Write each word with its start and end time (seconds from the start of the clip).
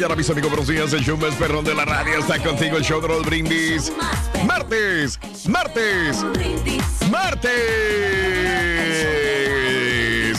Mañana, 0.00 0.16
mis 0.16 0.30
amigos, 0.30 0.48
buenos 0.48 0.66
días. 0.66 0.92
El 0.94 1.04
show 1.04 1.18
más 1.18 1.34
perrón 1.34 1.62
de 1.62 1.74
la 1.74 1.84
radio 1.84 2.20
está 2.20 2.42
contigo, 2.42 2.78
el 2.78 2.82
show 2.82 3.02
de 3.02 3.08
los 3.08 3.22
brindis. 3.22 3.92
Martes, 4.46 5.20
martes, 5.46 6.24
martes. 7.10 7.52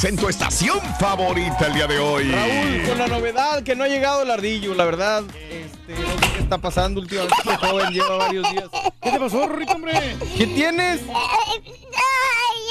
En 0.03 0.17
tu 0.17 0.29
estación 0.29 0.79
favorita 0.99 1.67
el 1.67 1.73
día 1.75 1.85
de 1.85 1.99
hoy. 1.99 2.31
Raúl, 2.31 2.81
con 2.87 2.97
la 2.97 3.07
novedad 3.07 3.61
que 3.61 3.75
no 3.75 3.83
ha 3.83 3.87
llegado 3.87 4.23
el 4.23 4.31
ardillo, 4.31 4.73
la 4.73 4.85
verdad. 4.85 5.23
Este, 5.29 5.93
no 5.93 6.09
sé 6.09 6.33
qué 6.33 6.39
está 6.39 6.57
pasando 6.57 6.99
últimamente. 7.01 7.35
Este 7.37 7.67
joven 7.67 7.93
lleva 7.93 8.17
varios 8.17 8.51
días. 8.51 8.65
¿Qué 8.99 9.11
te 9.11 9.19
pasó, 9.19 9.47
Rorrito, 9.47 9.73
hombre? 9.73 10.17
¿Qué 10.39 10.47
tienes? 10.47 11.01
Ay, 11.07 11.61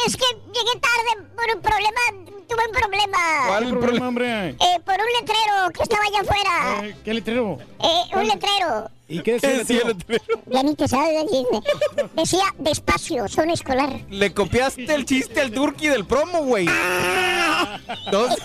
es 0.09 0.17
que 0.17 0.25
llegué 0.25 0.81
tarde 0.81 1.29
por 1.37 1.55
un 1.55 1.63
problema. 1.63 2.40
Tuve 2.51 2.67
un 2.67 2.73
problema. 2.73 3.19
¿Cuál 3.47 3.79
problema, 3.79 4.09
hombre? 4.09 4.49
Eh, 4.49 4.81
por 4.85 4.95
un 4.95 5.07
letrero 5.21 5.71
que 5.73 5.83
estaba 5.85 6.03
allá 6.05 6.21
afuera. 6.21 6.89
Eh, 6.89 6.97
¿Qué 7.05 7.15
letrero? 7.15 7.59
Eh, 7.81 8.17
un 8.17 8.27
letrero. 8.27 8.91
¿Y 9.07 9.23
qué 9.23 9.39
decía 9.39 9.81
el 9.83 9.89
letrero? 9.89 10.25
Ya 10.47 10.63
ni 10.63 10.75
te 10.75 10.89
sabes 10.89 11.25
decirme. 11.25 11.61
Decía 12.15 12.45
despacio, 12.59 13.29
zona 13.29 13.53
escolar. 13.53 14.01
Le 14.09 14.33
copiaste 14.33 14.93
el 14.93 15.05
chiste 15.05 15.41
al 15.41 15.51
turqui 15.53 15.89
del 15.89 16.07
promo, 16.07 16.43
güey. 16.45 16.67
Dos. 18.11 18.37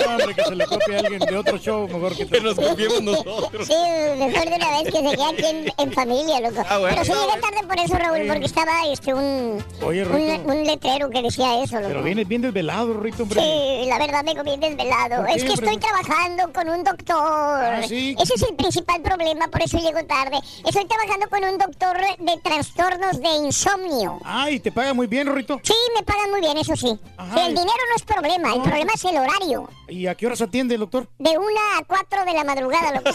No, 0.00 0.10
hombre, 0.12 0.34
que 0.34 0.44
se 0.44 0.54
le 0.54 0.66
copie 0.66 0.96
a 0.96 0.98
alguien 1.00 1.20
de 1.20 1.36
otro 1.36 1.58
show, 1.58 1.88
mejor 1.88 2.16
que, 2.16 2.40
nos 2.40 2.54
copiemos 2.54 3.02
nosotros. 3.02 3.66
Sí, 3.66 3.74
mejor 4.18 4.48
de 4.48 4.56
una 4.56 4.70
vez 4.70 4.84
que 4.84 4.92
se 4.92 5.16
quede 5.16 5.24
aquí 5.24 5.46
en, 5.46 5.72
en 5.78 5.92
familia, 5.92 6.40
loco. 6.40 6.62
Ah, 6.68 6.78
bueno. 6.78 6.96
Pero 7.02 7.04
sí 7.04 7.20
llegué 7.20 7.40
tarde 7.40 7.66
por 7.66 7.78
eso, 7.80 7.94
Raúl, 7.96 8.26
porque 8.28 8.46
estaba 8.46 8.72
este, 8.92 9.14
un, 9.14 9.64
Oye, 9.82 10.04
un, 10.04 10.50
un 10.50 10.64
letrero 10.64 11.10
que 11.10 11.22
decía 11.22 11.62
eso, 11.62 11.76
loco. 11.76 11.88
Pero 11.88 12.02
vienes 12.02 12.28
bien 12.28 12.42
desvelado, 12.42 12.94
Rito, 12.94 13.24
hombre. 13.24 13.40
La 13.86 13.98
verdad 13.98 14.24
me 14.24 14.34
comí 14.34 14.56
desvelado. 14.56 15.16
¿Por 15.18 15.26
qué, 15.26 15.34
Es 15.34 15.44
que 15.44 15.52
estoy 15.52 15.76
trabajando 15.78 16.52
con 16.52 16.68
un 16.68 16.82
doctor. 16.84 17.16
Ah, 17.16 17.82
¿sí? 17.86 18.16
Ese 18.20 18.34
es 18.34 18.42
el 18.42 18.56
principal 18.56 19.00
problema, 19.02 19.48
por 19.48 19.62
eso 19.62 19.78
llego 19.78 20.04
tarde. 20.06 20.38
Estoy 20.66 20.86
trabajando 20.86 21.28
con 21.28 21.44
un 21.44 21.58
doctor 21.58 21.96
de 22.18 22.36
trastornos 22.42 23.20
de 23.20 23.28
insomnio. 23.46 24.18
Ay, 24.24 24.58
¿te 24.60 24.72
paga 24.72 24.94
muy 24.94 25.06
bien, 25.06 25.32
Rito? 25.34 25.60
Sí, 25.62 25.74
me 25.96 26.02
pagan 26.02 26.30
muy 26.30 26.40
bien, 26.40 26.56
eso 26.56 26.74
sí. 26.76 26.98
Ajá, 27.16 27.40
el 27.46 27.52
y- 27.52 27.54
dinero 27.54 27.78
no 27.90 27.96
es 27.96 28.02
problema, 28.02 28.54
el 28.54 28.62
problema 28.62 28.92
es 28.94 29.04
el 29.04 29.16
horario. 29.18 29.68
¿Y 29.88 30.06
a 30.06 30.14
qué 30.14 30.26
horas 30.26 30.40
atiende 30.42 30.74
el 30.74 30.80
doctor? 30.80 31.08
De 31.18 31.36
una 31.38 31.78
a 31.78 31.84
cuatro 31.86 32.24
de 32.24 32.32
la 32.32 32.44
madrugada, 32.44 32.92
loco. 32.92 33.10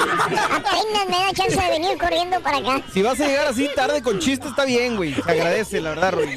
Apenas 0.00 1.08
me 1.08 1.16
da 1.18 1.32
chance 1.32 1.56
de 1.60 1.70
venir 1.70 1.98
corriendo 1.98 2.40
para 2.40 2.58
acá. 2.58 2.82
Si 2.92 3.02
vas 3.02 3.20
a 3.20 3.26
llegar 3.26 3.46
así 3.46 3.68
tarde 3.74 4.02
con 4.02 4.18
chiste, 4.18 4.48
está 4.48 4.64
bien, 4.64 4.96
güey. 4.96 5.14
Se 5.14 5.20
agradece, 5.30 5.80
la 5.80 5.90
verdad, 5.90 6.12
Rui. 6.12 6.34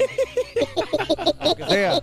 Lo 1.44 1.54
que 1.56 1.64
sea. 1.66 2.02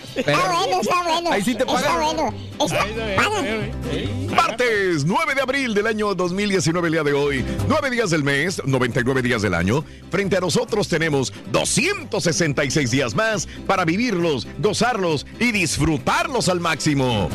Pero- 0.15 0.31
Está 0.31 0.51
bueno, 0.51 0.81
está 0.81 1.03
bueno. 1.03 1.31
Ahí 1.31 1.41
sí 1.43 1.55
te 1.55 1.63
Está 1.63 1.73
pagan. 1.73 2.01
bueno. 2.01 2.33
Está- 2.59 2.85
pagan. 3.15 3.71
Martes 4.35 5.05
9 5.05 5.35
de 5.35 5.41
abril 5.41 5.73
del 5.73 5.87
año 5.87 6.13
2019, 6.15 6.87
el 6.87 6.93
día 6.93 7.03
de 7.03 7.13
hoy. 7.13 7.45
9 7.67 7.89
días 7.89 8.09
del 8.09 8.23
mes, 8.23 8.61
99 8.65 9.21
días 9.21 9.41
del 9.41 9.53
año. 9.53 9.83
Frente 10.09 10.37
a 10.37 10.39
nosotros 10.39 10.87
tenemos 10.87 11.33
266 11.51 12.91
días 12.91 13.15
más 13.15 13.47
para 13.67 13.85
vivirlos, 13.85 14.47
gozarlos 14.59 15.25
y 15.39 15.51
disfrutarlos 15.51 16.49
al 16.49 16.59
máximo. 16.59 17.29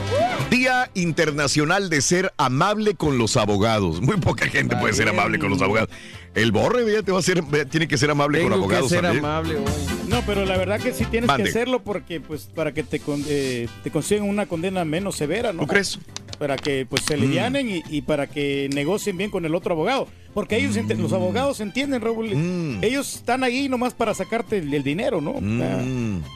Día 0.50 0.91
Internacional 0.94 1.91
de 1.91 2.00
Ser 2.00 2.32
Amable 2.37 2.94
con 2.94 3.19
los 3.19 3.37
Abogados. 3.37 4.00
Muy 4.00 4.16
poca 4.16 4.47
gente 4.47 4.76
puede 4.76 4.94
ser 4.94 5.08
amable 5.08 5.38
con 5.38 5.50
los 5.50 5.60
abogados. 5.62 5.91
El 6.34 6.53
borre, 6.53 6.84
fíjate, 6.84 7.12
va 7.12 7.19
a 7.19 7.22
ser, 7.22 7.43
tiene 7.70 7.88
que 7.88 7.97
ser 7.97 8.10
amable 8.10 8.43
con 8.43 8.53
Tengo 8.53 8.69
que 8.69 8.75
abogados 8.76 8.91
ser 8.91 9.00
también. 9.03 9.25
amable 9.25 9.56
hoy. 9.56 9.64
No, 10.08 10.20
pero 10.26 10.44
la 10.44 10.58
verdad 10.58 10.78
que 10.78 10.93
sí 10.93 11.06
tienes 11.06 11.28
Mande. 11.28 11.44
que 11.44 11.48
hacerlo 11.50 11.82
porque, 11.82 12.20
pues, 12.20 12.43
para 12.54 12.66
que 12.72 12.82
te, 12.82 13.00
con- 13.00 13.25
eh, 13.28 13.69
te 13.84 13.91
consigan 13.91 14.28
una 14.28 14.47
condena 14.47 14.84
menos 14.84 15.16
severa, 15.16 15.53
¿no? 15.53 15.60
¿Tú 15.62 15.66
crees? 15.69 15.99
Para 16.38 16.56
que, 16.56 16.87
pues, 16.88 17.03
se 17.04 17.16
Mm. 17.16 17.21
livianen 17.21 17.71
y, 17.71 17.82
y 17.88 18.03
para 18.03 18.27
que 18.27 18.69
negocien 18.75 19.16
bien 19.16 19.31
con 19.31 19.44
el 19.44 19.54
otro 19.54 19.72
abogado. 19.75 20.09
Porque 20.37 20.59
ellos, 20.59 20.77
los 20.99 21.15
abogados 21.15 21.61
entienden, 21.61 22.03
Raúl. 22.03 22.35
Mm. 22.37 22.85
Ellos 22.85 23.15
están 23.17 23.43
ahí 23.43 23.71
nomás 23.71 23.95
para 23.95 24.13
sacarte 24.13 24.59
el, 24.59 24.73
el 24.75 24.83
dinero, 24.83 25.23
¿no? 25.23 25.33
Sea, 25.41 25.83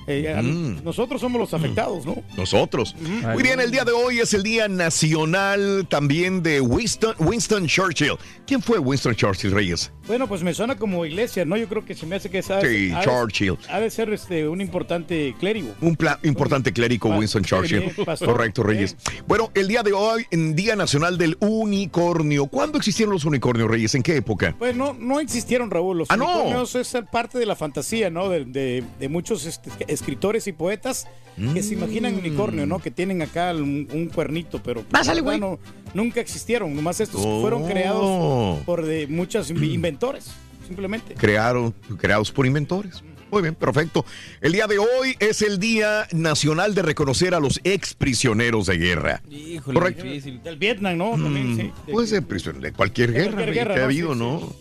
eh, 0.07 0.35
a- 0.35 0.41
Mm. 0.41 0.83
Nosotros 0.83 1.21
somos 1.21 1.39
los 1.39 1.53
afectados, 1.53 2.07
¿no? 2.07 2.17
Nosotros. 2.35 2.97
Muy 3.35 3.43
bien, 3.43 3.61
el 3.61 3.71
día 3.71 3.85
de 3.85 3.93
hoy 3.93 4.19
es 4.21 4.33
el 4.33 4.43
Día 4.43 4.69
Nacional 4.69 5.87
también 5.91 6.43
de 6.43 6.63
Winston, 6.63 7.15
Winston 7.19 7.67
Churchill. 7.67 8.13
¿Quién 8.47 8.63
fue 8.63 8.79
Winston 8.79 9.15
Churchill 9.15 9.51
Reyes? 9.53 9.93
Bueno, 10.07 10.27
pues 10.27 10.43
me 10.43 10.55
suena 10.55 10.77
como 10.77 11.05
iglesia, 11.05 11.45
¿no? 11.45 11.59
Yo 11.59 11.69
creo 11.69 11.85
que 11.85 11.95
se 11.95 12.07
me 12.07 12.17
hace 12.17 12.31
que 12.31 12.39
esa 12.39 12.59
Sí, 12.63 12.91
ha 12.95 13.01
de- 13.01 13.05
Churchill. 13.05 13.59
Ha 13.69 13.81
de 13.81 13.91
ser 13.91 14.11
este, 14.15 14.49
un 14.49 14.63
importante 14.63 15.35
clérigo. 15.39 15.75
Un 15.83 15.97
importante 16.23 16.73
clérigo, 16.73 17.11
Winston 17.11 17.45
Churchill. 17.45 17.93
pastor. 18.07 18.29
Correcto, 18.33 18.63
Reyes. 18.63 18.97
Bueno, 19.29 19.51
el 19.55 19.69
día 19.69 19.83
de 19.83 19.93
hoy, 19.93 20.25
en 20.31 20.57
Día 20.57 20.75
Nacional 20.75 21.19
del 21.19 21.37
Unicornio. 21.41 22.47
¿Cuándo 22.47 22.79
existieron 22.79 23.13
los 23.13 23.27
unicornios, 23.27 23.71
Reyes? 23.71 23.90
¿En 23.95 24.03
qué 24.03 24.17
época? 24.17 24.55
Pues 24.59 24.75
no, 24.77 24.93
no 24.95 25.21
existieron, 25.21 25.71
Raúl. 25.71 25.99
Los 25.99 26.11
Ah, 26.11 26.17
no. 26.17 26.27
unicornios 26.27 26.75
es 26.75 26.97
parte 27.11 27.39
de 27.39 27.47
la 27.47 27.57
fantasía, 27.57 28.11
¿no? 28.11 28.29
De, 28.29 28.45
de- 28.45 28.85
de 28.99 29.09
muchos 29.09 29.47
este, 29.47 29.71
escritores 29.89 30.47
y 30.47 30.53
poetas 30.53 31.07
que 31.55 31.63
se 31.63 31.73
imaginan 31.75 32.17
unicornio, 32.17 32.67
¿no? 32.67 32.81
Que 32.81 32.91
tienen 32.91 33.23
acá 33.23 33.53
un, 33.55 33.89
un 33.93 34.09
cuernito, 34.09 34.63
pero 34.63 34.83
Pásale, 34.83 35.23
güey. 35.23 35.41
no- 35.41 35.59
nunca 35.95 36.21
existieron. 36.21 36.75
Nomás 36.75 37.01
estos 37.01 37.23
Oh. 37.25 37.41
fueron 37.41 37.67
creados 37.67 38.59
por 38.65 38.85
de 38.85 39.07
muchos 39.07 39.51
inv- 39.55 39.73
inventores, 39.73 40.27
simplemente. 40.67 41.15
Crearon, 41.15 41.73
creados 41.99 42.31
por 42.31 42.47
inventores. 42.47 43.03
Muy 43.31 43.43
bien, 43.43 43.55
perfecto. 43.55 44.05
El 44.41 44.53
día 44.53 44.67
de 44.67 44.79
hoy 44.79 45.15
es 45.21 45.43
el 45.43 45.59
Día 45.59 46.07
Nacional 46.13 46.75
de 46.75 46.83
reconocer 46.83 47.35
a 47.35 47.41
los 47.41 47.61
ex 47.65 47.95
prisioneros 47.95 48.67
de 48.67 48.77
guerra. 48.79 49.23
Híjole, 49.31 49.79
Correcto. 49.79 50.03
difícil. 50.05 50.43
Del 50.43 50.57
Vietnam, 50.57 50.97
¿no? 50.99 51.11
También, 51.13 51.57
sí. 51.57 51.73
De- 51.87 51.93
Puede 51.93 52.07
ser 52.09 52.23
prisionero 52.25 52.63
de 52.65 52.73
cualquier 52.73 53.13
guerra, 53.13 53.33
cualquier 53.33 53.47
Rey, 53.49 53.55
guerra, 53.55 53.75
que 53.75 53.81
ha 53.81 53.85
habido, 53.85 54.13
Sí, 54.15 54.19
¿no? 54.19 54.53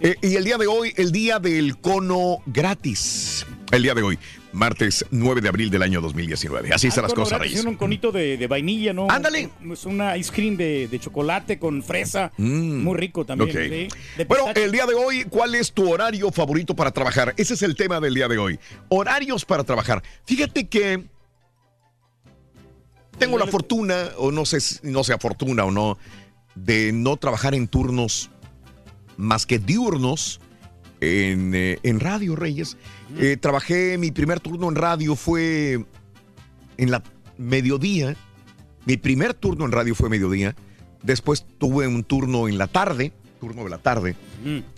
Eh, 0.00 0.14
y 0.22 0.34
el 0.36 0.44
día 0.44 0.58
de 0.58 0.66
hoy, 0.66 0.92
el 0.96 1.10
día 1.12 1.38
del 1.38 1.78
cono 1.78 2.38
gratis. 2.46 3.46
El 3.72 3.82
día 3.82 3.94
de 3.94 4.02
hoy, 4.02 4.18
martes 4.56 5.04
9 5.10 5.40
de 5.40 5.48
abril 5.48 5.70
del 5.70 5.82
año 5.82 6.00
2019. 6.00 6.72
Así 6.72 6.88
están 6.88 7.04
Ah, 7.04 7.08
las 7.08 7.14
cosas, 7.14 7.38
Reyes. 7.38 7.64
Un 7.64 7.76
conito 7.76 8.10
de, 8.10 8.36
de 8.36 8.46
vainilla, 8.46 8.92
¿no? 8.92 9.06
Ándale. 9.10 9.50
Es 9.70 9.84
una 9.84 10.16
ice 10.16 10.32
cream 10.32 10.56
de, 10.56 10.88
de 10.88 10.98
chocolate 10.98 11.58
con 11.58 11.82
fresa. 11.82 12.32
Mm. 12.38 12.82
Muy 12.82 12.96
rico 12.96 13.24
también. 13.26 13.50
Ok. 13.50 13.56
¿sí? 13.56 13.88
De 14.16 14.24
Bueno, 14.24 14.46
el 14.54 14.72
día 14.72 14.86
de 14.86 14.94
hoy, 14.94 15.24
¿cuál 15.24 15.54
es 15.54 15.72
tu 15.72 15.90
horario 15.92 16.32
favorito 16.32 16.74
para 16.74 16.90
trabajar? 16.90 17.34
Ese 17.36 17.54
es 17.54 17.62
el 17.62 17.76
tema 17.76 18.00
del 18.00 18.14
día 18.14 18.28
de 18.28 18.38
hoy. 18.38 18.58
Horarios 18.88 19.44
para 19.44 19.62
trabajar. 19.64 20.02
Fíjate 20.24 20.66
que 20.68 21.04
Tengo 23.18 23.38
la 23.38 23.46
fortuna, 23.46 24.10
o 24.18 24.30
no 24.30 24.44
sé, 24.44 24.60
si- 24.60 24.78
no 24.82 25.02
sea 25.02 25.16
fortuna 25.18 25.64
o 25.64 25.70
no, 25.70 25.96
de 26.54 26.92
no 26.92 27.16
trabajar 27.16 27.54
en 27.54 27.66
turnos 27.66 28.30
más 29.16 29.46
que 29.46 29.58
diurnos 29.58 30.38
en, 31.00 31.54
eh, 31.54 31.78
en 31.82 31.98
radio, 32.00 32.36
Reyes. 32.36 32.76
Eh, 33.18 33.36
trabajé, 33.36 33.98
mi 33.98 34.10
primer 34.10 34.40
turno 34.40 34.68
en 34.68 34.74
radio 34.74 35.16
fue 35.16 35.84
en 36.76 36.90
la 36.90 37.02
mediodía. 37.38 38.16
Mi 38.84 38.96
primer 38.96 39.34
turno 39.34 39.64
en 39.64 39.72
radio 39.72 39.94
fue 39.94 40.08
mediodía. 40.08 40.54
Después 41.02 41.46
tuve 41.58 41.86
un 41.86 42.04
turno 42.04 42.48
en 42.48 42.58
la 42.58 42.66
tarde, 42.66 43.12
turno 43.40 43.64
de 43.64 43.70
la 43.70 43.78
tarde. 43.78 44.16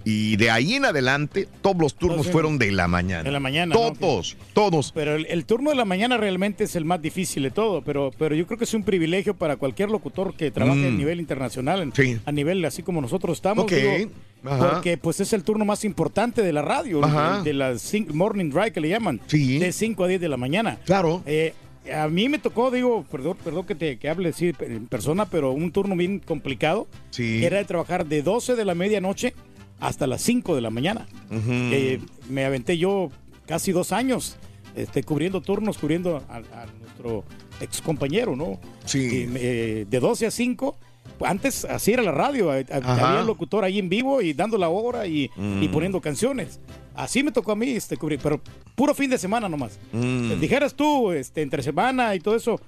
Y 0.04 0.36
de 0.36 0.50
ahí 0.50 0.74
en 0.74 0.84
adelante, 0.84 1.48
todos 1.62 1.76
los 1.78 1.94
turnos 1.94 2.16
Entonces, 2.18 2.32
fueron 2.32 2.58
de 2.58 2.72
la 2.72 2.88
mañana. 2.88 3.22
de 3.22 3.30
la 3.32 3.40
mañana, 3.40 3.74
¿no? 3.74 3.92
Todos, 3.92 4.36
todos. 4.52 4.92
Pero 4.92 5.14
el, 5.16 5.26
el 5.26 5.44
turno 5.44 5.70
de 5.70 5.76
la 5.76 5.84
mañana 5.84 6.16
realmente 6.16 6.64
es 6.64 6.76
el 6.76 6.84
más 6.84 7.00
difícil 7.02 7.42
de 7.42 7.50
todo, 7.50 7.82
pero, 7.82 8.10
pero 8.18 8.34
yo 8.34 8.46
creo 8.46 8.58
que 8.58 8.64
es 8.64 8.74
un 8.74 8.82
privilegio 8.82 9.34
para 9.34 9.56
cualquier 9.56 9.90
locutor 9.90 10.34
que 10.34 10.50
trabaje 10.50 10.86
a 10.86 10.90
Mm. 10.90 10.96
nivel 10.96 11.20
internacional, 11.20 11.82
en- 11.96 12.20
a 12.24 12.32
nivel 12.32 12.64
así 12.64 12.82
como 12.82 13.00
nosotros 13.00 13.36
estamos, 13.38 13.64
Ok, 13.64 13.72
digo, 13.72 14.10
porque 14.42 14.96
pues 14.96 15.20
es 15.20 15.32
el 15.32 15.42
turno 15.44 15.64
más 15.64 15.84
importante 15.84 16.42
de 16.42 16.52
la 16.52 16.62
radio, 16.62 17.00
de, 17.00 17.42
de 17.44 17.52
la 17.52 17.74
morning 18.12 18.50
drive 18.50 18.72
que 18.72 18.80
le 18.80 18.88
llaman, 18.88 19.20
de 19.30 19.72
5 19.72 20.04
a 20.04 20.08
10 20.08 20.20
de 20.20 20.28
la 20.28 20.36
mañana. 20.36 20.78
Claro. 20.84 21.22
Eh, 21.26 21.54
a 21.94 22.06
mí 22.08 22.28
me 22.28 22.38
tocó, 22.38 22.70
digo, 22.70 23.04
perdón, 23.10 23.36
perdón 23.42 23.64
que 23.66 23.74
te 23.74 23.98
que 23.98 24.08
hable 24.10 24.28
así 24.28 24.52
en 24.60 24.86
persona, 24.86 25.24
pero 25.24 25.52
un 25.52 25.72
turno 25.72 25.96
bien 25.96 26.18
complicado. 26.18 26.86
Sí. 27.10 27.42
Era 27.44 27.56
de 27.58 27.64
trabajar 27.64 28.04
de 28.06 28.22
12 28.22 28.56
de 28.56 28.64
la 28.66 28.74
medianoche 28.74 29.32
hasta 29.80 30.06
las 30.06 30.22
5 30.22 30.54
de 30.54 30.60
la 30.60 30.70
mañana. 30.70 31.06
Eh, 31.30 32.00
me 32.28 32.44
aventé 32.44 32.78
yo 32.78 33.10
casi 33.46 33.72
dos 33.72 33.92
años 33.92 34.36
este, 34.76 35.02
cubriendo 35.02 35.40
turnos, 35.40 35.78
cubriendo 35.78 36.22
a, 36.28 36.36
a 36.36 36.66
nuestro 36.80 37.24
ex 37.60 37.80
compañero, 37.82 38.36
¿no? 38.36 38.58
Sí. 38.84 39.26
Eh, 39.34 39.86
de 39.88 40.00
12 40.00 40.26
a 40.26 40.30
5. 40.30 40.76
Antes 41.24 41.64
así 41.64 41.92
era 41.92 42.02
la 42.02 42.12
radio, 42.12 42.54
eh, 42.54 42.64
Ajá. 42.70 43.08
había 43.08 43.20
un 43.22 43.26
locutor 43.26 43.64
ahí 43.64 43.78
en 43.78 43.88
vivo 43.88 44.20
y 44.22 44.34
dando 44.34 44.56
la 44.58 44.68
hora 44.68 45.06
y, 45.06 45.30
Mm. 45.36 45.62
y 45.62 45.68
poniendo 45.68 46.00
canciones. 46.00 46.60
Así 46.94 47.22
me 47.22 47.32
tocó 47.32 47.52
a 47.52 47.56
mí 47.56 47.70
este, 47.70 47.96
cubrir, 47.96 48.20
pero 48.22 48.40
puro 48.76 48.94
fin 48.94 49.10
de 49.10 49.18
semana 49.18 49.48
nomás. 49.48 49.78
Mm. 49.92 50.38
Dijeras 50.40 50.74
tú, 50.74 51.10
este, 51.12 51.42
entre 51.42 51.62
semana 51.62 52.14
y 52.14 52.20
todo 52.20 52.36
eso, 52.36 52.60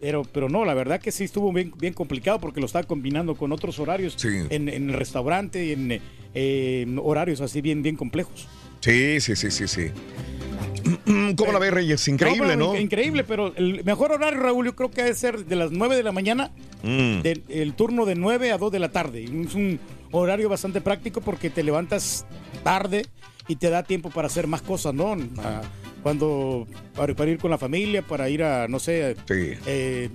pero, 0.00 0.22
pero 0.24 0.48
no, 0.48 0.64
la 0.64 0.74
verdad 0.74 1.00
que 1.00 1.10
sí 1.12 1.24
estuvo 1.24 1.52
bien, 1.52 1.72
bien 1.78 1.92
complicado 1.94 2.38
porque 2.40 2.60
lo 2.60 2.66
estaba 2.66 2.84
combinando 2.86 3.34
con 3.34 3.52
otros 3.52 3.78
horarios 3.78 4.16
en, 4.24 4.68
en 4.68 4.90
el 4.90 4.92
restaurante 4.94 5.64
y 5.64 5.72
en, 5.72 6.00
eh, 6.34 6.96
horarios 7.02 7.40
así 7.40 7.60
bien, 7.60 7.82
bien 7.82 7.96
complejos. 7.96 8.46
Sí, 8.80 9.20
sí, 9.20 9.34
sí, 9.36 9.50
sí, 9.50 9.66
sí. 9.66 9.86
¿Cómo 11.36 11.52
la 11.52 11.58
ves, 11.58 11.72
Reyes? 11.72 12.06
Increíble, 12.08 12.48
pero 12.54 12.56
¿no? 12.58 12.74
inc- 12.74 12.80
Increíble, 12.82 13.24
pero 13.24 13.52
el 13.56 13.82
mejor 13.84 14.12
horario, 14.12 14.38
Raúl, 14.40 14.66
yo 14.66 14.76
creo 14.76 14.90
que 14.90 15.02
debe 15.02 15.14
ser 15.14 15.44
de 15.44 15.56
las 15.56 15.70
9 15.72 15.96
de 15.96 16.02
la 16.02 16.12
mañana, 16.12 16.50
Mm. 16.82 17.22
del- 17.22 17.42
el 17.48 17.72
turno 17.74 18.04
de 18.04 18.14
9 18.14 18.52
a 18.52 18.58
2 18.58 18.70
de 18.70 18.78
la 18.78 18.90
tarde. 18.90 19.24
Es 19.24 19.54
un 19.54 19.80
horario 20.12 20.48
bastante 20.48 20.80
práctico 20.80 21.20
porque 21.20 21.50
te 21.50 21.62
levantas 21.64 22.26
tarde 22.62 23.06
y 23.48 23.56
te 23.56 23.70
da 23.70 23.82
tiempo 23.82 24.10
para 24.10 24.26
hacer 24.26 24.46
más 24.46 24.62
cosas, 24.62 24.94
¿no? 24.94 25.16
Cuando 26.06 26.68
para, 26.94 27.14
para 27.16 27.32
ir 27.32 27.38
con 27.38 27.50
la 27.50 27.58
familia, 27.58 28.00
para 28.00 28.28
ir 28.30 28.40
a, 28.44 28.68
no 28.68 28.78
sé, 28.78 29.16
eh, 29.28 30.08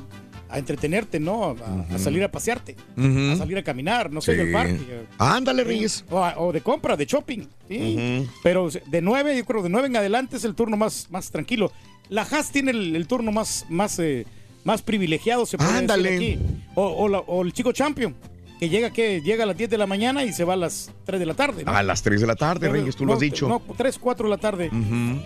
a 0.49 0.57
entretenerte, 0.57 1.19
¿no? 1.19 1.57
A, 1.91 1.97
salir 1.97 2.23
a 2.23 2.31
pasearte, 2.31 2.77
a 2.97 3.35
salir 3.35 3.57
a 3.57 3.63
caminar, 3.63 4.09
no 4.09 4.21
sé, 4.21 4.31
Sí. 4.31 4.37
del 4.37 4.53
parque. 4.53 4.79
Ándale. 5.17 5.65
Reyes. 5.65 6.05
O, 6.09 6.21
o 6.37 6.53
de 6.53 6.61
compra, 6.61 6.95
de 6.95 7.05
shopping. 7.05 7.41
Sí. 7.67 8.25
Pero 8.41 8.69
de 8.69 9.01
9, 9.01 9.35
yo 9.37 9.43
creo 9.43 9.63
de 9.63 9.67
9 9.69 9.87
en 9.89 9.97
adelante 9.97 10.37
es 10.37 10.45
el 10.45 10.55
turno 10.55 10.77
más, 10.77 11.07
más 11.11 11.29
tranquilo. 11.29 11.73
La 12.07 12.21
Haas 12.21 12.53
tiene 12.53 12.71
el, 12.71 12.95
el 12.95 13.05
turno 13.05 13.33
más, 13.33 13.65
más, 13.67 13.99
eh, 13.99 14.25
más 14.63 14.81
privilegiado, 14.83 15.45
se 15.45 15.57
puede 15.57 15.71
Ándale. 15.77 16.09
decir 16.11 16.39
aquí. 16.39 16.63
O, 16.75 16.85
o 16.87 17.09
la- 17.09 17.19
o 17.19 17.41
el 17.43 17.51
chico 17.51 17.73
champion, 17.73 18.15
que 18.61 18.69
llega, 18.69 18.91
que 18.91 19.21
llega 19.23 19.43
a 19.43 19.47
las 19.47 19.57
10 19.57 19.71
de 19.71 19.77
la 19.79 19.87
mañana 19.87 20.23
y 20.23 20.31
se 20.33 20.43
va 20.43 20.53
a 20.53 20.55
las 20.55 20.91
3 21.05 21.19
de 21.19 21.25
la 21.25 21.33
tarde. 21.33 21.63
¿no? 21.65 21.71
A 21.71 21.81
las 21.81 22.03
3 22.03 22.21
de 22.21 22.27
la 22.27 22.35
tarde, 22.35 22.67
No, 22.67 22.73
Reyes, 22.73 22.95
tú 22.95 23.05
no, 23.05 23.07
lo 23.07 23.13
has 23.15 23.19
dicho. 23.19 23.47
No, 23.49 23.59
3, 23.75 23.97
4 23.97 24.27
de 24.27 24.29
la 24.29 24.37
tarde. 24.37 24.69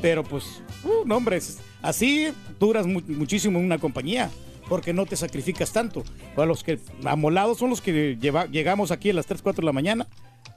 Pero 0.01 0.23
pues, 0.23 0.61
uh, 0.85 1.05
no, 1.05 1.17
hombre, 1.17 1.41
así 1.81 2.29
duras 2.61 2.87
mu- 2.87 3.01
muchísimo 3.09 3.59
en 3.59 3.65
una 3.65 3.77
compañía. 3.77 4.31
Porque 4.69 4.93
no 4.93 5.05
te 5.05 5.17
sacrificas 5.17 5.71
tanto. 5.73 6.03
Para 6.33 6.47
los 6.47 6.63
que 6.63 6.79
amolados 7.03 7.57
son 7.57 7.69
los 7.71 7.81
que 7.81 8.17
lleva- 8.19 8.45
llegamos 8.47 8.89
aquí 8.91 9.09
a 9.09 9.13
las 9.13 9.25
3, 9.25 9.41
4 9.41 9.61
de 9.61 9.65
la 9.65 9.73
mañana 9.73 10.07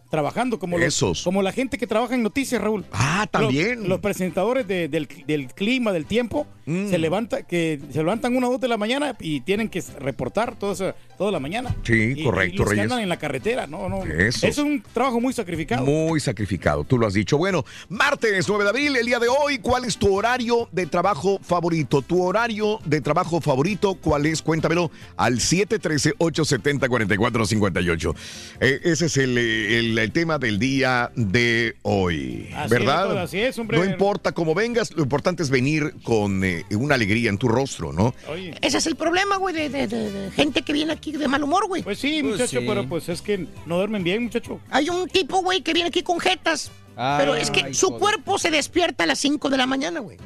trabajando 0.09 0.59
como 0.61 0.79
los- 0.79 0.87
Esos. 0.87 1.23
como 1.25 1.43
la 1.43 1.51
gente 1.53 1.77
que 1.79 1.87
trabaja 1.89 2.15
en 2.15 2.23
noticias, 2.23 2.63
Raúl. 2.63 2.87
Ah, 2.93 3.27
también. 3.31 3.81
Los, 3.81 3.89
los 3.89 4.01
presentadores 4.01 4.67
de- 4.69 4.89
del, 4.89 5.09
del 5.27 5.49
clima, 5.53 5.93
del 5.93 6.07
tiempo, 6.07 6.47
Mm. 6.69 6.91
se 6.91 6.99
levanta, 6.99 7.43
que 7.44 7.81
se 7.91 7.99
levantan 7.99 8.37
una 8.37 8.47
o 8.49 8.53
dos 8.53 8.61
de 8.61 8.69
la 8.69 8.76
mañana 8.76 9.17
y 9.20 9.41
tienen 9.41 9.69
que 9.70 9.82
reportar 9.99 10.56
toda, 10.59 10.75
esa- 10.75 10.94
toda 11.17 11.32
la 11.32 11.41
mañana. 11.41 11.75
Sí, 11.82 12.12
Y- 12.17 12.23
correcto, 12.25 12.55
y 12.55 12.59
los 12.59 12.67
que 12.69 12.75
Reyes. 12.75 12.82
andan 12.85 13.00
en 13.00 13.09
la 13.09 13.17
carretera, 13.17 13.67
no, 13.67 13.88
no. 13.88 14.05
Es 14.05 14.59
un 14.59 14.82
trabajo 14.93 15.19
muy 15.20 15.32
sacrificado. 15.32 15.85
Muy 15.87 16.20
sacrificado, 16.20 16.85
tú 16.85 16.99
lo 16.99 17.06
has 17.06 17.15
dicho. 17.15 17.38
Bueno, 17.38 17.65
martes 17.88 18.47
9 18.49 18.65
de 18.65 18.70
abril, 18.70 18.97
el 18.97 19.06
día 19.06 19.19
de 19.19 19.29
hoy, 19.29 19.59
¿cuál 19.61 19.85
es 19.87 19.97
tu 19.97 20.15
horario 20.15 20.69
de 20.73 20.85
trabajo 20.87 21.38
favorito? 21.43 22.03
Tu 22.03 22.23
horario 22.23 22.81
de 22.85 23.00
trabajo 23.00 23.41
favorito, 23.41 23.94
¿cuál 23.94 24.26
es? 24.26 24.43
Cuéntamelo 24.43 24.91
al 25.17 25.41
713-870-4458. 25.41 28.15
Eh, 28.61 28.81
ese 28.85 29.06
es 29.06 29.17
el, 29.17 29.38
el- 29.38 29.99
el 29.99 30.12
tema 30.12 30.38
del 30.38 30.59
día 30.59 31.11
de 31.17 31.76
hoy, 31.82 32.49
Así 32.55 32.70
¿verdad? 32.70 33.12
es, 33.12 33.19
así 33.19 33.41
es, 33.41 33.59
hombre. 33.59 33.79
No 33.79 33.85
importa 33.85 34.32
cómo 34.32 34.55
vengas, 34.55 34.93
lo 34.94 35.03
importante 35.03 35.43
es 35.43 35.50
venir 35.50 35.94
con 36.03 36.44
eh, 36.44 36.57
una 36.70 36.94
alegría 36.94 37.31
en 37.31 37.38
tu 37.38 37.49
rostro, 37.49 37.93
¿no? 37.93 38.14
Ese 38.60 38.78
es 38.78 38.87
el 38.87 38.96
problema, 38.96 39.37
güey, 39.37 39.55
de, 39.55 39.69
de- 39.69 39.87
de- 39.87 40.10
de 40.10 40.31
gente 40.31 40.62
que 40.62 40.72
viene 40.72 40.93
aquí 40.93 41.12
de 41.12 41.28
mal 41.28 41.43
humor, 41.43 41.66
güey. 41.69 41.82
Pues 41.82 41.99
sí, 41.99 42.22
muchacho, 42.22 42.60
pero 42.66 42.88
pues 42.88 43.08
es 43.08 43.22
que 43.22 43.46
no 43.66 43.76
duermen 43.76 44.05
bien, 44.05 44.25
muchacho. 44.25 44.60
Hay 44.70 44.88
un 44.90 45.08
tipo, 45.08 45.43
güey, 45.43 45.62
que 45.62 45.72
viene 45.72 45.88
aquí 45.88 46.02
con 46.02 46.20
jetas. 46.20 46.70
Ay, 46.96 47.16
pero 47.19 47.34
es 47.34 47.50
que 47.50 47.62
ay, 47.64 47.75
su 47.75 47.87
joder. 47.87 48.00
cuerpo 48.00 48.38
se 48.38 48.50
despierta 48.50 49.05
a 49.05 49.06
las 49.06 49.19
5 49.20 49.49
de 49.50 49.56
la 49.56 49.66
mañana, 49.66 50.00
güey. 50.00 50.19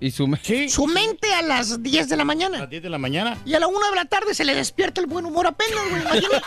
Y 0.00 0.12
su, 0.12 0.28
su 0.68 0.86
mente 0.86 1.32
a 1.34 1.42
las 1.42 1.82
10 1.82 2.08
de 2.08 2.16
la 2.16 2.24
mañana. 2.24 2.58
A 2.58 2.60
las 2.60 2.70
10 2.70 2.82
de 2.84 2.88
la 2.88 2.98
mañana. 2.98 3.36
Y 3.44 3.54
a 3.54 3.58
la 3.58 3.66
1 3.66 3.78
de 3.90 3.96
la 3.96 4.04
tarde 4.04 4.32
se 4.32 4.44
le 4.44 4.54
despierta 4.54 5.00
el 5.00 5.08
buen 5.08 5.24
humor 5.26 5.48
apenas, 5.48 5.80
güey. 5.90 6.02
Imagínate. 6.02 6.44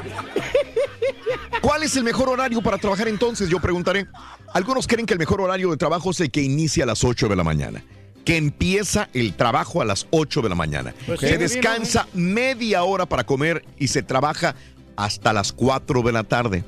¿Cuál 1.60 1.82
es 1.82 1.96
el 1.96 2.04
mejor 2.04 2.28
horario 2.28 2.62
para 2.62 2.78
trabajar 2.78 3.06
entonces? 3.08 3.48
Yo 3.48 3.60
preguntaré. 3.60 4.06
Algunos 4.52 4.86
creen 4.86 5.06
que 5.06 5.12
el 5.14 5.18
mejor 5.18 5.40
horario 5.40 5.70
de 5.70 5.76
trabajo 5.76 6.10
es 6.10 6.20
el 6.20 6.30
que 6.30 6.42
inicia 6.42 6.84
a 6.84 6.86
las 6.86 7.04
8 7.04 7.28
de 7.28 7.36
la 7.36 7.44
mañana. 7.44 7.82
Que 8.26 8.36
empieza 8.36 9.08
el 9.14 9.34
trabajo 9.34 9.80
a 9.80 9.86
las 9.86 10.06
8 10.10 10.42
de 10.42 10.48
la 10.50 10.54
mañana. 10.54 10.94
Pues 11.06 11.20
se 11.20 11.30
sí, 11.30 11.36
descansa 11.38 12.06
media 12.12 12.84
hora 12.84 13.06
para 13.06 13.24
comer 13.24 13.64
y 13.78 13.88
se 13.88 14.02
trabaja 14.02 14.54
hasta 14.96 15.32
las 15.32 15.52
4 15.52 16.02
de 16.02 16.12
la 16.12 16.24
tarde. 16.24 16.64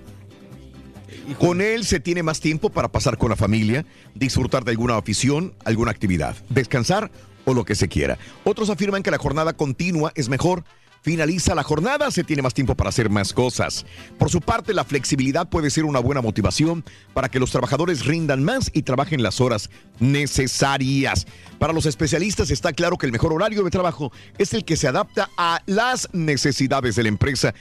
Con 1.39 1.61
él 1.61 1.85
se 1.85 2.01
tiene 2.01 2.23
más 2.23 2.41
tiempo 2.41 2.71
para 2.71 2.89
pasar 2.89 3.19
con 3.19 3.29
la 3.29 3.37
familia, 3.37 3.85
disfrutar 4.15 4.65
de 4.65 4.71
alguna 4.71 4.97
afición, 4.97 5.53
alguna 5.65 5.91
actividad, 5.91 6.37
descansar 6.49 7.11
o 7.45 7.55
lo 7.55 7.65
que 7.65 7.75
se 7.75 7.89
quiera. 7.89 8.19
Otros 8.45 8.71
afirman 8.71 9.03
que 9.03 9.11
la 9.11 9.19
jornada 9.19 9.53
continua 9.53 10.13
es 10.15 10.29
mejor. 10.29 10.65
Finaliza 11.03 11.55
la 11.55 11.63
jornada, 11.63 12.11
se 12.11 12.25
tiene 12.25 12.43
más 12.43 12.55
tiempo 12.55 12.75
para 12.75 12.91
hacer 12.91 13.11
más 13.11 13.33
cosas. 13.33 13.87
Por 14.19 14.31
su 14.31 14.41
parte, 14.41 14.75
la 14.75 14.85
flexibilidad 14.85 15.49
puede 15.49 15.71
ser 15.71 15.85
una 15.85 16.01
buena 16.01 16.21
motivación 16.21 16.85
para 17.15 17.29
que 17.29 17.39
los 17.39 17.51
trabajadores 17.51 18.05
rindan 18.05 18.45
más 18.45 18.71
y 18.73 18.83
trabajen 18.83 19.23
las 19.23 19.41
horas 19.41 19.71
necesarias. 20.01 21.27
Para 21.59 21.73
los 21.73 21.87
especialistas 21.87 22.51
está 22.51 22.73
claro 22.73 22.99
que 22.99 23.07
el 23.07 23.13
mejor 23.13 23.33
horario 23.33 23.63
de 23.63 23.71
trabajo 23.71 24.13
es 24.39 24.55
el 24.55 24.65
que 24.65 24.77
se 24.77 24.89
adapta 24.89 25.31
a 25.37 25.63
las 25.67 26.09
necesidades 26.13 26.97
de 26.97 27.03
la 27.05 27.09
empresa 27.09 27.55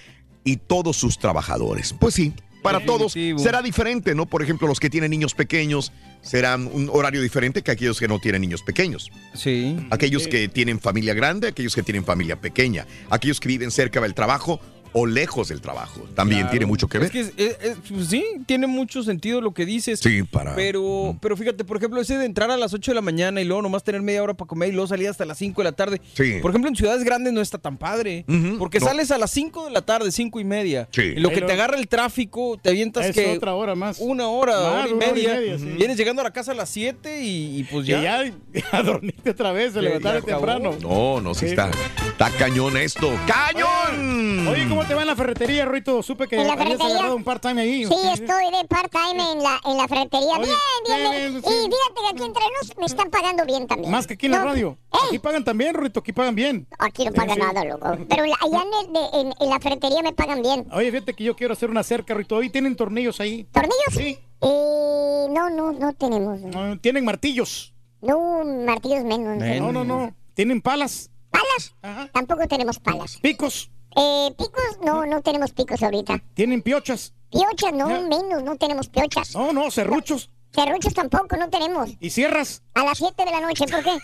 y 0.43 0.57
todos 0.57 0.95
sus 0.95 1.19
trabajadores. 1.19 1.93
Pues 1.93 2.13
sí, 2.13 2.33
para 2.61 2.85
todos 2.85 3.13
será 3.13 3.61
diferente, 3.61 4.15
¿no? 4.15 4.25
Por 4.25 4.43
ejemplo, 4.43 4.67
los 4.67 4.79
que 4.79 4.89
tienen 4.89 5.11
niños 5.11 5.33
pequeños 5.33 5.91
serán 6.21 6.67
un 6.67 6.89
horario 6.91 7.21
diferente 7.21 7.61
que 7.61 7.71
aquellos 7.71 7.99
que 7.99 8.07
no 8.07 8.19
tienen 8.19 8.41
niños 8.41 8.63
pequeños. 8.63 9.11
Sí. 9.33 9.77
Aquellos 9.89 10.27
que 10.27 10.47
tienen 10.47 10.79
familia 10.79 11.13
grande, 11.13 11.47
aquellos 11.47 11.75
que 11.75 11.83
tienen 11.83 12.03
familia 12.03 12.39
pequeña, 12.39 12.85
aquellos 13.09 13.39
que 13.39 13.47
viven 13.47 13.71
cerca 13.71 14.01
del 14.01 14.13
trabajo 14.13 14.59
o 14.99 15.05
lejos 15.05 15.49
del 15.49 15.61
trabajo. 15.61 16.01
También 16.15 16.41
Claro. 16.41 16.51
tiene 16.51 16.65
mucho 16.65 16.87
que 16.87 16.97
ver. 16.97 17.05
Es 17.07 17.11
que, 17.11 17.19
es- 17.19 17.33
es- 17.37 17.57
es- 17.61 17.77
pues 17.89 18.07
sí, 18.07 18.23
tiene 18.45 18.65
mucho 18.67 19.03
sentido 19.03 19.41
lo 19.41 19.53
que 19.53 19.65
dices. 19.65 19.99
Sí, 19.99 20.23
para- 20.23 20.55
Pero, 20.55 21.17
pero 21.21 21.37
fíjate, 21.37 21.63
por 21.63 21.77
ejemplo, 21.77 22.01
ese 22.01 22.17
de 22.17 22.25
entrar 22.25 22.49
a 22.51 22.57
las 22.57 22.73
8 22.73 22.91
de 22.91 22.95
la 22.95 23.01
mañana 23.01 23.39
y 23.41 23.45
luego 23.45 23.61
nomás 23.61 23.83
tener 23.83 24.01
media 24.01 24.23
hora 24.23 24.33
para 24.33 24.47
comer 24.47 24.69
y 24.69 24.71
luego 24.71 24.87
salir 24.87 25.07
hasta 25.09 25.25
las 25.25 25.37
5 25.37 25.61
de 25.61 25.65
la 25.65 25.71
tarde. 25.73 26.01
Sí. 26.13 26.39
Por 26.41 26.51
ejemplo, 26.51 26.69
en 26.69 26.75
ciudades 26.75 27.03
grandes 27.03 27.33
no 27.33 27.41
está 27.41 27.57
tan 27.57 27.77
padre. 27.77 28.25
Porque 28.57 28.79
no. 28.79 28.85
sales 28.87 29.11
a 29.11 29.17
las 29.17 29.29
5 29.31 29.65
de 29.65 29.71
la 29.71 29.81
tarde, 29.83 30.11
5 30.11 30.39
y 30.39 30.43
media. 30.45 30.87
Sí. 30.91 31.01
Y 31.01 31.19
lo 31.19 31.29
que 31.29 31.41
te 31.41 31.51
agarra 31.53 31.77
el 31.77 31.87
tráfico, 31.87 32.57
te 32.61 32.69
avientas 32.69 33.05
Es 33.05 33.15
que. 33.15 33.35
otra 33.37 33.53
hora 33.53 33.75
más. 33.75 33.97
Una 33.99 34.27
hora, 34.27 34.53
Más, 34.53 34.63
hora 34.63 34.87
y 34.89 34.93
una 34.93 35.05
hora 35.07 35.19
y 35.19 35.25
media. 35.27 35.57
sí. 35.59 35.65
Vienes 35.77 35.97
llegando 35.97 36.21
a 36.21 36.23
la 36.23 36.31
casa 36.31 36.53
a 36.53 36.55
las 36.55 36.69
7 36.69 37.21
y, 37.23 37.59
y 37.59 37.63
pues 37.65 37.85
Y 37.87 37.91
ya. 37.91 38.01
ya 38.23 38.33
a 38.71 38.81
dormirte 38.83 39.29
otra 39.31 39.51
vez, 39.51 39.73
Ya- 39.73 39.81
ya 39.81 39.95
acabó. 39.97 40.21
temprano. 40.25 40.75
No, 40.81 41.21
no, 41.21 41.33
sí 41.33 41.41
Sí. 41.41 41.45
está. 41.51 41.69
Está 42.07 42.31
cañón 42.31 42.77
esto. 42.77 43.11
¡Cañón! 43.27 44.47
Oye, 44.47 44.63
¿cómo 44.67 44.77
¿Cómo 44.77 44.86
te 44.87 44.93
va 44.93 45.01
en 45.01 45.07
la 45.07 45.15
ferretería, 45.17 45.65
Rito? 45.65 46.01
Supe 46.01 46.27
que 46.27 46.39
¿En 46.39 46.47
la 46.47 46.53
habías 46.53 46.79
agarrado 46.79 47.15
un 47.15 47.23
part-time 47.23 47.61
ahí. 47.61 47.83
Sí, 47.85 47.93
estoy 48.13 48.45
de 48.51 48.65
part-time 48.69 49.31
en 49.33 49.43
la, 49.43 49.59
en 49.65 49.77
la 49.77 49.87
ferretería. 49.87 50.37
Oye, 50.37 50.45
bien, 50.45 50.57
bien, 50.85 51.13
eh, 51.13 51.29
bien. 51.29 51.41
sí. 51.43 51.49
Y 51.49 51.65
fíjate 51.65 52.01
que 52.01 52.07
aquí 52.13 52.23
entre 52.23 52.43
nos 52.61 52.77
me 52.77 52.85
están 52.85 53.09
pagando 53.09 53.45
bien 53.45 53.67
también. 53.67 53.91
Más 53.91 54.07
que 54.07 54.13
aquí 54.13 54.27
en 54.27 54.31
la 54.33 54.43
radio. 54.45 54.77
Aquí 55.07 55.19
pagan 55.19 55.43
también, 55.43 55.73
Rito, 55.75 55.99
aquí 55.99 56.13
pagan 56.13 56.35
bien. 56.35 56.67
Aquí 56.79 57.03
no 57.05 57.11
pagan 57.11 57.35
Sí, 57.35 57.41
nada, 57.41 57.65
loco. 57.65 57.97
Pero 58.07 58.25
la- 58.25 58.37
allá 58.41 58.61
en, 58.63 58.87
el- 58.87 58.93
de- 58.93 59.19
en- 59.21 59.33
en 59.39 59.49
la 59.49 59.59
ferretería 59.59 60.01
me 60.03 60.13
pagan 60.13 60.41
bien. 60.41 60.65
Oye, 60.71 60.89
fíjate 60.91 61.13
que 61.13 61.23
yo 61.25 61.35
quiero 61.35 61.53
hacer 61.53 61.69
una 61.69 61.83
cerca, 61.83 62.13
Rito. 62.13 62.37
Hoy 62.37 62.49
tienen 62.49 62.75
tornillos 62.77 63.19
ahí. 63.19 63.43
¿Tornillos? 63.51 63.91
Sí. 63.91 64.17
Eh, 64.41 65.25
no, 65.31 65.49
no, 65.49 65.73
no 65.73 65.93
tenemos. 65.95 66.39
No, 66.39 66.79
tienen 66.79 67.03
martillos. 67.03 67.73
No, 68.01 68.43
martillos 68.65 69.03
menos. 69.03 69.37
No, 69.37 69.71
no, 69.73 69.83
no. 69.83 70.15
Tienen 70.33 70.61
palas. 70.61 71.09
¿Palas? 71.29 72.09
Tampoco 72.13 72.47
tenemos 72.47 72.79
palas. 72.79 73.17
Picos. 73.17 73.69
Eh, 73.99 74.31
picos, 74.37 74.77
no, 74.85 75.07
no 75.07 75.21
tenemos 75.21 75.51
picos 75.53 75.81
ahorita. 75.81 76.21
Tienen 76.35 76.61
piochas. 76.61 77.13
Piochas, 77.31 77.73
no, 77.73 77.87
menos, 77.87 78.43
no 78.43 78.55
tenemos 78.55 78.87
piochas. 78.89 79.33
No, 79.33 79.51
no, 79.51 79.71
serruchos. 79.71 80.29
Serruchos 80.51 80.93
tampoco, 80.93 81.35
no 81.35 81.49
tenemos. 81.49 81.89
¿Y 81.99 82.11
cierras? 82.11 82.61
A 82.75 82.83
las 82.83 82.99
7 82.99 83.25
de 83.25 83.31
la 83.31 83.41
noche, 83.41 83.65
¿por 83.65 83.83
qué? 83.83 83.97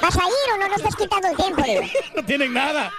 ¿Vas 0.00 0.16
a 0.16 0.22
ir 0.22 0.54
o 0.54 0.58
no? 0.58 0.68
No 0.68 0.74
estás 0.74 0.96
quitando 0.96 1.28
el 1.28 1.36
tiempo, 1.36 1.62
digo. 1.62 1.82
No 2.16 2.24
tienen 2.24 2.54
nada. 2.54 2.90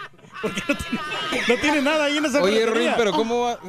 Porque 0.42 0.62
no, 0.68 0.76
tienen, 0.76 1.00
no 1.48 1.56
tienen 1.58 1.84
nada 1.84 2.06
ahí 2.06 2.18
en 2.18 2.26
esa 2.26 2.42
Oye. 2.42 2.66
Ruin, 2.66 2.92
pero 2.96 3.12
¿cómo 3.12 3.42
va? 3.42 3.60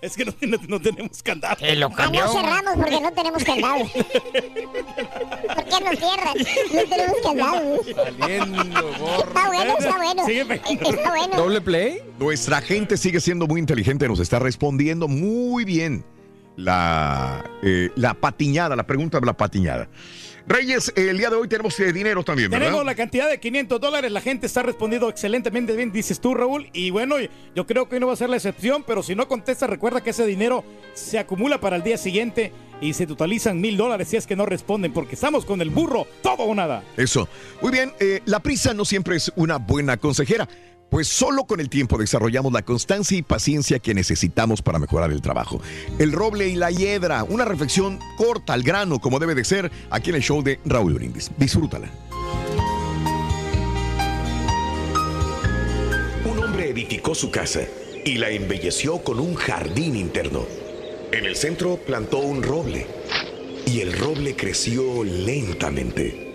Eh, 0.00 0.06
Es 0.06 0.16
que 0.16 0.24
no, 0.24 0.32
no- 0.40 0.58
no 0.68 0.80
tenemos 0.80 1.22
candado. 1.22 1.56
lo 1.76 1.90
Ah, 1.96 2.10
no 2.12 2.32
cerramos 2.32 2.74
porque 2.76 3.00
no 3.00 3.12
tenemos 3.12 3.44
candado. 3.44 3.78
¿Por 3.84 5.64
qué 5.64 5.80
no 5.84 5.90
cierran? 5.96 6.36
No 6.72 6.82
tenemos 6.88 7.16
candado. 7.22 7.80
Saliendo, 7.94 8.92
gorro. 8.98 9.24
Está 9.28 9.46
bueno, 9.48 9.76
está 9.78 9.96
bueno. 9.96 10.26
Sigue 10.26 10.44
pegando. 10.46 10.90
Está 10.90 11.10
bueno. 11.10 11.36
¿Doble 11.36 11.60
play? 11.60 12.02
Nuestra 12.18 12.60
gente 12.60 12.96
sigue 12.96 13.20
siendo 13.20 13.46
muy 13.46 13.60
inteligente, 13.60 14.06
nos 14.08 14.20
está 14.20 14.38
respondiendo 14.38 15.08
muy 15.08 15.64
bien 15.64 16.04
la, 16.56 17.44
eh, 17.62 17.90
la 17.96 18.14
patiñada, 18.14 18.76
la 18.76 18.86
pregunta 18.86 19.18
de 19.20 19.26
la 19.26 19.32
patiñada. 19.36 19.88
Reyes, 20.48 20.94
el 20.96 21.18
día 21.18 21.28
de 21.28 21.36
hoy 21.36 21.46
tenemos 21.46 21.78
eh, 21.78 21.92
dinero 21.92 22.24
también, 22.24 22.50
¿verdad? 22.50 22.66
Tenemos 22.66 22.86
la 22.86 22.94
cantidad 22.94 23.28
de 23.28 23.38
500 23.38 23.78
dólares. 23.78 24.10
La 24.10 24.22
gente 24.22 24.46
está 24.46 24.62
respondiendo 24.62 25.10
excelentemente 25.10 25.76
bien, 25.76 25.92
dices 25.92 26.20
tú, 26.20 26.34
Raúl. 26.34 26.70
Y 26.72 26.88
bueno, 26.88 27.16
yo 27.54 27.66
creo 27.66 27.86
que 27.86 27.96
hoy 27.96 28.00
no 28.00 28.06
va 28.06 28.14
a 28.14 28.16
ser 28.16 28.30
la 28.30 28.36
excepción, 28.36 28.82
pero 28.86 29.02
si 29.02 29.14
no 29.14 29.28
contesta, 29.28 29.66
recuerda 29.66 30.02
que 30.02 30.10
ese 30.10 30.24
dinero 30.24 30.64
se 30.94 31.18
acumula 31.18 31.60
para 31.60 31.76
el 31.76 31.82
día 31.82 31.98
siguiente 31.98 32.50
y 32.80 32.94
se 32.94 33.06
totalizan 33.06 33.60
mil 33.60 33.76
dólares 33.76 34.08
si 34.08 34.16
es 34.16 34.26
que 34.26 34.36
no 34.36 34.46
responden, 34.46 34.94
porque 34.94 35.16
estamos 35.16 35.44
con 35.44 35.60
el 35.60 35.68
burro, 35.68 36.06
todo 36.22 36.44
o 36.44 36.54
nada. 36.54 36.82
Eso. 36.96 37.28
Muy 37.60 37.70
bien, 37.70 37.92
eh, 38.00 38.22
la 38.24 38.40
prisa 38.40 38.72
no 38.72 38.86
siempre 38.86 39.16
es 39.16 39.30
una 39.36 39.58
buena 39.58 39.98
consejera, 39.98 40.48
pues 40.90 41.08
solo 41.08 41.44
con 41.44 41.60
el 41.60 41.68
tiempo 41.68 41.98
desarrollamos 41.98 42.52
la 42.52 42.62
constancia 42.62 43.16
y 43.16 43.22
paciencia 43.22 43.78
que 43.78 43.94
necesitamos 43.94 44.62
para 44.62 44.78
mejorar 44.78 45.12
el 45.12 45.20
trabajo. 45.20 45.60
El 45.98 46.12
roble 46.12 46.48
y 46.48 46.54
la 46.54 46.70
hiedra, 46.70 47.24
una 47.24 47.44
reflexión 47.44 47.98
corta 48.16 48.54
al 48.54 48.62
grano 48.62 48.98
como 48.98 49.18
debe 49.18 49.34
de 49.34 49.44
ser 49.44 49.70
aquí 49.90 50.10
en 50.10 50.16
el 50.16 50.22
show 50.22 50.42
de 50.42 50.58
Raúl 50.64 50.94
Brindis. 50.94 51.30
Disfrútala. 51.36 51.90
Un 56.24 56.42
hombre 56.42 56.70
edificó 56.70 57.14
su 57.14 57.30
casa 57.30 57.60
y 58.04 58.16
la 58.16 58.30
embelleció 58.30 59.02
con 59.02 59.20
un 59.20 59.34
jardín 59.34 59.96
interno. 59.96 60.46
En 61.12 61.24
el 61.24 61.36
centro 61.36 61.76
plantó 61.76 62.18
un 62.18 62.42
roble 62.42 62.86
y 63.66 63.80
el 63.80 63.92
roble 63.92 64.36
creció 64.36 65.04
lentamente. 65.04 66.26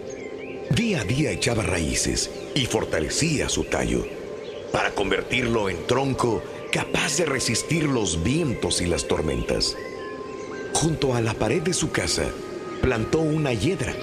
Día 0.70 1.02
a 1.02 1.04
día 1.04 1.32
echaba 1.32 1.64
raíces 1.64 2.32
y 2.56 2.66
fortalecía 2.66 3.50
su 3.50 3.66
tallo 3.66 4.23
para 4.74 4.96
convertirlo 4.96 5.70
en 5.70 5.86
tronco 5.86 6.42
capaz 6.72 7.18
de 7.18 7.26
resistir 7.26 7.84
los 7.84 8.24
vientos 8.24 8.82
y 8.82 8.88
las 8.88 9.08
tormentas. 9.08 9.78
Junto 10.74 11.14
a 11.14 11.22
la 11.22 11.36
pared 11.36 11.62
de 11.62 11.74
su 11.74 11.92
casa 11.92 12.26
plantó 12.82 13.20
una 13.20 13.54
hiedra 13.54 13.94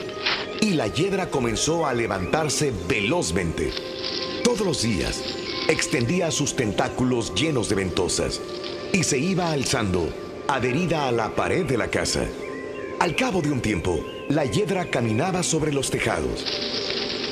y 0.60 0.74
la 0.74 0.86
hiedra 0.86 1.28
comenzó 1.28 1.86
a 1.86 1.92
levantarse 1.92 2.72
velozmente. 2.88 3.72
Todos 4.44 4.60
los 4.60 4.82
días 4.82 5.20
extendía 5.68 6.30
sus 6.30 6.54
tentáculos 6.54 7.34
llenos 7.34 7.68
de 7.68 7.74
ventosas 7.74 8.40
y 8.92 9.02
se 9.02 9.18
iba 9.18 9.50
alzando, 9.50 10.08
adherida 10.46 11.08
a 11.08 11.12
la 11.12 11.34
pared 11.34 11.66
de 11.66 11.78
la 11.78 11.88
casa. 11.88 12.24
Al 13.00 13.16
cabo 13.16 13.42
de 13.42 13.50
un 13.50 13.60
tiempo, 13.60 13.98
la 14.28 14.44
hiedra 14.44 14.88
caminaba 14.88 15.42
sobre 15.42 15.72
los 15.72 15.90
tejados. 15.90 16.44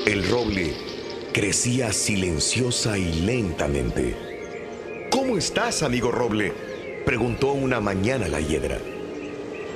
El 0.07 0.29
roble 0.29 0.88
crecía 1.39 1.93
silenciosa 1.93 2.99
y 2.99 3.21
lentamente. 3.21 4.17
¿Cómo 5.09 5.39
estás, 5.39 5.85
amigo 5.85 6.11
roble? 6.11 6.53
preguntó 7.07 7.53
una 7.53 7.81
mañana 7.81 8.27
la 8.27 8.41
hiedra. 8.41 8.81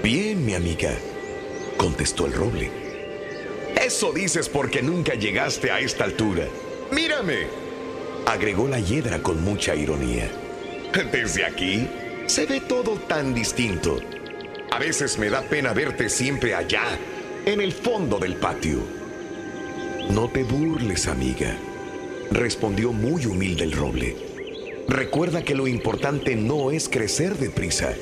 Bien, 0.02 0.44
mi 0.44 0.54
amiga, 0.54 0.90
contestó 1.76 2.26
el 2.26 2.32
roble. 2.32 2.68
Eso 3.80 4.12
dices 4.12 4.48
porque 4.48 4.82
nunca 4.82 5.14
llegaste 5.14 5.70
a 5.70 5.78
esta 5.78 6.02
altura. 6.02 6.48
Mírame, 6.90 7.46
agregó 8.26 8.66
la 8.66 8.80
hiedra 8.80 9.22
con 9.22 9.44
mucha 9.44 9.76
ironía. 9.76 10.28
Desde 11.12 11.44
aquí 11.44 11.86
se 12.26 12.44
ve 12.44 12.60
todo 12.60 12.96
tan 12.96 13.34
distinto. 13.34 14.00
A 14.72 14.80
veces 14.80 15.16
me 15.16 15.30
da 15.30 15.42
pena 15.42 15.72
verte 15.72 16.08
siempre 16.08 16.56
allá, 16.56 16.98
en 17.46 17.60
el 17.60 17.72
fondo 17.72 18.18
del 18.18 18.34
patio. 18.34 19.01
No 20.10 20.28
te 20.28 20.44
burles, 20.44 21.06
amiga, 21.06 21.56
respondió 22.30 22.92
muy 22.92 23.24
humilde 23.26 23.64
el 23.64 23.72
roble. 23.72 24.16
Recuerda 24.88 25.42
que 25.42 25.54
lo 25.54 25.66
importante 25.66 26.36
no 26.36 26.70
es 26.70 26.88
crecer 26.88 27.36
deprisa, 27.38 27.94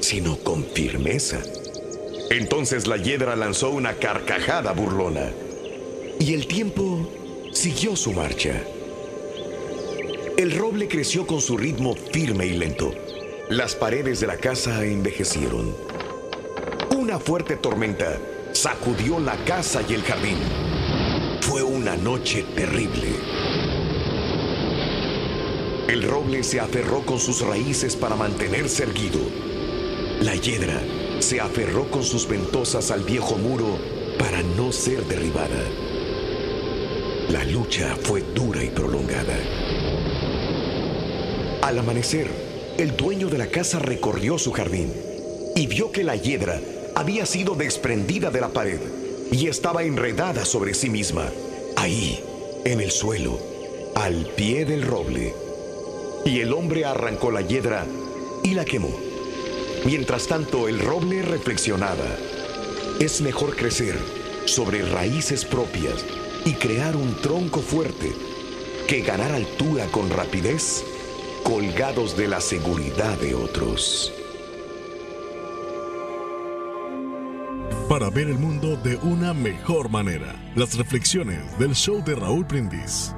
sino 0.00 0.38
con 0.38 0.64
firmeza. 0.64 1.40
Entonces 2.30 2.86
la 2.86 2.96
hiedra 2.96 3.36
lanzó 3.36 3.70
una 3.70 3.94
carcajada 3.94 4.72
burlona 4.72 5.30
y 6.18 6.34
el 6.34 6.46
tiempo 6.46 7.08
siguió 7.52 7.94
su 7.94 8.12
marcha. 8.12 8.62
El 10.36 10.52
roble 10.56 10.88
creció 10.88 11.26
con 11.26 11.40
su 11.40 11.56
ritmo 11.56 11.94
firme 11.94 12.46
y 12.46 12.56
lento. 12.56 12.92
Las 13.50 13.76
paredes 13.76 14.18
de 14.20 14.26
la 14.26 14.38
casa 14.38 14.84
envejecieron. 14.84 15.76
Una 16.96 17.18
fuerte 17.20 17.56
tormenta 17.56 18.18
sacudió 18.52 19.20
la 19.20 19.36
casa 19.44 19.82
y 19.88 19.94
el 19.94 20.02
jardín. 20.02 20.38
Fue 21.52 21.62
una 21.62 21.96
noche 21.96 22.46
terrible. 22.56 23.08
El 25.86 26.02
roble 26.02 26.42
se 26.44 26.60
aferró 26.60 27.04
con 27.04 27.20
sus 27.20 27.42
raíces 27.42 27.94
para 27.94 28.16
mantenerse 28.16 28.84
erguido. 28.84 29.20
La 30.22 30.34
hiedra 30.34 30.80
se 31.18 31.42
aferró 31.42 31.90
con 31.90 32.04
sus 32.04 32.26
ventosas 32.26 32.90
al 32.90 33.02
viejo 33.02 33.36
muro 33.36 33.78
para 34.18 34.42
no 34.42 34.72
ser 34.72 35.04
derribada. 35.04 35.62
La 37.28 37.44
lucha 37.44 37.98
fue 38.00 38.22
dura 38.34 38.64
y 38.64 38.70
prolongada. 38.70 39.36
Al 41.60 41.78
amanecer, 41.78 42.28
el 42.78 42.96
dueño 42.96 43.28
de 43.28 43.36
la 43.36 43.48
casa 43.48 43.78
recorrió 43.78 44.38
su 44.38 44.52
jardín 44.52 44.90
y 45.54 45.66
vio 45.66 45.92
que 45.92 46.02
la 46.02 46.16
hiedra 46.16 46.58
había 46.94 47.26
sido 47.26 47.54
desprendida 47.54 48.30
de 48.30 48.40
la 48.40 48.48
pared 48.48 48.80
y 49.32 49.48
estaba 49.48 49.82
enredada 49.82 50.44
sobre 50.44 50.74
sí 50.74 50.90
misma, 50.90 51.30
ahí, 51.76 52.22
en 52.64 52.80
el 52.80 52.90
suelo, 52.90 53.38
al 53.94 54.26
pie 54.36 54.64
del 54.64 54.82
roble. 54.82 55.34
Y 56.24 56.40
el 56.40 56.52
hombre 56.52 56.84
arrancó 56.84 57.30
la 57.30 57.42
hiedra 57.42 57.86
y 58.42 58.54
la 58.54 58.64
quemó. 58.64 58.94
Mientras 59.84 60.26
tanto, 60.26 60.68
el 60.68 60.78
roble 60.78 61.22
reflexionaba. 61.22 62.16
Es 63.00 63.20
mejor 63.20 63.56
crecer 63.56 63.96
sobre 64.44 64.82
raíces 64.82 65.44
propias 65.44 66.04
y 66.44 66.54
crear 66.54 66.96
un 66.96 67.20
tronco 67.20 67.60
fuerte 67.60 68.12
que 68.86 69.00
ganar 69.00 69.32
altura 69.32 69.86
con 69.86 70.10
rapidez 70.10 70.84
colgados 71.42 72.16
de 72.16 72.28
la 72.28 72.40
seguridad 72.40 73.18
de 73.18 73.34
otros. 73.34 74.12
Para 77.88 78.10
ver 78.10 78.28
el 78.28 78.38
mundo 78.38 78.76
de 78.76 78.96
una 78.98 79.34
mejor 79.34 79.88
manera, 79.90 80.36
las 80.54 80.76
reflexiones 80.76 81.58
del 81.58 81.74
show 81.74 82.00
de 82.02 82.14
Raúl 82.14 82.44
Brindis. 82.44 83.12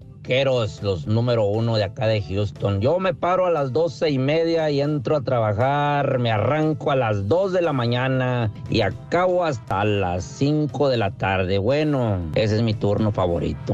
vaqueros, 0.21 0.83
los 0.83 1.07
número 1.07 1.45
uno 1.45 1.77
de 1.77 1.83
acá 1.83 2.05
de 2.05 2.21
Houston. 2.21 2.79
Yo 2.79 2.99
me 2.99 3.13
paro 3.13 3.47
a 3.47 3.51
las 3.51 3.73
doce 3.73 4.11
y 4.11 4.19
media 4.19 4.69
y 4.69 4.79
entro 4.79 5.15
a 5.15 5.21
trabajar, 5.21 6.19
me 6.19 6.31
arranco 6.31 6.91
a 6.91 6.95
las 6.95 7.27
dos 7.27 7.53
de 7.53 7.61
la 7.61 7.73
mañana 7.73 8.51
y 8.69 8.81
acabo 8.81 9.43
hasta 9.43 9.83
las 9.83 10.23
cinco 10.23 10.89
de 10.89 10.97
la 10.97 11.11
tarde. 11.11 11.57
Bueno, 11.57 12.19
ese 12.35 12.57
es 12.57 12.61
mi 12.61 12.75
turno 12.75 13.11
favorito. 13.11 13.73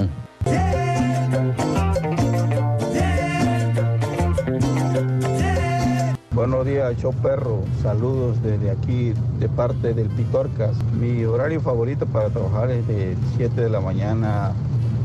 Buenos 6.31 6.65
días, 6.65 6.95
show 6.97 7.13
perro. 7.21 7.63
Saludos 7.81 8.41
desde 8.41 8.71
aquí, 8.71 9.13
de 9.39 9.49
parte 9.49 9.93
del 9.93 10.07
Pitorcas. 10.07 10.77
Mi 10.93 11.25
horario 11.25 11.59
favorito 11.59 12.05
para 12.05 12.29
trabajar 12.29 12.71
es 12.71 12.87
de 12.87 13.17
7 13.37 13.59
de 13.59 13.69
la 13.69 13.81
mañana 13.81 14.53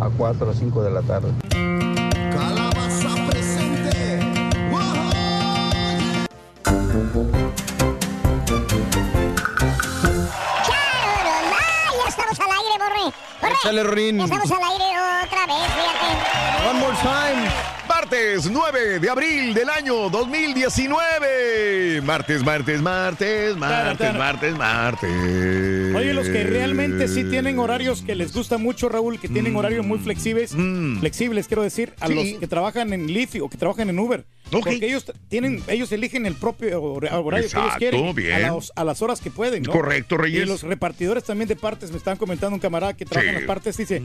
a 0.00 0.08
4 0.08 0.48
o 0.50 0.52
5 0.54 0.82
de 0.82 0.90
la 0.90 1.02
tarde. 1.02 1.32
Calabaza 2.30 3.14
presente. 3.30 4.20
¡Ah, 11.54 11.90
ya 12.02 12.08
estamos 12.08 12.40
al 12.40 12.50
aire, 12.50 12.74
Borre! 12.78 13.14
¡Borre! 13.40 13.54
Échale, 13.54 13.82
Rorín. 13.82 14.18
Ya 14.18 14.24
estamos 14.24 14.50
al 14.50 14.62
aire 14.62 14.84
otra 15.24 15.46
vez, 15.46 15.66
fíjate. 15.72 16.68
One 16.68 16.80
more 16.80 16.96
time. 17.02 17.71
Martes 18.12 18.50
9 18.50 18.98
de 18.98 19.08
abril 19.08 19.54
del 19.54 19.70
año 19.70 20.10
2019. 20.10 22.02
Martes, 22.04 22.44
martes, 22.44 22.82
martes, 22.82 23.56
martes, 23.56 24.14
martes, 24.14 24.54
martes. 24.58 25.94
Oye, 25.96 26.12
los 26.12 26.28
que 26.28 26.44
realmente 26.44 27.08
sí 27.08 27.24
tienen 27.24 27.58
horarios 27.58 28.02
que 28.02 28.14
les 28.14 28.34
gusta 28.34 28.58
mucho, 28.58 28.90
Raúl, 28.90 29.18
que 29.18 29.28
tienen 29.30 29.56
horarios 29.56 29.86
muy 29.86 29.98
flexibles, 29.98 30.54
flexibles, 31.00 31.46
quiero 31.48 31.62
decir, 31.62 31.94
a 32.00 32.08
Sí. 32.08 32.14
los 32.14 32.26
que 32.38 32.46
trabajan 32.46 32.92
en 32.92 33.06
Lyft 33.06 33.36
o 33.40 33.48
que 33.48 33.56
trabajan 33.56 33.88
en 33.88 33.98
Uber. 33.98 34.26
Ok. 34.52 34.66
Porque 34.66 34.86
ellos 34.86 35.10
tienen, 35.30 35.62
ellos 35.66 35.90
eligen 35.92 36.26
el 36.26 36.34
propio 36.34 36.82
hor- 36.82 37.08
horario 37.10 37.46
Exacto, 37.46 37.78
que 37.78 37.88
ellos 37.88 38.14
quieren. 38.14 38.14
bien. 38.14 38.34
A, 38.34 38.54
las- 38.54 38.72
a 38.76 38.84
las 38.84 39.00
horas 39.00 39.22
que 39.22 39.30
pueden, 39.30 39.62
¿no? 39.62 39.72
Correcto, 39.72 40.18
Reyes. 40.18 40.42
Y 40.42 40.44
los 40.46 40.64
repartidores 40.64 41.24
también 41.24 41.48
de 41.48 41.56
partes, 41.56 41.90
me 41.90 41.96
estaban 41.96 42.18
comentando 42.18 42.54
un 42.56 42.60
camarada 42.60 42.94
que 42.94 43.06
trabaja 43.06 43.30
en 43.30 43.36
las 43.36 43.44
partes, 43.44 43.74
dice, 43.78 44.02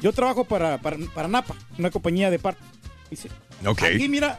yo 0.00 0.12
trabajo 0.14 0.44
para, 0.46 0.78
para, 0.78 0.96
para 1.14 1.28
Napa, 1.28 1.54
una 1.78 1.90
compañía 1.90 2.30
de 2.30 2.38
partes. 2.38 2.64
Dice, 3.10 3.28
Ok. 3.66 3.82
aquí 3.82 4.08
mira, 4.08 4.38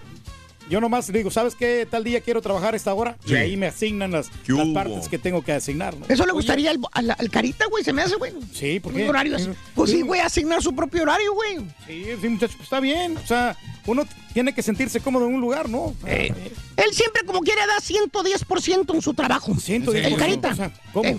yo 0.70 0.80
nomás 0.80 1.10
le 1.10 1.18
digo, 1.18 1.30
¿sabes 1.32 1.56
qué? 1.56 1.86
Tal 1.90 2.04
día 2.04 2.22
quiero 2.22 2.42
trabajar 2.42 2.76
esta 2.76 2.94
hora. 2.94 3.18
Sí. 3.26 3.34
Y 3.34 3.36
ahí 3.36 3.58
me 3.58 3.68
asignan 3.68 4.12
las, 4.12 4.30
¿Qué 4.46 4.54
las 4.54 4.68
partes 4.70 5.10
que 5.10 5.18
tengo 5.18 5.42
que 5.44 5.52
asignar. 5.52 5.98
¿no? 5.98 6.06
Eso 6.08 6.26
le 6.26 6.32
gustaría 6.32 6.72
al, 6.72 6.80
al- 6.94 7.12
al 7.18 7.30
Carita, 7.30 7.66
güey, 7.68 7.84
se 7.84 7.92
me 7.92 8.02
hace, 8.04 8.16
güey. 8.16 8.32
Sí, 8.54 8.80
¿por 8.80 8.94
Un 8.94 9.00
qué? 9.00 9.10
horario 9.10 9.36
así. 9.36 9.50
Pues 9.76 9.92
sí, 9.92 10.02
güey, 10.02 10.22
asignar 10.22 10.62
su 10.62 10.74
propio 10.74 11.02
horario, 11.04 11.34
güey. 11.34 11.58
Sí, 11.88 12.06
sí, 12.22 12.30
muchachos, 12.30 12.56
pues 12.56 12.66
está 12.68 12.80
bien. 12.80 13.18
O 13.18 13.28
sea, 13.28 13.58
uno 13.86 14.06
tiene 14.34 14.54
que 14.54 14.62
sentirse 14.64 15.02
cómodo 15.02 15.28
en 15.28 15.34
un 15.36 15.42
lugar, 15.42 15.68
¿no? 15.68 15.94
Eh, 16.06 16.32
Él 16.78 16.94
siempre, 16.94 17.24
como 17.26 17.42
quiere, 17.42 17.62
da 17.68 17.78
110% 17.82 18.94
en 18.94 19.02
su 19.02 19.14
trabajo. 19.14 19.52
110%, 19.54 19.94
El 20.06 20.16
Carita. 20.16 20.50
o 20.52 20.56
sea, 20.56 20.72
¿cómo? 20.94 21.10
Eh, 21.10 21.18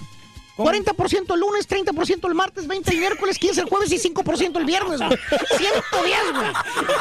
40% 0.57 1.35
el 1.35 1.41
lunes, 1.41 1.69
30% 1.69 2.29
el 2.29 2.35
martes, 2.35 2.67
20 2.67 2.91
el 2.93 2.99
miércoles, 2.99 3.39
15 3.39 3.61
el 3.63 3.67
jueves 3.69 3.91
y 3.93 3.99
5% 3.99 4.57
el 4.59 4.65
viernes, 4.65 4.99
güey. 4.99 5.19
110, 5.59 6.19
güey. 6.35 6.53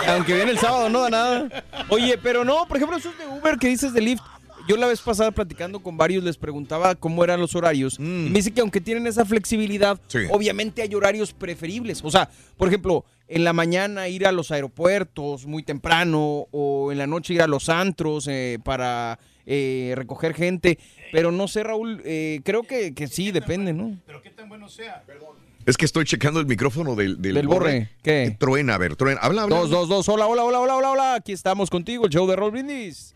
Aunque 0.07 0.33
viene 0.35 0.51
el 0.51 0.57
sábado, 0.59 0.89
no 0.89 1.01
da 1.01 1.09
nada. 1.09 1.63
Oye, 1.89 2.17
pero 2.17 2.45
no, 2.45 2.65
por 2.67 2.77
ejemplo, 2.77 2.97
esos 2.97 3.17
de 3.17 3.27
Uber 3.27 3.57
que 3.57 3.67
dices 3.67 3.93
de 3.93 4.01
Lyft. 4.01 4.21
Yo 4.67 4.77
la 4.77 4.85
vez 4.87 5.01
pasada 5.01 5.31
platicando 5.31 5.79
con 5.81 5.97
varios 5.97 6.23
les 6.23 6.37
preguntaba 6.37 6.93
cómo 6.93 7.23
eran 7.23 7.41
los 7.41 7.55
horarios. 7.55 7.97
Y 7.97 8.03
me 8.03 8.29
dice 8.39 8.51
que 8.51 8.61
aunque 8.61 8.79
tienen 8.79 9.07
esa 9.07 9.25
flexibilidad, 9.25 9.99
Sí. 10.07 10.19
obviamente 10.29 10.83
hay 10.83 10.93
horarios 10.93 11.33
preferibles. 11.33 12.01
O 12.03 12.11
sea, 12.11 12.29
por 12.57 12.67
ejemplo, 12.67 13.03
en 13.27 13.43
la 13.43 13.53
mañana 13.53 14.07
ir 14.07 14.27
a 14.27 14.31
los 14.31 14.51
aeropuertos 14.51 15.47
muy 15.47 15.63
temprano 15.63 16.45
o 16.51 16.91
en 16.91 16.99
la 16.99 17.07
noche 17.07 17.33
ir 17.33 17.41
a 17.41 17.47
los 17.47 17.69
antros 17.69 18.27
eh, 18.29 18.59
para 18.63 19.17
eh, 19.47 19.93
recoger 19.95 20.35
gente. 20.35 20.77
Pero 21.11 21.31
no 21.31 21.47
sé, 21.47 21.63
Raúl, 21.63 22.01
eh, 22.05 22.41
creo 22.43 22.63
que, 22.63 22.93
que 22.93 23.07
sí, 23.07 23.31
depende, 23.31 23.73
¿no? 23.73 23.97
Es 25.65 25.77
que 25.77 25.85
estoy 25.85 26.05
checando 26.05 26.39
el 26.39 26.47
micrófono 26.47 26.95
del, 26.95 27.21
del, 27.21 27.35
Del 27.35 27.47
borre. 27.47 27.89
¿Qué? 28.01 28.23
Eh, 28.23 28.35
Truena, 28.39 28.75
a 28.75 28.77
ver, 28.77 28.95
truena. 28.95 29.21
Habla, 29.21 29.43
habla. 29.43 29.57
Dos, 29.57 29.69
dos, 29.69 29.87
dos. 29.89 30.09
Hola, 30.09 30.25
hola, 30.25 30.43
hola, 30.43 30.59
hola, 30.59 30.75
hola, 30.75 30.91
hola. 30.91 31.13
Aquí 31.15 31.33
estamos 31.33 31.69
contigo, 31.69 32.05
el 32.05 32.11
show 32.11 32.27
de 32.27 32.35
Roll 32.35 32.51
Brindis. 32.51 33.15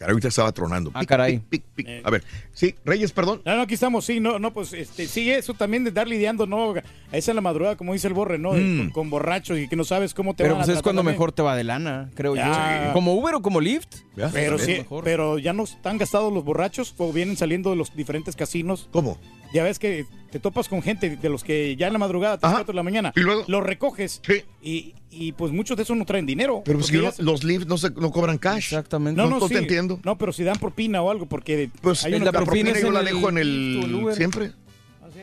Caray, 0.00 0.12
ahorita 0.14 0.28
estaba 0.28 0.50
tronando. 0.50 0.90
Ah, 0.94 1.04
caray. 1.04 1.40
Pic, 1.40 1.62
pic. 1.74 1.86
A 2.02 2.08
ver, 2.08 2.24
sí, 2.54 2.74
Reyes, 2.86 3.12
perdón. 3.12 3.42
No, 3.44 3.54
no, 3.54 3.60
aquí 3.60 3.74
estamos, 3.74 4.02
sí, 4.06 4.18
no, 4.18 4.38
no, 4.38 4.50
pues, 4.50 4.72
este, 4.72 5.06
sí, 5.06 5.30
eso 5.30 5.52
también 5.52 5.84
de 5.84 5.90
estar 5.90 6.08
lidiando, 6.08 6.46
¿no? 6.46 6.72
A 7.12 7.16
esa 7.18 7.32
en 7.32 7.34
la 7.34 7.42
madrugada, 7.42 7.76
como 7.76 7.92
dice 7.92 8.08
el 8.08 8.14
borre, 8.14 8.38
¿no? 8.38 8.52
Mm. 8.54 8.78
Con, 8.78 8.90
con 8.92 9.10
borrachos 9.10 9.58
y 9.58 9.68
que 9.68 9.76
no 9.76 9.84
sabes 9.84 10.14
cómo 10.14 10.32
te 10.32 10.42
Pero 10.44 10.54
van 10.54 10.62
a 10.62 10.64
pues 10.64 10.78
es 10.78 10.82
cuando 10.82 11.00
también. 11.00 11.16
mejor 11.16 11.32
te 11.32 11.42
va 11.42 11.54
de 11.54 11.64
lana, 11.64 12.08
creo 12.14 12.34
Ya. 12.34 12.86
yo. 12.86 12.92
Como 12.94 13.12
Uber 13.12 13.34
o 13.34 13.42
como 13.42 13.60
Lyft. 13.60 13.96
Pero 14.32 14.56
Es 14.56 14.62
sí, 14.62 14.72
mejor. 14.78 15.04
pero 15.04 15.38
ya 15.38 15.52
no 15.52 15.64
están 15.64 15.98
gastados 15.98 16.32
los 16.32 16.44
borrachos 16.44 16.94
o 16.96 17.12
vienen 17.12 17.36
saliendo 17.36 17.68
de 17.68 17.76
los 17.76 17.94
diferentes 17.94 18.34
casinos. 18.36 18.88
¿Cómo? 18.92 19.18
Ya 19.52 19.62
ves 19.64 19.78
que 19.78 20.06
te 20.30 20.38
topas 20.38 20.68
con 20.68 20.80
gente 20.80 21.16
de 21.16 21.28
los 21.28 21.42
que 21.42 21.74
ya 21.76 21.88
en 21.88 21.92
la 21.92 21.98
madrugada, 21.98 22.38
3, 22.38 22.52
4 22.52 22.72
de 22.72 22.76
la 22.76 22.82
mañana, 22.84 23.12
¿Y 23.16 23.20
luego? 23.20 23.42
los 23.48 23.62
recoges 23.64 24.22
y, 24.62 24.94
y 25.10 25.32
pues 25.32 25.52
muchos 25.52 25.76
de 25.76 25.82
esos 25.82 25.96
no 25.96 26.04
traen 26.04 26.24
dinero. 26.24 26.62
Pero 26.64 26.78
pues 26.78 26.86
porque 26.90 26.98
que 26.98 27.04
ya- 27.16 27.22
no- 27.24 27.32
los 27.32 27.42
Lyft 27.42 27.66
no, 27.66 27.76
se, 27.78 27.90
no 27.90 28.12
cobran 28.12 28.38
cash. 28.38 28.66
Exactamente. 28.72 29.20
no, 29.20 29.28
no, 29.28 29.40
no, 29.40 29.48
te 29.48 29.58
entiendo. 29.58 29.98
No, 30.04 30.16
pero 30.18 30.32
si 30.32 30.44
dan 30.44 30.56
propina 30.58 31.02
o 31.02 31.10
algo, 31.10 31.26
porque 31.26 31.68
Pues 31.80 32.04
hay 32.04 32.16
la 32.20 32.30
propina 32.32 32.72
yo 32.78 32.88
en 32.88 32.94
la 32.94 33.02
dejo 33.02 33.28
en 33.28 33.38
el... 33.38 33.92
Uber. 34.02 34.14
Siempre. 34.14 34.52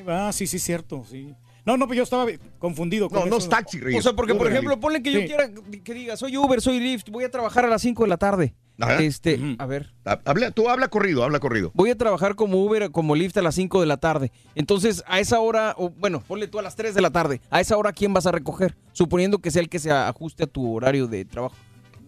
Ah, 0.08 0.32
sí, 0.34 0.46
sí, 0.46 0.60
sí, 0.60 0.66
cierto, 0.66 1.06
sí. 1.10 1.34
No, 1.66 1.76
no, 1.78 1.86
pero 1.88 1.98
yo 1.98 2.04
estaba 2.04 2.26
confundido 2.60 3.10
con 3.10 3.20
No, 3.20 3.26
no 3.26 3.38
eso. 3.38 3.46
es 3.46 3.50
taxi, 3.50 3.80
Reyes. 3.80 4.00
O 4.00 4.04
sea, 4.04 4.14
porque 4.14 4.36
por 4.36 4.48
ejemplo, 4.48 4.80
ponle 4.80 5.02
que 5.04 5.12
yo 5.12 5.20
Sí. 5.20 5.26
quiera 5.28 5.50
que 5.84 5.94
diga, 5.94 6.16
soy 6.16 6.38
Uber, 6.38 6.62
soy 6.62 6.80
Lyft, 6.80 7.10
voy 7.10 7.24
a 7.26 7.32
trabajar 7.32 7.66
a 7.66 7.68
las 7.70 7.82
5 7.82 8.04
de 8.04 8.10
la 8.10 8.18
tarde. 8.18 8.54
Ajá. 8.80 9.02
Este, 9.02 9.40
a 9.58 9.66
ver, 9.66 9.94
Ha- 10.06 10.20
Habla, 10.26 10.52
tú 10.52 10.70
habla 10.70 10.88
corrido, 10.88 11.24
habla 11.24 11.40
corrido. 11.40 11.72
voy 11.74 11.90
a 11.90 11.98
trabajar 11.98 12.36
como 12.36 12.64
Uber, 12.64 12.92
como 12.92 13.16
Lyft 13.16 13.36
a 13.38 13.42
las 13.42 13.56
5 13.56 13.82
de 13.82 13.88
la 13.88 13.98
tarde. 13.98 14.32
Entonces, 14.56 15.04
a 15.08 15.20
esa 15.20 15.40
hora, 15.40 15.74
o 15.78 15.90
bueno, 15.90 16.22
ponle 16.28 16.48
tú 16.48 16.60
a 16.60 16.62
las 16.62 16.76
3 16.76 16.94
de 16.94 17.02
la 17.02 17.10
tarde. 17.10 17.42
A 17.50 17.60
esa 17.60 17.76
hora, 17.78 17.92
¿quién 17.92 18.14
vas 18.14 18.28
a 18.28 18.32
recoger? 18.32 18.76
Suponiendo 18.94 19.40
que 19.40 19.50
sea 19.52 19.62
el 19.62 19.70
que 19.70 19.80
se 19.80 19.92
ajuste 19.92 20.44
a 20.44 20.48
tu 20.48 20.72
horario 20.74 21.08
de 21.08 21.26
trabajo. 21.26 21.56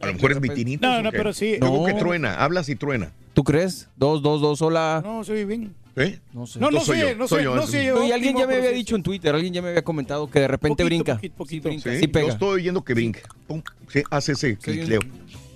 A 0.02 0.08
lo 0.08 0.14
mejor 0.14 0.32
es 0.32 0.40
vitinito. 0.40 0.88
No, 0.88 1.02
no, 1.02 1.12
pero 1.12 1.34
sí. 1.34 1.58
Luego 1.60 1.80
No. 1.80 1.86
que 1.86 1.94
truena, 2.00 2.36
hablas 2.36 2.70
y 2.70 2.76
truena. 2.76 3.12
¿Tú 3.34 3.44
crees? 3.44 3.90
Dos, 3.98 4.22
dos, 4.22 4.40
dos, 4.40 4.62
hola. 4.62 5.02
No, 5.04 5.24
soy 5.24 5.46
bien. 5.46 5.74
¿Eh? 5.96 6.20
No 6.34 6.46
sé. 6.48 6.60
No, 6.60 6.72
no 6.72 6.80
soy 6.80 6.98
sé, 7.00 7.10
yo, 7.10 7.16
no 7.18 7.28
soy 7.28 7.40
sé, 7.40 7.44
yo, 7.44 7.56
no 7.56 7.64
es- 7.64 7.70
sé. 7.70 7.88
No, 7.92 8.06
y 8.06 8.12
alguien 8.14 8.38
ya 8.38 8.48
me 8.48 8.56
había 8.56 8.70
dicho 8.70 8.96
en 8.96 9.04
Twitter, 9.04 9.36
alguien 9.36 9.54
ya 9.54 9.62
me 9.62 9.70
había 9.70 9.82
comentado 9.84 10.30
que 10.30 10.40
de 10.40 10.48
repente 10.48 10.84
Poquito, 10.84 10.86
brinca. 10.86 11.16
poquito, 11.16 11.36
poquito. 11.36 11.64
Sí, 11.70 11.76
brinca, 11.76 11.92
Sí, 11.92 12.00
sí 12.00 12.08
pega. 12.08 12.28
Yo 12.28 12.32
estoy 12.34 12.50
oyendo 12.62 12.82
que 12.86 12.94
brinca. 12.94 13.20
Pum, 13.48 13.62
sí, 13.90 14.02
hace 14.10 14.32
ese 14.32 14.56
cliqueo. 14.58 15.02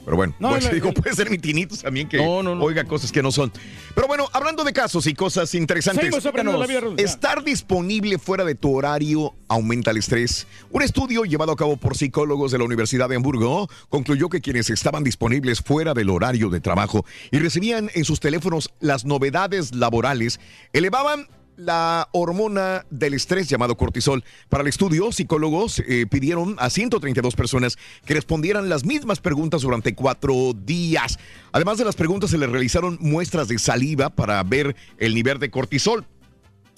Pero 0.05 0.17
bueno, 0.17 0.35
No, 0.39 0.49
pues, 0.49 0.71
digo, 0.71 0.93
puede 0.93 1.15
ser 1.15 1.29
mi 1.29 1.37
tinito 1.37 1.75
también 1.77 2.07
que 2.07 2.17
No, 2.17 2.39
oiga 2.63 2.83
cosas 2.83 3.11
que 3.11 3.21
no 3.21 3.31
son. 3.31 3.51
Pero 3.95 4.07
bueno, 4.07 4.27
hablando 4.33 4.63
de 4.63 4.73
casos 4.73 5.07
y 5.07 5.13
cosas 5.13 5.53
interesantes. 5.55 6.13
Estar 6.97 7.43
disponible 7.43 8.17
fuera 8.17 8.43
de 8.43 8.55
tu 8.55 8.75
horario 8.75 9.33
aumenta 9.47 9.91
el 9.91 9.97
estrés. 9.97 10.47
Un 10.71 10.81
estudio 10.81 11.23
llevado 11.23 11.51
a 11.51 11.55
cabo 11.55 11.77
por 11.77 11.95
psicólogos 11.95 12.51
de 12.51 12.57
la 12.57 12.63
Universidad 12.63 13.09
de 13.09 13.15
Hamburgo 13.15 13.69
concluyó 13.89 14.29
que 14.29 14.41
quienes 14.41 14.69
estaban 14.69 15.03
disponibles 15.03 15.61
fuera 15.61 15.93
del 15.93 16.09
horario 16.09 16.49
de 16.49 16.59
trabajo 16.59 17.05
y 17.31 17.39
recibían 17.39 17.89
en 17.93 18.05
sus 18.05 18.19
teléfonos 18.19 18.71
las 18.79 19.05
novedades 19.05 19.75
laborales 19.75 20.39
elevaban 20.73 21.27
la 21.65 22.10
hormona 22.12 22.86
del 22.89 23.13
estrés 23.13 23.47
llamado 23.47 23.78
cortisol. 23.78 24.23
Para 24.49 24.62
el 24.62 24.67
estudio, 24.67 25.12
psicólogos 25.12 25.80
eh, 25.80 26.06
pidieron 26.10 26.56
a 26.60 26.69
132 26.69 27.36
personas 27.36 27.78
que 28.06 28.13
respondieran 28.13 28.69
las 28.69 28.86
mismas 28.86 29.19
preguntas 29.19 29.62
durante 29.62 29.95
cuatro 29.95 30.54
días. 30.54 31.17
Además 31.52 31.78
de 31.78 31.86
las 31.86 31.95
preguntas, 31.95 32.32
se 32.32 32.38
les 32.38 32.49
realizaron 32.49 32.97
muestras 32.99 33.47
de 33.47 33.60
saliva 33.60 34.10
para 34.10 34.41
ver 34.43 34.76
el 34.97 35.13
nivel 35.13 35.39
de 35.39 35.49
cortisol 35.49 36.06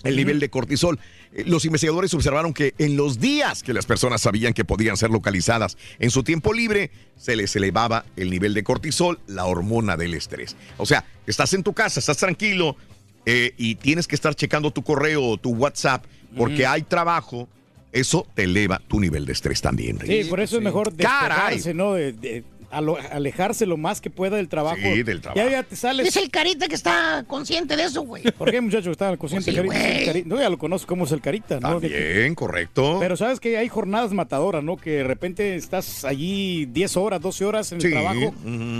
el 0.03 0.15
nivel 0.15 0.39
de 0.39 0.49
cortisol. 0.49 0.99
Eh, 1.33 1.43
Los 1.45 1.65
investigadores 1.65 2.13
observaron 2.13 2.53
que 2.53 2.75
en 2.77 2.95
los 2.95 3.19
días 3.19 3.63
que 3.63 3.73
las 3.73 3.85
personas 3.85 4.21
sabían 4.21 4.53
que 4.53 4.63
podían 4.63 4.97
ser 4.97 5.09
localizadas 5.09 5.77
en 5.99 6.11
su 6.11 6.23
tiempo 6.23 6.53
libre, 6.53 6.91
se 7.17 7.35
les 7.35 7.55
elevaba 7.55 8.05
el 8.15 8.29
nivel 8.29 8.53
de 8.53 8.63
cortisol, 8.63 9.19
la 9.25 9.45
hormona 9.45 9.97
del 9.97 10.13
estrés. 10.13 10.55
O 10.77 10.85
sea, 10.85 11.05
estás 11.25 11.53
en 11.53 11.63
tu 11.63 11.73
casa, 11.73 11.99
estás 11.99 12.17
tranquilo 12.17 12.77
eh, 13.25 13.53
y 13.57 13.75
tienes 13.75 14.07
que 14.07 14.15
estar 14.15 14.35
checando 14.35 14.71
tu 14.71 14.83
correo 14.83 15.23
o 15.23 15.37
tu 15.37 15.51
WhatsApp 15.53 16.05
porque 16.37 16.65
hay 16.65 16.83
trabajo. 16.83 17.47
Eso 17.91 18.27
te 18.35 18.43
eleva 18.43 18.81
tu 18.87 18.99
nivel 18.99 19.25
de 19.25 19.31
estrés 19.31 19.61
también. 19.61 19.97
Sí, 20.05 20.25
por 20.29 20.41
eso 20.41 20.57
es 20.57 20.63
mejor 20.63 20.93
Caray. 20.97 21.55
despejarse, 21.55 21.73
¿no? 21.73 21.93
De, 21.93 22.11
de 22.11 22.43
alejarse 22.77 23.65
lo 23.65 23.77
más 23.77 24.01
que 24.01 24.09
pueda 24.09 24.37
del 24.37 24.47
trabajo. 24.47 24.77
Sí, 24.81 25.03
del 25.03 25.21
trabajo. 25.21 25.43
Ya, 25.45 25.49
ya 25.51 25.63
te 25.63 25.75
sales. 25.75 26.07
Es 26.07 26.15
el 26.17 26.29
Carita 26.29 26.67
que 26.67 26.75
está 26.75 27.23
consciente 27.27 27.75
de 27.75 27.83
eso, 27.83 28.01
güey. 28.01 28.23
¿Por 28.31 28.51
qué, 28.51 28.61
muchacho? 28.61 28.91
Está 28.91 29.15
consciente 29.17 29.51
Pues 29.63 29.77
sí, 29.77 30.05
Carita, 30.05 30.29
No, 30.29 30.39
ya 30.39 30.49
lo 30.49 30.57
conozco 30.57 30.87
cómo 30.87 31.05
es 31.05 31.11
el 31.11 31.21
Carita, 31.21 31.59
¿no? 31.59 31.79
Que- 31.79 31.87
Bien, 31.87 32.35
correcto. 32.35 32.97
Pero 32.99 33.15
sabes 33.17 33.39
que 33.39 33.57
hay 33.57 33.67
jornadas 33.69 34.11
matadoras, 34.11 34.63
¿no? 34.63 34.77
Que 34.77 34.91
de 34.91 35.03
repente 35.03 35.55
estás 35.55 36.05
allí 36.05 36.65
10 36.67 36.97
horas, 36.97 37.21
12 37.21 37.45
horas 37.45 37.71
en 37.71 37.81
el 37.81 37.91
trabajo 37.91 38.33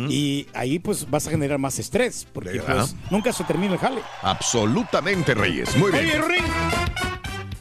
y 0.09 0.47
ahí 0.53 0.79
pues 0.79 1.09
vas 1.09 1.27
a 1.27 1.31
generar 1.31 1.59
más 1.59 1.79
estrés 1.79 2.27
porque 2.33 2.59
pues, 2.59 2.95
nunca 3.11 3.31
se 3.31 3.43
termina 3.43 3.73
el 3.73 3.79
jale. 3.79 4.01
Absolutamente, 4.21 5.33
Reyes. 5.33 5.75
Muy 5.77 5.91
bien. 5.91 6.05
Oye, 6.05 6.21
Ring, 6.21 6.43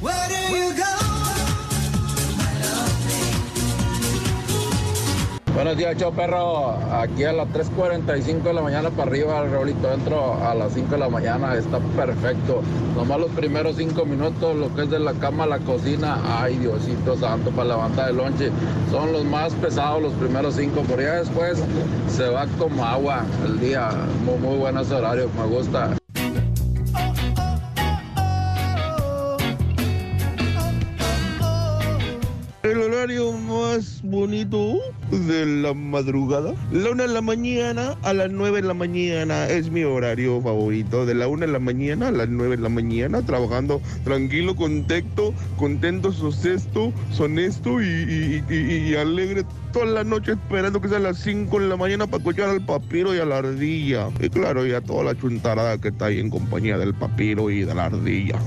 Buenos 5.56 5.78
días, 5.78 5.96
chao 5.96 6.12
perro. 6.12 6.72
Aquí 6.92 7.24
a 7.24 7.32
las 7.32 7.48
3.45 7.48 8.44
de 8.44 8.54
la 8.54 8.62
mañana 8.62 8.90
para 8.90 9.10
arriba, 9.10 9.42
Raulito. 9.46 9.90
Entro 9.90 10.34
a 10.46 10.54
las 10.54 10.74
5 10.74 10.92
de 10.92 10.98
la 10.98 11.08
mañana, 11.08 11.56
está 11.56 11.80
perfecto. 11.96 12.62
Nomás 12.94 13.22
los 13.22 13.32
primeros 13.32 13.78
5 13.78 14.06
minutos, 14.06 14.54
lo 14.58 14.76
que 14.76 14.82
es 14.82 14.90
de 14.90 15.00
la 15.00 15.14
cama 15.14 15.46
a 15.46 15.48
la 15.48 15.60
cocina. 15.60 16.20
Ay, 16.26 16.58
Diosito 16.58 17.16
santo, 17.16 17.52
para 17.52 17.70
levantar 17.70 18.10
el 18.10 18.18
lonche. 18.18 18.52
Son 18.92 19.14
los 19.14 19.24
más 19.24 19.54
pesados 19.54 20.02
los 20.02 20.14
primeros 20.16 20.56
5, 20.56 20.84
pero 20.90 21.02
ya 21.02 21.14
después 21.14 21.64
se 22.10 22.28
va 22.28 22.48
como 22.60 22.84
agua 22.84 23.24
el 23.46 23.58
día. 23.58 23.92
Muy, 24.26 24.38
muy 24.38 24.58
buen 24.58 24.78
ese 24.78 24.94
horario, 24.94 25.30
me 25.38 25.46
gusta. 25.46 25.96
Horario 33.06 33.34
más 33.34 34.02
bonito 34.04 34.80
de 35.12 35.46
la 35.46 35.76
madrugada. 35.76 36.56
La 36.72 36.90
una 36.90 37.04
de 37.04 37.10
la 37.14 37.22
mañana 37.22 37.96
a 38.02 38.14
las 38.14 38.32
9 38.32 38.64
de 38.64 38.68
la 38.68 38.74
mañana 38.74 39.48
es 39.48 39.70
mi 39.70 39.84
horario 39.84 40.42
favorito. 40.42 41.06
De 41.06 41.14
la 41.14 41.28
una 41.28 41.46
de 41.46 41.52
la 41.52 41.60
mañana 41.60 42.08
a 42.08 42.12
las 42.12 42.28
9 42.30 42.58
de 42.58 42.64
la 42.64 42.70
mañana, 42.70 43.22
trabajando 43.22 43.80
tranquilo, 44.04 44.56
contento, 44.56 45.36
contento, 45.56 46.12
socesto, 46.12 46.92
honesto 47.20 47.80
y, 47.80 47.86
y- 47.86 48.44
y- 48.50 48.90
y 48.90 48.96
alegre 48.96 49.46
toda 49.72 49.86
la 49.86 50.04
noche 50.04 50.32
esperando 50.32 50.82
que 50.82 50.88
sea 50.90 50.98
las 50.98 51.20
5 51.20 51.60
de 51.60 51.68
la 51.68 51.78
mañana 51.78 52.08
para 52.08 52.18
escuchar 52.18 52.50
al 52.50 52.66
papiro 52.66 53.14
y 53.14 53.20
a 53.20 53.26
la 53.26 53.38
ardilla. 53.38 54.10
Y 54.20 54.30
claro, 54.32 54.66
y 54.66 54.74
a 54.74 54.82
toda 54.82 55.04
la 55.04 55.16
chuntarada 55.16 55.78
que 55.80 55.90
está 55.90 56.06
ahí 56.06 56.20
en 56.20 56.32
compañía 56.32 56.80
del 56.80 56.96
papiro 56.96 57.52
y 57.52 57.66
de 57.66 57.76
la 57.76 57.86
ardilla. 57.86 58.40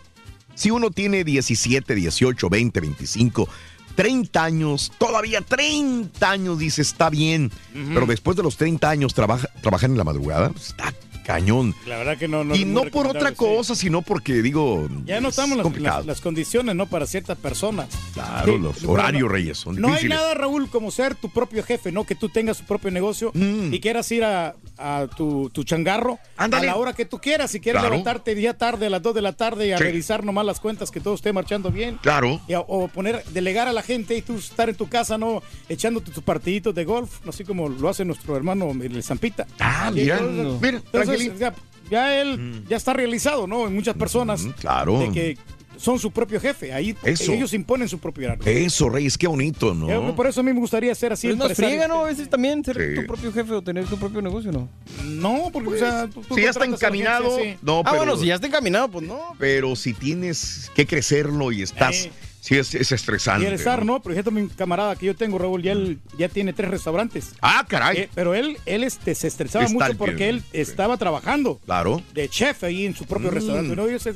si 0.61 0.70
uno 0.70 0.90
tiene 0.90 1.25
17, 1.25 1.94
18, 1.94 2.51
20, 2.51 2.81
25, 2.81 3.49
30 3.94 4.44
años, 4.44 4.92
todavía 4.99 5.40
30 5.40 6.31
años, 6.31 6.59
dice, 6.59 6.83
está 6.83 7.09
bien. 7.09 7.51
Ujú. 7.75 7.94
Pero 7.94 8.05
después 8.05 8.37
de 8.37 8.42
los 8.42 8.59
30 8.59 8.90
años, 8.90 9.14
trabaja, 9.14 9.49
trabajar 9.62 9.88
en 9.88 9.96
la 9.96 10.05
madrugada, 10.05 10.51
pues, 10.51 10.68
está 10.68 10.92
cañón. 11.24 11.74
La 11.87 11.98
verdad 11.98 12.16
que 12.18 12.28
no. 12.28 12.44
no 12.44 12.54
y 12.54 12.64
no 12.64 12.83
por 12.85 13.06
otra 13.06 13.30
sí. 13.30 13.35
cosa, 13.37 13.74
sino 13.74 14.02
porque, 14.02 14.42
digo, 14.42 14.88
Ya 15.04 15.20
no 15.20 15.28
es 15.28 15.38
estamos 15.38 15.59
en 15.59 15.64
las, 15.83 15.96
las- 15.96 16.06
las 16.06 16.20
condiciones, 16.20 16.74
¿no? 16.74 16.87
Para 16.87 17.06
ciertas 17.06 17.38
personas. 17.38 17.88
Claro, 18.14 18.52
Sí, 18.52 18.59
los 18.59 18.83
bueno, 18.83 18.92
horarios, 18.92 19.30
Reyes, 19.30 19.59
son 19.59 19.76
No 19.80 19.88
hay 19.88 19.92
difíciles. 19.94 20.18
nada, 20.18 20.35
Raúl, 20.35 20.68
como 20.70 20.90
ser 20.90 21.14
tu 21.14 21.28
propio 21.30 21.62
jefe, 21.62 21.92
¿no? 21.92 22.04
Que 22.04 22.14
tú 22.14 22.28
tengas 22.28 22.59
tu 22.59 22.64
propio 22.64 22.90
negocio 22.90 23.30
Mm. 23.35 23.72
y 23.72 23.80
quieras 23.80 24.11
ir 24.12 24.24
a, 24.24 24.54
a 24.78 25.06
tu, 25.16 25.50
tu 25.50 25.64
changarro 25.64 26.18
Ándale. 26.37 26.68
a 26.68 26.72
la 26.72 26.76
hora 26.76 26.92
que 26.92 27.04
tú 27.04 27.18
quieras. 27.20 27.50
Si 27.50 27.61
quieres 27.61 27.80
Claro. 27.80 27.94
levantarte 27.94 28.35
día 28.35 28.56
tarde, 28.56 28.87
a 28.87 28.90
las 28.90 29.02
2 29.02 29.14
de 29.14 29.22
la 29.22 29.33
tarde 29.33 29.66
y 29.68 29.72
a 29.72 29.78
Sí. 29.78 29.85
revisar 29.85 30.24
nomás 30.24 30.44
las 30.46 30.61
cuentas, 30.61 30.90
que 30.90 31.00
todo 31.00 31.14
esté 31.14 31.33
marchando 31.33 31.70
bien. 31.70 31.98
Claro. 32.02 32.40
Y 32.48 32.52
a- 32.54 32.61
o 32.61 32.88
poner, 32.88 33.22
delegar 33.33 33.68
a 33.68 33.72
la 33.72 33.83
gente 33.83 34.16
y 34.16 34.22
tú 34.22 34.37
estar 34.37 34.68
en 34.68 34.74
tu 34.76 34.88
casa, 34.88 35.18
¿no? 35.18 35.42
Echándote 35.68 36.11
tus 36.11 36.22
partiditos 36.24 36.74
de 36.74 36.85
golf, 36.85 37.26
así 37.28 37.44
como 37.44 37.68
lo 37.68 37.88
hace 37.88 38.04
nuestro 38.04 38.37
hermano 38.37 38.70
el 38.70 39.02
Zampita. 39.02 39.46
Ah, 39.59 39.90
mira, 39.92 40.20
mira, 40.61 40.80
entonces, 41.14 41.38
ya, 41.38 41.55
ya 41.90 42.20
él 42.20 42.64
ya 42.68 42.77
está 42.77 42.92
realizado, 42.92 43.46
¿no? 43.46 43.66
En 43.66 43.75
muchas 43.75 43.94
personas. 43.96 44.46
claro. 44.61 44.99
De 45.01 45.11
que 45.12 45.38
son 45.77 45.99
su 45.99 46.11
propio 46.11 46.38
jefe. 46.38 46.75
Ahí 46.75 46.94
Eso. 47.05 47.33
ellos 47.33 47.55
imponen 47.55 47.88
su 47.88 47.99
propio 47.99 48.27
horario. 48.29 48.44
Eso, 48.46 48.90
Reyes, 48.90 49.16
qué 49.16 49.27
bonito, 49.27 49.73
¿no? 49.75 49.88
Yo- 49.88 50.14
Por 50.14 50.27
eso 50.27 50.40
a 50.40 50.42
mí 50.42 50.53
me 50.53 50.61
gustaría 50.61 50.94
ser 50.94 51.14
así. 51.14 51.29
Es 51.29 51.37
más 51.38 51.51
empresario. 51.51 51.70
friega, 51.70 51.88
¿no? 51.88 52.01
A 52.05 52.09
veces 52.09 52.29
también 52.29 52.62
ser 52.62 52.77
Sí. 52.77 53.01
tu 53.01 53.07
propio 53.07 53.33
jefe 53.33 53.53
o 53.55 53.62
tener 53.62 53.87
tu 53.87 53.96
propio 53.96 54.20
negocio, 54.20 54.53
¿no? 54.53 54.68
No, 55.07 55.49
porque, 55.51 55.70
o 55.70 55.79
sea, 55.79 56.07
tú- 56.09 56.20
tú 56.20 56.35
si 56.35 56.42
ya 56.42 56.51
está 56.51 56.66
encaminado, 56.66 57.31
gente, 57.37 57.53
sí. 57.55 57.59
no, 57.62 57.79
ah, 57.81 57.83
pero, 57.87 57.96
bueno, 57.96 58.16
si 58.18 58.27
ya 58.27 58.35
está 58.35 58.46
encaminado, 58.46 58.90
pues 58.90 59.07
no. 59.07 59.18
pero 59.38 59.75
si 59.75 59.94
tienes 59.94 60.70
que 60.75 60.87
crecerlo 60.87 61.51
y 61.51 61.62
estás, 61.62 62.05
Eh. 62.05 62.12
Sí 62.40 62.57
es, 62.57 62.74
es 62.74 62.92
estresante. 62.92 63.48
Y 63.48 63.53
estar, 63.53 63.85
¿no? 63.85 63.94
¿no? 63.94 64.03
Por 64.03 64.12
ejemplo, 64.12 64.33
mi 64.33 64.48
camarada 64.48 64.96
que 64.96 65.07
yo 65.07 65.14
tengo, 65.16 65.38
Raúl, 65.38 65.62
ya, 65.62 65.72
él, 65.72 65.98
ya 66.18 66.29
tiene 66.29 66.53
tres 66.53 66.70
restaurantes. 66.70 67.35
Ah, 67.42 67.64
caray. 67.68 67.96
Eh, 67.98 68.09
pero 68.14 68.35
él, 68.35 68.57
él 68.66 68.85
este, 68.85 69.14
se 69.14 69.29
estresaba 69.29 69.64
Está 69.64 69.87
mucho 69.87 69.98
porque 69.98 70.29
él 70.29 70.42
estaba 70.53 70.96
trabajando 70.96 71.59
Claro. 71.64 72.03
de 72.14 72.29
chef 72.29 72.64
ahí 72.64 72.87
en 72.87 72.94
su 72.96 73.05
propio 73.05 73.31
Mm. 73.31 73.35
restaurante. 73.35 73.76
¿no? 73.76 73.90
Y 73.90 73.94
ese- 73.94 74.14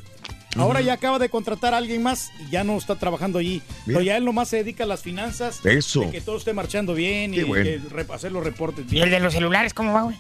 ahora 0.57 0.81
ya 0.81 0.93
acaba 0.93 1.19
de 1.19 1.29
contratar 1.29 1.75
a 1.75 1.79
alguien 1.79 2.03
más 2.03 2.31
y 2.47 2.51
ya 2.51 2.63
no 2.65 2.77
está 2.79 2.95
trabajando 2.97 3.39
allí. 3.41 3.61
Pero 3.87 4.01
ya 4.03 4.17
él 4.17 4.25
nomás 4.25 4.49
se 4.49 4.59
dedica 4.59 4.85
a 4.85 4.87
las 4.87 5.03
finanzas. 5.03 5.65
Eso. 5.67 6.01
De 6.03 6.11
que 6.13 6.21
todo 6.21 6.37
esté 6.37 6.53
marchando 6.53 6.95
bien 6.95 7.33
Qué 7.33 7.41
y 7.41 7.45
bueno. 7.45 7.65
que 7.65 7.81
re- 7.91 8.07
hacer 8.15 8.31
los 8.33 8.45
reportes 8.45 8.85
¿Y 8.93 9.01
el 9.01 9.11
de 9.11 9.19
los 9.21 9.33
celulares 9.35 9.75
cómo 9.75 9.93
va, 9.93 10.03
güey? 10.03 10.17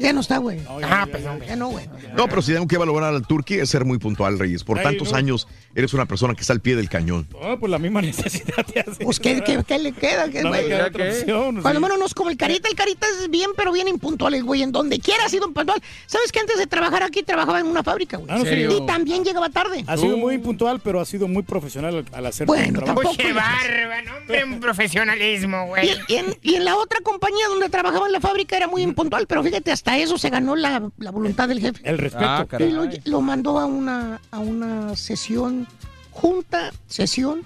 Ya 0.00 0.12
no 0.12 0.20
está, 0.20 0.38
güey. 0.38 0.60
Ah, 0.82 1.06
perdón. 1.10 1.40
Ya 1.46 1.56
no, 1.56 1.68
güey. 1.68 1.86
No, 2.16 2.26
pero 2.28 2.42
si 2.42 2.52
tengo 2.52 2.66
que 2.66 2.78
valorar 2.78 3.14
al 3.14 3.26
Turqui 3.26 3.54
es 3.54 3.70
ser 3.70 3.84
muy 3.84 3.98
puntual, 3.98 4.38
Reyes. 4.38 4.64
Por 4.64 4.78
Ay, 4.78 4.84
tantos 4.84 5.12
no. 5.12 5.18
años 5.18 5.46
eres 5.74 5.92
una 5.94 6.06
persona 6.06 6.34
que 6.34 6.40
está 6.40 6.52
al 6.52 6.60
pie 6.60 6.74
del 6.76 6.88
cañón. 6.88 7.28
No, 7.40 7.58
pues 7.60 7.70
la 7.70 7.78
misma 7.78 8.00
necesidad 8.02 8.64
te 8.66 8.80
hace. 8.80 9.04
Pues, 9.04 9.20
¿qué, 9.20 9.42
qué, 9.42 9.62
qué 9.66 9.78
le 9.78 9.92
queda? 9.92 10.28
¿Qué, 10.30 10.42
No 10.42 10.48
güey? 10.48 10.66
queda 10.68 10.86
opción. 10.86 11.60
Cuando 11.62 11.80
sí. 11.80 11.84
menos 11.84 11.98
no 11.98 12.06
es 12.06 12.14
como 12.14 12.30
el 12.30 12.36
Carita. 12.36 12.68
El 12.68 12.74
Carita 12.74 13.06
es 13.20 13.30
bien, 13.30 13.50
pero 13.56 13.72
bien 13.72 13.88
impuntual, 13.88 14.34
el 14.34 14.44
güey. 14.44 14.62
En 14.62 14.72
donde 14.72 14.98
quiera 15.00 15.24
ha 15.26 15.28
sido 15.28 15.46
impuntual. 15.46 15.80
¿Sabes 16.06 16.32
que 16.32 16.40
antes 16.40 16.58
de 16.58 16.66
trabajar 16.66 17.02
aquí 17.02 17.22
trabajaba 17.22 17.60
en 17.60 17.66
una 17.66 17.82
fábrica, 17.82 18.16
güey? 18.16 18.30
Ah, 18.30 18.38
¿en 18.38 18.44
serio? 18.44 18.76
Y 18.78 18.86
también 18.86 19.22
llegaba 19.24 19.48
tarde. 19.50 19.84
Ha 19.86 19.96
sido 19.96 20.16
muy 20.16 20.34
impuntual, 20.34 20.80
pero 20.80 21.00
ha 21.00 21.04
sido 21.04 21.28
muy 21.28 21.42
profesional 21.42 22.04
al, 22.12 22.26
hacer 22.26 22.46
Bueno, 22.46 22.80
trabajo. 22.80 23.02
tampoco. 23.02 23.16
¡Qué 23.22 23.32
barba, 23.32 24.02
no, 24.06 24.16
hombre! 24.16 24.44
Un 24.44 24.60
profesionalismo, 24.60 25.64
Y, 25.64 25.68
güey. 25.68 25.90
y 26.08 26.14
en, 26.16 26.36
y 26.42 26.54
en 26.54 26.64
la 26.64 26.76
otra 26.76 27.00
compañía 27.02 27.46
donde 27.48 27.68
trabajaba 27.68 28.06
en 28.06 28.12
la 28.12 28.20
fábrica 28.20 28.56
era 28.56 28.66
muy 28.66 28.82
impuntual, 28.82 29.26
pero 29.26 29.42
fíjate, 29.42 29.72
hasta 29.72 29.89
eso 29.98 30.18
se 30.18 30.30
ganó 30.30 30.56
la, 30.56 30.90
la 30.98 31.10
voluntad 31.10 31.48
del 31.48 31.60
jefe. 31.60 31.80
El 31.84 31.98
respeto. 31.98 32.24
Ah, 32.26 32.46
Y 32.58 32.70
lo, 32.70 32.84
lo 33.04 33.20
mandó 33.20 33.58
a 33.58 33.66
una, 33.66 34.20
a 34.30 34.38
una 34.38 34.94
sesión, 34.96 35.66
junta, 36.10 36.72
sesión 36.86 37.42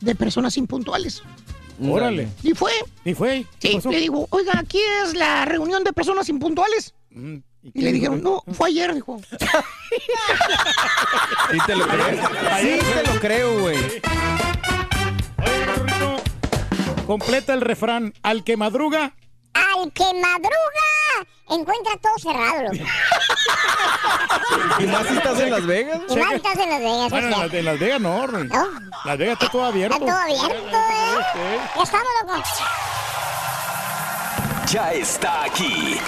de 0.00 0.14
personas 0.14 0.56
impuntuales. 0.56 1.22
Órale. 1.82 2.28
Y 2.42 2.52
fue. 2.54 2.70
¿Y 3.04 3.14
fue? 3.14 3.46
¿Qué 3.58 3.68
Sí, 3.68 3.74
pasó? 3.76 3.90
le 3.90 3.98
digo, 4.00 4.26
oiga, 4.30 4.52
aquí 4.58 4.78
es 5.04 5.14
la 5.14 5.44
reunión 5.44 5.82
de 5.84 5.92
personas 5.92 6.28
impuntuales. 6.28 6.94
Mm, 7.10 7.36
Y 7.74 7.80
le 7.82 7.92
dijeron, 7.92 8.22
no, 8.22 8.42
fue 8.52 8.68
ayer, 8.68 8.94
dijo. 8.94 9.20
Sí 11.50 11.58
te 11.66 11.76
lo 11.76 11.86
creo. 11.86 12.06
Sí 12.60 12.78
te 13.04 13.12
lo 13.12 13.20
creo, 13.20 13.60
güey. 13.60 13.76
Completa 17.06 17.54
el 17.54 17.60
refrán. 17.60 18.14
Al 18.22 18.44
que 18.44 18.56
madruga. 18.56 19.14
Al 19.54 19.92
que 19.92 20.04
madruga, 20.04 21.26
encuentra 21.50 21.92
todo 22.02 22.18
cerrado, 22.18 22.62
loco. 22.64 22.84
¿Y 24.78 24.86
más 24.86 25.06
si 25.06 25.16
estás 25.16 25.38
en 25.40 25.50
Las 25.50 25.66
Vegas? 25.66 26.00
Y 26.08 26.16
más 26.16 26.32
estás 26.32 26.58
en 26.58 26.70
Las 26.70 26.80
Vegas, 26.80 27.10
Bueno, 27.10 27.26
en 27.26 27.30
Las, 27.30 27.54
en 27.54 27.64
Las 27.64 27.78
Vegas 27.78 28.00
no, 28.00 28.26
Rey. 28.26 28.48
Las 29.04 29.18
Vegas 29.18 29.32
está 29.34 29.48
todo 29.50 29.64
abierto. 29.64 29.96
Está 29.96 30.06
todo 30.06 30.22
abierto, 30.22 30.76
¿eh? 30.76 31.60
Ya 31.76 31.82
estamos, 31.82 32.08
loco. 32.22 32.42
Ya 34.70 34.92
está 34.92 35.44
aquí. 35.44 36.00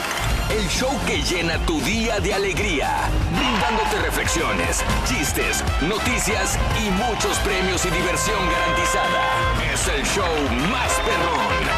El 0.48 0.68
show 0.68 0.90
que 1.06 1.22
llena 1.22 1.59
tu 1.66 1.80
día 1.80 2.20
de 2.20 2.32
alegría, 2.32 3.11
brindándote 3.32 3.98
reflexiones, 4.00 4.82
chistes, 5.09 5.64
noticias 5.82 6.56
y 6.80 6.90
muchos 6.90 7.37
premios 7.40 7.85
y 7.85 7.90
diversión 7.90 8.38
garantizada. 8.48 9.24
Es 9.72 9.88
el 9.88 10.06
show 10.06 10.35
más 10.70 10.92
perrón, 11.04 11.75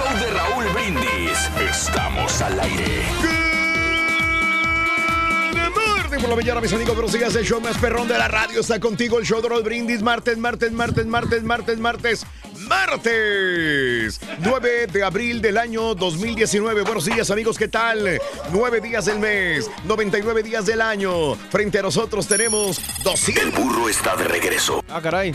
show 0.00 0.18
de 0.18 0.30
Raúl 0.30 0.64
Brindis. 0.72 1.50
Estamos 1.70 2.40
al 2.40 2.58
aire. 2.60 3.02
Por 6.20 6.28
la 6.28 6.36
mañana, 6.36 6.60
mis 6.60 6.72
amigos, 6.72 6.94
buenos 6.94 7.12
días. 7.12 7.34
El 7.34 7.46
show 7.46 7.60
más 7.60 7.78
perrón 7.78 8.06
de 8.06 8.18
la 8.18 8.28
radio 8.28 8.60
está 8.60 8.78
contigo. 8.78 9.18
El 9.18 9.24
show 9.24 9.40
de 9.40 9.48
Roll 9.48 9.62
Brindis. 9.62 10.02
Martes, 10.02 10.36
martes, 10.38 10.72
martes, 10.72 11.06
martes, 11.06 11.42
martes, 11.42 11.78
martes, 11.78 11.78
martes. 11.78 12.26
9 14.38 14.86
de 14.92 15.02
abril 15.02 15.40
del 15.40 15.58
año 15.58 15.94
2019. 15.94 16.82
Buenos 16.82 17.04
días, 17.04 17.30
amigos, 17.30 17.56
¿qué 17.56 17.68
tal? 17.68 18.20
9 18.52 18.80
días 18.80 19.04
del 19.06 19.18
mes, 19.18 19.70
99 19.84 20.42
días 20.42 20.66
del 20.66 20.80
año. 20.80 21.34
Frente 21.50 21.78
a 21.78 21.82
nosotros 21.82 22.26
tenemos 22.26 22.80
200. 23.02 23.44
El 23.44 23.50
burro 23.52 23.88
está 23.88 24.16
de 24.16 24.24
regreso. 24.24 24.84
Ah, 24.88 25.00
caray. 25.00 25.32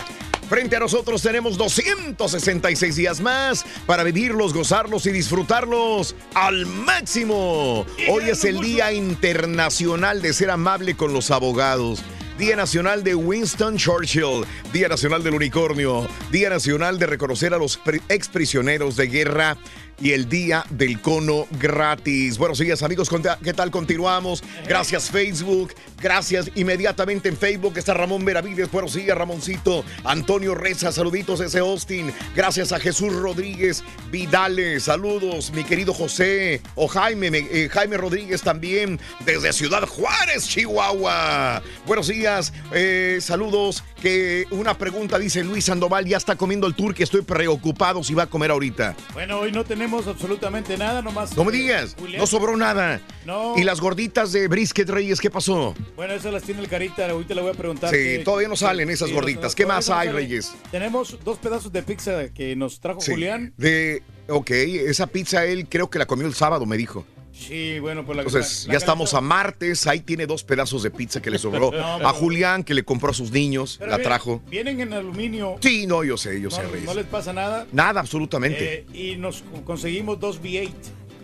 Frente 0.50 0.76
a 0.76 0.80
nosotros 0.80 1.24
tenemos 1.24 1.58
266 1.58 2.96
días 2.96 3.20
más 3.20 3.66
para 3.88 4.04
vivirlos, 4.04 4.54
gozarlos 4.54 5.08
y 5.08 5.12
disfrutarlos 5.12 6.16
al 6.36 6.68
máximo. 6.68 7.86
Hoy 8.08 8.30
es 8.30 8.44
el 8.46 8.60
Día 8.60 8.94
Internacional 8.94 10.22
de 10.22 10.34
Ser 10.34 10.52
Amable 10.52 10.96
con 10.96 11.14
los 11.14 11.32
Abogados. 11.32 12.04
Día 12.38 12.56
Nacional 12.58 13.04
de 13.04 13.16
Winston 13.16 13.78
Churchill, 13.78 14.44
Día 14.74 14.90
Nacional 14.90 15.24
del 15.24 15.36
Unicornio, 15.36 16.06
Día 16.32 16.50
Nacional 16.50 17.00
de 17.00 17.06
reconocer 17.08 17.54
a 17.54 17.58
los 17.58 17.78
pri- 17.78 18.02
exprisioneros 18.10 18.98
de 18.98 19.08
guerra 19.08 19.58
y 20.02 20.12
el 20.12 20.28
Día 20.28 20.66
del 20.70 21.00
Cono 21.02 21.48
gratis. 21.60 22.38
Buenos 22.38 22.60
días 22.60 22.84
amigos, 22.84 23.10
¿Conte- 23.10 23.30
¿qué 23.44 23.54
tal? 23.54 23.72
Continuamos. 23.72 24.44
Gracias 24.68 25.10
Facebook, 25.10 25.74
gracias 26.02 26.50
inmediatamente 26.56 27.30
en 27.30 27.38
Facebook 27.38 27.78
está 27.78 27.94
Ramón 27.94 28.26
Veravides. 28.26 28.70
Buenos 28.72 28.94
días 28.94 29.18
Ramoncito, 29.18 29.84
Antonio 30.04 30.54
Reza, 30.56 30.92
saluditos 30.92 31.40
desde 31.40 31.60
Austin. 31.60 32.12
Gracias 32.36 32.72
a 32.72 32.80
Jesús 32.80 33.14
Rodríguez 33.14 33.84
Vidales, 34.12 34.84
saludos 34.84 35.52
mi 35.54 35.64
querido 35.64 35.94
José 35.94 36.62
o 36.76 36.88
Jaime, 36.88 37.32
me- 37.32 37.48
eh, 37.52 37.70
Jaime 37.72 37.98
Rodríguez 37.98 38.42
también 38.42 39.00
desde 39.26 39.54
Ciudad 39.54 39.88
Juárez, 39.88 40.48
Chihuahua. 40.48 41.62
Buenos 41.86 42.08
días, 42.08 42.54
eh, 42.74 43.20
saludos. 43.22 43.84
Que 44.02 44.46
una 44.52 44.78
pregunta 44.78 45.18
dice 45.18 45.44
Luis 45.44 45.66
Sandoval, 45.66 46.06
ya 46.06 46.18
está 46.18 46.36
comiendo 46.36 46.68
el 46.68 46.76
turque, 46.76 47.04
estoy 47.04 47.22
preocupado 47.24 48.04
si 48.04 48.14
va 48.14 48.24
a 48.24 48.28
comer 48.28 48.52
ahorita. 48.52 48.96
Bueno, 49.14 49.40
hoy 49.40 49.52
no 49.52 49.64
tenemos 49.64 49.85
absolutamente 49.90 50.78
nada, 50.78 51.02
nomás. 51.02 51.36
No 51.36 51.44
me 51.46 51.52
digas, 51.52 51.96
Julián. 51.98 52.20
no 52.20 52.28
sobró 52.28 52.56
nada. 52.58 53.02
No. 53.26 53.54
¿Y 53.58 53.64
las 53.64 53.80
gorditas 53.82 54.32
de 54.32 54.48
brisket 54.48 54.90
Reyes 54.90 55.20
qué 55.20 55.30
pasó? 55.30 55.74
Bueno, 55.96 56.14
esas 56.14 56.34
las 56.34 56.44
tiene 56.44 56.62
el 56.62 56.68
Carita, 56.68 57.10
ahorita 57.10 57.34
le 57.36 57.42
voy 57.42 57.52
a 57.52 57.54
preguntar. 57.54 57.94
Sí, 57.94 58.22
todavía 58.24 58.48
no 58.48 58.56
salen 58.56 58.90
esas 58.90 59.10
Sí, 59.10 59.14
gorditas. 59.16 59.52
no- 59.52 59.56
¿Qué 59.56 59.66
más 59.66 59.90
no 59.90 59.96
hay. 59.96 60.10
Reyes? 60.10 60.54
Tenemos 60.72 61.18
dos 61.24 61.38
pedazos 61.38 61.72
de 61.72 61.84
pizza 61.84 62.30
que 62.34 62.56
nos 62.56 62.80
trajo 62.80 63.02
Sí, 63.02 63.12
Julián. 63.12 63.54
De, 63.58 64.04
ok, 64.28 64.52
esa 64.52 65.08
pizza 65.08 65.46
él 65.46 65.68
creo 65.70 65.90
que 65.90 66.00
la 66.00 66.06
comió 66.06 66.28
el 66.28 66.34
sábado, 66.34 66.66
me 66.66 66.78
dijo. 66.78 67.06
Sí, 67.38 67.80
bueno, 67.80 68.06
pues 68.06 68.16
la 68.16 68.24
Entonces, 68.24 68.64
la- 68.64 68.68
la 68.68 68.74
ya 68.74 68.78
estamos 68.78 69.14
a 69.14 69.22
martes, 69.22 69.86
ahí 69.88 70.00
tiene 70.00 70.26
dos 70.26 70.44
pedazos 70.44 70.84
de 70.84 70.90
pizza 70.92 71.22
que 71.22 71.30
le 71.30 71.38
sobró. 71.40 71.66
No, 71.66 71.72
pero- 71.72 72.08
a 72.08 72.14
Julián, 72.14 72.64
que 72.64 72.74
le 72.74 72.84
compró 72.84 73.12
a 73.12 73.14
sus 73.14 73.32
niños, 73.32 73.80
la 73.86 74.00
trajo. 74.00 74.42
Vienen 74.48 74.80
en 74.82 74.94
aluminio. 74.94 75.58
Sí, 75.62 75.86
no, 75.86 76.04
yo 76.04 76.18
sé, 76.18 76.40
yo 76.42 76.50
sé, 76.50 76.64
no, 76.64 76.70
Reyes. 76.70 76.86
no 76.86 76.94
les 76.94 77.06
pasa 77.06 77.34
nada. 77.34 77.68
Nada, 77.72 78.00
absolutamente. 78.00 78.74
Eh, 78.74 78.86
y 78.94 79.16
nos 79.18 79.44
conseguimos 79.66 80.20
dos 80.20 80.42
V8. 80.42 80.72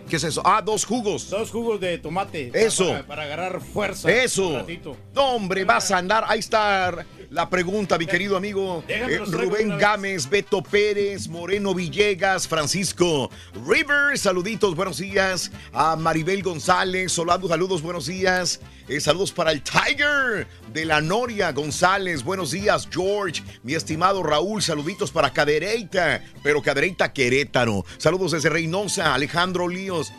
¿Qué 0.09 0.17
es 0.17 0.23
eso? 0.25 0.41
Ah, 0.43 0.61
dos 0.61 0.83
jugos. 0.83 1.29
Dos 1.29 1.49
jugos 1.51 1.79
de 1.79 1.97
tomate. 1.97 2.51
Eso. 2.53 2.89
Para, 2.89 3.07
para 3.07 3.23
agarrar 3.23 3.61
fuerza. 3.61 4.09
un 4.09 4.13
Eso. 4.13 4.57
ratito. 4.57 4.97
No, 5.15 5.35
hombre, 5.35 5.63
vas 5.63 5.89
a 5.91 5.99
andar. 5.99 6.25
Ahí 6.27 6.39
está 6.39 7.05
la 7.31 7.49
pregunta, 7.49 7.97
mi 7.97 8.05
querido 8.05 8.35
amigo. 8.35 8.83
Eh, 8.89 9.21
Rubén. 9.25 9.77
Gámez, 9.77 10.29
Beto 10.29 10.61
Pérez, 10.61 11.29
Moreno 11.29 11.73
Villegas, 11.73 12.45
Francisco 12.45 13.31
Rivers, 13.65 14.21
saluditos, 14.21 14.75
buenos 14.75 14.97
días. 14.97 15.49
A 15.71 15.95
Maribel 15.95 16.43
González, 16.43 17.13
Solado, 17.13 17.47
saludos, 17.47 17.81
buenos 17.81 18.07
días. 18.07 18.59
Eh, 18.89 18.99
saludos 18.99 19.31
para 19.31 19.53
el 19.53 19.63
Tiger 19.63 20.45
de 20.73 20.85
la 20.85 20.99
Noria 20.99 21.53
González, 21.53 22.21
buenos 22.21 22.51
días, 22.51 22.87
George. 22.91 23.41
Mi 23.63 23.75
estimado 23.75 24.23
Raúl, 24.23 24.61
saluditos 24.61 25.09
para 25.09 25.31
Cadereyta, 25.31 26.21
pero 26.43 26.61
Cadereyta 26.61 27.13
Querétaro. 27.13 27.85
Saludos 27.97 28.33
desde 28.33 28.49
Reynosa, 28.49 29.13
Alejandro 29.13 29.69
Líos. 29.69 30.11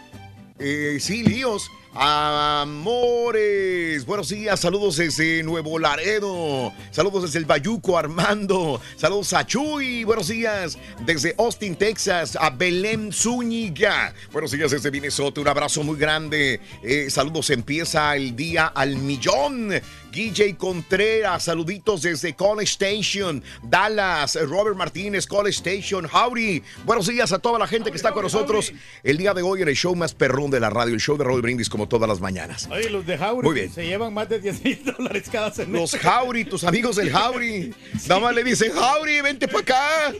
Eh, 0.58 0.96
sí, 0.98 1.22
Líos. 1.22 1.70
Amores, 1.94 3.36
buenos 4.06 4.30
días, 4.30 4.60
saludos 4.60 4.96
desde 4.96 5.42
Nuevo 5.42 5.78
Laredo, 5.78 6.72
saludos 6.90 7.24
desde 7.24 7.38
el 7.38 7.44
Bayuco 7.44 7.98
Armando, 7.98 8.80
saludos 8.96 9.34
a 9.34 9.46
Chuy, 9.46 10.02
buenos 10.04 10.28
días 10.28 10.78
desde 11.04 11.34
Austin, 11.36 11.76
Texas, 11.76 12.34
a 12.40 12.48
Belén 12.48 13.12
Zúñiga, 13.12 14.14
buenos 14.32 14.52
días 14.52 14.70
desde 14.70 14.90
Minnesota, 14.90 15.42
un 15.42 15.48
abrazo 15.48 15.82
muy 15.82 15.98
grande, 15.98 16.60
Eh, 16.82 17.10
saludos, 17.10 17.50
empieza 17.50 18.16
el 18.16 18.34
día 18.34 18.68
al 18.68 18.96
millón, 18.96 19.72
Guille 20.10 20.56
Contreras, 20.56 21.44
saluditos 21.44 22.02
desde 22.02 22.34
College 22.34 22.72
Station, 22.72 23.42
Dallas, 23.62 24.38
Robert 24.48 24.76
Martínez, 24.76 25.26
College 25.26 25.56
Station, 25.56 26.06
Howdy, 26.10 26.62
buenos 26.86 27.06
días 27.06 27.32
a 27.32 27.38
toda 27.38 27.58
la 27.58 27.66
gente 27.66 27.90
que 27.90 27.96
está 27.98 28.12
con 28.12 28.22
nosotros 28.22 28.72
el 29.02 29.18
día 29.18 29.34
de 29.34 29.42
hoy 29.42 29.60
en 29.60 29.68
el 29.68 29.76
show 29.76 29.94
más 29.94 30.14
perrón 30.14 30.50
de 30.50 30.58
la 30.58 30.70
radio, 30.70 30.94
el 30.94 31.00
show 31.00 31.18
de 31.18 31.24
Roy 31.24 31.42
Brindis 31.42 31.68
como 31.68 31.81
todas 31.88 32.08
las 32.08 32.20
mañanas. 32.20 32.68
Oye, 32.70 32.90
los 32.90 33.06
de 33.06 33.18
Jauri 33.18 33.46
Muy 33.46 33.54
bien. 33.54 33.72
se 33.72 33.86
llevan 33.86 34.12
más 34.14 34.28
de 34.28 34.40
10 34.40 34.64
mil 34.64 34.84
dólares 34.84 35.28
cada 35.30 35.52
semestre. 35.52 35.80
Los 35.80 35.96
Jauri, 35.96 36.44
tus 36.44 36.64
amigos 36.64 36.96
del 36.96 37.10
Jauri. 37.10 37.74
Nada 38.08 38.20
más 38.20 38.34
le 38.34 38.44
dicen, 38.44 38.72
Jauri, 38.72 39.20
vente 39.20 39.48
para 39.48 39.60
acá. 39.60 40.12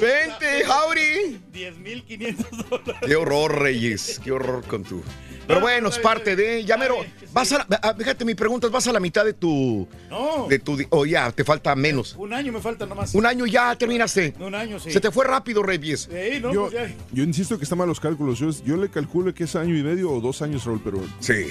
Vente, 0.00 0.64
Jauri. 0.64 1.40
10 1.52 1.76
mil 1.78 2.02
500 2.04 2.68
dólares. 2.70 2.96
Qué 3.06 3.16
horror, 3.16 3.60
Reyes. 3.60 4.20
Qué 4.22 4.32
horror 4.32 4.64
con 4.66 4.84
tu. 4.84 5.02
Pero 5.46 5.60
bueno, 5.60 5.88
es 5.88 5.98
parte 5.98 6.36
de. 6.36 6.64
Ya 6.64 6.76
mero. 6.76 6.96
Vas 7.32 7.52
a 7.52 7.58
la, 7.58 7.78
ah, 7.82 7.94
fíjate, 7.96 8.24
mi 8.24 8.34
pregunta 8.34 8.66
es: 8.66 8.72
vas 8.72 8.86
a 8.86 8.92
la 8.92 9.00
mitad 9.00 9.24
de 9.24 9.32
tu. 9.32 9.88
No. 10.10 10.46
De 10.48 10.58
tu. 10.58 10.78
O 10.90 11.06
ya, 11.06 11.30
te 11.32 11.44
falta 11.44 11.74
menos. 11.74 12.14
Un 12.18 12.32
año 12.32 12.52
me 12.52 12.60
falta 12.60 12.86
nomás. 12.86 13.14
Un 13.14 13.26
año 13.26 13.46
ya 13.46 13.74
terminaste. 13.76 14.34
Un 14.38 14.54
año, 14.54 14.78
sí. 14.78 14.90
Se 14.90 15.00
te 15.00 15.10
fue 15.10 15.24
rápido, 15.24 15.62
Reyes. 15.62 16.08
Sí, 16.10 16.40
no, 16.40 16.52
yo, 16.52 16.62
pues 16.70 16.74
ya. 16.74 16.94
yo 17.12 17.24
insisto 17.24 17.58
que 17.58 17.64
están 17.64 17.78
mal 17.78 17.88
los 17.88 18.00
cálculos. 18.00 18.38
Yo, 18.38 18.50
yo 18.64 18.76
le 18.76 18.88
calculo 18.88 19.34
que 19.34 19.44
es 19.44 19.56
año 19.56 19.76
y 19.76 19.82
medio 19.82 20.10
o 20.10 20.20
dos 20.20 20.42
años, 20.42 20.64
Raúl, 20.64 20.80
pero. 20.82 21.02
Sí. 21.20 21.46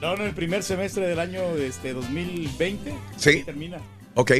No, 0.00 0.16
no, 0.16 0.24
el 0.24 0.34
primer 0.34 0.62
semestre 0.62 1.06
del 1.06 1.18
año 1.18 1.40
este, 1.56 1.92
2020. 1.92 2.94
Sí. 3.16 3.42
Termina. 3.44 3.78
Ok. 4.14 4.32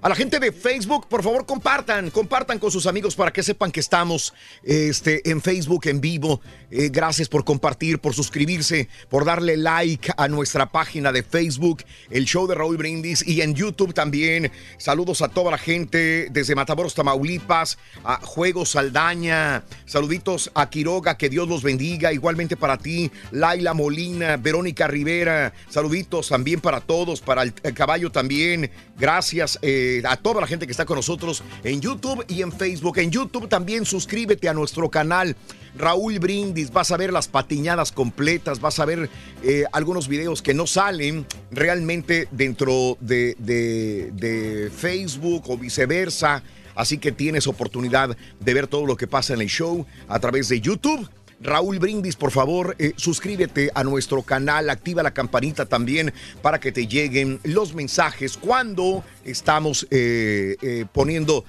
A 0.00 0.08
la 0.08 0.14
gente 0.14 0.38
de 0.38 0.52
Facebook, 0.52 1.08
por 1.08 1.22
favor, 1.22 1.46
compartan, 1.46 2.10
compartan 2.10 2.58
con 2.58 2.70
sus 2.70 2.86
amigos 2.86 3.16
para 3.16 3.32
que 3.32 3.42
sepan 3.42 3.72
que 3.72 3.80
estamos 3.80 4.34
este, 4.62 5.28
en 5.30 5.40
Facebook 5.40 5.86
en 5.86 6.00
vivo. 6.00 6.42
Eh, 6.70 6.90
gracias 6.92 7.28
por 7.28 7.42
compartir, 7.42 7.98
por 7.98 8.14
suscribirse, 8.14 8.88
por 9.08 9.24
darle 9.24 9.56
like 9.56 10.12
a 10.14 10.28
nuestra 10.28 10.70
página 10.70 11.10
de 11.10 11.22
Facebook, 11.22 11.84
el 12.10 12.26
show 12.26 12.46
de 12.46 12.54
Raúl 12.54 12.76
Brindis, 12.76 13.26
y 13.26 13.40
en 13.40 13.54
YouTube 13.54 13.94
también. 13.94 14.52
Saludos 14.76 15.22
a 15.22 15.28
toda 15.28 15.50
la 15.50 15.58
gente 15.58 16.28
desde 16.30 16.54
Matamoros, 16.54 16.94
Tamaulipas, 16.94 17.78
a 18.04 18.20
Juegos 18.20 18.72
Saldaña. 18.72 19.64
Saluditos 19.86 20.50
a 20.54 20.68
Quiroga, 20.68 21.16
que 21.16 21.30
Dios 21.30 21.48
los 21.48 21.62
bendiga. 21.62 22.12
Igualmente 22.12 22.58
para 22.58 22.76
ti, 22.76 23.10
Laila 23.30 23.72
Molina, 23.72 24.36
Verónica 24.36 24.86
Rivera. 24.86 25.54
Saluditos 25.70 26.28
también 26.28 26.60
para 26.60 26.82
todos, 26.82 27.22
para 27.22 27.42
el, 27.42 27.54
el 27.62 27.72
caballo 27.72 28.12
también. 28.12 28.70
Gracias 28.98 29.13
eh, 29.62 30.02
a 30.04 30.16
toda 30.16 30.40
la 30.40 30.46
gente 30.46 30.66
que 30.66 30.72
está 30.72 30.84
con 30.84 30.96
nosotros 30.96 31.42
en 31.62 31.80
YouTube 31.80 32.24
y 32.28 32.42
en 32.42 32.52
Facebook. 32.52 32.98
En 32.98 33.10
YouTube 33.10 33.48
también 33.48 33.84
suscríbete 33.84 34.48
a 34.48 34.54
nuestro 34.54 34.90
canal. 34.90 35.36
Raúl 35.76 36.18
Brindis, 36.20 36.70
vas 36.72 36.90
a 36.92 36.96
ver 36.96 37.12
las 37.12 37.26
patiñadas 37.28 37.90
completas, 37.90 38.60
vas 38.60 38.78
a 38.78 38.84
ver 38.84 39.10
eh, 39.42 39.64
algunos 39.72 40.06
videos 40.08 40.40
que 40.40 40.54
no 40.54 40.66
salen 40.66 41.26
realmente 41.50 42.28
dentro 42.30 42.96
de, 43.00 43.36
de- 43.38 44.10
de 44.14 44.70
Facebook 44.70 45.44
o 45.48 45.58
viceversa. 45.58 46.42
Así 46.76 46.98
que 46.98 47.12
tienes 47.12 47.46
oportunidad 47.46 48.16
de 48.40 48.54
ver 48.54 48.66
todo 48.66 48.84
lo 48.86 48.96
que 48.96 49.06
pasa 49.06 49.34
en 49.34 49.40
el 49.42 49.48
show 49.48 49.86
a 50.08 50.18
través 50.18 50.48
de 50.48 50.60
YouTube. 50.60 51.08
Raúl 51.40 51.78
Brindis, 51.78 52.16
por 52.16 52.30
favor, 52.30 52.74
eh, 52.78 52.92
suscríbete 52.96 53.70
a 53.74 53.84
nuestro 53.84 54.22
canal, 54.22 54.70
activa 54.70 55.02
la 55.02 55.12
campanita 55.12 55.66
también 55.66 56.12
para 56.42 56.60
que 56.60 56.72
te 56.72 56.86
lleguen 56.86 57.40
los 57.44 57.74
mensajes 57.74 58.36
cuando 58.36 59.04
estamos 59.24 59.86
eh, 59.90 60.56
eh, 60.62 60.86
poniendo 60.92 61.44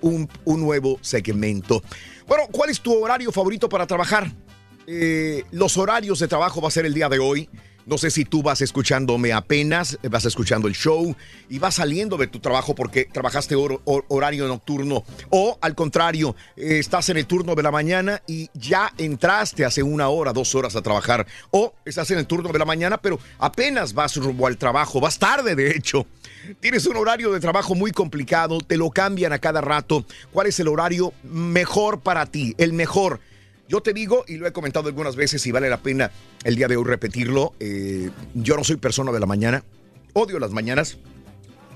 un, 0.00 0.28
un 0.44 0.60
nuevo 0.60 0.98
segmento. 1.00 1.80
Bueno, 2.26 2.48
¿cuál 2.50 2.70
es 2.70 2.80
tu 2.80 2.92
horario 2.92 3.30
favorito 3.30 3.68
para 3.68 3.86
trabajar? 3.86 4.28
Los 5.52 5.76
horarios 5.76 6.18
de 6.18 6.26
trabajo 6.26 6.60
va 6.60 6.66
a 6.66 6.72
ser 6.72 6.86
el 6.86 6.92
día 6.92 7.08
de 7.08 7.20
hoy. 7.20 7.48
No 7.86 7.98
sé 7.98 8.10
si 8.10 8.24
tú 8.24 8.42
vas 8.42 8.60
escuchándome 8.60 9.32
apenas, 9.32 9.98
vas 10.08 10.24
escuchando 10.24 10.68
el 10.68 10.74
show 10.74 11.14
y 11.48 11.58
vas 11.58 11.76
saliendo 11.76 12.16
de 12.16 12.26
tu 12.26 12.38
trabajo 12.38 12.74
porque 12.74 13.06
trabajaste 13.06 13.56
hor- 13.56 13.80
hor- 13.84 14.04
horario 14.08 14.46
nocturno 14.46 15.02
o 15.30 15.58
al 15.60 15.74
contrario, 15.74 16.36
estás 16.56 17.08
en 17.08 17.16
el 17.16 17.26
turno 17.26 17.54
de 17.54 17.62
la 17.62 17.70
mañana 17.70 18.22
y 18.26 18.48
ya 18.54 18.92
entraste 18.98 19.64
hace 19.64 19.82
una 19.82 20.08
hora, 20.08 20.32
dos 20.32 20.54
horas 20.54 20.76
a 20.76 20.82
trabajar 20.82 21.26
o 21.50 21.74
estás 21.84 22.10
en 22.10 22.18
el 22.18 22.26
turno 22.26 22.50
de 22.52 22.58
la 22.58 22.64
mañana 22.64 22.98
pero 22.98 23.18
apenas 23.38 23.92
vas 23.94 24.16
rumbo 24.16 24.46
al 24.46 24.56
trabajo, 24.56 25.00
vas 25.00 25.18
tarde 25.18 25.54
de 25.54 25.70
hecho. 25.70 26.06
Tienes 26.60 26.86
un 26.86 26.96
horario 26.96 27.32
de 27.32 27.40
trabajo 27.40 27.74
muy 27.74 27.90
complicado, 27.92 28.58
te 28.60 28.76
lo 28.76 28.90
cambian 28.90 29.32
a 29.32 29.38
cada 29.38 29.60
rato. 29.60 30.04
¿Cuál 30.32 30.46
es 30.46 30.58
el 30.58 30.68
horario 30.68 31.12
mejor 31.22 32.00
para 32.00 32.24
ti? 32.26 32.54
El 32.56 32.72
mejor. 32.72 33.20
Yo 33.70 33.80
te 33.80 33.92
digo, 33.92 34.24
y 34.26 34.36
lo 34.36 34.48
he 34.48 34.52
comentado 34.52 34.88
algunas 34.88 35.14
veces 35.14 35.46
y 35.46 35.52
vale 35.52 35.70
la 35.70 35.80
pena 35.80 36.10
el 36.42 36.56
día 36.56 36.66
de 36.66 36.76
hoy 36.76 36.82
repetirlo, 36.82 37.54
eh, 37.60 38.10
yo 38.34 38.56
no 38.56 38.64
soy 38.64 38.78
persona 38.78 39.12
de 39.12 39.20
la 39.20 39.26
mañana, 39.26 39.62
odio 40.12 40.40
las 40.40 40.50
mañanas. 40.50 40.98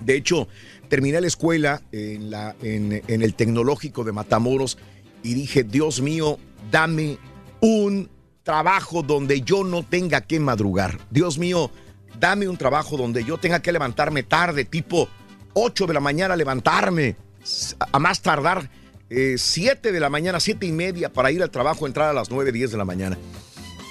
De 0.01 0.17
hecho, 0.17 0.49
terminé 0.89 1.21
la 1.21 1.29
escuela 1.29 1.83
en, 1.93 2.33
en, 2.61 3.23
el 3.23 3.35
tecnológico 3.35 4.03
de 4.03 4.11
Matamoros 4.11 4.77
y 5.23 5.35
dije, 5.35 5.63
Dios 5.63 6.01
mío, 6.01 6.41
dame 6.69 7.17
un 7.61 8.11
trabajo 8.43 9.05
donde 9.05 9.43
yo 9.43 9.63
no 9.63 9.85
tenga 9.85 10.23
que 10.23 10.41
madrugar. 10.41 10.99
Dios 11.13 11.39
mío, 11.39 11.71
dame 12.19 12.49
un 12.49 12.57
trabajo 12.57 12.97
donde 12.97 13.23
yo 13.23 13.39
tenga 13.39 13.63
que 13.63 13.71
levantarme 13.71 14.25
tarde, 14.25 14.65
tipo 14.65 15.09
8 15.53 15.87
de 15.87 15.95
la 15.95 16.01
mañana 16.01 16.35
levantarme, 16.35 17.15
a 17.93 17.99
más 18.01 18.21
tardar 18.21 18.69
7 19.37 19.93
de 19.93 20.01
la 20.01 20.11
mañana, 20.11 20.41
7 20.41 20.67
y 20.67 20.73
media 20.73 21.13
para 21.13 21.31
ir 21.31 21.43
al 21.43 21.51
trabajo, 21.51 21.87
entrar 21.87 22.11
a 22.11 22.13
las 22.13 22.31
9, 22.31 22.53
10 22.53 22.73
de 22.73 22.79
la 22.79 22.85
mañana. 22.85 23.19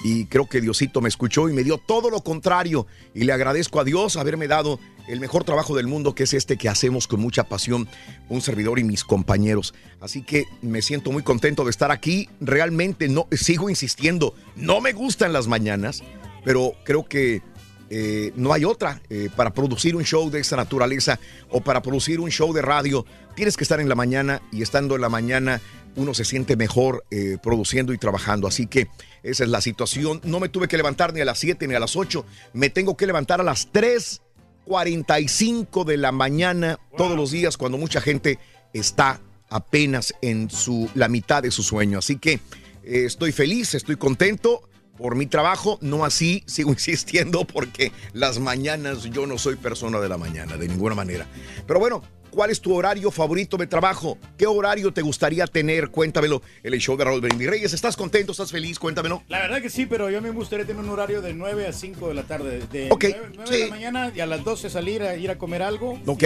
Y 0.04 0.26
creo 0.26 0.46
que 0.46 0.60
Diosito 0.60 1.00
me 1.00 1.08
escuchó 1.08 1.48
y 1.48 1.54
me 1.54 1.64
dio 1.64 1.78
todo 1.78 2.10
lo 2.10 2.20
contrario. 2.20 2.86
Y 3.14 3.24
le 3.24 3.32
agradezco 3.32 3.80
a 3.80 3.84
Dios 3.84 4.16
haberme 4.16 4.48
dado 4.48 4.78
el 5.08 5.18
mejor 5.18 5.44
trabajo 5.44 5.74
del 5.74 5.86
mundo, 5.86 6.14
que 6.14 6.24
es 6.24 6.34
este 6.34 6.58
que 6.58 6.68
hacemos 6.68 7.08
con 7.08 7.20
mucha 7.20 7.44
pasión, 7.44 7.88
un 8.28 8.42
servidor 8.42 8.78
y 8.78 8.84
mis 8.84 9.02
compañeros. 9.02 9.72
Así 10.00 10.22
que 10.22 10.44
me 10.60 10.82
siento 10.82 11.10
muy 11.10 11.22
contento 11.22 11.64
de 11.64 11.70
estar 11.70 11.90
aquí. 11.90 12.28
Realmente 12.40 13.08
no, 13.08 13.26
sigo 13.32 13.70
insistiendo, 13.70 14.34
no 14.56 14.82
me 14.82 14.92
gustan 14.92 15.32
las 15.32 15.46
mañanas, 15.46 16.02
pero 16.44 16.74
creo 16.84 17.06
que 17.06 17.40
eh, 17.90 18.32
no 18.36 18.52
hay 18.52 18.64
otra. 18.64 19.00
Eh, 19.10 19.28
para 19.34 19.52
producir 19.52 19.96
un 19.96 20.04
show 20.04 20.30
de 20.30 20.40
esta 20.40 20.56
naturaleza 20.56 21.18
o 21.50 21.60
para 21.60 21.82
producir 21.82 22.20
un 22.20 22.30
show 22.30 22.52
de 22.52 22.62
radio, 22.62 23.04
tienes 23.34 23.56
que 23.56 23.64
estar 23.64 23.80
en 23.80 23.88
la 23.88 23.94
mañana 23.94 24.42
y 24.52 24.62
estando 24.62 24.94
en 24.94 25.00
la 25.00 25.08
mañana 25.08 25.60
uno 25.96 26.12
se 26.12 26.24
siente 26.24 26.56
mejor 26.56 27.04
eh, 27.10 27.38
produciendo 27.42 27.92
y 27.92 27.98
trabajando. 27.98 28.48
Así 28.48 28.66
que 28.66 28.88
esa 29.22 29.44
es 29.44 29.50
la 29.50 29.60
situación. 29.60 30.20
No 30.24 30.40
me 30.40 30.48
tuve 30.48 30.66
que 30.66 30.76
levantar 30.76 31.14
ni 31.14 31.20
a 31.20 31.24
las 31.24 31.38
7 31.38 31.68
ni 31.68 31.74
a 31.74 31.80
las 31.80 31.94
8. 31.94 32.26
Me 32.52 32.68
tengo 32.68 32.96
que 32.96 33.06
levantar 33.06 33.40
a 33.40 33.44
las 33.44 33.72
3.45 33.72 35.84
de 35.84 35.96
la 35.96 36.10
mañana 36.10 36.80
todos 36.96 37.16
los 37.16 37.30
días 37.30 37.56
cuando 37.56 37.78
mucha 37.78 38.00
gente 38.00 38.40
está 38.72 39.20
apenas 39.50 40.12
en 40.20 40.50
su, 40.50 40.90
la 40.94 41.08
mitad 41.08 41.44
de 41.44 41.52
su 41.52 41.62
sueño. 41.62 41.98
Así 41.98 42.16
que 42.16 42.40
estoy 42.82 43.30
feliz, 43.30 43.74
estoy 43.74 43.94
contento 43.94 44.64
por 44.96 45.16
mi 45.16 45.26
trabajo, 45.26 45.78
no 45.80 46.04
así, 46.04 46.42
sigo 46.46 46.70
insistiendo 46.70 47.44
porque 47.44 47.92
las 48.12 48.38
mañanas 48.38 49.04
yo 49.04 49.26
no 49.26 49.38
soy 49.38 49.56
persona 49.56 50.00
de 50.00 50.08
la 50.08 50.18
mañana, 50.18 50.56
de 50.56 50.68
ninguna 50.68 50.94
manera. 50.94 51.26
Pero 51.66 51.80
bueno, 51.80 52.02
¿cuál 52.30 52.50
es 52.50 52.60
tu 52.60 52.74
horario 52.74 53.10
favorito 53.10 53.56
de 53.56 53.66
trabajo? 53.66 54.18
¿Qué 54.36 54.46
horario 54.46 54.92
te 54.92 55.02
gustaría 55.02 55.46
tener? 55.46 55.90
Cuéntamelo 55.90 56.42
el 56.62 56.78
show 56.78 56.96
de 56.96 57.04
Raúl 57.04 57.20
Brindis 57.20 57.48
Reyes. 57.48 57.72
¿Estás 57.72 57.96
contento? 57.96 58.32
¿Estás 58.32 58.50
feliz? 58.50 58.78
Cuéntamelo. 58.78 59.22
La 59.28 59.40
verdad 59.40 59.62
que 59.62 59.70
sí, 59.70 59.86
pero 59.86 60.10
yo 60.10 60.20
me 60.20 60.30
gustaría 60.30 60.66
tener 60.66 60.82
un 60.82 60.90
horario 60.90 61.22
de 61.22 61.32
9 61.32 61.66
a 61.66 61.72
5 61.72 62.08
de 62.08 62.14
la 62.14 62.22
tarde. 62.24 62.62
De 62.70 62.88
Ok, 62.90 63.04
9, 63.04 63.28
9 63.36 63.50
de 63.50 63.64
la 63.64 63.70
mañana 63.70 64.12
y 64.14 64.20
a 64.20 64.26
las 64.26 64.44
12 64.44 64.70
salir 64.70 65.02
a 65.02 65.16
ir 65.16 65.30
a 65.30 65.38
comer 65.38 65.62
algo. 65.62 65.98
Ok. 66.06 66.24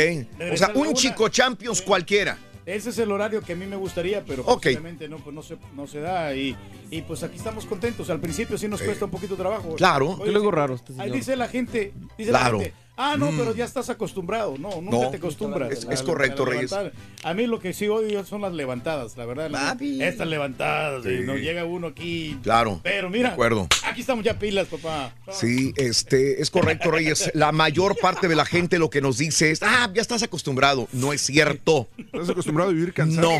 O 0.53 0.57
sea, 0.57 0.73
un 0.75 0.95
chico 0.95 1.29
Champions 1.29 1.83
cualquiera. 1.83 2.39
Ese 2.69 2.91
es 2.91 2.99
el 2.99 3.11
horario 3.11 3.41
que 3.41 3.55
a 3.55 3.57
mí 3.57 3.65
me 3.67 3.77
gustaría, 3.77 4.23
pero 4.25 4.45
obviamente 4.47 5.09
no, 5.09 5.17
pues 5.19 5.35
no, 5.35 5.43
se, 5.43 5.57
no 5.75 5.87
se 5.87 6.01
da. 6.01 6.35
Y, 6.35 6.55
y 6.91 7.01
pues 7.01 7.23
aquí 7.23 7.37
estamos 7.37 7.65
contentos. 7.65 8.11
Al 8.11 8.21
principio 8.21 8.59
sí 8.59 8.69
nos 8.69 8.83
cuesta 8.83 9.07
un 9.07 9.11
poquito 9.11 9.37
de 9.37 9.41
trabajo. 9.41 9.75
Claro. 9.75 10.11
Oye, 10.11 10.25
Qué 10.25 10.33
luego 10.33 10.51
raro 10.51 10.75
este 10.75 10.93
Ahí 10.99 11.11
dice 11.11 11.35
la 11.35 11.49
gente, 11.49 11.95
dice 12.19 12.31
Claro. 12.31 12.59
la 12.59 12.65
gente, 12.65 12.77
ah, 12.99 13.17
no, 13.17 13.33
Mm. 13.33 13.39
pero 13.39 13.55
ya 13.55 13.65
estás 13.65 13.89
acostumbrado. 13.89 14.57
No, 14.59 14.69
nunca 14.83 14.97
No. 15.05 15.11
te 15.11 15.17
acostumbras. 15.17 15.71
Es- 15.89 16.03
correcto, 16.03 16.45
la 16.45 16.51
Reyes. 16.53 16.71
levantada. 16.71 17.03
A 17.23 17.33
mí 17.35 17.47
lo 17.47 17.59
que 17.61 17.73
sí 17.73 17.89
odio 17.89 18.25
son 18.27 18.43
las 18.43 18.53
levantadas, 18.53 19.17
la 19.17 19.25
verdad. 19.25 19.49
las- 19.51 19.81
Estas 19.81 20.29
levantadas, 20.29 21.05
Sí. 21.05 21.11
y 21.11 21.21
no 21.21 21.37
llega 21.37 21.65
uno 21.65 21.87
aquí. 21.87 22.37
Claro. 22.43 22.81
Pero 22.83 23.09
mira, 23.09 23.29
De 23.29 23.33
acuerdo. 23.35 23.69
aquí 23.85 24.01
estamos 24.03 24.25
ya 24.25 24.39
pilas, 24.39 24.67
papá. 24.69 25.13
Sí, 25.33 25.73
este, 25.77 26.43
es 26.43 26.51
correcto, 26.51 26.91
Reyes. 26.91 27.31
La 27.35 27.53
mayor 27.53 27.97
parte 27.97 28.29
de 28.29 28.37
la 28.37 28.45
gente 28.45 28.79
lo 28.79 28.91
que 28.91 29.01
nos 29.01 29.17
dice 29.19 29.51
es, 29.51 29.63
ah, 29.63 29.91
ya 29.95 30.03
estás 30.03 30.23
acostumbrado. 30.23 30.89
No 30.93 31.13
es 31.13 31.23
cierto. 31.23 31.89
¿Estás 31.97 32.29
acostumbrado 32.31 32.71
a 32.71 32.75
vivir 32.75 32.93
cansado? 32.93 33.31
No. 33.31 33.39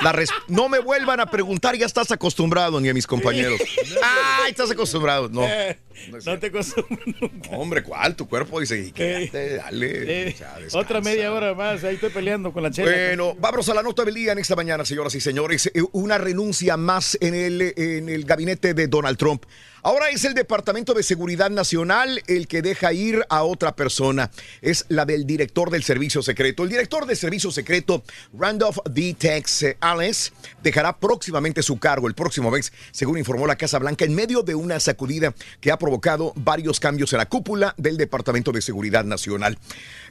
La 0.00 0.12
res- 0.12 0.30
no 0.46 0.68
me 0.68 0.78
vuelvan 0.78 1.18
a 1.18 1.26
preguntar, 1.26 1.76
ya 1.76 1.84
estás 1.84 2.12
acostumbrado, 2.12 2.80
ni 2.80 2.88
a 2.88 2.94
mis 2.94 3.04
compañeros. 3.06 3.60
Ay, 4.00 4.50
estás 4.52 4.70
acostumbrado. 4.70 5.28
No. 5.28 5.42
Eh, 5.44 5.76
no 6.24 6.38
te 6.38 6.46
acostumbras 6.46 6.98
Hombre, 7.50 7.82
¿cuál? 7.82 8.14
Tu 8.16 8.28
cuerpo 8.28 8.60
dice, 8.60 8.78
"Y 8.80 8.92
quédate, 8.92 9.56
dale. 9.56 10.28
Eh, 10.28 10.32
o 10.34 10.38
sea, 10.38 10.54
descansa". 10.54 10.78
Otra 10.78 11.00
media 11.00 11.32
hora 11.32 11.54
más, 11.54 11.84
ahí 11.84 11.94
estoy 11.94 12.10
peleando 12.10 12.52
con 12.52 12.62
la 12.62 12.70
chela. 12.70 12.90
Bueno, 12.90 13.34
vamos 13.38 13.68
a 13.68 13.74
la 13.74 13.82
nota 13.82 14.04
del 14.04 14.14
día 14.14 14.32
en 14.32 14.38
esta 14.38 14.56
mañana, 14.56 14.84
señoras 14.84 15.14
y 15.14 15.20
señores. 15.20 15.70
Eh, 15.74 15.82
Una 15.92 16.18
renuncia 16.18 16.76
más 16.76 17.18
en 17.20 17.34
el, 17.34 17.74
en 17.76 18.08
el 18.08 18.24
gabinete 18.24 18.74
de 18.74 18.86
Donald 18.86 19.18
Trump. 19.18 19.44
Ahora 19.82 20.10
es 20.10 20.24
el 20.24 20.34
Departamento 20.34 20.92
de 20.92 21.02
Seguridad 21.02 21.50
Nacional 21.50 22.20
el 22.26 22.48
que 22.48 22.62
deja 22.62 22.92
ir 22.92 23.24
a 23.28 23.44
otra 23.44 23.76
persona. 23.76 24.30
Es 24.60 24.84
la 24.88 25.04
del 25.06 25.24
director 25.24 25.70
del 25.70 25.84
Servicio 25.84 26.20
Secreto. 26.20 26.64
El 26.64 26.68
director 26.70 27.06
del 27.06 27.16
Servicio 27.16 27.52
Secreto, 27.52 28.02
Randolph 28.36 28.78
D. 28.90 29.14
Tex 29.16 29.64
Alice, 29.80 30.32
dejará 30.62 30.98
próximamente 30.98 31.62
su 31.62 31.78
cargo 31.78 32.08
el 32.08 32.14
próximo 32.14 32.50
mes, 32.50 32.72
según 32.90 33.18
informó 33.18 33.46
la 33.46 33.56
Casa 33.56 33.78
Blanca, 33.78 34.04
en 34.04 34.14
medio 34.14 34.42
de 34.42 34.56
una 34.56 34.80
sacudida 34.80 35.32
que 35.60 35.70
ha 35.70 35.78
provocado 35.78 35.87
varios 36.36 36.80
cambios 36.80 37.12
en 37.12 37.18
la 37.18 37.28
cúpula 37.28 37.74
del 37.76 37.96
Departamento 37.96 38.52
de 38.52 38.62
Seguridad 38.62 39.04
Nacional. 39.04 39.58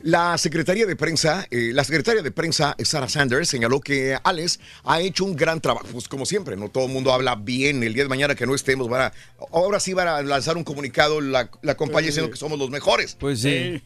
La 0.02 0.38
Secretaría 0.38 0.86
de 0.86 0.96
Prensa, 0.96 1.48
eh, 1.52 1.72
la 1.74 1.84
secretaria 1.84 2.22
de 2.22 2.32
Prensa, 2.32 2.76
Sarah 2.84 3.10
Sanders, 3.10 3.50
señaló 3.50 3.82
que 3.82 4.18
Alex 4.24 4.60
ha 4.84 5.00
hecho 5.02 5.26
un 5.26 5.36
gran 5.36 5.62
trabajo. 5.62 5.88
Pues 5.92 6.08
como 6.08 6.26
siempre, 6.26 6.56
no 6.56 6.70
todo 6.70 6.86
el 6.86 6.92
mundo 6.92 7.12
habla 7.14 7.36
bien. 7.36 7.84
El 7.84 7.94
día 7.94 8.04
de 8.04 8.10
mañana 8.10 8.36
que 8.36 8.46
no 8.46 8.56
estemos, 8.56 8.90
van 8.90 9.02
a, 9.02 9.14
ahora 9.52 9.80
sí 9.80 9.94
van 9.94 10.08
a 10.08 10.22
lanzar 10.22 10.58
un 10.58 10.64
comunicado 10.64 11.22
la, 11.22 11.50
la 11.62 11.76
compañía 11.76 12.08
diciendo 12.08 12.32
que 12.32 12.38
somos 12.38 12.58
los 12.60 12.70
mejores. 12.70 13.16
Pues 13.20 13.42
sí. 13.42 13.82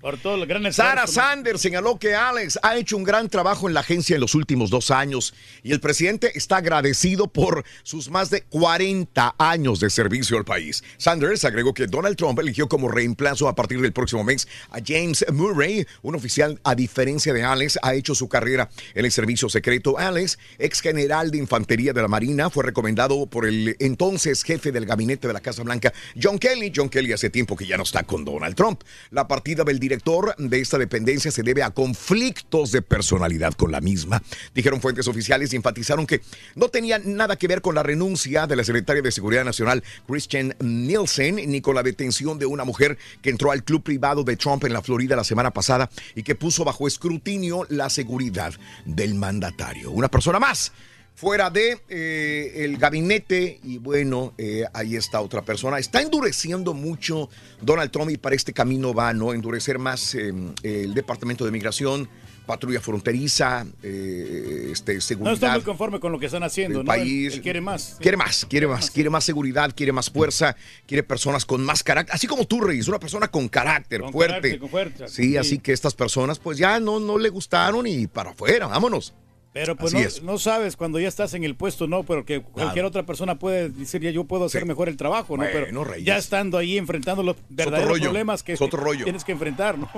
Por 0.00 0.16
todo 0.16 0.36
el 0.36 0.46
gran 0.46 0.72
Sarah 0.72 1.04
esfuerzo, 1.04 1.12
Sanders 1.14 1.60
señaló 1.60 1.98
que 1.98 2.14
Alex 2.14 2.60
ha 2.62 2.76
hecho 2.76 2.96
un 2.96 3.02
gran 3.02 3.28
trabajo 3.28 3.66
en 3.66 3.74
la 3.74 3.80
agencia 3.80 4.14
en 4.14 4.20
los 4.20 4.36
últimos 4.36 4.70
dos 4.70 4.92
años 4.92 5.34
y 5.64 5.72
el 5.72 5.80
presidente 5.80 6.30
está 6.38 6.58
agradecido 6.58 7.26
por 7.26 7.64
sus 7.82 8.08
más 8.08 8.30
de 8.30 8.42
40 8.42 9.34
años 9.38 9.80
de 9.80 9.90
servicio 9.90 10.38
al 10.38 10.44
país. 10.44 10.84
Sanders 10.98 11.44
agregó 11.44 11.74
que 11.74 11.88
Donald 11.88 12.16
Trump 12.16 12.38
eligió 12.38 12.68
como 12.68 12.88
reemplazo 12.88 13.48
a 13.48 13.56
partir 13.56 13.80
del 13.80 13.92
próximo 13.92 14.22
mes 14.22 14.46
a 14.70 14.78
James 14.84 15.26
Murray, 15.32 15.84
un 16.02 16.14
oficial 16.14 16.60
a 16.62 16.76
diferencia 16.76 17.32
de 17.32 17.42
Alex, 17.42 17.80
ha 17.82 17.94
hecho 17.94 18.14
su 18.14 18.28
carrera 18.28 18.70
en 18.94 19.04
el 19.04 19.10
servicio 19.10 19.48
secreto. 19.48 19.98
Alex, 19.98 20.38
ex 20.60 20.80
general 20.80 21.32
de 21.32 21.38
infantería 21.38 21.92
de 21.92 22.02
la 22.02 22.08
Marina, 22.08 22.50
fue 22.50 22.62
recomendado 22.62 23.26
por 23.26 23.46
el 23.46 23.74
entonces 23.80 24.44
jefe 24.44 24.70
del 24.70 24.86
gabinete 24.86 25.26
de 25.26 25.34
la 25.34 25.40
Casa 25.40 25.64
Blanca, 25.64 25.92
John 26.20 26.38
Kelly. 26.38 26.72
John 26.74 26.88
Kelly 26.88 27.12
hace 27.12 27.30
tiempo 27.30 27.56
que 27.56 27.66
ya 27.66 27.76
no 27.76 27.82
está 27.82 28.04
con 28.04 28.24
Donald 28.24 28.54
Trump. 28.54 28.82
La 29.10 29.26
partida 29.26 29.64
del 29.64 29.87
director 29.88 30.34
de 30.36 30.60
esta 30.60 30.76
dependencia 30.76 31.30
se 31.30 31.42
debe 31.42 31.62
a 31.62 31.70
conflictos 31.70 32.72
de 32.72 32.82
personalidad 32.82 33.54
con 33.54 33.72
la 33.72 33.80
misma. 33.80 34.22
Dijeron 34.54 34.82
fuentes 34.82 35.08
oficiales 35.08 35.52
y 35.52 35.56
enfatizaron 35.56 36.06
que 36.06 36.20
no 36.54 36.68
tenía 36.68 36.98
nada 36.98 37.36
que 37.36 37.48
ver 37.48 37.62
con 37.62 37.74
la 37.74 37.82
renuncia 37.82 38.46
de 38.46 38.56
la 38.56 38.64
secretaria 38.64 39.00
de 39.00 39.10
Seguridad 39.10 39.44
Nacional, 39.44 39.82
Christian 40.06 40.54
Nielsen, 40.60 41.36
ni 41.36 41.62
con 41.62 41.74
la 41.74 41.82
detención 41.82 42.38
de 42.38 42.44
una 42.44 42.64
mujer 42.64 42.98
que 43.22 43.30
entró 43.30 43.50
al 43.50 43.64
club 43.64 43.82
privado 43.82 44.24
de 44.24 44.36
Trump 44.36 44.64
en 44.64 44.74
la 44.74 44.82
Florida 44.82 45.16
la 45.16 45.24
semana 45.24 45.52
pasada 45.52 45.88
y 46.14 46.22
que 46.22 46.34
puso 46.34 46.64
bajo 46.64 46.86
escrutinio 46.86 47.66
la 47.70 47.88
seguridad 47.88 48.52
del 48.84 49.14
mandatario. 49.14 49.90
Una 49.90 50.08
persona 50.08 50.38
más 50.38 50.72
fuera 51.18 51.50
de 51.50 51.80
eh, 51.88 52.52
el 52.64 52.76
gabinete 52.78 53.58
y 53.64 53.78
bueno, 53.78 54.34
eh, 54.38 54.64
ahí 54.72 54.94
está 54.94 55.20
otra 55.20 55.42
persona. 55.42 55.80
Está 55.80 56.00
endureciendo 56.00 56.74
mucho 56.74 57.28
Donald 57.60 57.90
Trump 57.90 58.10
y 58.10 58.16
para 58.18 58.36
este 58.36 58.52
camino 58.52 58.94
va, 58.94 59.12
¿no? 59.12 59.34
Endurecer 59.34 59.80
más 59.80 60.14
eh, 60.14 60.32
el 60.62 60.94
Departamento 60.94 61.44
de 61.44 61.50
Migración 61.50 62.08
patrulla 62.46 62.80
fronteriza, 62.80 63.66
eh, 63.82 64.68
este, 64.72 64.94
No 64.94 65.00
seguridad. 65.00 65.34
está 65.34 65.52
muy 65.54 65.62
conforme 65.62 65.98
con 65.98 66.12
lo 66.12 66.20
que 66.20 66.26
están 66.26 66.44
haciendo, 66.44 66.78
del 66.78 66.86
¿no? 66.86 66.88
País. 66.92 67.34
él 67.34 67.42
quiere 67.42 67.60
más. 67.60 67.96
Quiere 67.98 68.16
más, 68.16 68.46
quiere 68.48 68.68
más, 68.68 68.88
quiere 68.90 69.10
más 69.10 69.24
seguridad, 69.24 69.72
quiere 69.76 69.90
más 69.92 70.08
fuerza, 70.08 70.56
quiere 70.86 71.02
personas 71.02 71.44
con 71.44 71.62
más 71.64 71.82
carácter, 71.82 72.14
así 72.14 72.28
como 72.28 72.46
tú, 72.46 72.60
Reyes, 72.60 72.86
una 72.86 73.00
persona 73.00 73.28
con 73.28 73.48
carácter, 73.48 74.00
Con 74.02 74.12
fuerte. 74.12 74.34
carácter, 74.34 74.58
con 74.60 74.70
fuerza, 74.70 75.08
sí, 75.08 75.30
sí. 75.30 75.36
así 75.36 75.58
que 75.58 75.72
estas 75.72 75.94
personas 75.94 76.38
pues 76.38 76.56
ya 76.58 76.78
no, 76.80 77.00
no 77.00 77.18
le 77.18 77.28
gustaron 77.28 77.86
y 77.88 78.06
para 78.06 78.30
afuera, 78.30 78.68
vámonos. 78.68 79.12
Pero 79.52 79.76
pues 79.76 79.94
no, 79.94 80.00
es. 80.00 80.22
no 80.22 80.38
sabes 80.38 80.76
cuando 80.76 81.00
ya 81.00 81.08
estás 81.08 81.34
en 81.34 81.42
el 81.42 81.56
puesto, 81.56 81.86
no, 81.86 82.02
pero 82.02 82.24
que 82.24 82.42
cualquier 82.42 82.84
otra 82.84 83.04
persona 83.04 83.38
puede 83.38 83.70
decir 83.70 84.02
ya 84.02 84.10
yo 84.10 84.24
puedo 84.24 84.44
hacer 84.44 84.66
mejor 84.66 84.88
el 84.88 84.96
trabajo, 84.96 85.36
¿no? 85.36 85.44
Bueno, 85.44 85.66
pero 85.70 85.84
Reyes. 85.84 86.06
ya 86.06 86.16
estando 86.16 86.58
ahí 86.58 86.76
enfrentando 86.76 87.22
los 87.22 87.36
verdaderos 87.48 87.88
rollo, 87.88 88.04
problemas 88.04 88.42
que 88.42 88.52
es 88.52 88.60
otro 88.60 88.80
rollo. 88.80 89.04
tienes 89.04 89.24
que 89.24 89.32
enfrentar, 89.32 89.78
¿no? 89.78 89.90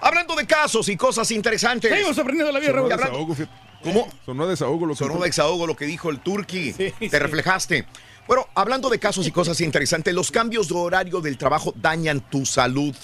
Hablando 0.00 0.36
de 0.36 0.46
casos 0.46 0.88
y 0.88 0.96
cosas 0.96 1.30
interesantes. 1.30 1.90
Seguimos 1.90 2.18
aprendiendo 2.18 2.52
la 2.52 2.60
vida, 2.60 2.72
Sonó 2.72 2.88
Raúl. 2.88 2.98
desahogo. 3.00 3.36
¿Cómo? 3.82 4.08
Sonó 4.26 4.46
desahogo 4.46 4.86
lo 4.86 4.92
que 4.92 4.98
Sonó 4.98 5.18
desahogo 5.20 5.66
lo 5.66 5.74
que 5.76 5.86
dijo 5.86 6.10
el 6.10 6.20
turqui. 6.20 6.72
Te 6.72 6.92
sí. 6.98 7.08
reflejaste. 7.08 7.86
Bueno, 8.26 8.46
hablando 8.54 8.90
de 8.90 8.98
casos 8.98 9.26
y 9.26 9.32
cosas 9.32 9.60
interesantes, 9.60 10.14
los 10.14 10.30
cambios 10.30 10.68
de 10.68 10.74
horario 10.74 11.20
del 11.20 11.38
trabajo 11.38 11.72
dañan 11.74 12.20
tu 12.20 12.44
salud. 12.44 12.94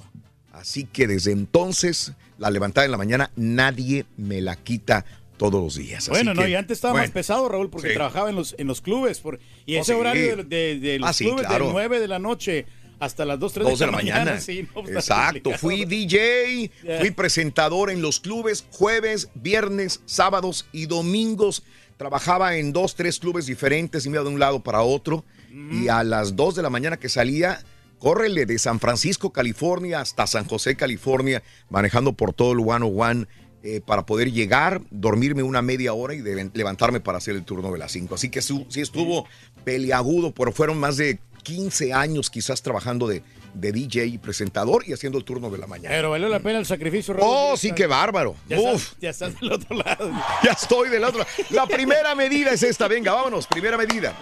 Así 0.53 0.86
que 0.86 1.05
desde 1.05 1.34
entonces, 1.34 2.13
la 2.39 2.49
levantada 2.49 2.86
en 2.86 2.91
la 2.91 2.97
mañana, 2.97 3.30
nadie 3.36 4.07
me 4.17 4.41
la 4.41 4.55
quita 4.55 5.05
todos 5.38 5.61
los 5.61 5.75
días. 5.75 6.03
Así 6.03 6.11
Bueno, 6.11 6.33
no, 6.33 6.43
que, 6.43 6.49
y 6.49 6.55
antes 6.55 6.77
estaba 6.77 6.93
bueno, 6.93 7.03
más 7.07 7.11
pesado, 7.11 7.47
Raúl, 7.49 7.69
porque 7.69 7.89
sí. 7.89 7.93
trabajaba 7.93 8.29
en 8.29 8.36
los, 8.36 8.55
en 8.57 8.67
los 8.67 8.81
clubes. 8.81 9.19
Por, 9.19 9.39
y 9.65 9.75
Oh, 9.77 9.81
ese 9.81 9.93
sí. 9.93 9.99
horario 9.99 10.38
de, 10.38 10.43
de- 10.43 10.79
de 10.79 10.99
los 10.99 11.09
Ah, 11.09 11.13
sí, 11.13 11.25
clubes 11.25 11.45
claro. 11.47 11.67
de 11.67 11.71
9 11.73 11.99
de 11.99 12.07
la 12.07 12.19
noche 12.19 12.65
hasta 12.99 13.25
las 13.25 13.38
2, 13.39 13.53
3 13.53 13.67
Dos 13.67 13.79
de 13.79 13.86
la 13.88 13.91
mañana. 13.91 14.39
sí, 14.39 14.67
no, 14.73 14.81
está 14.83 14.93
Exacto. 14.99 15.51
Fui 15.57 15.83
DJ, 15.86 16.71
fui 16.99 17.11
presentador 17.11 17.89
en 17.91 18.01
los 18.01 18.19
clubes 18.21 18.65
jueves, 18.71 19.29
viernes, 19.36 20.01
sábados 20.05 20.65
y 20.71 20.86
domingos. 20.86 21.63
Trabajaba 21.97 22.57
en 22.57 22.73
dos, 22.73 22.95
tres 22.95 23.19
clubes 23.19 23.45
diferentes 23.45 24.05
y 24.05 24.09
me 24.09 24.15
iba 24.15 24.23
de 24.23 24.29
un 24.29 24.39
lado 24.39 24.61
para 24.61 24.81
otro. 24.81 25.23
Y 25.71 25.88
a 25.88 26.03
las 26.03 26.36
2 26.36 26.55
de 26.55 26.61
la 26.61 26.69
mañana 26.69 26.97
que 26.97 27.07
salía, 27.07 27.63
córrele 27.99 28.45
de 28.45 28.59
San 28.59 28.81
Francisco, 28.81 29.31
California, 29.31 30.01
hasta 30.01 30.27
San 30.27 30.45
José, 30.45 30.75
California, 30.75 31.41
manejando 31.69 32.11
por 32.11 32.33
todo 32.33 32.51
el 32.51 32.59
101 32.59 33.25
eh, 33.66 33.82
para 33.86 34.05
poder 34.05 34.32
llegar, 34.32 34.80
dormirme 34.91 35.41
una 35.43 35.61
media 35.61 35.93
hora 35.93 36.13
y 36.13 36.22
de- 36.22 36.51
levantarme 36.53 36.99
para 36.99 37.18
hacer 37.18 37.36
el 37.36 37.43
turno 37.43 37.72
de 37.72 37.80
las 37.80 37.91
5. 37.91 38.13
Así 38.16 38.30
que 38.30 38.41
su- 38.41 38.66
sí 38.70 38.80
estuvo 38.80 39.26
peleagudo, 39.63 40.32
pero 40.32 40.51
fueron 40.51 40.78
más 40.78 40.97
de 40.97 41.18
15 41.43 41.91
años 41.93 42.30
quizás 42.30 42.61
trabajando 42.61 43.07
de, 43.07 43.22
de 43.53 43.72
DJ 43.72 44.05
y 44.05 44.18
presentador 44.18 44.84
y 44.88 44.93
haciendo 44.93 45.18
el 45.18 45.24
turno 45.24 45.49
de 45.49 45.57
la 45.57 45.68
mañana. 45.68 45.89
Pero 45.95 46.11
valió 46.11 46.28
la 46.30 46.39
pena 46.39 46.59
el 46.59 46.66
sacrificio, 46.66 47.13
Raúl. 47.13 47.28
Oh, 47.32 47.57
sí, 47.57 47.72
qué 47.74 47.88
bárbaro. 47.88 48.36
Ya 48.49 48.59
Uf, 48.59 48.82
estás, 48.84 48.97
ya 49.01 49.09
estás 49.09 49.39
del 49.39 49.51
otro 49.51 49.76
lado. 49.78 50.11
ya 50.43 50.51
estoy 50.51 50.89
del 50.89 51.03
otro. 51.03 51.26
La 51.49 51.66
primera 51.68 52.13
medida 52.16 52.51
es 52.51 52.63
esta. 52.63 52.88
Venga, 52.88 53.13
vámonos. 53.13 53.47
Primera 53.47 53.78
medida. 53.78 54.16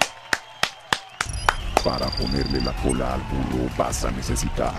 Para 1.84 2.08
ponerle 2.12 2.62
la 2.62 2.74
cola 2.78 3.16
al 3.16 3.22
burro 3.22 3.70
vas 3.78 4.06
a 4.06 4.12
necesitar 4.12 4.74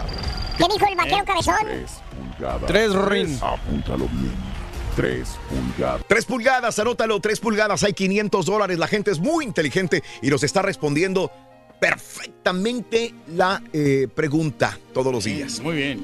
¿Qué 0.56 0.64
dijo 0.72 0.86
el 0.90 0.96
vaquero 0.96 1.24
cabezón? 1.24 1.56
tres 1.64 1.90
pulgadas. 2.10 2.66
Tres, 2.66 2.94
Rin. 2.94 3.38
Apúntalo 3.42 4.08
bien. 4.08 4.32
Tres 4.96 5.36
pulgadas. 5.48 6.02
Tres 6.08 6.24
pulgadas, 6.24 6.78
anótalo, 6.78 7.20
tres 7.20 7.40
pulgadas, 7.40 7.82
hay 7.82 7.92
500 7.92 8.46
dólares. 8.46 8.78
La 8.78 8.86
gente 8.86 9.10
es 9.10 9.18
muy 9.18 9.44
inteligente 9.44 10.02
y 10.22 10.30
nos 10.30 10.42
está 10.44 10.62
respondiendo 10.62 11.30
perfectamente 11.80 13.14
la 13.28 13.62
eh, 13.72 14.08
pregunta 14.14 14.78
todos 14.92 15.12
los 15.12 15.24
días. 15.24 15.60
Muy 15.60 15.76
bien. 15.76 16.00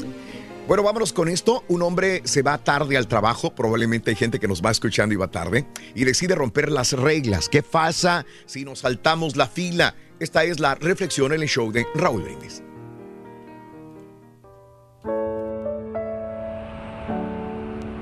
Bueno, 0.66 0.82
vámonos 0.82 1.12
con 1.12 1.28
esto. 1.28 1.64
Un 1.68 1.82
hombre 1.82 2.22
se 2.24 2.42
va 2.42 2.58
tarde 2.58 2.96
al 2.96 3.08
trabajo, 3.08 3.54
probablemente 3.54 4.10
hay 4.10 4.16
gente 4.16 4.38
que 4.38 4.46
nos 4.48 4.62
va 4.62 4.70
escuchando 4.70 5.14
y 5.14 5.16
va 5.16 5.28
tarde, 5.28 5.66
y 5.94 6.04
decide 6.04 6.34
romper 6.34 6.70
las 6.70 6.92
reglas. 6.92 7.48
¿Qué 7.48 7.62
pasa 7.62 8.26
si 8.46 8.64
nos 8.64 8.80
saltamos 8.80 9.36
la 9.36 9.46
fila? 9.46 9.94
Esta 10.20 10.44
es 10.44 10.60
la 10.60 10.74
reflexión 10.74 11.32
en 11.32 11.40
el 11.40 11.48
show 11.48 11.72
de 11.72 11.86
Raúl 11.94 12.22
Brindis. 12.22 12.62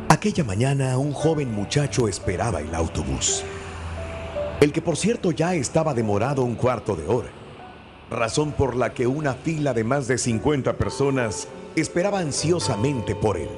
Aquella 0.09 0.43
mañana 0.43 0.99
un 0.99 1.13
joven 1.13 1.55
muchacho 1.55 2.09
esperaba 2.09 2.61
el 2.61 2.75
autobús. 2.75 3.45
El 4.61 4.73
que 4.73 4.83
por 4.83 4.97
cierto 4.97 5.31
ya 5.31 5.55
estaba 5.55 5.95
demorado 5.95 6.43
un 6.43 6.57
cuarto 6.57 6.97
de 6.97 7.07
hora. 7.07 7.31
Razón 8.11 8.51
por 8.51 8.75
la 8.75 8.93
que 8.93 9.07
una 9.07 9.35
fila 9.35 9.73
de 9.73 9.85
más 9.85 10.09
de 10.09 10.19
50 10.19 10.73
personas 10.73 11.47
esperaba 11.77 12.19
ansiosamente 12.19 13.15
por 13.15 13.37
él. 13.37 13.49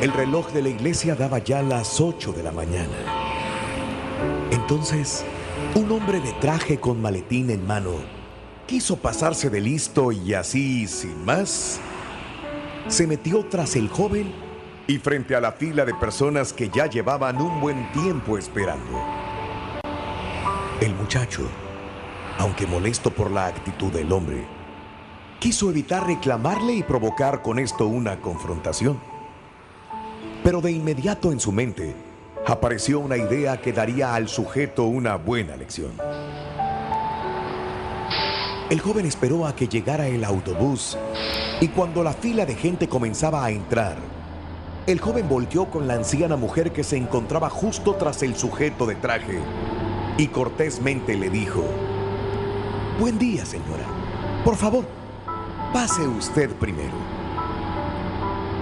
El 0.00 0.12
reloj 0.12 0.52
de 0.52 0.62
la 0.62 0.68
iglesia 0.68 1.16
daba 1.16 1.40
ya 1.40 1.60
las 1.62 2.00
8 2.00 2.32
de 2.32 2.42
la 2.44 2.52
mañana. 2.52 3.26
Entonces, 4.52 5.24
un 5.76 5.92
hombre 5.92 6.20
de 6.20 6.32
traje 6.32 6.80
con 6.80 7.02
maletín 7.02 7.50
en 7.50 7.66
mano 7.66 7.96
quiso 8.66 8.96
pasarse 8.96 9.50
de 9.50 9.60
listo 9.60 10.10
y 10.10 10.32
así, 10.32 10.86
sin 10.86 11.22
más, 11.22 11.78
se 12.88 13.06
metió 13.06 13.44
tras 13.44 13.76
el 13.76 13.90
joven 13.90 14.32
y 14.86 14.96
frente 14.96 15.36
a 15.36 15.40
la 15.40 15.52
fila 15.52 15.84
de 15.84 15.92
personas 15.92 16.54
que 16.54 16.70
ya 16.70 16.86
llevaban 16.86 17.42
un 17.42 17.60
buen 17.60 17.92
tiempo 17.92 18.38
esperando. 18.38 19.04
El 20.80 20.94
muchacho, 20.94 21.46
aunque 22.38 22.66
molesto 22.66 23.10
por 23.10 23.30
la 23.30 23.46
actitud 23.46 23.92
del 23.92 24.10
hombre, 24.12 24.46
quiso 25.40 25.68
evitar 25.68 26.06
reclamarle 26.06 26.72
y 26.72 26.82
provocar 26.84 27.42
con 27.42 27.58
esto 27.58 27.86
una 27.86 28.22
confrontación. 28.22 28.98
Pero 30.42 30.62
de 30.62 30.72
inmediato 30.72 31.32
en 31.32 31.38
su 31.38 31.52
mente 31.52 32.05
apareció 32.46 33.00
una 33.00 33.16
idea 33.16 33.60
que 33.60 33.72
daría 33.72 34.14
al 34.14 34.28
sujeto 34.28 34.84
una 34.84 35.16
buena 35.16 35.56
lección. 35.56 35.92
El 38.70 38.80
joven 38.80 39.04
esperó 39.04 39.46
a 39.46 39.54
que 39.54 39.66
llegara 39.66 40.06
el 40.06 40.24
autobús 40.24 40.96
y 41.60 41.68
cuando 41.68 42.04
la 42.04 42.12
fila 42.12 42.46
de 42.46 42.54
gente 42.54 42.88
comenzaba 42.88 43.44
a 43.44 43.50
entrar, 43.50 43.96
el 44.86 45.00
joven 45.00 45.28
volteó 45.28 45.66
con 45.66 45.88
la 45.88 45.94
anciana 45.94 46.36
mujer 46.36 46.72
que 46.72 46.84
se 46.84 46.96
encontraba 46.96 47.50
justo 47.50 47.94
tras 47.94 48.22
el 48.22 48.36
sujeto 48.36 48.86
de 48.86 48.94
traje 48.94 49.40
y 50.16 50.28
cortésmente 50.28 51.16
le 51.16 51.30
dijo, 51.30 51.64
Buen 53.00 53.18
día, 53.18 53.44
señora. 53.44 53.84
Por 54.44 54.54
favor, 54.54 54.84
pase 55.72 56.06
usted 56.06 56.50
primero. 56.54 56.94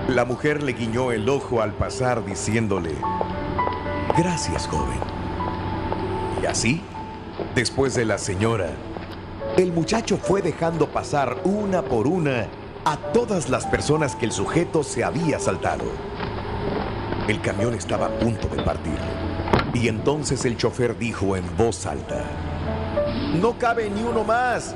La 0.09 0.25
mujer 0.25 0.63
le 0.63 0.73
guiñó 0.73 1.13
el 1.13 1.29
ojo 1.29 1.63
al 1.63 1.73
pasar 1.73 2.25
diciéndole, 2.25 2.95
Gracias, 4.17 4.69
joven. 4.69 5.01
Y 6.43 6.47
así, 6.47 6.83
después 7.55 7.95
de 7.95 8.05
la 8.05 8.19
señora, 8.19 8.71
el 9.57 9.73
muchacho 9.73 10.17
fue 10.17 10.43
dejando 10.43 10.89
pasar 10.89 11.39
una 11.45 11.83
por 11.83 12.07
una 12.07 12.47
a 12.85 12.97
todas 12.97 13.49
las 13.49 13.67
personas 13.67 14.15
que 14.15 14.27
el 14.27 14.33
sujeto 14.33 14.83
se 14.83 15.05
había 15.05 15.39
saltado. 15.39 15.85
El 17.29 17.41
camión 17.41 17.75
estaba 17.75 18.07
a 18.07 18.19
punto 18.19 18.49
de 18.49 18.63
partir. 18.63 18.99
Y 19.73 19.89
entonces 19.89 20.45
el 20.45 20.57
chofer 20.57 20.97
dijo 20.99 21.37
en 21.37 21.45
voz 21.57 21.87
alta, 21.87 22.23
No 23.41 23.59
cabe 23.59 23.91
ni 23.91 24.03
uno 24.03 24.23
más. 24.23 24.75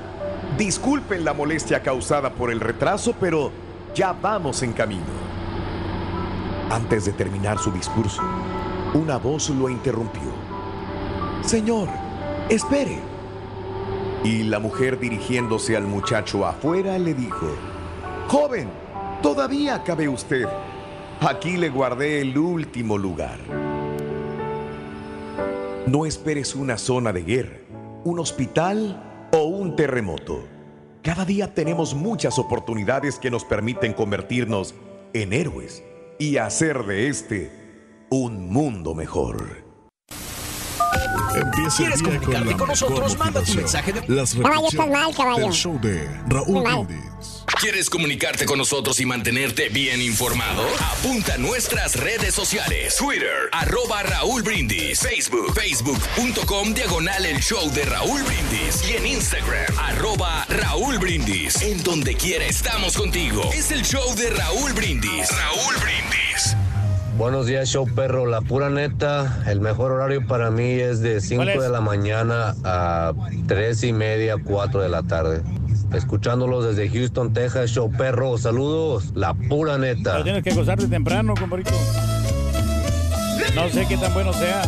Disculpen 0.57 1.24
la 1.24 1.35
molestia 1.35 1.83
causada 1.83 2.31
por 2.31 2.51
el 2.51 2.61
retraso, 2.61 3.14
pero 3.20 3.53
ya 3.95 4.12
vamos 4.12 4.62
en 4.62 4.72
camino. 4.72 5.05
Antes 6.70 7.05
de 7.05 7.12
terminar 7.12 7.59
su 7.59 7.70
discurso, 7.70 8.22
una 8.95 9.18
voz 9.18 9.51
lo 9.51 9.68
interrumpió. 9.68 10.32
Señor, 11.43 11.89
espere. 12.49 12.99
Y 14.24 14.45
la 14.45 14.59
mujer 14.59 14.99
dirigiéndose 14.99 15.76
al 15.76 15.84
muchacho 15.84 16.47
afuera 16.47 16.99
le 16.99 17.14
dijo, 17.14 17.49
Joven, 18.28 18.68
todavía 19.22 19.82
cabe 19.84 20.09
usted. 20.09 20.47
Aquí 21.20 21.57
le 21.57 21.68
guardé 21.68 22.20
el 22.20 22.36
último 22.36 22.99
lugar. 22.99 23.39
No 25.86 26.05
esperes 26.05 26.55
una 26.55 26.76
zona 26.76 27.12
de 27.12 27.22
guerra, 27.22 27.59
un 28.05 28.18
hospital 28.18 29.28
o 29.32 29.45
un 29.45 29.76
terremoto. 29.76 30.45
Cada 31.03 31.24
día 31.24 31.55
tenemos 31.55 31.95
muchas 31.95 32.39
oportunidades 32.39 33.18
que 33.18 33.30
nos 33.30 33.45
permiten 33.45 33.93
convertirnos 33.93 34.74
en 35.12 35.32
héroes 35.32 35.82
y 36.18 36.36
hacer 36.36 36.84
de 36.84 37.09
este 37.09 37.68
un 38.11 38.51
mundo 38.51 38.95
mejor. 38.95 39.67
Empieza 41.35 41.83
el 41.85 41.93
¿Quieres 41.93 42.03
comunicarte 42.03 42.49
con, 42.51 42.59
con 42.59 42.69
nosotros? 42.69 43.19
Manda 43.19 43.43
tu 43.43 43.55
mensaje 43.55 43.93
de- 43.93 44.09
Las 44.09 44.35
Caballo, 44.35 44.69
estás 44.69 44.89
mal, 44.89 45.15
caballo. 45.15 45.45
del 45.45 45.53
show 45.53 45.79
de 45.81 46.09
Raúl. 46.27 46.63
Brindis. 46.87 47.45
¿Quieres 47.61 47.91
comunicarte 47.91 48.45
con 48.47 48.59
nosotros 48.59 48.99
y 49.01 49.07
mantenerte 49.07 49.69
bien 49.69 50.01
informado? 50.01 50.65
Apunta 50.93 51.35
a 51.35 51.39
nuestras 51.39 51.97
redes 51.97 52.35
sociales. 52.35 52.97
Twitter, 52.97 53.33
arroba 53.53 54.03
Raúl 54.03 54.43
Brindis. 54.43 55.01
Facebook, 55.01 55.53
facebook.com, 55.55 56.73
diagonal 56.75 57.25
el 57.27 57.41
show 57.41 57.71
de 57.73 57.85
Raúl 57.85 58.23
Brindis. 58.23 58.89
Y 58.89 58.93
en 58.97 59.07
Instagram, 59.07 59.79
arroba 59.79 60.45
Raúl 60.49 60.99
Brindis. 60.99 61.61
En 61.63 61.83
donde 61.83 62.15
quiera 62.15 62.47
estamos 62.47 62.97
contigo. 62.97 63.43
Es 63.53 63.71
el 63.71 63.83
show 63.83 64.15
de 64.17 64.31
Raúl 64.31 64.73
Brindis. 64.73 65.29
Raúl 65.31 65.75
Brindis. 65.83 66.57
Buenos 67.19 67.47
días, 67.47 67.69
show 67.69 67.85
perro. 67.85 68.27
La 68.27 68.41
pura 68.43 68.71
neta, 68.71 69.43
el 69.49 69.61
mejor 69.61 69.91
horario 69.91 70.25
para 70.29 70.53
mí 70.53 70.71
es 70.71 71.01
de 71.01 71.21
5 71.21 71.43
¿Cuál 71.43 71.49
es? 71.49 71.61
de 71.61 71.69
la 71.69 71.81
mañana 71.81 72.55
a 72.62 73.12
3 73.49 73.83
y 73.83 73.93
media, 73.93 74.37
4 74.43 74.81
de 74.81 74.89
la 74.89 75.03
tarde. 75.03 75.43
Escuchándolos 75.93 76.64
desde 76.64 76.89
Houston, 76.89 77.33
Texas, 77.33 77.71
show 77.71 77.91
perro. 77.91 78.39
Saludos, 78.39 79.11
la 79.16 79.35
pura 79.35 79.79
neta. 79.79 80.12
Pero 80.12 80.23
tienes 80.23 80.45
que 80.45 80.55
gozarte 80.55 80.87
temprano, 80.87 81.35
compadrito. 81.37 81.73
No 83.57 83.69
sé 83.69 83.85
qué 83.89 83.97
tan 83.97 84.14
bueno 84.14 84.33
sea. 84.33 84.62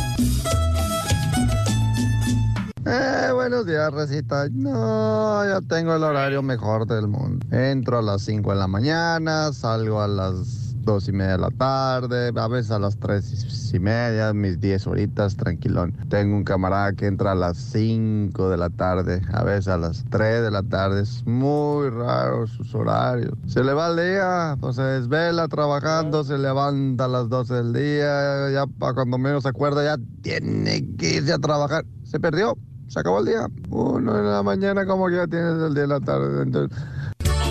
Eh, 2.85 3.33
buenos 3.33 3.65
días, 3.65 3.93
Recita. 3.93 4.49
No, 4.51 5.45
ya 5.47 5.61
tengo 5.69 5.95
el 5.95 6.03
horario 6.03 6.43
mejor 6.43 6.89
del 6.89 7.07
mundo. 7.07 7.47
Entro 7.53 8.01
a 8.01 8.03
las 8.03 8.23
5 8.23 8.51
de 8.51 8.59
la 8.59 8.67
mañana, 8.67 9.53
salgo 9.53 10.03
a 10.03 10.09
las 10.09 10.60
2 10.83 11.09
y 11.09 11.13
media 11.13 11.33
de 11.33 11.39
la 11.39 11.51
tarde, 11.51 12.33
a 12.35 12.49
veces 12.49 12.71
a 12.71 12.79
las 12.79 12.97
3 12.99 13.73
y 13.75 13.79
media, 13.79 14.33
mis 14.33 14.61
10 14.61 14.87
horitas, 14.87 15.37
tranquilón. 15.37 15.93
Tengo 16.09 16.37
un 16.37 16.45
camarada 16.45 16.93
que 16.93 17.07
entra 17.07 17.33
a 17.33 17.35
las 17.35 17.57
5 17.57 18.49
de 18.49 18.57
la 18.57 18.71
tarde, 18.71 19.23
a 19.33 19.45
veces 19.45 19.69
a 19.69 19.79
las 19.79 20.05
3 20.11 20.43
de 20.43 20.51
la 20.51 20.63
tarde. 20.63 21.03
Es 21.03 21.27
muy 21.27 21.89
raro 21.91 22.47
sus 22.47 22.75
horarios. 22.75 23.35
Se 23.47 23.63
le 23.63 23.73
va 23.73 23.89
el 23.89 23.97
día, 23.97 24.57
pues 24.61 24.77
se 24.77 24.83
desvela 24.83 25.49
trabajando, 25.49 26.25
se 26.25 26.39
levanta 26.39 27.05
a 27.05 27.09
las 27.09 27.29
12 27.29 27.55
del 27.55 27.73
día, 27.73 28.51
ya 28.51 28.67
para 28.67 28.95
cuando 28.95 29.19
menos 29.19 29.43
se 29.43 29.49
acuerda, 29.49 29.85
ya 29.85 29.97
tiene 30.23 30.87
que 30.97 31.15
irse 31.17 31.33
a 31.33 31.39
trabajar. 31.39 31.85
Se 32.05 32.19
perdió. 32.19 32.57
Se 32.89 32.99
acabó 32.99 33.21
el 33.21 33.27
día. 33.27 33.47
Uno 33.69 34.19
en 34.19 34.27
la 34.29 34.43
mañana 34.43 34.85
como 34.85 35.07
que 35.07 35.15
ya 35.15 35.27
tienes 35.29 35.63
el 35.63 35.75
día 35.75 35.85
en 35.85 35.91
la 35.91 36.01
tarde. 36.01 36.43
Entonces, 36.43 36.77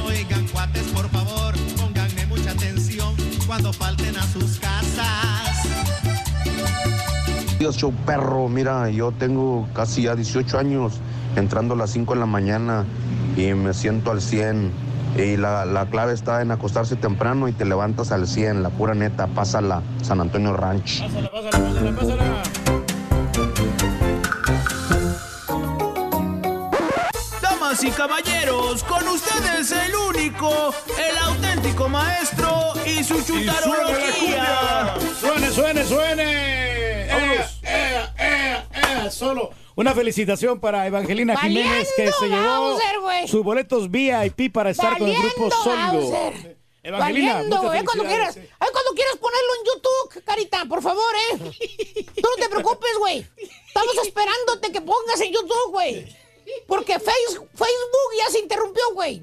Oigan, 0.06 0.46
cuates, 0.48 0.88
por 0.88 1.08
favor, 1.08 1.19
cuando 3.62 3.74
falten 3.74 4.16
a 4.16 4.24
sus 4.24 4.58
casas. 4.58 5.68
Dios, 7.60 7.76
show 7.76 7.94
perro, 8.06 8.48
mira, 8.48 8.90
yo 8.90 9.12
tengo 9.12 9.68
casi 9.74 10.04
ya 10.04 10.16
18 10.16 10.58
años 10.58 10.94
entrando 11.36 11.74
a 11.74 11.78
las 11.78 11.90
5 11.90 12.14
de 12.14 12.20
la 12.22 12.26
mañana 12.26 12.86
y 13.36 13.54
me 13.54 13.74
siento 13.74 14.12
al 14.12 14.22
100. 14.22 14.72
Y 15.18 15.36
la, 15.36 15.66
la 15.66 15.88
clave 15.88 16.14
está 16.14 16.42
en 16.42 16.52
acostarse 16.52 16.96
temprano 16.96 17.50
y 17.50 17.52
te 17.52 17.66
levantas 17.66 18.14
al 18.14 18.28
100, 18.28 18.64
la 18.64 18.70
pura 18.70 18.94
neta, 18.94 19.28
pásala, 19.28 19.82
San 20.04 20.22
Antonio 20.22 20.54
Ranch. 20.54 21.02
Pásala, 21.02 21.30
pásala, 21.30 21.96
pásala. 21.98 22.44
Damas 27.42 27.84
y 27.84 27.90
caballeros, 27.92 28.86
con 28.86 29.06
ustedes 29.10 29.74
el 29.74 29.94
único, 29.96 30.74
el 30.98 31.18
auténtico 31.18 31.49
maestro 31.64 32.74
y 32.86 33.04
su 33.04 33.16
chutarología. 33.24 34.96
¡Suene, 35.20 35.52
suene, 35.52 35.86
suene! 35.86 37.08
Vámonos. 37.12 37.60
Eh, 37.64 37.64
eh, 37.64 38.06
eh, 38.20 38.64
eh, 39.06 39.12
Solo 39.12 39.52
una 39.76 39.94
felicitación 39.94 40.60
para 40.60 40.86
Evangelina 40.88 41.34
Valiendo, 41.36 41.70
Jiménez 41.70 41.90
que 41.96 42.12
se 42.12 42.28
llevó 42.28 42.60
Bowser, 42.74 43.28
sus 43.30 43.44
boletos 43.44 43.90
VIP 43.92 44.52
para 44.54 44.70
estar 44.72 44.98
con 44.98 45.08
el 45.10 45.16
grupo 45.18 45.50
Sólido. 45.52 46.02
Bowser. 46.02 46.58
Evangelina, 46.82 47.34
Valiendo, 47.34 47.74
eh, 47.74 47.82
cuando 47.86 48.06
quieras, 48.06 48.38
eh, 48.38 48.50
cuando 48.60 48.92
quieras 48.96 49.16
ponerlo 49.18 49.50
en 49.60 49.66
YouTube, 49.66 50.24
Carita, 50.26 50.66
por 50.66 50.82
favor, 50.82 51.14
eh. 51.34 51.38
Tú 52.16 52.22
no 52.22 52.36
te 52.44 52.50
preocupes, 52.50 52.92
güey. 53.00 53.26
Estamos 53.68 53.98
esperándote 54.06 54.72
que 54.72 54.82
pongas 54.82 55.20
en 55.22 55.34
YouTube, 55.34 55.72
güey. 55.72 56.16
Porque 56.68 56.94
Face- 57.00 57.40
Facebook 57.54 58.12
ya 58.26 58.32
se 58.32 58.40
interrumpió, 58.40 58.82
güey. 58.94 59.22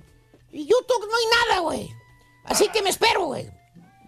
Y 0.53 0.65
YouTube 0.67 1.09
no 1.11 1.17
hay 1.17 1.25
nada, 1.49 1.61
güey. 1.61 1.91
Así 2.49 2.69
que 2.69 2.83
me 2.83 2.91
espero, 2.91 3.27
güey. 3.27 3.51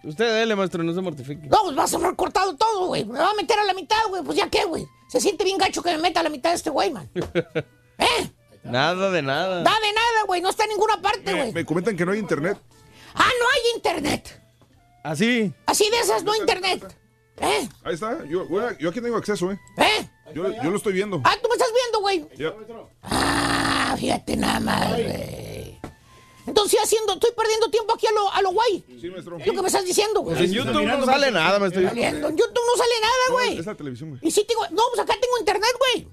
Usted 0.03 0.33
dele, 0.33 0.55
maestro, 0.55 0.81
no 0.83 0.93
se 0.93 1.01
mortifique. 1.01 1.47
No, 1.47 1.63
pues 1.63 1.75
vas 1.75 1.93
a 1.93 1.97
haber 1.97 2.15
cortado 2.15 2.55
todo, 2.55 2.87
güey. 2.87 3.05
Me 3.05 3.19
va 3.19 3.31
a 3.31 3.33
meter 3.33 3.59
a 3.59 3.65
la 3.65 3.73
mitad, 3.73 4.07
güey. 4.09 4.23
Pues 4.23 4.37
ya 4.37 4.49
qué, 4.49 4.63
güey. 4.65 4.85
Se 5.09 5.19
siente 5.19 5.43
bien 5.43 5.57
gacho 5.57 5.81
que 5.81 5.91
me 5.91 5.97
meta 5.97 6.21
a 6.21 6.23
la 6.23 6.29
mitad 6.29 6.51
de 6.51 6.55
este 6.55 6.69
güey, 6.69 6.91
man. 6.91 7.09
Nada 8.63 9.09
de 9.09 9.21
nada. 9.21 9.63
Da 9.63 9.71
de 9.79 9.93
nada, 9.93 10.23
güey. 10.27 10.41
No 10.41 10.49
está 10.49 10.63
en 10.63 10.69
ninguna 10.71 11.01
parte, 11.01 11.33
güey. 11.33 11.51
Me 11.51 11.65
comentan 11.65 11.95
que 11.97 12.05
no 12.05 12.11
hay 12.11 12.19
internet. 12.19 12.57
Ah, 13.15 13.29
no 13.39 13.45
hay 13.49 13.75
internet. 13.75 14.41
¿Así? 15.03 15.53
Así 15.65 15.89
de 15.89 15.99
esas 15.99 16.23
no 16.23 16.33
hay 16.33 16.39
internet. 16.41 16.95
¿Eh? 17.37 17.69
Ahí 17.83 17.93
está. 17.93 18.23
Yo, 18.25 18.45
bueno, 18.47 18.77
yo 18.79 18.89
aquí 18.89 19.01
tengo 19.01 19.17
acceso, 19.17 19.51
¿eh? 19.51 19.59
¿Eh? 19.77 20.09
Yo, 20.35 20.51
yo 20.61 20.69
lo 20.69 20.77
estoy 20.77 20.93
viendo. 20.93 21.21
Ah, 21.23 21.35
tú 21.41 21.47
me 21.49 21.55
estás 21.55 21.69
viendo, 21.73 21.99
güey. 22.01 22.27
Ya. 22.37 22.53
Ah, 23.03 23.95
fíjate 23.97 24.35
nada 24.37 24.59
más, 24.59 24.91
güey. 24.91 25.48
Entonces, 26.49 26.79
haciendo, 26.83 27.13
estoy 27.13 27.31
perdiendo 27.35 27.69
tiempo 27.69 27.93
aquí 27.93 28.07
a 28.07 28.11
lo, 28.11 28.31
a 28.31 28.41
lo 28.41 28.51
guay. 28.51 28.83
Sí, 28.99 29.09
maestro. 29.09 29.37
Es 29.37 29.47
lo 29.47 29.53
que 29.53 29.61
me 29.61 29.67
estás 29.67 29.85
diciendo, 29.85 30.21
güey. 30.21 30.35
Pues 30.35 30.49
en 30.49 30.55
YouTube 30.55 30.83
no 30.83 31.05
sale 31.05 31.31
nada, 31.31 31.59
maestro. 31.59 31.83
Valiendo. 31.83 32.27
En 32.27 32.37
YouTube 32.37 32.61
no 32.65 32.77
sale 32.77 32.93
nada, 33.01 33.13
No, 33.29 33.33
güey. 33.35 33.57
es 33.59 33.65
la 33.65 33.75
televisión, 33.75 34.09
güey. 34.09 34.21
Y 34.23 34.31
sí 34.31 34.43
tengo, 34.45 34.63
no, 34.71 34.83
pues 34.93 34.99
acá 34.99 35.13
tengo 35.19 35.37
internet, 35.39 35.71
güey. 35.79 36.07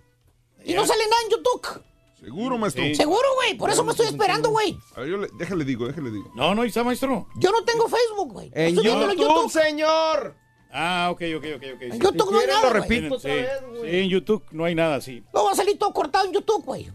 Y 0.64 0.74
no 0.74 0.86
sale 0.86 1.04
nada 1.08 1.22
en 1.24 1.30
YouTube. 1.30 1.82
Seguro, 2.20 2.58
maestro. 2.58 2.82
Seguro, 2.94 3.28
güey. 3.36 3.54
Por 3.54 3.70
eso 3.70 3.84
me 3.84 3.92
estoy 3.92 4.06
esperando, 4.06 4.50
güey. 4.50 4.76
A 4.96 5.00
ver, 5.00 5.10
yo 5.10 5.16
le, 5.18 5.28
déjale 5.38 5.64
digo, 5.64 5.86
déjale 5.86 6.10
digo. 6.10 6.30
No, 6.34 6.54
no, 6.54 6.64
está 6.64 6.82
maestro. 6.82 7.28
Yo 7.36 7.50
no 7.52 7.64
tengo 7.64 7.88
Facebook, 7.88 8.32
güey. 8.32 8.50
En 8.54 8.68
Estoy 8.68 8.84
viéndolo 8.84 9.12
en 9.12 9.18
YouTube, 9.18 9.34
YouTube. 9.44 9.52
señor. 9.62 10.34
Ah, 10.72 11.08
ok, 11.12 11.22
ok, 11.36 11.44
ok, 11.56 11.62
ok. 11.76 11.82
En 11.82 12.00
YouTube 12.00 12.30
no 12.32 12.38
hay 12.40 12.46
nada, 12.48 12.62
lo 12.62 12.68
güey. 12.70 12.82
repito 12.82 13.14
otra 13.14 13.30
Sí, 13.30 13.36
vez, 13.36 13.50
sí, 13.60 13.78
güey. 13.78 14.00
en 14.00 14.08
YouTube 14.08 14.44
no 14.50 14.64
hay 14.64 14.74
nada 14.74 14.96
así. 14.96 15.22
No 15.32 15.44
va 15.44 15.52
a 15.52 15.54
salir 15.54 15.78
todo 15.78 15.92
cortado 15.92 16.26
en 16.26 16.32
YouTube, 16.32 16.64
güey. 16.64 16.90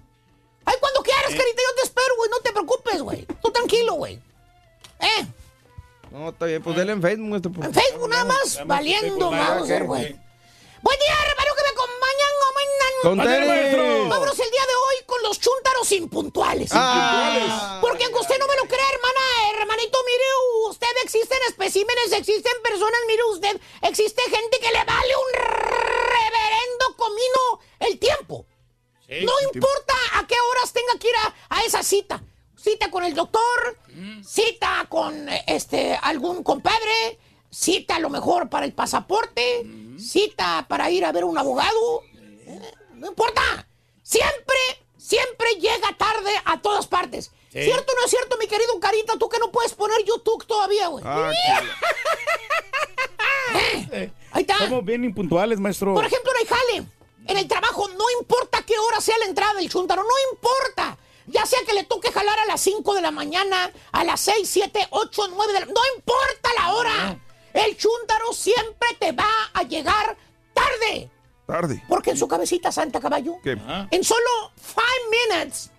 Ay, 0.66 0.76
cuando 0.80 1.01
quieras, 1.01 1.30
carita, 1.30 1.62
yo 1.62 1.76
te 1.76 1.82
espero, 1.84 2.16
güey. 2.18 2.30
No 2.30 2.39
te 2.39 2.51
preocupes, 2.51 3.01
güey. 3.01 3.26
Tú 3.41 3.51
tranquilo, 3.51 3.93
güey. 3.93 4.20
¿Eh? 4.99 5.26
No, 6.12 6.30
está 6.30 6.45
bien, 6.45 6.62
pues 6.62 6.76
dele 6.76 6.91
en 6.91 7.01
Facebook, 7.01 7.30
maestro. 7.30 7.51
pues. 7.51 7.68
En 7.68 7.74
Facebook 7.74 8.09
nada 8.09 8.26
más, 8.26 8.59
valiendo 8.66 9.32
Mauser, 9.32 9.84
güey. 9.86 10.16
Buen 10.82 10.99
día, 10.99 11.16
hermano, 11.30 11.51
que 11.55 11.64
me 11.64 11.70
acompañan. 11.70 12.32
Con. 13.01 13.18
Vámonos 13.18 14.39
el 14.39 14.51
día 14.51 14.62
de 14.62 14.76
hoy 14.76 15.05
con 15.07 15.24
los 15.24 15.39
chúntaros 15.39 15.91
impuntuales. 15.91 16.70
Ah. 16.72 17.34
Impuntuales. 17.34 17.82
Porque 17.82 18.03
aunque 18.03 18.20
usted 18.20 18.38
no 18.38 18.47
me 18.47 18.55
lo 18.57 18.66
crea, 18.66 18.86
hermana, 18.93 19.59
hermanito, 19.59 19.97
mire, 20.05 20.70
usted 20.70 20.88
existen 21.03 21.39
especímenes, 21.47 22.12
existen 22.12 22.53
personas, 22.62 22.99
mire 23.07 23.24
usted, 23.24 23.59
existe 23.82 24.22
gente 24.24 24.59
que 24.59 24.72
le 24.72 24.84
vale 24.84 25.16
un 25.16 25.34
reverendo 25.34 26.95
comino 26.95 27.59
el 27.80 27.97
tiempo. 27.97 28.45
No 29.26 29.32
importa 29.53 29.93
a 30.16 30.26
qué 30.28 30.36
horas 30.51 30.72
tenga 30.74 30.93
que 30.99 31.07
ir 31.09 31.16
a, 31.16 31.57
a 31.57 31.64
esa 31.64 31.84
cita. 31.84 32.24
Cita 32.55 32.91
con 32.91 33.03
el 33.03 33.14
doctor, 33.16 33.78
cita 34.24 34.86
con 34.88 35.28
este 35.47 35.95
algún 36.01 36.43
compadre, 36.43 37.20
cita 37.49 37.95
a 37.95 37.99
lo 37.99 38.09
mejor 38.09 38.49
para 38.49 38.66
el 38.66 38.74
pasaporte, 38.74 39.66
cita 39.97 40.66
para 40.70 40.89
ir 40.91 41.03
a 41.05 41.12
ver 41.12 41.24
un 41.26 41.38
abogado. 41.38 42.03
Eh, 42.45 42.62
No 42.93 43.07
importa. 43.07 43.41
Siempre, 44.03 44.57
siempre 44.97 45.55
llega 45.55 45.95
tarde 45.97 46.32
a 46.45 46.62
todas 46.62 46.86
partes. 46.86 47.32
¿Cierto 47.51 47.91
o 47.91 47.95
no 47.99 48.05
es 48.05 48.12
cierto, 48.12 48.38
mi 48.38 48.47
querido 48.47 48.80
Carita? 48.80 49.18
Tú 49.18 49.28
que 49.28 49.39
no 49.39 49.51
puedes 49.51 49.74
poner 49.74 49.97
YouTube 50.05 50.45
todavía, 50.45 50.88
güey. 50.88 51.03
Ah, 51.07 51.32
Eh, 53.91 54.12
Ahí 54.32 54.41
está. 54.41 54.57
Somos 54.59 54.86
bien 54.86 55.03
impuntuales, 55.03 55.59
maestro. 55.59 55.93
Por 55.93 56.05
ejemplo, 56.05 56.32
en 56.36 56.41
el 56.41 56.47
jale, 56.47 56.84
en 57.28 57.38
el 57.38 57.47
trabajo, 57.47 57.88
no 57.89 58.05
importa 58.19 58.63
qué 58.65 58.78
hora 58.78 58.99
sea 59.01 59.17
la 59.19 59.26
entrada 59.26 59.53
del 59.55 59.69
chuntaro, 59.69 60.03
no 60.03 60.34
importa. 60.34 60.97
Ya 61.28 61.45
sea 61.45 61.59
que 61.65 61.74
le 61.74 61.84
toque 61.84 62.11
jalar 62.11 62.39
a 62.39 62.45
las 62.45 62.61
5 62.61 62.93
de 62.95 63.01
la 63.01 63.11
mañana, 63.11 63.72
a 63.91 64.03
las 64.03 64.19
6, 64.22 64.49
7, 64.49 64.88
8, 64.89 65.28
9 65.30 65.53
de 65.53 65.59
la... 65.59 65.65
No 65.67 65.82
importa 65.95 66.49
la 66.57 66.74
hora. 66.74 67.19
El 67.53 67.78
chuntaro 67.78 68.34
siempre 68.34 68.88
te 68.99 69.11
va 69.11 69.30
a 69.53 69.63
llegar 69.63 70.17
tarde. 70.53 71.09
Tarde. 71.45 71.84
Porque 71.88 72.11
en 72.11 72.17
su 72.17 72.28
cabecita 72.28 72.72
santa 72.72 72.99
caballo, 72.99 73.36
¿Qué? 73.43 73.57
en 73.91 74.03
solo 74.03 74.51
5 74.55 74.82
minutes, 75.11 75.69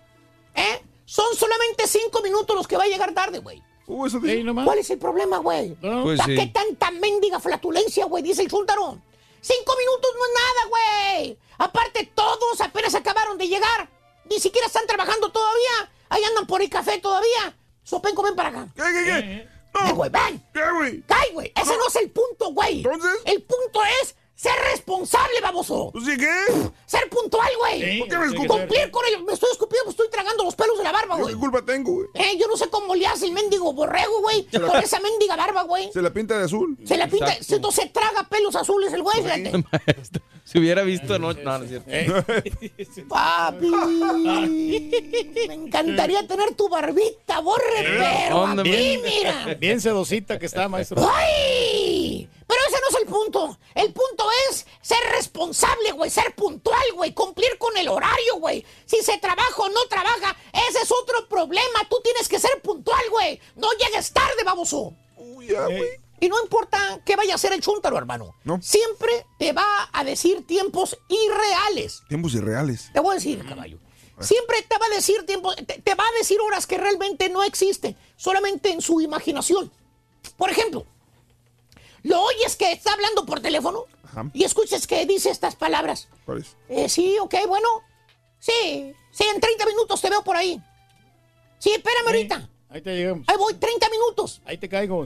¿eh? 0.55 0.81
Son 1.05 1.35
solamente 1.35 1.87
5 1.87 2.21
minutos 2.21 2.55
los 2.55 2.67
que 2.67 2.77
va 2.77 2.83
a 2.83 2.87
llegar 2.87 3.13
tarde, 3.13 3.39
güey. 3.39 3.61
Uh, 3.85 4.07
no. 4.43 4.63
¿Cuál 4.63 4.79
es 4.79 4.89
el 4.89 4.97
problema, 4.97 5.39
güey? 5.39 5.75
Pues 5.75 6.17
¿Para 6.19 6.25
sí. 6.33 6.35
qué 6.39 6.47
tanta 6.47 6.89
mendiga 6.91 7.39
flatulencia, 7.39 8.05
güey? 8.05 8.23
Dice 8.23 8.41
el 8.43 8.49
chúntaro. 8.49 8.97
Cinco 9.43 9.75
minutos 9.77 10.09
no 10.15 10.25
es 10.25 10.31
nada, 10.33 10.69
güey. 10.69 11.39
Aparte, 11.57 12.09
todos 12.15 12.61
apenas 12.61 12.95
acabaron 12.95 13.37
de 13.37 13.49
llegar. 13.49 13.89
Ni 14.29 14.39
siquiera 14.39 14.67
están 14.67 14.87
trabajando 14.87 15.31
todavía. 15.33 15.91
Ahí 16.07 16.23
andan 16.23 16.47
por 16.47 16.61
el 16.61 16.69
café 16.69 16.97
todavía. 16.99 17.53
Sopenco, 17.83 18.23
ven 18.23 18.35
para 18.35 18.49
acá. 18.49 18.67
¿Qué, 18.73 18.81
qué, 18.81 19.03
qué? 19.05 19.49
Ven, 19.83 19.95
güey, 19.95 20.09
ven. 20.09 20.47
¿Qué, 20.53 20.71
güey? 20.71 21.01
Cae, 21.01 21.31
güey. 21.33 21.51
Ese 21.55 21.75
no. 21.75 21.87
es 21.87 21.95
el 21.97 22.09
punto, 22.11 22.53
güey. 22.53 22.77
¿Entonces? 22.77 23.19
El 23.25 23.43
punto 23.43 23.81
es 24.01 24.15
ser 24.43 24.51
responsable, 24.71 25.39
baboso. 25.41 25.89
¿Pues 25.93 26.03
sí 26.03 26.17
qué? 26.17 26.35
Ser 26.85 27.07
puntual, 27.09 27.47
güey. 27.59 27.81
Sí, 27.81 27.99
¿Por 27.99 28.09
qué 28.09 28.17
me. 28.17 28.47
Cumplir 28.47 28.91
con 28.91 29.05
ello. 29.05 29.23
Me 29.23 29.33
estoy 29.33 29.49
escupiendo, 29.53 29.85
me 29.85 29.91
estoy 29.91 30.09
tragando 30.09 30.43
los 30.43 30.53
pelos 30.53 30.77
de 30.77 30.83
la 30.83 30.91
barba, 30.91 31.15
¿Yo 31.15 31.23
güey. 31.23 31.33
¿Qué 31.33 31.39
culpa 31.39 31.61
tengo, 31.65 31.93
güey? 31.93 32.07
Eh, 32.13 32.37
yo 32.37 32.47
no 32.47 32.57
sé 32.57 32.69
cómo 32.69 32.93
le 32.93 33.07
hace 33.07 33.25
el 33.27 33.31
mendigo 33.31 33.71
borrego, 33.71 34.19
güey. 34.21 34.45
Con 34.51 34.83
esa 34.83 34.99
mendiga 34.99 35.37
barba, 35.37 35.63
güey. 35.63 35.89
Se 35.93 36.01
la 36.01 36.11
pinta 36.11 36.37
de 36.37 36.43
azul. 36.43 36.77
Se 36.85 36.97
la 36.97 37.07
pinta, 37.07 37.33
Exacto. 37.33 37.71
se 37.71 37.87
traga 37.87 38.27
pelos 38.27 38.55
azules 38.57 38.91
el 38.91 39.01
güey, 39.01 39.23
fíjate. 39.23 39.63
Si 40.45 40.59
hubiera 40.59 40.83
visto 40.83 41.13
anoche. 41.15 41.41
No, 41.43 41.57
no 41.57 41.63
es 41.63 41.69
cierto. 41.69 41.89
Eh, 41.89 43.05
Papi, 43.09 43.67
me 45.47 45.53
encantaría 45.53 46.27
tener 46.27 46.53
tu 46.55 46.67
barbita, 46.69 47.39
borre, 47.39 47.63
pero 47.97 48.45
a 48.45 48.47
¿Dónde, 48.47 48.63
mí, 48.63 48.99
mira. 49.03 49.53
bien 49.59 49.79
sedosita 49.79 50.37
que 50.37 50.45
está, 50.45 50.67
maestro. 50.67 51.01
¡Ay! 51.13 52.29
Pero 52.45 52.59
ese 52.67 52.77
no 52.81 52.89
es 52.89 53.03
el 53.03 53.07
punto. 53.11 53.57
El 53.73 53.93
punto 53.93 54.25
es 54.49 54.65
ser 54.81 54.99
responsable, 55.15 55.91
güey, 55.93 56.09
ser 56.09 56.35
puntual, 56.35 56.83
güey, 56.95 57.13
cumplir 57.13 57.57
con 57.57 57.75
el 57.77 57.87
horario, 57.87 58.35
güey. 58.39 58.65
Si 58.85 58.97
se 59.01 59.17
trabaja 59.17 59.55
o 59.61 59.69
no 59.69 59.81
trabaja, 59.89 60.35
ese 60.69 60.79
es 60.83 60.91
otro 60.91 61.27
problema. 61.27 61.87
Tú 61.89 61.99
tienes 62.03 62.27
que 62.27 62.39
ser 62.39 62.61
puntual, 62.61 63.01
güey. 63.09 63.39
No 63.55 63.69
llegues 63.79 64.11
tarde, 64.11 64.43
baboso. 64.45 64.93
Uy, 65.17 65.47
ya, 65.47 65.65
güey. 65.65 66.02
Y 66.23 66.29
no 66.29 66.41
importa 66.41 67.01
qué 67.03 67.17
vaya 67.17 67.33
a 67.33 67.35
hacer 67.35 67.51
el 67.51 67.59
chúntaro, 67.59 67.97
hermano. 67.97 68.33
No. 68.45 68.61
Siempre 68.61 69.25
te 69.37 69.51
va 69.51 69.89
a 69.91 70.05
decir 70.05 70.47
tiempos 70.47 70.97
irreales. 71.09 72.01
Tiempos 72.07 72.33
irreales. 72.33 72.89
Te 72.93 73.01
voy 73.01 73.11
a 73.11 73.15
decir, 73.15 73.45
caballo. 73.45 73.77
Siempre 74.21 74.61
te 74.61 74.77
va 74.77 74.85
a 74.85 74.95
decir 74.95 75.25
tiempo, 75.25 75.53
te, 75.53 75.81
te 75.81 75.95
va 75.95 76.05
a 76.05 76.17
decir 76.17 76.39
horas 76.39 76.65
que 76.65 76.77
realmente 76.77 77.27
no 77.27 77.43
existen, 77.43 77.97
solamente 78.15 78.71
en 78.71 78.79
su 78.79 79.01
imaginación. 79.01 79.69
Por 80.37 80.49
ejemplo, 80.49 80.85
lo 82.03 82.21
oyes 82.21 82.55
que 82.55 82.71
está 82.71 82.93
hablando 82.93 83.25
por 83.25 83.41
teléfono 83.41 83.83
Ajá. 84.05 84.31
y 84.33 84.45
escuchas 84.45 84.87
que 84.87 85.05
dice 85.05 85.29
estas 85.29 85.57
palabras. 85.57 86.07
¿Cuál 86.25 86.37
es? 86.37 86.55
Eh, 86.69 86.87
sí, 86.87 87.17
ok, 87.19 87.35
bueno. 87.49 87.67
Sí, 88.39 88.93
sí, 89.11 89.25
en 89.25 89.41
30 89.41 89.65
minutos 89.65 89.99
te 89.99 90.09
veo 90.09 90.23
por 90.23 90.37
ahí. 90.37 90.57
Sí, 91.59 91.71
espérame 91.71 92.07
ahorita. 92.07 92.49
Ahí 92.69 92.81
te 92.81 92.95
llegamos. 92.95 93.27
Ahí 93.27 93.35
voy, 93.35 93.55
30 93.55 93.89
minutos. 93.89 94.41
Ahí 94.45 94.57
te 94.57 94.69
caigo. 94.69 95.05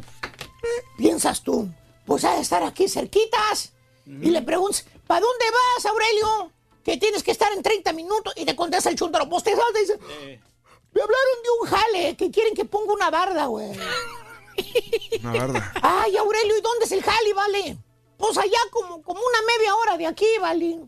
Piensas 0.97 1.41
tú, 1.43 1.69
pues 2.05 2.23
ha 2.25 2.35
de 2.35 2.41
estar 2.41 2.63
aquí 2.63 2.87
cerquitas. 2.87 3.73
Y 4.05 4.31
le 4.31 4.41
preguntas, 4.41 4.85
¿para 5.05 5.19
dónde 5.19 5.45
vas, 5.51 5.85
Aurelio? 5.85 6.51
Que 6.83 6.95
tienes 6.97 7.23
que 7.23 7.31
estar 7.31 7.51
en 7.51 7.61
30 7.61 7.91
minutos. 7.93 8.33
Y 8.37 8.45
te 8.45 8.55
contesta 8.55 8.89
el 8.89 8.95
chuntaro, 8.95 9.27
pues 9.29 9.43
te 9.43 9.51
salta 9.51 9.77
y 9.77 9.81
dice, 9.81 9.97
me 9.99 11.01
hablaron 11.01 11.43
de 11.43 11.49
un 11.61 11.67
jale 11.67 12.15
que 12.15 12.31
quieren 12.31 12.55
que 12.55 12.65
ponga 12.65 12.93
una 12.93 13.09
barda, 13.09 13.45
güey. 13.47 13.71
Una 15.21 15.33
barda. 15.33 15.73
Ay, 15.81 16.17
Aurelio, 16.17 16.57
¿y 16.57 16.61
dónde 16.61 16.85
es 16.85 16.91
el 16.91 17.03
jale, 17.03 17.33
vale? 17.33 17.77
Pues 18.17 18.37
allá 18.37 18.57
como, 18.71 19.01
como 19.03 19.19
una 19.19 19.41
media 19.55 19.75
hora 19.75 19.97
de 19.97 20.07
aquí, 20.07 20.25
vale. 20.41 20.79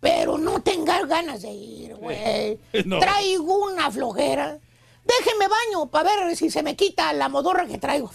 Pero 0.00 0.38
no 0.38 0.62
tengas 0.62 1.06
ganas 1.06 1.42
de 1.42 1.50
ir, 1.50 1.94
güey. 1.96 2.58
No. 2.86 2.98
Traigo 3.00 3.56
una 3.64 3.90
flojera. 3.90 4.58
Déjeme 5.04 5.48
baño 5.48 5.90
para 5.90 6.24
ver 6.24 6.36
si 6.36 6.50
se 6.50 6.62
me 6.62 6.74
quita 6.76 7.12
la 7.12 7.28
modorra 7.28 7.66
que 7.66 7.78
traigo. 7.78 8.10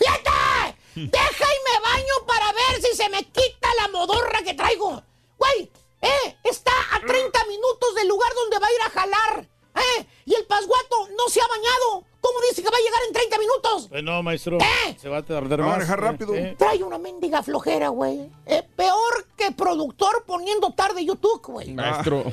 ¡Fíjate! 0.93 1.17
Déjame 1.17 1.79
baño 1.83 2.13
para 2.27 2.51
ver 2.53 2.81
si 2.81 2.95
se 2.95 3.09
me 3.09 3.23
quita 3.23 3.67
la 3.81 3.87
modorra 3.89 4.41
que 4.43 4.53
traigo. 4.53 5.01
Güey, 5.37 5.71
eh, 6.01 6.37
está 6.43 6.71
a 6.91 6.99
30 6.99 7.45
minutos 7.45 7.95
del 7.95 8.07
lugar 8.07 8.31
donde 8.35 8.59
va 8.59 8.67
a 8.67 8.71
ir 8.73 8.81
a 8.85 8.89
jalar. 8.89 9.47
¿Eh? 9.73 10.05
Y 10.25 10.33
el 10.35 10.45
pasguato 10.45 11.07
no 11.17 11.29
se 11.29 11.39
ha 11.41 11.47
bañado. 11.47 12.03
¿Cómo 12.19 12.39
dice 12.49 12.61
que 12.61 12.69
va 12.69 12.77
a 12.77 12.81
llegar 12.81 13.01
en 13.07 13.13
30 13.13 13.37
minutos? 13.39 13.87
Pues 13.89 14.03
no, 14.03 14.21
maestro. 14.21 14.57
¿Eh? 14.59 14.97
Se 14.99 15.09
va 15.09 15.17
a 15.19 15.23
tardar 15.23 15.61
Va 15.61 15.63
a 15.63 15.67
más. 15.67 15.77
manejar 15.77 15.99
Eh, 15.99 16.01
rápido. 16.01 16.35
eh. 16.35 16.55
Trae 16.57 16.83
una 16.83 16.97
mendiga 16.97 17.41
flojera, 17.41 17.87
güey. 17.89 18.29
Eh, 18.45 18.61
peor 18.75 19.27
que 19.37 19.51
productor 19.51 20.23
poniendo 20.25 20.71
tarde 20.73 21.03
YouTube, 21.05 21.41
güey. 21.47 21.73
Maestro. 21.73 22.23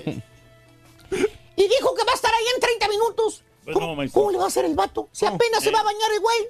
Y 1.57 1.69
dijo 1.69 1.95
que 1.95 2.05
va 2.05 2.13
a 2.13 2.15
estar 2.15 2.33
ahí 2.35 2.45
en 2.55 2.61
30 2.61 2.89
minutos. 2.89 3.43
Pues 3.65 3.75
¿Cómo, 3.75 3.87
no, 3.89 3.95
maestro. 3.97 4.21
cómo 4.21 4.31
le 4.33 4.39
va 4.39 4.45
a 4.45 4.49
hacer 4.49 4.65
el 4.65 4.75
vato? 4.75 5.09
Si 5.13 5.25
apenas 5.27 5.63
se 5.63 5.71
va 5.71 5.81
a 5.81 5.85
bañar 5.85 6.11
el 6.13 6.21
güey. 6.21 6.49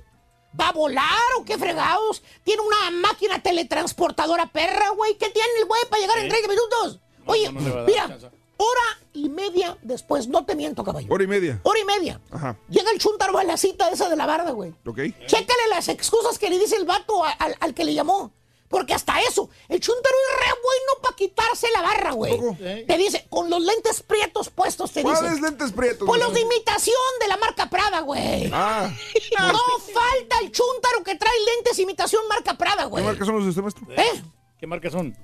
¿Va 0.59 0.69
a 0.69 0.73
volar 0.73 1.05
o 1.39 1.45
qué 1.45 1.59
fregados? 1.59 2.23
¿Tiene 2.45 2.63
una 2.63 2.91
máquina 2.91 3.43
teletransportadora 3.43 4.47
perra, 4.47 4.91
güey? 4.91 5.17
¿Qué 5.19 5.29
tiene 5.31 5.49
el 5.61 5.67
güey 5.67 5.81
para 5.91 6.01
llegar 6.01 6.19
en 6.19 6.29
30 6.29 6.49
minutos? 6.49 7.01
No, 7.27 7.33
Oye, 7.33 7.53
no, 7.53 7.61
no 7.61 7.85
mira, 7.85 8.09
chance. 8.09 8.27
hora 8.57 8.99
y 9.13 9.29
media 9.29 9.77
después, 9.83 10.27
no 10.29 10.45
te 10.45 10.57
miento, 10.57 10.83
caballo. 10.85 11.07
Hora 11.11 11.25
y 11.25 11.27
media. 11.27 11.61
Hora 11.63 11.79
y 11.81 11.85
media. 11.85 12.21
Ajá. 12.31 12.57
Llega 12.71 12.91
el 12.91 12.99
chuntaro 12.99 13.37
a 13.39 13.45
la 13.45 13.57
cita 13.57 13.89
esa 13.91 14.09
de 14.09 14.17
la 14.17 14.27
barda, 14.27 14.51
güey. 14.53 14.75
¿Ok? 14.87 14.99
Chécale 15.27 15.69
las 15.71 15.89
excusas 15.89 16.39
que 16.39 16.49
le 16.51 16.59
dice 16.59 16.77
el 16.77 16.87
vato 16.87 17.25
a- 17.25 17.31
al 17.61 17.75
que 17.75 17.85
le 17.85 17.95
llamó. 17.95 18.33
Porque 18.69 18.93
hasta 18.93 19.21
eso, 19.23 19.49
el 19.69 19.81
chuntaro 19.81 20.15
es 20.31 20.41
re 20.41 20.53
bueno 20.63 21.03
para 21.03 21.17
quitarse 21.17 21.67
la 21.73 21.81
barra, 21.81 22.13
güey. 22.13 22.39
Te 22.87 22.99
dice, 22.99 23.27
con 23.31 23.49
los 23.49 23.63
lentes 23.63 24.03
prietos 24.03 24.51
puestos, 24.51 24.93
te 24.93 25.03
¿Cuáles 25.03 25.31
dice. 25.31 25.43
lentes 25.43 25.73
prietos? 25.73 26.07
Pues 26.07 26.21
los 26.23 26.35
de 26.35 26.41
imitación 26.43 26.95
de 27.21 27.29
la 27.29 27.37
marca 27.39 27.71
Prada, 27.71 28.01
güey. 28.01 28.51
Ah, 28.53 28.91
No 29.39 29.59
falta 29.79 30.39
el 30.43 30.53
chuntaro 30.53 31.03
que 31.03 31.15
trae 31.15 31.33
lentes 31.57 31.79
imitación 31.79 32.23
marca 32.29 32.59
Prada, 32.59 32.83
¿qué 32.85 32.89
güey. 32.89 33.05
marca 33.05 33.25
son 33.25 33.37
los 33.37 33.45
de 33.45 33.51
usted, 33.51 33.63
maestro? 33.63 33.87
¿Eh? 33.97 34.23
¿Qué 34.61 34.67
marcas 34.67 34.93
son? 34.93 35.17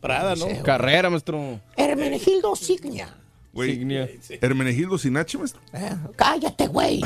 Prada, 0.00 0.34
¿no? 0.36 0.46
Carrera, 0.62 1.10
maestro. 1.10 1.60
Hermenegildo 1.76 2.54
Signia. 2.56 3.16
Güey, 3.52 3.72
Signia. 3.72 4.08
Hermenegildo 4.40 4.98
sin 4.98 5.16
H, 5.16 5.36
maestro. 5.36 5.60
Eh, 5.72 5.96
cállate, 6.16 6.68
güey. 6.68 7.00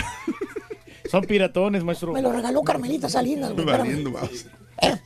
Son 1.11 1.23
piratones, 1.25 1.83
maestro. 1.85 2.13
Me 2.13 2.21
lo 2.23 2.33
regaló 2.33 2.63
Carmelita 2.63 3.09
Salinas, 3.09 3.53
güey. 3.53 3.65
Valiendo 3.65 4.11
más. 4.11 4.31
Eh, 4.83 4.99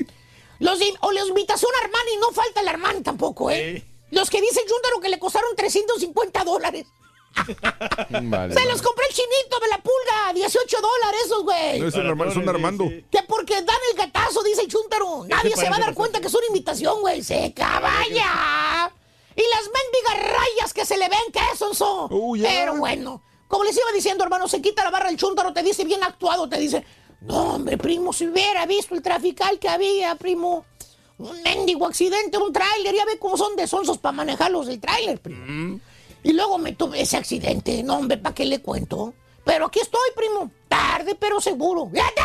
Los 0.61 0.79
de, 0.79 0.93
o 1.01 1.11
la 1.11 1.25
imitación 1.27 1.71
Armani, 1.83 2.17
no 2.21 2.31
falta 2.33 2.61
el 2.61 2.69
Armani 2.69 3.03
tampoco, 3.03 3.51
¿eh? 3.51 3.83
Los 4.11 4.31
que 4.31 4.41
dice 4.41 4.61
Chuntaro 4.67 5.01
que 5.01 5.09
le 5.09 5.19
costaron 5.19 5.55
350 5.57 6.45
dólares. 6.45 6.87
Vale. 8.11 8.55
Se 8.55 8.65
los 8.67 8.83
compré 8.83 9.07
el 9.09 9.15
chinito 9.15 9.61
de 9.61 9.69
la 9.69 9.79
pulga, 9.79 10.33
18 10.35 10.77
dólares 10.81 11.21
esos, 11.25 11.43
güey. 11.45 11.81
No 11.81 11.89
es 11.89 11.95
el 11.95 12.07
Armando, 12.07 12.35
son 12.35 12.45
de 12.45 12.51
Armando. 12.51 12.85
Sí, 12.89 13.05
Que 13.11 13.23
porque 13.23 13.55
dan 13.55 13.77
el 13.91 13.97
gatazo, 13.97 14.43
dice 14.43 14.63
el 14.63 14.69
Chuntaro. 14.69 15.25
Nadie 15.27 15.57
se 15.57 15.71
va 15.71 15.77
a 15.77 15.81
dar 15.81 15.95
cuenta 15.95 16.21
que 16.21 16.27
es 16.27 16.35
una 16.35 16.47
imitación, 16.47 17.01
güey. 17.01 17.23
Se 17.23 17.53
caballa. 17.55 18.93
Y 19.37 19.43
las 19.43 19.63
mendigas 19.63 20.35
rayas 20.37 20.75
que 20.75 20.85
se 20.85 20.99
le 20.99 21.09
ven, 21.09 21.33
que 21.33 21.41
esos 21.55 21.79
son. 21.79 22.09
Uh. 22.13 22.37
Pero 22.43 22.77
bueno, 22.77 23.23
como 23.49 23.65
les 23.65 23.77
iba 23.77 23.91
diciendo, 23.95 24.25
hermano, 24.25 24.49
se 24.49 24.61
quita 24.61 24.85
la 24.85 24.91
barra 24.91 25.09
el 25.09 25.17
Chuntaro, 25.17 25.53
te 25.53 25.63
dice 25.63 25.85
bien 25.85 26.03
actuado, 26.03 26.49
te 26.49 26.59
dice, 26.59 26.85
no, 27.23 27.55
hombre, 27.55 27.77
primo, 27.79 28.13
si 28.13 28.27
hubiera 28.27 28.67
visto 28.67 28.95
el 28.95 29.03
trafical 29.03 29.59
que 29.59 29.69
había, 29.69 30.15
primo. 30.15 30.65
Un 31.19 31.43
mendigo 31.43 31.87
accidente, 31.87 32.39
un 32.39 32.51
tráiler, 32.51 32.95
ya 32.95 33.05
ve 33.05 33.19
cómo 33.19 33.37
son 33.37 33.55
de 33.55 33.67
sonsos 33.67 33.99
para 33.99 34.13
manejarlos 34.13 34.69
el 34.69 34.81
tráiler, 34.81 35.21
primo. 35.21 35.79
Y 36.23 36.33
luego 36.33 36.57
me 36.57 36.73
tuve 36.73 37.03
ese 37.03 37.19
accidente. 37.19 37.83
No, 37.83 37.99
hombre, 37.99 38.17
¿para 38.17 38.35
qué 38.35 38.47
le 38.47 38.61
cuento? 38.63 39.13
Pero 39.45 39.67
aquí 39.67 39.81
estoy, 39.81 40.01
primo. 40.17 40.51
Tarde, 40.69 41.15
pero 41.15 41.41
seguro. 41.41 41.91
¡Fíjate! 41.93 42.21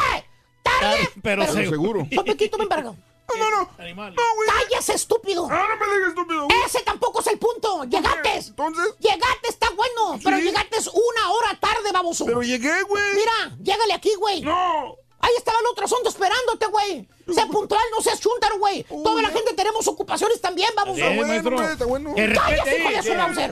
¡Tarde! 0.64 0.80
Tarde, 0.82 1.10
pero 1.22 1.42
Pero 1.42 1.54
seguro. 1.54 1.70
seguro. 1.70 2.08
Sopequito, 2.14 2.58
ven 2.58 2.70
para 2.70 2.82
acá. 2.82 2.96
No, 3.28 3.50
no, 3.50 3.52
no. 3.64 3.70
Animal. 3.78 4.14
No, 4.16 4.22
güey. 4.36 4.50
¡Cállese, 4.50 4.94
estúpido! 4.94 5.48
Ah, 5.52 5.68
no 5.80 5.86
me 5.88 5.94
digas 5.96 6.10
estúpido. 6.10 6.46
güey. 6.46 6.58
Ese 6.66 6.82
tampoco 6.84 7.20
es 7.22 7.28
el 7.28 7.40
punto. 7.40 7.84
¡Llegaste! 7.86 8.34
Entonces, 8.48 8.96
¡Llegaste, 9.00 9.50
está 9.50 9.70
bueno! 9.72 10.20
Pero 10.24 10.38
Sí. 10.38 10.44
llegaste 10.44 10.78
una 10.94 11.32
hora 11.32 11.60
tarde, 11.60 11.92
baboso. 11.92 12.26
pero 12.26 12.42
llegué, 12.44 12.84
güey. 12.84 13.04
Mira, 13.16 13.56
llégale 13.62 13.94
aquí, 13.94 14.14
güey. 14.16 14.42
No. 14.42 14.96
Ahí 15.20 15.32
estaba 15.38 15.58
el 15.60 15.66
otro 15.72 15.86
asunto 15.86 16.10
esperándote, 16.10 16.68
güey. 16.68 17.08
Sé 17.34 17.48
puntual, 17.48 17.82
no 17.98 18.04
seas 18.04 18.20
chúntaro, 18.20 18.60
güey. 18.60 18.84
Toda 18.84 19.24
la 19.24 19.30
gente 19.30 19.54
tenemos 19.54 19.88
ocupaciones 19.88 20.40
también, 20.40 20.70
baboso. 20.76 21.02
Así 21.04 21.12
es, 21.14 21.16
bueno, 21.16 21.28
maestro. 21.28 21.62
está 21.72 21.86
bueno. 21.86 22.14
Que 22.14 22.28
respete 22.28 22.58
¡Cállese, 22.58 22.78
hijo 22.80 22.90
de 22.90 23.04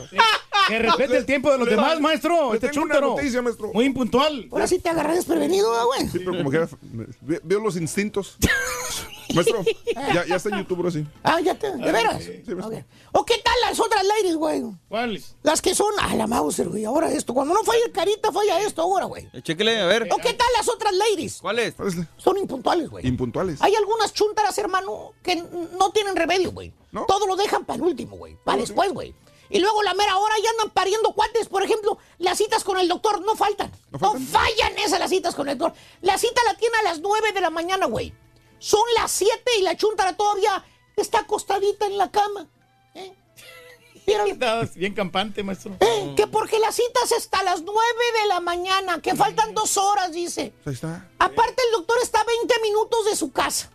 su. 0.10 0.18
¡Ah, 0.20 0.66
Que 0.68 0.80
respete 0.80 1.18
el 1.18 1.26
tiempo 1.26 1.52
de 1.52 1.58
los 1.58 1.68
demás, 1.68 2.00
maestro. 2.00 2.52
Le 2.52 2.56
Este 2.58 2.70
chúntaro. 2.70 3.16
noticia, 3.16 3.42
maestro. 3.42 3.72
Muy 3.74 3.86
impuntual. 3.86 4.48
Ahora 4.52 4.68
sí 4.68 4.78
te 4.78 4.90
agarré 4.90 5.16
desprevenido, 5.16 5.72
¿verdad, 5.72 5.86
güey. 5.86 6.02
Sí, 6.10 6.20
pero 6.20 6.38
como 6.38 6.52
que 6.52 6.68
ve- 7.22 7.42
veo 7.44 7.60
los 7.60 7.76
instintos. 7.76 8.38
Maestro, 9.34 9.64
ya, 10.14 10.26
ya 10.26 10.36
está 10.36 10.50
en 10.50 10.60
YouTube, 10.60 10.92
sí. 10.92 11.06
Ah, 11.24 11.40
ya 11.40 11.56
te, 11.56 11.72
de 11.72 11.92
veras. 11.92 12.24
Ok. 12.64 12.74
¿O 13.14 13.26
qué 13.26 13.36
tal 13.44 13.56
las 13.62 13.80
otras 13.80 14.04
ladies, 14.06 14.36
güey? 14.36 14.64
¿Cuáles? 14.90 15.36
Las 15.44 15.62
que 15.62 15.76
son, 15.76 15.94
ah, 16.00 16.16
la 16.16 16.28
Mauser, 16.28 16.70
güey, 16.70 16.86
ahora 16.86 17.12
esto. 17.12 17.34
Cuando 17.34 17.54
no 17.54 17.64
falla 17.64 17.86
el 17.86 17.92
carita, 17.92 18.32
falla 18.32 18.60
esto 18.62 18.82
ahora, 18.82 19.06
güey. 19.06 19.30
Chéquele, 19.42 19.80
a 19.80 19.86
ver. 19.86 20.08
¿O 20.12 20.18
qué 20.18 20.34
tal 20.34 20.48
las 20.58 20.68
otras 20.70 20.94
ladies? 20.94 21.40
¿Cuáles? 21.42 21.76
Son 22.18 22.38
impuntuales, 22.38 22.90
güey. 22.90 23.08
Impuntuales. 23.08 23.62
Hay 23.62 23.76
algunas 23.76 24.14
chúntaras, 24.14 24.58
hermano, 24.58 25.14
que 25.22 25.36
no 25.36 25.92
tienen 25.92 26.16
remedio, 26.16 26.52
güey. 26.52 26.74
Todo 27.08 27.28
lo 27.28 27.36
dejan 27.36 27.66
para 27.66 27.78
el 27.78 27.84
último, 27.84 28.18
güey. 28.18 28.38
Para 28.44 28.60
después, 28.60 28.92
güey. 28.92 29.16
Y 29.50 29.60
luego 29.60 29.84
la 29.84 29.94
mera 29.94 30.18
hora 30.18 30.34
ya 30.44 30.50
andan 30.50 30.72
pariendo 30.72 31.14
cuates. 31.14 31.48
Por 31.48 31.64
ejemplo, 31.64 31.98
las 32.18 32.40
citas 32.40 32.64
con 32.64 32.80
el 32.80 32.88
doctor 32.88 33.24
no 33.24 33.36
faltan. 33.36 33.72
No, 33.92 34.00
fallan 34.00 34.78
esas 34.80 35.00
las 35.00 35.12
citas 35.12 35.36
con 35.36 35.48
el 35.48 35.58
doctor. 35.58 35.78
La 36.02 36.18
cita 36.18 36.42
la 36.48 36.56
tiene 36.56 36.78
a 36.78 36.84
las 36.84 37.02
9 37.02 37.34
de 37.34 37.42
la 37.42 37.52
mañana, 37.52 37.86
güey. 37.86 38.14
Son 38.64 38.80
las 38.96 39.12
7 39.12 39.34
y 39.60 39.62
la 39.62 39.76
chúntara 39.76 40.16
todavía 40.16 40.64
está 40.96 41.20
acostadita 41.20 41.86
en 41.86 41.98
la 41.98 42.10
cama. 42.10 42.48
¿eh? 42.96 43.14
Bien 44.76 44.94
campante, 44.94 45.44
maestro. 45.44 45.76
Eh, 45.82 46.14
Que 46.16 46.28
porque 46.28 46.60
la 46.60 46.72
cita 46.72 47.02
es 47.04 47.12
hasta 47.12 47.44
las 47.44 47.62
9 47.62 47.76
de 48.22 48.28
la 48.30 48.40
mañana, 48.40 49.02
que 49.02 49.16
faltan 49.16 49.54
dos 49.54 49.76
horas, 49.76 50.14
dice. 50.14 50.54
Ahí 50.66 50.76
está. 50.76 51.10
Aparte, 51.20 51.62
el 51.68 51.72
doctor 51.74 51.98
está 52.02 52.22
a 52.22 52.24
20 52.24 52.62
minutos 52.62 53.04
de 53.04 53.18
su 53.18 53.34
casa. 53.34 53.70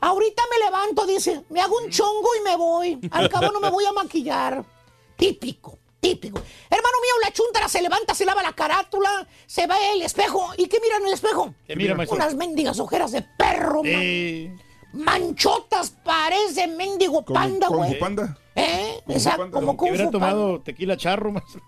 Ahorita 0.00 0.42
me 0.50 0.64
levanto, 0.64 1.06
dice, 1.06 1.44
me 1.48 1.60
hago 1.60 1.78
un 1.78 1.88
chongo 1.90 2.28
y 2.36 2.42
me 2.42 2.56
voy. 2.56 2.98
Al 3.12 3.30
cabo 3.30 3.52
no 3.52 3.60
me 3.60 3.70
voy 3.70 3.84
a 3.84 3.92
maquillar. 3.92 4.64
Típico, 5.16 5.78
típico. 6.10 6.38
Hermano 6.70 6.96
mío, 7.02 7.12
la 7.22 7.32
chuntara 7.32 7.68
se 7.68 7.82
levanta, 7.82 8.14
se 8.14 8.24
lava 8.24 8.42
la 8.42 8.52
carátula, 8.52 9.26
se 9.46 9.66
ve 9.66 9.74
el 9.94 10.02
espejo. 10.02 10.50
¿Y 10.56 10.66
qué 10.68 10.78
mira 10.80 10.96
en 10.98 11.06
el 11.06 11.12
espejo? 11.12 11.54
¿Qué 11.66 11.74
mira, 11.76 11.94
maestro? 11.94 12.16
Unas 12.16 12.34
mendigas 12.34 12.78
ojeras 12.78 13.12
de 13.12 13.22
perro, 13.22 13.82
man. 13.82 14.60
Manchotas, 14.92 15.90
parece 16.04 16.66
mendigo 16.68 17.24
panda, 17.24 17.68
güey. 17.68 17.98
Panda. 17.98 18.38
¿Eh? 18.54 19.02
Exacto, 19.08 19.42
Panda. 19.42 19.54
como 19.60 19.76
Kung 19.76 19.90
hubiera 19.90 20.04
Panda. 20.10 20.18
tomado 20.18 20.60
tequila 20.62 20.96
charro, 20.96 21.32
maestro. 21.32 21.60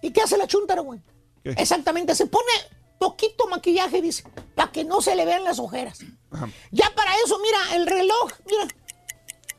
¿Y 0.00 0.10
qué 0.12 0.22
hace 0.22 0.38
la 0.38 0.46
chuntara, 0.46 0.80
güey? 0.80 1.00
Exactamente, 1.44 2.14
se 2.14 2.26
pone 2.26 2.50
poquito 2.98 3.46
maquillaje, 3.48 4.00
dice, 4.00 4.24
para 4.54 4.70
que 4.72 4.84
no 4.84 5.00
se 5.02 5.14
le 5.16 5.24
vean 5.24 5.44
las 5.44 5.58
ojeras. 5.58 6.00
Ya 6.70 6.90
para 6.94 7.12
eso, 7.24 7.38
mira, 7.40 7.76
el 7.76 7.86
reloj, 7.86 8.30
mira, 8.48 8.68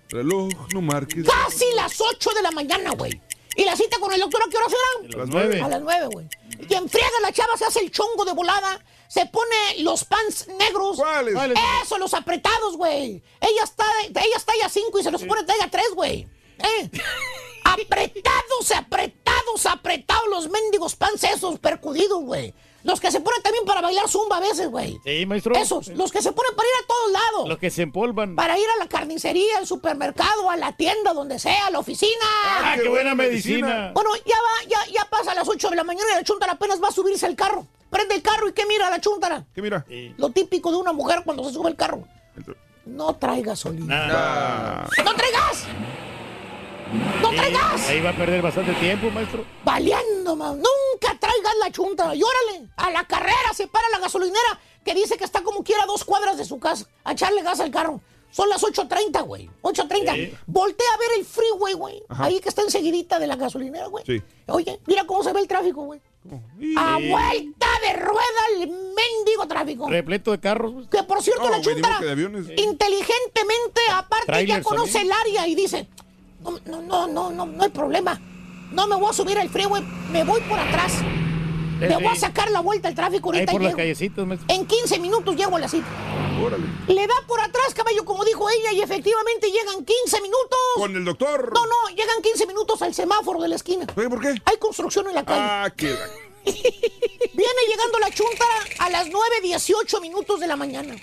Reloj, 0.10 0.52
no 0.74 0.82
marques. 0.82 1.26
casi 1.26 1.66
las 1.76 2.00
8 2.02 2.30
de 2.36 2.42
la 2.42 2.52
mañana, 2.52 2.92
güey. 2.92 3.22
¿Y 3.56 3.66
la 3.66 3.76
cita 3.76 4.00
con 4.00 4.14
el 4.14 4.20
doctor 4.20 4.42
a 4.44 4.50
qué 4.50 4.58
hora 4.58 4.68
será? 4.70 5.16
A 5.16 5.18
las 5.18 5.30
nueve. 5.30 5.62
A 5.62 5.68
las 5.68 5.82
9, 5.82 6.08
güey. 6.12 6.28
Y 6.70 6.74
en 6.74 6.90
friega 6.90 7.10
la 7.22 7.32
chava 7.32 7.58
se 7.58 7.66
hace 7.66 7.80
el 7.80 7.92
chongo 7.92 8.24
de 8.24 8.34
volada, 8.34 8.84
se 9.08 9.26
pone 9.26 9.56
los 9.80 10.06
pants 10.06 10.48
negros. 10.48 10.98
¿Cuáles? 10.98 11.36
Eso, 11.84 11.98
los 11.98 12.14
apretados, 12.14 12.78
güey. 12.78 13.22
Ella 13.42 13.64
está, 13.64 13.86
ella 14.08 14.38
está 14.38 14.54
talla 14.54 14.70
5 14.70 15.00
y 15.00 15.04
se 15.04 15.12
los 15.12 15.24
pone 15.24 15.44
talla 15.44 15.70
3, 15.70 15.86
güey. 15.96 16.28
¿Eh? 16.60 16.90
apretados, 17.64 18.72
apretados, 18.76 19.66
apretados 19.66 20.30
los 20.30 20.50
mendigos 20.50 20.96
pants 20.96 21.24
esos 21.24 21.60
percudidos, 21.60 22.22
güey. 22.22 22.54
Los 22.84 23.00
que 23.00 23.12
se 23.12 23.20
ponen 23.20 23.42
también 23.42 23.66
para 23.66 23.82
bailar 23.82 24.08
zumba 24.10 24.38
a 24.38 24.40
veces, 24.40 24.70
güey. 24.70 25.00
Sí, 25.04 25.26
maestro. 25.26 25.56
Esos, 25.56 25.88
los 25.90 26.12
que 26.12 26.22
se 26.22 26.32
ponen 26.32 26.56
para 26.56 26.68
ir 26.68 26.76
a 26.84 26.88
todos 26.88 27.12
lados. 27.12 27.50
Los 27.50 27.58
que 27.58 27.70
se 27.70 27.84
empolvan. 27.84 28.36
Para 28.36 28.58
ir 28.58 28.66
a 28.76 28.84
la 28.84 28.88
carnicería, 28.90 29.58
al 29.58 29.68
supermercado, 29.68 30.50
a 30.50 30.58
la 30.58 30.76
tienda, 30.76 31.14
donde 31.14 31.40
sea, 31.40 31.68
a 31.68 31.72
la 31.72 31.80
oficina. 31.80 32.12
Ah, 32.24 32.76
qué 32.82 32.90
buena 32.90 33.14
medicina. 33.16 33.92
Bueno, 33.94 34.10
ya 34.26 34.36
va, 34.36 34.70
ya, 34.70 34.92
ya 34.92 35.06
pasa 35.10 35.32
a 35.32 35.36
las 35.36 35.48
8 35.48 35.70
de 35.70 35.76
la 35.76 35.84
mañana 35.84 36.10
y 36.12 36.16
la 36.16 36.24
chuntara 36.24 36.54
apenas 36.54 36.82
va 36.82 36.88
a 36.88 36.92
subirse 36.92 37.26
al 37.26 37.36
carro. 37.36 37.68
Prende 37.90 38.16
el 38.16 38.22
carro 38.22 38.48
y 38.48 38.54
¿qué 38.54 38.66
mira 38.66 38.90
la 38.90 39.00
chuntara? 39.02 39.46
¿Qué 39.54 39.62
mira? 39.62 39.86
Lo 40.18 40.30
típico 40.30 40.72
de 40.72 40.78
una 40.78 40.94
mujer 40.94 41.22
cuando 41.26 41.44
se 41.44 41.54
sube 41.54 41.68
al 41.70 41.76
carro. 41.76 42.04
No 42.86 43.16
trae 43.16 43.42
gasolina. 43.42 44.88
¡No 45.04 45.14
trae 45.16 45.32
gas! 45.32 45.66
¡No 47.22 47.30
trae 47.30 47.52
gas! 47.52 47.88
Ahí 47.90 48.02
va 48.02 48.10
a 48.10 48.16
perder 48.16 48.42
bastante 48.42 48.74
tiempo, 48.74 49.10
maestro. 49.12 49.46
Baleando, 49.64 50.36
man. 50.36 50.58
Nunca 50.58 51.18
traigas 51.20 51.54
la 51.60 51.72
chunta. 51.72 52.14
Y 52.16 52.22
órale, 52.24 52.68
a 52.78 52.92
la 52.92 53.06
carrera 53.06 53.54
se 53.54 53.68
para 53.68 53.88
la 53.90 54.00
gasolinera 54.00 54.60
que 54.84 54.94
dice 54.94 55.18
que 55.18 55.24
está 55.24 55.42
como 55.42 55.64
quiera 55.64 55.84
a 55.84 55.86
dos 55.86 56.04
cuadras 56.04 56.38
de 56.38 56.46
su 56.46 56.60
casa. 56.60 56.86
A 57.04 57.14
echarle 57.14 57.42
gas 57.44 57.60
al 57.60 57.72
carro. 57.72 58.02
Son 58.32 58.48
las 58.48 58.64
8.30, 58.64 59.24
güey. 59.26 59.50
8.30. 59.62 60.16
Sí. 60.16 60.34
Voltea 60.48 60.88
a 60.94 60.98
ver 60.98 61.10
el 61.20 61.26
freeway, 61.26 61.74
güey. 61.74 62.02
Ahí 62.10 62.40
que 62.40 62.48
está 62.48 62.62
enseguidita 62.62 63.20
de 63.20 63.28
la 63.28 63.36
gasolinera, 63.36 63.88
güey. 63.88 64.06
Sí. 64.06 64.22
Oye, 64.48 64.80
mira 64.86 65.06
cómo 65.06 65.22
se 65.22 65.34
ve 65.34 65.42
el 65.42 65.48
tráfico, 65.50 65.84
güey. 65.84 66.00
A 66.78 66.98
vuelta 66.98 67.68
de 67.82 67.94
rueda 67.94 68.42
el 68.54 68.68
mendigo 68.70 69.48
tráfico. 69.48 69.90
Repleto 69.90 70.32
de 70.32 70.40
carros. 70.40 70.88
Que 70.90 71.04
por 71.04 71.22
cierto, 71.22 71.44
No, 71.44 71.50
la 71.50 71.62
chuntara 71.62 72.00
inteligentemente, 72.56 73.82
aparte, 73.92 74.46
ya 74.46 74.62
conoce 74.62 74.94
también. 74.94 75.08
el 75.08 75.20
área 75.20 75.48
y 75.48 75.56
dice: 75.56 75.88
no, 76.44 76.60
no, 76.66 76.82
no, 76.82 77.08
no, 77.08 77.30
no, 77.32 77.46
no 77.46 77.64
hay 77.64 77.70
problema. 77.70 78.20
No 78.72 78.88
me 78.88 78.96
voy 78.96 79.10
a 79.10 79.14
subir 79.14 79.38
al 79.38 79.50
freeway, 79.50 79.84
me 80.12 80.24
voy 80.24 80.42
por 80.42 80.60
atrás. 80.60 80.94
Me 81.80 81.88
Sí, 81.88 81.94
voy 81.96 82.06
a 82.06 82.16
sacar 82.16 82.52
la 82.52 82.60
vuelta 82.60 82.88
al 82.90 82.94
tráfico 82.96 83.32
Ahí 83.32 83.40
ahorita. 83.40 83.52
por 83.54 83.62
y 83.62 83.64
las 83.66 83.72
llego. 83.72 83.78
callecitas, 83.78 84.28
maestro. 84.28 84.54
En 84.56 84.68
15 84.68 85.00
minutos 85.00 85.36
llego 85.36 85.56
a 85.56 85.60
la 85.60 85.68
cita. 85.68 85.88
Órale. 86.46 86.64
Le 86.88 87.08
da 87.08 87.14
por 87.28 87.40
atrás, 87.42 87.74
caballo, 87.74 88.06
como 88.06 88.24
dijo 88.24 88.48
ella, 88.52 88.72
y 88.72 88.82
efectivamente 88.82 89.48
llegan 89.48 89.84
15 89.84 90.22
minutos. 90.22 90.60
Con 90.76 90.96
el 90.96 91.04
doctor. 91.04 91.52
No, 91.54 91.66
no, 91.66 91.90
llegan 91.96 92.22
15 92.22 92.46
minutos 92.46 92.82
al 92.84 92.94
semáforo 92.94 93.42
de 93.42 93.48
la 93.48 93.56
esquina. 93.56 93.88
Oye, 93.96 94.10
¿por 94.10 94.22
qué? 94.22 94.30
Hay 94.46 94.58
construcción 94.60 95.08
en 95.08 95.16
la 95.16 95.26
calle. 95.26 95.42
Ah, 95.42 95.74
la... 95.76 95.76
Viene 97.34 97.60
llegando 97.68 98.00
la 98.00 98.12
chuntara 98.12 98.54
a 98.80 98.90
las 98.92 99.08
9.18 99.08 100.02
minutos 100.02 100.40
de 100.40 100.48
la 100.48 100.56
mañana. 100.56 100.96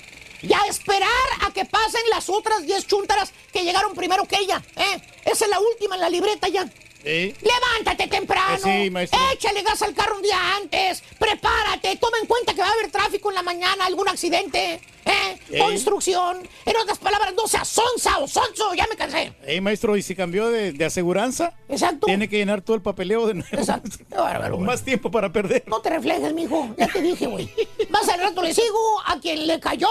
Y 0.42 0.52
a 0.52 0.60
esperar 0.68 1.08
a 1.40 1.52
que 1.52 1.64
pasen 1.64 2.02
las 2.10 2.28
otras 2.28 2.64
10 2.64 2.86
chúntaras 2.86 3.32
que 3.52 3.64
llegaron 3.64 3.94
primero 3.94 4.24
que 4.24 4.36
ella. 4.36 4.62
¿eh? 4.76 5.00
Esa 5.24 5.44
es 5.44 5.50
la 5.50 5.58
última 5.58 5.96
en 5.96 6.00
la 6.00 6.10
libreta 6.10 6.48
ya. 6.48 6.68
Sí. 7.02 7.34
Levántate 7.42 8.08
temprano. 8.08 8.56
Eh, 8.66 8.84
sí, 8.84 8.90
maestro. 8.90 9.18
Échale 9.32 9.62
gas 9.62 9.80
al 9.82 9.94
carro 9.94 10.16
un 10.16 10.22
día 10.22 10.56
antes. 10.56 11.02
Prepárate. 11.18 11.96
Toma 11.96 12.18
en 12.20 12.26
cuenta 12.26 12.54
que 12.54 12.60
va 12.60 12.68
a 12.68 12.72
haber 12.72 12.90
tráfico 12.90 13.30
en 13.30 13.36
la 13.36 13.42
mañana, 13.42 13.86
algún 13.86 14.08
accidente. 14.08 14.74
¿eh? 15.04 15.40
Eh. 15.50 15.62
O 15.62 15.70
instrucción. 15.70 16.46
En 16.66 16.76
otras 16.76 16.98
palabras, 16.98 17.32
no 17.34 17.46
seas 17.46 17.68
sonza 17.68 18.18
o 18.18 18.26
sonso. 18.26 18.74
Ya 18.74 18.86
me 18.90 18.96
cansé. 18.96 19.32
Ey, 19.46 19.60
maestro, 19.60 19.96
¿y 19.96 20.02
si 20.02 20.14
cambió 20.14 20.48
de, 20.48 20.72
de 20.72 20.84
aseguranza? 20.84 21.54
Exacto. 21.68 22.06
Tiene 22.06 22.28
que 22.28 22.36
llenar 22.36 22.62
todo 22.62 22.76
el 22.76 22.82
papeleo 22.82 23.26
de 23.26 23.34
nuevo. 23.34 23.56
Exacto. 23.56 23.90
Qué 24.08 24.16
bárbaro, 24.16 24.58
más 24.58 24.82
tiempo 24.82 25.10
para 25.10 25.32
perder. 25.32 25.64
No 25.66 25.80
te 25.80 25.90
reflejes, 25.90 26.34
mijo. 26.34 26.74
Ya 26.76 26.88
te 26.88 27.00
dije, 27.00 27.26
güey. 27.26 27.48
Más 27.90 28.08
al 28.08 28.20
rato 28.20 28.42
le 28.42 28.52
sigo 28.52 29.00
a 29.06 29.18
quien 29.20 29.46
le 29.46 29.60
cayó. 29.60 29.88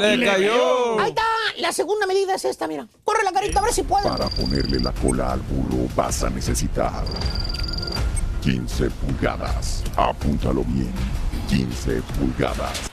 Le 0.00 0.26
cayó. 0.26 0.98
Ahí 1.00 1.10
está. 1.10 1.24
La 1.58 1.72
segunda 1.72 2.06
medida 2.06 2.34
es 2.34 2.44
esta, 2.44 2.66
mira. 2.66 2.86
Corre 3.04 3.22
la 3.24 3.32
carita 3.32 3.60
a 3.60 3.62
ver 3.62 3.72
si 3.72 3.82
puedo. 3.84 4.08
Para 4.08 4.28
ponerle 4.28 4.80
la 4.80 4.92
cola 4.92 5.32
al 5.32 5.40
burro 5.40 5.88
vas 5.94 6.22
a 6.24 6.30
necesitar 6.30 6.47
15 8.42 8.90
pulgadas. 8.90 9.84
Apúntalo 9.96 10.64
bien. 10.64 10.92
15 11.50 12.00
pulgadas. 12.18 12.90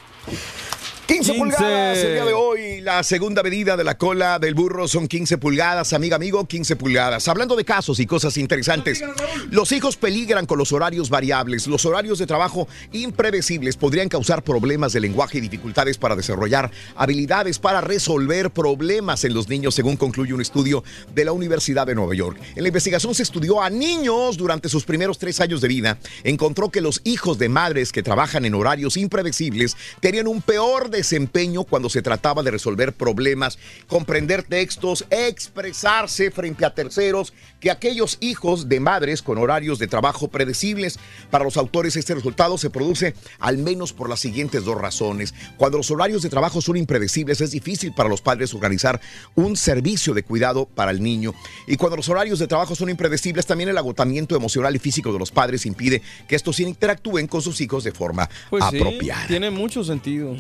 15 1.08 1.34
15. 1.34 1.40
pulgadas 1.40 1.98
el 2.00 2.14
día 2.14 2.26
de 2.26 2.34
hoy. 2.34 2.82
La 2.82 3.04
segunda 3.04 3.44
medida 3.44 3.78
de 3.78 3.84
la 3.84 3.96
cola 3.96 4.40
del 4.40 4.56
burro 4.56 4.88
son 4.88 5.08
15 5.08 5.38
pulgadas, 5.38 5.94
amiga, 5.94 6.16
amigo, 6.16 6.46
15 6.48 6.76
pulgadas. 6.76 7.28
Hablando 7.28 7.56
de 7.56 7.64
casos 7.64 8.00
y 8.00 8.08
cosas 8.08 8.38
interesantes, 8.38 9.04
los 9.52 9.72
hijos 9.72 9.98
peligran 9.98 10.48
con 10.48 10.58
los 10.58 10.72
horarios 10.72 11.12
variables. 11.12 11.68
Los 11.68 11.86
horarios 11.86 12.18
de 12.18 12.26
trabajo 12.26 12.68
impredecibles 12.92 13.78
podrían 13.78 14.10
causar 14.10 14.44
problemas 14.44 14.94
de 14.94 15.00
lenguaje 15.00 15.38
y 15.38 15.42
dificultades 15.42 16.00
para 16.00 16.16
desarrollar 16.16 16.72
habilidades 16.96 17.60
para 17.60 17.82
resolver 17.82 18.50
problemas 18.50 19.24
en 19.26 19.36
los 19.36 19.48
niños, 19.48 19.76
según 19.76 19.98
concluye 19.98 20.34
un 20.34 20.42
estudio 20.42 20.84
de 21.14 21.26
la 21.26 21.34
Universidad 21.34 21.86
de 21.86 21.94
Nueva 21.94 22.16
York. 22.16 22.40
En 22.56 22.64
la 22.64 22.70
investigación 22.70 23.14
se 23.14 23.24
estudió 23.24 23.62
a 23.62 23.70
niños 23.70 24.38
durante 24.38 24.70
sus 24.70 24.86
primeros 24.86 25.20
tres 25.20 25.40
años 25.40 25.62
de 25.62 25.68
vida. 25.68 26.00
Encontró 26.24 26.70
que 26.70 26.82
los 26.82 27.02
hijos 27.04 27.38
de 27.38 27.50
madres 27.50 27.92
que 27.92 28.02
trabajan 28.02 28.46
en 28.46 28.56
horarios 28.56 28.98
impredecibles 28.98 29.78
tenían 30.00 30.28
un 30.28 30.42
peor 30.42 30.95
desempeño 30.96 31.64
cuando 31.64 31.90
se 31.90 32.02
trataba 32.02 32.42
de 32.44 32.52
resolver 32.52 32.94
problemas, 32.94 33.60
comprender 33.88 34.44
textos, 34.44 35.06
expresarse 35.10 36.32
frente 36.32 36.66
a 36.66 36.74
terceros, 36.74 37.34
que 37.60 37.72
aquellos 37.72 38.18
hijos 38.20 38.68
de 38.68 38.80
madres 38.80 39.22
con 39.22 39.38
horarios 39.38 39.80
de 39.80 39.88
trabajo 39.88 40.28
predecibles. 40.28 40.98
Para 41.30 41.44
los 41.44 41.58
autores 41.58 41.96
este 41.96 42.16
resultado 42.16 42.58
se 42.58 42.70
produce 42.70 43.14
al 43.40 43.58
menos 43.58 43.94
por 43.94 44.10
las 44.10 44.20
siguientes 44.20 44.64
dos 44.66 44.78
razones. 44.80 45.34
Cuando 45.58 45.78
los 45.78 45.92
horarios 45.92 46.22
de 46.24 46.30
trabajo 46.30 46.62
son 46.62 46.78
impredecibles 46.78 47.42
es 47.42 47.52
difícil 47.52 47.94
para 47.94 48.10
los 48.10 48.22
padres 48.22 48.54
organizar 48.54 49.00
un 49.36 49.56
servicio 49.56 50.14
de 50.14 50.24
cuidado 50.24 50.66
para 50.66 50.92
el 50.92 51.02
niño. 51.04 51.34
Y 51.68 51.76
cuando 51.78 51.98
los 51.98 52.10
horarios 52.10 52.40
de 52.40 52.48
trabajo 52.48 52.76
son 52.76 52.90
impredecibles 52.90 53.46
también 53.46 53.70
el 53.70 53.78
agotamiento 53.78 54.36
emocional 54.36 54.76
y 54.76 54.80
físico 54.80 55.14
de 55.14 55.20
los 55.20 55.32
padres 55.32 55.66
impide 55.66 56.02
que 56.28 56.36
estos 56.36 56.60
interactúen 56.60 57.28
con 57.28 57.42
sus 57.42 57.60
hijos 57.62 57.84
de 57.84 57.92
forma 57.92 58.30
Pues 58.50 58.64
sí, 58.70 58.78
apropiada. 58.78 59.28
tiene 59.28 59.50
mucho 59.50 59.84
sentido. 59.84 60.36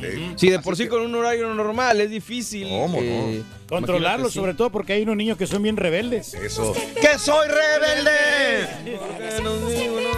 Si 0.46 0.52
de 0.52 0.60
por 0.60 0.78
sí 0.78 0.88
con 0.88 1.02
un 1.02 1.16
horario 1.16 1.52
normal 1.56 1.76
mal, 1.76 2.02
es 2.02 2.12
difícil. 2.12 2.70
¿Cómo 2.70 3.02
no? 3.02 3.04
eh, 3.04 3.42
Controlarlo, 3.68 4.30
sí. 4.30 4.36
sobre 4.36 4.54
todo 4.54 4.70
porque 4.70 4.94
hay 4.94 5.02
unos 5.02 5.16
niños 5.16 5.40
que 5.40 5.48
son 5.48 5.64
bien 5.64 5.76
rebeldes. 5.76 6.36
Eso. 6.36 6.72
¡Que 7.02 7.18
soy 7.18 7.48
rebelde! 7.48 8.68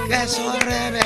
¡Que 0.09 0.28
soy 0.28 0.59
rebelde! 0.59 1.01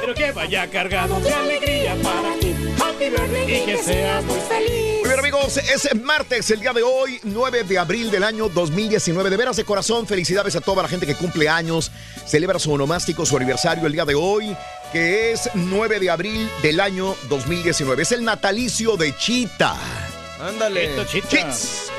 Pero 0.00 0.14
que 0.14 0.30
vaya 0.30 0.70
cargado 0.70 1.18
de 1.20 1.32
alegría 1.32 1.96
para 2.00 2.34
ti. 2.38 2.54
Happy 2.80 3.10
birthday 3.10 3.62
y 3.62 3.66
que 3.66 3.78
sea 3.78 4.20
muy 4.22 4.38
feliz. 4.48 4.91
Bien 5.12 5.20
amigos, 5.20 5.58
es 5.58 5.94
martes, 6.02 6.50
el 6.52 6.60
día 6.60 6.72
de 6.72 6.82
hoy, 6.82 7.20
9 7.24 7.64
de 7.64 7.78
abril 7.78 8.10
del 8.10 8.24
año 8.24 8.48
2019. 8.48 9.28
De 9.28 9.36
veras 9.36 9.56
de 9.56 9.64
corazón, 9.64 10.06
felicidades 10.06 10.56
a 10.56 10.62
toda 10.62 10.82
la 10.82 10.88
gente 10.88 11.06
que 11.06 11.14
cumple 11.14 11.50
años, 11.50 11.92
celebra 12.24 12.58
su 12.58 12.72
onomástico, 12.72 13.26
su 13.26 13.36
aniversario 13.36 13.86
el 13.86 13.92
día 13.92 14.06
de 14.06 14.14
hoy, 14.14 14.56
que 14.90 15.32
es 15.32 15.50
9 15.52 16.00
de 16.00 16.08
abril 16.08 16.48
del 16.62 16.80
año 16.80 17.14
2019. 17.28 18.04
Es 18.04 18.12
el 18.12 18.24
natalicio 18.24 18.96
de 18.96 19.14
Chita. 19.14 19.76
Ándale. 20.40 20.88
Chits. 21.04 21.90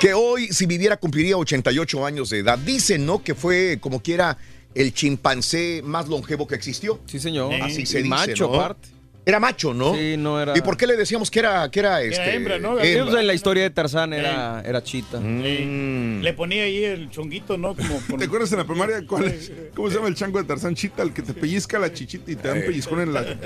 Que 0.00 0.14
hoy, 0.14 0.48
si 0.48 0.64
viviera, 0.64 0.96
cumpliría 0.96 1.36
88 1.36 2.06
años 2.06 2.30
de 2.30 2.38
edad. 2.38 2.56
Dicen, 2.56 3.04
¿no? 3.04 3.22
Que 3.22 3.34
fue 3.34 3.76
como 3.78 4.02
quiera 4.02 4.38
el 4.74 4.94
chimpancé 4.94 5.82
más 5.84 6.08
longevo 6.08 6.46
que 6.46 6.54
existió. 6.54 6.98
Sí, 7.04 7.20
señor. 7.20 7.52
Así 7.60 7.84
se 7.84 7.98
dice, 7.98 8.08
macho, 8.08 8.48
¿no? 8.48 8.54
aparte. 8.54 8.97
Era 9.28 9.40
macho, 9.40 9.74
¿no? 9.74 9.94
Sí, 9.94 10.16
no 10.16 10.40
era. 10.40 10.56
¿Y 10.56 10.62
por 10.62 10.78
qué 10.78 10.86
le 10.86 10.96
decíamos 10.96 11.30
que 11.30 11.40
era, 11.40 11.70
que 11.70 11.80
era, 11.80 12.00
este, 12.00 12.34
hembra, 12.34 12.58
¿no? 12.58 12.80
Sí, 12.80 12.96
pues, 12.98 13.14
en 13.14 13.26
la 13.26 13.34
historia 13.34 13.64
de 13.64 13.68
Tarzán 13.68 14.14
era, 14.14 14.62
era 14.64 14.82
chita. 14.82 15.20
Mm. 15.20 16.22
Le 16.22 16.32
ponía 16.32 16.62
ahí 16.62 16.82
el 16.82 17.10
chonguito, 17.10 17.58
¿no? 17.58 17.76
Como 17.76 18.00
¿Te 18.18 18.24
acuerdas 18.24 18.50
en 18.52 18.58
la 18.58 18.64
primaria 18.64 19.06
cuál 19.06 19.26
es? 19.26 19.52
¿Cómo 19.74 19.90
se 19.90 19.96
llama 19.96 20.08
el 20.08 20.14
chango 20.14 20.38
de 20.38 20.48
Tarzán 20.48 20.74
Chita? 20.74 21.02
El 21.02 21.12
que 21.12 21.20
te 21.20 21.34
pellizca 21.34 21.78
la 21.78 21.92
chichita 21.92 22.30
y 22.30 22.36
te 22.36 22.48
da 22.48 22.54
un 22.54 22.62
pellizcón 22.62 23.02
en 23.02 23.12
la. 23.12 23.36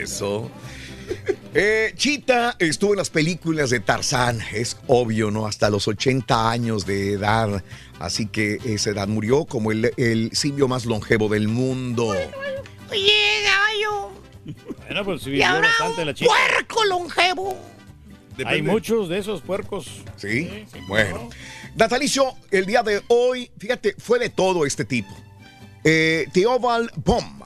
Eso. 0.00 0.52
Eh, 1.52 1.94
Chita 1.96 2.54
estuvo 2.60 2.92
en 2.92 2.98
las 2.98 3.10
películas 3.10 3.70
de 3.70 3.80
Tarzán, 3.80 4.38
es 4.54 4.76
obvio, 4.86 5.32
¿no? 5.32 5.48
Hasta 5.48 5.68
los 5.68 5.88
80 5.88 6.48
años 6.48 6.86
de 6.86 7.14
edad. 7.14 7.64
Así 7.98 8.26
que 8.26 8.58
esa 8.64 8.90
edad 8.90 9.08
murió 9.08 9.46
como 9.46 9.72
el, 9.72 9.90
el 9.96 10.30
simio 10.32 10.68
más 10.68 10.86
longevo 10.86 11.28
del 11.28 11.48
mundo. 11.48 12.14
Oye, 12.88 13.42
gallo. 13.42 14.23
Bueno, 14.86 15.04
pues 15.04 15.22
sí, 15.22 15.28
Y 15.30 15.32
vivió 15.32 15.46
ahora 15.48 15.68
bastante 15.68 16.00
un 16.02 16.06
la 16.06 16.14
chica. 16.14 16.30
puerco 16.30 16.84
longevo. 16.84 17.58
Hay 18.46 18.62
muchos 18.62 19.08
de 19.08 19.18
esos 19.18 19.40
puercos. 19.42 19.86
¿Sí? 20.16 20.66
Bueno. 20.88 21.30
Natalicio, 21.76 22.34
el 22.50 22.66
día 22.66 22.82
de 22.82 23.02
hoy, 23.08 23.50
fíjate, 23.58 23.94
fue 23.98 24.18
de 24.18 24.28
todo 24.28 24.66
este 24.66 24.84
tipo. 24.84 25.14
Eh, 25.84 26.26
Theobald 26.32 26.90
Bohm 26.96 27.40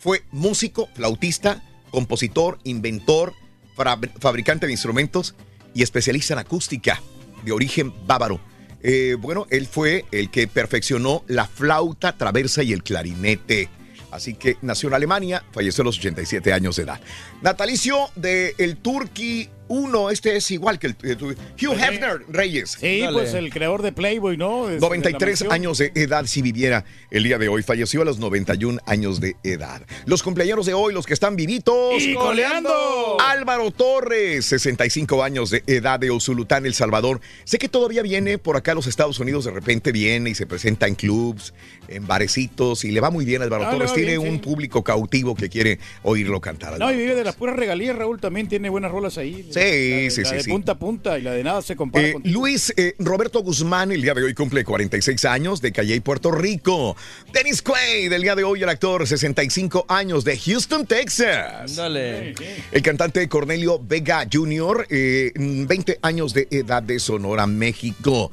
fue 0.00 0.22
músico, 0.32 0.88
flautista, 0.94 1.62
compositor, 1.90 2.58
inventor, 2.64 3.34
fabr- 3.76 4.10
fabricante 4.20 4.66
de 4.66 4.72
instrumentos 4.72 5.34
y 5.74 5.82
especialista 5.82 6.34
en 6.34 6.40
acústica 6.40 7.00
de 7.44 7.52
origen 7.52 7.92
bávaro. 8.06 8.40
Eh, 8.82 9.16
bueno, 9.18 9.46
él 9.50 9.66
fue 9.66 10.04
el 10.12 10.30
que 10.30 10.46
perfeccionó 10.48 11.24
la 11.26 11.46
flauta 11.46 12.16
traversa 12.16 12.62
y 12.62 12.72
el 12.72 12.82
clarinete. 12.82 13.68
Así 14.10 14.34
que 14.34 14.56
nació 14.62 14.88
en 14.88 14.94
Alemania, 14.94 15.44
falleció 15.52 15.82
a 15.82 15.86
los 15.86 15.98
87 15.98 16.52
años 16.52 16.76
de 16.76 16.84
edad. 16.84 17.00
Natalicio 17.42 18.10
de 18.16 18.54
el 18.58 18.76
Turkey 18.78 19.50
1, 19.68 20.10
este 20.10 20.36
es 20.36 20.50
igual 20.50 20.78
que 20.78 20.88
el, 20.88 20.96
el 21.02 21.16
Hugh 21.16 21.72
Hefner 21.78 22.22
Reyes. 22.28 22.76
Sí, 22.80 23.02
pues 23.12 23.34
el 23.34 23.50
creador 23.52 23.82
de 23.82 23.92
Playboy, 23.92 24.36
¿no? 24.36 24.68
Es- 24.68 24.76
de 24.76 24.80
la 24.80 24.88
93 24.88 25.28
mansión. 25.42 25.52
años 25.52 25.78
de 25.78 25.92
edad 25.94 26.24
si 26.26 26.42
viviera 26.42 26.84
el 27.10 27.22
día 27.24 27.38
de 27.38 27.48
hoy. 27.48 27.62
Falleció 27.62 28.02
a 28.02 28.04
los 28.04 28.18
91 28.18 28.80
años 28.86 29.20
de 29.20 29.36
edad. 29.44 29.82
Los 30.06 30.22
cumpleaños 30.22 30.66
de 30.66 30.74
hoy, 30.74 30.92
los 30.94 31.06
que 31.06 31.14
están 31.14 31.36
vivitos. 31.36 32.02
¡Y 32.02 32.14
coleando! 32.14 33.16
Álvaro 33.20 33.70
Torres, 33.70 34.46
65 34.46 35.22
años 35.22 35.50
de 35.50 35.62
edad 35.66 36.00
de 36.00 36.10
Usulután, 36.10 36.66
El 36.66 36.74
Salvador. 36.74 37.20
Sé 37.44 37.58
que 37.58 37.68
todavía 37.68 38.02
viene 38.02 38.38
por 38.38 38.56
acá 38.56 38.72
a 38.72 38.74
los 38.74 38.86
Estados 38.86 39.18
Unidos, 39.20 39.44
de 39.44 39.50
repente 39.50 39.92
viene 39.92 40.30
y 40.30 40.34
se 40.34 40.46
presenta 40.46 40.86
en 40.86 40.94
clubs, 40.94 41.52
en 41.88 42.06
barecitos 42.06 42.84
y 42.84 42.90
le 42.90 43.00
va 43.00 43.10
muy 43.10 43.24
bien 43.24 43.42
a 43.42 43.44
Álvaro 43.44 43.66
Ah, 43.66 43.70
Torres. 43.70 43.92
Tiene 43.92 44.16
bien, 44.18 44.28
un 44.30 44.36
sí. 44.36 44.42
público 44.42 44.82
cautivo 44.84 45.34
que 45.34 45.48
quiere 45.48 45.78
oírlo 46.02 46.40
cantar. 46.40 46.78
No, 46.78 46.90
y 46.92 46.96
vive 46.96 47.14
de 47.14 47.24
las 47.24 47.34
puras 47.36 47.56
regalías, 47.56 47.96
Raúl 47.96 48.20
también 48.20 48.48
tiene 48.48 48.68
buenas 48.70 48.90
rolas 48.90 49.18
ahí. 49.18 49.48
Sí, 49.50 49.57
La 49.58 50.10
sí, 50.10 50.22
la 50.22 50.28
sí, 50.30 50.36
de 50.36 50.42
sí. 50.42 50.50
punta 50.50 50.72
a 50.72 50.78
punta 50.78 51.18
y 51.18 51.22
la 51.22 51.32
de 51.32 51.44
nada 51.44 51.62
se 51.62 51.76
compara 51.76 52.06
Eh, 52.06 52.12
con... 52.12 52.22
Luis 52.24 52.72
eh, 52.76 52.94
Roberto 52.98 53.42
Guzmán, 53.42 53.92
el 53.92 54.02
día 54.02 54.14
de 54.14 54.22
hoy 54.22 54.34
cumple 54.34 54.64
46 54.64 55.24
años 55.24 55.60
de 55.60 55.72
Calle, 55.72 56.00
Puerto 56.00 56.30
Rico. 56.30 56.96
Dennis 57.32 57.62
Quaid, 57.62 58.12
el 58.12 58.22
día 58.22 58.34
de 58.34 58.44
hoy 58.44 58.62
el 58.62 58.68
actor, 58.68 59.06
65 59.06 59.86
años 59.88 60.24
de 60.24 60.38
Houston, 60.38 60.86
Texas. 60.86 61.76
Dale. 61.76 62.34
El 62.72 62.82
cantante 62.82 63.28
Cornelio 63.28 63.78
Vega 63.78 64.26
Jr., 64.30 64.86
eh, 64.90 65.32
20 65.36 65.98
años 66.02 66.34
de 66.34 66.48
edad 66.50 66.82
de 66.82 66.98
Sonora, 66.98 67.46
México. 67.46 68.30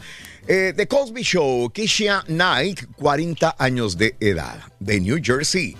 Eh, 0.48 0.74
The 0.76 0.88
Cosby 0.88 1.24
Show, 1.24 1.72
Keisha 1.72 2.24
Knight, 2.28 2.82
40 2.98 3.56
años 3.58 3.98
de 3.98 4.16
edad, 4.20 4.60
de 4.80 5.00
New 5.02 5.18
Jersey. 5.24 5.76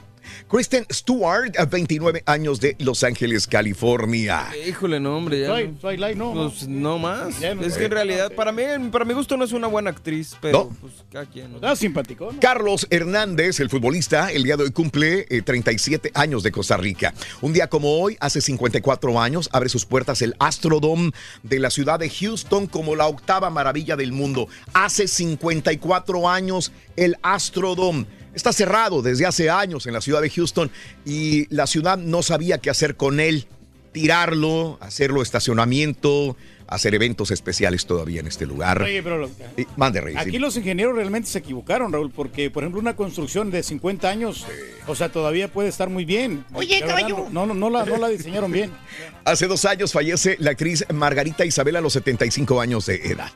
Kristen 0.48 0.86
Stewart, 0.92 1.52
29 1.70 2.22
años 2.28 2.60
de 2.62 2.76
Los 2.80 3.04
Ángeles, 3.04 3.48
California. 3.48 4.48
Híjole, 4.68 5.00
no, 5.00 5.18
hombre. 5.18 5.42
Ya, 5.42 5.56
Twilight, 5.82 6.16
no. 6.16 6.34
Pues 6.34 6.68
no 6.68 7.00
más. 7.00 7.40
Ya 7.40 7.56
no 7.56 7.64
es 7.64 7.76
que 7.78 7.86
en 7.86 7.92
realidad, 7.92 8.32
para 8.32 8.52
mí, 8.52 8.64
para 8.92 9.06
mi 9.06 9.14
gusto, 9.16 9.36
no 9.38 9.44
es 9.44 9.52
una 9.54 9.68
buena 9.68 9.90
actriz, 9.90 10.38
pero 10.40 10.70
No. 10.70 10.78
pues 10.80 10.94
cada 11.12 11.26
quien. 11.26 11.52
¿no? 11.52 11.60
Ah, 11.68 11.76
simpático. 11.76 12.32
¿no? 12.32 12.40
Carlos 12.40 12.86
Hernández, 12.92 13.60
el 13.60 13.70
futbolista, 13.72 14.32
el 14.32 14.44
día 14.44 14.56
de 14.56 14.64
hoy 14.64 14.72
cumple 14.72 15.26
eh, 15.30 15.42
37 15.42 16.12
años 16.14 16.44
de 16.44 16.52
Costa 16.52 16.78
Rica. 16.78 17.14
Un 17.42 17.52
día 17.52 17.68
como 17.68 18.00
hoy, 18.00 18.16
hace 18.20 18.40
54 18.40 19.20
años, 19.20 19.50
abre 19.52 19.68
sus 19.70 19.86
puertas 19.86 20.22
el 20.22 20.36
Astrodome 20.40 21.12
de 21.42 21.60
la 21.60 21.72
ciudad 21.72 22.00
de 22.00 22.10
Houston 22.10 22.68
como 22.68 22.96
la 22.96 23.08
octava 23.08 23.50
maravilla 23.50 23.96
del 23.96 24.12
mundo. 24.12 24.48
Hace 24.74 25.08
54 25.08 26.30
años, 26.30 26.72
el 26.96 27.18
Astrodome. 27.24 28.06
Está 28.36 28.52
cerrado 28.52 29.02
desde 29.02 29.26
hace 29.26 29.50
años 29.50 29.88
en 29.88 29.94
la 29.94 30.02
ciudad 30.02 30.22
de 30.22 30.30
Houston 30.30 30.70
y 31.06 31.48
la 31.56 31.68
ciudad 31.68 31.98
no 31.98 32.22
sabía 32.22 32.58
qué 32.58 32.70
hacer 32.70 32.98
con 32.98 33.22
él. 33.22 33.48
Tirarlo, 33.94 34.78
hacerlo 34.82 35.22
estacionamiento, 35.22 36.36
hacer 36.68 36.96
eventos 36.96 37.32
especiales 37.32 37.86
todavía 37.86 38.20
en 38.20 38.28
este 38.28 38.46
lugar. 38.46 38.82
Oye, 38.82 39.02
pero 39.04 39.18
lo- 39.18 39.30
Y- 39.58 39.68
mande, 39.78 40.02
Rey. 40.02 40.14
sí. 40.14 40.20
Aquí 40.20 40.40
los 40.40 40.56
ingenieros 40.58 40.96
realmente 40.96 41.30
se 41.30 41.40
equivocaron, 41.40 41.92
Raúl, 41.94 42.12
porque, 42.12 42.50
por 42.50 42.64
ejemplo, 42.64 42.80
una 42.82 42.96
construcción 42.96 43.52
de 43.52 43.62
50 43.64 44.10
años, 44.10 44.46
o 44.88 44.96
sea, 44.96 45.10
todavía 45.12 45.52
puede 45.52 45.70
estar 45.70 45.90
muy 45.90 46.06
bien. 46.06 46.46
Oye, 46.54 46.80
La 46.80 46.86
verdad, 46.88 47.02
caballo. 47.10 47.28
No, 47.32 47.46
no, 47.46 47.54
no, 47.54 47.70
la, 47.70 47.86
no 47.86 47.98
la 47.98 48.08
diseñaron 48.10 48.52
bien. 48.52 48.72
Hace 49.26 49.48
dos 49.48 49.66
años 49.66 49.92
fallece 49.92 50.36
la 50.40 50.52
actriz 50.52 50.86
Margarita 50.94 51.46
Isabel 51.46 51.76
a 51.76 51.82
los 51.82 51.94
75 51.94 52.62
años 52.62 52.86
de 52.86 52.96
edad. 53.08 53.32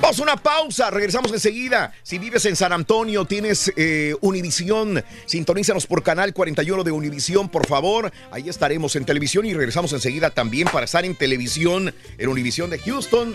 Vamos 0.00 0.18
a 0.18 0.22
una 0.22 0.36
pausa, 0.36 0.90
regresamos 0.90 1.32
enseguida. 1.32 1.92
Si 2.02 2.18
vives 2.18 2.44
en 2.46 2.54
San 2.56 2.72
Antonio, 2.72 3.24
tienes 3.24 3.72
eh, 3.76 4.14
Univisión, 4.20 5.02
sintonízanos 5.26 5.86
por 5.86 6.02
canal 6.02 6.34
41 6.34 6.84
de 6.84 6.90
Univisión, 6.92 7.48
por 7.48 7.66
favor. 7.66 8.12
Ahí 8.30 8.48
estaremos 8.48 8.94
en 8.96 9.04
televisión 9.04 9.46
y 9.46 9.54
regresamos 9.54 9.92
enseguida 9.94 10.30
también 10.30 10.68
para 10.68 10.84
estar 10.84 11.04
en 11.04 11.14
televisión 11.14 11.94
en 12.18 12.28
Univisión 12.28 12.61
de 12.70 12.78
Houston. 12.78 13.34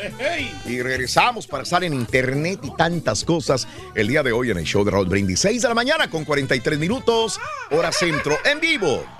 Y 0.65 0.81
regresamos 0.81 1.47
para 1.47 1.63
estar 1.63 1.83
en 1.83 1.93
internet 1.93 2.59
y 2.63 2.75
tantas 2.75 3.23
cosas 3.23 3.67
el 3.95 4.07
día 4.07 4.23
de 4.23 4.31
hoy 4.31 4.51
en 4.51 4.57
el 4.57 4.65
show 4.65 4.83
de 4.83 4.91
Raúl 4.91 5.07
Brindis. 5.07 5.39
6 5.39 5.61
de 5.61 5.67
la 5.67 5.73
mañana 5.73 6.09
con 6.09 6.25
43 6.25 6.79
minutos, 6.79 7.39
hora 7.71 7.91
centro, 7.91 8.37
en 8.45 8.59
vivo. 8.59 9.16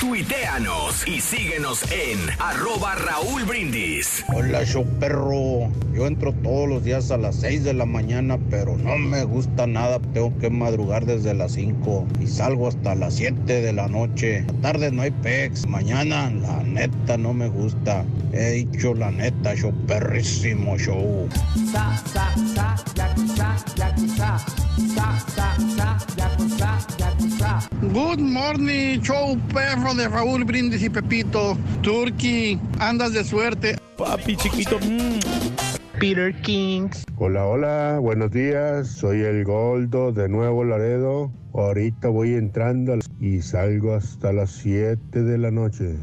Tuiteanos 0.00 1.08
y 1.08 1.22
síguenos 1.22 1.82
en 1.90 2.18
arroba 2.38 2.96
Raúl 2.96 3.44
Brindis. 3.44 4.24
Hola, 4.34 4.62
show 4.64 4.84
perro. 5.00 5.70
Yo 5.94 6.06
entro 6.06 6.34
todos 6.34 6.68
los 6.68 6.84
días 6.84 7.10
a 7.10 7.16
las 7.16 7.36
6 7.36 7.64
de 7.64 7.72
la 7.72 7.86
mañana, 7.86 8.38
pero 8.50 8.76
no 8.76 8.98
me 8.98 9.24
gusta 9.24 9.66
nada. 9.66 9.98
Tengo 10.12 10.36
que 10.38 10.50
madrugar 10.50 11.06
desde 11.06 11.32
las 11.32 11.52
5 11.52 12.06
y 12.20 12.26
salgo 12.26 12.68
hasta 12.68 12.94
las 12.94 13.14
7 13.14 13.62
de 13.62 13.72
la 13.72 13.88
noche. 13.88 14.44
La 14.46 14.72
tarde 14.72 14.92
no 14.92 15.00
hay 15.00 15.12
pex. 15.12 15.66
Mañana, 15.66 16.30
la 16.30 16.62
neta, 16.62 17.16
no 17.16 17.32
me 17.32 17.48
gusta. 17.48 18.04
He 18.32 18.50
dicho 18.50 18.92
la 18.92 19.10
neta, 19.10 19.54
show 19.56 19.72
perrísimo 19.86 20.76
show. 20.76 21.26
Sa, 21.72 21.96
sa, 22.12 22.34
sa, 22.54 22.76
yakuza, 22.94 23.56
yakuza. 23.76 24.65
Good 27.92 28.18
morning, 28.18 29.00
show 29.00 29.38
perro 29.54 29.94
de 29.94 30.08
Raúl 30.08 30.44
Brindis 30.44 30.82
y 30.82 30.90
Pepito. 30.90 31.56
Turkey, 31.82 32.58
andas 32.80 33.12
de 33.12 33.22
suerte. 33.22 33.76
Papi 33.96 34.36
chiquito. 34.36 34.78
Peter 36.00 36.34
King. 36.42 36.88
Hola, 37.16 37.46
hola, 37.46 37.98
buenos 38.00 38.32
días. 38.32 38.88
Soy 38.88 39.20
el 39.20 39.44
Goldo 39.44 40.12
de 40.12 40.28
Nuevo 40.28 40.64
Laredo. 40.64 41.30
Ahorita 41.54 42.08
voy 42.08 42.34
entrando 42.34 42.98
y 43.20 43.40
salgo 43.40 43.94
hasta 43.94 44.32
las 44.32 44.50
7 44.50 45.22
de 45.22 45.38
la 45.38 45.50
noche. 45.50 45.96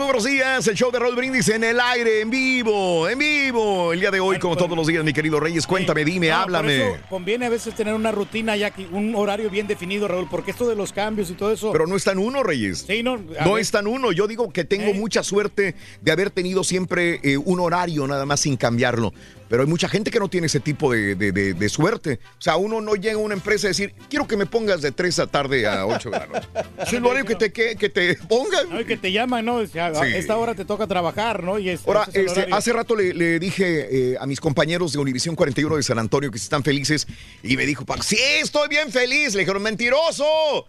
Muy 0.00 0.06
buenos 0.06 0.24
días. 0.24 0.66
El 0.66 0.76
show 0.76 0.90
de 0.90 0.98
Raúl 0.98 1.14
Brindis 1.14 1.46
en 1.50 1.62
el 1.62 1.78
aire, 1.78 2.22
en 2.22 2.30
vivo, 2.30 3.06
en 3.06 3.18
vivo. 3.18 3.92
El 3.92 4.00
día 4.00 4.10
de 4.10 4.18
hoy, 4.18 4.38
como 4.38 4.56
todos 4.56 4.74
los 4.74 4.86
días, 4.86 5.04
mi 5.04 5.12
querido 5.12 5.38
Reyes, 5.38 5.66
cuéntame, 5.66 6.06
dime, 6.06 6.28
No, 6.28 6.36
por 6.36 6.42
háblame. 6.42 6.76
eso 6.92 6.96
conviene 7.10 7.44
a 7.44 7.48
veces 7.50 7.74
tener 7.74 7.92
una 7.92 8.10
rutina 8.10 8.56
ya, 8.56 8.72
un 8.92 9.14
horario 9.14 9.50
bien 9.50 9.66
definido, 9.66 10.08
Raúl, 10.08 10.26
porque 10.30 10.52
esto 10.52 10.66
de 10.66 10.74
los 10.74 10.94
cambios 10.94 11.28
y 11.28 11.34
todo 11.34 11.52
eso. 11.52 11.70
Pero 11.70 11.86
no 11.86 11.96
es 11.96 12.04
tan 12.04 12.16
uno, 12.16 12.42
Reyes. 12.42 12.86
Sí, 12.86 13.02
no. 13.02 13.18
No 13.18 13.52
ver, 13.52 13.60
es 13.60 13.70
tan 13.70 13.86
uno. 13.86 14.10
Yo 14.10 14.26
digo 14.26 14.50
que 14.50 14.64
tengo 14.64 14.94
mucha 14.94 15.22
suerte 15.22 15.74
de 16.00 16.12
haber 16.12 16.30
tenido 16.30 16.64
siempre 16.64 17.20
eh, 17.22 17.36
un 17.36 17.60
horario 17.60 18.06
nada 18.06 18.24
más 18.24 18.40
sin 18.40 18.56
cambiarlo. 18.56 19.12
Pero 19.50 19.62
hay 19.64 19.68
mucha 19.68 19.88
gente 19.88 20.10
que 20.10 20.18
no 20.20 20.28
tiene 20.28 20.46
ese 20.46 20.60
tipo 20.60 20.90
de, 20.92 21.14
de- 21.16 21.32
de- 21.32 21.52
de 21.54 21.68
suerte. 21.68 22.20
O 22.38 22.40
sea, 22.40 22.56
uno 22.56 22.80
no 22.80 22.94
llega 22.94 23.16
a 23.16 23.18
una 23.18 23.34
empresa 23.34 23.66
a 23.66 23.68
decir, 23.68 23.92
quiero 24.08 24.26
que 24.26 24.36
me 24.36 24.46
pongas 24.46 24.80
de 24.80 24.92
3 24.92 25.16
de 25.16 25.22
la 25.24 25.30
tarde 25.30 25.66
a 25.66 25.84
8 25.86 26.08
de 26.10 26.18
la 26.18 26.26
noche. 26.26 26.48
Es 26.86 26.92
el 26.94 27.04
horario 27.04 27.24
que 27.26 27.34
te, 27.34 27.52
que, 27.52 27.74
que 27.76 27.88
te 27.90 28.14
pongan. 28.14 28.70
no, 28.70 28.80
y 28.80 28.84
que 28.86 28.96
te 28.96 29.12
llaman, 29.12 29.44
¿no? 29.44 29.56
O 29.56 29.66
sea, 29.66 29.88
a 29.88 29.94
Sí. 30.06 30.12
esta 30.14 30.36
hora 30.38 30.54
te 30.54 30.64
toca 30.64 30.86
trabajar, 30.86 31.42
¿no? 31.42 31.58
Y 31.58 31.68
es, 31.68 31.80
Ahora, 31.86 32.04
es 32.12 32.26
este, 32.36 32.46
hace 32.52 32.72
rato 32.72 32.94
le, 32.96 33.12
le 33.12 33.38
dije 33.40 34.12
eh, 34.12 34.16
a 34.20 34.26
mis 34.26 34.40
compañeros 34.40 34.92
de 34.92 34.98
Univisión 35.00 35.34
41 35.34 35.76
de 35.76 35.82
San 35.82 35.98
Antonio 35.98 36.30
que 36.30 36.38
están 36.38 36.62
felices 36.62 37.06
y 37.42 37.56
me 37.56 37.66
dijo, 37.66 37.84
"Pa, 37.84 38.00
sí, 38.02 38.16
estoy 38.40 38.68
bien 38.68 38.90
feliz. 38.92 39.34
Le 39.34 39.40
dijeron, 39.40 39.62
mentiroso. 39.62 40.24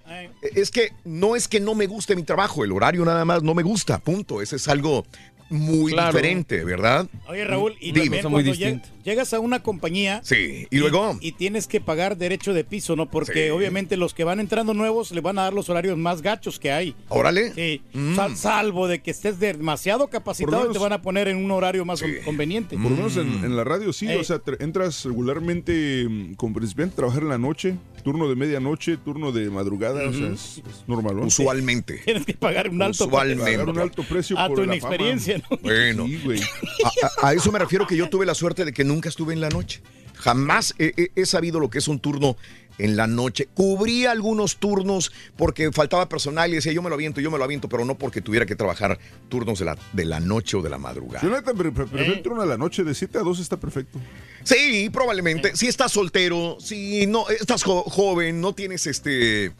Eh, 0.10 0.30
Es 0.56 0.72
que 0.72 0.92
no 1.06 1.36
es 1.36 1.48
que 1.48 1.60
no 1.60 1.76
me 1.76 1.86
guste 1.88 2.16
mi 2.16 2.24
trabajo, 2.24 2.64
el 2.66 2.72
horario 2.72 3.06
nada 3.06 3.24
más 3.26 3.44
no 3.44 3.54
me 3.54 3.62
gusta, 3.64 4.00
punto. 4.00 4.42
Ese 4.42 4.56
es 4.56 4.68
algo 4.68 5.06
muy 5.52 5.92
Claro. 5.92 6.12
diferente, 6.14 6.64
¿verdad? 6.64 7.08
Oye, 7.28 7.46
Raúl, 7.46 7.76
y 7.80 7.92
Dime. 7.92 8.06
también 8.22 8.22
cuando 8.32 8.52
lleg- 8.54 8.82
llegas 9.04 9.34
a 9.34 9.40
una 9.40 9.62
compañía. 9.64 10.22
Sí, 10.24 10.68
y 10.70 10.78
luego. 10.78 11.18
Y 11.22 11.34
tienes 11.34 11.68
que 11.68 11.82
pagar 11.82 12.18
derecho 12.18 12.54
de 12.54 12.64
piso, 12.64 12.96
¿no? 12.96 13.10
Porque 13.10 13.52
obviamente 13.52 13.98
los 13.98 14.14
que 14.14 14.24
van 14.24 14.40
entrando 14.40 14.74
nuevos 14.74 15.12
le 15.12 15.22
van 15.22 15.38
a 15.40 15.44
dar 15.44 15.54
los 15.54 15.70
horarios 15.70 15.98
más 15.98 16.22
gachos 16.22 16.60
que 16.60 16.72
hay. 16.72 16.96
Órale. 17.10 17.54
Sí. 17.54 17.82
Mm. 17.94 18.16
Sal- 18.16 18.38
salvo 18.38 18.88
de 18.88 19.02
que 19.02 19.12
estés 19.12 19.40
demasiado 19.40 20.08
capacitado 20.08 20.70
y 20.70 20.74
te 20.74 20.80
van 20.80 20.94
a 20.94 21.02
poner 21.02 21.28
en 21.28 21.38
un 21.38 21.52
horario 21.52 21.86
más 21.86 22.04
conveniente. 22.26 22.78
Por 22.78 22.92
lo 22.92 22.98
menos 22.98 23.18
en, 23.18 23.44
en 23.44 23.56
la 23.56 23.64
radio 23.64 23.92
sí, 23.94 24.08
o 24.08 24.24
sea, 24.24 24.42
entras 24.60 25.06
regularmente 25.06 26.06
mm, 26.10 26.34
con 26.36 26.54
principiante 26.54 26.94
a 26.94 26.96
trabajar 26.98 27.24
en 27.24 27.30
la 27.30 27.38
noche, 27.38 27.76
turno 28.04 28.28
de 28.30 28.36
medianoche, 28.36 28.98
turno 28.98 29.32
de 29.32 29.50
madrugada, 29.50 30.08
o 30.08 30.14
sea, 30.14 30.28
es, 30.30 30.58
es 30.68 30.84
normal. 30.88 31.16
¿no? 31.18 31.26
Usualmente. 31.26 32.02
Tienes 32.06 32.26
que 32.26 32.34
pagar 32.34 32.70
un 32.70 32.82
alto 32.82 33.06
Usualmente. 33.06 33.44
Pagar 33.52 33.70
un 33.70 33.80
alto 33.80 34.04
precio 34.04 34.38
a 34.38 34.48
por 34.48 34.58
tu 34.58 34.66
la 34.66 34.76
inexperiencia, 34.76 35.40
fama. 35.42 35.48
¿no? 35.52 35.58
Bueno, 35.70 36.08
Sí, 36.08 36.22
güey. 36.24 36.40
a, 36.42 37.26
a- 37.26 37.30
a 37.30 37.34
eso 37.34 37.52
me 37.52 37.60
refiero 37.60 37.86
que 37.88 37.96
yo 37.96 38.10
tuve 38.10 38.26
la 38.26 38.34
suerte 38.36 38.66
de 38.66 38.74
que 38.74 38.84
nunca 38.92 39.10
estuve 39.10 39.34
en 39.34 39.42
la 39.42 39.50
noche. 39.50 39.82
Jamás 40.16 40.76
he, 40.78 40.94
he- 40.98 41.12
he 41.16 41.26
sabido 41.26 41.60
lo 41.60 41.70
que 41.70 41.80
es 41.80 41.88
un 41.88 42.00
turno 42.00 42.38
en 42.78 42.96
la 42.96 43.06
noche. 43.08 43.48
Cubrí 43.54 44.06
algunos 44.06 44.58
turnos 44.58 45.12
porque 45.36 45.72
faltaba 45.72 46.08
personal 46.10 46.52
y 46.52 46.56
decía 46.56 46.72
yo 46.72 46.82
me 46.82 46.90
lo 46.90 46.96
aviento, 46.96 47.22
yo 47.22 47.30
me 47.32 47.38
lo 47.38 47.44
aviento, 47.44 47.68
pero 47.70 47.86
no 47.86 47.98
porque 47.98 48.22
tuviera 48.22 48.46
que 48.46 48.56
trabajar 48.56 48.98
turnos 49.30 49.60
de 49.60 49.66
la, 49.66 49.78
de 49.94 50.06
la 50.06 50.20
noche 50.20 50.58
o 50.58 50.62
de 50.62 50.70
la 50.70 50.78
madrugada. 50.78 51.22
Yo 51.28 51.30
neta, 51.34 51.54
pre- 51.54 51.72
pre- 51.72 51.86
prefiero 51.86 52.14
el 52.14 52.22
turno 52.22 52.42
a 52.42 52.46
la 52.46 52.58
noche, 52.58 52.84
de 52.84 52.94
7 52.96 53.18
a 53.18 53.22
2 53.22 53.40
está 53.40 53.60
perfecto. 53.60 54.00
Sí, 54.44 54.90
probablemente. 54.92 55.56
Si 55.56 55.68
estás 55.68 55.92
soltero, 55.92 56.58
si 56.60 57.06
no 57.08 57.28
estás 57.30 57.64
jo- 57.64 57.84
joven, 57.84 58.42
no 58.42 58.54
tienes 58.54 58.88
este 58.88 59.46
eh, 59.46 59.52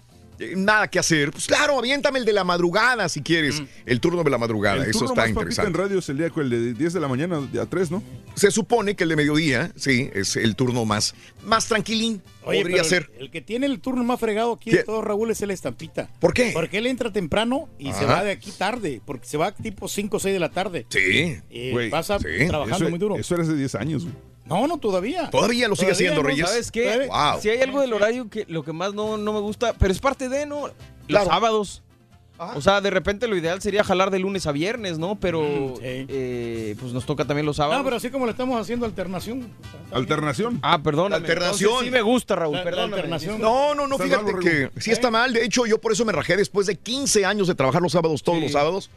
nada 0.56 0.88
que 0.90 1.00
hacer, 1.00 1.32
pues 1.32 1.48
claro, 1.48 1.78
aviéntame 1.80 2.20
el 2.20 2.26
de 2.26 2.34
la 2.34 2.44
madrugada 2.44 3.10
si 3.10 3.22
quieres, 3.22 3.62
el 3.86 4.00
turno 4.00 4.24
de 4.24 4.30
la 4.30 4.38
madrugada. 4.38 4.84
El 4.84 4.90
Eso 4.90 5.00
turno 5.00 5.12
está 5.14 5.22
más 5.22 5.30
interesante. 5.30 5.68
en 5.70 5.74
radio 5.74 6.00
es 6.00 6.10
el 6.10 6.18
día 6.18 6.32
el 6.36 6.50
de 6.50 6.74
10 6.74 6.94
de 6.94 7.00
la 7.00 7.08
mañana 7.08 7.42
a 7.62 7.66
3, 7.66 7.92
¿no? 7.92 8.04
Se 8.36 8.50
supone 8.52 8.96
que 8.96 9.04
el 9.04 9.10
de 9.10 9.16
mediodía, 9.16 9.72
sí, 9.76 10.10
es 10.14 10.36
el 10.36 10.56
turno 10.56 10.86
más, 10.86 11.14
más 11.44 11.68
tranquilín. 11.68 12.22
Oye, 12.44 12.62
podría 12.62 12.84
ser. 12.84 13.10
El, 13.18 13.24
el 13.26 13.32
que 13.32 13.42
tiene 13.42 13.66
el 13.68 13.80
turno 13.80 14.04
más 14.04 14.20
fregado 14.20 14.54
aquí 14.54 14.72
de 14.72 14.84
todo, 14.84 15.02
Raúl, 15.02 15.30
es 15.32 15.42
el 15.42 15.52
estampita. 15.52 16.10
¿Por 16.20 16.34
qué? 16.34 16.52
Porque 16.54 16.78
él 16.80 16.88
entra 16.88 17.12
temprano 17.12 17.70
y 17.78 17.92
se 17.94 18.06
va 18.06 18.24
de 18.24 18.32
aquí 18.32 18.52
tarde. 18.52 19.02
Porque 19.06 19.28
se 19.28 19.38
va 19.38 19.52
tipo 19.54 19.88
5 19.88 20.18
o 20.18 20.20
6 20.20 20.34
de 20.34 20.40
la 20.40 20.50
tarde. 20.50 20.86
Sí. 20.90 21.38
Y 21.50 21.72
Güey, 21.72 21.90
pasa 21.90 22.18
sí. 22.20 22.26
trabajando 22.48 22.86
Eso, 22.86 22.90
muy 22.90 23.00
duro. 23.00 23.16
eso 23.18 23.36
era 23.36 23.44
hace 23.44 23.54
10 23.56 23.76
años, 23.76 24.04
güey. 24.06 24.16
No, 24.46 24.68
no, 24.68 24.78
todavía. 24.78 25.30
Todavía 25.30 25.68
lo 25.68 25.76
sigue 25.76 25.92
haciendo, 25.92 26.22
¿no? 26.24 26.28
Reyes. 26.30 26.50
¿Sabes 26.50 26.72
qué? 26.72 27.08
Wow. 27.08 27.40
Si 27.42 27.50
hay 27.50 27.62
algo 27.62 27.80
del 27.82 27.94
horario 27.94 28.30
que 28.30 28.46
lo 28.50 28.64
que 28.64 28.74
más 28.74 28.94
no, 28.94 29.18
no 29.18 29.34
me 29.34 29.40
gusta, 29.40 29.74
pero 29.74 29.92
es 29.94 30.00
parte 30.00 30.28
de, 30.30 30.46
¿no? 30.46 30.68
Los 30.68 30.74
Claro. 31.08 31.26
sábados. 31.28 31.84
O 32.56 32.60
sea, 32.62 32.82
de 32.82 32.90
repente 32.90 33.28
lo 33.28 33.38
ideal 33.38 33.62
sería 33.62 33.84
jalar 33.84 34.10
de 34.10 34.18
lunes 34.18 34.48
a 34.48 34.52
viernes, 34.52 34.98
¿no? 34.98 35.16
Pero 35.20 35.42
Mm, 35.44 35.76
sí. 35.76 35.82
eh, 35.84 36.76
pues 36.80 36.92
nos 36.92 37.06
toca 37.06 37.24
también 37.26 37.46
los 37.46 37.58
sábados. 37.58 37.78
No, 37.78 37.84
pero 37.84 37.98
así 37.98 38.10
como 38.10 38.26
le 38.26 38.32
estamos 38.32 38.60
haciendo 38.60 38.88
alternación. 38.88 39.48
Alternación. 39.92 40.58
Ah, 40.64 40.82
perdón. 40.82 41.14
Alternación. 41.14 41.84
Sí 41.84 41.92
me 41.92 42.02
gusta, 42.02 42.36
Raúl, 42.36 42.54
La- 42.54 42.60
la 42.60 42.64
perdón. 42.64 42.94
alternación. 42.96 43.40
No, 43.40 43.76
no, 43.76 43.86
no, 43.86 43.94
Está 43.96 44.06
fíjate 44.06 44.34
mal, 44.34 44.42
que 44.42 44.72
sí 44.82 44.90
está 44.90 45.12
mal. 45.12 45.34
De 45.34 45.46
hecho, 45.46 45.68
yo 45.68 45.80
por 45.80 45.92
eso 45.92 46.04
me 46.04 46.14
rajé 46.14 46.36
después 46.36 46.66
de 46.66 46.78
15 46.78 47.26
años 47.26 47.48
de 47.48 47.54
trabajar 47.54 47.80
los 47.82 47.92
sábados, 47.92 48.24
todos 48.24 48.40
Sí. 48.40 48.44
los 48.46 48.52
sábados. 48.54 48.90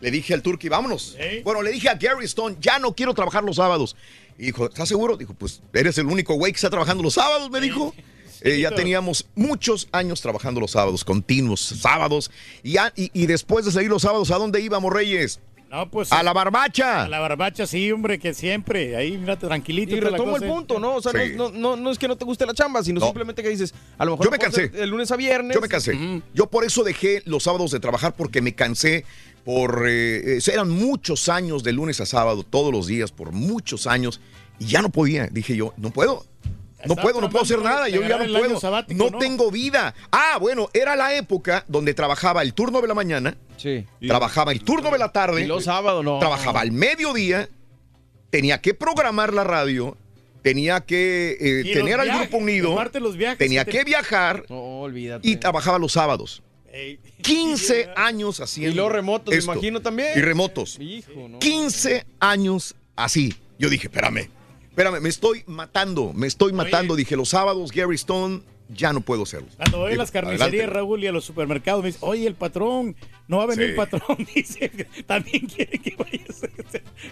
Le 0.00 0.10
dije 0.12 0.34
al 0.34 0.42
Turkey, 0.42 0.68
vámonos. 0.68 1.16
Bueno, 1.44 1.62
le 1.62 1.72
dije 1.72 1.88
a 1.88 1.94
Gary 1.94 2.26
Stone, 2.26 2.56
ya 2.60 2.78
no 2.78 2.92
quiero 2.94 3.12
trabajar 3.14 3.42
los 3.42 3.56
sábados. 3.56 3.96
Y 4.38 4.46
dijo, 4.46 4.66
¿estás 4.66 4.88
seguro? 4.88 5.16
Dijo, 5.16 5.34
pues 5.34 5.62
eres 5.72 5.96
el 5.98 6.06
único 6.06 6.34
güey 6.34 6.52
que 6.52 6.56
está 6.56 6.70
trabajando 6.70 7.02
los 7.02 7.14
sábados, 7.14 7.50
me 7.50 7.60
dijo. 7.60 7.94
Eh, 8.40 8.60
ya 8.60 8.72
teníamos 8.72 9.26
muchos 9.34 9.88
años 9.92 10.20
trabajando 10.20 10.60
los 10.60 10.72
sábados, 10.72 11.02
continuos, 11.04 11.60
sábados. 11.60 12.30
Y, 12.62 12.72
ya- 12.72 12.92
y, 12.94 13.10
y 13.14 13.26
después 13.26 13.64
de 13.64 13.72
salir 13.72 13.88
los 13.88 14.02
sábados, 14.02 14.30
¿a 14.32 14.36
dónde 14.36 14.60
íbamos, 14.60 14.92
Reyes? 14.92 15.40
No, 15.70 15.90
pues. 15.90 16.12
A 16.12 16.22
la 16.22 16.32
barbacha. 16.34 17.04
a 17.04 17.08
la 17.08 17.20
barbacha, 17.20 17.66
sí, 17.66 17.90
hombre, 17.90 18.18
que 18.18 18.34
siempre. 18.34 18.96
Ahí, 18.96 19.16
mira, 19.16 19.38
tranquilito. 19.38 19.96
Y 19.96 20.00
retomo 20.00 20.36
el 20.36 20.42
punto, 20.46 20.78
¿no? 20.78 20.96
O 20.96 21.00
sea, 21.02 21.12
Sí. 21.12 21.32
no, 21.36 21.50
no, 21.50 21.74
no 21.76 21.90
es 21.90 21.98
que 21.98 22.06
no 22.06 22.16
te 22.16 22.24
guste 22.26 22.44
la 22.44 22.52
chamba, 22.54 22.82
sino 22.84 23.00
No. 23.00 23.06
simplemente 23.06 23.42
que 23.42 23.48
dices, 23.48 23.72
a 23.96 24.04
lo 24.04 24.10
mejor 24.12 24.26
Yo 24.26 24.30
me 24.30 24.38
cansé. 24.38 24.68
de 24.68 24.86
lunes 24.86 25.10
a 25.10 25.16
viernes. 25.16 25.54
Yo 25.54 25.60
me 25.62 25.68
cansé. 25.68 25.98
Yo 26.34 26.46
por 26.48 26.64
eso 26.64 26.84
dejé 26.84 27.22
los 27.24 27.44
sábados 27.44 27.70
de 27.70 27.80
trabajar 27.80 28.14
porque 28.14 28.42
me 28.42 28.54
cansé 28.54 29.04
por 29.44 29.84
eh, 29.88 30.38
eh, 30.38 30.40
eran 30.52 30.70
muchos 30.70 31.28
años 31.28 31.62
de 31.62 31.72
lunes 31.72 32.00
a 32.00 32.06
sábado 32.06 32.42
todos 32.44 32.72
los 32.72 32.86
días 32.86 33.12
por 33.12 33.32
muchos 33.32 33.86
años 33.86 34.20
y 34.58 34.66
ya 34.66 34.80
no 34.82 34.88
podía. 34.90 35.26
Dije 35.26 35.56
yo, 35.56 35.74
no 35.76 35.90
puedo. 35.90 36.24
No 36.86 36.96
puedo, 36.96 37.18
no 37.22 37.30
puedo 37.30 37.44
hacer 37.44 37.62
nada, 37.62 37.88
yo 37.88 38.02
ya 38.02 38.18
no 38.18 38.26
puedo. 38.38 38.60
sabático, 38.60 39.02
No 39.02 39.08
¿no? 39.10 39.18
tengo 39.18 39.50
vida. 39.50 39.94
Ah, 40.12 40.36
bueno, 40.38 40.68
era 40.74 40.94
la 40.96 41.14
época 41.14 41.64
donde 41.66 41.94
trabajaba 41.94 42.42
el 42.42 42.52
turno 42.52 42.82
de 42.82 42.88
la 42.88 42.92
mañana, 42.94 43.36
Sí. 43.56 43.86
trabajaba 44.06 44.52
el 44.52 44.60
turno 44.62 44.90
de 44.90 44.98
la 44.98 45.10
tarde, 45.10 45.42
Y 45.42 45.46
los 45.46 45.64
sábados, 45.64 46.04
no. 46.04 46.18
trabajaba 46.18 46.60
al 46.60 46.72
mediodía, 46.72 47.48
tenía 48.28 48.60
que 48.60 48.74
programar 48.74 49.32
la 49.32 49.44
radio, 49.44 49.96
tenía 50.42 50.82
que 50.82 51.38
eh, 51.40 51.72
tener 51.72 52.00
al 52.00 52.06
viajes, 52.08 52.28
grupo 52.28 52.36
unido, 52.44 52.72
aparte 52.74 53.00
los 53.00 53.16
viajes 53.16 53.38
tenía 53.38 53.64
que 53.64 53.70
te- 53.72 53.78
que 53.78 53.84
viajar 53.84 54.44
y 55.22 55.36
trabajaba 55.36 55.78
los 55.78 55.92
sábados. 55.92 56.42
Ey. 56.74 56.98
15 57.22 57.90
años 57.94 58.40
haciendo. 58.40 58.72
Y 58.72 58.74
los 58.74 58.90
remotos, 58.90 59.32
me 59.32 59.40
imagino 59.40 59.80
también. 59.80 60.08
Y 60.16 60.20
remotos. 60.20 60.76
Hijo, 60.80 61.28
no. 61.28 61.38
15 61.38 62.04
años 62.18 62.74
así. 62.96 63.32
Yo 63.60 63.70
dije, 63.70 63.86
espérame, 63.86 64.28
espérame, 64.70 65.00
me 65.00 65.08
estoy 65.08 65.44
matando, 65.46 66.12
me 66.12 66.26
estoy 66.26 66.52
matando. 66.52 66.96
Dije, 66.96 67.14
los 67.14 67.28
sábados, 67.28 67.70
Gary 67.70 67.94
Stone, 67.94 68.42
ya 68.68 68.92
no 68.92 69.00
puedo 69.02 69.24
hacerlo. 69.24 69.48
Cuando 69.56 69.78
voy 69.78 69.92
a 69.92 69.96
las 69.96 70.10
carnicerías, 70.10 70.48
adelante. 70.48 70.72
Raúl, 70.72 71.02
y 71.04 71.06
a 71.06 71.12
los 71.12 71.24
supermercados, 71.24 71.82
me 71.82 71.88
dice, 71.88 71.98
oye, 72.02 72.26
el 72.26 72.34
patrón, 72.34 72.96
no 73.28 73.38
va 73.38 73.44
a 73.44 73.46
venir 73.46 73.66
Sí. 73.66 73.70
el 73.70 73.76
patrón. 73.76 74.26
Dice, 74.34 74.70
también 75.06 75.46
quiere 75.46 75.78
que 75.78 75.94
vayas. 75.96 76.40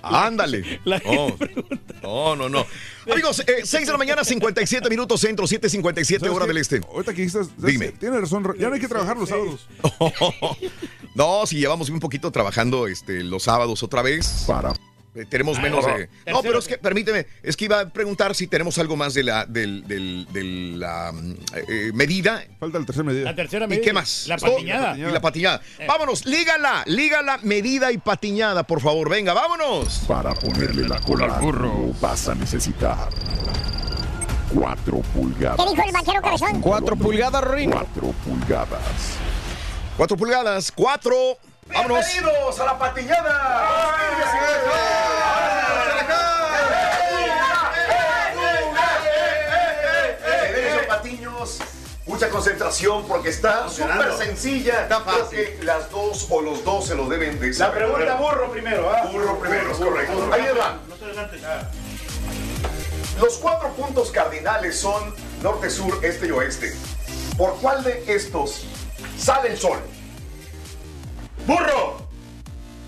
Ándale. 0.02 0.80
La 0.84 0.98
No, 0.98 1.26
gente 1.28 1.46
pregunta. 1.46 1.94
no, 2.02 2.36
no, 2.36 2.48
no. 2.48 2.66
Amigos, 3.10 3.42
6 3.64 3.86
de 3.86 3.92
la 3.92 3.98
mañana, 3.98 4.24
57 4.24 4.88
minutos 4.90 5.20
centro, 5.20 5.46
7.57 5.46 6.18
¿Sabes 6.20 6.34
hora 6.34 6.44
qué? 6.44 6.48
del 6.48 6.56
este. 6.58 6.80
Ahorita 6.88 7.12
que 7.12 7.22
dijiste, 7.22 7.44
¿sabes 7.44 7.56
Dime. 7.72 7.88
Tienes 7.92 8.20
razón, 8.20 8.54
ya 8.58 8.68
no 8.68 8.74
hay 8.74 8.80
que 8.80 8.88
trabajar 8.88 9.16
los 9.16 9.28
sábados. 9.28 9.68
No, 11.14 11.44
si 11.46 11.58
llevamos 11.58 11.90
un 11.90 12.00
poquito 12.00 12.30
trabajando 12.30 12.86
este, 12.86 13.22
los 13.22 13.42
sábados 13.42 13.82
otra 13.82 14.00
vez. 14.00 14.44
Para 14.46 14.70
Eh, 14.70 14.74
tenemos 15.28 15.58
Ah, 15.58 15.62
menos 15.62 15.86
no. 15.86 15.96
de. 15.96 16.08
No, 16.26 16.40
pero 16.42 16.58
es 16.58 16.66
que, 16.66 16.78
permíteme, 16.78 17.26
es 17.42 17.56
que 17.56 17.66
iba 17.66 17.80
a 17.80 17.88
preguntar 17.90 18.34
si 18.34 18.46
tenemos 18.46 18.78
algo 18.78 18.96
más 18.96 19.12
de 19.12 19.22
la, 19.22 19.44
del, 19.44 19.86
del- 19.86 20.26
de 20.32 20.42
la 20.78 21.12
mm, 21.12 21.34
eh, 21.68 21.90
medida. 21.94 22.42
Falta 22.58 22.78
la 22.78 22.86
tercera 22.86 23.04
medida. 23.04 23.24
La 23.24 23.34
tercera 23.34 23.66
¿Y 23.70 23.80
qué 23.80 23.92
más? 23.92 24.26
La 24.26 24.38
patiñada. 24.38 24.96
y 24.96 25.00
la 25.02 25.20
patiñada. 25.20 25.60
Eh. 25.78 25.86
Vámonos, 25.86 26.24
lígala, 26.24 26.82
lígala, 26.86 27.38
medida 27.42 27.92
y 27.92 27.98
patiñada, 27.98 28.62
por 28.66 28.80
favor. 28.80 29.10
Venga, 29.10 29.34
vámonos. 29.34 30.04
Para 30.08 30.34
ponerle 30.34 30.88
la 30.88 30.98
cola 31.00 31.26
al 31.36 31.40
burro 31.42 31.92
vas 32.00 32.28
a 32.28 32.34
necesitar 32.34 33.08
4 34.54 34.98
pulgadas. 35.14 35.56
¿Qué 35.64 35.70
dijo 35.72 35.82
el 35.86 35.92
vaquero 35.92 36.22
cabezón? 36.22 36.60
Cuatro 36.60 36.96
pulgadas, 36.96 37.44
Rin. 37.44 37.70
4 37.70 38.14
pulgadas. 38.24 38.78
Cuatro 39.96 40.16
pulgadas, 40.16 40.72
cuatro. 40.72 41.38
Vámonos. 41.72 42.06
Bienvenidos 42.12 42.60
a 42.60 42.64
la. 42.64 42.78
Bienvenidos, 49.52 50.86
patiños. 50.86 51.58
Mucha 52.06 52.28
concentración 52.30 53.06
porque 53.06 53.28
está 53.30 53.68
súper 53.68 54.12
sencilla. 54.18 54.88
Creo 54.88 55.30
que 55.30 55.58
las 55.62 55.90
dos 55.90 56.26
o 56.30 56.40
los 56.40 56.64
dos 56.64 56.86
se 56.86 56.94
lo 56.94 57.08
deben 57.08 57.38
de 57.38 57.48
La 57.48 57.54
saber. 57.54 57.84
pregunta 57.86 58.14
burro 58.16 58.50
primero, 58.50 58.90
¿ah? 58.90 59.08
Burro 59.10 59.38
primero, 59.38 59.70
es 59.70 59.78
correcto. 59.78 60.30
Ahí 60.32 60.42
les 60.42 60.58
va. 60.58 60.78
Los 63.20 63.34
cuatro 63.34 63.68
puntos 63.74 64.10
cardinales 64.10 64.78
son 64.78 65.14
norte, 65.42 65.70
sur, 65.70 66.04
este 66.04 66.26
y 66.26 66.30
oeste. 66.32 66.74
¿Por 67.36 67.56
cuál 67.60 67.84
de 67.84 68.02
estos 68.12 68.64
sale 69.16 69.50
el 69.50 69.58
sol? 69.58 69.78
¡Burro! 71.46 72.06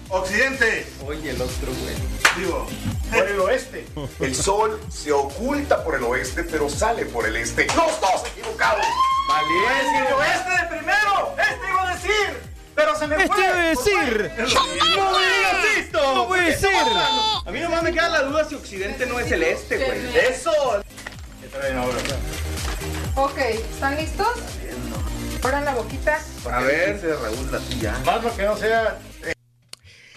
Occidente. 0.09 0.87
Oye, 1.07 1.31
el 1.31 1.41
otro, 1.43 1.73
güey. 1.83 1.95
Digo, 2.37 2.67
por 3.13 3.29
el 3.29 3.41
oeste. 3.41 3.87
El 4.21 4.35
sol 4.35 4.81
se 4.91 5.13
oculta 5.13 5.83
por 5.85 5.95
el 5.97 6.05
oeste, 6.05 6.45
pero 6.45 6.69
sale 6.69 7.05
por 7.07 7.27
el 7.27 7.37
este. 7.37 7.67
¡Los 7.69 8.01
dos 8.01 8.23
equivocados! 8.33 8.85
Valiente. 9.29 10.09
el 10.09 10.15
oeste 10.15 10.51
de 10.51 10.69
primero. 10.69 11.35
Este 11.39 11.69
iba 11.69 11.89
a 11.89 11.95
decir. 11.95 12.43
Pero 12.75 12.99
se 12.99 13.07
me 13.07 13.15
Este 13.17 13.29
fue. 13.29 13.45
iba 13.45 13.55
a 13.55 13.63
decir. 13.69 14.33
¡No 14.97 15.11
me 15.13 15.27
digas 15.27 15.65
esto! 15.79 16.15
No 16.15 16.29
puede 16.29 16.57
ser. 16.57 16.75
A 17.47 17.51
mí 17.51 17.61
nomás 17.61 17.83
me 17.83 17.93
queda 17.93 18.09
la 18.09 18.23
duda 18.23 18.49
si 18.49 18.55
Occidente 18.55 19.07
no 19.07 19.19
es 19.21 19.31
el 19.33 19.43
este, 19.43 19.77
güey. 19.79 20.17
¡Eso! 20.17 20.53
¿Qué 21.41 21.49
traen 21.49 21.79
ahora? 21.79 21.99
Ok, 23.17 23.39
¿están 23.39 23.97
listos? 23.97 24.29
Abran 25.45 25.65
la 25.65 25.75
boquita. 25.75 26.19
A 26.51 26.61
ver. 26.61 27.01
Raúl 27.03 27.53
la 27.53 27.59
tuya. 27.59 27.99
Más 28.07 28.25
lo 28.25 28.35
que 28.35 28.43
no 28.45 28.57
sea. 28.57 28.99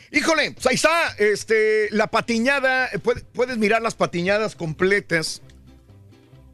Híjole, 0.09 0.51
pues 0.51 0.65
ahí 0.67 0.75
está, 0.75 1.13
este, 1.19 1.89
la 1.91 2.07
patiñada, 2.07 2.87
eh, 2.87 2.97
puede- 2.99 3.21
puedes 3.33 3.57
mirar 3.57 3.81
las 3.81 3.93
patiñadas 3.93 4.55
completas. 4.55 5.41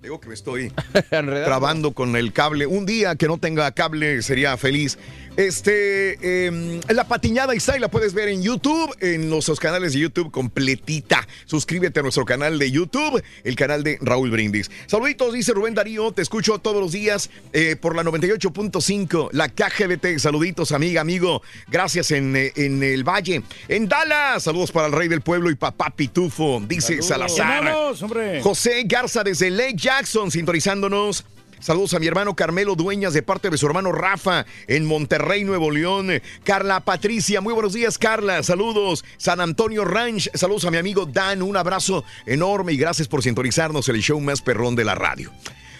Digo 0.02 0.20
que 0.20 0.28
me 0.28 0.34
estoy 0.34 0.74
trabando 1.10 1.94
con 1.94 2.16
el 2.16 2.34
cable. 2.34 2.66
Un 2.66 2.86
día 2.88 3.16
que 3.16 3.28
no 3.28 3.38
tenga 3.38 3.72
cable 3.72 4.22
sería 4.24 4.58
feliz. 4.58 4.98
Este, 5.36 6.46
em, 6.46 6.80
la 6.90 7.08
patiñada 7.08 7.56
y 7.56 7.60
la 7.80 7.88
puedes 7.88 8.14
ver 8.14 8.28
en 8.28 8.44
YouTube, 8.44 8.96
en 9.00 9.30
nuestros 9.30 9.60
canales 9.60 9.94
de 9.94 10.00
YouTube 10.00 10.30
completita. 10.30 11.28
Suscríbete 11.46 12.02
a 12.02 12.04
nuestro 12.04 12.24
canal 12.24 12.60
de 12.60 12.70
YouTube, 12.70 13.24
el 13.44 13.56
canal 13.56 13.84
de 13.84 13.98
Raúl 14.00 14.30
Brindis. 14.30 14.70
Saluditos, 14.86 15.34
dice 15.34 15.54
Rubén 15.54 15.74
Darío, 15.74 16.12
te 16.12 16.22
escucho 16.22 16.60
todos 16.60 16.80
los 16.80 16.92
días 16.92 17.32
eh, 17.52 17.76
por 17.76 17.96
la 17.96 18.04
98.5, 18.04 19.30
la 19.32 19.50
KGBT. 19.50 20.20
Saluditos, 20.20 20.72
amiga, 20.72 21.02
amigo. 21.02 21.42
Gracias 21.68 22.12
en, 22.12 22.36
eh, 22.36 22.52
en 22.56 22.84
el 22.84 23.04
Valle. 23.04 23.42
En 23.70 23.88
Dallas, 23.88 24.44
saludos 24.44 24.72
para 24.72 24.86
el 24.86 24.94
rey 24.94 25.08
del 25.08 25.22
pueblo 25.22 25.50
y 25.50 25.56
papá 25.56 25.90
Pitufo, 25.90 26.62
dice 26.68 27.02
Saludos. 27.02 27.36
Salazar. 27.36 27.64
Vamos. 27.64 28.04
José 28.44 28.84
Garza 28.86 29.24
desde 29.24 29.50
Lake 29.50 29.78
Jackson, 29.78 30.30
sintonizándonos. 30.30 31.26
Saludos 31.64 31.94
a 31.94 32.00
mi 32.00 32.08
hermano 32.08 32.36
Carmelo 32.36 32.76
Dueñas 32.76 33.14
de 33.14 33.24
parte 33.24 33.50
de 33.50 33.58
su 33.58 33.66
hermano 33.66 33.94
Rafa 33.94 34.46
en 34.68 34.84
Monterrey, 34.84 35.46
Nuevo 35.46 35.72
León. 35.72 36.10
Carla 36.44 36.82
Patricia, 36.82 37.40
muy 37.40 37.54
buenos 37.54 37.72
días, 37.72 37.98
Carla. 37.98 38.44
Saludos. 38.44 39.06
San 39.16 39.40
Antonio 39.40 39.86
Ranch, 39.86 40.30
saludos 40.34 40.66
a 40.66 40.72
mi 40.72 40.78
amigo 40.78 41.06
Dan. 41.06 41.42
Un 41.42 41.56
abrazo 41.56 42.04
enorme 42.26 42.74
y 42.74 42.78
gracias 42.78 43.08
por 43.08 43.24
sintonizarnos 43.24 43.88
el 43.88 44.02
show 44.02 44.20
más 44.20 44.42
perrón 44.42 44.76
de 44.76 44.84
la 44.84 44.94
radio. 44.94 45.32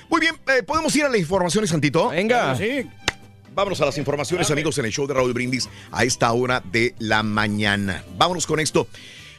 Muy 0.10 0.22
bien, 0.22 0.36
eh, 0.48 0.64
¿podemos 0.64 0.96
ir 0.96 1.04
a 1.04 1.10
las 1.10 1.20
informaciones, 1.20 1.72
Santito? 1.72 2.08
Venga. 2.12 2.56
Sí. 2.56 2.90
Vámonos 3.54 3.82
a 3.82 3.86
las 3.86 3.98
informaciones, 3.98 4.50
amigos, 4.52 4.78
en 4.78 4.86
el 4.86 4.92
show 4.94 5.06
de 5.06 5.16
Raúl 5.16 5.34
Brindis 5.34 5.68
a 5.92 6.06
esta 6.06 6.32
hora 6.32 6.64
de 6.72 6.96
la 7.00 7.24
mañana. 7.24 8.06
Vámonos 8.16 8.48
con 8.48 8.62
esto. 8.62 8.88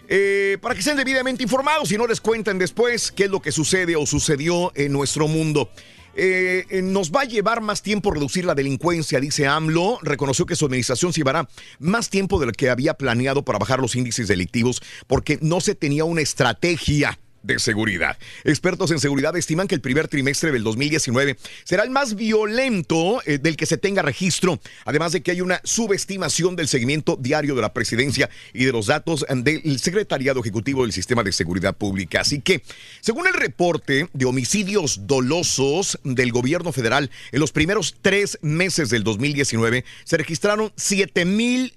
Eh, 0.08 0.58
para 0.60 0.74
que 0.74 0.80
estén 0.80 0.98
debidamente 0.98 1.42
informados 1.42 1.90
y 1.90 1.96
no 1.96 2.06
les 2.06 2.20
cuenten 2.20 2.58
después 2.58 3.10
qué 3.12 3.24
es 3.24 3.30
lo 3.30 3.40
que 3.40 3.50
sucede 3.50 3.96
o 3.96 4.04
sucedió 4.04 4.72
en 4.74 4.92
nuestro 4.92 5.26
mundo. 5.26 5.70
Eh, 6.16 6.64
eh, 6.68 6.82
nos 6.82 7.10
va 7.10 7.22
a 7.22 7.24
llevar 7.24 7.60
más 7.60 7.82
tiempo 7.82 8.10
reducir 8.10 8.44
la 8.44 8.54
delincuencia, 8.54 9.20
dice 9.20 9.46
AMLO. 9.46 9.98
Reconoció 10.02 10.46
que 10.46 10.56
su 10.56 10.66
administración 10.66 11.12
llevará 11.12 11.48
más 11.78 12.10
tiempo 12.10 12.38
de 12.38 12.46
lo 12.46 12.52
que 12.52 12.70
había 12.70 12.94
planeado 12.94 13.44
para 13.44 13.58
bajar 13.58 13.80
los 13.80 13.96
índices 13.96 14.28
delictivos 14.28 14.80
porque 15.06 15.38
no 15.40 15.60
se 15.60 15.74
tenía 15.74 16.04
una 16.04 16.20
estrategia 16.20 17.18
de 17.44 17.58
seguridad. 17.58 18.18
Expertos 18.42 18.90
en 18.90 18.98
seguridad 18.98 19.36
estiman 19.36 19.68
que 19.68 19.74
el 19.74 19.80
primer 19.80 20.08
trimestre 20.08 20.50
del 20.50 20.64
2019 20.64 21.36
será 21.62 21.84
el 21.84 21.90
más 21.90 22.16
violento 22.16 23.22
eh, 23.26 23.38
del 23.38 23.56
que 23.56 23.66
se 23.66 23.76
tenga 23.76 24.02
registro, 24.02 24.58
además 24.84 25.12
de 25.12 25.22
que 25.22 25.30
hay 25.30 25.42
una 25.42 25.60
subestimación 25.62 26.56
del 26.56 26.68
seguimiento 26.68 27.16
diario 27.20 27.54
de 27.54 27.62
la 27.62 27.72
presidencia 27.72 28.30
y 28.52 28.64
de 28.64 28.72
los 28.72 28.86
datos 28.86 29.24
del 29.28 29.78
Secretariado 29.78 30.40
Ejecutivo 30.40 30.82
del 30.82 30.92
Sistema 30.92 31.22
de 31.22 31.32
Seguridad 31.32 31.76
Pública. 31.76 32.22
Así 32.22 32.40
que, 32.40 32.62
según 33.00 33.26
el 33.26 33.34
reporte 33.34 34.08
de 34.12 34.24
homicidios 34.24 35.06
dolosos 35.06 35.98
del 36.02 36.32
gobierno 36.32 36.72
federal, 36.72 37.10
en 37.30 37.40
los 37.40 37.52
primeros 37.52 37.96
tres 38.00 38.38
meses 38.40 38.88
del 38.88 39.04
2019 39.04 39.84
se 40.04 40.16
registraron 40.16 40.72
7 40.76 41.24
mil 41.26 41.74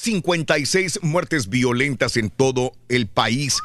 56 0.00 1.00
muertes 1.02 1.48
violentas 1.48 2.16
en 2.16 2.30
todo 2.30 2.72
el 2.88 3.06
país. 3.06 3.58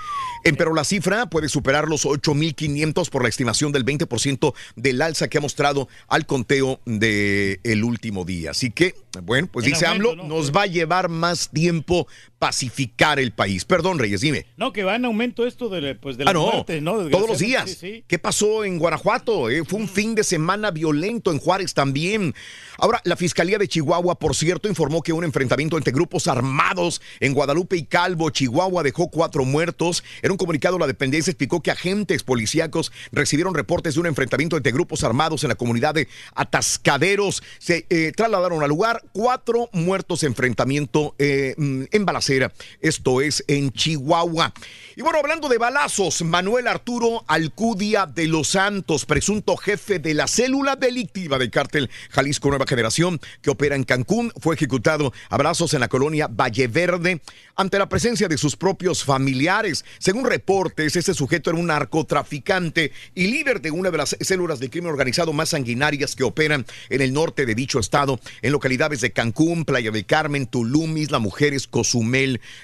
Pero 0.43 0.75
la 0.75 0.83
cifra 0.83 1.27
puede 1.27 1.49
superar 1.49 1.87
los 1.87 2.05
8.500 2.05 3.09
por 3.09 3.23
la 3.23 3.29
estimación 3.29 3.71
del 3.71 3.83
20% 3.83 4.53
del 4.75 5.01
alza 5.01 5.27
que 5.27 5.39
ha 5.39 5.41
mostrado 5.41 5.87
al 6.07 6.27
conteo 6.27 6.79
del 6.85 7.59
el 7.63 7.83
último 7.83 8.25
día. 8.25 8.51
Así 8.51 8.69
que, 8.69 8.95
bueno, 9.23 9.47
pues 9.51 9.65
dice 9.65 9.87
AMLO, 9.87 10.15
¿no? 10.15 10.23
nos 10.27 10.51
va 10.51 10.63
a 10.63 10.67
llevar 10.67 11.09
más 11.09 11.49
tiempo 11.49 12.07
pacificar 12.45 13.17
el 13.19 13.31
país. 13.31 13.65
Perdón, 13.65 13.97
Reyes, 13.97 14.21
dime. 14.21 14.45
No, 14.55 14.71
que 14.71 14.83
va 14.83 14.95
en 14.95 15.05
aumento 15.05 15.47
esto 15.47 15.67
de, 15.67 15.95
pues, 15.95 16.15
de 16.15 16.25
la 16.25 16.29
Ah, 16.29 16.33
no, 16.35 16.43
muerte, 16.51 16.79
¿no? 16.79 16.91
todos 17.09 17.27
los 17.27 17.39
días. 17.39 17.65
Desgraciadamente, 17.65 17.73
sí, 17.79 17.93
sí. 18.01 18.03
¿Qué 18.07 18.19
pasó 18.19 18.63
en 18.63 18.77
Guanajuato? 18.77 19.49
eh? 19.49 19.63
Fue 19.65 19.79
un 19.79 19.89
fin 19.89 20.13
de 20.13 20.23
semana 20.23 20.69
violento 20.69 21.31
en 21.31 21.39
Juárez 21.39 21.73
también. 21.73 22.35
Ahora, 22.77 23.01
la 23.03 23.15
Fiscalía 23.15 23.57
de 23.57 23.67
Chihuahua, 23.67 24.19
por 24.19 24.35
cierto, 24.35 24.69
informó 24.69 25.01
que 25.01 25.11
un 25.11 25.23
enfrentamiento 25.23 25.75
entre 25.75 25.91
grupos 25.91 26.27
armados 26.27 27.01
en 27.19 27.33
Guadalupe 27.33 27.77
y 27.77 27.85
Calvo, 27.85 28.29
Chihuahua, 28.29 28.83
dejó 28.83 29.09
cuatro 29.09 29.43
muertos. 29.43 30.03
En 30.21 30.29
un 30.29 30.37
comunicado, 30.37 30.77
la 30.77 30.85
dependencia 30.85 31.31
explicó 31.31 31.63
que 31.63 31.71
agentes 31.71 32.21
policíacos 32.21 32.91
recibieron 33.11 33.55
reportes 33.55 33.95
de 33.95 34.01
un 34.01 34.05
enfrentamiento 34.05 34.55
entre 34.55 34.71
grupos 34.71 35.03
armados 35.03 35.43
en 35.43 35.49
la 35.49 35.55
comunidad 35.55 35.95
de 35.95 36.07
Atascaderos. 36.35 37.41
Se 37.57 37.87
eh, 37.89 38.11
trasladaron 38.15 38.61
al 38.61 38.69
lugar 38.69 39.01
cuatro 39.13 39.67
muertos 39.73 40.21
enfrentamiento 40.21 41.15
eh, 41.17 41.55
mm, 41.57 41.83
en 41.91 42.05
balacera. 42.05 42.34
Esto 42.81 43.21
es 43.21 43.43
en 43.47 43.71
Chihuahua. 43.71 44.53
Y 44.95 45.01
bueno, 45.01 45.19
hablando 45.19 45.49
de 45.49 45.57
balazos, 45.57 46.21
Manuel 46.21 46.67
Arturo 46.67 47.23
Alcudia 47.27 48.05
de 48.05 48.27
los 48.27 48.49
Santos, 48.49 49.05
presunto 49.05 49.57
jefe 49.57 49.99
de 49.99 50.13
la 50.13 50.27
célula 50.27 50.75
delictiva 50.75 51.37
del 51.37 51.51
cártel 51.51 51.89
Jalisco 52.11 52.49
Nueva 52.49 52.65
Generación, 52.67 53.19
que 53.41 53.49
opera 53.49 53.75
en 53.75 53.83
Cancún, 53.83 54.31
fue 54.39 54.55
ejecutado 54.55 55.13
a 55.29 55.37
brazos 55.37 55.73
en 55.73 55.81
la 55.81 55.87
colonia 55.87 56.27
Valle 56.27 56.67
Verde 56.67 57.21
ante 57.55 57.79
la 57.79 57.89
presencia 57.89 58.27
de 58.27 58.37
sus 58.37 58.55
propios 58.55 59.03
familiares. 59.03 59.85
Según 59.99 60.25
reportes, 60.25 60.95
este 60.95 61.13
sujeto 61.13 61.49
era 61.49 61.59
un 61.59 61.67
narcotraficante 61.67 62.91
y 63.13 63.27
líder 63.27 63.61
de 63.61 63.71
una 63.71 63.91
de 63.91 63.97
las 63.97 64.15
células 64.19 64.59
de 64.59 64.69
crimen 64.69 64.91
organizado 64.91 65.33
más 65.33 65.49
sanguinarias 65.49 66.15
que 66.15 66.23
operan 66.23 66.65
en 66.89 67.01
el 67.01 67.13
norte 67.13 67.45
de 67.45 67.55
dicho 67.55 67.79
estado, 67.79 68.19
en 68.41 68.51
localidades 68.51 69.01
de 69.01 69.11
Cancún, 69.11 69.65
Playa 69.65 69.91
del 69.91 70.05
Carmen, 70.05 70.47
Tulum, 70.47 70.97
Isla 70.97 71.19
Mujeres, 71.19 71.67
Cozumel, 71.67 72.14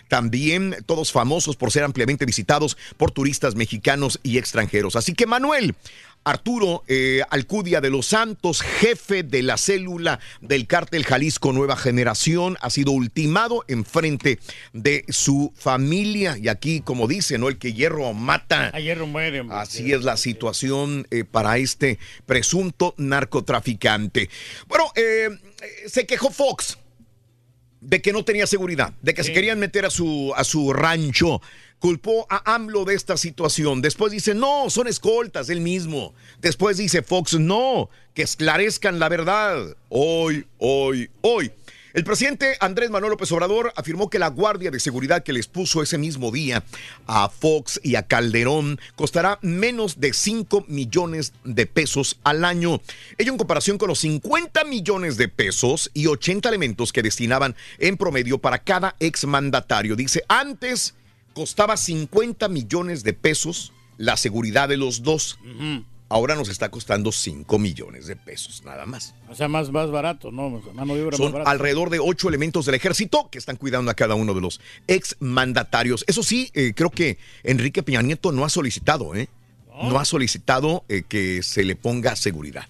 también 0.08 0.78
todos 0.86 1.12
famosos 1.12 1.56
por 1.56 1.72
ser 1.72 1.84
ampliamente 1.84 2.26
visitados 2.26 2.78
por 2.98 3.12
turistas 3.12 3.56
mexicanos 3.56 4.20
y 4.24 4.38
extranjeros. 4.38 4.96
Así 4.96 5.14
que 5.14 5.26
Manuel, 5.26 5.76
Arturo 6.24 6.84
eh, 6.88 7.24
Alcudia 7.30 7.82
de 7.82 7.90
los 7.90 8.06
Santos, 8.06 8.62
jefe 8.62 9.24
de 9.24 9.42
la 9.42 9.58
célula 9.58 10.20
del 10.40 10.68
cártel 10.68 11.04
Jalisco 11.04 11.52
Nueva 11.52 11.76
Generación, 11.76 12.58
ha 12.62 12.70
sido 12.70 12.92
ultimado 12.92 13.64
en 13.68 13.86
frente 13.86 14.40
de 14.74 15.04
su 15.10 15.52
familia. 15.56 16.38
Y 16.38 16.48
aquí, 16.48 16.82
como 16.82 17.08
dice, 17.08 17.38
¿no? 17.38 17.50
El 17.50 17.58
que 17.58 17.74
hierro 17.74 18.14
mata. 18.14 18.70
A 18.74 18.80
hierro 18.80 19.08
muere. 19.08 19.42
hombre. 19.42 19.58
Así 19.58 19.94
es 19.94 20.04
la 20.04 20.18
situación 20.18 21.08
eh, 21.10 21.24
para 21.24 21.58
este 21.58 21.98
presunto 22.26 22.94
narcotraficante. 22.98 24.30
Bueno, 24.68 24.92
eh, 24.96 25.30
se 25.88 26.06
quejó 26.06 26.30
Fox 26.30 26.78
de 27.82 28.02
que 28.02 28.14
no 28.14 28.24
tenía 28.24 28.48
seguridad, 28.48 28.94
de 29.02 29.14
que 29.14 29.24
se 29.24 29.34
querían 29.34 29.60
meter 29.60 29.86
a 29.86 29.90
su, 29.90 30.32
a 30.36 30.44
su 30.44 30.72
rancho. 30.72 31.42
Culpó 31.80 32.28
a 32.30 32.54
AMLO 32.54 32.86
de 32.86 32.94
esta 32.94 33.18
situación. 33.18 33.82
Después 33.82 34.12
dice, 34.12 34.36
no, 34.36 34.70
son 34.70 34.88
escoltas, 34.88 35.50
él 35.50 35.62
mismo. 35.62 36.14
Después 36.40 36.78
dice 36.78 37.02
Fox, 37.02 37.40
no, 37.40 37.90
que 38.14 38.22
esclarezcan 38.22 39.00
la 39.00 39.10
verdad. 39.10 39.76
Hoy, 39.90 40.46
hoy, 40.60 41.10
hoy. 41.22 41.52
El 41.94 42.06
presidente 42.06 42.56
Andrés 42.62 42.90
Manuel 42.90 43.12
López 43.12 43.30
Obrador 43.34 43.74
afirmó 43.76 44.10
que 44.10 44.18
la 44.18 44.30
guardia 44.30 44.72
de 44.72 44.80
seguridad 44.80 45.24
que 45.24 45.34
les 45.34 45.48
puso 45.48 45.84
ese 45.84 45.98
mismo 45.98 46.32
día 46.32 46.64
a 47.06 47.28
Fox 47.28 47.82
y 47.84 47.96
a 47.96 48.04
Calderón 48.04 48.80
costará 48.96 49.40
menos 49.42 50.00
de 50.00 50.14
5 50.14 50.66
millones 50.70 51.34
de 51.44 51.66
pesos 51.66 52.18
al 52.24 52.46
año. 52.46 52.80
Ello 53.18 53.34
en 53.34 53.38
comparación 53.38 53.78
con 53.78 53.90
los 53.90 54.00
50 54.00 54.64
millones 54.64 55.18
de 55.18 55.28
pesos 55.28 55.92
y 55.94 56.08
80 56.08 56.48
elementos 56.48 56.94
que 56.94 57.04
destinaban 57.04 57.58
en 57.78 57.98
promedio 57.98 58.38
para 58.38 58.60
cada 58.60 58.96
exmandatario. 59.02 59.98
Dice, 59.98 60.24
antes 60.30 60.96
costaba 61.34 61.76
50 61.76 62.48
millones 62.48 63.04
de 63.04 63.12
pesos 63.14 63.74
la 63.98 64.16
seguridad 64.16 64.70
de 64.70 64.78
los 64.78 65.04
dos. 65.04 65.38
Ahora 66.12 66.36
nos 66.36 66.50
está 66.50 66.70
costando 66.70 67.12
5 67.14 67.58
millones 67.58 68.06
de 68.06 68.18
pesos, 68.18 68.64
nada 68.66 68.86
más. 68.86 69.16
O 69.30 69.36
sea, 69.36 69.48
más, 69.48 69.72
más 69.72 69.90
barato, 69.92 70.30
¿no? 70.30 70.50
Mano 70.74 70.94
de 70.94 71.04
obra 71.04 71.12
más 71.12 71.18
Son 71.18 71.32
barata. 71.32 71.50
alrededor 71.50 71.90
de 71.90 72.00
ocho 72.00 72.28
elementos 72.28 72.66
del 72.66 72.76
ejército 72.76 73.30
que 73.32 73.38
están 73.38 73.56
cuidando 73.56 73.90
a 73.90 73.94
cada 73.94 74.16
uno 74.16 74.34
de 74.34 74.42
los 74.42 74.60
ex 74.88 75.16
mandatarios. 75.22 76.04
Eso 76.08 76.22
sí, 76.22 76.52
eh, 76.54 76.74
creo 76.76 76.90
que 76.90 77.18
Enrique 77.44 77.82
Peña 77.82 78.02
Nieto 78.02 78.34
no 78.34 78.44
ha 78.44 78.50
solicitado, 78.50 79.16
¿eh? 79.16 79.30
No 79.84 80.00
ha 80.00 80.06
solicitado 80.06 80.84
eh, 80.90 81.04
que 81.08 81.42
se 81.44 81.64
le 81.64 81.78
ponga 81.78 82.18
seguridad. 82.18 82.68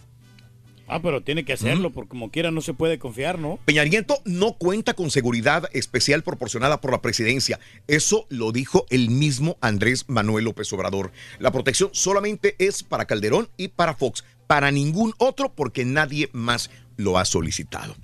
Ah, 0.92 1.02
pero 1.02 1.22
tiene 1.22 1.46
que 1.46 1.54
hacerlo, 1.54 1.92
porque 1.92 2.10
como 2.10 2.32
quiera 2.32 2.52
no 2.52 2.60
se 2.60 2.74
puede 2.74 3.00
confiar, 3.00 3.40
¿no? 3.40 3.60
Peña 3.64 3.86
Nieto 3.86 4.22
no 4.26 4.58
cuenta 4.58 4.94
con 4.94 5.10
seguridad 5.10 5.70
especial 5.72 6.22
proporcionada 6.22 6.82
por 6.82 6.92
la 6.92 7.02
presidencia. 7.02 7.62
Eso 7.88 8.26
lo 8.28 8.52
dijo 8.52 8.86
el 8.90 9.10
mismo 9.10 9.58
Andrés 9.62 10.04
Manuel 10.10 10.44
López 10.44 10.72
Obrador. 10.74 11.14
La 11.40 11.52
protección 11.52 11.92
solamente 11.94 12.58
es 12.60 12.84
para 12.84 13.06
Calderón 13.06 13.48
y 13.56 13.70
para 13.70 13.96
Fox, 13.96 14.26
para 14.48 14.70
ningún 14.70 15.14
otro 15.18 15.54
porque 15.54 15.86
nadie 15.86 16.30
más 16.34 16.70
lo 16.98 17.18
ha 17.18 17.24
solicitado. 17.24 17.96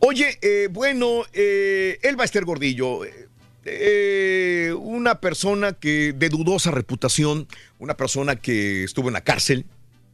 Oye, 0.00 0.38
eh, 0.42 0.68
bueno, 0.70 1.22
eh, 1.32 1.98
Elba 2.02 2.24
Ester 2.24 2.44
Gordillo, 2.44 3.06
eh, 3.06 3.28
eh, 3.64 4.74
una 4.78 5.20
persona 5.20 5.72
que 5.72 6.12
de 6.12 6.28
dudosa 6.28 6.70
reputación, 6.70 7.48
una 7.78 7.96
persona 7.96 8.36
que 8.36 8.84
estuvo 8.84 9.08
en 9.08 9.14
la 9.14 9.22
cárcel, 9.22 9.66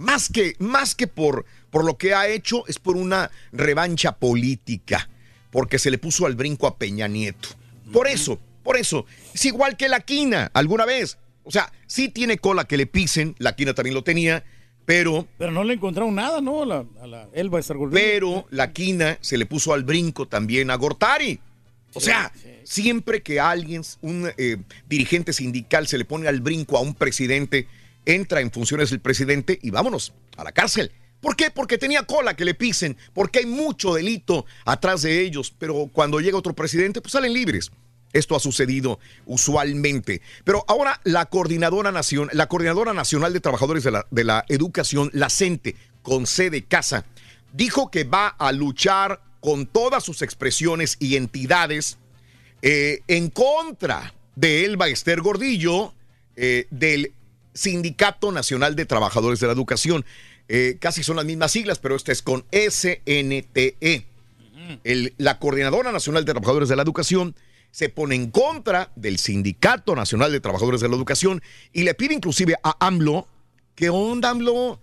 más 0.03 0.29
que, 0.29 0.57
más 0.59 0.95
que 0.95 1.07
por, 1.07 1.47
por 1.71 1.85
lo 1.85 1.97
que 1.97 2.15
ha 2.15 2.29
hecho, 2.29 2.67
es 2.67 2.79
por 2.79 2.97
una 2.97 3.31
revancha 3.53 4.13
política, 4.13 5.09
porque 5.51 5.79
se 5.79 5.91
le 5.91 5.99
puso 5.99 6.27
al 6.27 6.35
brinco 6.35 6.67
a 6.67 6.77
Peña 6.77 7.09
Nieto. 7.09 7.49
Por 7.93 8.09
eso, 8.09 8.39
por 8.63 8.77
eso, 8.77 9.07
es 9.33 9.45
igual 9.45 9.77
que 9.77 9.89
la 9.89 10.01
quina 10.01 10.51
alguna 10.55 10.85
vez. 10.85 11.19
O 11.45 11.51
sea, 11.51 11.73
sí 11.87 12.09
tiene 12.09 12.39
cola 12.39 12.65
que 12.65 12.77
le 12.77 12.87
pisen, 12.87 13.35
la 13.39 13.57
quina 13.57 13.75
también 13.75 13.95
lo 13.95 14.05
tenía, 14.05 14.45
pero... 14.85 15.27
Pero 15.39 15.53
no 15.53 15.65
le 15.65 15.75
encontraron 15.75 16.15
nada, 16.15 16.41
¿no? 16.41 16.63
A 16.63 16.67
la, 16.67 16.85
a 17.01 17.07
la 17.07 17.29
Elba. 17.33 17.61
Pero 17.91 18.47
la 18.51 18.73
quina 18.73 19.19
se 19.21 19.39
le 19.39 19.47
puso 19.47 19.73
al 19.73 19.85
brinco 19.85 20.27
también 20.27 20.71
a 20.71 20.77
Gortari. 20.77 21.41
O 21.95 22.01
sea, 22.01 22.33
siempre 22.65 23.23
que 23.23 23.39
alguien, 23.39 23.83
un 24.01 24.31
eh, 24.39 24.57
dirigente 24.89 25.33
sindical 25.33 25.87
se 25.87 25.99
le 25.99 26.05
pone 26.05 26.27
al 26.27 26.41
brinco 26.41 26.79
a 26.79 26.81
un 26.81 26.95
presidente, 26.95 27.67
entra 28.07 28.41
en 28.41 28.51
funciones 28.51 28.93
el 28.93 29.01
presidente 29.01 29.59
y 29.63 29.71
vámonos 29.71 30.13
a 30.37 30.45
la 30.45 30.53
cárcel. 30.53 30.93
¿Por 31.21 31.37
qué? 31.37 31.51
Porque 31.51 31.79
tenía 31.79 32.03
cola 32.03 32.35
que 32.35 32.45
le 32.45 32.55
pisen, 32.55 32.97
porque 33.15 33.41
hay 33.41 33.47
mucho 33.47 33.95
delito 33.95 34.45
atrás 34.65 35.03
de 35.03 35.21
ellos, 35.21 35.55
pero 35.57 35.89
cuando 35.93 36.19
llega 36.21 36.37
otro 36.37 36.55
presidente, 36.55 37.01
pues 37.01 37.13
salen 37.13 37.33
libres. 37.33 37.71
Esto 38.13 38.35
ha 38.37 38.41
sucedido 38.41 38.99
usualmente. 39.25 40.21
Pero 40.45 40.65
ahora 40.69 41.01
la 41.05 41.27
Coordinadora, 41.27 41.93
Nacion- 41.93 42.31
la 42.33 42.49
Coordinadora 42.49 42.93
Nacional 42.93 43.33
de 43.33 43.41
Trabajadores 43.41 43.85
de 43.85 43.91
la, 43.93 44.07
de 44.11 44.25
la 44.25 44.45
Educación, 44.49 45.11
la 45.15 45.31
CENTE, 45.31 45.77
con 46.03 46.27
sede 46.27 46.65
casa, 46.65 47.05
dijo 47.53 47.91
que 47.91 48.05
va 48.05 48.27
a 48.29 48.53
luchar 48.53 49.23
con 49.41 49.67
todas 49.67 50.05
sus 50.05 50.23
expresiones 50.23 50.97
y 50.99 51.17
entidades 51.17 51.99
eh, 52.63 53.01
en 53.09 53.31
contra 53.31 54.13
de 54.37 54.65
Elba 54.65 54.89
Ester 54.89 55.21
Gordillo, 55.21 55.95
eh, 56.37 56.67
del 56.71 57.13
Sindicato 57.55 58.33
Nacional 58.33 58.77
de 58.77 58.87
Trabajadores 58.87 59.41
de 59.41 59.47
la 59.47 59.53
Educación. 59.53 60.05
Eh, 60.49 60.77
casi 60.81 61.03
son 61.03 61.17
las 61.17 61.25
mismas 61.25 61.53
siglas, 61.53 61.79
pero 61.79 61.97
esta 61.97 62.13
es 62.13 62.23
con 62.23 62.45
SNTE. 62.53 64.07
El- 64.85 65.15
la 65.19 65.39
Coordinadora 65.39 65.93
Nacional 65.93 66.25
de 66.25 66.33
Trabajadores 66.33 66.69
de 66.69 66.77
la 66.77 66.83
Educación 66.83 67.35
se 67.71 67.89
pone 67.89 68.15
en 68.15 68.31
contra 68.31 68.91
del 68.97 69.19
Sindicato 69.19 69.95
Nacional 69.97 70.31
de 70.31 70.41
Trabajadores 70.41 70.81
de 70.81 70.89
la 70.89 70.97
Educación 70.97 71.43
y 71.73 71.83
le 71.83 71.95
pide 71.95 72.15
inclusive 72.15 72.55
a 72.63 72.77
AMLO, 72.87 73.27
¿qué 73.75 73.89
onda 73.91 74.31
AMLO? 74.31 74.79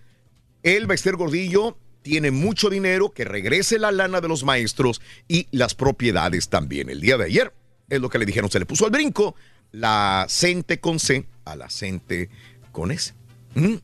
Elba 0.63 0.93
Ester 0.95 1.15
Gordillo 1.15 1.77
tiene 2.01 2.31
mucho 2.31 2.69
dinero, 2.69 3.11
que 3.11 3.25
regrese 3.25 3.77
la 3.77 3.91
lana 3.91 4.21
de 4.21 4.27
los 4.27 4.43
maestros 4.43 5.01
y 5.27 5.47
las 5.51 5.75
propiedades 5.75 6.49
también. 6.49 6.89
El 6.89 7.01
día 7.01 7.17
de 7.17 7.25
ayer 7.25 7.53
es 7.89 8.01
lo 8.01 8.09
que 8.09 8.17
le 8.19 8.25
dijeron, 8.25 8.49
se 8.49 8.59
le 8.59 8.65
puso 8.65 8.85
al 8.85 8.91
brinco 8.91 9.35
la 9.71 10.25
CENTE 10.29 10.79
con 10.79 10.99
C 10.99 11.25
a 11.45 11.55
la 11.55 11.69
CENTE 11.69 12.29
con 12.79 12.91
S. 12.91 13.13
¿Mm? 13.55 13.75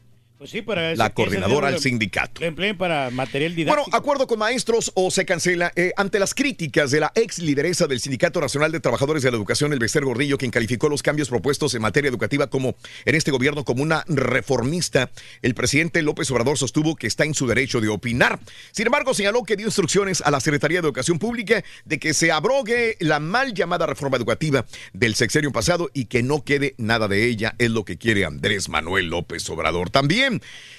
Pues 0.45 0.51
sí, 0.51 0.61
para 0.61 0.91
eso- 0.91 0.99
La 1.01 1.09
coordinadora 1.09 1.69
al 1.69 1.79
sindicato. 1.79 2.39
Lo 2.39 2.45
empleen 2.45 2.77
para 2.77 3.09
material 3.09 3.55
didáctico. 3.55 3.83
Bueno, 3.89 3.97
acuerdo 3.97 4.27
con 4.27 4.37
maestros 4.37 4.91
o 4.93 5.09
se 5.09 5.25
cancela 5.25 5.71
eh, 5.75 5.91
ante 5.97 6.19
las 6.19 6.35
críticas 6.35 6.91
de 6.91 6.99
la 6.99 7.11
ex 7.15 7.39
lideresa 7.39 7.87
del 7.87 7.99
Sindicato 7.99 8.39
Nacional 8.39 8.71
de 8.71 8.79
Trabajadores 8.79 9.23
de 9.23 9.31
la 9.31 9.37
Educación, 9.37 9.73
el 9.73 9.79
Bester 9.79 10.05
Gordillo, 10.05 10.37
quien 10.37 10.51
calificó 10.51 10.87
los 10.87 11.01
cambios 11.01 11.29
propuestos 11.29 11.73
en 11.73 11.81
materia 11.81 12.09
educativa 12.09 12.45
como 12.45 12.75
en 13.05 13.15
este 13.15 13.31
gobierno 13.31 13.65
como 13.65 13.81
una 13.81 14.03
reformista. 14.07 15.09
El 15.41 15.55
presidente 15.55 16.03
López 16.03 16.29
Obrador 16.29 16.59
sostuvo 16.59 16.95
que 16.95 17.07
está 17.07 17.25
en 17.25 17.33
su 17.33 17.47
derecho 17.47 17.81
de 17.81 17.87
opinar. 17.89 18.37
Sin 18.71 18.85
embargo, 18.85 19.15
señaló 19.15 19.41
que 19.45 19.55
dio 19.55 19.65
instrucciones 19.65 20.21
a 20.21 20.29
la 20.29 20.39
Secretaría 20.41 20.79
de 20.79 20.85
Educación 20.87 21.17
Pública 21.17 21.63
de 21.85 21.97
que 21.97 22.13
se 22.13 22.31
abrogue 22.31 22.97
la 22.99 23.19
mal 23.19 23.55
llamada 23.55 23.87
reforma 23.87 24.17
educativa 24.17 24.63
del 24.93 25.15
sexenio 25.15 25.51
pasado 25.51 25.89
y 25.91 26.05
que 26.05 26.21
no 26.21 26.43
quede 26.43 26.75
nada 26.77 27.07
de 27.07 27.25
ella. 27.25 27.55
Es 27.57 27.71
lo 27.71 27.83
que 27.83 27.97
quiere 27.97 28.25
Andrés 28.25 28.69
Manuel 28.69 29.07
López 29.07 29.49
Obrador 29.49 29.89
también. 29.89 30.34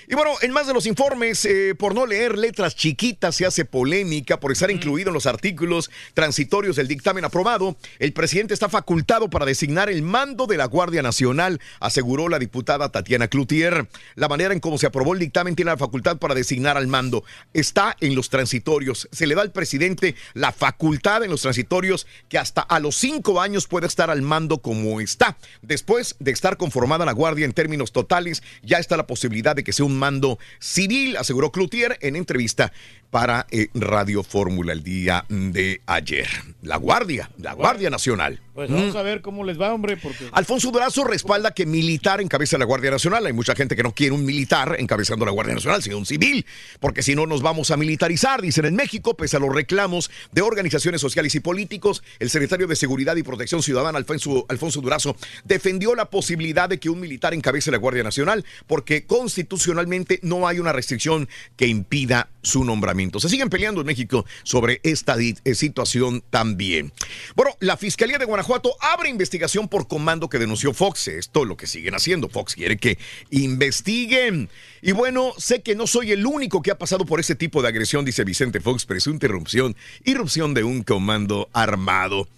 Y 0.09 0.15
bueno, 0.15 0.35
en 0.41 0.53
más 0.53 0.69
de 0.69 0.73
los 0.73 0.87
informes, 0.87 1.45
eh, 1.45 1.75
por 1.77 1.93
no 1.93 2.07
leer 2.07 2.39
letras 2.39 2.77
chiquitas 2.77 3.35
se 3.35 3.45
hace 3.45 3.65
polémica 3.65 4.39
por 4.39 4.53
estar 4.53 4.71
incluido 4.71 5.09
en 5.11 5.15
los 5.15 5.27
artículos 5.27 5.91
transitorios 6.15 6.77
del 6.77 6.89
dictamen 6.89 7.25
aprobado. 7.25 7.77
El 7.99 8.13
presidente 8.13 8.55
está 8.55 8.69
facultado 8.69 9.29
para 9.29 9.47
designar 9.47 9.91
el 9.91 10.03
mando 10.03 10.47
de 10.47 10.57
la 10.57 10.67
Guardia 10.67 11.03
Nacional, 11.03 11.61
aseguró 11.81 12.29
la 12.29 12.39
diputada 12.39 12.91
Tatiana 12.91 13.29
Cloutier. 13.29 13.89
La 14.15 14.29
manera 14.29 14.55
en 14.55 14.61
cómo 14.61 14.79
se 14.79 14.87
aprobó 14.87 15.13
el 15.13 15.19
dictamen 15.19 15.57
tiene 15.57 15.71
la 15.73 15.77
facultad 15.77 16.19
para 16.19 16.35
designar 16.35 16.77
al 16.77 16.87
mando. 16.87 17.25
Está 17.53 17.97
en 18.01 18.15
los 18.15 18.31
transitorios. 18.31 19.09
Se 19.13 19.27
le 19.27 19.35
da 19.35 19.43
al 19.43 19.53
presidente 19.53 20.15
la 20.35 20.53
facultad 20.53 21.25
en 21.25 21.31
los 21.31 21.43
transitorios 21.43 22.07
que 22.29 22.39
hasta 22.39 22.61
a 22.61 22.81
los 22.81 22.97
cinco 22.97 23.41
años 23.41 23.67
puede 23.67 23.87
estar 23.87 24.11
al 24.11 24.23
mando 24.23 24.59
como 24.59 25.01
está. 25.01 25.37
Después 25.63 26.17
de 26.19 26.31
estar 26.31 26.57
conformada 26.57 27.05
la 27.05 27.13
Guardia 27.13 27.45
en 27.45 27.53
términos 27.53 27.93
totales, 27.93 28.43
ya 28.63 28.79
está 28.79 28.97
la 28.97 29.07
posibilidad 29.07 29.46
de 29.55 29.65
que 29.65 29.73
sea 29.73 29.87
un 29.87 29.99
mando 29.99 30.39
civil, 30.59 31.17
aseguró 31.17 31.53
Cloutier 31.53 31.99
en 32.01 32.17
entrevista 32.17 32.73
para 33.17 33.47
eh, 33.51 33.69
Radio 33.73 34.23
Fórmula 34.23 34.75
el 34.75 34.83
día 34.83 35.25
de 35.31 35.81
ayer. 35.87 36.27
La 36.61 36.77
Guardia, 36.77 37.31
la 37.39 37.55
Guardia 37.55 37.89
Nacional. 37.89 38.43
Pues 38.55 38.69
Mm. 38.71 38.75
vamos 38.75 38.97
a 38.97 39.03
ver 39.03 39.21
cómo 39.21 39.45
les 39.45 39.61
va, 39.61 39.73
hombre, 39.73 39.97
porque... 39.97 40.29
Alfonso 40.33 40.71
Durazo 40.71 41.05
respalda 41.05 41.53
que 41.53 41.65
militar 41.65 42.21
encabeza 42.21 42.59
la 42.59 42.65
Guardia 42.67 42.91
Nacional. 42.91 43.25
Hay 43.25 43.33
mucha 43.33 43.55
gente 43.55 43.75
que 43.77 43.83
no 43.83 43.93
quiere 43.93 44.15
un 44.15 44.25
militar 44.25 44.77
encabezando 44.79 45.25
la 45.25 45.31
Guardia 45.31 45.55
Nacional, 45.55 45.83
sino 45.83 45.97
un 45.97 46.05
civil, 46.05 46.45
porque 46.81 47.03
si 47.03 47.15
no 47.15 47.27
nos 47.27 47.41
vamos 47.41 47.71
a 47.71 47.77
militarizar, 47.79 48.43
dicen 48.43 48.65
en 48.67 48.75
México, 48.77 49.15
pese 49.15 49.37
a 49.37 49.41
los 49.41 49.55
reclamos 49.55 50.11
de 50.33 50.43
organizaciones 50.43 51.01
sociales 51.01 51.35
y 51.35 51.41
políticos. 51.41 52.03
El 52.19 52.29
secretario 52.29 52.67
de 52.67 52.77
Seguridad 52.77 53.17
y 53.17 53.23
Protección 53.23 53.63
Ciudadana, 53.63 53.97
Alfonso, 53.99 54.45
Alfonso 54.51 54.81
Durazo, 54.83 55.17
defendió 55.45 55.95
la 55.95 56.11
posibilidad 56.11 56.69
de 56.69 56.79
que 56.79 56.91
un 56.91 57.01
militar 57.01 57.33
encabece 57.35 57.71
la 57.71 57.79
Guardia 57.79 58.03
Nacional, 58.03 58.45
porque 58.67 59.05
constitucionalmente 59.05 60.19
no 60.23 60.49
hay 60.49 60.59
una 60.59 60.73
restricción 60.73 61.29
que 61.57 61.67
impida 61.67 62.29
su 62.43 62.65
nombramiento. 62.65 63.06
Se 63.21 63.29
siguen 63.29 63.51
peleando 63.51 63.81
en 63.81 63.87
México 63.87 64.27
sobre 64.43 64.81
esta 64.83 65.17
eh, 65.19 65.55
situación 65.55 66.23
también. 66.31 66.93
Bueno, 67.35 67.53
la 67.61 67.77
Fiscalía 67.77 68.19
de 68.19 68.25
Guanajuato 68.25 68.75
abre 68.81 69.09
investigación 69.09 69.69
por 69.69 69.89
comando 69.89 70.29
que 70.29 70.39
denunció 70.39 70.73
Fox. 70.73 71.09
Esto 71.09 71.43
es 71.43 71.49
lo 71.49 71.57
que 71.57 71.67
siguen 71.67 71.95
haciendo. 71.95 72.29
Fox 72.29 72.55
quiere 72.55 72.77
que 72.77 72.99
investiguen. 73.31 74.49
Y 74.83 74.93
bueno, 74.93 75.33
sé 75.39 75.63
que 75.63 75.75
no 75.75 75.87
soy 75.87 76.13
el 76.13 76.27
único 76.27 76.63
que 76.63 76.71
ha 76.71 76.79
pasado 76.79 77.07
por 77.07 77.21
ese 77.21 77.35
tipo 77.35 77.63
de 77.63 77.69
agresión, 77.69 78.05
dice 78.05 78.25
Vicente 78.25 78.61
Fox, 78.61 78.85
presunta 78.85 79.27
irrupción, 79.27 79.77
irrupción 80.05 80.55
de 80.55 80.65
un 80.65 80.83
comando 80.83 81.49
armado. 81.53 82.29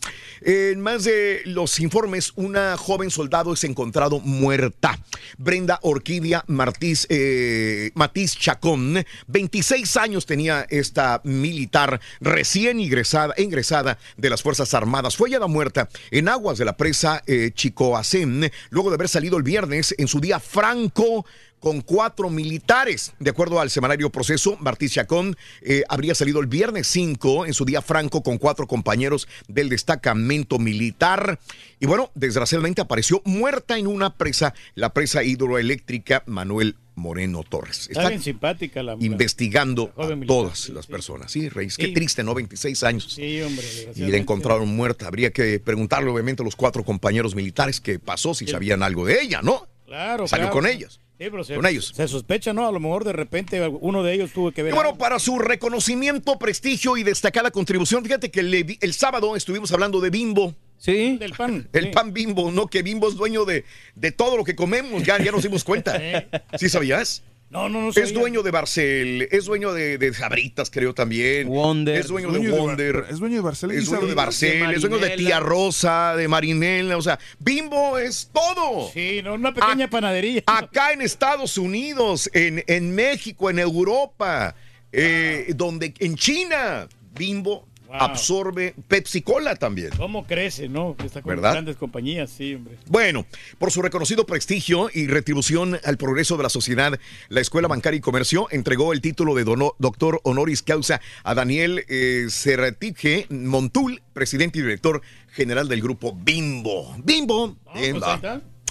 En 0.40 0.81
más 0.81 1.05
de 1.05 1.43
los 1.45 1.81
informes, 1.81 2.32
una 2.36 2.77
joven 2.77 3.11
soldado 3.11 3.53
es 3.53 3.65
encontrado 3.65 4.20
muerta. 4.20 4.99
Brenda 5.36 5.78
Orquídea 5.82 6.45
Martís, 6.47 7.07
eh, 7.11 7.90
Matiz 7.95 8.36
Chacón, 8.36 9.05
26 9.27 9.97
años 9.97 10.27
tenía 10.27 10.48
esta 10.70 11.20
militar 11.25 12.01
recién 12.20 12.81
ingresada, 12.81 13.35
ingresada 13.37 13.99
de 14.16 14.31
las 14.31 14.43
Fuerzas 14.43 14.75
Armadas. 14.75 15.16
Fue 15.16 15.29
hallada 15.29 15.47
muerta 15.47 15.89
en 16.11 16.29
aguas 16.29 16.59
de 16.59 16.65
la 16.65 16.77
presa 16.77 17.23
eh, 17.27 17.51
Chicoacén, 17.55 18.51
luego 18.70 18.91
de 18.91 18.95
haber 18.95 19.09
salido 19.09 19.37
el 19.37 19.43
viernes 19.43 19.95
en 19.99 20.09
su 20.09 20.20
día 20.20 20.41
franco 20.41 21.25
con 21.61 21.81
cuatro 21.81 22.31
militares. 22.31 23.12
De 23.19 23.31
acuerdo 23.31 23.61
al 23.61 23.70
semanario 23.70 24.11
Proceso, 24.11 24.57
Martí 24.61 24.89
Chacón 24.89 25.37
eh, 25.62 25.83
habría 25.89 26.15
salido 26.15 26.41
el 26.41 26.47
viernes 26.47 26.87
5 26.89 27.47
en 27.47 27.55
su 27.55 27.65
día 27.65 27.83
franco 27.83 28.23
con 28.23 28.39
cuatro 28.39 28.66
compañeros 28.66 29.29
del 29.49 29.69
destacamento 29.69 30.59
militar. 30.59 31.39
Y 31.81 31.87
bueno, 31.87 32.11
desgraciadamente 32.15 32.81
apareció 32.81 33.23
muerta 33.25 33.79
en 33.79 33.87
una 33.87 34.15
presa, 34.16 34.55
la 34.75 34.93
presa 34.93 35.23
hidroeléctrica 35.23 36.23
Manuel 36.27 36.77
Moreno 36.99 37.43
Torres. 37.43 37.89
Está 37.91 38.09
bien 38.09 38.23
simpática 38.23 38.83
la... 38.83 38.97
investigando 39.01 39.93
a 39.97 40.09
todas 40.27 40.69
las 40.69 40.87
personas. 40.87 41.33
Sí, 41.33 41.49
Reyes, 41.49 41.77
qué 41.77 41.89
triste, 41.89 42.23
¿no? 42.23 42.35
26 42.35 42.83
años. 42.83 43.12
Sí, 43.15 43.41
hombre. 43.41 43.65
Y 43.95 44.03
la 44.03 44.16
encontraron 44.16 44.69
muerta. 44.69 45.07
Habría 45.07 45.31
que 45.33 45.59
preguntarle, 45.61 46.11
obviamente, 46.11 46.43
a 46.43 46.45
los 46.45 46.57
cuatro 46.57 46.85
compañeros 46.85 47.35
militares 47.35 47.81
qué 47.81 47.99
pasó, 47.99 48.35
si 48.35 48.47
sabían 48.47 48.83
algo 48.83 49.07
de 49.07 49.23
ella, 49.23 49.41
¿no? 49.43 49.66
Claro, 49.87 50.29
Salió 50.29 50.47
claro. 50.47 50.61
con 50.61 50.66
ellos. 50.66 51.01
Sí, 51.19 51.24
pero 51.31 51.43
se, 51.43 51.55
Con 51.57 51.66
ellos. 51.66 51.93
Se 51.97 52.07
sospecha, 52.07 52.53
¿no? 52.53 52.69
A 52.69 52.70
lo 52.73 52.78
mejor 52.78 53.05
de 53.05 53.12
repente 53.12 53.61
uno 53.81 54.03
de 54.05 54.12
ellos 54.15 54.31
tuvo 54.32 54.53
que 54.53 54.62
ver. 54.62 54.73
Y 54.73 54.74
bueno, 54.74 54.97
para 54.97 55.19
su 55.19 55.39
reconocimiento, 55.39 56.39
prestigio 56.39 56.97
y 56.97 57.03
destacada 57.03 57.51
contribución, 57.51 58.05
fíjate 58.05 58.31
que 58.31 58.43
le- 58.45 58.78
el 58.81 58.95
sábado 58.95 59.35
estuvimos 59.35 59.73
hablando 59.73 60.01
de 60.01 60.11
Bimbo. 60.11 60.55
Sí. 60.77 61.16
Del 61.19 61.32
pan. 61.32 61.69
El 61.73 61.86
sí. 61.86 61.90
pan 61.93 62.12
Bimbo, 62.12 62.53
¿no? 62.53 62.69
Que 62.69 62.82
Bimbo 62.85 63.09
es 63.09 63.16
dueño 63.16 63.45
de, 63.45 63.65
de 63.97 64.12
todo 64.12 64.36
lo 64.36 64.45
que 64.45 64.55
comemos, 64.55 65.03
ya, 65.03 65.19
ya 65.20 65.32
nos 65.32 65.43
dimos 65.43 65.65
cuenta. 65.65 66.01
¿Sí 66.59 66.69
sabías? 66.69 67.24
No, 67.51 67.69
no, 67.69 67.81
no. 67.81 67.89
Es 67.89 67.95
sabía. 67.95 68.12
dueño 68.12 68.43
de 68.43 68.51
Barcel, 68.51 69.29
es 69.31 69.47
dueño 69.47 69.73
de, 69.73 69.97
de 69.97 70.12
Sabritas, 70.12 70.70
creo 70.70 70.95
también. 70.95 71.49
Wonder. 71.49 71.99
Es 71.99 72.09
dueño, 72.09 72.29
Dueño 72.29 72.51
de 72.51 72.55
de 72.55 72.61
Wonder. 72.61 73.07
Es 73.11 73.19
dueño 73.19 73.37
de 73.37 73.41
Barcel 73.41 73.70
Es 73.70 73.87
dueño 73.87 74.07
de. 74.07 74.15
Barcel, 74.15 74.69
De 74.69 74.75
es 74.75 74.83
dueño 74.83 74.99
de. 74.99 75.11
Tía 75.16 75.41
Rosa, 75.41 76.15
de 76.16 76.29
Marinela. 76.29 76.97
O 76.97 77.03
sea, 77.03 77.19
Bimbo 77.39 77.99
es 77.99 78.31
todo. 78.33 78.91
Sí, 78.93 79.20
no, 79.23 79.35
una 79.35 79.55
pequeña 79.55 79.89
panadería. 79.89 80.43
Acá 80.47 80.93
en 80.93 81.01
Estados 81.01 81.57
Unidos, 81.59 82.29
en, 82.35 82.65
en 82.66 82.95
México, 82.95 83.49
en 83.49 83.59
Europa, 83.59 84.55
eh, 84.93 85.53
donde 85.57 85.95
en 85.99 86.16
China, 86.16 86.89
Bimbo 87.15 87.68
Wow. 87.89 87.97
absorbe 88.01 88.74
Pepsi 88.86 89.23
Cola 89.23 89.56
también. 89.56 89.90
¿Cómo 89.97 90.27
crece, 90.27 90.69
no? 90.69 90.94
Está 91.02 91.23
con 91.23 91.31
¿Verdad? 91.31 91.52
grandes 91.52 91.77
compañías, 91.77 92.28
sí, 92.28 92.55
hombre. 92.55 92.77
Bueno, 92.86 93.24
por 93.59 93.70
su 93.73 93.81
reconocido 93.81 94.27
prestigio 94.27 94.90
y 94.93 95.06
retribución 95.06 95.81
al 95.85 95.97
progreso 95.97 96.36
de 96.36 96.43
la 96.43 96.51
sociedad, 96.51 97.01
la 97.31 97.40
Escuela 97.40 97.66
Bancaria 97.66 97.97
y 97.97 98.01
Comercio 98.02 98.47
entregó 98.51 98.93
el 98.93 99.01
título 99.01 99.35
de 99.35 99.44
dono- 99.44 99.74
doctor 99.78 100.20
honoris 100.24 100.62
causa 100.62 101.01
a 101.24 101.35
Daniel 101.35 101.85
eh, 101.89 102.27
Serratije 102.28 103.27
Montul, 103.31 104.02
presidente 104.12 104.59
y 104.59 104.62
director 104.62 105.01
general 105.32 105.66
del 105.69 105.81
grupo 105.81 106.12
Bimbo. 106.15 106.94
Bimbo. 107.02 107.56
Pues. 107.73 107.94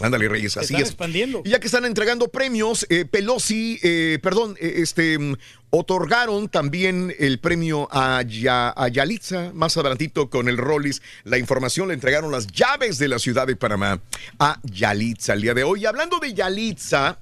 Ándale, 0.02 0.28
Reyes, 0.30 0.56
así 0.58 0.66
están 0.74 0.82
es. 0.82 0.90
expandiendo. 0.90 1.42
Y 1.46 1.50
ya 1.50 1.60
que 1.60 1.68
están 1.68 1.86
entregando 1.86 2.28
premios, 2.28 2.86
eh, 2.90 3.06
Pelosi, 3.06 3.80
eh, 3.82 4.20
perdón, 4.22 4.56
eh, 4.60 4.76
este, 4.78 5.18
mm, 5.18 5.36
otorgaron 5.72 6.50
también 6.50 7.14
el 7.18 7.40
premio 7.40 7.88
a, 7.92 8.22
Ya- 8.28 8.74
a 8.76 8.88
Yalitza, 8.90 9.52
más 9.54 9.76
adelantito 9.78 10.30
con 10.30 10.50
el 10.50 10.58
Rollis. 10.58 11.02
La 11.24 11.38
información 11.38 11.88
le 11.88 11.94
entregaron 11.96 12.32
las 12.32 12.48
llaves 12.48 12.98
de 13.00 13.08
la 13.08 13.20
ciudad 13.20 13.48
de 13.48 13.56
Panamá 13.56 14.02
a 14.40 14.60
Yalitza 14.64 15.34
el 15.34 15.42
día 15.42 15.54
de 15.54 15.64
hoy. 15.64 15.82
Y 15.82 15.86
hablando 15.86 16.20
de 16.20 16.34
Yalitza, 16.34 17.20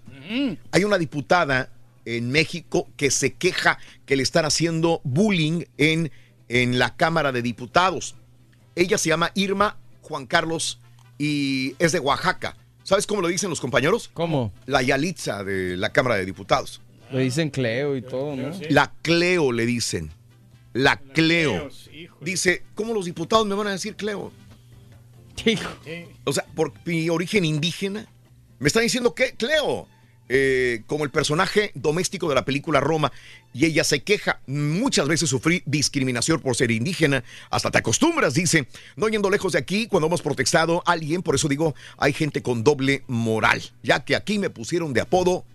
hay 0.72 0.84
una 0.84 0.98
diputada 0.98 1.70
en 2.06 2.32
México 2.32 2.90
que 2.98 3.10
se 3.12 3.34
queja 3.34 3.78
que 4.06 4.16
le 4.16 4.24
están 4.24 4.46
haciendo 4.46 5.02
bullying 5.04 5.64
en, 5.78 6.12
en 6.50 6.78
la 6.80 6.96
Cámara 6.96 7.32
de 7.32 7.42
Diputados. 7.42 8.16
Ella 8.76 8.98
se 8.98 9.10
llama 9.10 9.32
Irma 9.36 9.78
Juan 10.02 10.26
Carlos 10.26 10.80
y 11.18 11.76
es 11.80 11.92
de 11.94 12.00
Oaxaca. 12.00 12.58
¿Sabes 12.86 13.08
cómo 13.08 13.20
lo 13.24 13.30
dicen 13.30 13.50
los 13.50 13.60
compañeros? 13.60 14.12
¿Cómo? 14.14 14.54
La 14.68 14.84
Yalitza 14.84 15.44
de 15.44 15.76
la 15.76 15.92
Cámara 15.92 16.18
de 16.18 16.26
Diputados. 16.26 16.82
Le 17.12 17.22
dicen 17.22 17.50
Cleo 17.50 17.98
y 17.98 18.04
todo, 18.04 18.36
¿no? 18.36 18.52
La 18.70 18.94
Cleo 19.02 19.52
le 19.52 19.66
dicen. 19.66 20.12
La 20.72 20.98
Cleo. 20.98 21.68
Dice, 22.22 22.62
¿cómo 22.76 22.94
los 22.94 23.06
diputados 23.06 23.48
me 23.48 23.56
van 23.56 23.66
a 23.66 23.72
decir 23.72 23.96
Cleo? 23.96 24.32
O 26.26 26.32
sea, 26.32 26.46
por 26.54 26.74
mi 26.86 27.10
origen 27.10 27.44
indígena. 27.44 28.06
Me 28.60 28.68
están 28.68 28.84
diciendo 28.84 29.16
que 29.16 29.34
Cleo, 29.34 29.88
eh, 30.30 30.82
como 30.88 31.04
el 31.04 31.12
personaje 31.12 31.72
doméstico 31.76 32.28
de 32.30 32.36
la 32.36 32.46
película 32.46 32.80
Roma, 32.80 33.12
y 33.54 33.66
ella 33.66 33.84
se 33.84 34.02
queja. 34.04 34.40
Muchas 34.48 35.08
veces 35.08 35.30
sufrí 35.30 35.62
discriminación 35.66 36.40
por 36.42 36.56
ser 36.56 36.72
indígena. 36.72 37.24
Hasta 37.50 37.72
te 37.72 37.78
acostumbras, 37.78 38.34
dice. 38.34 38.68
No 38.96 39.08
yendo 39.08 39.30
lejos 39.30 39.54
de 39.54 39.60
aquí, 39.60 39.88
cuando 39.88 40.08
hemos 40.08 40.22
protestado 40.22 40.82
a 40.86 40.92
alguien, 40.94 41.22
por 41.22 41.36
eso 41.36 41.48
digo, 41.48 41.76
hay 41.98 42.14
gente 42.14 42.42
con 42.42 42.64
doble 42.64 43.04
moral, 43.08 43.62
ya 43.84 44.04
que 44.04 44.16
aquí 44.16 44.40
me 44.40 44.50
pusieron 44.50 44.94
de 44.94 45.02
apodo 45.02 45.46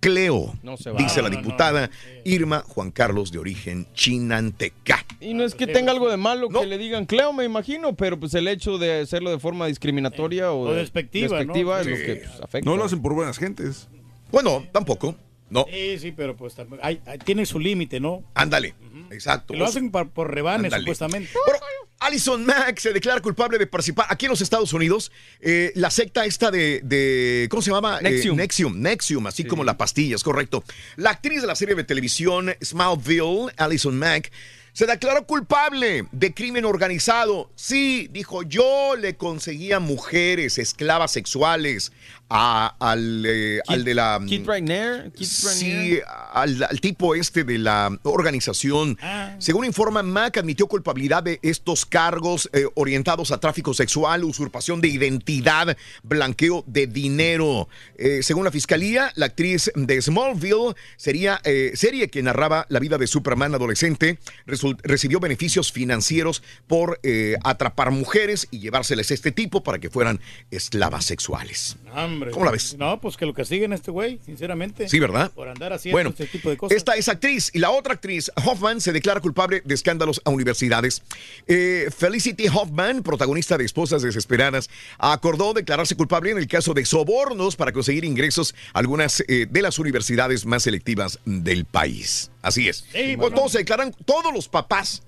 Cleo, 0.00 0.52
No 0.62 0.76
se 0.76 0.90
va. 0.90 0.98
dice 0.98 1.22
la 1.22 1.30
No, 1.30 1.36
no, 1.36 1.40
diputada 1.42 1.90
Irma 2.26 2.62
Juan 2.68 2.90
Carlos 2.90 3.32
de 3.32 3.38
origen 3.38 3.86
chinanteca. 3.94 5.02
Y 5.20 5.32
no 5.32 5.44
es 5.44 5.54
que 5.54 5.66
tenga 5.66 5.92
algo 5.92 6.10
de 6.10 6.18
malo 6.18 6.50
que 6.50 6.66
le 6.66 6.76
digan 6.76 7.06
Cleo, 7.06 7.32
me 7.32 7.44
imagino, 7.44 7.94
pero 7.94 8.20
pues 8.20 8.34
el 8.34 8.46
hecho 8.48 8.76
de 8.76 9.00
hacerlo 9.00 9.30
de 9.30 9.38
forma 9.38 9.66
discriminatoria 9.66 10.52
o, 10.52 10.68
O 10.68 10.70
de- 10.72 10.80
despectiva, 10.80 11.40
es 11.80 11.86
Sí. 11.86 11.90
lo 11.92 11.96
que 11.96 12.16
pues, 12.26 12.40
afecta. 12.42 12.70
No 12.70 12.76
lo 12.76 12.84
hacen 12.84 13.00
por 13.00 13.14
buenas 13.14 13.38
gentes. 13.38 13.88
Bueno, 14.34 14.66
tampoco. 14.72 15.16
No. 15.50 15.66
Sí, 15.70 15.98
sí, 15.98 16.12
pero 16.12 16.36
pues 16.36 16.54
también 16.54 16.80
hay- 16.82 17.00
hay- 17.06 17.18
tiene 17.18 17.46
su 17.46 17.60
límite, 17.60 18.00
¿no? 18.00 18.24
Ándale, 18.34 18.74
exacto. 19.10 19.52
Que 19.52 19.58
lo 19.58 19.66
hacen 19.66 19.90
por, 19.90 20.10
por 20.10 20.32
rebanes, 20.34 20.72
supuestamente. 20.74 21.30
Bueno, 21.46 21.60
Alison 22.00 22.44
Mack 22.44 22.78
se 22.78 22.92
declara 22.92 23.20
culpable 23.20 23.56
de 23.58 23.66
participar 23.66 24.06
aquí 24.08 24.24
en 24.26 24.30
los 24.30 24.40
Estados 24.40 24.72
Unidos. 24.72 25.12
eh, 25.40 25.70
la 25.76 25.90
secta 25.90 26.24
esta 26.24 26.50
de, 26.50 26.80
de- 26.82 27.46
¿cómo 27.50 27.62
se 27.62 27.70
llama? 27.70 27.98
Eh, 28.00 28.02
Nexium. 28.02 28.36
Nexium, 28.36 28.80
Nexium, 28.80 29.26
así 29.26 29.44
como 29.44 29.62
la 29.64 29.76
pastilla, 29.78 30.16
es 30.16 30.24
correcto. 30.24 30.64
La 30.96 31.10
actriz 31.10 31.40
de 31.42 31.46
la 31.46 31.54
serie 31.54 31.74
de 31.76 31.84
televisión 31.84 32.50
Smallville, 32.62 33.52
Alison 33.56 33.96
Mack, 33.96 34.32
se 34.72 34.86
declaró 34.86 35.24
culpable 35.24 36.06
de 36.10 36.34
crimen 36.34 36.64
organizado. 36.64 37.48
Sí, 37.54 38.08
dijo, 38.10 38.42
yo 38.42 38.96
le 38.96 39.14
conseguía 39.16 39.78
mujeres, 39.78 40.58
esclavas 40.58 41.12
sexuales, 41.12 41.92
a- 42.28 42.74
al, 42.80 43.24
eh, 43.26 43.60
al 43.66 43.84
de 43.84 43.94
la... 43.94 44.20
Kit 44.26 44.46
Rainier, 44.46 45.12
Kit 45.12 45.26
Sí, 45.26 45.98
al, 46.32 46.62
al 46.62 46.80
tipo 46.80 47.14
este 47.14 47.44
de 47.44 47.58
la 47.58 47.96
organización. 48.02 48.98
Según 49.38 49.64
informa, 49.64 50.02
Mac 50.02 50.36
admitió 50.38 50.66
culpabilidad 50.66 51.22
de 51.22 51.38
estos 51.42 51.84
cargos 51.86 52.48
eh, 52.52 52.64
orientados 52.74 53.30
a 53.30 53.38
tráfico 53.38 53.74
sexual, 53.74 54.24
usurpación 54.24 54.80
de 54.80 54.88
identidad, 54.88 55.76
blanqueo 56.02 56.64
de 56.66 56.86
dinero. 56.86 57.68
Eh, 57.96 58.22
según 58.22 58.44
la 58.44 58.50
fiscalía, 58.50 59.12
la 59.14 59.26
actriz 59.26 59.70
de 59.74 60.00
Smallville 60.00 60.74
sería 60.96 61.40
eh, 61.44 61.72
serie 61.74 62.08
que 62.08 62.22
narraba 62.22 62.66
la 62.68 62.80
vida 62.80 62.98
de 62.98 63.06
Superman 63.06 63.54
adolescente, 63.54 64.18
recibió 64.46 65.20
beneficios 65.20 65.72
financieros 65.72 66.42
por 66.66 67.00
atrapar 67.42 67.90
mujeres 67.90 68.48
y 68.50 68.60
llevárseles 68.60 69.10
a 69.10 69.14
este 69.14 69.30
tipo 69.32 69.62
para 69.62 69.78
que 69.78 69.90
fueran 69.90 70.20
esclavas 70.50 71.04
sexuales. 71.04 71.76
Hombre. 72.14 72.30
¿Cómo 72.30 72.44
la 72.44 72.50
ves? 72.52 72.76
No, 72.78 73.00
pues 73.00 73.16
que 73.16 73.26
lo 73.26 73.34
castiguen 73.34 73.72
a 73.72 73.74
este 73.74 73.90
güey, 73.90 74.18
sinceramente. 74.24 74.88
Sí, 74.88 74.98
¿verdad? 75.00 75.30
Por 75.32 75.48
andar 75.48 75.72
haciendo 75.72 75.96
Bueno, 75.96 76.10
este 76.10 76.26
tipo 76.26 76.48
de 76.50 76.56
cosas. 76.56 76.76
Esta 76.76 76.94
es 76.94 77.08
actriz 77.08 77.50
y 77.52 77.58
la 77.58 77.70
otra 77.70 77.94
actriz, 77.94 78.30
Hoffman, 78.44 78.80
se 78.80 78.92
declara 78.92 79.20
culpable 79.20 79.62
de 79.64 79.74
escándalos 79.74 80.20
a 80.24 80.30
universidades. 80.30 81.02
Eh, 81.46 81.88
Felicity 81.96 82.46
Hoffman, 82.48 83.02
protagonista 83.02 83.58
de 83.58 83.64
Esposas 83.64 84.02
Desesperadas, 84.02 84.70
acordó 84.98 85.52
declararse 85.52 85.94
culpable 85.96 86.30
en 86.30 86.38
el 86.38 86.46
caso 86.46 86.72
de 86.74 86.84
sobornos 86.84 87.56
para 87.56 87.72
conseguir 87.72 88.04
ingresos 88.04 88.54
a 88.72 88.78
algunas 88.78 89.20
eh, 89.28 89.46
de 89.50 89.62
las 89.62 89.78
universidades 89.78 90.46
más 90.46 90.62
selectivas 90.62 91.18
del 91.24 91.64
país. 91.64 92.30
Así 92.42 92.68
es. 92.68 92.78
Sí, 92.92 92.92
Pues 92.92 93.16
bueno. 93.16 93.36
todos 93.36 93.52
se 93.52 93.58
declaran, 93.58 93.94
todos 94.04 94.32
los 94.32 94.48
papás 94.48 95.02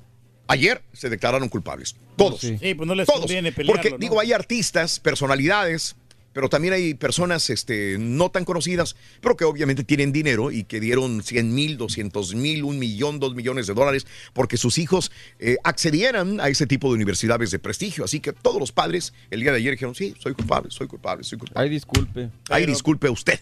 ayer 0.48 0.82
se 0.92 1.08
declararon 1.10 1.48
culpables. 1.48 1.96
Todos. 2.16 2.40
Sí, 2.40 2.56
pues 2.74 2.86
no 2.86 2.94
les 2.94 3.06
Todos. 3.06 3.26
pelearlo, 3.26 3.66
Porque, 3.66 3.90
¿no? 3.90 3.98
digo, 3.98 4.18
hay 4.20 4.32
artistas, 4.32 5.00
personalidades, 5.00 5.96
pero 6.36 6.50
también 6.50 6.74
hay 6.74 6.92
personas 6.92 7.48
este, 7.48 7.96
no 7.98 8.30
tan 8.30 8.44
conocidas, 8.44 8.94
pero 9.22 9.38
que 9.38 9.46
obviamente 9.46 9.84
tienen 9.84 10.12
dinero 10.12 10.50
y 10.50 10.64
que 10.64 10.80
dieron 10.80 11.22
100 11.22 11.54
mil, 11.54 11.78
200 11.78 12.34
mil, 12.34 12.62
un 12.64 12.78
millón, 12.78 13.18
dos 13.18 13.34
millones 13.34 13.66
de 13.66 13.72
dólares 13.72 14.06
porque 14.34 14.58
sus 14.58 14.76
hijos 14.76 15.10
eh, 15.38 15.56
accedieran 15.64 16.38
a 16.42 16.50
ese 16.50 16.66
tipo 16.66 16.88
de 16.88 16.96
universidades 16.96 17.52
de 17.52 17.58
prestigio. 17.58 18.04
Así 18.04 18.20
que 18.20 18.34
todos 18.34 18.60
los 18.60 18.70
padres 18.70 19.14
el 19.30 19.40
día 19.40 19.50
de 19.50 19.56
ayer 19.56 19.70
dijeron, 19.70 19.94
sí, 19.94 20.14
soy 20.18 20.34
culpable, 20.34 20.70
soy 20.70 20.88
culpable, 20.88 21.24
soy 21.24 21.38
culpable. 21.38 21.66
Ay, 21.66 21.70
disculpe. 21.70 22.28
Ay, 22.50 22.66
disculpe 22.66 23.08
usted. 23.08 23.40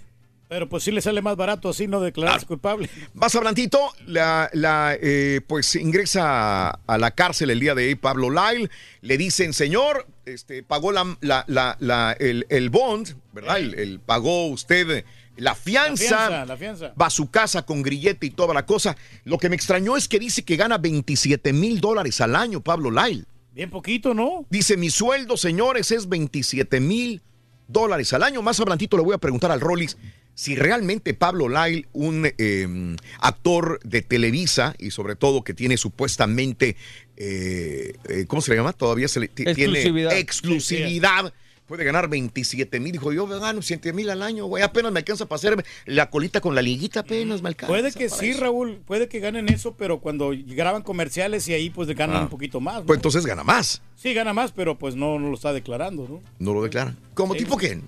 Pero 0.49 0.69
pues 0.69 0.85
sí 0.85 0.91
le 0.93 1.01
sale 1.01 1.23
más 1.23 1.37
barato 1.37 1.71
así 1.71 1.87
no 1.87 2.01
declararse 2.01 2.47
culpable. 2.47 2.89
Más 3.15 3.35
adelantito, 3.35 3.79
la, 4.07 4.51
la, 4.53 4.97
eh, 5.01 5.41
pues 5.47 5.75
ingresa 5.75 6.69
a 6.71 6.99
la 6.99 7.11
cárcel 7.13 7.51
el 7.51 7.61
día 7.61 7.75
de 7.75 7.89
hoy 7.89 7.95
Pablo 7.95 8.29
Lyle. 8.31 8.71
Le 9.01 9.17
dicen, 9.19 9.53
señor, 9.53 10.07
este, 10.27 10.63
pagó 10.63 10.93
la, 10.93 11.17
la- 11.21 11.45
la- 11.49 11.77
la- 11.81 12.13
el, 12.21 12.47
el 12.51 12.71
bond, 12.71 13.17
¿verdad? 13.33 13.59
El, 13.59 13.75
el- 13.75 14.01
pagó 14.01 14.47
usted 14.49 15.05
la 15.37 15.55
fianza. 15.55 16.05
La 16.05 16.19
fianza, 16.29 16.47
la 16.47 16.57
fianza. 16.57 16.93
Va 17.01 17.07
a 17.07 17.11
su 17.11 17.31
casa 17.31 17.65
con 17.65 17.83
grillete 17.83 18.27
y 18.27 18.31
toda 18.31 18.55
la 18.55 18.67
cosa. 18.67 18.97
Lo 19.25 19.39
que 19.39 19.49
me 19.49 19.57
extrañó 19.57 19.97
es 19.97 20.07
que 20.09 20.19
dice 20.21 20.45
que 20.45 20.57
gana 20.57 20.79
27 20.79 21.53
mil 21.53 21.81
dólares 21.81 22.21
al 22.21 22.37
año, 22.37 22.61
Pablo 22.61 22.91
Lyle. 22.91 23.25
Bien 23.53 23.71
poquito, 23.71 24.15
¿no? 24.15 24.47
Dice, 24.51 24.77
mi 24.77 24.91
sueldo, 24.91 25.37
señores, 25.37 25.91
es 25.91 26.09
27 26.09 26.81
mil 26.81 27.23
dólares 27.67 28.13
al 28.13 28.23
año. 28.23 28.43
Más 28.43 28.61
adelantito 28.61 28.97
le 28.97 29.03
voy 29.05 29.15
a 29.15 29.19
preguntar 29.19 29.51
al 29.51 29.61
Rollis 29.61 29.97
si 30.35 30.57
realmente 30.57 31.15
Pablo 31.15 31.49
Lyle, 31.49 31.87
un 31.93 32.27
eh, 32.39 32.97
actor 33.21 33.79
de 33.85 34.03
Televisa 34.03 34.75
y 34.79 34.91
sobre 34.91 35.15
todo 35.17 35.43
que 35.45 35.55
tiene 35.55 35.77
supuestamente, 35.77 36.77
eh, 37.17 37.95
eh, 38.09 38.25
¿cómo 38.27 38.43
se 38.43 38.51
le 38.51 38.57
llama? 38.57 38.73
Todavía 38.73 39.09
se 39.09 39.21
le 39.21 39.29
ti- 39.29 39.45
tiene 39.55 39.83
Exclusividad. 40.19 41.33
Puede 41.67 41.83
ganar 41.85 42.11
27 42.11 42.79
mil. 42.79 42.93
Dijo, 42.93 43.11
yo 43.15 43.27
gano 43.27 43.63
7 43.63 43.95
mil 43.95 44.11
al 44.11 44.23
año, 44.23 44.45
güey. 44.45 44.63
Apenas 44.63 44.93
me 44.93 44.99
alcanza 44.99 45.25
para 45.25 45.37
hacer 45.39 45.65
la 45.87 46.11
colita 46.11 46.43
con 46.43 46.55
la 46.55 46.61
liguita, 46.61 47.01
apenas 47.01 47.41
me 47.41 47.49
alcanza. 47.49 47.69
Puede 47.73 47.91
que 47.93 48.11
sí, 48.11 48.31
eso. 48.31 48.41
Raúl, 48.43 48.83
puede 48.85 49.09
que 49.09 49.19
ganen 49.19 49.49
eso, 49.49 49.75
pero 49.75 49.99
cuando 50.01 50.33
graban 50.47 50.83
comerciales 50.83 51.49
y 51.49 51.55
ahí 51.55 51.71
pues 51.71 51.89
ganan 51.97 52.17
Ah. 52.17 52.23
un 52.25 52.29
poquito 52.29 52.61
más. 52.61 52.81
¿no? 52.81 52.87
Pues 52.87 52.99
entonces 52.99 53.25
gana 53.25 53.45
más. 53.45 53.81
Sí, 53.97 54.13
gana 54.13 54.35
más, 54.35 54.53
pero 54.53 54.77
pues 54.77 54.95
no, 54.95 55.19
no 55.19 55.31
lo 55.31 55.35
está 55.37 55.55
declarando, 55.55 56.07
¿no? 56.07 56.21
No 56.39 56.53
lo 56.53 56.63
declara. 56.63 56.95
¿Cómo 57.15 57.33
Sí. 57.33 57.39
tipo 57.41 57.57
quién? 57.57 57.83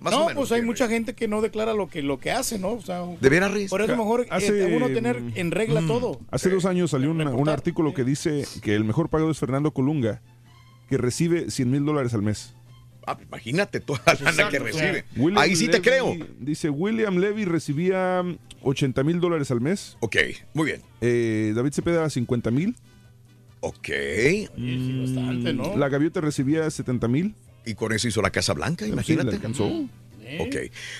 Más 0.00 0.12
no, 0.12 0.24
o 0.24 0.28
menos. 0.28 0.36
pues 0.48 0.52
hay 0.52 0.64
mucha 0.64 0.86
gente 0.88 1.14
que 1.14 1.26
no 1.26 1.40
declara 1.40 1.74
lo 1.74 1.88
que, 1.88 2.02
lo 2.02 2.18
que 2.20 2.30
hace, 2.30 2.58
¿no? 2.58 2.70
O 2.70 2.80
sea, 2.80 3.02
¿De 3.20 3.28
veras, 3.28 3.50
Riz? 3.52 3.68
Por 3.68 3.82
eso 3.82 3.96
mejor 3.96 4.26
Hace, 4.30 4.72
eh, 4.72 4.76
uno 4.76 4.88
tener 4.88 5.20
en 5.34 5.50
regla 5.50 5.80
mm, 5.80 5.86
todo. 5.88 6.20
Hace 6.30 6.50
dos 6.50 6.64
años 6.66 6.90
salió 6.92 7.10
una- 7.10 7.30
un 7.34 7.48
artículo 7.48 7.92
que 7.94 8.04
dice 8.04 8.44
que 8.62 8.74
el 8.74 8.84
mejor 8.84 9.08
pagado 9.08 9.30
es 9.30 9.38
Fernando 9.38 9.72
Colunga, 9.72 10.22
que 10.88 10.98
recibe 10.98 11.50
100 11.50 11.70
mil 11.70 11.84
dólares 11.84 12.14
al 12.14 12.22
mes. 12.22 12.54
Ah, 13.06 13.18
imagínate 13.26 13.80
toda 13.80 14.00
la 14.06 14.30
lana 14.32 14.48
que 14.50 14.58
recibe. 14.58 15.04
William 15.16 15.38
Ahí 15.42 15.56
sí 15.56 15.66
te 15.68 15.80
creo. 15.80 16.14
Dice, 16.38 16.68
William 16.70 17.16
Levy 17.16 17.44
recibía 17.46 18.22
80 18.62 19.02
mil 19.02 19.18
dólares 19.18 19.50
al 19.50 19.60
mes. 19.62 19.96
Ok, 20.00 20.16
muy 20.54 20.66
bien. 20.66 20.82
Eh, 21.00 21.52
David 21.56 21.72
Cepeda 21.72 22.08
50 22.10 22.50
mil. 22.50 22.76
Ok. 23.60 23.88
bastante, 24.56 25.52
¿no? 25.54 25.76
La 25.76 25.88
Gaviota 25.88 26.20
recibía 26.20 26.70
70 26.70 27.08
mil. 27.08 27.34
Y 27.64 27.74
con 27.74 27.92
eso 27.92 28.08
hizo 28.08 28.22
la 28.22 28.30
Casa 28.30 28.52
Blanca, 28.54 28.84
Sí, 28.84 28.90
imagínate. 28.92 29.30
le 29.30 29.36
alcanzó. 29.36 29.66
Ok. 30.40 30.56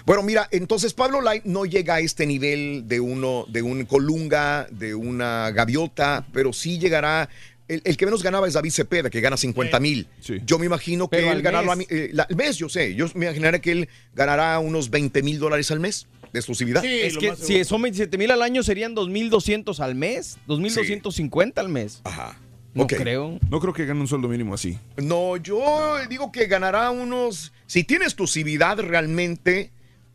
Bueno, 0.07 0.23
mira, 0.23 0.49
entonces 0.51 0.95
Pablo 0.95 1.21
Light 1.21 1.45
no 1.45 1.67
llega 1.67 1.97
a 1.97 2.01
este 2.01 2.27
nivel 2.27 2.89
de 2.89 2.99
uno, 3.01 3.45
de 3.49 3.61
un 3.63 3.85
colunga, 3.85 4.67
de 4.71 4.95
una 4.95 5.51
gaviota, 5.51 6.27
pero 6.33 6.53
sí 6.53 6.79
llegará. 6.79 7.29
El, 7.69 7.83
el 7.85 7.99
que 7.99 8.07
menos 8.07 8.23
ganaba 8.23 8.49
es 8.49 8.55
David 8.55 8.71
Cepeda, 8.71 9.11
que 9.11 9.21
gana 9.21 9.37
50 9.37 9.79
mil. 9.81 10.09
Yo 10.47 10.59
me 10.59 10.65
imagino 10.65 11.09
que 11.11 11.19
Pero 11.19 11.29
él 11.31 11.37
al 11.37 11.43
ganará 11.43 11.77
mes. 11.77 11.87
eh, 11.91 12.13
mes, 12.35 12.57
yo 12.57 12.71
sé. 12.71 12.95
Yo 12.95 13.07
me 13.15 13.27
imaginaré 13.27 13.61
que 13.61 13.73
él 13.73 13.89
ganará 14.15 14.59
unos 14.61 14.89
20 14.89 15.23
mil 15.23 15.39
dólares 15.39 15.71
al 15.71 15.81
mes 15.81 16.07
de 16.33 16.39
exclusividad. 16.39 16.83
es 16.83 17.19
que 17.19 17.37
si 17.37 17.63
son 17.65 17.83
27 17.83 18.17
mil 18.17 18.31
al 18.31 18.41
año 18.41 18.63
serían 18.63 18.97
2.200 18.97 19.81
al 19.81 19.95
mes, 19.95 20.39
2.250 20.49 21.59
al 21.59 21.69
mes. 21.69 22.01
Ajá. 22.05 22.39
No 22.79 22.87
creo. 22.87 23.39
No 23.51 23.61
creo 23.61 23.73
que 23.73 23.87
gane 23.87 24.01
un 24.01 24.09
sueldo 24.09 24.29
mínimo 24.29 24.55
así. 24.55 24.79
No, 24.97 25.37
yo 25.37 25.97
digo 26.09 26.31
que 26.31 26.47
ganará 26.47 26.91
unos. 26.91 27.53
Si 27.67 27.85
tiene 27.85 28.05
exclusividad 28.05 28.79
realmente, 28.79 29.71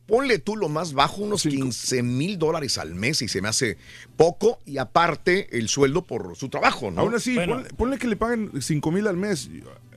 ponle 0.05 0.39
tú 0.39 0.55
lo 0.55 0.69
más 0.69 0.93
bajo, 0.93 1.21
unos 1.21 1.43
15 1.43 2.03
mil 2.03 2.37
dólares 2.37 2.77
al 2.77 2.93
mes 2.95 3.21
y 3.21 3.27
se 3.27 3.41
me 3.41 3.47
hace 3.47 3.77
poco. 4.17 4.59
Y 4.65 4.77
aparte, 4.77 5.57
el 5.57 5.69
sueldo 5.69 6.03
por 6.03 6.35
su 6.35 6.49
trabajo, 6.49 6.91
¿no? 6.91 7.01
Aún 7.01 7.15
así, 7.15 7.35
ponle, 7.35 7.69
ponle 7.77 7.97
que 7.97 8.07
le 8.07 8.15
paguen 8.15 8.51
5 8.61 8.91
mil 8.91 9.07
al 9.07 9.17
mes. 9.17 9.49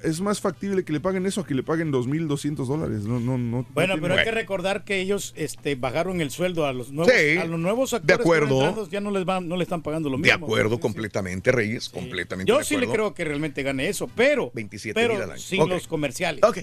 Es 0.03 0.21
más 0.21 0.41
factible 0.43 0.85
que 0.85 0.93
le 0.93 1.01
paguen 1.01 1.25
eso 1.27 1.41
a 1.41 1.47
que 1.47 1.55
le 1.55 1.63
paguen 1.63 1.91
2.200 1.91 2.67
dólares. 2.67 3.05
No, 3.05 3.19
no, 3.19 3.39
no. 3.39 3.67
Bueno, 3.73 3.97
no 3.97 4.03
pero 4.03 4.15
hay 4.15 4.25
que 4.25 4.31
recordar 4.31 4.85
que 4.85 5.01
ellos 5.01 5.33
este, 5.37 5.75
bajaron 5.75 6.21
el 6.21 6.31
sueldo 6.31 6.67
a 6.67 6.73
los 6.75 6.93
nuevos, 6.93 7.13
Sí, 7.13 7.39
a 7.39 7.47
los 7.47 7.59
nuevos 7.59 7.91
de 7.93 7.97
actores. 7.97 8.17
que 8.19 8.23
acuerdo. 8.23 8.89
Ya 8.91 9.01
no 9.01 9.11
les, 9.11 9.25
van, 9.25 9.49
no 9.49 9.57
le 9.57 9.63
están 9.63 9.83
pagando 9.83 10.11
lo 10.11 10.19
De 10.19 10.23
mismo. 10.31 10.47
acuerdo, 10.47 10.79
completamente, 10.79 11.51
Reyes, 11.51 11.89
completamente 11.89 12.49
Yo 12.49 12.59
de 12.59 12.65
sí 12.65 12.77
le 12.77 12.87
creo 12.89 13.15
que 13.15 13.25
realmente 13.25 13.63
gane 13.63 13.89
eso, 13.89 14.09
pero, 14.15 14.53
27 14.55 15.01
pero 15.01 15.15
mil 15.15 15.23
al 15.23 15.31
año. 15.33 15.41
sin 15.41 15.67
los 15.69 15.89
comerciales. 15.89 16.45
Ok. 16.45 16.59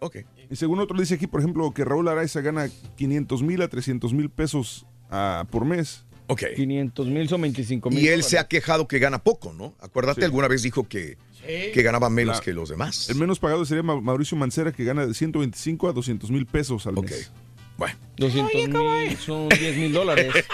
Ok. 0.00 0.16
Y 0.50 0.56
según 0.56 0.80
otro 0.80 0.98
dice 0.98 1.14
aquí, 1.14 1.26
por 1.26 1.40
ejemplo, 1.40 1.70
que 1.72 1.84
Raúl 1.84 2.08
Araiza 2.08 2.40
gana 2.40 2.68
500 2.96 3.42
mil 3.42 3.62
a 3.62 3.68
300 3.68 4.12
mil 4.12 4.30
pesos 4.30 4.86
ah, 5.10 5.46
por 5.50 5.64
mes. 5.64 6.04
Ok. 6.28 6.42
500 6.56 7.06
mil 7.08 7.28
son 7.28 7.40
25 7.42 7.90
mil. 7.90 7.98
Y 8.00 8.08
él 8.08 8.22
se 8.22 8.38
ha 8.38 8.46
quejado 8.48 8.86
que 8.86 8.98
gana 8.98 9.22
poco, 9.22 9.52
¿no? 9.52 9.74
Acuérdate, 9.80 10.24
alguna 10.24 10.46
vez 10.48 10.62
dijo 10.62 10.86
que, 10.86 11.16
que 11.46 11.82
ganaba 11.82 12.10
menos 12.10 12.36
La- 12.38 12.42
que 12.42 12.52
los 12.52 12.68
demás. 12.68 13.08
El 13.08 13.16
menos 13.16 13.38
pagado 13.38 13.64
sería 13.64 13.82
Ma- 13.82 14.00
Mauricio 14.00 14.36
Mancera, 14.36 14.72
que 14.72 14.84
gana 14.84 15.06
de 15.06 15.14
125 15.14 15.88
a 15.88 15.92
200 15.92 16.30
mil 16.30 16.44
pesos 16.46 16.86
al 16.86 16.94
mes. 16.96 17.30
Bueno. 17.78 17.94
200 18.18 18.68
mil 18.68 19.16
son 19.16 19.48
10 19.48 19.76
mil 19.76 19.92
dólares. 19.92 20.32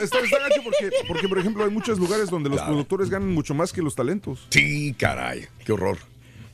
Está, 0.00 0.04
está- 0.04 0.18
está 0.20 0.38
gacho 0.48 0.62
porque, 0.64 0.90
porque, 1.06 1.28
por 1.28 1.38
ejemplo, 1.38 1.62
hay 1.64 1.70
muchos 1.70 1.98
lugares 1.98 2.30
donde 2.30 2.48
los 2.48 2.60
productores 2.62 3.10
ganan 3.10 3.28
mucho 3.32 3.54
más 3.54 3.72
que 3.72 3.82
los 3.82 3.94
talentos. 3.94 4.46
Sí, 4.50 4.94
caray, 4.98 5.46
qué 5.64 5.72
horror. 5.72 5.98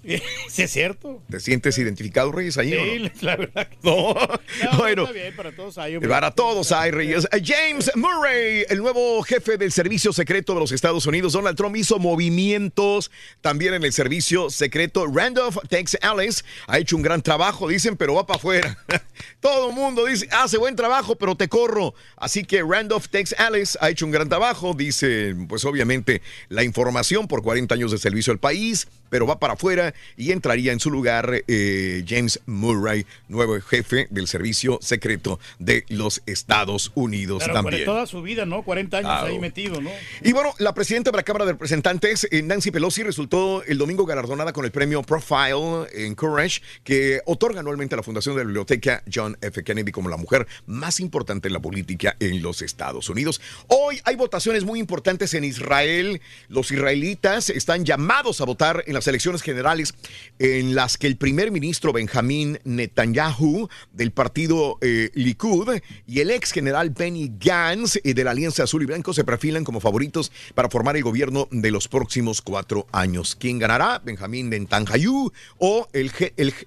Sí, 0.48 0.62
es 0.62 0.70
cierto. 0.70 1.22
¿Te 1.28 1.40
sientes 1.40 1.76
identificado, 1.78 2.32
Reyes, 2.32 2.56
ahí 2.58 2.70
Sí, 2.70 2.98
no? 2.98 3.10
la 3.22 3.36
verdad. 3.36 3.68
que- 3.68 3.76
No. 3.82 4.14
No, 4.14 4.78
bueno. 4.78 5.02
Está 5.02 5.12
bien, 5.12 5.36
para 5.36 5.52
todos 5.52 5.76
hay. 5.78 5.96
hombre. 5.96 6.08
Para 6.10 6.30
todos 6.30 6.72
hay 6.72 6.90
Reyes. 6.90 7.26
Eh, 7.32 7.42
James 7.44 7.90
Murray, 7.96 8.64
el 8.68 8.78
nuevo 8.78 9.22
jefe 9.22 9.56
del 9.58 9.72
Servicio 9.72 10.12
Secreto 10.12 10.54
de 10.54 10.60
los 10.60 10.72
Estados 10.72 11.04
Unidos. 11.06 11.32
Donald 11.32 11.56
Trump 11.56 11.76
hizo 11.76 11.98
movimientos 11.98 13.10
también 13.40 13.74
en 13.74 13.84
el 13.84 13.92
Servicio 13.92 14.50
Secreto. 14.50 15.06
Randolph 15.06 15.56
Tex 15.68 15.96
Alice 16.02 16.42
ha 16.66 16.78
hecho 16.78 16.96
un 16.96 17.02
gran 17.02 17.22
trabajo, 17.22 17.68
dicen, 17.68 17.96
pero 17.96 18.14
va 18.14 18.26
para 18.26 18.38
afuera. 18.38 18.78
Todo 19.40 19.70
el 19.70 19.74
mundo 19.74 20.04
dice, 20.06 20.28
hace 20.32 20.58
buen 20.58 20.76
trabajo, 20.76 21.16
pero 21.16 21.36
te 21.36 21.48
corro. 21.48 21.94
Así 22.16 22.44
que 22.44 22.62
Randolph 22.62 23.06
Tex 23.08 23.34
Alice 23.38 23.76
ha 23.80 23.90
hecho 23.90 24.04
un 24.06 24.12
gran 24.12 24.28
trabajo. 24.28 24.74
Dice, 24.74 25.34
pues 25.48 25.64
obviamente, 25.64 26.22
la 26.48 26.62
información 26.64 27.28
por 27.28 27.42
40 27.42 27.74
años 27.74 27.90
de 27.92 27.98
servicio 27.98 28.32
al 28.32 28.38
país, 28.38 28.88
pero 29.10 29.26
va 29.26 29.38
para 29.38 29.54
afuera 29.54 29.94
y 30.16 30.32
entraría 30.32 30.72
en 30.72 30.80
su 30.80 30.90
lugar 30.90 31.42
eh, 31.48 32.04
James 32.06 32.40
Murray, 32.46 33.06
nuevo 33.28 33.60
jefe 33.60 34.06
del 34.10 34.26
Servicio 34.26 34.78
Secreto 34.82 35.38
de 35.58 35.84
los 35.88 36.22
Estados 36.26 36.92
Unidos 36.94 37.42
Pero 37.42 37.54
también. 37.54 37.84
toda 37.84 38.06
su 38.06 38.22
vida, 38.22 38.46
¿no? 38.46 38.62
40 38.62 38.98
años 38.98 39.10
Ah, 39.10 39.24
ahí 39.24 39.38
metido, 39.38 39.80
¿no? 39.80 39.90
Y 40.22 40.32
bueno, 40.32 40.52
la 40.58 40.74
presidenta 40.74 41.10
de 41.10 41.16
la 41.16 41.22
Cámara 41.22 41.44
de 41.46 41.52
Representantes, 41.52 42.26
eh, 42.30 42.42
Nancy 42.42 42.70
Pelosi, 42.70 43.02
resultó 43.02 43.62
el 43.64 43.78
domingo 43.78 44.04
galardonada 44.04 44.52
con 44.52 44.64
el 44.64 44.70
premio 44.70 45.02
Profile 45.02 45.86
en 45.94 46.14
Courage, 46.14 46.60
que 46.84 47.20
otorga 47.26 47.60
anualmente 47.60 47.94
a 47.94 47.98
la 47.98 48.02
Fundación 48.02 48.34
de 48.34 48.42
la 48.42 48.46
Biblioteca 48.46 49.02
John 49.12 49.36
F. 49.40 49.62
Kennedy 49.62 49.92
como 49.92 50.08
la 50.08 50.16
mujer 50.16 50.46
más 50.66 51.00
importante 51.00 51.48
en 51.48 51.54
la 51.54 51.60
política 51.60 52.16
en 52.20 52.42
los 52.42 52.62
Estados 52.62 53.08
Unidos. 53.08 53.40
Hoy 53.68 54.00
hay 54.04 54.16
votaciones 54.16 54.64
muy 54.64 54.80
importantes 54.80 55.34
en 55.34 55.44
Israel. 55.44 56.20
Los 56.48 56.70
israelitas 56.70 57.50
están 57.50 57.84
llamados 57.84 58.40
a 58.40 58.44
votar 58.44 58.82
en 58.86 58.94
las 58.96 59.06
elecciones 59.06 59.42
generales 59.42 59.94
en 60.38 60.74
las 60.74 60.96
que 60.96 61.06
el 61.06 61.16
primer 61.16 61.50
ministro 61.50 61.92
Benjamín 61.92 62.58
Netanyahu 62.64 63.68
del 63.92 64.10
partido 64.10 64.78
eh, 64.80 65.10
Likud 65.14 65.80
y 66.06 66.20
el 66.20 66.30
ex 66.30 66.52
general 66.52 66.90
Benny 66.90 67.32
Gantz 67.38 67.96
eh, 68.02 68.14
de 68.14 68.24
la 68.24 68.30
Alianza 68.30 68.64
Azul 68.64 68.82
y 68.82 68.86
Blanco 68.86 69.12
se 69.12 69.24
perfilan 69.24 69.64
como 69.64 69.80
favoritos 69.80 70.32
para 70.54 70.70
formar 70.70 70.96
el 70.96 71.02
gobierno 71.02 71.46
de 71.50 71.70
los 71.70 71.88
próximos 71.88 72.40
cuatro 72.40 72.86
años. 72.90 73.36
¿Quién 73.36 73.58
ganará? 73.58 74.00
¿Benjamín 74.04 74.48
Netanyahu 74.48 75.30
o 75.58 75.88
el, 75.92 76.10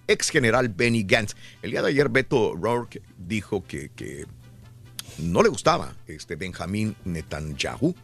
ex 0.07 0.29
general 0.29 0.69
Benny 0.69 1.03
Gantz? 1.03 1.35
El 1.61 1.71
día 1.71 1.81
de 1.81 1.89
ayer 1.89 2.09
Beto 2.09 2.55
Rourke 2.55 3.01
dijo 3.17 3.63
que, 3.65 3.89
que 3.95 4.25
no 5.17 5.41
le 5.41 5.49
gustaba 5.49 5.95
este 6.07 6.35
Benjamín 6.35 6.95
Netanyahu. 7.05 7.95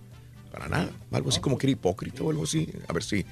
Para 0.56 0.69
nada. 0.69 0.90
Algo 1.11 1.27
así 1.27 1.41
como 1.41 1.57
que 1.57 1.68
era 1.68 1.72
hipócrita 1.72 2.23
o 2.23 2.30
algo 2.30 2.45
así. 2.45 2.69
A 2.88 2.94
ver 2.94 3.03
si 3.03 3.26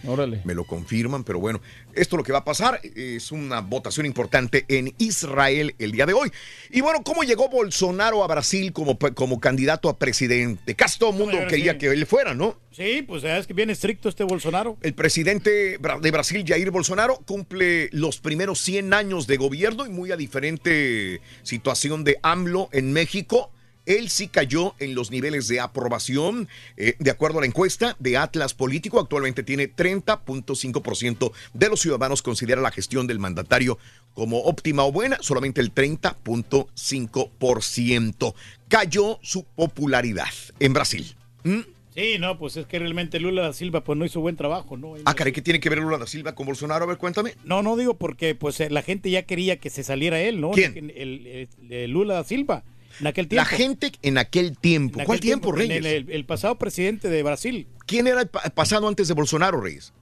me 0.44 0.54
lo 0.54 0.66
confirman. 0.66 1.24
Pero 1.24 1.40
bueno, 1.40 1.62
esto 1.94 2.18
es 2.18 2.18
lo 2.18 2.24
que 2.24 2.34
va 2.34 2.40
a 2.40 2.44
pasar. 2.44 2.82
Es 2.84 3.32
una 3.32 3.62
votación 3.62 4.06
importante 4.06 4.66
en 4.68 4.94
Israel 4.98 5.74
el 5.80 5.94
día 5.94 6.06
de 6.06 6.12
hoy. 6.12 6.30
Y 6.70 6.82
bueno, 6.82 7.02
¿cómo 7.02 7.24
llegó 7.24 7.48
Bolsonaro 7.48 8.26
a 8.26 8.28
Brasil 8.28 8.74
como, 8.74 9.00
como 9.00 9.40
candidato 9.40 9.88
a 9.88 9.98
presidente? 9.98 10.76
Casi 10.76 11.00
todo 11.00 11.12
el 11.12 11.16
mundo 11.16 11.38
quería 11.48 11.72
sí. 11.72 11.78
que 11.78 11.88
él 11.92 12.06
fuera, 12.06 12.34
¿no? 12.34 12.58
Sí, 12.72 13.06
pues 13.08 13.24
es 13.24 13.48
que 13.48 13.54
bien 13.54 13.70
estricto 13.70 14.10
este 14.10 14.26
Bolsonaro. 14.26 14.78
El 14.82 14.94
presidente 14.94 15.78
de 15.78 16.12
Brasil, 16.12 16.44
Jair 16.46 16.72
Bolsonaro, 16.72 17.22
cumple 17.26 17.88
los 17.94 18.20
primeros 18.20 18.60
100 18.60 18.94
años 18.94 19.28
de 19.28 19.38
gobierno 19.38 19.86
y 19.86 19.90
muy 19.90 20.12
a 20.12 20.18
diferente 20.18 21.22
situación 21.44 22.04
de 22.04 22.18
AMLO 22.22 22.68
en 22.74 22.92
México. 22.92 23.50
Él 23.86 24.10
sí 24.10 24.28
cayó 24.28 24.76
en 24.80 24.96
los 24.96 25.12
niveles 25.12 25.48
de 25.48 25.60
aprobación. 25.60 26.48
Eh, 26.78 26.96
de 27.00 27.12
acuerdo 27.12 27.40
a 27.40 27.42
la 27.42 27.48
encuesta 27.48 27.96
de 28.00 28.18
Atlas 28.18 28.54
Político, 28.54 29.00
actualmente 29.00 29.44
tiene 29.44 29.74
30.5% 29.74 31.32
de 31.54 31.70
los 31.70 31.82
ciudadanos 31.82 32.22
considera 32.22 32.62
la 32.62 32.72
gestión 32.72 33.08
del 33.08 33.20
mandatario 33.20 33.78
como 34.14 34.40
óptima 34.42 34.84
o 34.84 34.92
buena, 34.92 35.18
solamente 35.22 35.62
el 35.62 35.74
30.5% 35.74 38.34
cayó 38.68 39.20
su 39.22 39.44
popularidad 39.44 40.28
en 40.60 40.74
Brasil. 40.74 41.16
¿Mm? 41.44 41.60
Sí, 41.96 42.16
no, 42.20 42.40
pues 42.40 42.58
es 42.58 42.66
que 42.66 42.80
realmente 42.80 43.20
Lula 43.20 43.44
da 43.44 43.54
Silva 43.54 43.84
pues 43.84 44.00
no 44.00 44.06
hizo 44.06 44.20
buen 44.20 44.36
trabajo, 44.36 44.78
¿no? 44.78 44.96
Ah, 45.06 45.14
caray, 45.14 45.32
¿qué 45.32 45.44
tiene 45.44 45.60
que 45.60 45.70
ver 45.70 45.78
Lula 45.78 46.00
da 46.00 46.08
Silva 46.08 46.34
con 46.34 46.48
Bolsonaro? 46.48 46.86
A 46.86 46.88
ver, 46.88 46.98
cuéntame. 46.98 47.36
No, 47.46 47.62
no 47.62 47.78
digo 47.78 47.94
porque 47.98 48.34
pues 48.34 48.60
eh, 48.62 48.72
la 48.72 48.82
gente 48.82 49.12
ya 49.12 49.24
quería 49.24 49.58
que 49.60 49.70
se 49.70 49.84
saliera 49.84 50.20
él, 50.20 50.42
¿no? 50.42 50.50
¿Quién? 50.52 50.76
El, 50.76 50.90
el- 50.92 51.28
el- 51.28 51.50
el 51.72 51.92
Lula 51.92 52.16
da 52.16 52.24
Silva. 52.24 52.64
En 53.00 53.08
aquel 53.08 53.28
tiempo. 53.28 53.42
La 53.50 53.58
gente 53.58 53.92
en 54.02 54.18
aquel 54.18 54.58
tiempo. 54.58 55.00
En 55.00 55.06
¿Cuál 55.06 55.18
aquel 55.18 55.28
tiempo, 55.28 55.50
en 55.50 55.56
Reyes? 55.56 55.78
El, 55.78 55.86
el- 55.86 56.12
el 56.12 56.26
pasado 56.26 56.58
presidente 56.58 57.10
de 57.10 57.24
Brasil. 57.24 57.68
¿Quién 57.86 58.08
era 58.08 58.22
el 58.22 58.28
pa- 58.28 58.42
pasado 58.54 58.88
antes 58.88 59.08
de 59.08 59.14
Bolsonaro, 59.14 59.60
Reyes? 59.62 59.94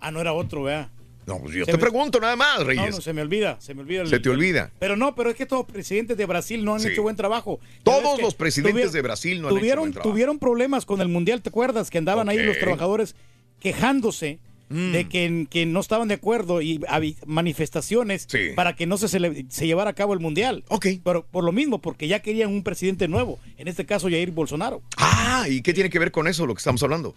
Ah, 0.00 0.10
no 0.10 0.20
era 0.20 0.32
otro, 0.32 0.64
vea. 0.64 0.90
No, 1.24 1.38
pues 1.38 1.54
yo 1.54 1.64
Se 1.64 1.70
te 1.70 1.76
me- 1.76 1.80
pregunto 1.80 2.18
nada 2.18 2.34
más, 2.34 2.64
Reyes. 2.66 2.84
No, 2.84 2.90
no, 2.96 3.00
se 3.00 3.12
me 3.12 3.22
olvida, 3.22 3.56
se 3.60 3.74
me 3.74 3.82
olvida. 3.82 4.02
el- 4.02 4.08
Se 4.08 4.18
te 4.18 4.28
olvida. 4.28 4.72
Pero 4.80 4.96
no, 4.96 5.14
pero 5.14 5.30
es 5.30 5.36
que 5.36 5.46
todos 5.46 5.64
los 5.66 5.72
presidentes 5.72 6.16
de 6.16 6.26
Brasil 6.26 6.64
no 6.64 6.74
han 6.74 6.80
Sí. 6.80 6.88
hecho 6.88 7.02
buen 7.02 7.14
trabajo. 7.14 7.60
Todos 7.84 8.20
los 8.20 8.34
presidentes 8.34 8.90
tuvi- 8.90 8.92
de 8.92 9.02
Brasil 9.02 9.40
no 9.40 9.46
han 9.48 9.52
hecho 9.54 9.60
tuvieron, 9.60 9.82
buen 9.84 9.92
trabajo. 9.92 10.10
Tuvieron 10.10 10.38
problemas 10.40 10.84
con 10.84 11.00
el 11.00 11.06
Mundial, 11.06 11.40
¿te 11.40 11.50
acuerdas? 11.50 11.90
Que 11.90 11.98
andaban 11.98 12.28
ahí 12.28 12.38
los 12.44 12.58
trabajadores 12.58 13.14
quejándose 13.60 14.40
Mm. 14.72 14.92
de 14.92 15.08
que, 15.08 15.46
que 15.50 15.66
no 15.66 15.80
estaban 15.80 16.08
de 16.08 16.14
acuerdo 16.14 16.62
y 16.62 16.80
había 16.88 17.14
manifestaciones 17.26 18.26
Sí. 18.28 18.50
para 18.56 18.74
que 18.74 18.86
no 18.86 18.96
se, 18.96 19.08
se 19.08 19.66
llevara 19.66 19.90
a 19.90 19.94
cabo 19.94 20.14
el 20.14 20.20
Mundial. 20.20 20.64
Ok. 20.68 20.86
Pero 21.04 21.26
por 21.26 21.44
lo 21.44 21.52
mismo, 21.52 21.80
porque 21.80 22.08
ya 22.08 22.20
querían 22.22 22.50
un 22.50 22.62
presidente 22.62 23.06
nuevo, 23.08 23.38
en 23.58 23.68
este 23.68 23.86
caso 23.86 24.08
Jair 24.08 24.30
Bolsonaro. 24.30 24.82
Ah, 24.96 25.46
¿y 25.48 25.62
qué 25.62 25.72
tiene 25.74 25.90
que 25.90 25.98
ver 25.98 26.10
con 26.10 26.26
eso 26.28 26.46
lo 26.46 26.54
que 26.54 26.58
estamos 26.58 26.82
hablando? 26.82 27.14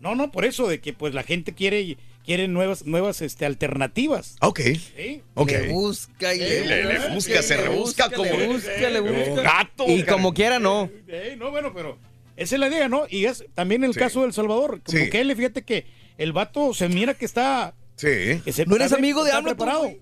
No, 0.00 0.14
no, 0.14 0.30
por 0.30 0.44
eso 0.44 0.68
de 0.68 0.80
que 0.80 0.92
pues 0.92 1.12
la 1.12 1.24
gente 1.24 1.54
quiere, 1.54 1.96
quiere 2.24 2.46
nuevas, 2.46 2.86
nuevas 2.86 3.20
este, 3.20 3.46
alternativas. 3.46 4.36
Ok. 4.42 4.60
Sí. 4.96 5.22
Ok. 5.34 5.50
Le 5.50 5.68
busca 5.72 6.34
y 6.34 6.38
Le- 6.38 6.64
le- 6.66 6.84
le 6.84 7.08
busca, 7.14 7.42
se 7.42 7.56
rebusca 7.56 8.08
como- 8.10 8.24
Le 8.24 8.46
busca, 8.46 8.90
le 8.90 9.00
como 9.00 9.12
busca. 9.12 9.42
gato, 9.42 9.84
Y 9.88 10.04
como 10.04 10.32
quiera, 10.34 10.58
no. 10.60 10.88
Eh, 11.08 11.34
no, 11.36 11.50
bueno, 11.50 11.72
pero 11.74 11.98
esa 12.36 12.54
es 12.54 12.60
la 12.60 12.68
idea, 12.68 12.88
¿no? 12.88 13.06
Y 13.10 13.24
es 13.24 13.44
también 13.54 13.82
el 13.82 13.92
Sí. 13.92 13.98
caso 13.98 14.20
de 14.20 14.26
El 14.28 14.32
Salvador. 14.32 14.80
Como 14.84 14.98
Sí. 14.98 15.10
que 15.10 15.20
él, 15.20 15.34
fíjate 15.34 15.62
que 15.62 15.86
el 16.18 16.32
vato 16.32 16.74
se 16.74 16.88
mira 16.88 17.14
que 17.14 17.24
está 17.24 17.74
Sí. 17.96 18.40
Que 18.44 18.52
se- 18.52 18.66
¿No 18.66 18.76
eres 18.76 18.92
amigo 18.92 19.24
de 19.24 19.32
AMLO 19.32 19.50
preparado. 19.56 19.80
güey? 19.80 20.00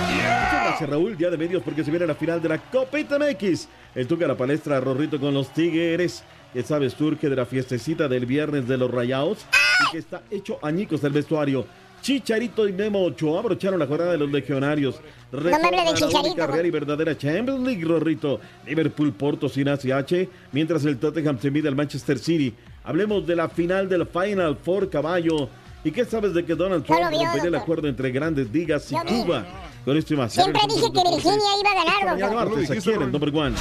Muchas 0.08 0.64
gracias, 0.66 0.90
Raúl. 0.90 1.18
Día 1.18 1.30
de 1.30 1.38
medios 1.38 1.64
porque 1.64 1.84
se 1.84 1.92
viene 1.92 2.06
la 2.06 2.16
final 2.16 2.42
de 2.42 2.50
la 2.50 2.58
Copita 2.58 3.18
MX. 3.18 3.68
El 3.96 4.08
Tuca 4.08 4.26
a 4.26 4.28
la 4.30 4.38
palestra, 4.38 4.80
Rorrito 4.80 5.20
con 5.20 5.34
los 5.34 5.54
Tigres. 5.54 6.24
Que 6.54 6.64
sabes, 6.64 6.94
surge 6.94 7.30
de 7.30 7.36
la 7.36 7.46
fiestecita 7.46 8.08
del 8.10 8.26
viernes 8.26 8.68
de 8.68 8.78
los 8.78 8.92
Rayados 8.92 9.46
y 9.88 9.92
que 9.92 9.98
está 10.00 10.22
hecho 10.30 10.60
añicos 10.62 11.02
del 11.02 11.14
vestuario. 11.14 11.66
Chicharito 12.02 12.68
y 12.68 12.74
Memo 12.74 13.04
Ochoa 13.04 13.40
abrocharon 13.40 13.80
la 13.80 13.86
jornada 13.88 14.12
de 14.14 14.18
los 14.18 14.32
legionarios. 14.32 15.00
me 15.32 15.54
hable 15.54 15.70
de 15.70 15.86
la 15.86 15.94
Chicharito, 15.94 16.36
güey. 16.36 16.48
real 16.48 16.66
y 16.66 16.72
verdadera 16.72 17.18
Champions 17.18 17.66
League, 17.66 17.84
Rorrito. 17.86 18.40
Liverpool, 18.66 19.14
Porto 19.14 19.48
sin 19.48 19.70
ACH, 19.70 20.28
mientras 20.52 20.84
el 20.86 20.98
Tottenham 20.98 21.40
se 21.40 21.52
mide 21.52 21.68
al 21.68 21.76
Manchester 21.76 22.18
City. 22.18 22.54
Hablemos 22.84 23.26
de 23.28 23.36
la 23.36 23.48
final 23.48 23.88
del 23.88 24.08
Final 24.08 24.58
Four, 24.58 24.90
caballo. 24.90 25.48
¿Y 25.84 25.92
qué 25.92 26.06
sabes 26.06 26.34
de 26.34 26.46
que 26.46 26.56
Donald 26.56 26.86
Trump 26.86 27.02
rompería 27.02 27.44
el 27.44 27.56
acuerdo 27.56 27.88
entre 27.88 28.12
grandes 28.12 28.52
ligas 28.52 28.92
y 28.92 28.96
Yo 28.96 29.04
vi. 29.04 29.24
Cuba? 29.24 29.46
Con 29.84 29.98
esto 29.98 30.14
y 30.14 30.18
más. 30.18 30.32
Siempre 30.34 30.62
dije 30.70 30.92
que 30.92 31.10
Virginia 31.10 31.50
iba 31.60 31.72
a 31.72 32.20
ganar, 32.20 32.50
doctor. 32.50 32.78
aquí 32.78 32.90
en 32.92 33.02
el 33.02 33.12
number 33.12 33.36
one. 33.36 33.56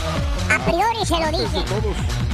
A 0.50 0.64
priori 0.66 1.04
se 1.04 1.14
lo 1.18 1.38
dije. 1.38 2.29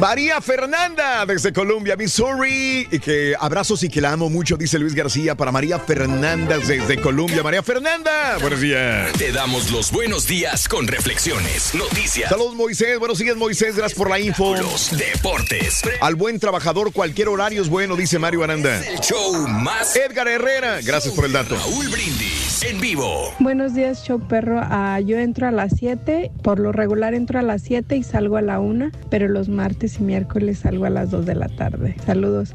María 0.00 0.40
Fernanda 0.40 1.24
desde 1.26 1.52
Columbia, 1.52 1.96
Missouri. 1.96 2.88
Y 2.90 2.98
que 2.98 3.34
abrazos 3.38 3.82
y 3.84 3.88
que 3.88 4.00
la 4.00 4.12
amo 4.12 4.28
mucho, 4.28 4.56
dice 4.56 4.78
Luis 4.78 4.94
García 4.94 5.36
para 5.36 5.52
María 5.52 5.78
Fernanda 5.78 6.58
desde 6.58 7.00
Columbia. 7.00 7.42
María 7.42 7.62
Fernanda, 7.62 8.38
buenos 8.40 8.60
días. 8.60 9.12
Te 9.12 9.30
damos 9.30 9.70
los 9.70 9.92
buenos 9.92 10.26
días 10.26 10.68
con 10.68 10.88
reflexiones, 10.88 11.74
noticias, 11.74 12.28
Saludos 12.30 12.54
Moisés, 12.56 12.98
buenos 12.98 13.18
días 13.18 13.36
Moisés, 13.36 13.76
gracias 13.76 13.96
por 13.96 14.10
la 14.10 14.18
info. 14.18 14.56
los 14.56 14.90
deportes. 14.96 15.82
Al 16.00 16.16
buen 16.16 16.40
trabajador 16.40 16.92
cualquier 16.92 17.28
horario 17.28 17.62
es 17.62 17.68
bueno, 17.68 17.94
dice 17.96 18.18
Mario 18.18 18.42
Aranda. 18.42 18.84
El 18.86 18.98
show 19.00 19.46
más. 19.48 19.94
Edgar 19.94 20.26
Herrera, 20.26 20.80
gracias 20.82 21.14
por 21.14 21.26
el 21.26 21.32
dato. 21.32 21.54
Raúl 21.56 21.88
Brindis 21.88 22.62
en 22.64 22.80
vivo. 22.80 23.32
Buenos 23.38 23.74
días, 23.74 24.04
show 24.04 24.20
perro. 24.20 24.60
Ah, 24.62 24.98
yo 25.00 25.18
entro 25.18 25.46
a 25.46 25.50
las 25.52 25.72
7, 25.76 26.30
por 26.42 26.58
lo 26.58 26.72
regular 26.72 27.14
entro 27.14 27.38
a 27.38 27.42
las 27.42 27.62
7 27.62 27.96
y 27.96 28.02
salgo 28.02 28.36
a 28.36 28.42
la 28.42 28.58
1, 28.60 28.90
pero 29.10 29.28
los 29.28 29.48
martes 29.48 29.81
y 29.82 30.02
miércoles 30.02 30.60
salgo 30.60 30.84
a 30.84 30.90
las 30.90 31.10
2 31.10 31.26
de 31.26 31.34
la 31.34 31.48
tarde. 31.48 31.96
Saludos. 32.06 32.52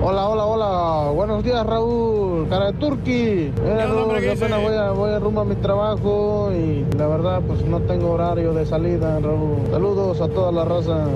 Hola, 0.00 0.28
hola, 0.28 0.44
hola. 0.44 1.10
Buenos 1.10 1.42
días, 1.42 1.66
Raúl. 1.66 2.48
Cara 2.48 2.66
de 2.66 2.72
Turqui. 2.74 3.52
Mira, 3.64 3.86
Raúl, 3.86 4.20
yo 4.20 4.32
apenas 4.32 4.62
voy, 4.62 4.76
a, 4.76 4.90
voy 4.90 5.10
a 5.10 5.18
rumbo 5.18 5.40
a 5.40 5.44
mi 5.44 5.56
trabajo 5.56 6.52
y 6.52 6.84
la 6.96 7.08
verdad, 7.08 7.42
pues 7.46 7.64
no 7.64 7.80
tengo 7.80 8.12
horario 8.12 8.52
de 8.52 8.64
salida, 8.64 9.18
Raúl. 9.18 9.58
Saludos 9.70 10.20
a 10.20 10.28
toda 10.28 10.52
la 10.52 10.64
raza. 10.64 11.06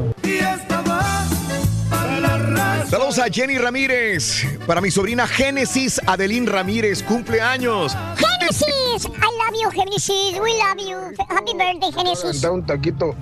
Saludos 2.89 3.19
a 3.19 3.29
Jenny 3.29 3.59
Ramírez. 3.59 4.47
Para 4.67 4.81
mi 4.81 4.91
sobrina 4.91 5.27
Génesis 5.27 6.01
Adelín 6.07 6.47
Ramírez, 6.47 7.03
cumpleaños. 7.03 7.97
Genesis, 8.17 9.07
I 9.07 9.09
love 9.09 9.61
you, 9.61 9.71
Genesis. 9.71 10.39
We 10.41 10.53
love 10.53 10.79
you. 10.79 11.25
Happy 11.29 11.53
birthday, 11.53 11.93
Genesis. 11.93 12.41
Da 12.41 12.53
un 12.53 12.65
taquito 12.65 13.15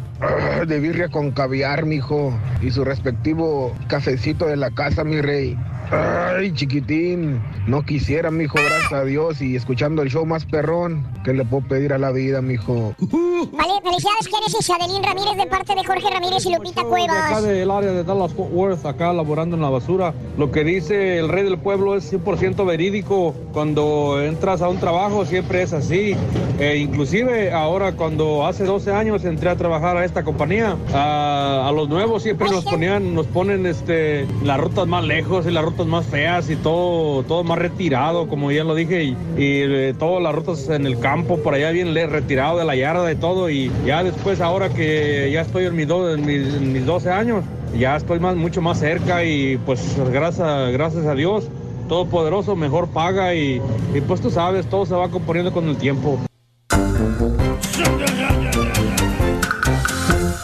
de 0.67 0.81
birria 0.81 1.09
con 1.09 1.33
caviar, 1.33 1.87
mijo. 1.87 2.39
Y 2.61 2.71
su 2.71 2.85
respectivo 2.85 3.75
cafecito 3.89 4.47
de 4.47 4.57
la 4.57 4.71
casa, 4.71 5.03
mi 5.03 5.21
rey. 5.21 5.57
Ay, 5.95 6.53
chiquitín. 6.53 7.41
No 7.67 7.83
quisiera, 7.85 8.31
mijo, 8.31 8.55
gracias 8.55 8.93
a 8.93 9.05
Dios. 9.05 9.41
Y 9.41 9.57
escuchando 9.57 10.03
el 10.03 10.11
show 10.11 10.27
más 10.27 10.45
perrón, 10.45 11.07
¿qué 11.25 11.33
le 11.33 11.45
puedo 11.45 11.67
pedir 11.69 11.93
a 11.93 11.99
la 11.99 12.11
vida, 12.11 12.43
mijo? 12.43 12.95
Vale, 13.01 13.73
felicidades, 13.83 14.29
Genesis, 14.29 14.71
Adelín 14.71 15.03
Ramírez, 15.03 15.37
de 15.37 15.47
parte 15.47 15.75
de 15.75 15.85
Jorge 15.85 16.11
Ramírez 16.11 16.45
y 16.47 16.55
Lupita 16.55 16.81
acá 16.81 16.89
Cuevas. 16.89 17.43
del 17.45 17.71
área 17.71 17.93
de 17.93 18.05
Dallas 18.05 18.33
Fort 18.35 18.51
Worth, 18.53 18.87
acá 18.87 19.13
laborando 19.13 19.57
en 19.57 19.63
la 19.63 19.71
basura. 19.71 20.13
Lo 20.39 20.51
que 20.51 20.65
dice 20.65 21.19
el 21.19 21.29
rey 21.29 21.45
del 21.45 21.59
pueblo 21.59 21.95
es 21.97 22.13
100% 22.13 22.65
verídico. 22.67 23.35
Cuando 23.53 24.21
entras 24.23 24.61
a 24.63 24.69
un 24.69 24.79
trabajo 24.79 25.25
siempre 25.25 25.63
es 25.63 25.73
así. 25.73 26.17
Eh, 26.59 26.77
inclusive 26.79 27.53
ahora 27.53 27.93
cuando 27.93 28.47
hace 28.47 28.65
12 28.65 28.93
años 28.93 29.25
entré 29.25 29.51
a 29.51 29.57
trabajar 29.57 29.97
a 29.97 30.05
esta 30.05 30.23
compañía, 30.25 30.77
a, 30.93 31.69
a 31.69 31.73
los 31.73 31.89
nuevos 31.89 32.23
siempre 32.23 32.49
nos 32.51 32.65
ponían, 32.65 33.15
nos 33.15 33.27
ponen 33.27 33.67
este 33.67 34.27
las 34.45 34.59
rutas 34.61 34.87
más 34.87 35.05
lejos 35.05 35.47
y 35.47 35.51
las 35.51 35.65
rutas 35.65 35.84
más 35.87 36.07
feas 36.07 36.51
y 36.51 36.57
todo, 36.57 37.23
todo 37.25 37.45
más 37.45 37.59
retirado, 37.59 38.27
como 38.29 38.51
ya 38.51 38.65
lo 38.65 38.75
dije, 38.75 39.05
y, 39.05 39.09
y, 39.11 39.17
eh, 39.39 39.95
todas 39.99 40.23
las 40.23 40.35
rutas 40.35 40.69
en 40.69 40.87
el 40.87 40.99
campo, 40.99 41.39
por 41.39 41.55
allá 41.55 41.71
bien 41.71 41.95
retirado 41.95 42.59
de 42.59 42.65
la 42.65 42.77
yarda 42.77 43.11
y 43.13 43.17
todo. 43.17 43.49
Y 43.51 43.71
ya 43.87 44.03
después 44.05 44.41
ahora 44.41 44.69
que 44.71 45.31
ya 45.33 45.41
estoy 45.43 45.65
en 45.67 45.77
mis, 45.77 45.87
do- 45.89 46.13
en 46.15 46.25
mis, 46.27 46.55
en 46.55 46.73
mis 46.73 46.85
12 46.87 47.11
años, 47.11 47.45
ya 47.79 47.97
estoy 47.97 48.21
más, 48.21 48.37
mucho 48.37 48.61
más 48.63 48.79
cerca 48.79 49.25
y 49.25 49.57
pues 49.59 49.97
gracias, 50.13 50.73
gracias 50.73 51.07
a 51.07 51.15
Dios, 51.15 51.49
Todopoderoso 51.89 52.57
mejor 52.57 52.89
paga 52.89 53.35
y, 53.35 53.61
y 53.95 54.01
pues 54.01 54.21
tú 54.23 54.31
sabes, 54.31 54.65
todo 54.71 54.87
se 54.87 54.95
va 54.95 55.11
componiendo 55.11 55.53
con 55.53 55.69
el 55.69 55.77
tiempo. 55.77 56.19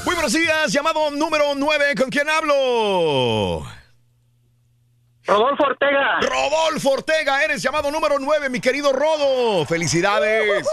Muy 0.04 0.14
buenos 0.14 0.32
días, 0.32 0.72
llamado 0.72 1.10
número 1.12 1.44
9, 1.56 1.84
¿con 1.96 2.10
quién 2.10 2.26
hablo? 2.28 3.62
Rodolfo 5.30 5.64
Ortega. 5.64 6.18
Rodolfo 6.22 6.90
Ortega, 6.90 7.44
eres 7.44 7.62
llamado 7.62 7.88
número 7.92 8.18
9, 8.18 8.48
mi 8.48 8.60
querido 8.60 8.92
Rodo. 8.92 9.64
Felicidades. 9.64 10.66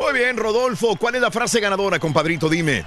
Muy 0.00 0.14
bien, 0.14 0.38
Rodolfo, 0.38 0.96
¿cuál 0.96 1.16
es 1.16 1.20
la 1.20 1.30
frase 1.30 1.60
ganadora, 1.60 1.98
compadrito? 1.98 2.48
Dime. 2.48 2.86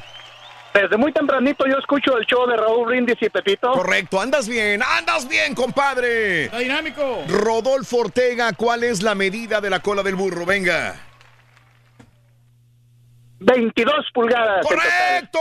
Desde 0.74 0.98
muy 0.98 1.14
tempranito 1.14 1.66
yo 1.68 1.78
escucho 1.78 2.18
el 2.18 2.26
show 2.26 2.48
de 2.48 2.58
Raúl 2.58 2.88
Brindis 2.88 3.18
y 3.22 3.30
Pepito. 3.30 3.72
Correcto, 3.72 4.20
andas 4.20 4.50
bien, 4.50 4.82
andas 4.82 5.28
bien, 5.28 5.54
compadre. 5.54 6.46
Está 6.46 6.58
dinámico. 6.58 7.24
Rodolfo 7.28 7.98
Ortega, 7.98 8.52
¿cuál 8.54 8.84
es 8.84 9.04
la 9.04 9.14
medida 9.14 9.62
de 9.62 9.70
la 9.70 9.82
cola 9.82 10.02
del 10.02 10.16
burro? 10.16 10.44
Venga. 10.46 10.96
22 13.40 13.94
pulgadas. 14.12 14.66
en 14.66 14.78
total. 14.78 14.80
¡Correcto! 14.80 15.40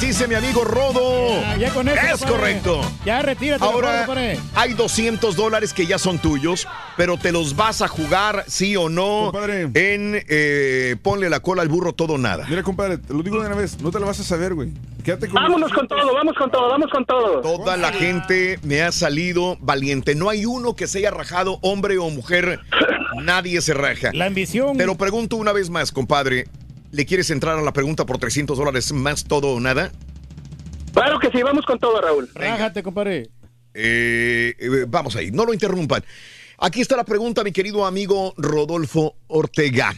Dice 0.00 0.26
mi 0.26 0.34
amigo 0.34 0.64
Rodo. 0.64 1.40
Ya, 1.40 1.56
ya 1.56 1.70
con 1.70 1.88
eso, 1.88 2.14
Es 2.14 2.24
correcto. 2.24 2.80
Ya 3.04 3.20
retírate. 3.22 3.62
Ahora 3.62 4.06
hay 4.54 4.72
200 4.72 5.36
dólares 5.36 5.74
que 5.74 5.86
ya 5.86 5.98
son 5.98 6.18
tuyos, 6.18 6.66
pero 6.96 7.18
te 7.18 7.32
los 7.32 7.54
vas 7.54 7.82
a 7.82 7.88
jugar 7.88 8.44
sí 8.46 8.76
o 8.76 8.88
no 8.88 9.30
en 9.74 10.24
eh, 10.28 10.96
ponle 11.02 11.28
la 11.28 11.40
cola 11.40 11.62
al 11.62 11.68
burro 11.68 11.92
todo 11.92 12.14
o 12.14 12.18
nada. 12.18 12.46
Mira, 12.48 12.62
compadre, 12.62 12.98
te 12.98 13.12
lo 13.12 13.22
digo 13.22 13.40
de 13.40 13.46
una 13.46 13.56
vez, 13.56 13.80
no 13.80 13.90
te 13.90 14.00
la 14.00 14.06
vas 14.06 14.18
a 14.20 14.24
saber, 14.24 14.54
güey. 14.54 14.72
Quédate 15.04 15.28
con 15.28 15.42
Vámonos 15.42 15.72
con 15.72 15.86
todo, 15.86 16.14
vamos 16.14 16.34
con 16.36 16.50
todo, 16.50 16.68
vamos 16.68 16.90
con 16.90 17.04
todo. 17.04 17.40
Toda 17.40 17.76
la 17.76 17.92
gente 17.92 18.58
me 18.62 18.82
ha 18.82 18.92
salido 18.92 19.56
valiente. 19.60 20.14
No 20.14 20.30
hay 20.30 20.46
uno 20.46 20.76
que 20.76 20.86
se 20.86 20.98
haya 20.98 21.10
rajado, 21.10 21.58
hombre 21.62 21.98
o 21.98 22.08
mujer. 22.10 22.60
Nadie 23.22 23.60
se 23.60 23.74
raja. 23.74 24.10
La 24.12 24.26
ambición. 24.26 24.76
Te 24.76 24.86
lo 24.86 24.96
pregunto 24.96 25.36
una 25.36 25.52
vez 25.52 25.70
más, 25.70 25.92
compadre. 25.92 26.46
¿Le 26.92 27.06
quieres 27.06 27.30
entrar 27.30 27.58
a 27.58 27.62
la 27.62 27.72
pregunta 27.72 28.04
por 28.04 28.18
300 28.18 28.58
dólares 28.58 28.92
más 28.92 29.24
todo 29.24 29.54
o 29.54 29.60
nada? 29.60 29.92
Claro 30.92 31.20
que 31.20 31.30
sí, 31.30 31.42
vamos 31.42 31.64
con 31.64 31.78
todo, 31.78 32.00
Raúl. 32.00 32.28
Rájate, 32.34 32.82
compadre. 32.82 33.30
Eh, 33.74 34.54
eh, 34.58 34.84
vamos 34.88 35.14
ahí, 35.14 35.30
no 35.30 35.44
lo 35.44 35.54
interrumpan. 35.54 36.04
Aquí 36.58 36.80
está 36.80 36.96
la 36.96 37.04
pregunta, 37.04 37.44
mi 37.44 37.52
querido 37.52 37.86
amigo 37.86 38.34
Rodolfo 38.36 39.14
Ortega. 39.28 39.94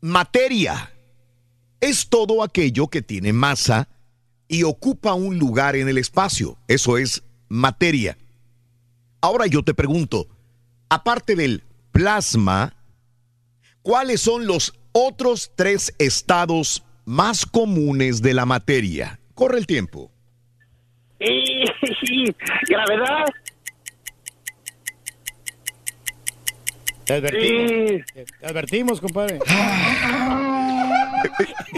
Materia 0.00 0.92
es 1.80 2.08
todo 2.08 2.42
aquello 2.42 2.88
que 2.88 3.02
tiene 3.02 3.32
masa 3.32 3.88
y 4.48 4.62
ocupa 4.62 5.14
un 5.14 5.38
lugar 5.38 5.76
en 5.76 5.88
el 5.88 5.98
espacio. 5.98 6.56
Eso 6.66 6.96
es 6.96 7.22
materia. 7.48 8.16
Ahora 9.20 9.46
yo 9.46 9.62
te 9.62 9.74
pregunto, 9.74 10.28
aparte 10.88 11.36
del 11.36 11.62
plasma, 11.92 12.74
¿cuáles 13.82 14.20
son 14.20 14.46
los 14.46 14.77
otros 15.06 15.52
tres 15.54 15.94
estados 15.98 16.84
más 17.04 17.46
comunes 17.46 18.20
de 18.20 18.34
la 18.34 18.46
materia? 18.46 19.20
Corre 19.34 19.58
el 19.58 19.66
tiempo. 19.66 20.10
Y, 21.20 21.64
gravedad. 22.68 23.24
Te 27.04 27.14
advertimos. 27.14 28.02
Te 28.12 28.46
advertimos, 28.46 29.00
compadre. 29.00 29.38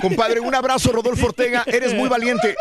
Compadre, 0.01 0.41
un 0.41 0.55
abrazo, 0.55 0.93
Rodolfo 0.93 1.27
Ortega. 1.27 1.65
Eres 1.67 1.95
muy 1.95 2.09
valiente. 2.09 2.57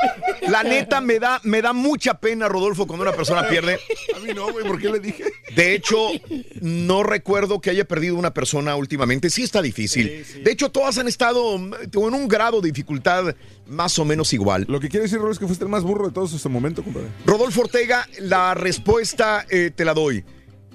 La 0.47 0.63
neta 0.63 1.01
me 1.01 1.19
da, 1.19 1.39
me 1.43 1.61
da 1.61 1.73
mucha 1.73 2.15
pena, 2.15 2.47
Rodolfo, 2.47 2.87
cuando 2.87 3.03
una 3.03 3.13
persona 3.13 3.47
pierde. 3.47 3.79
A 4.15 4.19
mí 4.19 4.33
no, 4.33 4.51
güey, 4.51 4.65
¿por 4.65 4.79
qué 4.79 4.89
le 4.89 4.99
dije? 4.99 5.23
De 5.55 5.73
hecho, 5.73 5.97
no 6.61 7.03
recuerdo 7.03 7.61
que 7.61 7.69
haya 7.69 7.85
perdido 7.85 8.15
una 8.15 8.33
persona 8.33 8.75
últimamente. 8.75 9.29
Sí 9.29 9.43
está 9.43 9.61
difícil. 9.61 10.25
De 10.43 10.51
hecho, 10.51 10.69
todas 10.69 10.97
han 10.97 11.07
estado 11.07 11.57
mm, 11.57 11.73
en 11.93 12.13
un 12.13 12.27
grado 12.27 12.61
de 12.61 12.69
dificultad 12.69 13.35
más 13.67 13.97
o 13.99 14.05
menos 14.05 14.33
igual. 14.33 14.65
Lo 14.67 14.79
que 14.79 14.89
quiere 14.89 15.03
decir, 15.03 15.19
Rodolfo, 15.19 15.33
es 15.33 15.39
que 15.39 15.47
fuiste 15.47 15.65
el 15.65 15.69
más 15.69 15.83
burro 15.83 16.07
de 16.07 16.13
todos 16.13 16.33
hasta 16.33 16.47
el 16.47 16.53
momento, 16.53 16.83
compadre. 16.83 17.07
Rodolfo 17.25 17.61
Ortega, 17.61 18.07
la 18.19 18.53
respuesta 18.53 19.45
eh, 19.49 19.71
te 19.73 19.85
la 19.85 19.93
doy. 19.93 20.23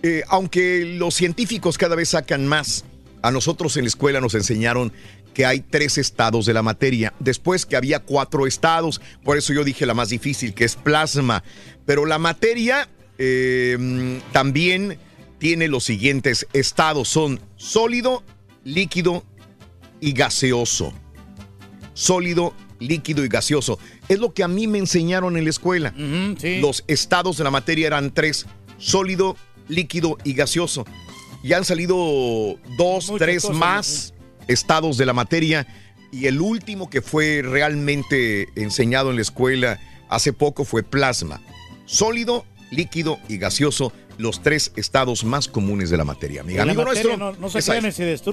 Eh, 0.03 0.23
aunque 0.29 0.85
los 0.85 1.15
científicos 1.15 1.79
cada 1.79 1.97
vez 1.97 2.11
sacan 2.11 2.47
más, 2.47 2.85
a 3.23 3.31
nosotros 3.31 3.77
en 3.79 3.85
la 3.85 3.89
escuela 3.89 4.21
nos 4.21 4.35
enseñaron 4.35 4.93
que 5.35 5.45
hay 5.45 5.61
tres 5.61 5.99
estados 5.99 6.47
de 6.47 6.55
la 6.55 6.63
materia, 6.63 7.13
después 7.19 7.67
que 7.67 7.77
había 7.77 7.99
cuatro 7.99 8.47
estados, 8.47 9.01
por 9.25 9.37
eso 9.37 9.53
yo 9.53 9.65
dije 9.65 9.85
la 9.85 9.93
más 9.93 10.09
difícil, 10.09 10.55
que 10.55 10.65
es 10.65 10.77
plasma, 10.77 11.43
pero 11.85 12.07
la 12.07 12.19
materia 12.19 12.89
eh, 13.19 14.21
también 14.33 14.99
tiene 15.39 15.69
los 15.69 15.85
siguientes 15.85 16.47
estados, 16.53 17.09
son 17.09 17.41
sólido, 17.57 18.23
líquido 18.63 19.25
y 20.01 20.13
gaseoso. 20.13 20.95
Sólido, 21.93 22.55
líquido 22.79 23.25
y 23.25 23.29
gaseoso. 23.29 23.79
Es 24.09 24.19
lo 24.19 24.33
que 24.33 24.43
a 24.43 24.49
mí 24.49 24.67
me 24.67 24.79
enseñaron 24.79 25.37
en 25.37 25.45
la 25.45 25.51
escuela. 25.51 25.95
Los 26.61 26.85
estados 26.87 27.37
de 27.37 27.45
la 27.45 27.51
materia 27.51 27.87
eran 27.87 28.13
tres, 28.13 28.47
sólido, 28.79 29.37
líquido 29.69 30.17
y 30.25 30.33
gaseoso. 30.33 30.87
Ya 31.43 31.59
han 31.59 31.65
salido 31.65 31.95
dos, 32.79 33.11
Muchas 33.11 33.19
tres 33.19 33.43
cosas, 33.43 33.57
más 33.57 34.14
estados 34.49 34.97
de 34.97 35.07
la 35.07 35.13
materia 35.13 35.67
y 36.13 36.27
el 36.27 36.41
último 36.41 36.89
que 36.91 37.03
fue 37.03 37.43
realmente 37.43 38.49
enseñado 38.57 39.11
en 39.11 39.17
la 39.17 39.23
escuela 39.23 39.81
hace 40.09 40.33
poco 40.33 40.65
fue 40.65 40.83
plasma. 40.83 41.41
Sólido, 41.87 42.45
líquido 42.71 43.19
y 43.29 43.39
gaseoso, 43.39 43.93
los 44.17 44.43
tres 44.43 44.71
estados 44.77 45.25
más 45.25 45.49
comunes 45.49 45.91
de 45.91 45.97
la 45.97 46.05
materia. 46.05 46.43
Amiga, 46.43 46.65
La 46.65 46.71
amigo 46.73 46.85
materia 46.85 47.17
nuestro. 47.17 47.33
no, 47.33 47.39
no 47.39 47.51
se 47.51 47.59
crea 47.63 47.81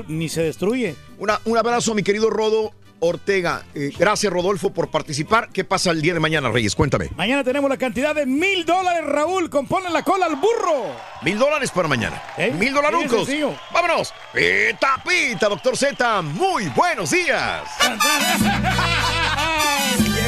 ni 0.08 0.30
se 0.30 0.44
destruye. 0.44 0.96
Una- 1.18 1.40
un 1.46 1.58
abrazo, 1.58 1.96
mi 1.96 2.04
querido 2.04 2.30
Rodo 2.30 2.72
Ortega. 3.02 3.64
Eh, 3.74 3.92
gracias, 3.98 4.32
Rodolfo, 4.32 4.72
por 4.72 4.90
participar. 4.90 5.50
¿Qué 5.52 5.64
pasa 5.64 5.90
el 5.90 6.02
día 6.02 6.14
de 6.14 6.20
mañana, 6.20 6.50
Reyes? 6.50 6.76
Cuéntame. 6.76 7.10
Mañana 7.16 7.44
tenemos 7.44 7.70
la 7.70 7.78
cantidad 7.78 8.14
de 8.14 8.28
mil 8.28 8.64
dólares, 8.64 9.04
Raúl. 9.06 9.50
Compone 9.50 9.90
la 9.90 10.04
cola 10.04 10.28
al 10.28 10.36
burro. 10.36 10.96
Mil 11.24 11.38
dólares 11.38 11.72
para 11.72 11.88
mañana. 11.88 12.22
¿Eh? 12.38 12.52
Mil 12.52 12.74
dolarucos. 12.74 13.26
Sí, 13.26 13.26
sencillo. 13.26 13.56
Vámonos. 13.74 14.14
Pita, 14.34 15.02
pita, 15.08 15.50
doctor 15.50 15.76
Z. 15.76 16.22
Muy 16.22 16.68
buenos 16.70 17.10
días. 17.10 17.64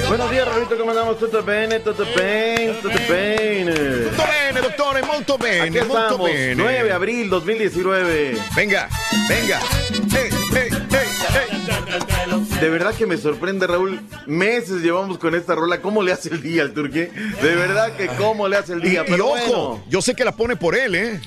Buenos 0.07 0.29
días, 0.29 0.47
Raulito, 0.47 0.77
¿cómo 0.77 0.91
andamos? 0.91 1.17
Tutto 1.17 1.41
bene, 1.43 1.79
tutto 1.79 2.05
bene, 2.15 2.73
tutto 2.73 2.99
bene. 3.09 3.73
Tutto 3.73 4.23
bene, 4.23 4.61
dottore, 4.61 5.01
molto 5.01 5.37
bene, 5.37 5.79
Aquí 5.79 5.87
molto 5.87 6.03
estamos, 6.03 6.29
bene. 6.29 6.55
9 6.55 6.83
de 6.83 6.91
abril 6.91 7.29
2019. 7.29 8.37
Venga, 8.55 8.89
venga. 9.29 9.59
De 12.59 12.69
verdad 12.69 12.93
que 12.95 13.05
me 13.05 13.17
sorprende, 13.17 13.67
Raúl. 13.67 13.99
Meses 14.25 14.81
llevamos 14.81 15.17
con 15.17 15.35
esta 15.35 15.53
rola. 15.55 15.81
¿Cómo 15.81 16.01
le 16.01 16.13
hace 16.13 16.29
el 16.29 16.41
día 16.41 16.61
al 16.63 16.73
turqué? 16.73 17.11
De 17.41 17.55
verdad 17.55 17.91
que 17.95 18.07
cómo 18.07 18.47
le 18.47 18.57
hace 18.57 18.73
el 18.73 18.85
Y, 18.85 18.89
día. 18.89 19.03
y 19.05 19.11
Pero 19.11 19.27
ojo, 19.27 19.37
bueno. 19.69 19.83
yo 19.89 20.01
sé 20.01 20.15
que 20.15 20.23
la 20.23 20.31
pone 20.31 20.55
por 20.55 20.75
él, 20.75 20.95
¿eh? 20.95 21.21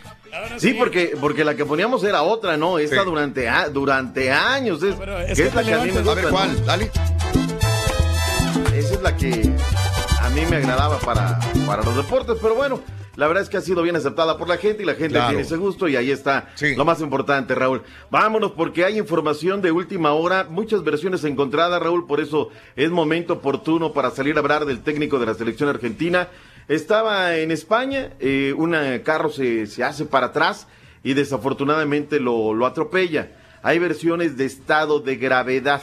Sí, 0.58 0.74
porque, 0.74 1.14
porque 1.20 1.44
la 1.44 1.54
que 1.54 1.64
poníamos 1.64 2.04
era 2.04 2.22
otra, 2.22 2.56
¿no? 2.56 2.78
Esta 2.78 2.96
Sí. 3.00 3.04
durante, 3.04 3.48
a- 3.48 3.68
durante 3.68 4.30
años. 4.32 4.82
Es, 4.82 4.94
es 4.94 4.98
que 5.28 5.34
que 5.34 5.48
es 5.48 5.54
la 5.54 5.62
que 5.64 5.74
a 5.74 5.78
mí 5.78 5.92
me 5.92 6.00
gusta. 6.02 6.12
A 6.12 6.14
ver, 6.14 6.24
¿no? 6.24 6.30
¿cuál? 6.30 6.64
Dale. 6.66 6.90
Esa 8.74 8.94
es 8.94 9.02
la 9.02 9.16
que 9.16 9.50
a 10.20 10.28
mí 10.30 10.40
me 10.50 10.56
agradaba 10.56 10.98
para, 10.98 11.38
para 11.66 11.82
los 11.82 11.96
deportes, 11.96 12.36
pero 12.40 12.54
bueno, 12.54 12.80
la 13.16 13.26
verdad 13.26 13.42
es 13.42 13.48
que 13.48 13.56
ha 13.56 13.60
sido 13.62 13.82
bien 13.82 13.96
aceptada 13.96 14.38
por 14.38 14.48
la 14.48 14.56
gente 14.58 14.82
y 14.82 14.86
la 14.86 14.94
gente 14.94 15.14
Claro. 15.14 15.28
tiene 15.30 15.42
ese 15.42 15.56
gusto 15.56 15.88
y 15.88 15.96
ahí 15.96 16.10
está 16.10 16.50
lo 16.76 16.84
más 16.84 17.00
importante, 17.00 17.54
Raúl. 17.54 17.82
Vámonos 18.10 18.52
porque 18.52 18.84
hay 18.84 18.98
información 18.98 19.62
de 19.62 19.72
última 19.72 20.12
hora, 20.12 20.46
muchas 20.48 20.84
versiones 20.84 21.24
encontradas, 21.24 21.82
Raúl, 21.82 22.06
por 22.06 22.20
eso 22.20 22.50
es 22.76 22.90
momento 22.90 23.34
oportuno 23.34 23.92
para 23.92 24.10
salir 24.10 24.36
a 24.36 24.40
hablar 24.40 24.64
del 24.66 24.80
técnico 24.82 25.18
de 25.18 25.26
la 25.26 25.34
selección 25.34 25.68
argentina. 25.68 26.28
Estaba 26.68 27.36
en 27.36 27.50
España, 27.52 28.10
eh, 28.20 28.52
un 28.56 28.74
carro 29.04 29.30
se, 29.30 29.66
se 29.66 29.84
hace 29.84 30.04
para 30.04 30.26
atrás 30.26 30.66
y 31.04 31.14
desafortunadamente 31.14 32.18
lo, 32.20 32.54
lo 32.54 32.66
atropella. 32.66 33.30
Hay 33.62 33.78
versiones 33.78 34.36
de 34.36 34.44
estado 34.46 35.00
de 35.00 35.16
gravedad. 35.16 35.82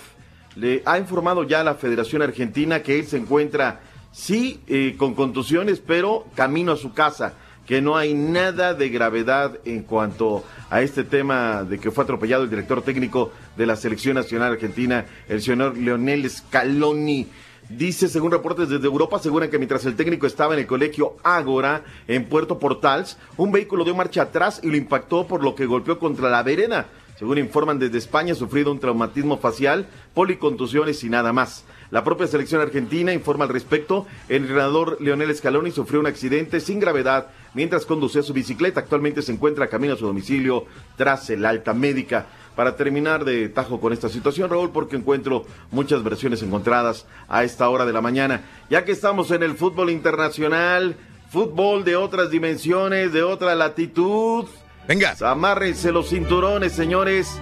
Le 0.55 0.83
ha 0.85 0.97
informado 0.99 1.43
ya 1.43 1.63
la 1.63 1.75
Federación 1.75 2.21
Argentina 2.21 2.83
que 2.83 2.99
él 2.99 3.07
se 3.07 3.17
encuentra, 3.17 3.79
sí, 4.13 4.61
eh, 4.67 4.95
con 4.97 5.13
contusiones, 5.13 5.81
pero 5.85 6.25
camino 6.35 6.71
a 6.71 6.77
su 6.77 6.93
casa, 6.93 7.33
que 7.65 7.81
no 7.81 7.97
hay 7.97 8.13
nada 8.13 8.73
de 8.73 8.89
gravedad 8.89 9.59
en 9.65 9.83
cuanto 9.83 10.43
a 10.69 10.81
este 10.81 11.03
tema 11.03 11.63
de 11.63 11.79
que 11.79 11.91
fue 11.91 12.03
atropellado 12.03 12.43
el 12.43 12.49
director 12.49 12.81
técnico 12.81 13.31
de 13.57 13.65
la 13.65 13.75
Selección 13.75 14.15
Nacional 14.15 14.53
Argentina, 14.53 15.05
el 15.27 15.41
señor 15.41 15.77
Leonel 15.77 16.29
Scaloni. 16.29 17.27
Dice, 17.69 18.09
según 18.09 18.31
reportes 18.31 18.67
desde 18.67 18.85
Europa, 18.85 19.17
aseguran 19.17 19.49
que 19.49 19.57
mientras 19.57 19.85
el 19.85 19.95
técnico 19.95 20.27
estaba 20.27 20.53
en 20.53 20.59
el 20.59 20.67
colegio 20.67 21.15
Ágora, 21.23 21.83
en 22.07 22.25
Puerto 22.25 22.59
Portals, 22.59 23.17
un 23.37 23.51
vehículo 23.51 23.85
dio 23.85 23.95
marcha 23.95 24.23
atrás 24.23 24.59
y 24.61 24.69
lo 24.69 24.75
impactó 24.75 25.25
por 25.27 25.43
lo 25.43 25.55
que 25.55 25.65
golpeó 25.65 25.97
contra 25.97 26.29
la 26.29 26.43
vereda. 26.43 26.87
Según 27.17 27.37
informan 27.37 27.79
desde 27.79 27.99
España, 27.99 28.33
ha 28.33 28.35
sufrido 28.35 28.71
un 28.71 28.79
traumatismo 28.79 29.37
facial, 29.37 29.87
policontusiones 30.13 31.03
y 31.05 31.09
nada 31.09 31.31
más. 31.31 31.63
La 31.93 32.03
propia 32.03 32.25
selección 32.25 32.59
argentina 32.59 33.13
informa 33.13 33.45
al 33.45 33.51
respecto. 33.51 34.07
El 34.27 34.37
entrenador 34.37 34.97
Leonel 34.99 35.35
Scaloni 35.35 35.69
sufrió 35.69 35.99
un 35.99 36.07
accidente 36.07 36.59
sin 36.59 36.79
gravedad 36.79 37.27
mientras 37.53 37.85
conducía 37.85 38.23
su 38.23 38.33
bicicleta. 38.33 38.79
Actualmente 38.79 39.21
se 39.21 39.31
encuentra 39.31 39.67
camino 39.67 39.93
a 39.93 39.97
su 39.97 40.07
domicilio 40.07 40.65
tras 40.97 41.29
el 41.29 41.45
alta 41.45 41.75
médica. 41.75 42.25
Para 42.55 42.75
terminar 42.75 43.25
de 43.25 43.47
tajo 43.47 43.79
con 43.79 43.93
esta 43.93 44.09
situación, 44.09 44.49
Raúl, 44.49 44.71
porque 44.71 44.95
encuentro 44.95 45.45
muchas 45.69 46.03
versiones 46.03 46.41
encontradas 46.41 47.05
a 47.27 47.43
esta 47.43 47.69
hora 47.69 47.85
de 47.85 47.93
la 47.93 48.01
mañana. 48.01 48.41
Ya 48.71 48.85
que 48.85 48.91
estamos 48.91 49.29
en 49.29 49.43
el 49.43 49.53
fútbol 49.53 49.91
internacional, 49.91 50.95
fútbol 51.29 51.83
de 51.83 51.95
otras 51.95 52.31
dimensiones, 52.31 53.13
de 53.13 53.21
otra 53.21 53.53
latitud. 53.53 54.45
Venga. 54.87 55.15
Amárrense 55.21 55.91
los 55.91 56.09
cinturones, 56.09 56.73
señores. 56.73 57.39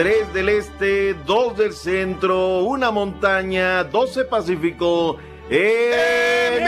Tres 0.00 0.32
del 0.32 0.48
este, 0.48 1.12
dos 1.26 1.58
del 1.58 1.74
centro, 1.74 2.60
una 2.64 2.90
montaña, 2.90 3.84
12 3.84 4.24
Pacífico. 4.24 5.18
¡En 5.50 6.64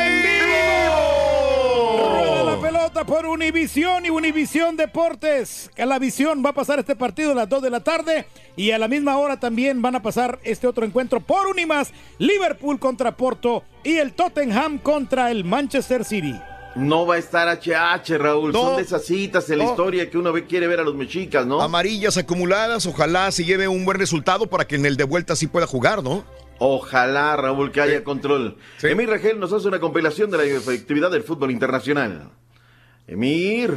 Rueda 1.97 2.45
la 2.45 2.61
pelota, 2.61 3.07
por 3.07 3.25
Univisión 3.25 4.05
y 4.05 4.11
Univisión 4.11 4.77
Deportes. 4.77 5.71
La 5.79 5.99
visión 5.99 6.43
va 6.45 6.51
a 6.51 6.53
pasar 6.53 6.79
este 6.79 6.95
partido 6.95 7.33
a 7.33 7.35
las 7.35 7.49
2 7.49 7.63
de 7.63 7.71
la 7.71 7.81
tarde 7.81 8.27
y 8.55 8.73
a 8.73 8.79
la 8.79 8.87
misma 8.87 9.17
hora 9.17 9.41
también 9.41 9.81
van 9.81 9.97
a 9.97 10.03
pasar 10.03 10.39
este 10.43 10.67
otro 10.67 10.85
encuentro 10.85 11.21
por 11.21 11.47
Unimas, 11.47 11.91
Liverpool 12.19 12.79
contra 12.79 13.17
Porto 13.17 13.65
y 13.83 13.97
el 13.97 14.13
Tottenham 14.13 14.77
contra 14.77 15.31
el 15.31 15.45
Manchester 15.45 16.05
City. 16.05 16.39
No 16.75 17.07
va 17.07 17.17
a 17.17 17.19
estar 17.19 17.49
HH, 17.49 18.17
Raúl. 18.19 18.53
No. 18.53 18.63
Son 18.63 18.77
de 18.77 18.83
esas 18.83 19.05
citas 19.05 19.49
en 19.51 19.59
la 19.59 19.65
historia 19.65 20.09
que 20.09 20.17
uno 20.19 20.33
ve- 20.33 20.47
quiere 20.47 20.67
ver 20.67 20.81
a 20.81 20.83
los 20.85 20.95
mexicas, 20.95 21.45
¿no? 21.47 21.61
Amarillas 21.61 22.17
acumuladas, 22.17 22.87
ojalá 22.87 23.31
se 23.31 23.45
lleve 23.45 23.69
un 23.69 23.85
buen 23.85 23.99
resultado 23.99 24.47
para 24.47 24.67
que 24.67 24.77
en 24.77 24.87
el 24.87 24.97
de 24.97 25.05
vuelta 25.05 25.37
sí 25.37 25.47
pueda 25.47 25.67
jugar, 25.67 26.03
¿no? 26.03 26.25
Ojalá, 26.59 27.37
Raúl, 27.37 27.73
que 27.73 27.81
haya 27.81 28.05
control. 28.05 28.57
Emir 28.83 29.09
Regel 29.11 29.39
nos 29.41 29.53
hace 29.53 29.69
una 29.69 29.81
compilación 29.81 30.31
de 30.31 30.39
la 30.39 30.45
efectividad 30.45 31.11
del 31.11 31.25
fútbol 31.25 31.51
internacional. 31.51 32.31
Emir. 33.07 33.73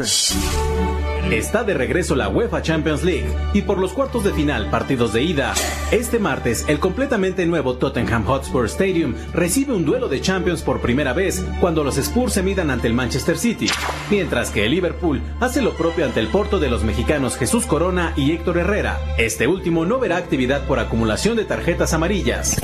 Está 1.31 1.63
de 1.63 1.73
regreso 1.73 2.15
la 2.15 2.29
UEFA 2.29 2.61
Champions 2.61 3.03
League 3.03 3.27
y 3.53 3.63
por 3.63 3.79
los 3.79 3.93
cuartos 3.93 4.23
de 4.23 4.31
final, 4.31 4.69
partidos 4.69 5.11
de 5.11 5.23
ida. 5.23 5.55
Este 5.91 6.19
martes, 6.19 6.65
el 6.67 6.79
completamente 6.79 7.47
nuevo 7.47 7.77
Tottenham 7.77 8.23
Hotspur 8.25 8.65
Stadium 8.65 9.15
recibe 9.33 9.73
un 9.73 9.85
duelo 9.85 10.07
de 10.07 10.21
Champions 10.21 10.61
por 10.61 10.81
primera 10.81 11.13
vez 11.13 11.43
cuando 11.59 11.83
los 11.83 11.97
Spurs 11.97 12.33
se 12.33 12.43
midan 12.43 12.69
ante 12.69 12.87
el 12.87 12.93
Manchester 12.93 13.39
City, 13.39 13.67
mientras 14.11 14.51
que 14.51 14.65
el 14.65 14.71
Liverpool 14.71 15.21
hace 15.39 15.63
lo 15.63 15.73
propio 15.73 16.05
ante 16.05 16.19
el 16.19 16.27
Porto 16.27 16.59
de 16.59 16.69
los 16.69 16.83
mexicanos 16.83 17.37
Jesús 17.37 17.65
Corona 17.65 18.13
y 18.15 18.31
Héctor 18.31 18.59
Herrera. 18.59 18.99
Este 19.17 19.47
último 19.47 19.83
no 19.83 19.99
verá 19.99 20.17
actividad 20.17 20.67
por 20.67 20.77
acumulación 20.77 21.37
de 21.37 21.45
tarjetas 21.45 21.93
amarillas. 21.93 22.55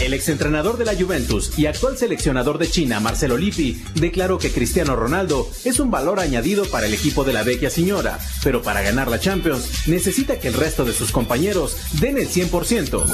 El 0.00 0.12
exentrenador 0.12 0.76
de 0.76 0.84
la 0.84 0.94
Juventus 0.94 1.58
y 1.58 1.66
actual 1.66 1.96
seleccionador 1.96 2.58
de 2.58 2.68
China, 2.68 3.00
Marcelo 3.00 3.38
Lippi, 3.38 3.82
declaró 3.94 4.36
que 4.36 4.52
Cristiano 4.52 4.94
Ronaldo 4.94 5.48
es 5.64 5.80
un 5.80 5.90
valor 5.90 6.20
añadido 6.20 6.66
para 6.66 6.86
el 6.86 6.92
equipo 6.92 7.24
de 7.24 7.32
la 7.32 7.42
vecchia 7.42 7.70
señora, 7.70 7.95
pero 8.42 8.62
para 8.62 8.82
ganar 8.82 9.08
la 9.08 9.20
Champions 9.20 9.88
necesita 9.88 10.38
que 10.38 10.48
el 10.48 10.54
resto 10.54 10.84
de 10.84 10.92
sus 10.92 11.12
compañeros 11.12 11.76
den 11.92 12.18
el 12.18 12.28
100%. 12.28 13.04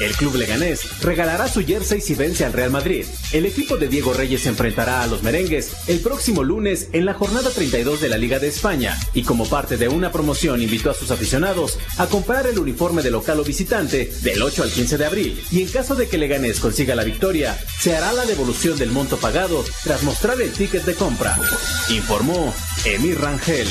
El 0.00 0.12
club 0.16 0.34
leganés 0.34 1.00
regalará 1.02 1.46
su 1.46 1.64
jersey 1.64 2.00
si 2.00 2.14
vence 2.14 2.44
al 2.44 2.52
Real 2.52 2.70
Madrid. 2.70 3.06
El 3.32 3.46
equipo 3.46 3.76
de 3.76 3.88
Diego 3.88 4.12
Reyes 4.12 4.42
se 4.42 4.48
enfrentará 4.48 5.02
a 5.02 5.06
los 5.06 5.22
merengues 5.22 5.72
el 5.86 6.00
próximo 6.00 6.42
lunes 6.42 6.88
en 6.92 7.04
la 7.04 7.14
jornada 7.14 7.50
32 7.50 8.00
de 8.00 8.08
la 8.08 8.18
Liga 8.18 8.38
de 8.38 8.48
España 8.48 8.98
y 9.12 9.22
como 9.22 9.48
parte 9.48 9.76
de 9.76 9.88
una 9.88 10.10
promoción 10.10 10.62
invitó 10.62 10.90
a 10.90 10.94
sus 10.94 11.10
aficionados 11.10 11.78
a 11.98 12.06
comprar 12.06 12.46
el 12.46 12.58
uniforme 12.58 13.02
de 13.02 13.10
local 13.10 13.38
o 13.38 13.44
visitante 13.44 14.12
del 14.22 14.42
8 14.42 14.64
al 14.64 14.70
15 14.70 14.98
de 14.98 15.06
abril 15.06 15.42
y 15.52 15.62
en 15.62 15.68
caso 15.68 15.94
de 15.94 16.08
que 16.08 16.18
Leganés 16.18 16.58
consiga 16.58 16.94
la 16.94 17.04
victoria, 17.04 17.56
se 17.78 17.94
hará 17.94 18.12
la 18.12 18.24
devolución 18.24 18.76
del 18.76 18.90
monto 18.90 19.16
pagado 19.18 19.64
tras 19.84 20.02
mostrar 20.02 20.40
el 20.40 20.50
ticket 20.50 20.84
de 20.84 20.94
compra. 20.94 21.36
Informó 21.90 22.52
Emir 22.84 23.20
Rangel. 23.20 23.68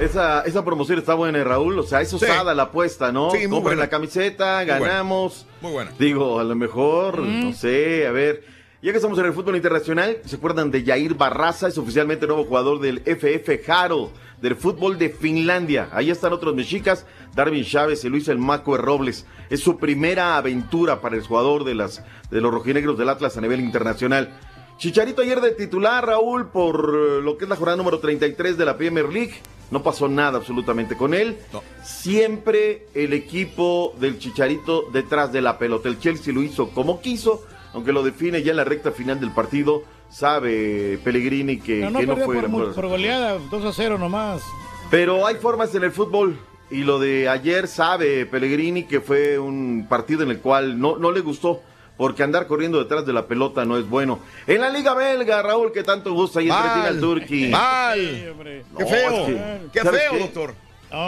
Esa, 0.00 0.42
esa 0.42 0.64
promoción 0.64 0.98
está 0.98 1.14
buena, 1.14 1.38
eh, 1.38 1.44
Raúl. 1.44 1.78
O 1.78 1.82
sea, 1.82 2.00
es 2.00 2.12
osada 2.12 2.54
la 2.54 2.64
apuesta, 2.64 3.12
¿no? 3.12 3.30
Sí, 3.30 3.38
muy 3.38 3.46
Compren 3.48 3.62
buena. 3.62 3.82
la 3.82 3.88
camiseta, 3.90 4.56
Muy 4.58 4.66
buena. 4.66 4.86
ganamos. 4.86 5.46
Muy 5.60 5.72
buena. 5.72 5.92
Digo, 5.98 6.38
a 6.38 6.44
lo 6.44 6.54
mejor, 6.54 7.18
no 7.20 7.52
sé, 7.52 8.06
a 8.06 8.12
ver. 8.12 8.44
Ya 8.82 8.90
que 8.92 8.98
estamos 8.98 9.18
en 9.18 9.24
el 9.24 9.32
fútbol 9.32 9.56
internacional, 9.56 10.18
¿se 10.26 10.36
acuerdan 10.36 10.70
de 10.70 10.84
Jair 10.84 11.14
Barraza? 11.14 11.68
Es 11.68 11.78
oficialmente 11.78 12.26
nuevo 12.26 12.44
jugador 12.44 12.80
del 12.80 12.98
FF 13.06 13.64
Jaro, 13.64 14.10
del 14.42 14.56
fútbol 14.56 14.98
de 14.98 15.08
Finlandia. 15.08 15.88
Ahí 15.90 16.10
están 16.10 16.34
otros 16.34 16.54
mexicas, 16.54 17.06
Darwin 17.34 17.64
Chávez 17.64 18.04
y 18.04 18.10
Luis 18.10 18.28
El 18.28 18.36
Macue 18.38 18.76
Robles. 18.76 19.24
Es 19.48 19.60
su 19.60 19.78
primera 19.78 20.36
aventura 20.36 21.00
para 21.00 21.16
el 21.16 21.22
jugador 21.22 21.64
de, 21.64 21.74
las, 21.74 22.04
de 22.30 22.42
los 22.42 22.52
rojinegros 22.52 22.98
del 22.98 23.08
Atlas 23.08 23.38
a 23.38 23.40
nivel 23.40 23.60
internacional. 23.60 24.34
Chicharito 24.76 25.22
ayer 25.22 25.40
de 25.40 25.52
titular, 25.52 26.04
Raúl, 26.04 26.48
por 26.50 26.92
lo 27.22 27.38
que 27.38 27.44
es 27.44 27.48
la 27.48 27.56
jornada 27.56 27.78
número 27.78 28.00
33 28.00 28.58
de 28.58 28.64
la 28.66 28.76
Premier 28.76 29.08
League. 29.08 29.34
No 29.70 29.82
pasó 29.82 30.08
nada 30.08 30.38
absolutamente 30.38 30.96
con 30.96 31.14
él. 31.14 31.38
Siempre 31.82 32.86
el 32.94 33.12
equipo 33.12 33.94
del 33.98 34.18
Chicharito 34.18 34.88
detrás 34.92 35.32
de 35.32 35.40
la 35.40 35.58
pelota. 35.58 35.88
El 35.88 35.98
Chelsea 35.98 36.32
lo 36.34 36.42
hizo 36.42 36.70
como 36.70 37.00
quiso, 37.00 37.42
aunque 37.72 37.92
lo 37.92 38.02
define 38.02 38.42
ya 38.42 38.50
en 38.50 38.56
la 38.58 38.64
recta 38.64 38.90
final 38.92 39.20
del 39.20 39.30
partido. 39.30 39.84
Sabe 40.10 40.98
Pellegrini 41.02 41.58
que 41.58 41.80
que 41.80 42.06
no 42.06 42.16
no, 42.16 42.24
fue 42.24 42.34
por, 42.34 42.42
la 42.42 42.48
mu- 42.48 42.58
mejor- 42.58 42.74
por 42.74 42.86
goleada, 42.88 43.38
2 43.50 43.64
a 43.64 43.72
0 43.72 43.98
nomás. 43.98 44.42
Pero 44.90 45.26
hay 45.26 45.36
formas 45.36 45.74
en 45.74 45.82
el 45.84 45.92
fútbol. 45.92 46.38
Y 46.70 46.82
lo 46.84 46.98
de 46.98 47.28
ayer 47.28 47.66
sabe 47.68 48.26
Pellegrini 48.26 48.84
que 48.84 49.00
fue 49.00 49.38
un 49.38 49.86
partido 49.88 50.22
en 50.22 50.30
el 50.30 50.38
cual 50.40 50.78
no, 50.78 50.96
no 50.96 51.10
le 51.12 51.20
gustó. 51.20 51.60
Porque 51.96 52.22
andar 52.24 52.46
corriendo 52.46 52.78
detrás 52.78 53.06
de 53.06 53.12
la 53.12 53.26
pelota 53.26 53.64
no 53.64 53.78
es 53.78 53.88
bueno. 53.88 54.18
En 54.46 54.60
la 54.60 54.68
Liga 54.70 54.94
Belga, 54.94 55.40
Raúl, 55.42 55.70
que 55.72 55.82
tanto 55.84 56.12
gusta 56.12 56.42
y 56.42 56.48
entretiene 56.50 56.88
al 56.88 57.00
Turqui. 57.00 57.48
Mal. 57.50 58.34
No, 58.72 58.78
Qué 58.78 58.86
feo. 58.86 59.10
es 59.12 59.26
que, 59.26 59.60
Qué 59.72 59.80
¿sabes 59.80 60.00
feo, 60.02 60.12
qué? 60.12 60.18
doctor. 60.18 60.54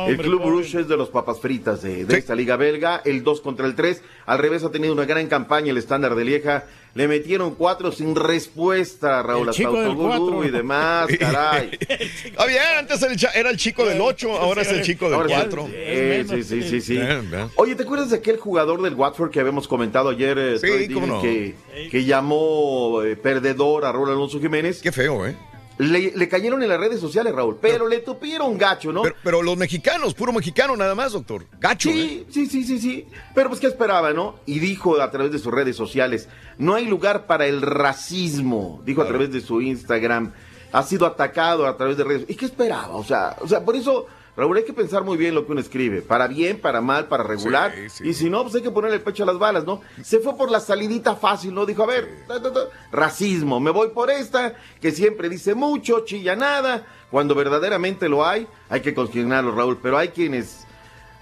el 0.08 0.16
Club 0.16 0.42
Rouge 0.44 0.80
es 0.80 0.88
de 0.88 0.96
los 0.96 1.08
papas 1.10 1.40
fritas 1.40 1.82
de, 1.82 2.04
de 2.04 2.18
esta 2.18 2.34
liga 2.34 2.56
belga, 2.56 3.02
el 3.04 3.24
2 3.24 3.40
contra 3.40 3.66
el 3.66 3.74
3. 3.74 4.02
Al 4.26 4.38
revés 4.38 4.62
ha 4.64 4.70
tenido 4.70 4.92
una 4.92 5.04
gran 5.06 5.26
campaña 5.26 5.70
el 5.70 5.76
estándar 5.78 6.14
de 6.14 6.24
Lieja. 6.24 6.64
Le 6.96 7.06
metieron 7.08 7.54
cuatro 7.54 7.92
sin 7.92 8.16
respuesta, 8.16 9.22
Raúl, 9.22 9.48
El 9.48 9.54
chico 9.54 9.78
del 9.80 9.94
cuatro. 9.94 10.44
y 10.44 10.50
demás, 10.50 11.06
caray. 11.20 11.78
Ah, 12.38 12.46
bien, 12.46 12.62
antes 12.78 13.02
era 13.34 13.50
el 13.50 13.56
chico 13.58 13.84
del 13.84 14.00
8, 14.00 14.36
ahora 14.36 14.62
es 14.62 14.68
el 14.72 14.82
chico 14.82 15.04
del 15.06 15.14
Ahora 15.14 15.28
sí, 15.28 15.34
4. 15.34 15.68
sí, 16.42 16.62
sí, 16.62 16.80
sí. 16.80 17.00
Oye, 17.56 17.74
¿te 17.74 17.82
acuerdas 17.82 18.10
de 18.10 18.16
aquel 18.16 18.38
jugador 18.38 18.80
del 18.82 18.94
Watford 18.94 19.30
que 19.30 19.40
habíamos 19.40 19.68
comentado 19.68 20.08
ayer, 20.08 20.38
eh, 20.38 20.58
Sí, 20.58 20.66
Troy 20.66 20.88
cómo 20.88 21.22
Deeney, 21.22 21.54
no. 21.54 21.54
que, 21.74 21.88
que 21.90 22.04
llamó 22.04 23.02
eh, 23.02 23.14
perdedor 23.16 23.84
a 23.84 23.92
Raúl 23.92 24.08
Alonso 24.10 24.40
Jiménez? 24.40 24.80
Qué 24.80 24.90
feo, 24.92 25.26
¿eh? 25.26 25.36
Le, 25.78 26.12
le 26.16 26.28
cayeron 26.28 26.62
en 26.62 26.68
las 26.70 26.80
redes 26.80 27.00
sociales, 27.00 27.34
Raúl, 27.34 27.58
pero, 27.60 27.86
le 27.86 27.98
tupieron 27.98 28.56
gacho, 28.56 28.92
¿no? 28.92 29.02
Pero, 29.02 29.14
pero 29.22 29.42
los 29.42 29.56
mexicanos, 29.58 30.14
puro 30.14 30.32
mexicano 30.32 30.74
nada 30.76 30.94
más, 30.94 31.12
doctor. 31.12 31.46
Gacho, 31.60 31.90
Sí, 31.90 32.24
¿eh? 32.26 32.30
sí, 32.30 32.46
sí, 32.46 32.64
sí, 32.64 32.78
sí. 32.78 33.06
Pero 33.34 33.50
pues, 33.50 33.60
¿qué 33.60 33.66
esperaba, 33.66 34.12
no? 34.12 34.36
Y 34.46 34.58
dijo 34.58 35.00
a 35.00 35.10
través 35.10 35.32
de 35.32 35.38
sus 35.38 35.52
redes 35.52 35.76
sociales, 35.76 36.28
no 36.56 36.74
hay 36.74 36.86
lugar 36.86 37.26
para 37.26 37.46
el 37.46 37.60
racismo, 37.62 38.82
dijo 38.86 39.02
a 39.02 39.06
través 39.06 39.30
de 39.32 39.40
su 39.40 39.60
Instagram. 39.60 40.32
Ha 40.72 40.82
sido 40.82 41.06
atacado 41.06 41.66
a 41.66 41.76
través 41.76 41.96
de 41.96 42.04
redes. 42.04 42.24
¿Y 42.28 42.34
qué 42.34 42.44
esperaba? 42.46 42.96
O 42.96 43.04
sea, 43.04 43.36
o 43.40 43.48
sea, 43.48 43.64
por 43.64 43.76
eso, 43.76 44.06
Raúl, 44.36 44.58
hay 44.58 44.64
que 44.64 44.72
pensar 44.72 45.02
muy 45.02 45.16
bien 45.16 45.34
lo 45.34 45.46
que 45.46 45.52
uno 45.52 45.60
escribe. 45.60 46.02
Para 46.02 46.26
bien, 46.26 46.60
para 46.60 46.80
mal, 46.80 47.08
para 47.08 47.22
regular. 47.22 47.72
Y 48.00 48.12
si 48.12 48.28
no, 48.28 48.42
pues 48.42 48.54
hay 48.56 48.62
que 48.62 48.70
ponerle 48.70 48.96
el 48.96 49.02
pecho 49.02 49.22
a 49.22 49.26
las 49.26 49.38
balas, 49.38 49.64
¿no? 49.64 49.80
Se 50.02 50.20
fue 50.20 50.36
por 50.36 50.50
la 50.50 50.60
salidita 50.60 51.16
fácil, 51.16 51.54
¿no? 51.54 51.64
Dijo, 51.64 51.82
a 51.82 51.86
ver, 51.86 52.24
ta, 52.28 52.42
ta, 52.42 52.52
ta, 52.52 52.60
racismo, 52.92 53.60
me 53.60 53.70
voy 53.70 53.88
por 53.88 54.10
esta, 54.10 54.54
que 54.80 54.92
siempre 54.92 55.30
dice 55.30 55.54
mucho, 55.54 56.04
chilla 56.04 56.36
nada. 56.36 56.84
Cuando 57.10 57.34
verdaderamente 57.34 58.08
lo 58.08 58.26
hay, 58.26 58.46
hay 58.68 58.80
que 58.82 58.92
consignarlo, 58.92 59.54
Raúl. 59.54 59.78
Pero 59.82 59.96
hay 59.96 60.08
quienes... 60.08 60.65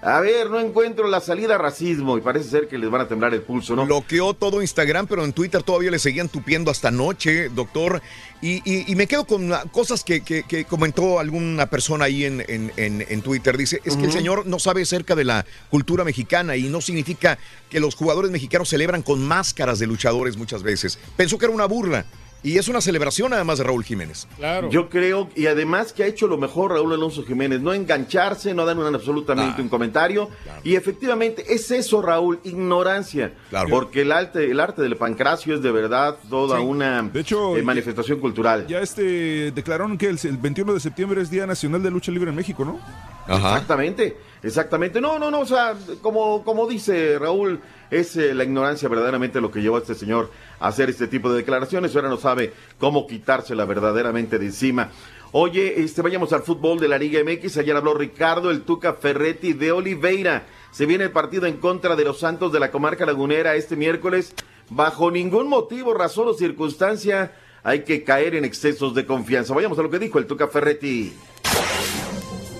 A 0.07 0.19
ver, 0.19 0.51
no 0.51 0.59
encuentro 0.59 1.07
la 1.07 1.19
salida 1.19 1.55
a 1.55 1.57
racismo 1.57 2.15
y 2.15 2.21
parece 2.21 2.47
ser 2.47 2.67
que 2.67 2.77
les 2.77 2.91
van 2.91 3.01
a 3.01 3.07
temblar 3.07 3.33
el 3.33 3.41
pulso, 3.41 3.75
¿no? 3.75 3.87
Bloqueó 3.87 4.35
todo 4.35 4.61
Instagram, 4.61 5.07
pero 5.07 5.25
en 5.25 5.33
Twitter 5.33 5.63
todavía 5.63 5.89
le 5.89 5.97
seguían 5.97 6.29
tupiendo 6.29 6.69
hasta 6.69 6.89
anoche, 6.89 7.49
doctor. 7.49 8.03
Y, 8.39 8.61
y- 8.71 8.85
y 8.91 8.95
me 8.95 9.07
quedo 9.07 9.25
con 9.25 9.51
cosas 9.71 10.03
que, 10.03 10.21
que- 10.21 10.43
que 10.43 10.65
comentó 10.65 11.19
alguna 11.19 11.65
persona 11.71 12.05
ahí 12.05 12.23
en, 12.23 12.45
en- 12.47 12.71
en- 12.77 13.03
en 13.09 13.21
Twitter. 13.23 13.57
Dice, 13.57 13.81
es 13.83 13.97
que 13.97 14.05
el 14.05 14.11
señor 14.11 14.45
no 14.45 14.59
sabe 14.59 14.83
acerca 14.83 15.15
de 15.15 15.23
la 15.23 15.43
cultura 15.71 16.03
mexicana 16.03 16.55
y 16.55 16.69
no 16.69 16.81
significa 16.81 17.39
que 17.71 17.79
los 17.79 17.95
jugadores 17.95 18.29
mexicanos 18.29 18.69
celebran 18.69 19.01
con 19.01 19.25
máscaras 19.25 19.79
de 19.79 19.87
luchadores 19.87 20.37
muchas 20.37 20.61
veces. 20.61 20.99
Pensó 21.17 21.39
que 21.39 21.45
era 21.45 21.53
una 21.55 21.65
burla. 21.65 22.05
Y 22.43 22.59
es 22.59 22.67
una 22.67 22.79
celebración 22.79 23.33
además 23.33 23.57
de 23.57 23.63
Raúl 23.63 23.83
Jiménez. 23.83 24.27
Yo 24.69 24.87
creo, 24.87 25.29
y 25.35 25.47
además 25.47 25.93
que 25.93 26.03
ha 26.03 26.05
hecho 26.05 26.27
lo 26.27 26.37
mejor 26.37 26.73
Raúl 26.73 26.93
Alonso 26.93 27.23
Jiménez, 27.23 27.59
no 27.59 27.73
engancharse, 27.73 28.53
no 28.53 28.65
dar 28.65 28.77
un, 28.77 28.93
absolutamente 28.93 29.63
un 29.63 29.69
comentario. 29.69 30.29
Y 30.63 30.75
efectivamente, 30.75 31.43
es 31.49 31.71
eso, 31.71 32.03
Raúl, 32.03 32.39
ignorancia. 32.43 33.33
Porque 33.69 34.01
el 34.01 34.11
arte, 34.11 34.51
el 34.51 34.59
arte 34.59 34.83
del 34.83 34.95
pancracio 34.95 35.55
es 35.55 35.63
de 35.63 35.71
verdad 35.71 36.17
toda 36.29 36.59
Sí. 36.59 36.63
una 36.63 37.01
De 37.01 37.19
hecho, 37.21 37.57
eh, 37.57 37.63
manifestación 37.63 38.19
cultural. 38.19 38.67
Ya 38.67 38.79
este 38.79 39.51
declararon 39.51 39.97
que 39.97 40.07
el, 40.09 40.19
el 40.23 40.37
21 40.37 40.73
de 40.75 40.79
septiembre 40.79 41.21
es 41.23 41.31
Día 41.31 41.47
Nacional 41.47 41.81
de 41.81 41.89
Lucha 41.89 42.11
Libre 42.11 42.29
en 42.29 42.35
México, 42.35 42.63
¿no? 42.63 42.79
Exactamente, 43.27 44.17
exactamente. 44.43 45.01
No, 45.01 45.17
no, 45.17 45.31
no, 45.31 45.39
o 45.39 45.45
sea, 45.47 45.73
como, 46.01 46.43
como 46.43 46.67
dice 46.67 47.17
Raúl, 47.17 47.59
es 47.89 48.15
eh, 48.17 48.33
la 48.35 48.43
ignorancia 48.43 48.87
verdaderamente 48.87 49.41
lo 49.41 49.49
que 49.51 49.61
llevó 49.61 49.77
a 49.77 49.79
este 49.79 49.95
señor 49.95 50.29
hacer 50.59 50.89
este 50.89 51.07
tipo 51.07 51.29
de 51.29 51.37
declaraciones. 51.37 51.95
Ahora 51.95 52.09
no 52.09 52.17
sabe 52.17 52.53
cómo 52.79 53.07
quitársela 53.07 53.65
verdaderamente 53.65 54.39
de 54.39 54.45
encima. 54.45 54.91
Oye, 55.31 55.81
este, 55.81 56.01
vayamos 56.01 56.31
al 56.31 56.43
fútbol 56.43 56.79
de 56.79 56.87
la 56.87 56.97
Liga 56.97 57.21
MX. 57.23 57.57
Ayer 57.57 57.75
habló 57.75 57.93
Ricardo, 57.93 58.51
el 58.51 58.61
Tuca 58.61 58.93
Ferretti 58.93 59.53
de 59.53 59.71
Oliveira. 59.71 60.45
Se 60.71 60.85
viene 60.85 61.03
el 61.03 61.11
partido 61.11 61.45
en 61.45 61.57
contra 61.57 61.95
de 61.95 62.05
los 62.05 62.19
Santos 62.19 62.53
de 62.53 62.59
la 62.59 62.71
comarca 62.71 63.05
lagunera 63.05 63.55
este 63.55 63.75
miércoles. 63.75 64.33
Bajo 64.69 65.11
ningún 65.11 65.47
motivo, 65.49 65.93
razón 65.93 66.29
o 66.29 66.33
circunstancia 66.33 67.33
hay 67.63 67.83
que 67.83 68.03
caer 68.03 68.35
en 68.35 68.45
excesos 68.45 68.95
de 68.95 69.05
confianza. 69.05 69.53
Vayamos 69.53 69.77
a 69.77 69.81
lo 69.81 69.89
que 69.89 69.99
dijo 69.99 70.19
el 70.19 70.25
Tuca 70.25 70.47
Ferretti. 70.47 71.13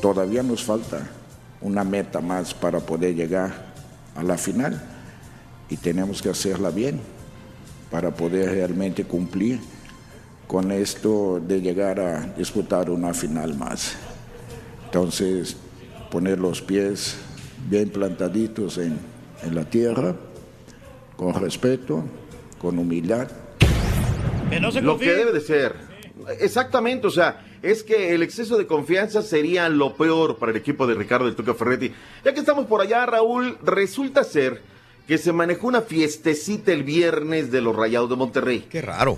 Todavía 0.02 0.44
nos 0.44 0.64
falta 0.64 1.10
una 1.62 1.84
meta 1.84 2.20
más 2.22 2.54
para 2.54 2.80
poder 2.80 3.16
llegar 3.16 3.74
a 4.16 4.24
la 4.24 4.38
final 4.38 4.82
y 5.70 5.78
tenemos 5.78 6.22
que 6.22 6.30
hacerla 6.30 6.70
bien 6.72 7.00
para 7.96 8.12
poder 8.12 8.52
realmente 8.52 9.06
cumplir 9.06 9.58
con 10.48 10.70
esto 10.74 11.40
de 11.40 11.62
llegar 11.62 11.98
a 12.02 12.24
disputar 12.38 12.90
una 12.90 13.14
final 13.14 13.56
más. 13.56 13.96
Entonces, 14.84 15.56
poner 16.12 16.38
los 16.38 16.62
pies 16.62 17.16
bien 17.70 17.88
plantaditos 17.88 18.80
en, 18.80 19.00
en 19.44 19.56
la 19.56 19.64
tierra, 19.64 20.14
con 21.16 21.36
respeto, 21.36 22.04
con 22.60 22.80
humildad. 22.80 23.32
Lo 24.82 24.98
que 24.98 25.14
debe 25.14 25.32
de 25.32 25.40
ser. 25.40 25.78
Exactamente, 26.42 27.08
o 27.08 27.12
sea, 27.12 27.46
es 27.62 27.82
que 27.82 28.14
el 28.14 28.24
exceso 28.24 28.58
de 28.58 28.68
confianza 28.68 29.22
sería 29.22 29.70
lo 29.70 29.96
peor 29.96 30.36
para 30.36 30.52
el 30.52 30.58
equipo 30.58 30.86
de 30.86 30.96
Ricardo 30.96 31.28
del 31.28 31.36
Tuca 31.36 31.54
Ferretti. 31.54 31.94
Ya 32.26 32.34
que 32.34 32.42
estamos 32.42 32.66
por 32.66 32.82
allá, 32.82 33.06
Raúl, 33.06 33.58
resulta 33.64 34.26
ser 34.26 34.75
que 35.08 35.18
se 35.18 35.34
manejó 35.34 35.68
una 35.68 35.82
fiestecita 35.82 36.72
el 36.72 36.84
viernes 36.84 37.52
de 37.52 37.62
los 37.62 37.76
Rayados 37.76 38.10
de 38.10 38.16
Monterrey. 38.16 38.66
Qué 38.70 38.82
raro. 38.82 39.18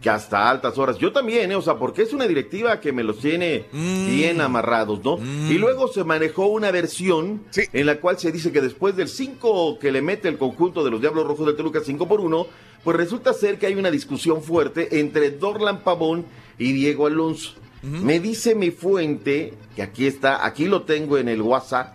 Que 0.00 0.10
hasta 0.10 0.48
altas 0.48 0.78
horas. 0.78 0.98
Yo 0.98 1.12
también, 1.12 1.50
¿eh? 1.50 1.56
o 1.56 1.62
sea, 1.62 1.74
porque 1.74 2.02
es 2.02 2.12
una 2.12 2.28
directiva 2.28 2.80
que 2.80 2.92
me 2.92 3.02
los 3.02 3.18
tiene 3.18 3.66
bien 3.72 4.40
amarrados, 4.40 5.02
¿no? 5.04 5.18
Y 5.50 5.58
luego 5.58 5.88
se 5.88 6.04
manejó 6.04 6.46
una 6.46 6.70
versión 6.70 7.42
en 7.54 7.86
la 7.86 7.96
cual 7.96 8.16
se 8.16 8.30
dice 8.30 8.52
que 8.52 8.60
después 8.60 8.94
del 8.94 9.08
5 9.08 9.80
que 9.80 9.90
le 9.90 10.00
mete 10.00 10.28
el 10.28 10.38
conjunto 10.38 10.84
de 10.84 10.92
los 10.92 11.00
Diablos 11.00 11.26
Rojos 11.26 11.46
del 11.46 11.56
Toluca 11.56 11.80
5 11.84 12.06
por 12.06 12.20
1, 12.20 12.46
pues 12.84 12.96
resulta 12.96 13.32
ser 13.32 13.58
que 13.58 13.66
hay 13.66 13.74
una 13.74 13.90
discusión 13.90 14.40
fuerte 14.40 15.00
entre 15.00 15.32
Dorlan 15.32 15.80
Pavón 15.80 16.26
y 16.58 16.72
Diego 16.72 17.06
Alonso. 17.06 17.54
Me 17.82 18.18
dice 18.20 18.54
mi 18.54 18.70
fuente, 18.70 19.54
que 19.76 19.82
aquí 19.82 20.06
está, 20.06 20.44
aquí 20.44 20.66
lo 20.66 20.82
tengo 20.82 21.18
en 21.18 21.28
el 21.28 21.42
WhatsApp, 21.42 21.94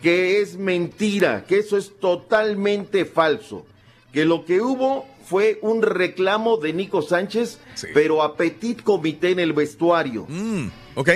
que 0.00 0.40
es 0.40 0.56
mentira, 0.56 1.44
que 1.46 1.58
eso 1.58 1.76
es 1.76 1.98
totalmente 1.98 3.04
falso, 3.04 3.66
que 4.12 4.24
lo 4.24 4.44
que 4.44 4.60
hubo 4.60 5.06
fue 5.24 5.58
un 5.62 5.82
reclamo 5.82 6.56
de 6.56 6.72
Nico 6.72 7.02
Sánchez, 7.02 7.58
pero 7.94 8.22
a 8.22 8.36
petit 8.36 8.82
comité 8.82 9.30
en 9.30 9.38
el 9.38 9.52
vestuario. 9.52 10.26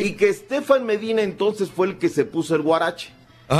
Y 0.00 0.12
que 0.12 0.28
Estefan 0.28 0.86
Medina 0.86 1.22
entonces 1.22 1.68
fue 1.70 1.88
el 1.88 1.98
que 1.98 2.08
se 2.08 2.24
puso 2.24 2.54
el 2.54 2.62
guarache. 2.62 3.10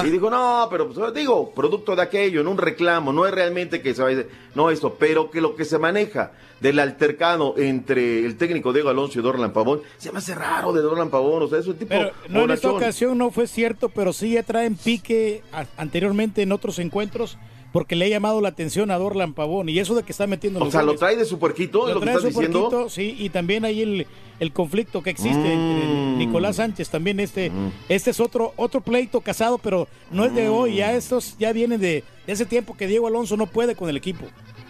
Y 0.04 0.08
dijo, 0.10 0.30
no, 0.30 0.66
pero 0.70 0.88
pues, 0.88 1.14
digo, 1.14 1.50
producto 1.54 1.94
de 1.94 2.00
aquello, 2.02 2.40
en 2.40 2.48
un 2.48 2.56
reclamo, 2.56 3.12
no 3.12 3.26
es 3.26 3.32
realmente 3.34 3.82
que 3.82 3.94
se 3.94 4.02
vaya, 4.02 4.24
no 4.54 4.70
esto, 4.70 4.94
pero 4.98 5.30
que 5.30 5.42
lo 5.42 5.54
que 5.56 5.66
se 5.66 5.78
maneja 5.78 6.32
del 6.60 6.78
altercado 6.78 7.54
entre 7.58 8.24
el 8.24 8.36
técnico 8.38 8.72
Diego 8.72 8.88
Alonso 8.88 9.18
y 9.18 9.22
Dorlan 9.22 9.52
Pavón, 9.52 9.82
se 9.98 10.10
me 10.10 10.18
hace 10.18 10.34
raro 10.34 10.72
de 10.72 10.80
Dorlan 10.80 11.10
Pavón, 11.10 11.42
o 11.42 11.48
sea, 11.48 11.58
es 11.58 11.66
un 11.66 11.74
tipo 11.74 11.90
Pero 11.90 12.12
no 12.30 12.44
en 12.44 12.52
esta 12.52 12.70
ocasión 12.70 13.18
no 13.18 13.30
fue 13.30 13.46
cierto, 13.46 13.90
pero 13.90 14.14
sí 14.14 14.30
ya 14.32 14.42
traen 14.42 14.74
pique 14.76 15.42
a- 15.52 15.66
anteriormente 15.76 16.40
en 16.40 16.52
otros 16.52 16.78
encuentros 16.78 17.36
porque 17.70 17.96
le 17.96 18.06
ha 18.06 18.08
llamado 18.08 18.40
la 18.40 18.48
atención 18.50 18.90
a 18.90 18.96
Dorlan 18.98 19.34
Pavón 19.34 19.68
y 19.68 19.78
eso 19.80 19.94
de 19.96 20.04
que 20.04 20.12
está 20.12 20.26
metiendo 20.26 20.60
O 20.64 20.70
sea, 20.70 20.82
lo 20.82 20.94
trae 20.94 21.16
de 21.16 21.24
su 21.26 21.38
puerquito, 21.38 21.82
es 21.82 21.88
Lo 21.88 21.94
lo 21.94 22.00
que 22.00 22.04
trae 22.06 22.16
estás 22.16 22.32
su 22.32 22.38
diciendo. 22.40 22.68
puerquito, 22.70 22.88
sí, 22.88 23.16
y 23.18 23.28
también 23.30 23.64
ahí 23.66 23.82
el, 23.82 24.06
el 24.40 24.52
conflicto 24.52 25.02
que 25.02 25.10
existe 25.10 25.52
entre 25.52 25.86
Mm. 25.86 26.18
Nicolás 26.18 26.56
Sánchez, 26.56 26.88
también 26.90 27.20
este, 27.20 27.50
este 27.88 28.10
es 28.10 28.20
otro, 28.20 28.52
otro 28.56 28.80
pleito 28.80 29.20
casado, 29.20 29.58
pero 29.58 29.88
no 30.10 30.24
es 30.24 30.34
de 30.34 30.48
Mm. 30.48 30.52
hoy, 30.52 30.76
ya 30.76 30.92
estos 30.94 31.36
ya 31.38 31.52
vienen 31.52 31.80
de, 31.80 32.04
de 32.26 32.32
ese 32.32 32.46
tiempo 32.46 32.76
que 32.76 32.86
Diego 32.86 33.06
Alonso 33.06 33.36
no 33.36 33.46
puede 33.46 33.74
con 33.76 33.88
el 33.88 33.96
equipo. 33.96 34.24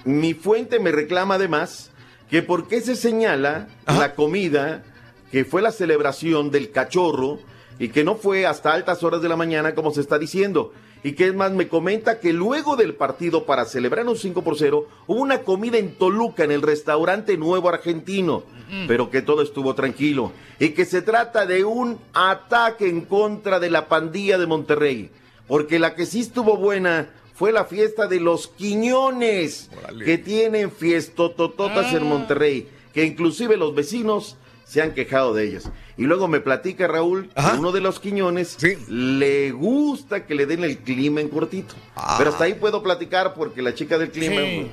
Mi 0.05 0.35
fuente 0.35 0.79
me 0.81 0.93
reclama 0.93 1.35
además 1.37 1.91
que 2.31 2.43
por 2.43 2.69
qué 2.69 2.81
se 2.81 2.95
señala 2.97 3.69
la 3.87 4.15
comida 4.15 4.83
que 5.31 5.45
fue 5.45 5.63
la 5.63 5.73
celebración 5.73 6.51
del 6.51 6.71
cachorro 6.71 7.39
y 7.79 7.89
que 7.89 8.05
no 8.05 8.15
fue 8.17 8.47
hasta 8.47 8.73
altas 8.73 9.03
horas 9.03 9.21
de 9.23 9.29
la 9.29 9.37
mañana 9.37 9.75
como 9.75 9.91
se 9.91 10.01
está 10.01 10.19
diciendo. 10.19 10.73
Y 11.05 11.13
que 11.13 11.27
es 11.27 11.35
más, 11.35 11.53
me 11.53 11.69
comenta 11.69 12.19
que 12.19 12.33
luego 12.33 12.77
del 12.77 12.95
partido 12.95 13.45
para 13.45 13.67
celebrar 13.67 14.09
un 14.09 14.17
5 14.17 14.43
por 14.43 14.57
0 14.57 14.89
hubo 15.07 15.21
una 15.21 15.43
comida 15.43 15.77
en 15.77 15.97
Toluca 15.97 16.45
en 16.45 16.51
el 16.51 16.63
restaurante 16.63 17.37
Nuevo 17.37 17.69
Argentino, 17.69 18.43
pero 18.89 19.11
que 19.11 19.21
todo 19.21 19.43
estuvo 19.43 19.75
tranquilo. 19.75 20.33
Y 20.59 20.71
que 20.71 20.87
se 20.87 21.03
trata 21.03 21.45
de 21.45 21.63
un 21.63 21.99
ataque 22.15 22.89
en 22.89 23.03
contra 23.03 23.61
de 23.61 23.69
la 23.69 23.87
pandilla 23.87 24.39
de 24.39 24.47
Monterrey. 24.47 25.11
Porque 25.47 25.79
la 25.79 25.95
que 25.95 26.07
sí 26.07 26.21
estuvo 26.21 26.57
buena 26.57 27.11
fue 27.35 27.53
la 27.53 27.67
fiesta 27.67 28.07
de 28.07 28.21
los 28.21 28.49
Quiñones, 28.49 29.69
que 30.07 30.17
tienen 30.17 30.73
fiestotototas 30.73 31.93
en 31.93 32.05
Monterrey, 32.05 32.67
que 32.95 33.05
inclusive 33.05 33.59
los 33.59 33.75
vecinos 33.75 34.39
se 34.75 34.83
han 34.83 34.93
quejado 34.93 35.33
de 35.35 35.45
ellas. 35.45 35.71
Y 35.97 36.03
luego 36.03 36.27
me 36.27 36.41
platica 36.41 36.89
Raúl, 36.89 37.29
que 37.29 37.57
uno 37.59 37.71
de 37.71 37.81
los 37.81 38.01
Quiñones 38.01 38.59
le 38.89 39.53
gusta 39.53 40.27
que 40.27 40.35
le 40.35 40.47
den 40.47 40.65
el 40.65 40.79
clima 40.79 41.21
en 41.21 41.29
cortito. 41.29 41.75
Pero 42.19 42.31
hasta 42.31 42.45
ahí 42.45 42.55
puedo 42.55 42.83
platicar 42.83 43.35
porque 43.35 43.63
la 43.63 43.75
chica 43.75 43.97
del 43.99 44.11
clima... 44.11 44.41
Sí. 44.43 44.71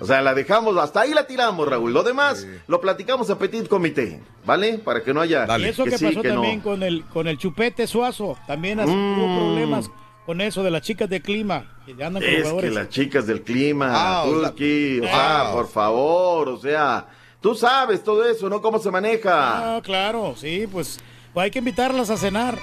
O 0.00 0.06
sea, 0.06 0.20
la 0.22 0.34
dejamos, 0.34 0.76
hasta 0.76 1.02
ahí 1.02 1.14
la 1.14 1.24
tiramos, 1.28 1.68
Raúl. 1.68 1.92
Lo 1.92 2.02
demás 2.02 2.44
lo 2.66 2.80
platicamos 2.80 3.30
a 3.30 3.38
petit 3.38 3.68
comité, 3.68 4.20
¿vale? 4.44 4.78
Para 4.78 5.04
que 5.04 5.14
no 5.14 5.20
haya... 5.20 5.46
Y 5.56 5.64
eso 5.66 5.84
que, 5.84 5.96
sí, 5.96 6.06
pasó 6.06 6.20
que 6.20 6.28
no. 6.30 6.34
también 6.34 6.60
con 6.60 6.82
el 6.82 7.04
con 7.04 7.28
el 7.28 7.38
chupete 7.38 7.86
Suazo, 7.86 8.36
también 8.48 8.80
Mm. 8.80 8.88
hubo 9.20 9.36
problemas 9.38 9.88
con 10.26 10.40
eso 10.40 10.64
de 10.64 10.72
las 10.72 10.82
chicas 10.82 11.08
de 11.08 11.20
clima, 11.22 11.76
que 11.86 11.92
andan 11.92 12.24
con 12.24 12.24
Es 12.24 12.52
que 12.54 12.70
las 12.70 12.88
chicas 12.88 13.28
del 13.28 13.42
clima, 13.42 13.92
Ah, 13.94 14.24
o 14.24 14.40
sea, 14.40 14.48
Turki, 14.50 14.98
o 14.98 15.04
sea, 15.04 15.48
ah. 15.48 15.52
por 15.52 15.68
favor, 15.68 16.48
o 16.48 16.58
sea, 16.58 17.06
tú 17.44 17.54
sabes 17.54 18.02
todo 18.02 18.24
eso, 18.26 18.48
¿no? 18.48 18.62
¿Cómo 18.62 18.78
se 18.78 18.90
maneja? 18.90 19.76
Ah, 19.76 19.82
claro, 19.82 20.34
sí, 20.34 20.66
pues, 20.66 20.98
pues 21.34 21.44
hay 21.44 21.50
que 21.50 21.58
invitarlas 21.58 22.08
a 22.08 22.16
cenar. 22.16 22.56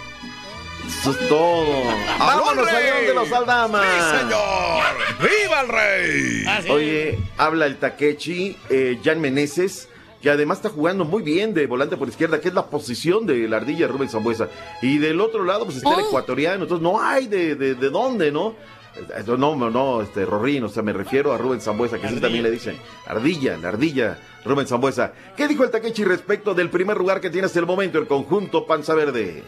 Eso 0.88 1.12
es 1.12 1.30
todo. 1.30 1.84
¡Vámonos 2.18 2.68
al 2.68 3.06
de 3.06 3.14
los 3.14 3.32
Aldamas! 3.32 3.86
¡Sí, 3.86 4.18
señor! 4.22 4.84
¡Viva 5.20 5.62
el 5.62 5.68
rey! 5.68 6.44
Ah, 6.48 6.60
Oye, 6.72 7.20
habla 7.38 7.68
el 7.68 7.78
Takechi, 7.78 8.58
eh, 8.72 8.99
Jan 9.03 9.22
Meneses, 9.22 9.88
que 10.20 10.32
además 10.32 10.58
está 10.58 10.70
jugando 10.70 11.06
muy 11.06 11.22
bien 11.22 11.53
de 11.53 11.68
volante 11.68 11.95
por 11.95 12.08
izquierda, 12.10 12.41
que 12.41 12.48
es 12.48 12.53
la 12.56 12.66
posición 12.66 13.28
de 13.28 13.48
la 13.48 13.58
ardilla 13.58 13.86
Rubén 13.88 14.10
Zambuesa. 14.10 14.48
Y 14.82 14.98
del 14.98 15.22
otro 15.22 15.44
lado, 15.44 15.66
pues 15.66 15.78
está 15.78 15.94
el 15.94 16.08
ecuatoriano, 16.08 16.64
entonces 16.64 16.82
no 16.82 16.99
hay 16.99 17.28
de, 17.28 17.53
de, 17.53 17.76
de 17.76 17.90
dónde, 17.91 18.32
¿no? 18.32 18.56
No, 19.38 19.56
no, 19.56 19.70
no, 19.70 20.02
este, 20.02 20.26
Rorín, 20.26 20.64
o 20.66 20.70
sea, 20.70 20.84
me 20.84 20.92
refiero 20.94 21.32
a 21.34 21.38
Rubén 21.38 21.62
Zambuesa, 21.62 21.98
que 21.98 22.10
sí 22.10 22.20
también 22.20 22.44
le 22.44 22.52
dicen 22.52 22.76
ardilla, 23.08 23.58
la 23.58 23.70
ardilla 23.70 24.18
Rubén 24.44 24.68
Zambuesa. 24.68 25.14
¿Qué 25.38 25.48
dijo 25.48 25.64
el 25.64 25.72
Takechi 25.72 26.04
respecto 26.04 26.54
del 26.54 26.70
primer 26.70 26.98
lugar 26.98 27.22
que 27.22 27.30
tiene 27.30 27.46
hasta 27.48 27.60
el 27.60 27.66
momento 27.66 27.98
el 28.00 28.08
conjunto 28.08 28.66
Panza 28.66 28.94
Verde? 28.94 29.44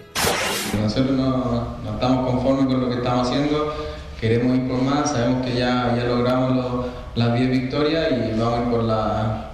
Nosotros 0.81 1.11
no, 1.11 1.77
no 1.83 1.93
estamos 1.93 2.31
conformes 2.31 2.65
con 2.67 2.81
lo 2.81 2.89
que 2.89 2.95
estamos 2.95 3.27
haciendo, 3.27 3.73
queremos 4.19 4.57
ir 4.57 4.67
por 4.69 4.81
más, 4.81 5.11
sabemos 5.11 5.45
que 5.45 5.53
ya, 5.55 5.93
ya 5.95 6.05
logramos 6.05 6.55
lo- 6.55 6.85
las 7.15 7.37
10 7.37 7.49
victorias 7.51 8.11
y 8.11 8.39
vamos 8.39 8.59
a 8.59 8.63
ir 8.63 8.69
por 8.71 8.83
la, 8.83 9.51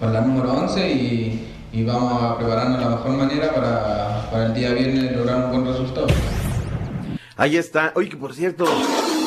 por 0.00 0.10
la 0.10 0.20
número 0.22 0.52
11 0.52 0.90
y, 0.92 1.48
y 1.72 1.84
vamos 1.84 2.22
a 2.22 2.38
prepararnos 2.38 2.78
de 2.78 2.84
la 2.84 2.90
mejor 2.92 3.10
manera 3.10 3.52
para, 3.52 4.30
para 4.30 4.46
el 4.46 4.54
día 4.54 4.72
viernes 4.72 5.14
lograr 5.16 5.44
un 5.44 5.50
buen 5.50 5.66
resultado. 5.66 6.06
Ahí 7.36 7.56
está. 7.56 7.92
Oye, 7.96 8.08
que 8.08 8.16
por 8.16 8.32
cierto, 8.32 8.64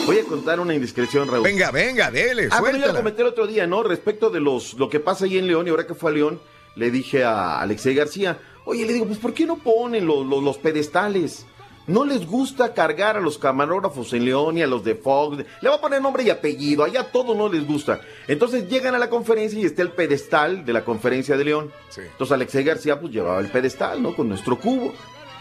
voy 0.07 0.19
a 0.19 0.23
contar 0.23 0.59
una 0.59 0.73
indiscreción, 0.73 1.27
Raúl. 1.27 1.43
Venga, 1.43 1.69
venga, 1.71 2.09
dele, 2.09 2.47
Ah, 2.51 2.59
bueno, 2.59 2.79
yo 2.79 2.87
lo 2.87 2.95
comenté 2.95 3.21
el 3.21 3.27
otro 3.27 3.45
día, 3.45 3.67
¿no? 3.67 3.83
Respecto 3.83 4.29
de 4.29 4.39
los 4.39 4.73
lo 4.73 4.89
que 4.89 4.99
pasa 4.99 5.25
ahí 5.25 5.37
en 5.37 5.47
León, 5.47 5.67
y 5.67 5.69
ahora 5.69 5.85
que 5.85 5.93
fue 5.93 6.11
a 6.11 6.13
León, 6.13 6.39
le 6.75 6.89
dije 6.91 7.23
a 7.23 7.59
Alexei 7.61 7.93
García, 7.93 8.39
oye, 8.65 8.85
le 8.85 8.93
digo, 8.93 9.05
pues 9.05 9.19
¿por 9.19 9.33
qué 9.33 9.45
no 9.45 9.57
ponen 9.57 10.05
los, 10.07 10.25
los, 10.25 10.43
los 10.43 10.57
pedestales? 10.57 11.45
No 11.87 12.03
les 12.03 12.25
gusta 12.25 12.73
cargar 12.73 13.15
a 13.15 13.21
los 13.21 13.37
camarógrafos 13.37 14.11
en 14.11 14.25
León 14.25 14.57
y 14.57 14.61
a 14.61 14.67
los 14.67 14.83
de 14.83 14.95
Fox. 14.95 15.45
Le 15.61 15.69
va 15.69 15.75
a 15.75 15.81
poner 15.81 16.01
nombre 16.01 16.21
y 16.23 16.29
apellido, 16.29 16.83
allá 16.83 17.11
todo 17.13 17.33
no 17.33 17.47
les 17.47 17.65
gusta. 17.65 18.01
Entonces 18.27 18.67
llegan 18.67 18.93
a 18.93 18.97
la 18.97 19.09
conferencia 19.09 19.57
y 19.57 19.63
está 19.63 19.83
el 19.83 19.91
pedestal 19.91 20.65
de 20.65 20.73
la 20.73 20.83
conferencia 20.83 21.37
de 21.37 21.45
León. 21.45 21.71
Entonces 21.95 22.33
Alexei 22.33 22.65
García 22.65 22.99
pues 22.99 23.13
llevaba 23.13 23.39
el 23.39 23.49
pedestal, 23.49 24.03
¿no? 24.03 24.13
Con 24.13 24.27
nuestro 24.27 24.59
cubo. 24.59 24.93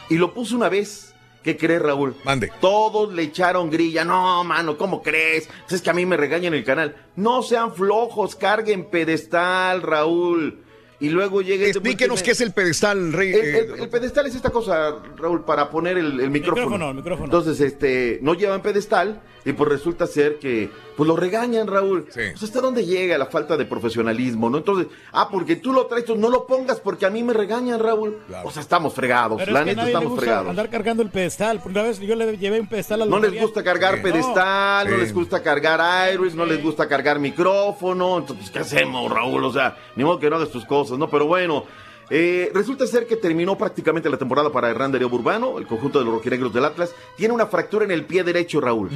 Y 0.08 0.18
lo 0.18 0.32
puso 0.32 0.54
una 0.54 0.68
vez. 0.68 1.15
¿Qué 1.46 1.56
crees, 1.56 1.80
Raúl? 1.80 2.16
Mande. 2.24 2.50
Todos 2.60 3.14
le 3.14 3.22
echaron 3.22 3.70
grilla. 3.70 4.04
No, 4.04 4.42
mano, 4.42 4.76
¿cómo 4.76 5.00
crees? 5.00 5.48
Pues 5.62 5.74
es 5.74 5.80
que 5.80 5.90
a 5.90 5.92
mí 5.92 6.04
me 6.04 6.16
regañan 6.16 6.54
el 6.54 6.64
canal. 6.64 6.96
No 7.14 7.40
sean 7.44 7.72
flojos, 7.72 8.34
carguen 8.34 8.90
pedestal, 8.90 9.80
Raúl. 9.80 10.64
Y 10.98 11.08
luego 11.10 11.42
llega... 11.42 11.66
este- 11.66 11.78
Explíquenos 11.78 12.20
qué 12.24 12.32
es 12.32 12.40
el 12.40 12.52
pedestal, 12.52 13.12
rey. 13.12 13.32
el, 13.32 13.40
eh, 13.40 13.58
el- 13.74 13.80
el 13.82 13.88
pedestal 13.88 14.26
es 14.26 14.34
esta 14.34 14.50
cosa, 14.50 14.96
Raúl, 15.16 15.44
para 15.44 15.70
poner 15.70 15.98
el, 15.98 16.18
el 16.18 16.30
micrófono. 16.30 16.62
Micrófono, 16.66 16.88
el 16.90 16.96
micrófono. 16.96 17.24
Entonces, 17.26 17.60
este, 17.60 18.18
no 18.22 18.34
llevan 18.34 18.60
pedestal 18.60 19.22
y 19.44 19.52
pues 19.52 19.70
resulta 19.70 20.08
ser 20.08 20.40
que, 20.40 20.68
pues 20.96 21.06
lo 21.06 21.14
regañan, 21.16 21.66
Raúl. 21.66 22.06
Pues 22.12 22.42
hasta 22.42 22.60
dónde 22.60 22.84
llega 22.86 23.18
la 23.18 23.26
falta 23.26 23.56
de 23.56 23.64
profesionalismo, 23.66 24.48
¿no? 24.50 24.58
Entonces, 24.58 24.86
ah, 25.12 25.28
porque 25.30 25.56
tú 25.56 25.72
lo 25.72 25.86
traes, 25.86 26.04
tú 26.06 26.16
no 26.16 26.30
lo 26.30 26.46
pongas 26.46 26.80
porque 26.80 27.04
a 27.06 27.10
mí 27.10 27.22
me 27.22 27.32
regañan, 27.32 27.78
Raúl. 27.80 28.18
O 28.44 28.50
sea, 28.50 28.62
estamos 28.62 28.94
fregados, 28.94 29.38
Pero 29.38 29.52
la 29.52 29.60
es 29.60 29.64
que 29.64 29.70
a 29.70 29.74
neta 29.74 29.80
nadie 29.82 29.86
le 29.86 29.90
estamos 29.92 30.10
gusta 30.12 30.24
fregados. 30.24 30.50
andar 30.50 30.70
cargando 30.70 31.02
el 31.02 31.10
pedestal. 31.10 31.60
Por 31.60 31.72
una 31.72 31.82
vez 31.82 32.00
yo 32.00 32.14
le 32.16 32.36
llevé 32.38 32.60
un 32.60 32.66
pedestal 32.66 33.02
al 33.02 33.10
No 33.10 33.18
les 33.18 33.38
gusta 33.40 33.62
cargar 33.62 33.98
No. 33.98 34.02
pedestal, 34.02 34.88
no 34.88 34.94
Sí. 34.96 35.00
les 35.02 35.12
gusta 35.14 35.42
cargar 35.42 36.12
iris, 36.14 36.34
no 36.34 36.46
les 36.46 36.62
gusta 36.62 36.88
cargar 36.88 37.18
micrófono. 37.18 38.18
Entonces, 38.18 38.50
¿qué 38.50 38.60
hacemos, 38.60 39.10
Raúl? 39.10 39.44
O 39.44 39.52
sea, 39.52 39.76
ni 39.96 40.04
modo 40.04 40.18
que 40.18 40.30
no 40.30 40.36
hagas 40.36 40.50
tus 40.50 40.64
cosas, 40.64 40.98
¿no? 40.98 41.08
Pero 41.10 41.26
bueno, 41.26 41.64
Eh, 42.08 42.52
resulta 42.54 42.86
ser 42.86 43.06
que 43.08 43.16
terminó 43.16 43.58
prácticamente 43.58 44.08
la 44.08 44.16
temporada 44.16 44.52
para 44.52 44.70
Hernán 44.70 44.92
Darío 44.92 45.08
Urbano, 45.08 45.58
el 45.58 45.66
conjunto 45.66 45.98
de 45.98 46.04
los 46.04 46.14
rojinegros 46.14 46.52
del 46.52 46.64
Atlas. 46.64 46.92
Tiene 47.16 47.34
una 47.34 47.46
fractura 47.46 47.84
en 47.84 47.90
el 47.90 48.04
pie 48.04 48.22
derecho, 48.22 48.60
Raúl. 48.60 48.90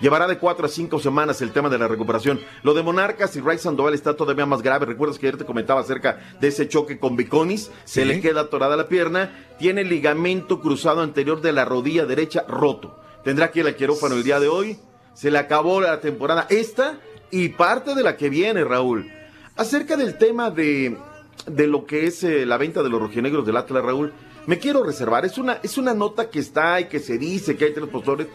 Llevará 0.00 0.26
de 0.26 0.38
cuatro 0.38 0.64
a 0.64 0.68
cinco 0.68 0.98
semanas 0.98 1.42
el 1.42 1.52
tema 1.52 1.68
de 1.68 1.76
la 1.78 1.86
recuperación. 1.86 2.40
Lo 2.62 2.72
de 2.72 2.82
Monarcas 2.82 3.36
y 3.36 3.40
Ray 3.40 3.58
Sandoval 3.58 3.92
está 3.92 4.14
todavía 4.16 4.46
más 4.46 4.62
grave. 4.62 4.86
Recuerdas 4.86 5.18
que 5.18 5.26
ayer 5.26 5.38
te 5.38 5.44
comentaba 5.44 5.80
acerca 5.82 6.18
de 6.40 6.48
ese 6.48 6.66
choque 6.68 6.98
con 6.98 7.14
Biconis. 7.16 7.70
Se 7.84 8.02
Sí. 8.02 8.08
le 8.08 8.20
queda 8.22 8.42
atorada 8.42 8.76
la 8.76 8.88
pierna. 8.88 9.32
Tiene 9.58 9.82
el 9.82 9.88
ligamento 9.90 10.60
cruzado 10.60 11.02
anterior 11.02 11.40
de 11.42 11.52
la 11.52 11.64
rodilla 11.66 12.06
derecha 12.06 12.44
roto. 12.48 12.98
Tendrá 13.22 13.50
que 13.50 13.60
ir 13.60 13.66
al 13.66 13.76
quirófano 13.76 14.14
el 14.14 14.22
día 14.22 14.40
de 14.40 14.48
hoy. 14.48 14.78
Se 15.12 15.30
le 15.30 15.38
acabó 15.38 15.80
la 15.80 16.00
temporada 16.00 16.46
esta 16.48 16.98
y 17.30 17.48
parte 17.50 17.94
de 17.94 18.02
la 18.02 18.16
que 18.16 18.30
viene, 18.30 18.64
Raúl. 18.64 19.10
Acerca 19.56 19.96
del 19.96 20.16
tema 20.18 20.50
de, 20.50 20.96
de 21.46 21.66
lo 21.66 21.86
que 21.86 22.06
es 22.06 22.24
eh, 22.24 22.46
la 22.46 22.56
venta 22.56 22.82
de 22.82 22.88
los 22.88 23.00
rojinegros 23.00 23.46
del 23.46 23.56
Atlas, 23.56 23.84
Raúl, 23.84 24.12
me 24.46 24.58
quiero 24.58 24.82
reservar. 24.82 25.24
Es 25.24 25.38
una, 25.38 25.58
es 25.62 25.78
una 25.78 25.94
nota 25.94 26.30
que 26.30 26.38
está 26.38 26.80
y 26.80 26.86
que 26.86 27.00
se 27.00 27.18
dice 27.18 27.56
que 27.56 27.66
hay 27.66 27.74
tres 27.74 27.88
postores, 27.88 28.28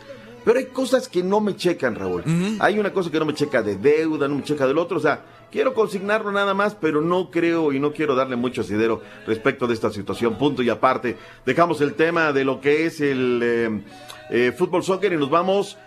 pero 0.43 0.59
hay 0.59 0.65
cosas 0.65 1.07
que 1.07 1.23
no 1.23 1.39
me 1.39 1.55
checan, 1.55 1.95
Raúl. 1.95 2.23
Hay 2.59 2.79
una 2.79 2.91
cosa 2.91 3.11
que 3.11 3.19
no 3.19 3.25
me 3.25 3.33
checa 3.33 3.61
de 3.61 3.75
deuda, 3.75 4.27
no 4.27 4.35
me 4.35 4.43
checa 4.43 4.65
del 4.65 4.77
otro. 4.77 4.97
O 4.97 5.01
sea, 5.01 5.23
quiero 5.51 5.73
consignarlo 5.73 6.31
nada 6.31 6.53
más, 6.53 6.75
pero 6.75 7.01
no 7.01 7.29
creo 7.29 7.71
y 7.73 7.79
no 7.79 7.93
quiero 7.93 8.15
darle 8.15 8.35
mucho 8.35 8.61
asidero 8.61 9.01
respecto 9.27 9.67
de 9.67 9.75
esta 9.75 9.91
situación. 9.91 10.37
Punto 10.37 10.63
y 10.63 10.69
aparte. 10.69 11.17
Dejamos 11.45 11.79
el 11.81 11.93
tema 11.93 12.33
de 12.33 12.43
lo 12.43 12.59
que 12.59 12.85
es 12.85 13.01
el 13.01 13.39
eh, 13.43 13.83
eh, 14.31 14.51
fútbol 14.57 14.83
soccer 14.83 15.13
y 15.13 15.17
nos 15.17 15.29
vamos. 15.29 15.77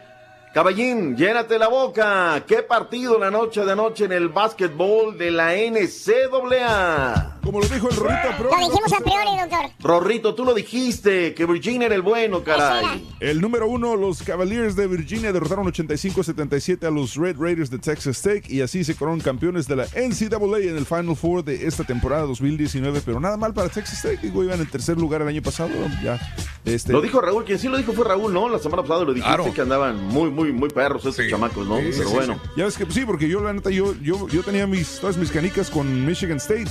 Caballín, 0.55 1.16
llénate 1.16 1.59
la 1.59 1.66
boca. 1.66 2.44
¿Qué 2.47 2.62
partido 2.62 3.18
la 3.18 3.28
noche 3.28 3.64
de 3.64 3.72
anoche 3.72 4.05
en 4.05 4.12
el 4.12 4.28
básquetbol 4.28 5.18
de 5.18 5.32
la 5.32 5.52
NCAA? 5.56 7.39
Como 7.43 7.59
lo 7.60 7.66
dijo 7.66 7.89
el 7.90 7.97
Rorrito. 7.97 8.28
Lo 8.44 8.56
dijimos 8.59 8.93
a 8.93 9.01
priori, 9.02 9.31
doctor. 9.40 9.70
Rorrito, 9.81 10.35
tú 10.36 10.44
lo 10.44 10.55
dijiste, 10.55 11.35
que 11.35 11.44
Virginia 11.44 11.86
era 11.86 11.97
el 11.97 12.02
bueno, 12.02 12.44
caray. 12.44 13.05
El 13.18 13.40
número 13.40 13.66
uno, 13.66 13.97
los 13.97 14.22
Cavaliers 14.22 14.76
de 14.76 14.86
Virginia 14.86 15.32
derrotaron 15.32 15.66
85-77 15.66 16.86
a 16.86 16.90
los 16.90 17.16
Red 17.16 17.36
Raiders 17.36 17.68
de 17.70 17.78
Texas 17.78 18.22
Tech 18.22 18.48
y 18.48 18.60
así 18.60 18.85
se 18.85 18.94
coronaron 18.94 19.24
campeones 19.24 19.66
de 19.66 19.74
la 19.74 19.86
NCAA 19.86 20.59
en 20.70 20.76
el 20.76 20.86
Final 20.86 21.16
Four 21.16 21.43
de 21.43 21.66
esta 21.66 21.82
temporada 21.82 22.22
2019. 22.26 23.02
Pero 23.05 23.18
nada 23.18 23.36
mal 23.36 23.52
para 23.52 23.68
Texas 23.70 24.01
Tech, 24.02 24.20
digo, 24.20 24.44
iban 24.44 24.60
en 24.60 24.70
tercer 24.70 24.97
lugar 24.98 25.20
el 25.20 25.26
año 25.28 25.43
pasado. 25.43 25.70
Ya, 26.02 26.20
este, 26.64 26.93
Lo 26.93 27.01
dijo 27.01 27.20
Raúl, 27.20 27.44
quien 27.44 27.59
sí 27.59 27.66
lo 27.68 27.76
dijo 27.76 27.93
fue 27.93 28.05
Raúl, 28.06 28.32
¿no? 28.32 28.48
La 28.48 28.60
semana 28.60 28.82
pasada 28.82 29.01
lo 29.05 29.12
dijiste 29.12 29.35
Claro. 29.36 29.52
que 29.52 29.60
andaban 29.60 30.02
muy, 30.06 30.31
muy, 30.31 30.44
muy 30.53 30.69
perros 30.69 31.05
estos 31.05 31.29
chamacos, 31.29 31.66
¿no? 31.66 31.79
Sí, 31.79 31.91
Pero 31.97 32.09
sí, 32.09 32.15
bueno. 32.15 32.35
sí. 32.43 32.51
Ya 32.57 32.65
ves 32.65 32.77
que 32.77 32.85
pues, 32.85 32.97
sí, 32.97 33.05
porque 33.05 33.29
yo 33.29 33.41
la 33.41 33.53
neta, 33.53 33.71
yo, 33.71 33.95
yo, 34.03 34.29
yo 34.29 34.43
tenía 34.43 34.66
mis, 34.66 35.01
todas 35.01 35.16
mis 35.16 35.31
canicas 35.31 35.71
con 35.71 36.07
Michigan 36.07 36.39
State. 36.39 36.71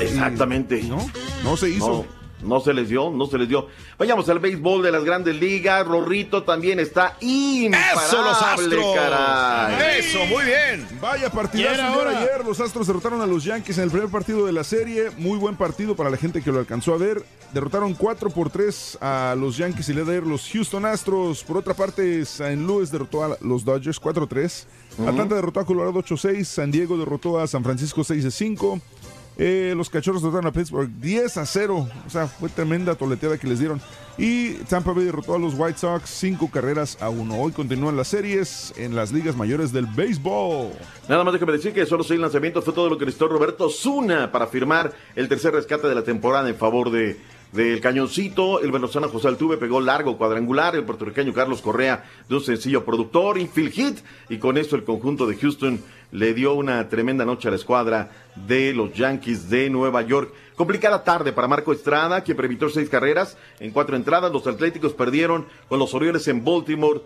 Exactamente. 0.00 0.82
No, 0.82 1.10
no 1.44 1.56
se 1.56 1.70
hizo. 1.70 1.88
No, 1.88 2.19
no 2.42 2.60
se 2.60 2.72
les 2.74 2.88
dio, 2.88 3.10
no 3.10 3.26
se 3.26 3.38
les 3.38 3.48
dio. 3.48 3.66
Vayamos 3.98 4.28
al 4.28 4.38
béisbol 4.38 4.82
de 4.82 4.92
las 4.92 5.04
grandes 5.04 5.36
ligas. 5.36 5.86
Rorrito 5.86 6.42
también 6.42 6.80
está 6.80 7.16
imparable, 7.20 8.02
¡Eso, 8.06 8.22
los 8.22 8.42
Astros! 8.42 8.94
caray. 8.94 9.98
¡Eso, 10.00 10.18
muy 10.26 10.44
bien! 10.44 10.86
Vaya 11.00 11.30
partidazo 11.30 11.98
hora. 11.98 12.18
ayer. 12.18 12.44
Los 12.44 12.60
Astros 12.60 12.86
derrotaron 12.86 13.20
a 13.20 13.26
los 13.26 13.44
Yankees 13.44 13.78
en 13.78 13.84
el 13.84 13.90
primer 13.90 14.08
partido 14.08 14.46
de 14.46 14.52
la 14.52 14.64
serie. 14.64 15.10
Muy 15.18 15.38
buen 15.38 15.56
partido 15.56 15.94
para 15.96 16.10
la 16.10 16.16
gente 16.16 16.42
que 16.42 16.50
lo 16.52 16.58
alcanzó 16.58 16.94
a 16.94 16.98
ver. 16.98 17.22
Derrotaron 17.52 17.94
4 17.94 18.30
por 18.30 18.50
3 18.50 18.98
a 19.00 19.34
los 19.38 19.56
Yankees 19.56 19.88
y 19.88 19.94
le 19.94 20.04
ayer 20.04 20.22
los 20.26 20.48
Houston 20.52 20.84
Astros. 20.86 21.42
Por 21.44 21.56
otra 21.56 21.74
parte, 21.74 22.24
San 22.24 22.66
Luis 22.66 22.90
derrotó 22.90 23.24
a 23.24 23.36
los 23.40 23.64
Dodgers 23.64 24.00
4-3. 24.00 24.64
Ujú. 24.98 25.08
Atlanta 25.08 25.34
derrotó 25.34 25.60
a 25.60 25.66
Colorado 25.66 25.94
8-6. 25.94 26.44
San 26.44 26.70
Diego 26.70 26.96
derrotó 26.96 27.38
a 27.40 27.46
San 27.46 27.62
Francisco 27.64 28.02
6-5. 28.02 28.80
Eh, 29.42 29.72
los 29.74 29.88
cachorros 29.88 30.20
derrotaron 30.20 30.48
a 30.48 30.52
Pittsburgh 30.52 30.90
10 31.00 31.38
a 31.38 31.46
0. 31.46 31.88
O 32.06 32.10
sea, 32.10 32.26
fue 32.26 32.50
tremenda 32.50 32.94
toleteada 32.94 33.38
que 33.38 33.46
les 33.46 33.58
dieron. 33.58 33.80
Y 34.18 34.52
Tampa 34.68 34.92
Bay 34.92 35.06
derrotó 35.06 35.34
a 35.34 35.38
los 35.38 35.54
White 35.54 35.78
Sox 35.78 36.10
5 36.10 36.50
carreras 36.50 36.98
a 37.00 37.08
1. 37.08 37.40
Hoy 37.40 37.52
continúan 37.52 37.96
las 37.96 38.08
series 38.08 38.74
en 38.76 38.94
las 38.94 39.12
ligas 39.12 39.36
mayores 39.36 39.72
del 39.72 39.86
béisbol. 39.86 40.72
Nada 41.08 41.24
más 41.24 41.32
déjame 41.32 41.52
decir 41.52 41.72
que 41.72 41.86
solo 41.86 42.04
seis 42.04 42.20
lanzamientos 42.20 42.62
fue 42.66 42.74
todo 42.74 42.90
lo 42.90 42.98
que 42.98 43.06
necesitó 43.06 43.28
Roberto 43.28 43.70
Zuna 43.70 44.30
para 44.30 44.46
firmar 44.46 44.92
el 45.16 45.26
tercer 45.26 45.54
rescate 45.54 45.88
de 45.88 45.94
la 45.94 46.04
temporada 46.04 46.46
en 46.46 46.56
favor 46.56 46.90
de 46.90 47.16
del 47.52 47.80
cañoncito. 47.80 48.60
El 48.60 48.72
venezolano 48.72 49.12
José 49.12 49.28
Altuve 49.28 49.56
pegó 49.56 49.80
largo 49.80 50.16
cuadrangular. 50.16 50.76
El 50.76 50.84
puertorriqueño 50.84 51.32
Carlos 51.32 51.62
Correa 51.62 52.04
de 52.28 52.36
un 52.36 52.42
sencillo 52.42 52.84
productor, 52.84 53.38
infield 53.38 53.72
hit. 53.72 53.98
Y 54.28 54.38
con 54.38 54.56
eso 54.56 54.76
el 54.76 54.84
conjunto 54.84 55.26
de 55.26 55.36
Houston 55.36 55.80
le 56.12 56.34
dio 56.34 56.54
una 56.54 56.88
tremenda 56.88 57.24
noche 57.24 57.48
a 57.48 57.50
la 57.50 57.56
escuadra 57.56 58.10
de 58.34 58.72
los 58.72 58.92
Yankees 58.92 59.48
de 59.48 59.70
Nueva 59.70 60.02
York. 60.02 60.32
Complicada 60.56 61.04
tarde 61.04 61.32
para 61.32 61.48
Marco 61.48 61.72
Estrada, 61.72 62.22
que 62.22 62.34
permitió 62.34 62.68
seis 62.68 62.88
carreras 62.88 63.36
en 63.60 63.70
cuatro 63.70 63.96
entradas. 63.96 64.32
Los 64.32 64.46
Atléticos 64.46 64.92
perdieron 64.92 65.46
con 65.68 65.78
los 65.78 65.94
Orioles 65.94 66.28
en 66.28 66.44
Baltimore 66.44 67.00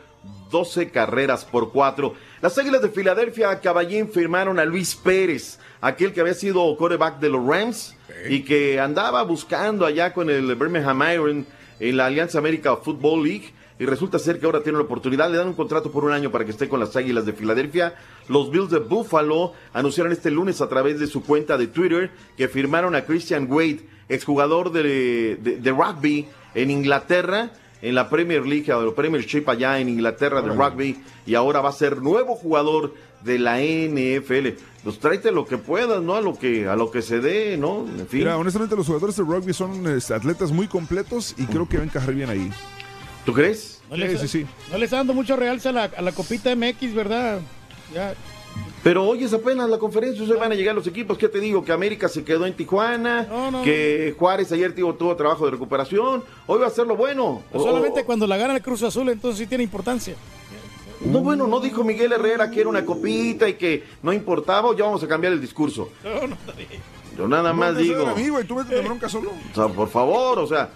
12 0.51 0.91
carreras 0.91 1.45
por 1.45 1.73
cuatro. 1.73 2.15
Las 2.41 2.57
Águilas 2.59 2.83
de 2.83 2.89
Filadelfia, 2.89 3.61
Caballín, 3.61 4.09
firmaron 4.09 4.59
a 4.59 4.65
Luis 4.65 4.95
Pérez, 4.95 5.59
aquel 5.81 6.13
que 6.13 6.21
había 6.21 6.35
sido 6.35 6.77
quarterback 6.77 7.19
de 7.19 7.29
los 7.29 7.47
Rams 7.47 7.97
y 8.29 8.43
que 8.43 8.81
andaba 8.81 9.23
buscando 9.23 9.85
allá 9.85 10.13
con 10.13 10.31
el 10.31 10.55
Birmingham 10.55 11.03
Iron 11.13 11.47
en 11.81 11.97
la 11.97 12.07
Alianza 12.07 12.39
América 12.39 12.77
Football 12.77 13.25
League. 13.25 13.53
Y 13.77 13.87
resulta 13.87 14.21
ser 14.21 14.39
que 14.39 14.47
ahora 14.47 14.63
tiene 14.63 14.79
la 14.79 14.85
oportunidad, 14.85 15.29
le 15.31 15.37
dan 15.37 15.49
un 15.49 15.55
contrato 15.55 15.91
por 15.91 16.05
un 16.05 16.13
año 16.13 16.31
para 16.31 16.45
que 16.45 16.53
esté 16.53 16.69
con 16.69 16.79
las 16.79 16.95
Águilas 16.95 17.27
de 17.27 17.33
Filadelfia. 17.33 17.95
Los 18.29 18.51
Bills 18.51 18.71
de 18.71 18.79
Buffalo 18.79 19.53
anunciaron 19.73 20.13
este 20.13 20.31
lunes 20.31 20.61
a 20.61 20.69
través 20.69 20.99
de 20.99 21.07
su 21.07 21.23
cuenta 21.23 21.57
de 21.59 21.67
Twitter 21.67 22.11
que 22.37 22.49
firmaron 22.49 22.95
a 22.95 23.05
Christian 23.05 23.47
Wade, 23.51 23.81
exjugador 24.09 24.73
de, 24.73 25.37
de, 25.37 25.57
de 25.59 25.71
rugby 25.71 26.27
en 26.55 26.71
Inglaterra, 26.71 27.53
en 27.83 27.95
la 27.95 28.09
Premier 28.09 28.47
League 28.47 28.73
o 28.73 28.83
la 28.83 28.95
Premiership 28.95 29.45
allá 29.49 29.79
en 29.79 29.89
Inglaterra 29.89 30.41
de 30.41 30.49
rugby, 30.49 31.03
y 31.27 31.35
ahora 31.35 31.61
va 31.61 31.69
a 31.69 31.73
ser 31.73 32.01
nuevo 32.01 32.35
jugador 32.35 32.95
de 33.23 33.39
la 33.39 33.59
NFL. 33.59 34.59
Pues 34.83 34.99
tráete 34.99 35.33
lo 35.33 35.47
que 35.47 35.59
puedas, 35.59 36.03
¿no? 36.03 36.15
A 36.15 36.21
lo 36.21 36.39
que, 36.39 36.67
a 36.69 36.77
lo 36.77 36.91
que 36.91 37.03
se 37.03 37.21
dé, 37.21 37.57
¿no? 37.57 37.87
En 37.87 38.07
fin. 38.07 38.21
Mira, 38.21 38.39
honestamente 38.39 38.77
los 38.77 38.87
jugadores 38.87 39.17
de 39.17 39.23
rugby 39.23 39.53
son 39.53 39.87
este, 39.87 40.15
atletas 40.15 40.53
muy 40.53 40.67
completos 40.67 41.35
y 41.39 41.45
creo 41.47 41.69
que 41.69 41.77
van 41.79 41.89
a 41.89 41.91
encajar 41.91 42.15
bien 42.15 42.31
ahí. 42.31 42.51
¿Tú 43.25 43.33
crees? 43.33 43.83
No 43.91 43.97
le, 43.97 44.09
Sí, 44.09 44.15
está, 44.15 44.27
sí, 44.29 44.39
sí. 44.41 44.47
no 44.71 44.79
le 44.79 44.85
está 44.85 44.97
dando 44.99 45.15
mucho 45.15 45.37
realce 45.37 45.69
a 45.69 45.73
la, 45.73 45.85
a 45.85 46.03
la 46.03 46.13
copita 46.13 46.55
MX, 46.55 46.95
¿verdad? 46.95 47.41
Ya. 47.95 48.15
Pero 48.83 49.05
hoy 49.05 49.25
es 49.25 49.33
apenas 49.33 49.69
la 49.71 49.79
conferencia, 49.79 50.23
hoy 50.23 50.39
van 50.39 50.53
a 50.53 50.55
llegar 50.55 50.75
los 50.75 50.87
equipos. 50.87 51.17
¿Qué 51.17 51.29
te 51.29 51.41
digo? 51.41 51.65
Que 51.65 51.73
América 51.73 52.07
se 52.09 52.23
quedó 52.23 52.45
en 52.45 52.53
Tijuana, 52.55 53.27
que 53.65 54.15
Juárez 54.19 54.53
ayer 54.53 54.75
tuvo, 54.75 54.95
tuvo 54.95 55.17
trabajo 55.17 55.47
de 55.47 55.53
recuperación. 55.53 56.23
Hoy 56.47 56.61
va 56.61 56.67
a 56.67 56.71
ser 56.71 56.87
lo 56.87 56.95
bueno. 56.97 57.43
Pues 57.51 57.63
O- 57.63 57.67
solamente 57.67 58.05
cuando 58.05 58.27
la 58.27 58.37
gana 58.37 58.55
el 58.55 58.63
Cruz 58.63 58.83
Azul, 58.83 59.09
entonces 59.09 59.39
sí 59.39 59.47
tiene 59.47 59.65
importancia. 59.65 60.15
No, 61.01 61.21
bueno, 61.21 61.47
no 61.47 61.61
dijo 61.61 61.83
Miguel 61.83 62.13
Herrera 62.13 62.51
que 62.51 62.61
era 62.61 62.69
una 62.69 62.85
copita 62.85 63.49
y 63.49 63.55
que 63.55 63.85
no 64.03 64.13
importaba, 64.13 64.69
o 64.71 64.75
ya 64.77 64.85
vamos 64.85 65.03
a 65.03 65.09
cambiar 65.09 65.33
el 65.33 65.41
discurso. 65.41 65.89
No, 66.05 66.27
no. 66.27 66.37
Yo 67.17 67.27
nada 67.29 67.53
más 67.53 67.77
digo. 67.79 68.07
a 68.07 68.15
mí, 68.15 68.29
güey, 68.29 68.45
tú 68.45 68.57
métete 68.57 68.81
bronca 68.83 69.09
solo. 69.09 69.31
O 69.31 69.55
sea, 69.55 69.69
por 69.69 69.89
favor, 69.89 70.39
o 70.41 70.47
sea, 70.47 70.69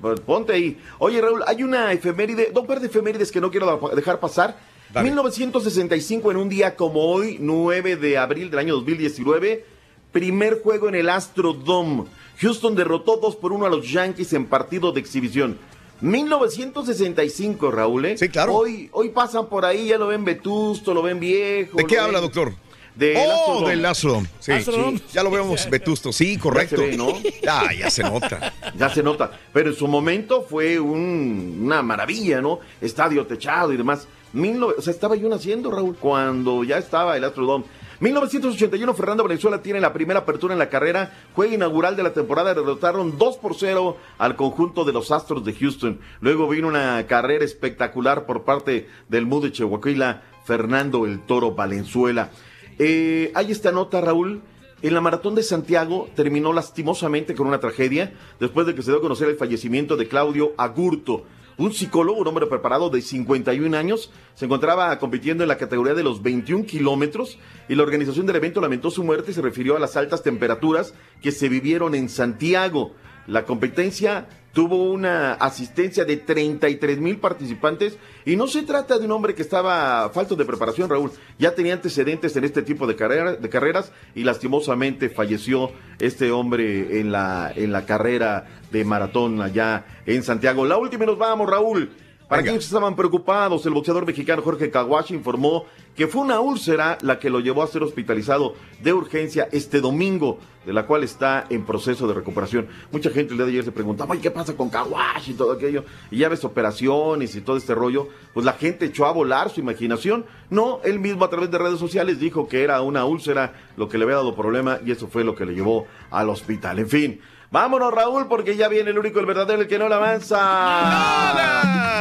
pues, 0.00 0.20
ponte 0.20 0.52
ahí. 0.52 0.78
Oye, 0.98 1.20
Raúl, 1.20 1.42
hay 1.46 1.62
una 1.62 1.92
efeméride, 1.92 2.50
dos 2.52 2.66
par 2.66 2.80
de 2.80 2.86
efemérides 2.86 3.32
que 3.32 3.40
no 3.40 3.50
quiero 3.50 3.80
dejar 3.94 4.20
pasar. 4.20 4.56
1965, 5.02 6.30
en 6.30 6.36
un 6.36 6.48
día 6.48 6.76
como 6.76 7.02
hoy, 7.06 7.36
9 7.40 7.96
de 7.96 8.18
abril 8.18 8.50
del 8.50 8.58
año 8.60 8.74
2019, 8.74 9.64
primer 10.12 10.60
juego 10.62 10.88
en 10.88 10.94
el 10.94 11.08
Astrodome. 11.08 12.04
Houston 12.40 12.74
derrotó 12.74 13.16
2 13.16 13.36
por 13.36 13.52
1 13.52 13.66
a 13.66 13.70
los 13.70 13.90
Yankees 13.90 14.32
en 14.32 14.46
partido 14.46 14.92
de 14.92 15.00
exhibición. 15.00 15.58
1965, 16.00 17.70
Raúl, 17.70 18.04
¿eh? 18.06 18.18
Sí, 18.18 18.28
claro. 18.28 18.54
Hoy, 18.54 18.88
hoy 18.92 19.08
pasan 19.10 19.46
por 19.48 19.64
ahí, 19.64 19.86
ya 19.88 19.98
lo 19.98 20.06
ven 20.08 20.24
vetusto, 20.24 20.92
lo 20.92 21.02
ven 21.02 21.18
viejo. 21.20 21.76
¿De 21.78 21.84
qué 21.84 21.98
habla, 21.98 22.20
doctor? 22.20 22.52
Del 22.94 23.16
oh, 23.18 23.32
Astrodome. 23.32 23.70
del 23.70 23.84
Astrodome. 23.86 24.28
Sí, 24.40 24.52
Astrodome. 24.52 24.98
sí, 24.98 25.04
ya 25.12 25.22
lo 25.22 25.30
vemos 25.30 25.68
vetusto. 25.68 26.12
Sí, 26.12 26.38
correcto. 26.38 26.76
Ya 26.76 26.82
se 26.82 26.90
ve, 26.90 26.96
¿no? 26.96 27.12
Ah, 27.48 27.68
ya 27.78 27.90
se 27.90 28.02
nota. 28.02 28.52
Ya 28.76 28.88
se 28.88 29.02
nota. 29.02 29.30
Pero 29.52 29.70
en 29.70 29.76
su 29.76 29.86
momento 29.86 30.42
fue 30.48 30.78
un- 30.80 31.60
una 31.62 31.82
maravilla, 31.82 32.40
¿no? 32.40 32.60
Estadio 32.80 33.26
techado 33.26 33.72
y 33.72 33.76
demás. 33.76 34.08
Mil 34.36 34.58
nove- 34.60 34.74
o 34.78 34.82
sea, 34.82 34.92
estaba 34.92 35.16
yo 35.16 35.28
naciendo, 35.28 35.70
Raúl, 35.70 35.96
cuando 35.96 36.62
ya 36.62 36.78
estaba 36.78 37.16
el 37.16 37.24
Astrodome. 37.24 37.64
1981, 38.00 38.92
Fernando 38.94 39.22
Valenzuela 39.22 39.62
tiene 39.62 39.80
la 39.80 39.94
primera 39.94 40.20
apertura 40.20 40.52
en 40.52 40.58
la 40.58 40.68
carrera. 40.68 41.12
Juego 41.34 41.54
inaugural 41.54 41.96
de 41.96 42.02
la 42.02 42.12
temporada. 42.12 42.52
Derrotaron 42.52 43.16
2 43.16 43.38
por 43.38 43.54
0 43.54 43.96
al 44.18 44.36
conjunto 44.36 44.84
de 44.84 44.92
los 44.92 45.10
Astros 45.10 45.44
de 45.44 45.54
Houston. 45.54 45.98
Luego 46.20 46.46
vino 46.48 46.68
una 46.68 47.06
carrera 47.06 47.44
espectacular 47.44 48.26
por 48.26 48.44
parte 48.44 48.86
del 49.08 49.24
Mood 49.24 49.46
de 49.50 50.16
Fernando 50.44 51.06
el 51.06 51.24
Toro 51.24 51.52
Valenzuela. 51.52 52.30
Eh, 52.78 53.32
hay 53.34 53.50
esta 53.50 53.72
nota, 53.72 54.00
Raúl. 54.02 54.42
En 54.82 54.92
la 54.92 55.00
maratón 55.00 55.34
de 55.34 55.42
Santiago 55.42 56.08
terminó 56.14 56.52
lastimosamente 56.52 57.34
con 57.34 57.46
una 57.46 57.60
tragedia 57.60 58.12
después 58.38 58.66
de 58.66 58.74
que 58.74 58.82
se 58.82 58.90
dio 58.90 58.98
a 58.98 59.02
conocer 59.02 59.28
el 59.30 59.36
fallecimiento 59.36 59.96
de 59.96 60.06
Claudio 60.06 60.52
Agurto, 60.58 61.24
un 61.58 61.72
psicólogo, 61.72 62.20
un 62.20 62.26
hombre 62.26 62.46
preparado 62.46 62.90
de 62.90 63.00
51 63.00 63.76
años, 63.76 64.10
se 64.34 64.44
encontraba 64.44 64.98
compitiendo 64.98 65.42
en 65.42 65.48
la 65.48 65.58
categoría 65.58 65.94
de 65.94 66.02
los 66.02 66.22
21 66.22 66.66
kilómetros 66.66 67.38
y 67.68 67.74
la 67.74 67.82
organización 67.82 68.26
del 68.26 68.36
evento 68.36 68.60
lamentó 68.60 68.90
su 68.90 69.02
muerte 69.02 69.30
y 69.30 69.34
se 69.34 69.42
refirió 69.42 69.76
a 69.76 69.80
las 69.80 69.96
altas 69.96 70.22
temperaturas 70.22 70.94
que 71.22 71.32
se 71.32 71.48
vivieron 71.48 71.94
en 71.94 72.08
Santiago. 72.08 72.94
La 73.26 73.44
competencia 73.44 74.26
tuvo 74.52 74.90
una 74.90 75.34
asistencia 75.34 76.06
de 76.06 76.16
33 76.16 76.98
mil 76.98 77.18
participantes 77.18 77.98
y 78.24 78.36
no 78.36 78.46
se 78.46 78.62
trata 78.62 78.98
de 78.98 79.04
un 79.04 79.12
hombre 79.12 79.34
que 79.34 79.42
estaba 79.42 80.08
falto 80.10 80.34
de 80.34 80.46
preparación, 80.46 80.88
Raúl. 80.88 81.10
Ya 81.38 81.54
tenía 81.54 81.74
antecedentes 81.74 82.34
en 82.36 82.44
este 82.44 82.62
tipo 82.62 82.86
de, 82.86 82.96
carrera, 82.96 83.34
de 83.36 83.48
carreras 83.50 83.92
y 84.14 84.24
lastimosamente 84.24 85.10
falleció 85.10 85.72
este 85.98 86.30
hombre 86.30 87.00
en 87.00 87.12
la, 87.12 87.52
en 87.54 87.70
la 87.70 87.84
carrera 87.84 88.46
de 88.70 88.84
maratón 88.84 89.42
allá 89.42 89.84
en 90.06 90.22
Santiago. 90.22 90.64
La 90.64 90.78
última 90.78 91.04
y 91.04 91.08
nos 91.08 91.18
vamos, 91.18 91.50
Raúl. 91.50 91.90
Para 92.28 92.42
quienes 92.42 92.64
estaban 92.64 92.96
preocupados, 92.96 93.64
el 93.66 93.72
boxeador 93.72 94.04
mexicano 94.04 94.42
Jorge 94.42 94.68
Caguachi 94.68 95.14
informó 95.14 95.64
que 95.94 96.08
fue 96.08 96.22
una 96.22 96.40
úlcera 96.40 96.98
la 97.02 97.20
que 97.20 97.30
lo 97.30 97.38
llevó 97.38 97.62
a 97.62 97.68
ser 97.68 97.84
hospitalizado 97.84 98.54
de 98.82 98.92
urgencia 98.92 99.48
este 99.52 99.80
domingo, 99.80 100.40
de 100.66 100.72
la 100.72 100.86
cual 100.86 101.04
está 101.04 101.46
en 101.50 101.64
proceso 101.64 102.08
de 102.08 102.14
recuperación. 102.14 102.66
Mucha 102.90 103.10
gente 103.10 103.30
el 103.30 103.36
día 103.36 103.46
de 103.46 103.52
ayer 103.52 103.64
se 103.64 103.70
preguntaba, 103.70 104.14
ay, 104.14 104.20
¿qué 104.20 104.32
pasa 104.32 104.56
con 104.56 104.70
Caguachi 104.70 105.30
y 105.30 105.34
todo 105.34 105.52
aquello? 105.52 105.84
Y 106.10 106.18
ya 106.18 106.28
ves 106.28 106.42
operaciones 106.42 107.36
y 107.36 107.42
todo 107.42 107.56
este 107.56 107.76
rollo. 107.76 108.08
Pues 108.34 108.44
la 108.44 108.54
gente 108.54 108.86
echó 108.86 109.06
a 109.06 109.12
volar 109.12 109.48
su 109.48 109.60
imaginación. 109.60 110.26
No, 110.50 110.80
él 110.82 110.98
mismo 110.98 111.24
a 111.24 111.30
través 111.30 111.52
de 111.52 111.58
redes 111.58 111.78
sociales 111.78 112.18
dijo 112.18 112.48
que 112.48 112.64
era 112.64 112.82
una 112.82 113.04
úlcera 113.04 113.54
lo 113.76 113.88
que 113.88 113.98
le 113.98 114.04
había 114.04 114.16
dado 114.16 114.34
problema 114.34 114.80
y 114.84 114.90
eso 114.90 115.06
fue 115.06 115.22
lo 115.22 115.36
que 115.36 115.46
le 115.46 115.54
llevó 115.54 115.86
al 116.10 116.28
hospital. 116.28 116.80
En 116.80 116.88
fin. 116.88 117.20
Vámonos, 117.50 117.92
Raúl, 117.94 118.26
porque 118.28 118.56
ya 118.56 118.68
viene 118.68 118.90
el 118.90 118.98
único, 118.98 119.20
el 119.20 119.26
verdadero, 119.26 119.62
el 119.62 119.68
que 119.68 119.78
no 119.78 119.88
le 119.88 119.94
avanza. 119.94 121.32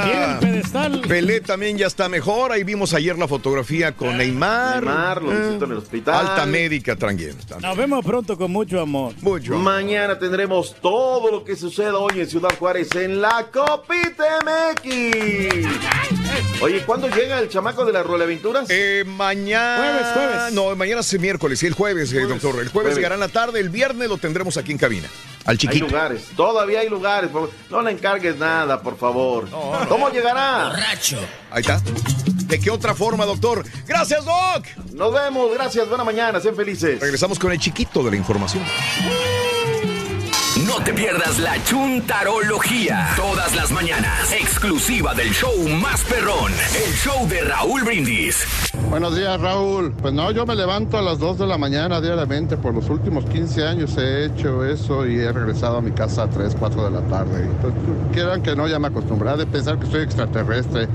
Viene 0.05 0.25
el 0.33 0.39
pedestal. 0.39 1.01
Pelé 1.07 1.39
también 1.41 1.77
ya 1.77 1.87
está 1.87 2.09
mejor. 2.09 2.51
Ahí 2.51 2.63
vimos 2.63 2.93
ayer 2.93 3.17
la 3.17 3.27
fotografía 3.27 3.91
con 3.95 4.17
Neymar. 4.17 4.83
Neymar, 4.83 5.21
lo 5.21 5.29
visito 5.31 5.65
en 5.65 5.71
el 5.71 5.77
hospital. 5.77 6.27
Alta 6.27 6.45
médica, 6.45 6.95
tranquilo. 6.95 7.33
Nos 7.61 7.77
vemos 7.77 8.03
pronto 8.03 8.37
con 8.37 8.51
mucho 8.51 8.81
amor. 8.81 9.13
Mucho. 9.21 9.57
Mañana 9.57 10.17
tendremos 10.17 10.75
todo 10.81 11.31
lo 11.31 11.43
que 11.43 11.55
suceda 11.55 11.95
hoy 11.97 12.19
en 12.21 12.27
Ciudad 12.27 12.49
Juárez 12.57 12.89
en 12.95 13.21
la 13.21 13.47
Copita 13.51 14.39
MX. 14.43 15.67
Oye, 16.61 16.83
¿cuándo 16.85 17.07
llega 17.09 17.39
el 17.39 17.49
chamaco 17.49 17.85
de 17.85 17.93
las 17.93 18.05
Roleaventuras? 18.05 18.65
Eh, 18.69 19.03
mañana. 19.05 19.77
Jueves, 19.77 20.07
jueves. 20.13 20.53
No, 20.53 20.75
mañana 20.75 21.01
es 21.01 21.19
miércoles 21.19 21.61
y 21.63 21.67
el 21.67 21.73
jueves, 21.73 22.11
eh, 22.13 22.21
doctor. 22.21 22.51
El 22.51 22.69
jueves, 22.69 22.71
Jueves. 22.71 22.95
llegará 22.95 23.15
en 23.15 23.21
la 23.21 23.27
tarde, 23.29 23.59
el 23.59 23.69
viernes 23.69 24.09
lo 24.09 24.17
tendremos 24.17 24.57
aquí 24.57 24.71
en 24.71 24.77
cabina. 24.77 25.07
Al 25.43 25.51
Hay 25.51 25.57
chiquito. 25.57 25.85
lugares, 25.87 26.23
todavía 26.35 26.79
hay 26.79 26.89
lugares. 26.89 27.29
por- 27.29 27.51
No 27.69 27.81
le 27.81 27.91
encargues 27.91 28.37
nada, 28.37 28.81
por 28.81 28.97
favor. 28.97 29.47
¿Cómo 29.89 30.09
llegará? 30.09 30.71
Ahí 31.51 31.61
está. 31.61 31.81
¿De 32.45 32.59
qué 32.59 32.69
otra 32.71 32.93
forma, 32.95 33.25
doctor? 33.25 33.63
Gracias, 33.87 34.23
Doc. 34.25 34.65
Nos 34.93 35.13
vemos, 35.13 35.51
gracias, 35.53 35.87
buena 35.89 36.03
mañana, 36.03 36.39
sean 36.39 36.55
felices. 36.55 36.99
Regresamos 36.99 37.37
con 37.39 37.51
el 37.51 37.59
chiquito 37.59 38.03
de 38.03 38.11
la 38.11 38.17
información. 38.17 38.63
No 40.77 40.83
te 40.83 40.93
pierdas 40.93 41.39
la 41.39 41.63
chuntarología. 41.63 43.13
Todas 43.15 43.55
las 43.55 43.71
mañanas. 43.71 44.33
Exclusiva 44.33 45.13
del 45.13 45.29
show 45.29 45.53
más 45.69 46.03
perrón. 46.03 46.51
El 46.85 46.93
show 46.93 47.25
de 47.29 47.41
Raúl 47.45 47.83
Brindis. 47.85 48.45
Buenos 48.89 49.15
días, 49.15 49.39
Raúl. 49.39 49.93
Pues 49.93 50.13
no, 50.13 50.31
yo 50.31 50.45
me 50.45 50.53
levanto 50.53 50.97
a 50.97 51.01
las 51.01 51.17
2 51.17 51.39
de 51.39 51.47
la 51.47 51.57
mañana 51.57 52.01
diariamente. 52.01 52.57
Por 52.57 52.73
los 52.73 52.89
últimos 52.89 53.23
15 53.23 53.65
años 53.65 53.97
he 53.97 54.25
hecho 54.25 54.65
eso 54.65 55.07
y 55.07 55.17
he 55.17 55.31
regresado 55.31 55.77
a 55.77 55.81
mi 55.81 55.91
casa 55.91 56.23
a 56.23 56.29
3, 56.29 56.57
4 56.59 56.83
de 56.83 56.91
la 56.91 57.01
tarde. 57.07 57.47
Quieran 58.11 58.43
que 58.43 58.53
no, 58.53 58.67
ya 58.67 58.77
me 58.77 58.87
acostumbré 58.87 59.29
a 59.29 59.37
pensar 59.37 59.79
que 59.79 59.85
soy 59.85 60.01
extraterrestre. 60.01 60.89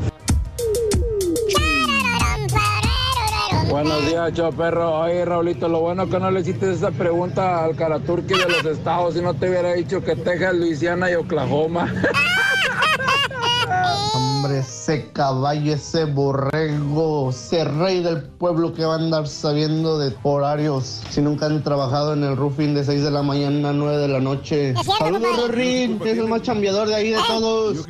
Buenos 3.83 4.05
días, 4.05 4.35
show 4.35 4.53
perro. 4.53 5.01
Oye, 5.01 5.25
Raulito, 5.25 5.67
lo 5.67 5.81
bueno 5.81 6.07
que 6.07 6.21
no 6.21 6.31
le 6.31 6.41
hiciste 6.41 6.71
esa 6.71 6.91
pregunta 6.91 7.65
al 7.65 7.75
Karaturki 7.75 8.35
de 8.35 8.47
los 8.47 8.65
estados 8.67 9.17
y 9.17 9.23
no 9.23 9.33
te 9.33 9.49
hubiera 9.49 9.73
dicho 9.73 10.05
que 10.05 10.17
Texas, 10.17 10.55
Luisiana 10.55 11.11
y 11.11 11.15
Oklahoma. 11.15 11.91
Hombre, 14.15 14.63
ese 14.91 15.11
caballo, 15.13 15.73
ese 15.75 16.05
borrego, 16.05 17.31
ese 17.31 17.65
rey 17.65 18.03
del 18.03 18.23
pueblo 18.25 18.73
que 18.75 18.85
va 18.85 18.95
a 18.95 18.99
andar 18.99 19.29
sabiendo 19.29 19.99
de 19.99 20.13
horarios 20.25 21.03
si 21.11 21.21
nunca 21.21 21.47
han 21.47 21.63
trabajado 21.63 22.15
en 22.15 22.25
el 22.25 22.37
roofing 22.37 22.75
de 22.75 22.83
6 22.85 23.05
de 23.05 23.11
la 23.13 23.23
mañana 23.23 23.69
a 23.69 23.73
9 23.73 23.97
de 23.99 24.09
la 24.09 24.19
noche. 24.21 24.75
Saludos, 24.99 25.49
Rorín, 25.49 25.99
que 26.01 26.11
es 26.13 26.19
el 26.19 26.27
más 26.27 26.43
chambeador 26.43 26.89
de 26.89 26.95
ahí 26.97 27.11
de 27.11 27.19
todos. 27.27 27.87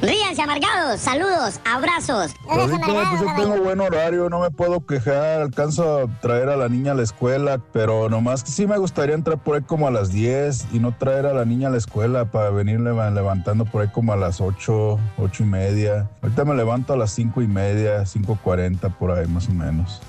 Ríanse 0.00 0.42
amargados, 0.42 1.00
saludos, 1.00 1.60
abrazos. 1.64 2.32
Ahorita 2.48 2.78
pues 2.86 3.20
yo 3.20 3.26
tengo 3.36 3.62
buen 3.64 3.80
horario, 3.80 4.28
no 4.28 4.40
me 4.40 4.50
puedo 4.50 4.84
quejar, 4.84 5.42
alcanzo 5.42 5.98
a 5.98 6.20
traer 6.20 6.48
a 6.48 6.56
la 6.56 6.68
niña 6.68 6.92
a 6.92 6.94
la 6.96 7.02
escuela, 7.02 7.60
pero 7.72 8.08
nomás 8.08 8.42
que 8.42 8.50
sí 8.50 8.66
me 8.66 8.78
gustaría 8.78 9.14
entrar 9.14 9.38
por 9.42 9.56
ahí 9.56 9.62
como 9.62 9.86
a 9.86 9.90
las 9.92 10.10
10 10.10 10.66
y 10.72 10.80
no 10.80 10.92
traer 10.96 11.26
a 11.26 11.34
la 11.34 11.44
niña 11.44 11.68
a 11.68 11.70
la 11.70 11.78
escuela 11.78 12.24
para 12.32 12.50
venir 12.50 12.80
leva- 12.80 13.10
levantando 13.10 13.64
por 13.64 13.82
ahí 13.82 13.88
como 13.88 14.12
a 14.12 14.16
las 14.16 14.40
8, 14.40 14.98
8 15.18 15.42
y 15.42 15.46
media. 15.46 16.10
Ahorita 16.32 16.50
me 16.50 16.56
levanto 16.56 16.94
a 16.94 16.96
las 16.96 17.12
5 17.12 17.42
y 17.42 17.46
media, 17.46 18.04
5.40 18.04 18.96
por 18.96 19.10
ahí 19.10 19.26
más 19.26 19.50
o 19.50 19.52
menos. 19.52 20.00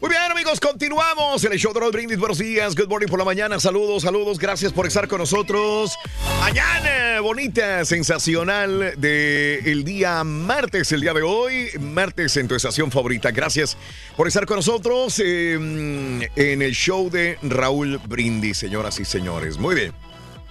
Muy 0.00 0.08
bien, 0.08 0.32
amigos, 0.32 0.58
continuamos 0.58 1.44
en 1.44 1.52
el 1.52 1.58
show 1.58 1.74
de 1.74 1.80
Raúl 1.80 1.92
Brindis. 1.92 2.18
Buenos 2.18 2.38
días, 2.38 2.74
good 2.74 2.88
morning 2.88 3.08
por 3.08 3.18
la 3.18 3.26
mañana. 3.26 3.60
Saludos, 3.60 4.04
saludos, 4.04 4.38
gracias 4.38 4.72
por 4.72 4.86
estar 4.86 5.06
con 5.06 5.18
nosotros. 5.18 5.98
Mañana, 6.40 7.20
bonita, 7.20 7.84
sensacional 7.84 8.94
de 8.96 9.58
el 9.66 9.84
día 9.84 10.24
martes, 10.24 10.92
el 10.92 11.02
día 11.02 11.12
de 11.12 11.20
hoy. 11.20 11.68
Martes 11.78 12.38
en 12.38 12.48
tu 12.48 12.54
estación 12.54 12.90
favorita. 12.90 13.32
Gracias 13.32 13.76
por 14.16 14.28
estar 14.28 14.46
con 14.46 14.56
nosotros 14.56 15.20
eh, 15.22 15.56
en 16.36 16.62
el 16.62 16.72
show 16.72 17.10
de 17.10 17.36
Raúl 17.42 18.00
Brindis, 18.08 18.56
señoras 18.56 18.98
y 18.98 19.04
señores. 19.04 19.58
Muy 19.58 19.74
bien, 19.74 19.92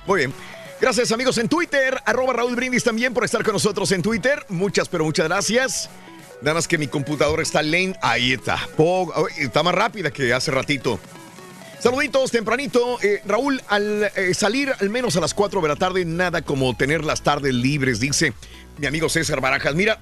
muy 0.08 0.20
bien. 0.20 0.34
Gracias, 0.82 1.12
amigos, 1.12 1.38
en 1.38 1.48
Twitter, 1.48 1.98
arroba 2.06 2.34
Raúl 2.34 2.56
Brindis 2.56 2.84
también 2.84 3.14
por 3.14 3.24
estar 3.24 3.44
con 3.44 3.54
nosotros 3.54 3.92
en 3.92 4.02
Twitter. 4.02 4.46
Muchas, 4.50 4.90
pero 4.90 5.06
muchas 5.06 5.28
gracias. 5.28 5.90
Nada 6.42 6.56
más 6.56 6.68
que 6.68 6.78
mi 6.78 6.88
computadora 6.88 7.42
está 7.42 7.62
lenta. 7.62 7.98
Ahí 8.02 8.34
está. 8.34 8.60
Está 9.38 9.64
más 9.64 9.74
rápida 9.74 10.12
que 10.12 10.34
hace 10.34 10.52
ratito. 10.52 11.00
Saluditos 11.80 12.30
tempranito. 12.32 13.00
Eh, 13.02 13.22
Raúl, 13.26 13.62
al 13.70 14.12
eh, 14.16 14.34
salir 14.34 14.74
al 14.80 14.90
menos 14.90 15.16
a 15.16 15.22
las 15.22 15.34
4 15.34 15.62
de 15.62 15.68
la 15.68 15.76
tarde, 15.78 16.04
nada 16.04 16.42
como 16.42 16.76
tener 16.76 17.06
las 17.06 17.22
tardes 17.24 17.54
libres, 17.54 18.00
dice 18.00 18.34
mi 18.78 18.86
amigo 18.88 19.08
César 19.08 19.40
Barajas. 19.40 19.76
Mira, 19.76 20.00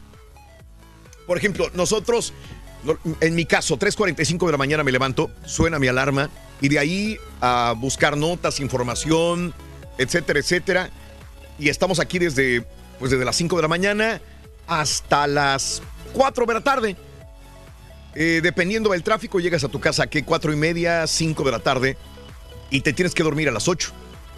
por 1.27 1.37
ejemplo, 1.37 1.69
nosotros, 1.75 2.33
no- 2.83 2.97
en 3.21 3.35
mi 3.35 3.45
caso, 3.45 3.77
3.45 3.77 4.45
de 4.47 4.51
la 4.51 4.57
mañana 4.57 4.83
me 4.83 4.91
levanto, 4.91 5.29
suena 5.45 5.77
mi 5.77 5.87
alarma 5.87 6.29
y 6.61 6.69
de 6.69 6.79
ahí 6.79 7.17
a 7.41 7.73
buscar 7.77 8.17
notas, 8.17 8.59
información, 8.59 9.53
etcétera, 9.97 10.39
etcétera. 10.39 10.89
Y 11.59 11.69
estamos 11.69 11.99
aquí 11.99 12.19
desde, 12.19 12.65
pues 12.99 13.11
desde 13.11 13.25
las 13.25 13.35
5 13.35 13.55
de 13.55 13.61
la 13.61 13.67
mañana 13.67 14.21
hasta 14.67 15.27
las 15.27 15.81
4 16.13 16.45
de 16.45 16.53
la 16.53 16.61
tarde. 16.61 16.95
Eh, 18.15 18.41
dependiendo 18.43 18.91
del 18.91 19.03
tráfico, 19.03 19.39
llegas 19.39 19.63
a 19.63 19.69
tu 19.69 19.79
casa 19.79 20.07
que 20.07 20.23
cuatro 20.23 20.53
y 20.53 20.55
media, 20.55 21.07
5 21.07 21.43
de 21.43 21.51
la 21.51 21.59
tarde 21.59 21.97
y 22.69 22.81
te 22.81 22.93
tienes 22.93 23.13
que 23.13 23.23
dormir 23.23 23.49
a 23.49 23.51
las 23.51 23.67
8. 23.67 23.91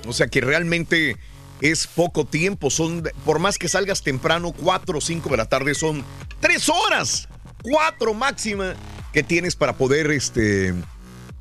O 0.08 0.14
sea 0.14 0.28
que 0.28 0.42
realmente 0.42 1.18
es 1.62 1.88
poco 1.88 2.26
tiempo. 2.26 2.70
Son, 2.70 3.04
por 3.26 3.40
más 3.40 3.58
que 3.58 3.68
salgas 3.68 4.02
temprano, 4.02 4.54
4 4.54 4.98
o 4.98 5.02
5 5.02 5.30
de 5.30 5.38
la 5.38 5.46
tarde, 5.46 5.76
son 5.76 6.04
3 6.40 6.70
horas, 6.70 7.28
4 7.64 8.14
máxima 8.14 8.76
que 9.12 9.24
tienes 9.24 9.56
para 9.56 9.74
poder 9.74 10.12
este, 10.12 10.74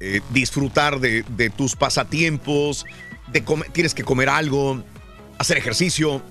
eh, 0.01 0.21
disfrutar 0.31 1.01
de 1.01 1.53
tus 1.57 1.77
pasatiempos. 1.77 2.85
De 3.29 3.43
comer- 3.45 3.71
tienes 3.73 3.95
que 3.95 4.05
comer 4.05 4.29
algo, 4.29 4.83
hacer 5.39 5.57
ejercicio. 5.57 6.23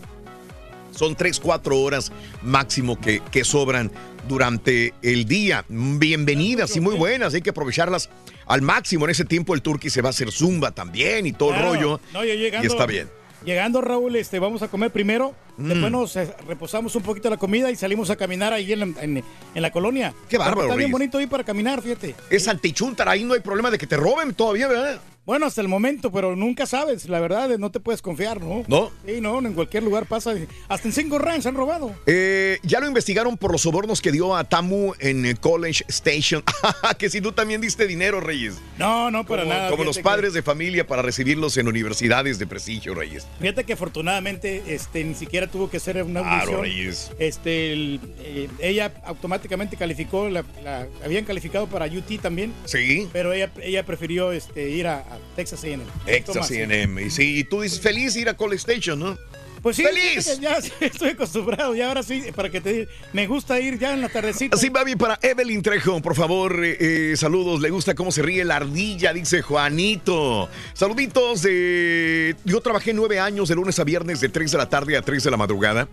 Son 0.91 1.15
3, 1.15 1.39
4 1.39 1.79
horas 1.81 2.11
máximo 2.43 2.99
que, 2.99 3.19
que 3.31 3.43
sobran 3.43 3.91
durante 4.27 4.93
el 5.01 5.25
día. 5.25 5.65
Bienvenidas 5.67 6.75
y 6.75 6.79
muy 6.81 6.95
buenas, 6.95 7.33
hay 7.33 7.41
que 7.41 7.49
aprovecharlas 7.49 8.09
al 8.45 8.61
máximo. 8.61 9.05
En 9.05 9.11
ese 9.11 9.25
tiempo 9.25 9.55
el 9.55 9.61
turqui 9.63 9.89
se 9.89 10.01
va 10.01 10.09
a 10.09 10.11
hacer 10.11 10.31
zumba 10.31 10.71
también 10.71 11.25
y 11.25 11.33
todo 11.33 11.49
Claro. 11.49 11.73
el 11.73 11.75
rollo. 11.79 11.99
No, 12.13 12.23
yo 12.23 12.33
llegando, 12.35 12.67
y 12.67 12.71
está 12.71 12.85
bien. 12.85 13.09
Llegando, 13.43 13.81
Raúl, 13.81 14.15
este, 14.15 14.39
vamos 14.39 14.61
a 14.61 14.67
comer 14.69 14.91
primero. 14.91 15.35
Mm. 15.57 15.67
Después 15.67 15.91
nos 15.91 16.15
eh, 16.15 16.33
reposamos 16.47 16.95
un 16.95 17.03
poquito 17.03 17.29
la 17.29 17.35
comida 17.37 17.69
y 17.71 17.75
salimos 17.75 18.09
a 18.09 18.15
caminar 18.15 18.53
ahí 18.53 18.71
en 18.71 18.79
la, 18.79 18.85
en- 19.01 19.23
en 19.55 19.61
la 19.61 19.71
colonia. 19.71 20.13
Qué 20.29 20.37
bárbaro, 20.37 20.61
Está 20.67 20.75
bien 20.75 20.91
bonito 20.91 21.17
ahí 21.17 21.27
para 21.27 21.43
caminar, 21.43 21.81
fíjate. 21.81 22.15
Es 22.29 22.47
antichuntar, 22.47 23.09
ahí 23.09 23.23
no 23.25 23.33
hay 23.33 23.41
problema 23.41 23.69
de 23.71 23.77
que 23.79 23.87
te 23.87 23.97
roben 23.97 24.33
todavía, 24.33 24.67
¿verdad? 24.67 25.01
Bueno, 25.25 25.45
hasta 25.45 25.61
el 25.61 25.69
momento, 25.69 26.11
pero 26.11 26.35
nunca 26.35 26.65
sabes, 26.65 27.07
la 27.07 27.21
verdad, 27.21 27.57
no 27.57 27.71
te 27.71 27.79
puedes 27.79 28.01
confiar, 28.01 28.41
¿no? 28.41 28.65
¿No? 28.67 28.91
Sí, 29.05 29.21
no, 29.21 29.39
en 29.39 29.53
cualquier 29.53 29.81
lugar 29.83 30.05
pasa. 30.05 30.33
Hasta 30.67 30.87
en 30.89 30.93
Cinco 30.93 31.17
Ranch 31.17 31.45
han 31.45 31.55
robado. 31.55 31.95
Eh, 32.07 32.59
ya 32.63 32.81
lo 32.81 32.87
investigaron 32.87 33.37
por 33.37 33.53
los 33.53 33.61
sobornos 33.61 34.01
que 34.01 34.11
dio 34.11 34.35
a 34.35 34.43
Tamu 34.43 34.91
en 34.99 35.25
eh, 35.25 35.35
College 35.39 35.85
Station. 35.87 36.43
que 36.97 37.09
si 37.09 37.21
tú 37.21 37.31
también 37.31 37.61
diste 37.61 37.87
dinero, 37.87 38.19
Reyes. 38.19 38.55
No, 38.77 39.11
no, 39.11 39.25
para 39.25 39.43
como, 39.43 39.53
nada. 39.53 39.69
Como 39.69 39.85
los 39.85 39.99
padres 39.99 40.33
de 40.33 40.41
familia 40.43 40.85
para 40.85 41.01
recibirlos 41.01 41.55
en 41.55 41.69
universidades 41.69 42.37
de 42.37 42.45
prestigio, 42.45 42.93
Reyes. 42.93 43.25
fíjate 43.39 43.63
que 43.63 43.73
afortunadamente 43.73 44.61
este, 44.67 45.05
ni 45.05 45.15
siquiera 45.15 45.47
tuvo 45.47 45.69
que 45.69 45.77
hacer 45.77 46.03
una 46.03 46.19
Claro, 46.19 46.35
audición. 46.57 46.61
Reyes. 46.63 47.11
Este, 47.17 47.71
el- 47.71 48.01
eh, 48.19 48.49
ella 48.59 48.91
automáticamente 49.05 49.77
calificó, 49.77 50.27
la, 50.27 50.43
la- 50.65 50.85
habían 51.05 51.23
calificado 51.23 51.67
para 51.67 51.85
UT 51.85 52.19
también. 52.21 52.51
Sí. 52.65 53.07
Pero 53.13 53.31
ella, 53.31 53.49
ella 53.61 53.85
prefirió 53.85 54.33
este, 54.33 54.69
ir 54.69 54.87
a, 54.87 54.99
a 55.15 55.35
Texas 55.35 55.63
A&M. 55.63 55.83
Sí. 56.05 56.55
CNM. 56.55 56.99
Y 56.99 57.09
sí, 57.09 57.39
y 57.39 57.43
tú 57.43 57.61
dices 57.61 57.79
feliz 57.79 58.15
ir 58.15 58.29
a 58.29 58.35
College 58.35 58.57
Station, 58.71 58.99
¿no? 58.99 59.17
Pues 59.61 59.77
sí, 59.77 59.83
¡Feliz! 59.83 60.39
ya 60.41 60.57
estoy 60.81 61.11
acostumbrado. 61.11 61.73
Ya 61.73 61.87
ahora 61.87 62.03
sí, 62.03 62.21
para 62.35 62.49
que 62.49 62.59
te 62.59 62.73
diga, 62.73 62.91
me 63.13 63.27
gusta 63.27 63.61
ir 63.61 63.79
ya 63.79 63.93
en 63.93 64.01
la 64.01 64.09
tardecita. 64.09 64.57
Así, 64.57 64.67
Babi, 64.67 64.97
para 64.97 65.17
Evelyn 65.21 65.61
Trejo, 65.61 66.01
por 66.01 66.15
favor, 66.15 66.65
eh, 66.65 67.11
eh, 67.13 67.15
saludos. 67.15 67.61
Le 67.61 67.69
gusta 67.69 67.95
cómo 67.95 68.11
se 68.11 68.21
ríe 68.21 68.43
la 68.43 68.57
ardilla, 68.57 69.13
dice 69.13 69.41
Juanito. 69.41 70.49
Saluditos. 70.73 71.45
eh, 71.49 72.35
yo 72.43 72.59
trabajé 72.59 72.93
nueve 72.93 73.21
años 73.21 73.47
de 73.47 73.55
lunes 73.55 73.79
a 73.79 73.85
viernes 73.85 74.19
de 74.19 74.27
3 74.27 74.51
de 74.51 74.57
la 74.57 74.67
tarde 74.67 74.97
a 74.97 75.01
3 75.01 75.23
de 75.23 75.31
la 75.31 75.37
madrugada. 75.37 75.87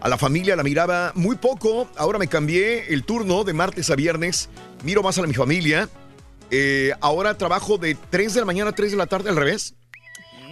A 0.00 0.08
la 0.08 0.18
familia 0.18 0.56
la 0.56 0.64
miraba 0.64 1.12
muy 1.14 1.36
poco. 1.36 1.88
Ahora 1.96 2.18
me 2.18 2.26
cambié 2.26 2.92
el 2.92 3.04
turno 3.04 3.44
de 3.44 3.52
martes 3.52 3.90
a 3.90 3.94
viernes. 3.94 4.48
Miro 4.82 5.04
más 5.04 5.16
a 5.18 5.22
mi 5.22 5.34
familia. 5.34 5.88
Eh, 6.56 6.92
ahora 7.00 7.36
trabajo 7.36 7.78
de 7.78 7.96
3 8.10 8.32
de 8.34 8.40
la 8.40 8.46
mañana 8.46 8.70
a 8.70 8.72
3 8.72 8.92
de 8.92 8.96
la 8.96 9.06
tarde 9.06 9.28
al 9.28 9.34
revés. 9.34 9.74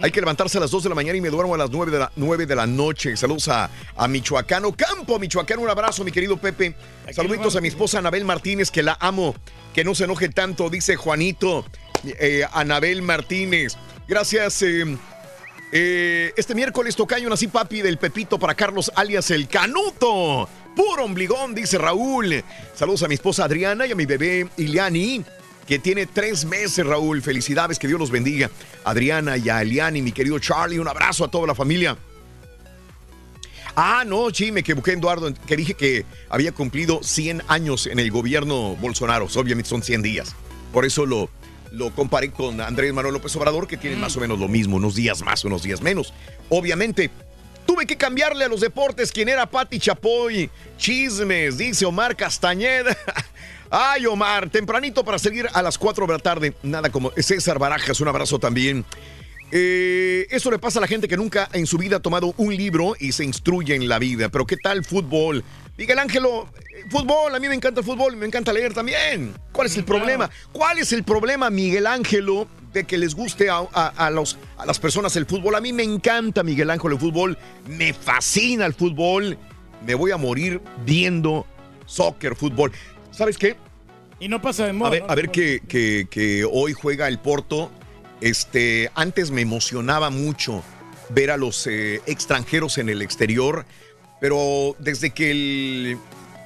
Hay 0.01 0.11
que 0.11 0.19
levantarse 0.19 0.57
a 0.57 0.61
las 0.61 0.69
2 0.71 0.83
de 0.83 0.89
la 0.89 0.95
mañana 0.95 1.17
y 1.17 1.21
me 1.21 1.29
duermo 1.29 1.55
a 1.55 1.57
las 1.57 1.69
9 1.69 1.91
de 1.93 1.99
la, 1.99 2.11
9 2.17 2.45
de 2.45 2.55
la 2.55 2.67
noche. 2.67 3.15
Saludos 3.15 3.47
a, 3.47 3.69
a 3.95 4.07
Michoacano 4.09 4.73
Campo, 4.73 5.17
Michoacán. 5.17 5.59
Un 5.59 5.69
abrazo, 5.69 6.03
mi 6.03 6.11
querido 6.11 6.35
Pepe. 6.35 6.75
Saluditos 7.13 7.55
a 7.55 7.61
mi 7.61 7.69
esposa 7.69 7.99
Anabel 7.99 8.25
Martínez, 8.25 8.69
que 8.69 8.83
la 8.83 8.97
amo. 8.99 9.33
Que 9.73 9.85
no 9.85 9.95
se 9.95 10.03
enoje 10.03 10.27
tanto, 10.27 10.69
dice 10.69 10.97
Juanito. 10.97 11.65
Eh, 12.03 12.43
Anabel 12.51 13.01
Martínez. 13.01 13.77
Gracias. 14.05 14.61
eh, 14.63 14.97
eh, 15.71 16.33
este 16.35 16.53
miércoles 16.53 16.95
tocayo 16.97 17.29
nací 17.29 17.47
papi 17.47 17.81
del 17.81 17.97
Pepito 17.97 18.37
para 18.37 18.55
Carlos 18.55 18.91
alias 18.95 19.31
el 19.31 19.47
Canuto. 19.47 20.49
Puro 20.75 21.05
ombligón, 21.05 21.55
dice 21.55 21.77
Raúl. 21.77 22.43
Saludos 22.75 23.03
a 23.03 23.07
mi 23.07 23.13
esposa 23.15 23.45
Adriana 23.45 23.85
y 23.87 23.91
a 23.91 23.95
mi 23.95 24.05
bebé 24.05 24.49
Iliani, 24.57 25.23
que 25.67 25.79
tiene 25.79 26.05
tres 26.05 26.45
meses, 26.45 26.85
Raúl. 26.85 27.21
Felicidades, 27.21 27.79
que 27.79 27.87
Dios 27.87 27.99
los 27.99 28.11
bendiga. 28.11 28.49
Adriana 28.83 29.37
y 29.37 29.49
a 29.49 29.63
Iliani, 29.63 30.01
mi 30.01 30.11
querido 30.11 30.39
Charlie, 30.39 30.79
un 30.79 30.87
abrazo 30.87 31.25
a 31.25 31.27
toda 31.29 31.47
la 31.47 31.55
familia. 31.55 31.97
Ah, 33.75 34.03
no, 34.05 34.29
sí, 34.31 34.51
me 34.51 34.59
equivoqué, 34.59 34.91
Eduardo, 34.91 35.33
que 35.47 35.55
dije 35.55 35.73
que 35.73 36.05
había 36.29 36.51
cumplido 36.51 37.01
100 37.01 37.43
años 37.47 37.87
en 37.87 37.99
el 37.99 38.11
gobierno 38.11 38.75
Bolsonaro. 38.75 39.27
Obviamente 39.35 39.69
son 39.69 39.81
100 39.81 40.01
días. 40.03 40.35
Por 40.71 40.85
eso 40.85 41.05
lo, 41.05 41.29
lo 41.71 41.89
comparé 41.91 42.31
con 42.31 42.61
Andrés 42.61 42.93
Manuel 42.93 43.15
López 43.15 43.35
Obrador, 43.35 43.67
que 43.67 43.77
tienen 43.77 43.99
más 43.99 44.15
o 44.15 44.19
menos 44.19 44.39
lo 44.39 44.47
mismo, 44.47 44.75
unos 44.75 44.93
días 44.93 45.23
más, 45.23 45.43
unos 45.43 45.63
días 45.63 45.81
menos. 45.81 46.13
Obviamente, 46.49 47.09
tuve 47.65 47.87
que 47.87 47.97
cambiarle 47.97 48.45
a 48.45 48.47
los 48.47 48.61
deportes 48.61 49.11
quién 49.11 49.27
era 49.29 49.49
Pati 49.49 49.79
Chapoy. 49.79 50.51
Chismes, 50.77 51.57
dice 51.57 51.85
Omar 51.85 52.15
Castañeda. 52.15 52.95
Ay, 53.75 54.05
Omar, 54.05 54.51
tempranito 54.51 55.03
para 55.03 55.17
seguir 55.17 55.47
a 55.51 55.63
las 55.63 55.79
4 55.79 56.05
de 56.05 56.13
la 56.13 56.19
tarde. 56.19 56.53
Nada 56.61 56.91
como 56.91 57.11
César 57.17 57.57
Barajas, 57.57 57.99
un 58.01 58.07
abrazo 58.07 58.37
también. 58.37 58.85
Eh, 59.51 60.27
eso 60.29 60.51
le 60.51 60.59
pasa 60.59 60.77
a 60.77 60.81
la 60.81 60.87
gente 60.87 61.07
que 61.07 61.17
nunca 61.17 61.49
en 61.53 61.65
su 61.65 61.79
vida 61.79 61.95
ha 61.97 61.99
tomado 61.99 62.35
un 62.37 62.55
libro 62.55 62.93
y 62.99 63.13
se 63.13 63.23
instruye 63.23 63.73
en 63.73 63.87
la 63.89 63.97
vida. 63.97 64.29
Pero 64.29 64.45
¿qué 64.45 64.57
tal 64.57 64.85
fútbol? 64.85 65.43
Miguel 65.75 65.97
Ángelo, 65.97 66.49
eh, 66.69 66.83
fútbol, 66.91 67.33
a 67.33 67.39
mí 67.39 67.47
me 67.49 67.55
encanta 67.55 67.79
el 67.79 67.85
fútbol, 67.85 68.15
me 68.15 68.27
encanta 68.27 68.53
leer 68.53 68.75
también. 68.75 69.33
¿Cuál 69.51 69.65
es 69.65 69.75
el 69.75 69.83
problema? 69.85 70.29
¿Cuál 70.51 70.77
es 70.77 70.93
el 70.93 71.03
problema, 71.03 71.49
Miguel 71.49 71.87
Ángelo, 71.87 72.47
de 72.73 72.83
que 72.83 72.99
les 72.99 73.15
guste 73.15 73.49
a, 73.49 73.57
a- 73.73 73.87
a 74.05 74.11
los, 74.11 74.37
a 74.57 74.67
las 74.67 74.77
personas 74.77 75.15
el 75.15 75.25
fútbol? 75.25 75.55
A 75.55 75.61
mí 75.61 75.73
me 75.73 75.81
encanta, 75.81 76.43
Miguel 76.43 76.69
Ángelo, 76.69 76.93
el 76.93 76.99
fútbol, 76.99 77.39
me 77.67 77.91
fascina 77.93 78.67
el 78.67 78.75
fútbol, 78.75 79.35
me 79.83 79.95
voy 79.95 80.11
a 80.11 80.17
morir 80.17 80.61
viendo 80.85 81.47
soccer, 81.87 82.35
fútbol. 82.35 82.71
¿Sabes 83.13 83.37
qué? 83.37 83.55
Y 84.19 84.27
no 84.27 84.41
pasa 84.41 84.65
de 84.65 84.73
moda. 84.73 84.87
A 84.89 84.91
ver, 84.91 85.01
¿no? 85.03 85.09
a 85.11 85.15
ver 85.15 85.29
que, 85.31 85.61
que- 85.67 86.07
que 86.09 86.45
hoy 86.49 86.73
juega 86.73 87.07
el 87.07 87.19
Porto. 87.19 87.71
Este, 88.21 88.89
antes 88.95 89.31
me 89.31 89.41
emocionaba 89.41 90.09
mucho 90.09 90.63
ver 91.09 91.29
a 91.31 91.37
los 91.37 91.67
eh, 91.67 92.01
extranjeros 92.05 92.77
en 92.77 92.87
el 92.89 93.01
exterior, 93.01 93.65
pero 94.21 94.75
desde 94.79 95.09
que 95.09 95.31
el, 95.31 95.97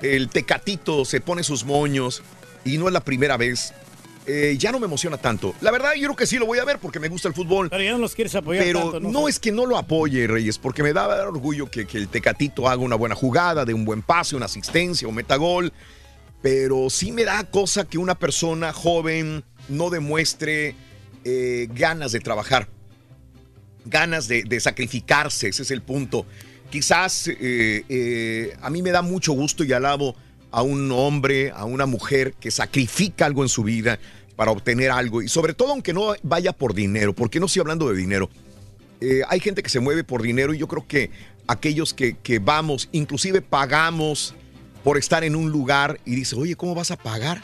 el 0.02 0.30
Tecatito 0.30 1.06
se 1.06 1.22
pone 1.22 1.44
sus 1.44 1.64
moños, 1.65 2.23
y 2.65 2.77
no 2.80 2.88
es 2.88 2.94
la 2.94 3.02
primera 3.02 3.38
vez, 3.38 3.73
eh, 4.26 4.56
ya 4.57 4.72
no 4.72 4.80
me 4.80 4.88
emociona 4.88 5.18
tanto. 5.18 5.53
La 5.61 5.69
verdad, 5.69 5.94
yo 5.94 6.02
creo 6.07 6.15
que 6.15 6.26
sí 6.26 6.38
lo 6.39 6.48
voy 6.48 6.57
a 6.57 6.65
ver 6.65 6.80
porque 6.80 6.99
me 6.99 7.07
gusta 7.10 7.27
el 7.27 7.35
fútbol. 7.35 7.69
Pero 7.69 7.84
ya 7.84 7.91
no 7.91 7.99
los 7.99 8.15
quieres 8.15 8.34
apoyar 8.34 8.65
Pero 8.65 8.91
tanto, 8.91 8.99
no, 9.02 9.27
es 9.27 9.39
que 9.39 9.52
no 9.52 9.68
lo 9.68 9.77
apoye, 9.77 10.26
Reyes, 10.26 10.57
porque 10.57 10.81
me 10.81 10.91
da 10.94 11.27
orgullo 11.27 11.69
que, 11.69 11.85
que 11.85 11.99
el 11.99 12.07
Tecatito 12.10 12.68
haga 12.68 12.81
una 12.81 12.95
buena 12.95 13.14
jugada, 13.14 13.64
de 13.65 13.73
un 13.76 13.85
buen 13.85 14.02
pase, 14.02 14.35
una 14.35 14.45
asistencia 14.48 15.07
o 15.07 15.11
metagol. 15.11 15.72
Pero 16.41 16.89
sí 16.89 17.11
me 17.11 17.23
da 17.23 17.43
cosa 17.45 17.85
que 17.85 17.97
una 17.97 18.15
persona 18.15 18.72
joven 18.73 19.43
no 19.69 19.89
demuestre 19.89 20.76
eh, 21.23 21.68
ganas 21.73 22.14
de 22.14 22.22
trabajar, 22.22 22.69
ganas 23.85 24.30
de, 24.30 24.59
sacrificarse, 24.59 25.49
ese 25.49 25.64
es 25.64 25.72
el 25.72 25.81
punto. 25.81 26.26
Quizás 26.69 27.27
eh, 27.27 27.84
eh, 27.89 28.55
a 28.61 28.69
mí 28.69 28.81
me 28.81 28.91
da 28.91 29.01
mucho 29.01 29.34
gusto 29.34 29.64
y 29.64 29.73
alabo 29.73 30.15
a 30.51 30.61
un 30.61 30.91
hombre, 30.91 31.51
a 31.51 31.65
una 31.65 31.85
mujer 31.85 32.34
que 32.39 32.49
sacrifica 32.51 33.26
algo 33.26 33.43
en 33.43 33.49
su 33.49 33.64
vida 33.64 33.99
para 34.35 34.51
obtener 34.51 34.91
algo 34.91 35.22
y 35.22 35.27
sobre 35.27 35.53
todo 35.53 35.72
aunque 35.72 35.91
no 35.91 36.14
vaya 36.23 36.53
por 36.53 36.73
dinero, 36.73 37.14
porque 37.14 37.39
no 37.39 37.47
estoy 37.47 37.59
hablando 37.59 37.89
de 37.89 37.97
dinero. 37.97 38.30
Hay 39.27 39.39
gente 39.39 39.61
que 39.61 39.69
se 39.69 39.80
mueve 39.80 40.03
por 40.03 40.22
dinero 40.22 40.53
y 40.53 40.57
yo 40.57 40.68
creo 40.68 40.88
que 40.88 41.11
aquellos 41.45 41.93
que, 41.93 42.15
que 42.18 42.39
vamos, 42.39 42.89
inclusive 42.93 43.41
pagamos 43.41 44.34
por 44.88 44.97
estar 44.97 45.26
en 45.26 45.35
un 45.35 45.51
lugar 45.51 45.99
y 46.05 46.15
dice, 46.15 46.34
oye, 46.38 46.55
¿cómo 46.55 46.73
vas 46.73 46.91
a 46.91 46.95
pagar? 46.95 47.43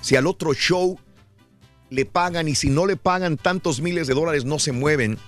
Si 0.00 0.16
al 0.16 0.26
otro 0.26 0.54
show 0.54 0.98
le 1.90 2.06
pagan 2.06 2.48
y 2.48 2.54
si 2.54 2.70
no 2.70 2.86
le 2.86 2.96
pagan 2.96 3.36
tantos 3.36 3.82
miles 3.82 4.06
de 4.06 4.14
dólares 4.14 4.46
no 4.46 4.58
se 4.58 4.72
mueven. 4.72 5.18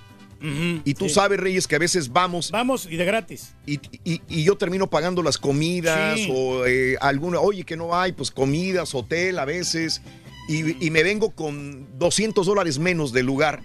y 0.41 0.95
tú 0.95 1.09
sí. 1.09 1.15
sabes, 1.17 1.39
Reyes, 1.39 1.67
que 1.69 1.77
a 1.77 1.79
veces 1.79 2.09
vamos. 2.15 2.51
Vamos 2.51 2.87
y 2.91 2.97
de 2.97 3.05
gratis. 3.05 3.53
Y, 3.67 3.75
y- 4.05 4.23
y 4.27 4.43
yo 4.43 4.57
termino 4.57 4.89
pagando 4.89 5.23
las 5.23 5.37
comidas 5.37 6.19
Sí. 6.19 6.31
o 6.33 6.65
eh, 6.65 6.97
alguna, 6.99 7.41
oye, 7.41 7.65
que 7.65 7.77
no 7.77 7.95
hay, 7.95 8.13
pues 8.13 8.31
comidas, 8.31 8.95
hotel 8.95 9.39
a 9.39 9.45
veces. 9.45 10.01
Y, 10.49 10.83
y 10.83 10.91
me 10.91 11.03
vengo 11.03 11.33
con 11.33 11.87
200 11.99 12.47
dólares 12.47 12.79
menos 12.79 13.13
del 13.13 13.27
lugar. 13.27 13.61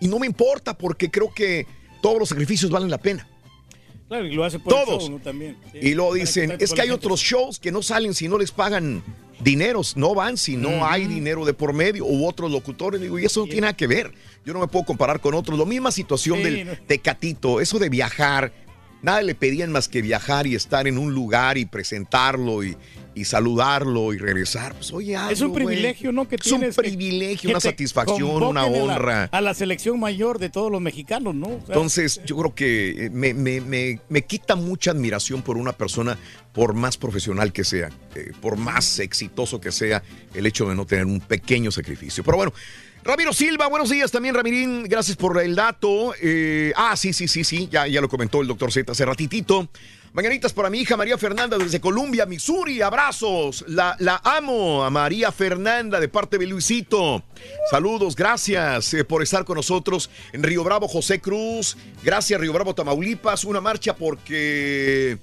Y 0.00 0.08
no 0.08 0.18
me 0.18 0.26
importa 0.26 0.78
porque 0.78 1.10
creo 1.10 1.30
que 1.34 1.66
todos 2.00 2.18
los 2.20 2.30
sacrificios 2.30 2.70
valen 2.70 2.88
la 2.90 2.96
pena. 3.02 3.28
Claro, 4.08 4.26
y 4.26 4.32
lo 4.34 4.44
hace 4.44 4.58
por 4.58 4.72
el 4.72 4.84
Todos. 4.84 5.02
show, 5.04 5.10
¿no? 5.12 5.18
También. 5.20 5.56
Sí, 5.72 5.78
Y 5.82 5.94
luego 5.94 6.10
para 6.12 6.20
dicen, 6.20 6.50
es 6.58 6.72
que 6.72 6.80
hay 6.80 6.88
gente. 6.88 7.06
otros 7.06 7.20
shows 7.20 7.58
que 7.58 7.70
no 7.70 7.82
salen 7.82 8.14
si 8.14 8.26
no 8.28 8.38
les 8.38 8.50
pagan 8.50 9.02
dineros, 9.40 9.96
no 9.96 10.14
van 10.14 10.36
si 10.36 10.56
no 10.56 10.84
hay 10.86 11.06
dinero 11.06 11.44
de 11.44 11.52
por 11.54 11.72
medio, 11.72 12.04
u 12.06 12.26
otros 12.26 12.50
locutores, 12.50 13.00
digo, 13.00 13.18
y 13.18 13.24
eso 13.26 13.40
no 13.40 13.46
tiene 13.46 13.60
nada 13.62 13.76
que 13.76 13.86
ver. 13.86 14.12
Yo 14.44 14.52
no 14.54 14.60
me 14.60 14.66
puedo 14.66 14.84
comparar 14.86 15.20
con 15.20 15.34
otros. 15.34 15.58
La 15.58 15.64
misma 15.66 15.90
situación 15.92 16.38
Sí, 16.38 16.42
del 16.44 16.66
no. 16.66 16.72
Tecatito, 16.86 17.60
eso 17.60 17.78
de 17.78 17.88
viajar, 17.90 18.52
nada 19.02 19.22
le 19.22 19.34
pedían 19.34 19.72
más 19.72 19.88
que 19.88 20.02
viajar 20.02 20.46
y 20.46 20.54
estar 20.54 20.86
en 20.88 20.98
un 20.98 21.12
lugar 21.14 21.58
y 21.58 21.64
presentarlo 21.64 22.64
y, 22.64 22.76
y 23.14 23.24
saludarlo 23.24 24.12
y 24.12 24.18
regresar. 24.18 24.74
Pues 24.74 24.92
oye, 24.92 25.14
Es 25.14 25.18
hazlo, 25.20 25.46
un 25.46 25.52
güey. 25.52 25.66
privilegio, 25.66 26.12
¿no? 26.12 26.28
Que 26.28 26.36
Es 26.36 26.46
un 26.52 26.58
tienes 26.60 26.76
privilegio, 26.76 27.48
que 27.48 27.52
una 27.54 27.60
satisfacción, 27.60 28.22
una 28.42 28.62
convoquen 28.62 28.82
a 28.82 28.86
la- 28.86 28.94
honra. 28.94 29.24
A 29.32 29.40
la, 29.40 29.54
selección 29.54 29.98
mayor 29.98 30.38
de 30.38 30.50
todos 30.50 30.70
los 30.70 30.80
mexicanos, 30.80 31.34
¿no? 31.34 31.46
O 31.48 31.50
sea, 31.66 31.74
Entonces, 31.74 32.20
yo 32.26 32.36
creo 32.36 32.54
que 32.54 33.06
eh, 33.06 33.10
me, 33.10 33.34
me- 33.34 33.60
me- 33.60 34.00
me 34.08 34.22
quita 34.22 34.54
mucha 34.56 34.90
admiración 34.92 35.42
por 35.42 35.56
una 35.56 35.72
persona, 35.72 36.18
por 36.52 36.74
más 36.74 36.96
profesional 36.96 37.52
que 37.52 37.64
sea, 37.64 37.90
eh, 38.14 38.32
por 38.40 38.56
más 38.56 38.98
exitoso 38.98 39.60
que 39.60 39.72
sea, 39.72 40.02
el 40.34 40.46
hecho 40.46 40.68
de 40.68 40.74
no 40.74 40.86
tener 40.86 41.06
un 41.06 41.20
pequeño 41.20 41.70
sacrificio. 41.70 42.22
Pero 42.24 42.36
bueno, 42.36 42.52
Ramiro 43.08 43.32
Silva, 43.32 43.68
buenos 43.68 43.88
días 43.88 44.10
también, 44.10 44.34
Ramirín, 44.34 44.82
gracias 44.82 45.16
por 45.16 45.40
el 45.40 45.54
dato. 45.56 46.12
Eh, 46.20 46.74
ah, 46.76 46.94
sí, 46.94 47.14
sí, 47.14 47.26
sí, 47.26 47.42
sí, 47.42 47.66
ya, 47.72 47.86
ya 47.86 48.02
lo 48.02 48.08
comentó 48.10 48.42
el 48.42 48.48
doctor 48.48 48.70
Z 48.70 48.92
hace 48.92 49.06
ratitito. 49.06 49.66
Mañanitas 50.12 50.52
para 50.52 50.68
mi 50.68 50.80
hija 50.80 50.94
María 50.94 51.16
Fernanda 51.16 51.56
desde 51.56 51.80
Columbia, 51.80 52.26
Missouri. 52.26 52.82
Abrazos. 52.82 53.64
La, 53.66 53.96
la 53.98 54.20
amo 54.22 54.84
a 54.84 54.90
María 54.90 55.32
Fernanda 55.32 56.00
de 56.00 56.08
parte 56.10 56.36
de 56.36 56.48
Luisito. 56.48 57.24
Saludos, 57.70 58.14
gracias 58.14 58.92
eh, 58.92 59.04
por 59.04 59.22
estar 59.22 59.46
con 59.46 59.56
nosotros 59.56 60.10
en 60.34 60.42
Río 60.42 60.62
Bravo, 60.62 60.86
José 60.86 61.18
Cruz. 61.18 61.78
Gracias, 62.02 62.38
Río 62.38 62.52
Bravo, 62.52 62.74
Tamaulipas. 62.74 63.46
Una 63.46 63.62
marcha 63.62 63.96
porque, 63.96 65.16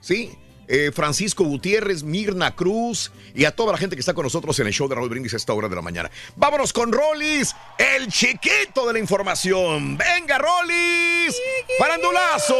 sí, 0.00 0.30
eh, 0.74 0.90
Francisco 0.90 1.44
Gutiérrez, 1.44 2.02
Mirna 2.02 2.54
Cruz 2.56 3.12
y 3.34 3.44
a 3.44 3.54
toda 3.54 3.72
la 3.72 3.78
gente 3.78 3.94
que 3.94 4.00
está 4.00 4.14
con 4.14 4.24
nosotros 4.24 4.58
en 4.58 4.66
el 4.66 4.72
show 4.72 4.88
de 4.88 4.94
Raúl 4.94 5.10
Brindis 5.10 5.34
a 5.34 5.36
esta 5.36 5.52
hora 5.52 5.68
de 5.68 5.76
la 5.76 5.82
mañana. 5.82 6.10
Vámonos 6.34 6.72
con 6.72 6.90
Rollis, 6.90 7.54
el 7.76 8.08
chiquito 8.08 8.86
de 8.86 8.94
la 8.94 8.98
información. 8.98 9.98
Venga, 9.98 10.38
Rollis, 10.38 11.36
farandulazo. 11.78 12.54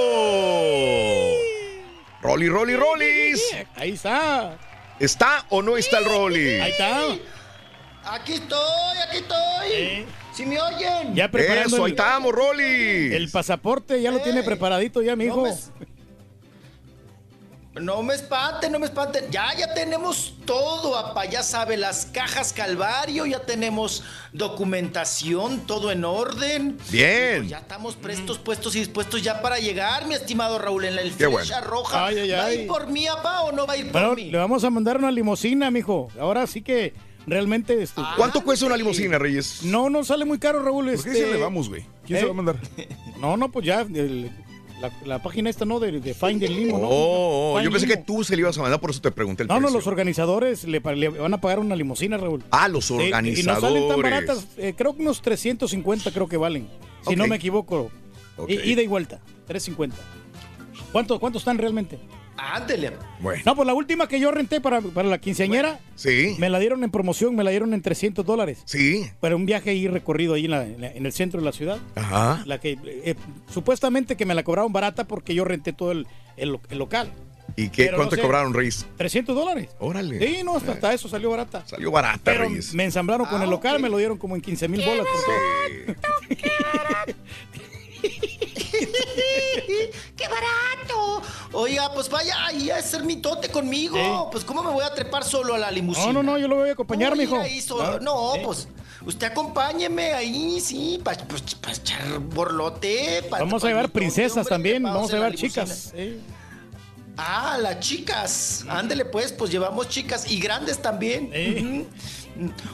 Rolly, 2.20 2.48
Rolly, 2.50 2.76
Rollis. 2.76 3.40
Ahí 3.76 3.92
está. 3.92 4.58
¿Está 5.00 5.46
o 5.48 5.62
no 5.62 5.78
está 5.78 5.98
el 5.98 6.04
Rolly? 6.04 6.60
Ahí 6.60 6.70
está. 6.72 7.00
Aquí 8.04 8.34
estoy, 8.34 8.98
aquí 9.08 9.16
estoy. 9.18 10.06
Si 10.34 10.44
me 10.44 10.60
oyen. 10.60 11.14
Ya 11.14 11.30
preparando 11.30 11.66
Eso, 11.68 11.76
el- 11.78 11.82
ahí 11.84 11.90
estamos, 11.92 12.32
Rolly. 12.32 13.14
El 13.14 13.30
pasaporte 13.30 14.02
ya 14.02 14.10
lo 14.10 14.20
tiene 14.20 14.42
preparadito 14.42 15.00
ya, 15.00 15.16
mi 15.16 15.24
hijo. 15.24 15.46
No 17.80 18.02
me 18.02 18.14
espanten, 18.14 18.70
no 18.70 18.78
me 18.78 18.84
espanten. 18.84 19.30
Ya, 19.30 19.54
ya 19.56 19.72
tenemos 19.72 20.34
todo, 20.44 20.94
apa. 20.96 21.24
Ya 21.24 21.42
sabe, 21.42 21.78
las 21.78 22.04
cajas 22.04 22.52
Calvario, 22.52 23.24
ya 23.24 23.40
tenemos 23.46 24.02
documentación, 24.32 25.60
todo 25.66 25.90
en 25.90 26.04
orden. 26.04 26.76
Bien. 26.90 27.48
Ya 27.48 27.58
estamos 27.58 27.96
prestos, 27.96 28.38
puestos 28.38 28.76
y 28.76 28.80
dispuestos 28.80 29.22
ya 29.22 29.40
para 29.40 29.58
llegar, 29.58 30.06
mi 30.06 30.14
estimado 30.14 30.58
Raúl, 30.58 30.84
en 30.84 30.96
la 30.96 31.02
Qué 31.16 31.26
bueno. 31.26 31.48
roja. 31.62 32.06
Ay, 32.06 32.18
ay, 32.18 32.30
¿Va 32.32 32.44
a 32.44 32.54
ir 32.54 32.66
por 32.66 32.88
mí, 32.88 33.06
apa, 33.06 33.42
o 33.42 33.52
no 33.52 33.66
va 33.66 33.72
a 33.72 33.76
ir 33.78 33.84
por 33.90 33.92
Bueno, 33.92 34.14
mí? 34.16 34.30
le 34.30 34.38
vamos 34.38 34.64
a 34.64 34.70
mandar 34.70 34.98
una 34.98 35.10
limusina, 35.10 35.70
mijo. 35.70 36.08
Ahora 36.20 36.46
sí 36.46 36.62
que 36.62 36.92
realmente. 37.26 37.82
este, 37.82 38.02
¿Cuánto 38.16 38.42
cuesta 38.44 38.66
una 38.66 38.76
limusina, 38.76 39.18
Reyes? 39.18 39.62
No, 39.62 39.88
no 39.88 40.04
sale 40.04 40.24
muy 40.24 40.38
caro, 40.38 40.62
Raúl. 40.62 40.92
¿Por 40.92 41.04
qué 41.04 41.10
este- 41.10 41.20
se 41.26 41.32
le 41.32 41.38
vamos, 41.40 41.68
güey? 41.68 41.86
¿Quién 42.06 42.18
se 42.18 42.24
¿Eh? 42.24 42.28
va 42.28 42.32
a 42.32 42.34
mandar? 42.34 42.56
No, 43.22 43.36
no, 43.36 43.52
pues 43.52 43.64
ya. 43.64 43.82
el- 43.82 44.32
la, 44.82 44.90
la 45.06 45.22
página 45.22 45.48
esta, 45.48 45.64
¿no? 45.64 45.80
De, 45.80 46.00
de 46.00 46.12
Find 46.14 46.40
the 46.40 46.48
Limo, 46.48 46.78
¿no? 46.78 46.88
Oh, 46.90 47.54
Find 47.54 47.64
yo 47.64 47.70
pensé 47.70 47.86
que 47.86 47.96
tú 47.96 48.22
se 48.24 48.34
le 48.36 48.42
ibas 48.42 48.58
a 48.58 48.62
mandar, 48.62 48.80
por 48.80 48.90
eso 48.90 49.00
te 49.00 49.10
pregunté 49.10 49.44
el 49.44 49.48
No, 49.48 49.54
no, 49.54 49.60
precio. 49.62 49.78
los 49.78 49.86
organizadores 49.86 50.64
le, 50.64 50.80
van 50.80 51.32
a 51.32 51.40
pagar 51.40 51.58
una 51.60 51.74
limusina, 51.76 52.16
Raúl. 52.18 52.42
Ah, 52.50 52.68
los 52.68 52.84
Sí, 52.84 52.94
Y 52.94 52.98
no 52.98 53.00
salen 53.00 53.14
organizadores. 53.14 53.88
tan 53.88 54.02
baratas, 54.02 54.46
eh, 54.58 54.74
creo 54.76 54.94
que 54.94 55.02
unos 55.02 55.22
350 55.22 56.10
creo 56.12 56.28
que 56.28 56.36
valen. 56.36 56.68
Si 57.08 57.16
no 57.16 57.26
me 57.26 57.36
equivoco. 57.36 57.90
Ok. 58.36 58.50
I- 58.50 58.72
ida 58.72 58.82
y 58.82 58.86
vuelta, 58.86 59.20
350. 59.46 59.96
¿Cuánto, 60.90 61.18
¿Cuánto 61.20 61.38
están 61.38 61.58
realmente? 61.58 61.98
Ándele. 62.36 62.92
Bueno. 63.20 63.42
No, 63.46 63.54
pues 63.54 63.66
la 63.66 63.74
última 63.74 64.08
que 64.08 64.18
yo 64.18 64.30
renté 64.30 64.60
para, 64.60 64.80
para 64.80 65.08
la 65.08 65.18
quinceañera, 65.18 65.78
Sí. 65.94 66.34
me 66.38 66.48
la 66.50 66.58
dieron 66.58 66.82
en 66.82 66.90
promoción, 66.90 67.36
me 67.36 67.44
la 67.44 67.50
dieron 67.50 67.72
en 67.74 67.82
300 67.82 68.24
dólares. 68.26 68.62
Sí. 68.64 69.06
Para 69.20 69.36
un 69.36 69.46
viaje 69.46 69.70
ahí 69.70 69.86
recorrido 69.86 70.34
ahí 70.34 70.46
en, 70.46 70.50
la- 70.50 70.64
el 70.64 71.12
centro 71.12 71.40
de 71.40 71.46
la 71.46 71.52
ciudad. 71.52 71.78
Ajá. 71.94 72.42
La 72.46 72.58
que 72.58 72.78
eh, 72.84 73.14
supuestamente 73.52 74.16
que 74.16 74.26
me 74.26 74.34
la 74.34 74.42
cobraron 74.42 74.72
barata 74.72 75.04
porque 75.04 75.34
yo 75.34 75.44
renté 75.44 75.72
todo 75.72 75.92
el, 75.92 76.06
el 76.36 76.50
lo- 76.52 76.60
el 76.70 76.78
local. 76.78 77.12
¿Y 77.54 77.68
qué, 77.68 77.84
Pero 77.84 77.96
cuánto 77.98 78.04
no 78.04 78.10
te 78.10 78.16
sé. 78.16 78.22
cobraron, 78.22 78.54
Reyes? 78.54 78.86
300 78.96 79.36
dólares. 79.36 79.68
Órale. 79.78 80.18
Sí, 80.26 80.42
no, 80.42 80.56
hasta, 80.56 80.72
hasta 80.72 80.94
eso 80.94 81.06
salió 81.08 81.28
barata. 81.30 81.62
Salió 81.66 81.90
barata, 81.90 82.20
Pero 82.24 82.44
Reyes. 82.44 82.72
me 82.72 82.84
ensamblaron 82.84 83.26
con 83.26 83.42
el 83.42 83.50
local, 83.50 83.78
me 83.80 83.90
lo 83.90 83.98
dieron 83.98 84.16
como 84.16 84.34
en 84.36 84.40
15 84.40 84.68
mil 84.68 84.82
bolas. 84.84 85.06
por 85.06 85.94
todo. 85.96 86.12
¡Qué 90.16 90.24
barato! 90.28 91.22
Oiga, 91.52 91.92
pues 91.92 92.08
vaya 92.08 92.46
ahí 92.46 92.70
a 92.70 92.76
hacer 92.76 93.02
mi 93.04 93.16
tote 93.16 93.48
conmigo. 93.48 94.28
Pues, 94.30 94.44
¿cómo 94.44 94.62
me 94.62 94.70
voy 94.70 94.84
a 94.84 94.92
trepar 94.94 95.24
solo 95.24 95.54
a 95.54 95.58
la 95.58 95.70
limusina? 95.70 96.06
No, 96.06 96.22
no, 96.22 96.22
no, 96.32 96.38
yo 96.38 96.48
lo 96.48 96.56
voy 96.56 96.70
a 96.70 96.72
acompañar, 96.72 97.10
¿Cómo 97.10 97.22
ir 97.22 97.28
mijo. 97.28 97.42
No, 98.00 98.32
pues 98.44 98.68
usted 99.04 99.28
acompáñeme 99.28 100.12
ahí, 100.12 100.60
sí, 100.60 101.00
para 101.02 101.20
echar 101.72 102.18
borlote. 102.20 103.24
pa- 103.28 103.38
Vamos 103.40 103.62
pa- 103.62 103.68
a 103.68 103.70
llevar 103.70 103.90
princesas 103.90 104.36
hombre, 104.38 104.50
también, 104.50 104.82
vamos 104.82 105.10
a 105.10 105.14
llevar 105.16 105.34
chicas. 105.34 105.92
Ah, 107.16 107.58
las 107.60 107.78
chicas. 107.80 108.64
Ándele 108.68 109.04
pues, 109.04 109.32
pues 109.32 109.50
llevamos 109.50 109.88
chicas 109.88 110.30
y 110.30 110.40
grandes 110.40 110.80
también. 110.80 111.26
Ujú. 111.26 111.86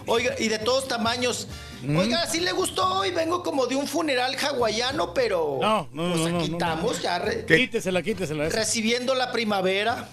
Oiga, 0.06 0.34
y 0.38 0.48
de 0.48 0.58
todos 0.58 0.88
tamaños. 0.88 1.48
Mm. 1.82 1.96
Oiga, 1.96 2.26
sí 2.26 2.40
le 2.40 2.52
gustó 2.52 3.04
y 3.04 3.10
vengo 3.10 3.42
como 3.42 3.66
de 3.66 3.76
un 3.76 3.86
funeral 3.86 4.36
hawaiano, 4.36 5.14
pero 5.14 5.58
No, 5.60 5.88
no, 5.92 6.10
pues 6.12 6.20
no, 6.22 6.28
no, 6.30 6.38
aquí 6.38 6.48
no, 6.50 6.58
estamos 6.58 6.96
no. 6.96 7.02
ya 7.02 7.18
re- 7.18 7.44
Quítesela, 7.46 8.02
quítesela. 8.02 8.46
esa. 8.46 8.56
recibiendo 8.58 9.14
la 9.14 9.30
primavera. 9.32 10.08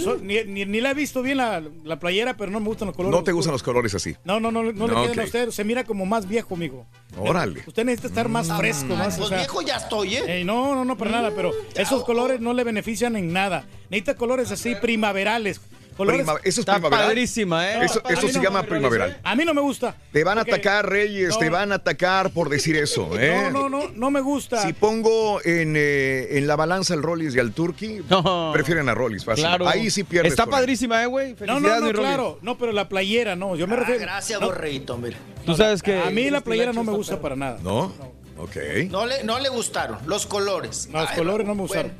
Sol- 0.00 0.20
ni, 0.22 0.40
ni- 0.44 0.64
ni 0.66 0.80
la 0.80 0.92
he 0.92 0.94
visto 0.94 1.20
bien 1.20 1.38
la, 1.38 1.60
la 1.82 1.98
playera, 1.98 2.36
pero 2.36 2.48
no 2.52 2.60
me 2.60 2.66
gustan 2.68 2.86
los 2.86 2.96
colores. 2.96 3.18
No 3.18 3.24
te 3.24 3.32
gustan 3.32 3.50
los 3.52 3.62
colores 3.64 3.92
así. 3.92 4.14
No, 4.22 4.38
no, 4.38 4.52
no, 4.52 4.62
no, 4.62 4.70
le 4.86 4.94
No, 4.94 5.02
quedan 5.02 5.18
a 5.18 5.24
usted. 5.24 5.50
Se 5.50 5.64
mira 5.64 5.82
como 5.82 6.06
más 6.06 6.28
viejo, 6.28 6.54
amigo. 6.54 6.86
Órale. 7.18 7.64
Usted 7.66 7.84
necesita 7.84 8.06
estar 8.06 8.28
más 8.28 8.46
fresco, 8.56 8.86
Ay, 8.90 8.96
más. 8.98 9.14
pues 9.16 9.26
o 9.26 9.28
sea, 9.30 9.38
viejo 9.38 9.62
ya 9.62 9.76
estoy, 9.78 10.14
¿eh? 10.16 10.22
eh, 10.40 10.44
no, 10.44 10.76
no, 10.76 10.84
no, 10.84 10.96
para 10.96 11.10
nada, 11.10 11.32
pero 11.34 11.50
esos 11.74 12.04
colores 12.04 12.40
no 12.40 12.52
le 12.52 12.62
benefician 12.62 13.16
en 13.16 13.32
nada. 13.32 13.64
Necesita 13.90 14.14
colores 14.14 14.52
así 14.52 14.76
primaverales. 14.76 15.60
Colores... 15.96 16.20
Prima- 16.22 16.38
eso 16.40 16.48
es 16.48 16.58
Está 16.58 16.74
primaveral. 16.74 17.06
padrísima, 17.06 17.70
¿eh? 17.72 17.84
Eso, 17.84 18.02
eso 18.08 18.28
se 18.28 18.38
no 18.38 18.42
llama 18.44 18.62
primaveral. 18.64 19.18
A 19.22 19.34
mí 19.36 19.44
no 19.44 19.54
me 19.54 19.60
gusta. 19.60 19.96
Te 20.12 20.24
van 20.24 20.38
a 20.38 20.40
atacar, 20.42 20.88
Reyes, 20.88 21.30
No. 21.30 21.38
te 21.38 21.50
van 21.50 21.72
a 21.72 21.76
atacar 21.76 22.30
por 22.30 22.48
decir 22.48 22.76
eso, 22.76 23.10
¿eh? 23.18 23.48
No, 23.52 23.68
no, 23.68 23.68
no, 23.68 23.90
no 23.94 24.10
me 24.10 24.20
gusta. 24.20 24.62
Si 24.62 24.72
pongo 24.72 25.40
en, 25.44 25.74
eh, 25.76 26.38
en 26.38 26.46
la 26.46 26.56
balanza 26.56 26.94
el 26.94 27.02
Rollis 27.02 27.34
y 27.36 27.38
al 27.38 27.52
Turkey, 27.52 28.02
No. 28.10 28.50
prefieren 28.52 28.88
a 28.88 28.94
Rollis, 28.94 29.24
fácil. 29.24 29.44
Claro. 29.44 29.68
Ahí 29.68 29.90
sí 29.90 30.04
pierdes. 30.04 30.32
Está 30.32 30.46
padrísima, 30.46 31.02
¿eh, 31.02 31.06
güey? 31.06 31.30
No, 31.32 31.36
Felicidades, 31.36 31.80
no, 31.82 31.86
no, 31.92 31.98
claro. 32.00 32.38
No, 32.42 32.58
pero 32.58 32.72
la 32.72 32.88
playera, 32.88 33.36
no. 33.36 33.56
Yo 33.56 33.66
me 33.66 33.74
Ah, 33.74 33.80
refiero. 33.80 34.00
gracias, 34.00 34.40
no, 34.40 34.46
borreito, 34.46 34.98
mire. 34.98 35.16
Tú 35.46 35.54
sabes 35.54 35.82
que... 35.82 36.00
A 36.00 36.10
mí 36.10 36.30
la 36.30 36.40
playera 36.40 36.72
no 36.72 36.82
me 36.84 36.92
gusta 36.92 37.20
para 37.20 37.36
nada. 37.36 37.58
¿No? 37.62 37.92
Ok. 38.36 38.56
No 38.90 39.06
le, 39.06 39.22
no 39.22 39.38
le 39.38 39.48
gustaron 39.48 39.98
los 40.06 40.26
colores. 40.26 40.88
Los 40.92 41.08
Ay, 41.10 41.16
colores 41.16 41.46
no 41.46 41.54
me 41.54 41.66
bueno. 41.66 41.90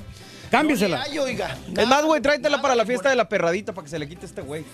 Cámbiesela. 0.58 1.02
Hallo, 1.02 1.24
oiga. 1.24 1.56
Es 1.76 1.88
más, 1.88 2.04
güey, 2.04 2.20
tráetela 2.20 2.50
Nada 2.56 2.62
para 2.62 2.74
la 2.74 2.86
fiesta 2.86 3.08
de 3.10 3.16
la 3.16 3.28
perradita 3.28 3.72
para 3.72 3.84
que 3.84 3.90
se 3.90 3.98
le 3.98 4.08
quite 4.08 4.26
este 4.26 4.40
güey. 4.42 4.64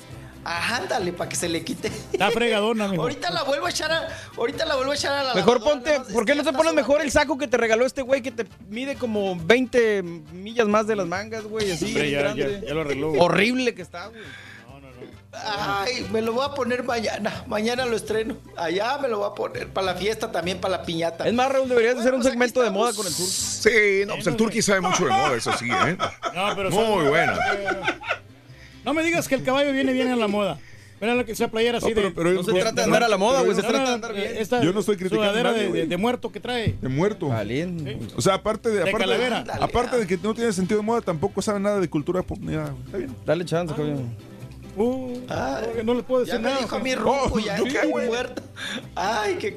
Ah, 0.45 0.77
ándale, 0.77 1.13
para 1.13 1.29
que 1.29 1.37
se 1.37 1.49
le 1.49 1.63
quite. 1.63 1.89
Está 2.13 2.31
fregadona, 2.31 2.89
mijo. 2.89 3.03
Ahorita 3.03 3.31
la 3.31 3.43
vuelvo 3.43 3.67
a 3.67 3.71
echar 3.71 3.93
a, 3.93 4.09
ahorita 4.37 4.65
la 4.65 4.77
vuelvo 4.77 4.93
a 4.93 4.95
echar 4.95 5.13
a 5.13 5.23
la 5.23 5.35
Mejor 5.35 5.61
lavadora, 5.61 5.95
ponte, 5.97 6.13
¿por 6.13 6.25
qué 6.25 6.35
no 6.35 6.43
te 6.43 6.53
pones 6.53 6.73
mejor 6.73 7.03
el 7.03 7.11
saco 7.11 7.37
que 7.37 7.47
te 7.47 7.57
regaló 7.59 7.85
este 7.85 8.03
güey 8.03 8.23
que 8.23 8.31
te 8.31 8.47
mide 8.69 8.97
como 8.97 9.37
20 9.37 10.03
millas 10.03 10.67
más 10.67 10.87
de 10.87 10.97
las 10.97 11.07
mangas, 11.07 11.45
güey, 11.45 11.71
así? 11.71 11.87
Hombre, 11.87 12.11
ya, 12.11 12.21
grande? 12.21 12.61
ya- 12.63 12.69
ya 12.69 12.75
lo 12.75 12.81
arregló. 12.81 13.13
Horrible 13.13 13.75
que 13.75 13.83
está, 13.83 14.07
güey. 14.07 14.23
Ay, 15.33 16.07
me 16.13 16.23
lo 16.23 16.33
voy 16.33 16.45
a 16.45 16.55
poner 16.55 16.83
mañana. 16.83 17.45
Mañana 17.47 17.85
lo 17.87 17.95
estreno. 17.97 18.37
Allá 18.57 18.99
me 18.99 19.09
lo 19.09 19.19
voy 19.19 19.29
a 19.31 19.35
poner. 19.35 19.69
Para 19.69 19.87
la 19.89 19.95
fiesta 19.95 20.33
también, 20.33 20.59
para 20.61 20.79
la 20.79 20.83
piñata. 20.83 21.27
Es 21.29 21.33
más, 21.35 21.51
Raúl, 21.53 21.69
deberías 21.69 21.95
de 21.95 22.01
hacer 22.01 22.15
un 22.15 22.21
Bueno, 22.21 22.25
pues 22.25 22.33
segmento 22.53 22.63
de 22.63 22.71
moda 22.71 22.93
con 22.93 23.07
el 23.07 23.13
sur. 23.13 23.27
Sí, 23.27 24.05
no, 24.07 24.15
pues 24.15 24.27
el 24.27 24.37
Turkey 24.37 24.61
sabe 24.61 24.81
mucho 24.81 25.05
de 25.05 25.11
moda, 25.11 25.35
eso 25.37 25.53
sí, 25.57 25.67
¿eh? 25.71 25.97
No, 26.35 26.57
pero 26.57 26.71
Muy 26.71 27.07
buena. 27.09 27.39
No 28.85 28.93
me 28.95 29.03
digas 29.05 29.29
que 29.29 29.35
el 29.37 29.45
caballo 29.45 29.73
viene 29.73 29.93
bien 29.93 30.11
a 30.11 30.17
la 30.17 30.27
moda. 30.27 30.59
Mira 31.01 31.15
lo 31.15 31.25
que 31.25 31.33
esa 31.33 31.49
playera 31.49 31.79
así 31.79 31.95
No, 31.95 32.13
pero- 32.13 32.31
de. 32.31 32.35
No 32.37 32.43
se 32.43 32.53
trata 32.53 32.73
de 32.73 32.83
andar 32.83 33.05
a 33.05 33.09
la 33.09 33.17
moda, 33.17 33.41
güey, 33.43 33.55
se 33.55 33.63
trata 33.63 33.85
de 33.89 33.95
andar 33.95 34.13
bien. 34.13 34.37
esta 34.37 34.61
Yo 34.63 34.73
no 34.73 34.81
estoy 34.81 34.97
criticando 34.97 35.25
sudadera 35.31 35.53
nadie, 35.53 35.69
de, 35.69 35.73
de- 35.73 35.87
de 35.87 35.97
muerto 35.97 36.31
que 36.31 36.41
trae. 36.41 36.75
De 36.81 36.89
muerto. 36.89 37.29
Valiente. 37.29 37.99
O 38.17 38.21
sea, 38.21 38.35
aparte 38.35 38.69
de, 38.69 38.81
aparte, 38.83 38.99
calavera. 38.99 39.45
aparte 39.61 39.97
de 39.99 40.07
que 40.07 40.19
no 40.19 40.35
tiene 40.35 40.53
sentido 40.53 40.81
de 40.81 40.87
moda, 40.87 41.01
tampoco 41.01 41.41
sabe 41.41 41.59
nada 41.61 41.81
de 41.81 41.89
cultura 41.89 42.23
pop. 42.23 42.37
Está 42.43 42.99
bien. 42.99 43.17
Dale 43.25 43.45
chance, 43.47 43.75
cabrón. 43.75 44.15
Uh, 44.77 45.19
Ah, 45.29 45.61
no, 45.79 45.83
no 45.83 45.95
le 45.95 46.03
puedo 46.03 46.25
Ya 46.25 46.33
decir 46.35 46.41
me 46.45 46.51
nada. 46.51 46.63
dijo 46.63 46.77
a 46.77 46.79
mi 46.79 46.95
güey. 46.95 47.05
rumbo, 47.05 47.31
Oh, 47.35 47.39
ya 47.39 47.57
¿yo 47.59 47.67
está 47.67 47.81
qué, 47.83 47.87
güey? 47.89 48.07
muerto. 48.09 48.43
Ay, 48.95 49.37
qué. 49.37 49.57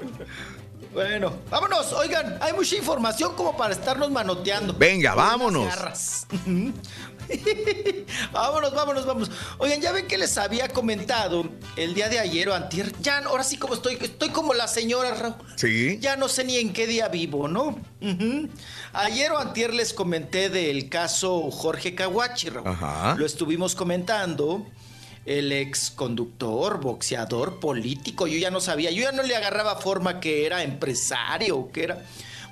Bueno, 0.93 1.33
vámonos. 1.49 1.91
Oigan, 1.93 2.37
hay 2.39 2.53
mucha 2.53 2.75
información 2.75 3.33
como 3.35 3.57
para 3.57 3.73
estarnos 3.73 4.11
manoteando. 4.11 4.73
Venga, 4.77 5.15
vámonos. 5.15 5.67
vámonos, 8.31 8.73
vámonos, 8.73 9.05
vámonos. 9.05 9.31
Oigan, 9.57 9.81
ya 9.81 9.91
ven 9.91 10.07
que 10.07 10.17
les 10.17 10.37
había 10.37 10.67
comentado 10.69 11.45
el 11.75 11.93
día 11.93 12.09
de 12.09 12.19
ayer 12.19 12.49
o 12.49 12.53
antier. 12.53 12.91
Ya, 13.01 13.19
ahora 13.19 13.43
sí 13.43 13.57
como 13.57 13.73
estoy, 13.73 13.97
estoy 14.01 14.29
como 14.29 14.53
la 14.53 14.67
señora 14.67 15.13
Raúl. 15.13 15.35
Sí. 15.55 15.97
Ya 15.99 16.15
no 16.15 16.27
sé 16.27 16.43
ni 16.43 16.57
en 16.57 16.73
qué 16.73 16.85
día 16.85 17.07
vivo, 17.07 17.47
¿no? 17.47 17.79
Ayer 18.93 19.31
o 19.31 19.37
antier 19.39 19.73
les 19.73 19.93
comenté 19.93 20.49
del 20.49 20.89
caso 20.89 21.49
Jorge 21.51 21.95
Caguachi, 21.95 22.49
Raúl. 22.49 22.67
Ajá. 22.67 23.15
Lo 23.17 23.25
estuvimos 23.25 23.75
comentando. 23.75 24.65
El 25.25 25.51
ex 25.51 25.89
conductor, 25.91 26.81
boxeador, 26.81 27.59
político, 27.59 28.27
yo 28.27 28.37
ya 28.37 28.51
no 28.51 28.59
sabía, 28.59 28.91
yo 28.91 29.03
ya 29.03 29.11
no 29.11 29.23
le 29.23 29.35
agarraba 29.35 29.77
forma 29.77 30.19
que 30.19 30.45
era 30.45 30.63
empresario 30.63 31.57
o 31.57 31.71
que 31.71 31.83
era. 31.85 32.03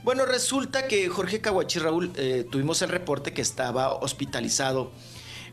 Bueno, 0.04 0.26
resulta 0.26 0.88
que 0.88 1.10
Jorge 1.10 1.42
Caguachi 1.42 1.80
Raúl, 1.80 2.12
eh, 2.16 2.46
tuvimos 2.50 2.82
el 2.82 2.90
reporte 2.90 3.34
que 3.34 3.42
estaba 3.42 3.94
hospitalizado 3.94 4.92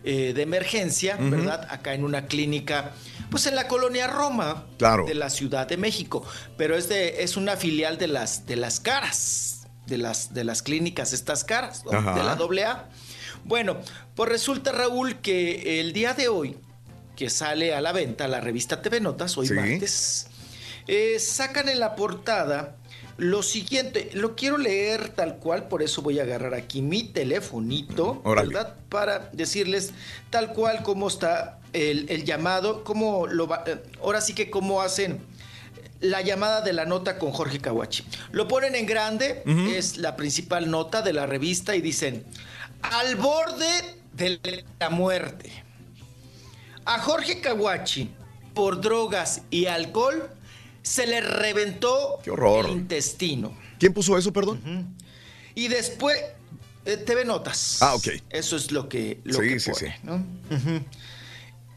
eh, 0.04 0.32
de 0.32 0.42
emergencia, 0.42 1.16
¿verdad? 1.16 1.66
Acá 1.70 1.92
en 1.92 2.04
una 2.04 2.26
clínica, 2.26 2.92
pues 3.30 3.46
en 3.46 3.56
la 3.56 3.66
colonia 3.66 4.06
Roma 4.06 4.64
Claro. 4.78 5.04
de 5.04 5.14
la 5.14 5.28
Ciudad 5.28 5.66
de 5.66 5.76
México. 5.76 6.24
Pero 6.56 6.76
es, 6.76 6.88
de, 6.88 7.24
es 7.24 7.36
una 7.36 7.56
filial 7.56 7.98
de 7.98 8.06
las, 8.06 8.46
de 8.46 8.56
las 8.56 8.78
caras, 8.80 9.66
de 9.86 9.98
las, 9.98 10.32
de 10.32 10.44
las 10.44 10.62
clínicas, 10.62 11.12
estas 11.12 11.42
caras, 11.44 11.84
de 11.84 11.90
la 11.92 12.32
AA. 12.32 12.88
Bueno, 13.44 13.76
pues 14.14 14.28
resulta, 14.30 14.70
Raúl, 14.72 15.16
que 15.16 15.80
el 15.80 15.92
día 15.92 16.14
de 16.14 16.28
hoy, 16.28 16.56
que 17.18 17.30
sale 17.30 17.74
a 17.74 17.80
la 17.80 17.90
venta 17.90 18.28
la 18.28 18.40
revista 18.40 18.80
TV 18.80 19.00
Notas, 19.00 19.36
hoy 19.36 19.48
Sí. 19.48 19.54
martes, 19.54 20.28
eh, 20.86 21.18
sacan 21.18 21.68
en 21.68 21.80
la 21.80 21.96
portada 21.96 22.76
lo 23.16 23.42
siguiente. 23.42 24.10
Lo 24.14 24.36
quiero 24.36 24.56
leer 24.56 25.08
tal 25.08 25.38
cual, 25.38 25.66
por 25.66 25.82
eso 25.82 26.00
voy 26.00 26.20
a 26.20 26.22
agarrar 26.22 26.54
aquí 26.54 26.80
mi 26.80 27.02
telefonito. 27.02 28.22
¿verdad? 28.24 28.76
Para 28.88 29.30
decirles 29.32 29.90
tal 30.30 30.52
cual 30.52 30.84
cómo 30.84 31.08
está 31.08 31.58
el, 31.72 32.06
el 32.08 32.24
llamado, 32.24 32.84
cómo 32.84 33.26
lo 33.26 33.48
va, 33.48 33.64
eh, 33.66 33.82
ahora 34.00 34.20
sí 34.20 34.32
que 34.32 34.48
cómo 34.48 34.80
hacen 34.80 35.18
la 35.98 36.20
llamada 36.22 36.60
de 36.60 36.72
la 36.72 36.84
nota 36.84 37.18
con 37.18 37.32
Jorge 37.32 37.58
Kawachi. 37.58 38.04
Lo 38.30 38.46
ponen 38.46 38.76
en 38.76 38.86
grande, 38.86 39.42
es 39.74 39.96
la 39.96 40.14
principal 40.14 40.70
nota 40.70 41.02
de 41.02 41.12
la 41.12 41.26
revista 41.26 41.74
y 41.74 41.80
dicen, 41.80 42.24
al 42.80 43.16
borde 43.16 43.96
de 44.12 44.64
la 44.78 44.90
muerte. 44.90 45.64
A 46.90 46.98
Jorge 47.00 47.42
Kawachi, 47.42 48.10
por 48.54 48.80
drogas 48.80 49.42
y 49.50 49.66
alcohol, 49.66 50.30
se 50.82 51.06
le 51.06 51.20
reventó 51.20 52.18
Qué 52.24 52.30
horror. 52.30 52.64
el 52.64 52.72
intestino. 52.72 53.52
¿Quién 53.78 53.92
puso 53.92 54.16
eso, 54.16 54.32
perdón? 54.32 54.96
Y 55.54 55.68
después, 55.68 56.18
eh, 56.86 56.96
TV 56.96 57.26
Notas. 57.26 57.82
Ah, 57.82 57.94
ok. 57.94 58.08
Eso 58.30 58.56
es 58.56 58.72
lo 58.72 58.88
que, 58.88 59.20
lo 59.24 59.34
Sí, 59.34 59.48
que 59.48 59.60
sí, 59.60 59.70
pone, 59.70 59.86
sí. 59.86 59.94
¿no? 60.02 60.24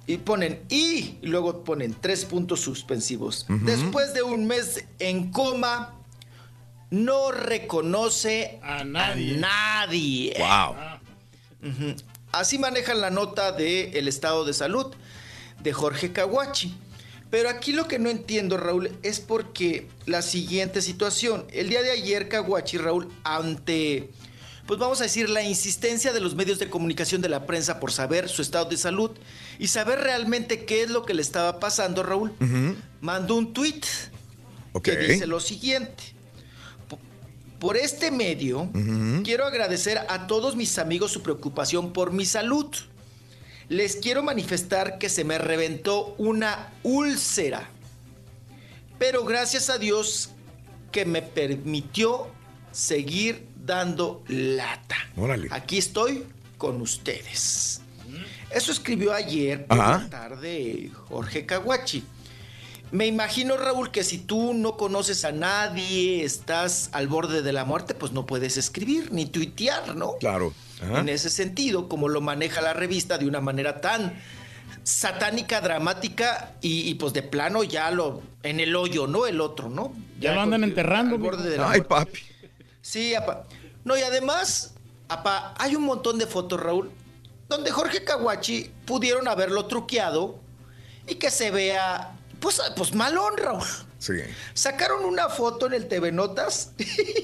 Y 0.07 0.15
ponen 0.15 0.61
y, 0.69 1.17
luego 1.23 1.65
ponen 1.65 1.93
tres 1.99 2.23
puntos 2.23 2.61
suspensivos. 2.61 3.45
Después 3.49 4.13
de 4.13 4.23
un 4.23 4.47
mes 4.47 4.85
en 4.99 5.29
coma, 5.29 5.93
no 6.89 7.33
reconoce 7.33 8.61
a 8.63 8.85
nadie. 8.85 9.35
nadie. 9.35 10.35
Wow. 10.39 10.75
Así 12.31 12.57
manejan 12.57 13.01
la 13.01 13.09
nota 13.09 13.51
del 13.51 13.93
el 13.93 14.07
estado 14.07 14.45
de 14.45 14.53
salud 14.53 14.95
de 15.63 15.73
Jorge 15.73 16.11
Kawachi. 16.11 16.73
Pero 17.29 17.49
aquí 17.49 17.71
lo 17.71 17.88
que 17.88 17.97
no 17.97 18.09
entiendo, 18.09 18.57
Raúl, 18.57 18.91
es 19.03 19.19
porque 19.21 19.88
la 20.05 20.21
siguiente 20.21 20.81
situación. 20.81 21.45
El 21.53 21.69
día 21.69 21.81
de 21.81 21.91
ayer, 21.91 22.27
Kawachi, 22.27 22.77
Raúl, 22.77 23.07
ante, 23.23 24.09
pues 24.67 24.77
vamos 24.79 24.99
a 24.99 25.03
decir, 25.05 25.29
la 25.29 25.41
insistencia 25.41 26.11
de 26.11 26.19
los 26.19 26.35
medios 26.35 26.59
de 26.59 26.69
comunicación 26.69 27.21
de 27.21 27.29
la 27.29 27.45
prensa 27.45 27.79
por 27.79 27.91
saber 27.93 28.27
su 28.27 28.41
estado 28.41 28.65
de 28.65 28.75
salud 28.75 29.11
y 29.59 29.69
saber 29.69 29.99
realmente 29.99 30.65
qué 30.65 30.83
es 30.83 30.89
lo 30.89 31.05
que 31.05 31.13
le 31.13 31.21
estaba 31.21 31.59
pasando, 31.61 32.03
Raúl, 32.03 32.33
mandó 32.99 33.35
un 33.35 33.53
tweet 33.53 33.81
que 34.81 34.91
dice 35.13 35.25
lo 35.27 35.39
siguiente. 35.39 36.03
Po- 36.89 36.99
Por 37.59 37.77
este 37.77 38.11
medio, 38.11 38.69
quiero 39.23 39.45
agradecer 39.45 39.99
a 40.09 40.27
todos 40.27 40.57
mis 40.57 40.77
amigos 40.79 41.11
su 41.13 41.21
preocupación 41.23 41.93
por 41.93 42.11
mi 42.11 42.25
salud. 42.25 42.67
Les 43.72 43.95
quiero 43.95 44.22
manifestar 44.22 44.98
que 44.98 45.07
se 45.07 45.23
me 45.23 45.38
reventó 45.38 46.14
una 46.18 46.73
úlcera. 46.84 47.69
Pero 48.99 49.23
gracias 49.23 49.69
a 49.69 49.77
Dios 49.77 50.31
que 50.91 51.06
me 51.06 51.22
permitió 51.22 52.27
seguir 52.73 53.48
dando 53.56 54.26
lata. 54.27 54.98
Órale. 55.15 55.48
Aquí 55.52 55.77
estoy 55.77 56.26
con 56.57 56.81
ustedes. 56.81 57.80
Eso 58.49 58.73
escribió 58.73 59.14
ayer 59.14 59.65
por 59.65 59.80
Ajá. 59.80 59.99
la 59.99 60.10
tarde 60.10 60.91
Jorge 61.07 61.45
Kawachi. 61.45 62.03
Me 62.91 63.06
imagino, 63.07 63.56
Raúl, 63.56 63.89
que 63.89 64.03
si 64.03 64.18
tú 64.18 64.53
no 64.53 64.76
conoces 64.76 65.23
a 65.23 65.31
nadie, 65.31 66.26
estás 66.26 66.89
al 66.91 67.07
borde 67.07 67.41
de 67.41 67.53
la 67.53 67.64
muerte, 67.64 67.93
pues 67.93 68.11
no 68.11 68.26
puedes 68.26 68.57
escribir 68.57 69.14
ni 69.14 69.27
tuitear, 69.27 69.95
¿no? 69.95 70.18
Claro. 70.19 70.53
Ajá. 70.82 70.99
En 70.99 71.10
ese 71.10 71.30
sentido, 71.30 71.88
como 71.88 72.10
lo 72.10 72.22
maneja 72.22 72.62
la 72.62 72.74
revista 72.74 73.18
de 73.18 73.28
una 73.28 73.41
manera 73.41 73.82
tan 73.82 74.14
satánica, 74.84 75.62
dramática 75.62 76.53
y, 76.62 76.90
y, 76.90 76.95
pues 76.95 77.14
de 77.14 77.22
plano 77.24 77.64
ya 77.64 77.91
lo 77.91 78.22
en 78.44 78.60
el 78.60 78.76
hoyo, 78.76 79.06
¿no? 79.08 79.28
El 79.28 79.41
otro, 79.41 79.70
¿no? 79.70 79.94
Ya 80.20 80.34
lo 80.34 80.41
andan 80.41 80.64
enterrando, 80.64 81.16
al 81.16 81.22
borde 81.22 81.49
de 81.49 81.58
la 81.58 81.70
Ay, 81.70 81.82
muerte. 81.82 81.88
papi. 81.88 82.20
Sí, 82.82 83.14
apa. 83.14 83.44
No, 83.84 83.95
y 83.98 84.02
además, 84.02 84.74
apa, 85.08 85.53
hay 85.58 85.76
un 85.76 85.84
montón 85.84 86.18
de 86.18 86.26
fotos, 86.26 86.60
Raúl, 86.60 86.91
donde 87.48 87.70
Jorge 87.72 88.03
Kawachi 88.03 88.72
pudieron 88.86 89.28
haberlo 89.28 89.66
truqueado 89.66 90.40
y 91.08 91.16
que 91.16 91.30
se 91.30 91.52
vea, 91.52 92.14
pues, 92.40 92.62
pues 92.76 92.94
malón, 92.95 93.38
Raúl. 93.38 93.68
Sí. 93.99 94.14
Sacaron 94.56 95.06
una 95.06 95.30
foto 95.30 95.68
en 95.68 95.74
el 95.74 95.88
TV 95.88 96.12
Notas 96.12 96.72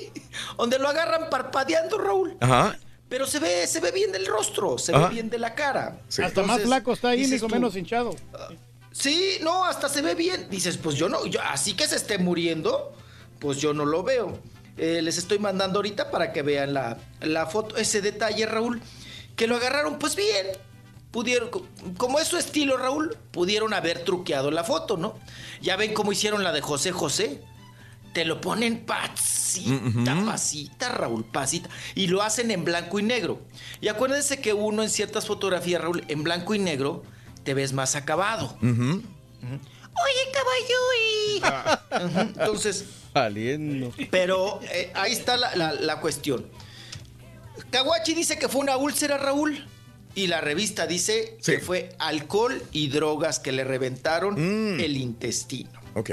donde 0.58 0.78
lo 0.78 0.88
agarran 0.90 1.30
parpadeando, 1.32 1.98
Raúl. 1.98 2.38
Ajá. 2.40 2.78
Pero 3.10 3.26
se 3.26 3.40
ve, 3.40 3.66
se 3.68 3.80
ve 3.80 3.92
bien 3.92 4.12
del 4.12 4.26
rostro, 4.26 4.78
se 4.78 4.94
Ajá. 4.94 5.08
ve 5.08 5.14
bien 5.16 5.30
de 5.30 5.38
la 5.38 5.56
cara. 5.56 6.02
Hasta 6.22 6.44
más 6.44 6.62
flaco 6.62 6.92
está 6.94 7.10
ahí, 7.10 7.22
dices 7.22 7.42
ni 7.42 7.48
menos 7.50 7.76
hinchado. 7.76 8.16
Sí, 8.92 9.38
no, 9.42 9.64
hasta 9.66 9.88
se 9.90 10.02
ve 10.02 10.16
bien. 10.16 10.48
Dices, 10.50 10.78
pues 10.78 10.96
yo 10.96 11.08
no, 11.08 11.26
yo, 11.26 11.40
así 11.42 11.74
que 11.74 11.88
se 11.88 11.96
esté 11.96 12.18
muriendo, 12.18 12.94
pues 13.40 13.60
yo 13.60 13.74
no 13.74 13.86
lo 13.86 14.04
veo. 14.04 14.40
Eh, 14.78 15.02
les 15.02 15.18
estoy 15.18 15.40
mandando 15.40 15.80
ahorita 15.80 16.12
para 16.12 16.34
que 16.34 16.42
vean 16.42 16.74
la, 16.74 16.98
la 17.22 17.46
foto, 17.46 17.78
ese 17.78 18.02
detalle, 18.02 18.46
Raúl, 18.46 18.82
que 19.36 19.48
lo 19.48 19.56
agarraron, 19.56 19.98
pues 20.00 20.16
bien. 20.16 20.48
Pudieron, 21.12 21.50
co- 21.50 21.66
como 21.98 22.20
es 22.20 22.28
su 22.28 22.38
estilo, 22.38 22.76
Raúl, 22.78 23.16
pudieron 23.32 23.74
haber 23.74 24.04
truqueado 24.04 24.52
la 24.52 24.64
foto, 24.64 24.98
¿no? 24.98 25.18
Ya 25.62 25.78
ven 25.78 25.94
cómo 25.94 26.12
hicieron 26.12 26.44
la 26.44 26.52
de 26.52 26.62
José 26.62 26.92
José. 26.92 27.42
Te 28.14 28.26
lo 28.26 28.42
ponen 28.42 28.86
pasita, 28.86 29.72
Ujú. 30.16 30.26
pasita, 30.26 30.90
Raúl, 30.90 31.24
pasita. 31.26 31.70
Y 31.96 32.08
lo 32.08 32.22
hacen 32.24 32.50
en 32.52 32.66
blanco 32.66 33.00
y 33.00 33.04
negro. 33.04 33.42
Y 33.80 33.90
acuérdense 33.90 34.40
que 34.42 34.54
uno 34.54 34.82
en 34.84 34.90
ciertas 34.90 35.28
fotografías, 35.28 35.82
Raúl, 35.82 36.04
en 36.08 36.24
blanco 36.24 36.56
y 36.56 36.60
negro, 36.60 37.04
te 37.44 37.54
ves 37.54 37.74
más 37.74 37.96
acabado. 37.96 38.58
Oye, 38.62 40.24
caballo. 40.34 40.78
Ujú, 42.06 42.20
Entonces, 42.40 42.86
Saliendo. 43.14 43.94
pero 44.12 44.60
eh, 44.64 44.92
ahí 44.96 45.12
está 45.14 45.38
la, 45.38 45.56
la- 45.56 45.74
la 45.74 46.00
cuestión. 46.00 46.46
Kawachi 47.72 48.14
dice 48.14 48.38
que 48.40 48.48
fue 48.48 48.62
una 48.62 48.78
úlcera, 48.78 49.18
Raúl. 49.18 49.66
Y 50.16 50.28
la 50.28 50.42
revista 50.42 50.88
dice 50.88 51.38
que 51.46 51.60
fue 51.60 51.90
alcohol 52.00 52.64
y 52.72 52.88
drogas 52.88 53.38
que 53.40 53.52
le 53.52 53.64
reventaron 53.64 54.36
el 54.80 54.98
intestino. 54.98 55.70
Ok. 55.94 56.10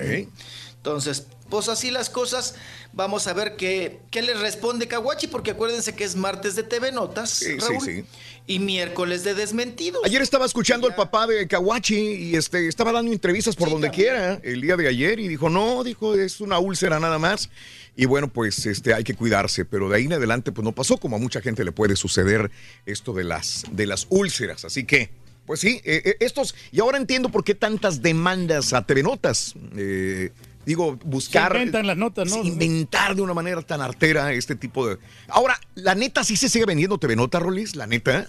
Entonces, 0.77 1.27
pues 1.55 1.69
así 1.69 1.93
las 1.93 2.11
cosas. 2.11 2.57
Vamos 2.93 3.29
a 3.29 3.33
ver 3.33 3.55
qué, 3.55 4.01
qué 4.11 4.23
les 4.23 4.41
responde 4.41 4.89
Kawachi, 4.89 5.29
porque 5.29 5.53
acuérdense 5.53 5.95
que 5.95 6.03
es 6.03 6.17
martes 6.17 6.57
de 6.57 6.65
TV 6.65 6.91
Notas, 6.91 7.31
Sí, 7.31 7.45
sí, 7.45 7.59
Raúl, 7.61 7.81
sí. 7.81 8.05
y 8.49 8.59
miércoles 8.59 9.23
de 9.23 9.35
Desmentidos. 9.35 10.03
Ayer 10.05 10.21
estaba 10.21 10.47
escuchando 10.47 10.89
al 10.89 10.97
papá 10.97 11.29
de 11.29 11.47
Kawachi 11.47 11.97
y 11.97 12.35
este, 12.35 12.67
estaba 12.67 12.91
dando 12.91 13.13
entrevistas 13.13 13.55
por 13.55 13.71
donde 13.71 13.91
quiera 13.91 14.41
el 14.43 14.63
día 14.63 14.77
de 14.77 14.89
ayer 14.89 15.21
y 15.21 15.29
dijo, 15.29 15.49
no, 15.49 15.85
dijo, 15.85 16.17
es 16.17 16.41
una 16.41 16.59
úlcera 16.59 16.99
nada 16.99 17.21
más. 17.21 17.51
Y 17.95 18.07
bueno, 18.07 18.27
pues 18.27 18.67
este, 18.67 18.93
hay 18.93 19.05
que 19.05 19.15
cuidarse, 19.15 19.65
pero 19.65 19.89
de 19.89 19.97
ahí 19.97 20.07
en 20.07 20.15
adelante 20.15 20.51
pues 20.51 20.65
no 20.65 20.73
pasó, 20.73 20.97
como 20.97 21.15
a 21.15 21.19
mucha 21.21 21.41
gente 21.41 21.65
le 21.65 21.71
puede 21.71 21.95
suceder 21.95 22.51
esto 22.85 23.13
de 23.13 23.23
las, 23.23 23.63
de 23.71 23.87
las 23.87 24.09
úlceras. 24.11 24.65
Así 24.65 24.83
que, 24.85 25.11
pues 25.47 25.61
sí, 25.61 25.81
eh, 25.85 26.03
eh, 26.05 26.17
estos, 26.19 26.57
y 26.73 26.81
ahora 26.81 26.99
entiendo 26.99 27.29
por 27.29 27.45
qué 27.45 27.55
tantas 27.55 28.03
demandas 28.03 28.73
a 28.73 28.85
TV 28.85 29.05
Notas. 29.05 29.55
Eh, 29.77 30.33
digo, 30.65 30.99
buscar... 31.05 31.53
Se 31.53 31.59
inventan 31.59 31.87
las 31.87 31.97
notas, 31.97 32.31
¿no? 32.31 32.43
Inventar 32.43 33.15
de 33.15 33.23
una 33.23 33.35
manera 33.35 33.63
tan 33.63 33.81
artera 33.81 34.33
este 34.33 34.57
tipo 34.57 34.87
de... 34.87 34.99
Ahora, 35.29 35.59
la 35.75 35.95
neta 35.95 36.25
sí 36.25 36.37
se 36.37 36.49
sigue 36.49 36.67
vendiendo 36.67 36.99
TV 36.99 37.17
Notas, 37.17 37.43
Rolis, 37.43 37.77
la 37.77 37.87
neta. 37.87 38.29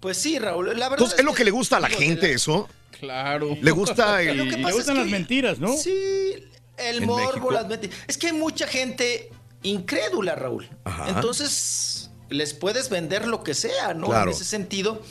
Pues 0.00 0.16
sí, 0.16 0.38
Raúl, 0.38 0.66
la 0.66 0.72
verdad 0.72 0.92
Entonces, 0.92 1.18
¿es 1.18 1.24
lo 1.24 1.34
que 1.34 1.44
le 1.44 1.50
gusta 1.50 1.78
a 1.78 1.80
la 1.80 1.88
gente 1.88 2.32
eso? 2.32 2.68
Claro. 3.00 3.56
¿Le 3.60 3.70
gusta 3.70 4.22
el...? 4.22 4.36
Lo 4.36 4.44
que 4.44 4.56
pasa 4.56 4.68
Le 4.68 4.72
gustan 4.72 4.96
es 4.96 5.02
las 5.02 5.10
mentiras, 5.10 5.58
¿no? 5.58 5.76
Sí, 5.76 6.34
el 6.76 7.06
morbo, 7.06 7.26
México. 7.26 7.50
las 7.50 7.68
mentiras. 7.68 7.96
Es 8.06 8.18
que 8.18 8.28
hay 8.28 8.32
mucha 8.32 8.66
gente 8.66 9.30
incrédula, 9.62 10.34
Raúl. 10.34 10.68
Ajá. 10.84 11.08
Entonces, 11.08 12.10
les 12.30 12.54
puedes 12.54 12.90
vender 12.90 13.26
lo 13.26 13.42
que 13.42 13.54
sea, 13.54 13.94
¿no? 13.94 14.06
Claro. 14.06 14.30
En 14.30 14.36
ese 14.36 14.44
sentido. 14.44 15.02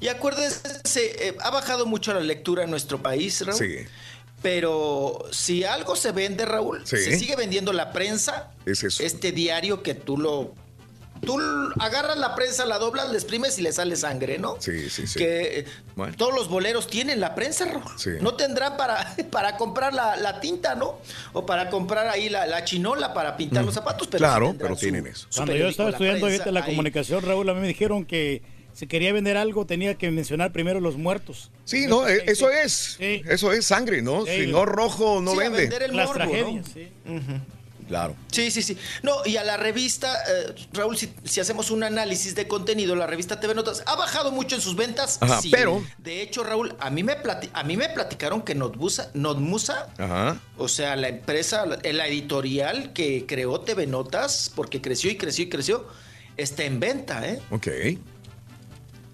Y 0.00 0.08
acuérdense, 0.08 0.60
eh, 0.94 1.36
ha 1.40 1.50
bajado 1.50 1.86
mucho 1.86 2.12
la 2.12 2.20
lectura 2.20 2.64
en 2.64 2.70
nuestro 2.70 3.02
país, 3.02 3.44
Raúl. 3.44 3.58
Sí. 3.58 3.76
Pero 4.46 5.24
si 5.32 5.64
algo 5.64 5.96
se 5.96 6.12
vende, 6.12 6.44
Raúl, 6.46 6.86
Sí. 6.86 6.98
se 6.98 7.18
sigue 7.18 7.34
vendiendo 7.34 7.72
la 7.72 7.90
prensa, 7.90 8.52
Es 8.64 8.84
eso. 8.84 9.02
este 9.02 9.32
diario 9.32 9.82
que 9.82 9.94
tú 9.94 10.16
lo... 10.16 10.54
Tú 11.20 11.36
agarras 11.80 12.16
la 12.16 12.36
prensa, 12.36 12.64
la 12.64 12.78
doblas, 12.78 13.08
le 13.10 13.16
exprimes 13.16 13.58
y 13.58 13.62
le 13.62 13.72
sale 13.72 13.96
sangre, 13.96 14.38
¿no? 14.38 14.54
Sí, 14.60 14.88
sí, 14.88 15.08
sí. 15.08 15.18
Que 15.18 15.64
Bueno. 15.96 16.14
todos 16.16 16.32
los 16.32 16.48
boleros 16.48 16.86
tienen 16.86 17.18
la 17.18 17.34
prensa, 17.34 17.64
Raúl. 17.64 17.82
Sí. 17.98 18.10
No 18.20 18.34
tendrán 18.34 18.76
para, 18.76 19.16
para 19.32 19.56
comprar 19.56 19.92
la, 19.94 20.14
la 20.14 20.38
tinta, 20.38 20.76
¿no? 20.76 21.00
O 21.32 21.44
para 21.44 21.68
comprar 21.68 22.06
ahí 22.06 22.28
la, 22.28 22.46
la 22.46 22.64
chinola 22.64 23.12
para 23.14 23.36
pintar 23.36 23.64
los 23.64 23.74
zapatos. 23.74 24.06
Pero 24.06 24.18
claro, 24.20 24.54
pero 24.56 24.74
su- 24.76 24.80
tienen 24.82 25.08
eso. 25.08 25.26
su 25.28 25.38
Cuando 25.38 25.56
yo 25.56 25.66
estaba 25.66 25.88
la 25.90 25.96
estudiando 25.96 26.26
prensa 26.28 26.52
la 26.52 26.60
ahí. 26.60 26.66
comunicación, 26.66 27.22
Raúl, 27.24 27.48
a 27.48 27.54
mí 27.54 27.60
me 27.62 27.66
dijeron 27.68 28.04
que 28.04 28.42
si 28.76 28.86
quería 28.86 29.10
vender 29.12 29.36
algo 29.38 29.64
tenía 29.64 29.94
que 29.96 30.10
mencionar 30.10 30.52
primero 30.52 30.80
los 30.80 30.96
muertos. 30.96 31.50
Sí, 31.64 31.86
no, 31.86 32.06
eh, 32.06 32.24
eso 32.26 32.50
es. 32.50 32.96
Eso 33.00 33.52
es 33.52 33.64
sangre, 33.66 34.02
¿no? 34.02 34.26
Sí. 34.26 34.42
Si 34.44 34.46
no 34.48 34.66
rojo, 34.66 35.20
no 35.22 35.32
a 35.32 35.36
vende. 35.36 35.62
vender 35.62 35.82
el 35.84 35.96
Las 35.96 36.08
morbo, 36.08 36.18
tragedias, 36.20 36.66
¿no? 36.68 36.72
sí. 36.74 36.88
Claro. 37.88 38.16
Sí, 38.32 38.50
sí, 38.50 38.62
sí. 38.62 38.76
No, 39.04 39.12
y 39.24 39.36
a 39.36 39.44
la 39.44 39.56
revista, 39.56 40.12
eh, 40.28 40.54
Raúl, 40.72 40.96
si, 40.98 41.08
si 41.22 41.38
hacemos 41.38 41.70
un 41.70 41.84
análisis 41.84 42.34
de 42.34 42.48
contenido, 42.48 42.96
la 42.96 43.06
revista 43.06 43.38
TV 43.38 43.54
Notas 43.54 43.84
ha 43.86 43.94
bajado 43.94 44.32
mucho 44.32 44.56
en 44.56 44.60
sus 44.60 44.74
ventas. 44.74 45.18
Ajá, 45.20 45.40
sí. 45.40 45.50
pero- 45.52 45.84
De 45.98 46.20
hecho, 46.20 46.42
Raúl, 46.42 46.74
a 46.80 46.90
mí 46.90 47.04
me, 47.04 47.16
plati- 47.22 47.48
a 47.52 47.62
mí 47.62 47.76
me 47.76 47.88
platicaron 47.88 48.42
que 48.42 48.56
Notmusa, 48.56 49.12
Notmusa 49.14 49.86
Ajá. 49.98 50.40
o 50.58 50.66
sea, 50.66 50.96
la 50.96 51.08
empresa, 51.08 51.64
la, 51.64 51.78
la 51.92 52.08
editorial 52.08 52.92
que 52.92 53.24
creó 53.24 53.60
TV 53.60 53.86
Notas, 53.86 54.50
porque 54.54 54.82
creció 54.82 55.08
y 55.12 55.16
creció 55.16 55.44
y 55.44 55.48
creció, 55.48 55.86
está 56.36 56.64
en 56.64 56.80
venta, 56.80 57.24
¿eh? 57.28 57.40
Ok. 57.52 57.68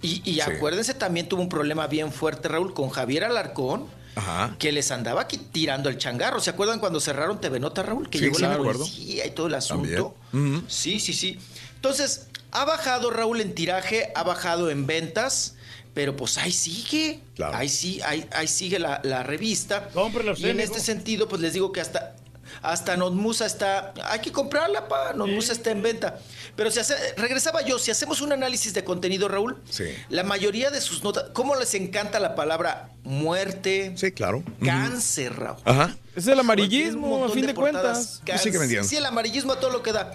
Y, 0.02 0.20
y 0.28 0.34
Sí. 0.34 0.40
acuérdense, 0.40 0.94
también 0.94 1.28
tuvo 1.28 1.40
un 1.42 1.48
problema 1.48 1.86
bien 1.86 2.12
fuerte, 2.12 2.48
Raúl, 2.48 2.74
con 2.74 2.90
Javier 2.90 3.24
Alarcón, 3.24 3.86
Ajá. 4.16 4.56
que 4.58 4.72
les 4.72 4.90
andaba 4.90 5.22
aquí 5.22 5.38
tirando 5.38 5.88
el 5.88 5.96
changarro. 5.96 6.40
¿Se 6.40 6.50
acuerdan 6.50 6.80
cuando 6.80 7.00
cerraron 7.00 7.40
TV 7.40 7.60
Nota, 7.60 7.82
Raúl? 7.82 8.10
Que 8.10 8.18
Sí, 8.18 8.24
llegó 8.24 8.36
sí, 8.36 8.42
la 8.42 8.58
policía 8.58 9.26
y 9.26 9.30
todo 9.30 9.46
el 9.46 9.54
asunto. 9.54 10.14
Sí, 10.68 11.00
sí, 11.00 11.12
sí. 11.12 11.38
Entonces, 11.76 12.26
ha 12.50 12.64
bajado 12.64 13.10
Raúl 13.10 13.40
en 13.40 13.54
tiraje, 13.54 14.12
ha 14.14 14.22
bajado 14.24 14.70
en 14.70 14.86
ventas, 14.86 15.54
pero 15.94 16.16
pues 16.16 16.36
ahí 16.38 16.52
sigue. 16.52 17.20
Ahí 17.52 17.68
sí, 17.68 18.00
ahí, 18.04 18.26
ahí 18.32 18.48
sigue 18.48 18.78
la, 18.78 19.00
la 19.04 19.22
revista. 19.22 19.88
Cómprela 19.94 20.34
y 20.36 20.46
en 20.48 20.60
este 20.60 20.80
sentido, 20.80 21.28
pues 21.28 21.40
les 21.40 21.52
digo 21.52 21.70
que 21.72 21.80
hasta. 21.80 22.16
Hasta 22.62 22.96
Notmusa 22.96 23.44
está. 23.46 23.92
Hay 24.04 24.20
que 24.20 24.30
comprarla, 24.30 24.86
pa. 24.88 25.12
Notmusa 25.14 25.52
está 25.52 25.70
en 25.72 25.82
venta. 25.82 26.18
Pero 26.54 26.70
si 26.70 26.78
hace, 26.78 26.94
regresaba 27.16 27.62
yo, 27.62 27.78
si 27.78 27.90
hacemos 27.90 28.20
un 28.20 28.32
análisis 28.32 28.72
de 28.72 28.84
contenido, 28.84 29.26
Raúl, 29.28 29.60
Sí. 29.68 29.84
la 30.10 30.22
mayoría 30.22 30.70
de 30.70 30.80
sus 30.80 31.02
notas, 31.02 31.24
¿cómo 31.32 31.56
les 31.56 31.74
encanta 31.74 32.20
la 32.20 32.34
palabra 32.34 32.90
muerte? 33.02 33.92
Sí, 33.96 34.12
claro. 34.12 34.42
Cáncer, 34.64 35.34
Raúl. 35.34 35.58
Ajá. 35.64 35.96
Es 36.14 36.26
el 36.26 36.38
amarillismo, 36.38 37.06
Un 37.08 37.14
a 37.14 37.18
montón 37.20 37.34
fin 37.36 37.46
de, 37.46 37.54
portadas. 37.54 38.20
cuentas. 38.24 38.42
Sí, 38.42 38.50
vendiendo. 38.50 38.88
Sí, 38.88 38.96
el 38.96 39.06
amarillismo 39.06 39.54
a 39.54 39.60
todo 39.60 39.70
lo 39.70 39.82
que 39.82 39.92
da. 39.92 40.12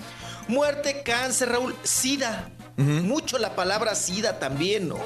Muerte, 0.47 1.01
cáncer, 1.03 1.49
Raúl, 1.49 1.75
sida. 1.83 2.49
Mucho 2.77 3.39
la 3.39 3.55
palabra 3.55 3.95
sida 3.95 4.37
también, 4.39 4.87
¿no? 4.87 4.99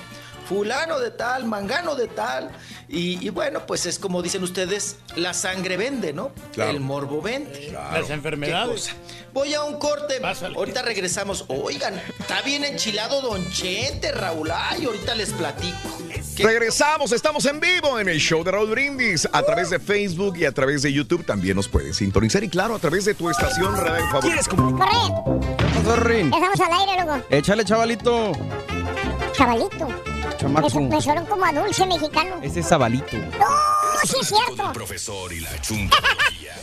Fulano 0.51 0.99
de 0.99 1.11
tal, 1.11 1.45
mangano 1.45 1.95
de 1.95 2.09
tal. 2.09 2.51
Y, 2.89 3.25
y 3.25 3.29
bueno, 3.29 3.65
pues 3.65 3.85
es 3.85 3.97
como 3.97 4.21
dicen 4.21 4.43
ustedes, 4.43 4.97
la 5.15 5.33
sangre 5.33 5.77
vende, 5.77 6.11
¿no? 6.11 6.33
Claro. 6.51 6.71
El 6.71 6.81
morbo 6.81 7.21
vende. 7.21 7.71
Las 7.71 8.09
enfermedades. 8.09 8.87
Qué. 8.87 8.93
Voy 9.31 9.53
a 9.53 9.63
un 9.63 9.79
corte. 9.79 10.19
Ahorita 10.53 10.81
regresamos. 10.81 11.45
Oigan, 11.47 12.01
está 12.19 12.41
bien 12.41 12.65
enchilado 12.65 13.21
Don 13.21 13.49
Chente, 13.51 14.11
Raúl. 14.11 14.51
Ay, 14.53 14.83
ahorita 14.83 15.15
les 15.15 15.29
platico. 15.31 15.77
Regresamos, 16.37 17.13
estamos 17.13 17.45
en 17.45 17.61
vivo 17.61 17.97
en 17.97 18.09
el 18.09 18.19
show 18.19 18.43
de 18.43 18.51
Raúl 18.51 18.71
Brindis 18.71 19.29
a 19.31 19.43
través 19.43 19.69
de 19.69 19.79
Facebook 19.79 20.35
y 20.37 20.43
a 20.43 20.51
través 20.51 20.81
de 20.81 20.91
YouTube. 20.91 21.25
También 21.25 21.55
nos 21.55 21.69
puedes 21.69 21.95
sintonizar 21.95 22.43
y 22.43 22.49
claro, 22.49 22.75
a 22.75 22.79
través 22.79 23.05
de 23.05 23.13
tu 23.13 23.29
estación 23.29 23.73
radio 23.77 24.05
favorita. 24.09 24.41
Corre. 25.85 26.21
Estamos 26.21 26.59
al 26.59 26.73
aire, 26.73 27.05
loco. 27.05 27.25
Échale, 27.29 27.63
chavalito. 27.63 28.33
Chavalito. 29.31 29.87
Chamaco. 30.41 30.67
Me, 30.67 30.69
su- 30.71 30.81
me 30.81 31.01
suenan 31.01 31.25
como 31.25 31.45
a 31.45 31.51
dulce 31.53 31.85
mexicano. 31.85 32.35
Ese 32.41 32.59
es 32.61 32.67
Zabalito. 32.67 33.17
No, 33.17 33.47
sí 34.03 34.15
es 34.21 34.27
cierto. 34.27 34.73
Profesor 34.73 35.31
y 35.31 35.39
la 35.41 35.61
chunta. 35.61 35.97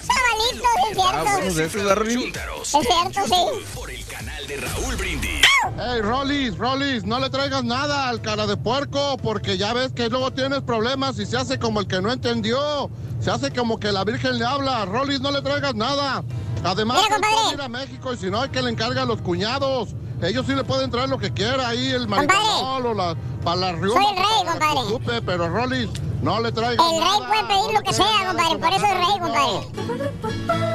Chavalito, 0.09 0.65
sí 0.85 0.91
es 0.93 0.99
Ah, 0.99 1.23
bueno, 1.23 1.25
cierto. 1.25 1.55
de 1.55 1.65
ese 1.67 1.79
es 1.79 1.85
Darwin. 1.85 2.33
Es 2.33 2.69
cierto, 2.69 3.21
sí. 3.27 3.75
Por 3.75 3.91
el 3.91 4.05
canal 4.07 4.47
de 4.47 4.57
Raúl 4.57 4.97
Brindis. 4.97 5.47
Hey, 5.77 6.01
Rollis, 6.03 6.57
Rollis, 6.59 7.05
no 7.05 7.19
le 7.21 7.31
traigas 7.31 7.63
nada 7.65 8.09
al 8.09 8.21
cara 8.21 8.47
de 8.47 8.57
puerco 8.57 9.17
porque 9.23 9.57
ya 9.59 9.73
ves 9.73 9.93
que 9.93 10.09
luego 10.09 10.33
tienes 10.33 10.63
problemas 10.63 11.19
y 11.19 11.27
se 11.27 11.37
hace 11.37 11.59
como 11.59 11.81
el 11.81 11.87
que 11.87 12.01
no 12.01 12.11
entendió. 12.13 12.91
Se 13.21 13.31
hace 13.31 13.53
como 13.53 13.79
que 13.79 13.93
la 13.93 14.05
Virgen 14.05 14.39
le 14.39 14.45
habla. 14.45 14.85
Rollis, 14.87 15.21
no 15.21 15.31
le 15.31 15.43
traigas 15.43 15.75
nada. 15.75 16.23
Además, 16.65 16.99
Mira, 17.03 17.15
compadre. 17.15 17.35
puede 17.43 17.55
ir 17.55 17.61
a 17.63 17.69
México 17.69 18.13
y 18.13 18.17
si 18.17 18.31
no, 18.31 18.41
hay 18.41 18.49
que 18.49 18.63
le 18.63 18.71
encarga 18.71 19.03
a 19.03 19.05
los 19.05 19.21
cuñados. 19.23 19.91
Ellos 20.23 20.47
sí 20.47 20.53
le 20.55 20.65
pueden 20.65 20.91
traer 20.91 21.09
lo 21.09 21.19
que 21.19 21.33
quiera 21.33 21.69
ahí, 21.69 21.91
el 21.91 22.09
marihuanol 22.09 22.87
o 22.87 22.95
la, 22.95 23.17
para 23.49 23.61
la 23.61 23.73
riuma, 23.73 24.03
Soy 24.03 24.11
el 24.11 24.17
rey, 24.17 24.45
compadre. 24.47 24.81
chuchupe, 24.83 25.23
pero 25.23 25.49
Rollis, 25.49 25.89
no 26.21 26.41
le 26.41 26.53
traigas 26.53 26.85
El 26.87 27.01
rey 27.01 27.09
nada. 27.21 27.29
puede 27.29 27.45
pedir 27.45 27.75
lo 27.75 27.83
que 27.83 27.93
sea, 27.95 28.05
compadre. 28.27 28.59
Por 28.59 28.73
eso 28.75 28.87
es 28.87 28.95
rey, 28.95 29.19
compadre. 29.21 30.69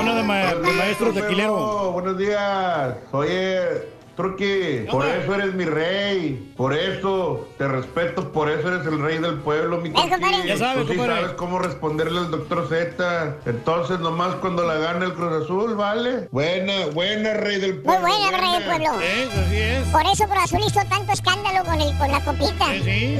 Uno 0.00 0.14
de, 0.14 0.22
ma- 0.22 0.54
de 0.54 0.72
maestro 0.72 1.12
tequilero. 1.12 1.90
Buenos 1.92 2.16
días. 2.18 2.94
Oye, 3.12 3.88
Truqui, 4.18 4.84
por 4.90 5.06
eso 5.06 5.32
eres 5.36 5.54
mi 5.54 5.64
rey. 5.64 6.52
Por 6.56 6.74
eso 6.74 7.46
te 7.56 7.68
respeto, 7.68 8.32
por 8.32 8.50
eso 8.50 8.66
eres 8.74 8.84
el 8.84 8.98
rey 9.00 9.18
del 9.18 9.36
pueblo, 9.36 9.80
mi 9.80 9.90
Truqui. 9.90 10.10
compadre. 10.10 10.48
Ya 10.48 10.56
sabe, 10.56 10.82
Tú 10.82 10.88
sí 10.88 10.96
compadre. 10.96 11.20
sabes 11.22 11.36
cómo 11.36 11.58
responderle 11.60 12.18
al 12.18 12.30
doctor 12.32 12.66
Z. 12.68 13.36
Entonces, 13.46 14.00
nomás 14.00 14.34
cuando 14.40 14.64
la 14.64 14.74
gane 14.74 15.04
el 15.04 15.14
Cruz 15.14 15.44
Azul, 15.44 15.76
¿vale? 15.76 16.28
Buena, 16.32 16.72
buena, 16.92 17.34
rey 17.34 17.60
del 17.60 17.74
Muy 17.74 17.82
pueblo. 17.84 18.08
buena, 18.08 18.38
rey 18.38 18.52
del 18.54 18.64
pueblo. 18.64 18.90
así 18.90 19.56
es. 19.56 19.86
Por 19.86 20.02
eso 20.12 20.24
Cruz 20.24 20.42
Azul 20.42 20.60
hizo 20.66 20.80
tanto 20.90 21.12
escándalo 21.12 21.64
con, 21.64 21.80
el, 21.80 21.96
con 21.96 22.10
la 22.10 22.24
copita. 22.24 22.66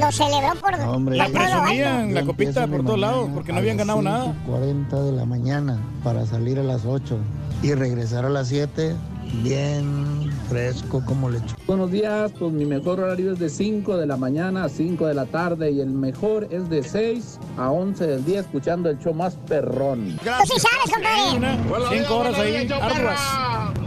Lo 0.05 0.11
celebró 0.11 0.55
por, 0.59 0.71
La 0.73 1.27
todo 1.27 1.33
lo 1.33 1.39
presumían, 1.39 2.13
la 2.13 2.23
copita 2.25 2.67
por 2.67 2.83
todos 2.83 2.99
lados, 2.99 3.29
porque 3.33 3.53
no 3.53 3.59
habían 3.59 3.77
ganado 3.77 4.01
nada. 4.01 4.33
40 4.45 5.01
de 5.01 5.11
la 5.13 5.23
mañana 5.23 5.77
para 6.03 6.25
salir 6.25 6.59
a 6.59 6.63
las 6.63 6.83
8 6.85 7.17
y 7.63 7.73
regresar 7.73 8.25
a 8.25 8.29
las 8.29 8.49
7 8.49 8.95
bien 9.43 10.31
fresco 10.49 11.03
como 11.05 11.29
lechuga. 11.29 11.55
Buenos 11.67 11.91
días, 11.91 12.31
pues 12.37 12.51
mi 12.51 12.65
mejor 12.65 12.99
horario 12.99 13.31
es 13.33 13.39
de 13.39 13.49
5 13.49 13.97
de 13.97 14.07
la 14.07 14.17
mañana 14.17 14.65
a 14.65 14.69
5 14.69 15.07
de 15.07 15.13
la 15.13 15.25
tarde 15.25 15.71
y 15.71 15.81
el 15.81 15.89
mejor 15.89 16.47
es 16.51 16.69
de 16.69 16.83
6 16.83 17.39
a 17.57 17.69
11 17.69 18.07
del 18.07 18.25
día 18.25 18.39
escuchando 18.41 18.89
el 18.89 18.97
show 18.99 19.13
más 19.13 19.35
perrón. 19.47 20.17
Tú 20.23 20.53
sí 20.53 20.59
sabes, 20.59 20.93
compadre. 20.93 21.57
Buenos 21.69 21.89
días, 21.91 22.09
buenos 22.09 22.35
días. 22.43 22.67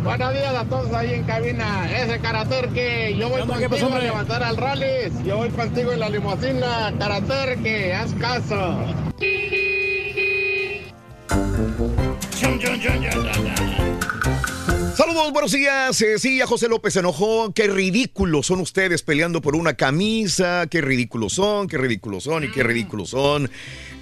Buenos 0.04 0.32
días 0.32 0.54
a 0.54 0.64
todos 0.64 0.92
ahí 0.92 1.14
en 1.14 1.24
cabina. 1.24 1.90
Ese 1.92 2.18
Karaterque, 2.18 3.14
yo 3.16 3.28
voy 3.28 3.36
¿Qué 3.36 3.42
onda? 3.42 3.58
¿Qué 3.58 3.68
contigo 3.68 3.88
pasó, 3.88 4.00
a 4.00 4.04
levantar 4.04 4.42
al 4.42 4.56
Rollis. 4.56 5.24
Yo 5.24 5.36
voy 5.36 5.50
contigo 5.50 5.92
en 5.92 6.00
la 6.00 6.08
limusina. 6.08 6.92
Karaterque, 6.98 7.94
haz 7.94 8.12
caso. 8.14 8.76
Saludos, 14.94 15.32
buenos 15.32 15.52
días. 15.52 15.98
Eh, 16.02 16.18
sí, 16.18 16.42
a 16.42 16.46
José 16.46 16.68
López 16.68 16.92
se 16.92 17.00
enojó. 17.00 17.50
Qué 17.54 17.66
ridículos 17.66 18.46
son 18.46 18.60
ustedes 18.60 19.02
peleando 19.02 19.40
por 19.40 19.56
una 19.56 19.72
camisa. 19.72 20.66
Qué 20.70 20.82
ridículos 20.82 21.32
son, 21.32 21.66
qué 21.66 21.78
ridículos 21.78 22.24
son 22.24 22.44
y 22.44 22.50
qué 22.50 22.62
ridículos 22.62 23.08
son. 23.10 23.50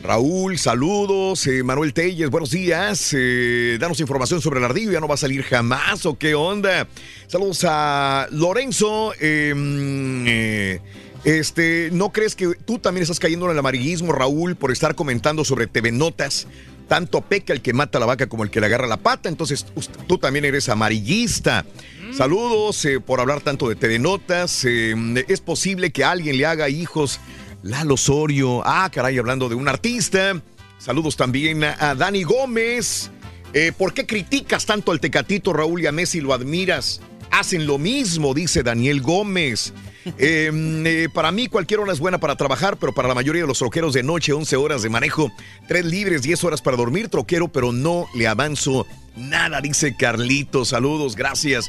Raúl, 0.03 0.59
saludos. 0.59 1.47
Eh, 1.47 1.63
Manuel 1.63 1.95
Telles, 1.95 2.29
buenos 2.29 2.51
días. 2.51 3.15
Eh, 3.17 3.79
danos 3.79 4.01
información 4.01 4.41
sobre 4.41 4.59
el 4.59 4.65
ardillo. 4.65 4.91
¿Ya 4.91 4.99
no 4.99 5.07
va 5.07 5.15
a 5.15 5.19
salir 5.19 5.45
jamás 5.45 6.07
o 6.07 6.19
qué 6.19 6.35
onda? 6.35 6.89
Saludos 7.29 7.65
a 7.69 8.27
Lorenzo. 8.33 9.13
mm, 9.13 10.25
eh, 10.27 10.81
este, 11.25 11.91
¿no 11.93 12.13
crees 12.13 12.35
que 12.35 12.55
tú 12.65 12.79
también 12.79 13.03
estás 13.03 13.21
cayendo 13.21 13.45
en 13.47 13.53
el 13.53 13.59
amarillismo, 13.59 14.11
Raúl, 14.13 14.57
por 14.57 14.73
estar 14.73 14.95
comentando 14.95 15.45
sobre 15.45 15.67
TV 15.67 15.93
Notas? 15.93 16.49
Tanto 16.91 17.21
peca 17.21 17.53
el 17.53 17.63
que 17.63 17.73
mata 17.73 17.99
a 17.99 18.01
la 18.01 18.07
vaca 18.07 18.29
como 18.29 18.43
el 18.43 18.51
que 18.51 18.59
le 18.59 18.67
agarra 18.67 18.89
la 18.89 18.97
pata. 18.97 19.29
Entonces, 19.29 19.65
tú 20.09 20.19
también 20.19 20.45
eres 20.45 20.69
amarillista. 20.69 21.65
Saludos 22.13 22.85
eh, 22.85 22.99
por 22.99 23.21
hablar 23.21 23.43
tanto 23.43 23.69
de 23.69 23.77
TV 23.77 24.01
Notas. 24.01 24.65
Eh, 24.65 24.97
es 25.29 25.41
posible 25.41 25.93
que 25.93 26.03
alguien 26.03 26.37
le 26.37 26.47
haga 26.47 26.69
hijos 26.69 27.21
Lalo 27.63 27.95
Osorio. 27.95 28.63
Ah, 28.65 28.91
caray, 28.93 29.17
hablando 29.19 29.49
de 29.49 29.55
un 29.55 29.69
artista. 29.69 30.43
Saludos 30.79 31.17
también 31.17 31.63
a, 31.63 31.77
a 31.79 31.95
Dani 31.95 32.25
Gómez. 32.25 33.13
Eh, 33.53 33.71
¿Por 33.71 33.95
qué 33.95 34.05
criticas 34.05 34.67
tanto 34.67 34.91
al 34.91 34.99
Tecatito, 34.99 35.53
Raúl, 35.53 35.83
y 35.83 35.87
a 35.87 35.93
Messi 35.93 36.21
lo 36.21 36.35
admiras? 36.35 37.03
Hacen 37.31 37.69
lo 37.69 37.79
mismo, 37.79 38.35
dice 38.35 38.65
Daniel 38.65 39.01
Gómez. 39.01 39.73
Eh, 40.19 40.51
eh, 40.53 41.09
para 41.13 41.31
mí 41.31 41.49
cualquier 41.49 41.81
hora 41.81 41.93
es 41.93 42.01
buena 42.01 42.19
para 42.19 42.37
trabajar, 42.37 42.77
pero 42.79 42.93
para 42.93 43.09
la 43.09 43.15
mayoría 43.15 43.43
de 43.43 43.49
los 43.49 43.59
troqueros 43.59 43.93
de 43.93 44.03
noche, 44.03 44.33
11 44.33 44.57
horas 44.57 44.83
de 44.83 44.89
manejo, 44.89 45.31
3 45.69 45.85
libres, 45.85 46.23
10 46.23 46.45
horas 46.45 46.63
para 46.63 46.77
dormir, 46.77 47.09
troquero, 47.09 47.49
pero 47.49 47.73
no 47.73 48.07
le 48.15 48.27
avanzo 48.27 48.87
nada, 49.17 49.61
dice 49.61 49.97
Carlito. 49.97 50.65
Saludos, 50.65 51.17
gracias. 51.17 51.69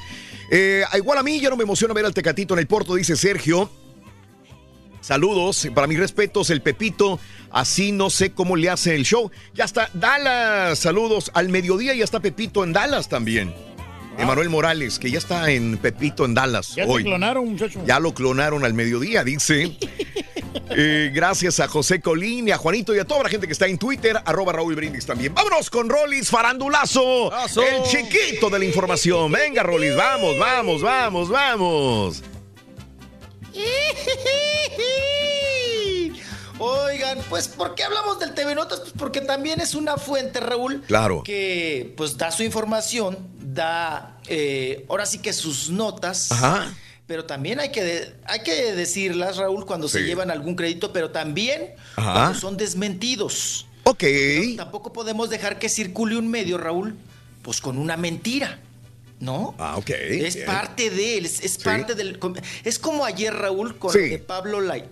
Eh, 0.50 0.84
igual 0.96 1.18
a 1.18 1.24
mí 1.24 1.40
ya 1.40 1.50
no 1.50 1.58
me 1.58 1.64
emociona 1.64 1.94
ver 1.94 2.06
al 2.06 2.14
Tecatito 2.14 2.54
en 2.54 2.60
el 2.60 2.68
Porto, 2.68 2.96
dice 2.96 3.16
Sergio. 3.16 3.70
Saludos, 5.02 5.68
para 5.74 5.88
mis 5.88 5.98
respetos, 5.98 6.52
el 6.52 6.62
Pepito, 6.62 7.20
así 7.50 7.92
no 7.92 8.12
sé 8.12 8.34
cómo 8.34 8.56
le 8.56 8.70
hace 8.70 8.96
el 8.96 9.04
show. 9.04 9.32
Ya 9.56 9.66
está 9.66 9.90
Dallas, 9.94 10.78
saludos, 10.78 11.32
al 11.34 11.50
mediodía 11.50 11.96
ya 11.96 12.04
está 12.04 12.20
Pepito 12.20 12.64
en 12.64 12.72
Dallas 12.72 13.10
también. 13.10 13.52
Emanuel 14.22 14.50
Morales, 14.50 15.00
que 15.00 15.10
ya 15.12 15.18
está 15.18 15.50
en 15.52 15.78
Pepito 15.78 16.26
en 16.26 16.34
Dallas 16.34 16.76
Ya 16.76 16.86
hoy. 16.86 17.04
te 17.04 17.10
clonaron, 17.10 17.50
muchacho. 17.50 17.82
Ya 17.86 18.00
lo 18.00 18.14
clonaron 18.14 18.64
al 18.66 18.74
mediodía, 18.74 19.24
dice. 19.24 19.78
Eh, 20.74 21.12
gracias 21.14 21.60
a 21.60 21.68
José 21.68 22.00
Colín 22.02 22.48
y 22.48 22.52
a 22.52 22.58
Juanito 22.58 22.96
y 22.96 23.00
a 23.00 23.06
toda 23.06 23.24
la 23.24 23.30
gente 23.30 23.46
que 23.46 23.52
está 23.54 23.68
en 23.68 23.78
Twitter, 23.78 24.18
arroba 24.24 24.54
Raúl 24.54 24.76
Brindis 24.76 25.06
también. 25.06 25.34
Vámonos 25.34 25.70
con 25.70 25.90
Rolis 25.90 26.30
Farandulazo, 26.30 27.30
el 27.62 27.84
chiquito 27.84 28.50
de 28.50 28.60
la 28.60 28.66
información. 28.66 29.32
Venga, 29.32 29.64
Rolis, 29.64 29.96
vamos, 29.96 30.38
vamos, 30.40 30.82
vamos, 30.82 31.30
vamos. 31.30 32.24
Oiga, 36.62 37.12
Oigan, 37.12 37.26
pues 37.30 37.48
¿por 37.48 37.76
qué 37.76 37.84
hablamos 37.84 38.20
del 38.20 38.34
TV 38.34 38.54
Notas? 38.56 38.80
Pues 38.82 38.94
porque 38.98 39.22
también 39.22 39.60
es 39.62 39.74
una 39.74 39.98
fuente, 39.98 40.40
Raúl. 40.40 40.82
Claro. 40.88 41.24
Que 41.24 41.94
pues 41.98 42.18
da 42.18 42.32
su 42.32 42.44
información, 42.44 43.18
da 43.40 44.20
eh, 44.28 44.86
ahora 44.90 45.06
sí 45.06 45.20
que 45.20 45.34
sus 45.34 45.70
notas. 45.70 46.32
Ajá. 46.32 46.74
Pero 47.08 47.26
también 47.26 47.60
hay 47.60 47.72
que, 47.72 48.14
hay 48.26 48.42
que 48.42 48.74
decirlas, 48.74 49.38
Raúl, 49.38 49.66
cuando 49.66 49.90
se 49.90 50.04
llevan 50.04 50.32
algún 50.32 50.56
crédito, 50.56 50.94
pero 50.94 51.10
también 51.12 51.74
Ajá. 51.96 52.14
cuando 52.14 52.40
son 52.40 52.58
desmentidos. 52.58 53.66
Ok. 53.84 54.04
Tampoco 54.56 54.94
podemos 54.94 55.30
dejar 55.30 55.60
que 55.60 55.68
circule 55.68 56.16
un 56.16 56.30
medio, 56.30 56.58
Raúl, 56.58 56.96
pues 57.42 57.60
con 57.60 57.78
una 57.78 57.98
mentira. 57.98 58.60
¿No? 59.20 59.54
Ah, 59.60 59.76
ok. 59.78 59.90
Es 59.90 60.36
bien. 60.36 60.48
parte 60.48 60.90
de 60.90 61.18
él, 61.18 61.26
es, 61.26 61.42
es 61.42 61.58
parte 61.58 61.94
del... 61.96 62.18
Es 62.64 62.80
como 62.80 63.06
ayer, 63.06 63.34
Raúl, 63.34 63.78
con 63.78 63.92
Sí. 63.94 64.18
Pablo 64.26 64.62
Light. 64.62 64.86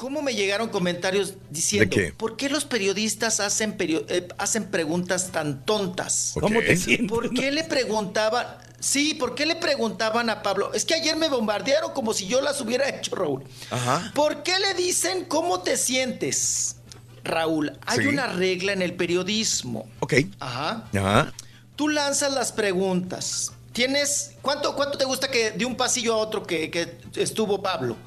¿Cómo 0.00 0.22
me 0.22 0.34
llegaron 0.34 0.70
comentarios 0.70 1.34
diciendo, 1.50 1.94
¿De 1.94 2.04
qué? 2.06 2.12
¿por 2.14 2.38
qué 2.38 2.48
los 2.48 2.64
periodistas 2.64 3.38
hacen, 3.38 3.76
perio- 3.76 4.06
eh, 4.08 4.26
hacen 4.38 4.64
preguntas 4.70 5.30
tan 5.30 5.62
tontas? 5.66 6.32
¿Cómo 6.40 6.60
te 6.60 6.74
sientes? 6.78 7.06
¿Por 7.06 7.34
qué 7.34 7.50
le 7.52 7.64
preguntaban? 7.64 8.46
Sí, 8.80 9.12
¿por 9.12 9.34
qué 9.34 9.44
le 9.44 9.56
preguntaban 9.56 10.30
a 10.30 10.42
Pablo? 10.42 10.72
Es 10.72 10.86
que 10.86 10.94
ayer 10.94 11.16
me 11.16 11.28
bombardearon 11.28 11.92
como 11.92 12.14
si 12.14 12.26
yo 12.26 12.40
las 12.40 12.58
hubiera 12.62 12.88
hecho, 12.88 13.14
Raúl. 13.14 13.44
Ajá. 13.70 14.10
¿Por 14.14 14.42
qué 14.42 14.58
le 14.58 14.72
dicen 14.72 15.26
cómo 15.26 15.60
te 15.60 15.76
sientes? 15.76 16.76
Raúl, 17.22 17.78
hay 17.84 17.98
Sí. 17.98 18.06
una 18.06 18.26
regla 18.28 18.72
en 18.72 18.80
el 18.80 18.94
periodismo. 18.94 19.86
Ok. 20.00 20.14
Ajá. 20.38 20.88
Ajá. 20.96 21.30
Tú 21.76 21.90
lanzas 21.90 22.32
las 22.32 22.52
preguntas. 22.52 23.52
Tienes. 23.72 24.32
¿Cuánto, 24.40 24.74
cuánto 24.74 24.96
te 24.96 25.04
gusta 25.04 25.28
que 25.30 25.50
de 25.50 25.66
un 25.66 25.76
pasillo 25.76 26.14
a 26.14 26.16
otro 26.16 26.46
que, 26.46 26.70
que 26.70 26.96
estuvo 27.16 27.60
Pablo? 27.62 27.98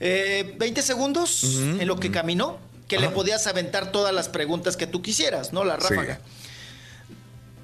Eh, 0.00 0.54
¿20 0.58 0.80
segundos 0.82 1.42
en 1.44 1.86
lo 1.86 1.98
que 1.98 2.10
caminó? 2.10 2.58
Que 2.86 2.98
le 2.98 3.08
podías 3.10 3.46
aventar 3.46 3.92
todas 3.92 4.14
las 4.14 4.28
preguntas 4.28 4.76
que 4.76 4.86
tú 4.86 5.02
quisieras, 5.02 5.52
¿no? 5.52 5.64
La 5.64 5.78
Sí. 5.80 5.88
ráfaga. 5.90 6.20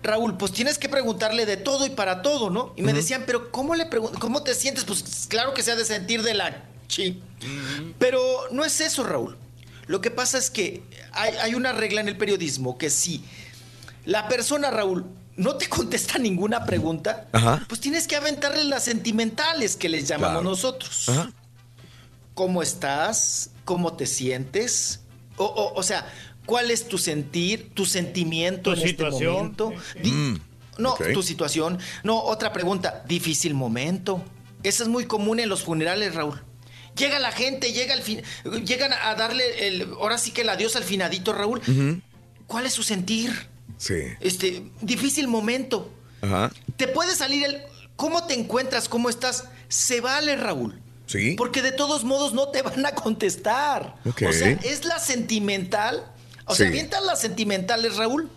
Raúl, 0.03 0.37
pues 0.37 0.53
tienes 0.53 0.77
que 0.77 0.91
preguntarle 0.91 1.47
de 1.47 1.57
todo 1.57 1.87
y 1.87 1.91
para 1.91 2.21
todo, 2.21 2.51
¿no? 2.51 2.75
Y 2.77 2.83
me 2.83 2.93
decían, 2.93 3.23
pero 3.27 3.51
¿cómo 3.51 3.75
le 3.75 3.89
cómo 3.89 4.43
te 4.43 4.55
sientes? 4.55 4.85
Pues 4.85 5.27
claro 5.29 5.55
que 5.55 5.63
se 5.63 5.73
ha 5.73 5.77
de 5.77 5.85
sentir 5.87 6.23
de 6.23 6.35
la 6.35 6.63
chi. 6.89 7.23
Pero 7.99 8.21
no 8.51 8.65
es 8.67 8.81
eso, 8.83 9.03
Raúl. 9.05 9.39
Lo 9.87 10.03
que 10.03 10.11
pasa 10.11 10.37
es 10.37 10.51
que 10.51 10.83
hay, 11.13 11.35
hay 11.37 11.55
una 11.55 11.73
regla 11.73 12.03
en 12.03 12.09
el 12.09 12.19
periodismo 12.19 12.77
que 12.77 12.91
si 12.91 13.25
la 14.05 14.29
persona, 14.29 14.71
Raúl, 14.71 15.07
no 15.37 15.57
te 15.57 15.69
contesta 15.71 16.19
ninguna 16.19 16.67
pregunta, 16.67 17.27
Ajá. 17.33 17.65
pues 17.67 17.81
tienes 17.81 18.07
que 18.07 18.17
aventarle 18.17 18.65
las 18.65 18.85
sentimentales 18.85 19.75
que 19.77 19.89
les 19.89 20.07
llamamos 20.07 20.33
Claro. 20.43 20.51
nosotros. 20.51 21.09
Ajá. 21.09 21.33
¿Cómo 22.35 22.63
estás? 22.63 23.51
¿Cómo 23.65 23.95
te 23.95 24.07
sientes? 24.07 25.01
O, 25.37 25.45
o- 25.45 25.75
o 25.79 25.83
sea, 25.83 26.07
¿cuál 26.47 26.71
es 26.71 26.89
tu 26.89 26.99
sentir, 26.99 27.71
tu 27.75 27.87
sentimiento 27.87 28.75
Tu 28.75 28.81
en 28.81 28.89
situación. 28.89 29.21
este 29.53 29.65
momento? 29.65 29.73
Di- 30.03 30.11
Mm, 30.13 30.41
no, 30.79 30.95
tu 31.13 31.23
situación. 31.23 31.79
No, 32.03 32.21
otra 32.23 32.53
pregunta. 32.53 33.05
Difícil 33.07 33.55
momento. 33.55 34.23
Eso 34.63 34.83
es 34.83 34.89
muy 34.89 35.05
común 35.07 35.39
en 35.41 35.49
los 35.49 35.63
funerales, 35.63 36.15
Raúl. 36.15 36.43
Llega 36.97 37.19
la 37.19 37.33
gente, 37.33 37.73
llega 37.73 37.93
al 37.95 38.03
fin, 38.03 38.23
llegan 38.65 38.93
a 38.93 39.15
darle 39.17 39.67
el, 39.67 39.83
ahora 40.01 40.17
sí 40.17 40.31
que 40.31 40.43
el 40.43 40.49
adiós 40.49 40.77
al 40.77 40.85
finadito, 40.85 41.33
Raúl. 41.33 41.61
¿Cuál 42.47 42.67
es 42.67 42.73
su 42.73 42.83
sentir? 42.83 43.31
Sí. 43.79 43.95
Este, 44.21 44.71
difícil 44.81 45.27
momento. 45.29 45.91
Ajá. 46.23 46.53
Te 46.77 46.87
puede 46.89 47.15
salir 47.17 47.45
el 47.45 47.63
¿cómo 47.97 48.25
te 48.27 48.35
encuentras? 48.35 48.89
¿Cómo 48.89 49.09
estás? 49.11 49.49
Se 49.69 50.01
vale, 50.01 50.37
Raúl. 50.37 50.81
Sí. 51.07 51.35
Porque 51.37 51.61
de 51.63 51.73
todos 51.73 52.05
modos 52.05 52.33
no 52.33 52.49
te 52.49 52.63
van 52.63 52.85
a 52.87 52.93
contestar. 52.93 53.95
O 54.05 54.33
sea, 54.33 54.51
es 54.63 54.85
la 54.85 54.99
sentimental. 54.99 56.05
O 56.47 56.53
Sí. 56.55 56.59
sea, 56.59 56.69
avientas 56.69 57.03
las 57.05 57.21
sentimentales, 57.21 57.97
Raúl, 57.97 58.31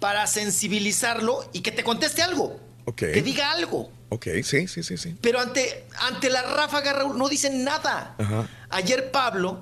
para 0.00 0.26
sensibilizarlo 0.26 1.48
y 1.52 1.60
que 1.60 1.72
te 1.72 1.84
conteste 1.84 2.22
algo. 2.22 2.58
Ok. 2.84 2.96
Que 2.98 3.22
diga 3.22 3.52
algo. 3.52 3.90
Ok, 4.10 4.26
sí, 4.44 4.68
sí, 4.68 4.82
sí, 4.82 4.96
sí. 4.96 5.16
Pero 5.20 5.40
ante, 5.40 5.86
ante 6.00 6.30
la 6.30 6.42
ráfaga, 6.42 6.92
Raúl, 6.92 7.18
no 7.18 7.28
dicen 7.28 7.64
nada. 7.64 8.14
Ajá. 8.18 8.48
Ayer 8.70 9.10
Pablo 9.10 9.60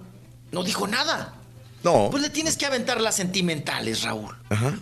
no 0.53 0.63
dijo 0.63 0.87
nada. 0.87 1.35
No. 1.83 2.09
Pues 2.11 2.23
le 2.23 2.31
tienes 2.31 2.57
que 2.57 2.67
aventar 2.67 3.01
las 3.01 3.15
sentimentales, 3.15 4.03
Raúl. 4.03 4.35
Ajá. 4.51 4.75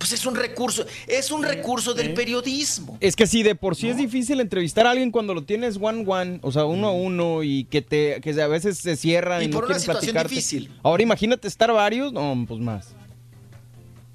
Pues 0.00 0.12
es 0.12 0.24
un 0.24 0.34
recurso, 0.34 0.86
es 1.06 1.30
un 1.30 1.42
recurso 1.42 1.92
del 1.92 2.14
periodismo. 2.14 2.96
Es 3.00 3.14
que 3.14 3.26
sí, 3.26 3.42
de 3.42 3.54
por 3.54 3.76
sí 3.76 3.90
es 3.90 3.98
difícil 3.98 4.40
entrevistar 4.40 4.86
a 4.86 4.92
alguien 4.92 5.10
cuando 5.10 5.34
lo 5.34 5.42
tienes 5.44 5.76
one 5.78 6.04
one, 6.06 6.38
o 6.42 6.50
sea, 6.50 6.64
uno 6.64 6.88
a 6.88 6.92
uno 6.92 7.42
y 7.42 7.64
que 7.64 7.82
te 7.82 8.18
que 8.22 8.30
a 8.40 8.46
veces 8.46 8.78
se 8.78 8.96
cierran 8.96 9.42
Y 9.42 9.44
y, 9.44 9.48
no 9.48 9.56
por 9.56 9.64
una 9.64 9.74
quieren 9.74 9.80
situación 9.82 10.12
platicarte. 10.14 10.34
difícil. 10.34 10.72
Ahora 10.82 11.02
imagínate 11.02 11.46
estar 11.46 11.70
varios, 11.70 12.14
no, 12.14 12.46
pues 12.48 12.58
más. 12.60 12.94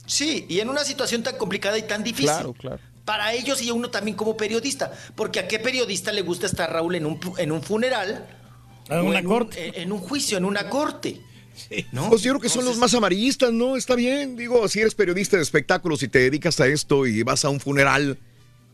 Sí, 0.07 0.45
y 0.49 0.59
en 0.59 0.69
una 0.69 0.83
situación 0.83 1.21
tan 1.21 1.37
complicada 1.37 1.77
y 1.77 1.83
tan 1.83 2.03
difícil. 2.03 2.25
Claro, 2.31 2.53
claro. 2.53 2.79
Para 3.05 3.33
ellos 3.33 3.61
y 3.61 3.69
a 3.69 3.73
uno 3.75 3.89
también 3.91 4.17
como 4.17 4.35
periodista. 4.35 4.91
Porque 5.15 5.39
a 5.39 5.47
qué 5.47 5.59
periodista 5.59 6.11
le 6.11 6.21
gusta 6.23 6.47
estar, 6.47 6.71
Raúl, 6.73 6.95
en 6.95 7.05
un, 7.05 7.19
pu- 7.19 7.37
en 7.37 7.51
un 7.51 7.61
funeral. 7.61 8.25
En 8.89 8.97
o 8.99 9.03
una 9.05 9.19
un- 9.19 9.25
corte. 9.25 9.67
en, 9.67 9.81
en 9.83 9.91
un 9.91 9.99
juicio, 9.99 10.37
en 10.39 10.45
una 10.45 10.67
corte. 10.69 11.21
¿No? 11.91 12.09
Pues 12.09 12.21
yo 12.21 12.31
creo 12.33 12.41
que 12.41 12.49
son 12.49 12.65
los 12.65 12.77
más 12.77 12.93
amarillistas, 12.93 13.51
¿no? 13.51 13.75
Está 13.77 13.95
bien. 13.95 14.35
Digo, 14.35 14.67
si 14.67 14.79
eres 14.81 14.95
periodista 14.95 15.37
de 15.37 15.43
espectáculos 15.43 16.03
y 16.03 16.07
te 16.07 16.19
dedicas 16.19 16.59
a 16.59 16.67
esto 16.67 17.05
y 17.05 17.23
vas 17.23 17.45
a 17.45 17.49
un 17.49 17.59
funeral, 17.59 18.17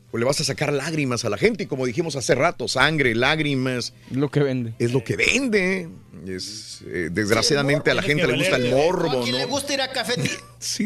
pues 0.09 0.19
le 0.19 0.25
vas 0.25 0.41
a 0.41 0.43
sacar 0.43 0.73
lágrimas 0.73 1.23
a 1.23 1.29
la 1.29 1.37
gente. 1.37 1.63
Y 1.63 1.67
como 1.67 1.85
dijimos 1.85 2.15
hace 2.15 2.35
rato, 2.35 2.67
sangre, 2.67 3.15
lágrimas. 3.15 3.93
Lo 4.11 4.29
que 4.29 4.41
vende. 4.41 4.73
Es 4.79 4.91
lo 4.91 5.03
que 5.03 5.15
vende. 5.15 5.87
Es, 6.27 6.81
eh, 6.85 7.09
desgraciadamente 7.11 7.89
a 7.89 7.93
la 7.93 8.01
gente 8.03 8.27
le 8.27 8.37
gusta 8.37 8.57
el 8.57 8.69
morbo, 8.71 9.21
¿A 9.21 9.23
quién 9.23 9.37
le 9.37 9.43
¿no? 9.43 9.49
gusta 9.49 9.73
ir 9.73 9.81
a 9.81 9.91
cafetear? 9.91 10.37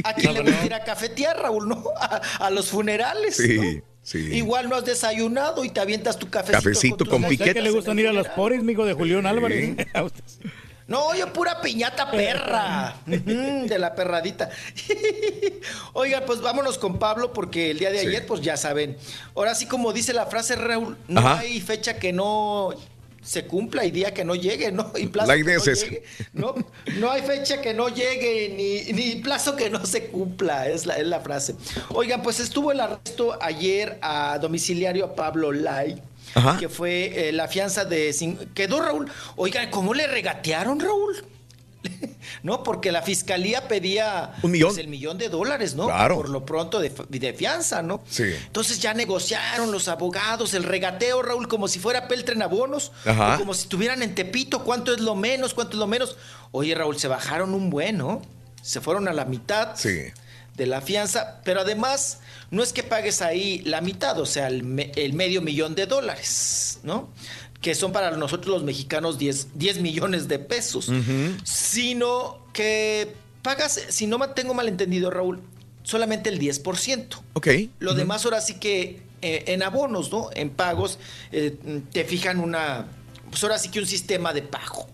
¿A 0.04 0.14
quién 0.14 0.34
le 0.34 0.42
gusta 0.42 0.66
ir 0.66 0.74
a 0.74 0.84
cafetear, 0.86 1.38
Raúl? 1.42 1.68
¿No? 1.68 1.84
A, 2.00 2.22
a 2.46 2.50
los 2.52 2.68
funerales. 2.68 3.36
Sí, 3.36 3.58
¿no? 3.58 3.82
sí. 4.04 4.20
Igual 4.20 4.70
no 4.70 4.76
has 4.76 4.86
desayunado 4.86 5.66
y 5.66 5.70
te 5.72 5.80
avientas 5.80 6.18
tu 6.20 6.30
cafecito. 6.30 6.58
Cafecito 6.60 7.06
con 7.06 7.24
galletas 7.24 7.30
piquete. 7.48 7.54
que 7.56 7.62
le 7.64 7.72
gustan 7.72 7.98
ir 8.00 8.08
a 8.08 8.14
los 8.14 8.28
poris, 8.30 8.62
mijo, 8.64 8.86
de 8.86 8.94
Julián 8.94 9.26
Álvarez. 9.26 9.76
No, 10.88 11.16
yo 11.16 11.34
pura 11.34 11.62
piñata 11.62 12.12
perra. 12.12 12.96
De 13.08 13.78
la 13.80 13.96
perradita. 13.96 14.50
Oigan, 15.94 16.24
pues 16.26 16.42
vámonos 16.42 16.78
con 16.78 17.00
Pablo 17.00 17.34
porque 17.34 17.72
el 17.72 17.80
día 17.80 17.90
de 17.92 18.00
Sí. 18.02 18.08
ayer, 18.08 18.26
pues 18.26 18.42
ya 18.42 18.56
saben. 18.58 18.98
Ahora 19.36 19.56
sí, 19.56 19.66
como 19.66 19.94
dice 19.94 20.14
la 20.14 20.26
frase 20.28 20.56
Raúl, 20.56 20.98
no 21.08 21.20
Ajá. 21.22 21.40
hay 21.40 21.60
fecha 21.62 21.98
que 21.98 22.14
no 22.14 22.70
se 23.24 23.46
cumpla 23.46 23.84
y 23.86 23.90
día 23.90 24.14
que 24.14 24.24
no 24.24 24.36
llegue, 24.36 24.72
¿no? 24.72 24.92
Y 24.96 25.08
plazo 25.08 25.30
La 25.32 25.38
que 25.38 25.44
no 25.44 25.52
es 25.64 25.82
llegue. 25.84 26.04
No, 26.34 26.54
no 26.98 27.10
hay 27.10 27.24
fecha 27.24 27.60
que 27.60 27.74
no 27.74 27.90
llegue 27.90 28.54
ni, 28.56 28.94
ni 28.94 29.16
plazo 29.16 29.56
que 29.56 29.72
no 29.72 29.84
se 29.88 30.06
cumpla, 30.08 30.68
es 30.68 30.86
la, 30.86 30.98
es 30.98 31.08
la 31.08 31.20
frase. 31.22 31.56
Oigan, 31.90 32.22
pues 32.22 32.40
estuvo 32.40 32.72
el 32.72 32.80
arresto 32.80 33.36
ayer 33.42 33.98
a 34.04 34.38
domiciliario 34.40 35.06
a 35.06 35.16
Pablo 35.16 35.52
Lai. 35.52 36.00
Ajá. 36.36 36.58
Que 36.60 36.70
fue 36.70 37.30
eh, 37.30 37.32
la 37.32 37.48
fianza 37.48 37.86
de... 37.86 38.14
Quedó 38.54 38.82
Raúl. 38.82 39.12
Oigan, 39.36 39.72
¿cómo 39.72 39.94
le 39.94 40.06
regatearon, 40.06 40.80
Raúl? 40.80 41.26
no, 42.44 42.64
porque 42.64 42.92
la 42.92 43.02
fiscalía 43.02 43.68
pedía 43.68 44.34
Un 44.42 44.52
millón. 44.52 44.70
pues, 44.70 44.80
el 44.80 44.88
millón 44.88 45.18
de 45.18 45.30
dólares, 45.30 45.76
¿no? 45.76 45.86
Claro. 45.86 46.16
Por 46.16 46.30
lo 46.30 46.46
pronto 46.46 46.80
de, 46.80 46.92
de 47.10 47.34
fianza, 47.34 47.82
¿no? 47.82 48.02
Sí. 48.10 48.24
Entonces 48.46 48.80
ya 48.80 48.94
negociaron 48.94 49.72
los 49.72 49.88
abogados, 49.88 50.54
el 50.54 50.64
regateo, 50.64 51.22
Raúl, 51.22 51.48
como 51.48 51.68
si 51.68 51.80
fuera 51.80 52.08
Peltren 52.08 52.42
abonos, 52.42 52.92
Ajá. 53.06 53.36
o 53.36 53.40
como 53.40 53.54
si 53.54 53.64
estuvieran 53.64 54.02
en 54.04 54.16
Tepito, 54.16 54.64
cuánto 54.64 54.94
es 54.94 55.00
lo 55.00 55.16
menos, 55.16 55.54
cuánto 55.54 55.74
es 55.74 55.80
lo 55.80 55.88
menos. 55.88 56.18
Oye, 56.52 56.74
Raúl, 56.76 56.98
se 56.98 57.08
bajaron 57.08 57.54
un 57.54 57.70
buen, 57.70 57.98
¿no? 57.98 58.22
Se 58.62 58.82
fueron 58.82 59.08
a 59.08 59.14
la 59.14 59.26
mitad 59.26 59.76
Sí. 59.76 60.00
De 60.56 60.66
la 60.66 60.82
fianza, 60.82 61.42
pero 61.44 61.62
además 61.62 62.20
no 62.52 62.64
es 62.64 62.72
que 62.74 62.84
pagues 62.84 63.22
ahí 63.22 63.60
la 63.66 63.82
mitad, 63.82 64.20
o 64.20 64.26
sea, 64.26 64.48
el, 64.48 64.64
me- 64.64 64.92
el 64.96 65.14
medio 65.14 65.42
millón 65.42 65.76
de 65.76 65.86
dólares, 65.86 66.80
¿no? 66.84 67.10
Que 67.62 67.76
son 67.76 67.92
para 67.92 68.12
nosotros 68.12 68.48
los 68.54 68.64
mexicanos 68.64 69.18
10, 69.18 69.48
10 69.56 69.80
millones 69.82 70.28
de 70.28 70.40
pesos, 70.40 70.90
sino 71.44 72.40
que 72.54 73.14
pagas, 73.42 73.80
si 73.90 74.08
no 74.08 74.18
me 74.18 74.28
tengo 74.30 74.54
mal 74.54 74.68
entendido, 74.68 75.10
Raúl, 75.12 75.42
solamente 75.84 76.30
el 76.30 76.40
10%. 76.40 77.22
Ok. 77.34 77.48
Lo 77.80 77.94
demás 77.94 78.26
ahora 78.26 78.42
sí 78.42 78.56
que 78.56 79.02
eh, 79.22 79.44
en 79.48 79.64
abonos, 79.64 80.12
¿no? 80.12 80.30
En 80.34 80.50
pagos, 80.50 81.00
eh, 81.32 81.56
te 81.92 82.04
fijan 82.06 82.40
una, 82.40 82.86
pues 83.30 83.42
ahora 83.44 83.58
sí 83.58 83.70
que 83.70 83.80
un 83.80 83.88
sistema 83.88 84.34
de 84.34 84.42
pago. 84.42 84.88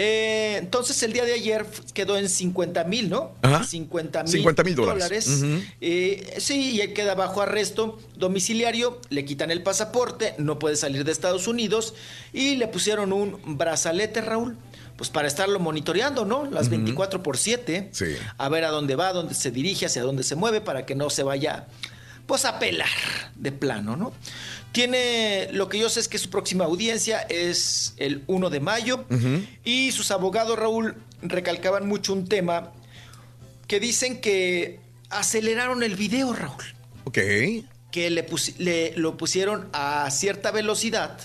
Eh, 0.00 0.56
entonces 0.58 1.02
el 1.02 1.12
día 1.12 1.24
de 1.24 1.32
ayer 1.32 1.66
quedó 1.92 2.16
en 2.16 2.28
50 2.28 2.84
mil, 2.84 3.10
¿no? 3.10 3.32
Ajá. 3.42 3.64
50 3.64 4.22
mil 4.22 4.32
50,000 4.32 4.74
dólares. 4.76 5.28
Eh, 5.80 6.36
sí, 6.38 6.70
y 6.76 6.80
él 6.82 6.92
queda 6.92 7.16
bajo 7.16 7.42
arresto 7.42 7.98
domiciliario, 8.16 9.00
le 9.10 9.24
quitan 9.24 9.50
el 9.50 9.64
pasaporte, 9.64 10.34
no 10.38 10.60
puede 10.60 10.76
salir 10.76 11.04
de 11.04 11.10
Estados 11.10 11.48
Unidos 11.48 11.94
y 12.32 12.54
le 12.56 12.68
pusieron 12.68 13.12
un 13.12 13.58
brazalete, 13.58 14.20
Raúl, 14.20 14.56
pues 14.96 15.10
para 15.10 15.26
estarlo 15.26 15.58
monitoreando, 15.58 16.24
¿no? 16.24 16.44
Las 16.44 16.62
Ujú. 16.68 16.70
24 16.76 17.22
por 17.24 17.36
7, 17.36 17.88
Sí. 17.90 18.06
a 18.36 18.48
ver 18.48 18.64
a 18.66 18.68
dónde 18.70 18.94
va, 18.94 19.08
a 19.08 19.12
dónde 19.12 19.34
se 19.34 19.50
dirige, 19.50 19.86
hacia 19.86 20.02
dónde 20.02 20.22
se 20.22 20.36
mueve, 20.36 20.60
para 20.60 20.86
que 20.86 20.94
no 20.94 21.10
se 21.10 21.24
vaya, 21.24 21.66
pues 22.26 22.44
a 22.44 22.60
pelar 22.60 22.86
de 23.34 23.50
plano, 23.50 23.96
¿no? 23.96 24.12
Tiene, 24.72 25.48
lo 25.52 25.68
que 25.68 25.78
yo 25.78 25.88
sé 25.88 26.00
es 26.00 26.08
que 26.08 26.18
su 26.18 26.30
próxima 26.30 26.64
audiencia 26.64 27.20
es 27.22 27.94
el 27.96 28.22
1 28.26 28.50
de 28.50 28.60
mayo 28.60 29.04
y 29.64 29.90
sus 29.92 30.10
abogados, 30.10 30.58
Raúl, 30.58 30.96
recalcaban 31.22 31.88
mucho 31.88 32.12
un 32.12 32.28
tema 32.28 32.72
que 33.66 33.80
dicen 33.80 34.20
que 34.20 34.80
aceleraron 35.10 35.82
el 35.82 35.96
video, 35.96 36.32
Raúl. 36.32 36.62
Ok. 37.04 37.18
Que 37.90 38.10
le, 38.10 38.26
le- 38.58 38.92
lo 38.96 39.16
pusieron 39.16 39.68
a 39.72 40.08
cierta 40.10 40.50
velocidad 40.50 41.18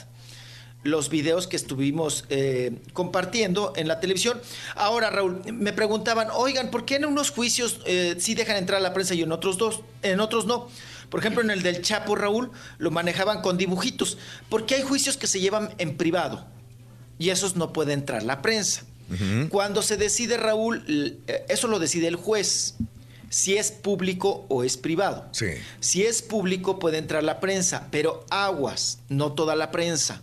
los 0.83 1.09
videos 1.09 1.47
que 1.47 1.55
estuvimos 1.55 2.25
eh, 2.29 2.71
compartiendo 2.91 3.71
en 3.77 3.87
la 3.87 3.99
televisión. 4.01 4.41
Ahora, 4.75 5.09
Raúl, 5.09 5.41
me 5.53 5.71
preguntaban, 5.73 6.27
oigan, 6.33 6.71
¿por 6.71 6.83
qué 6.85 6.95
en 6.95 7.05
unos 7.05 7.29
juicios 7.29 7.79
eh, 7.85 8.15
sí 8.19 8.35
dejan 8.35 8.57
entrar 8.57 8.79
a 8.79 8.83
la 8.83 8.93
prensa 8.93 9.13
y 9.13 9.21
en 9.21 9.31
otros 9.31 9.57
dos, 9.57 9.81
en 10.01 10.19
otros 10.19 10.45
no? 10.45 10.69
Por 11.09 11.19
ejemplo, 11.19 11.41
en 11.41 11.49
el 11.49 11.63
del 11.63 11.81
Chapo, 11.81 12.15
Raúl, 12.15 12.51
lo 12.77 12.91
manejaban 12.91 13.41
con 13.41 13.57
dibujitos, 13.57 14.17
porque 14.49 14.75
hay 14.75 14.81
juicios 14.81 15.17
que 15.17 15.27
se 15.27 15.39
llevan 15.39 15.73
en 15.77 15.97
privado 15.97 16.45
y 17.17 17.29
esos 17.29 17.55
no 17.55 17.73
puede 17.73 17.93
entrar 17.93 18.23
la 18.23 18.41
prensa. 18.41 18.83
Cuando 19.49 19.83
se 19.83 19.95
decide, 19.95 20.37
Raúl, 20.37 20.83
eh, 21.27 21.45
eso 21.47 21.67
lo 21.67 21.77
decide 21.77 22.07
el 22.07 22.15
juez, 22.15 22.75
si 23.29 23.57
es 23.57 23.71
público 23.71 24.45
o 24.49 24.63
es 24.63 24.75
privado. 24.75 25.27
Sí. 25.31 25.47
Si 25.79 26.03
es 26.03 26.23
público 26.23 26.79
puede 26.79 26.97
entrar 26.97 27.23
la 27.23 27.39
prensa, 27.39 27.87
pero 27.91 28.25
aguas, 28.31 28.99
no 29.09 29.33
toda 29.33 29.55
la 29.55 29.69
prensa. 29.69 30.21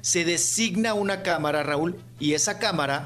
Se 0.00 0.24
designa 0.24 0.94
una 0.94 1.22
cámara, 1.22 1.62
Raúl, 1.62 2.00
y 2.18 2.32
esa 2.32 2.58
cámara 2.58 3.04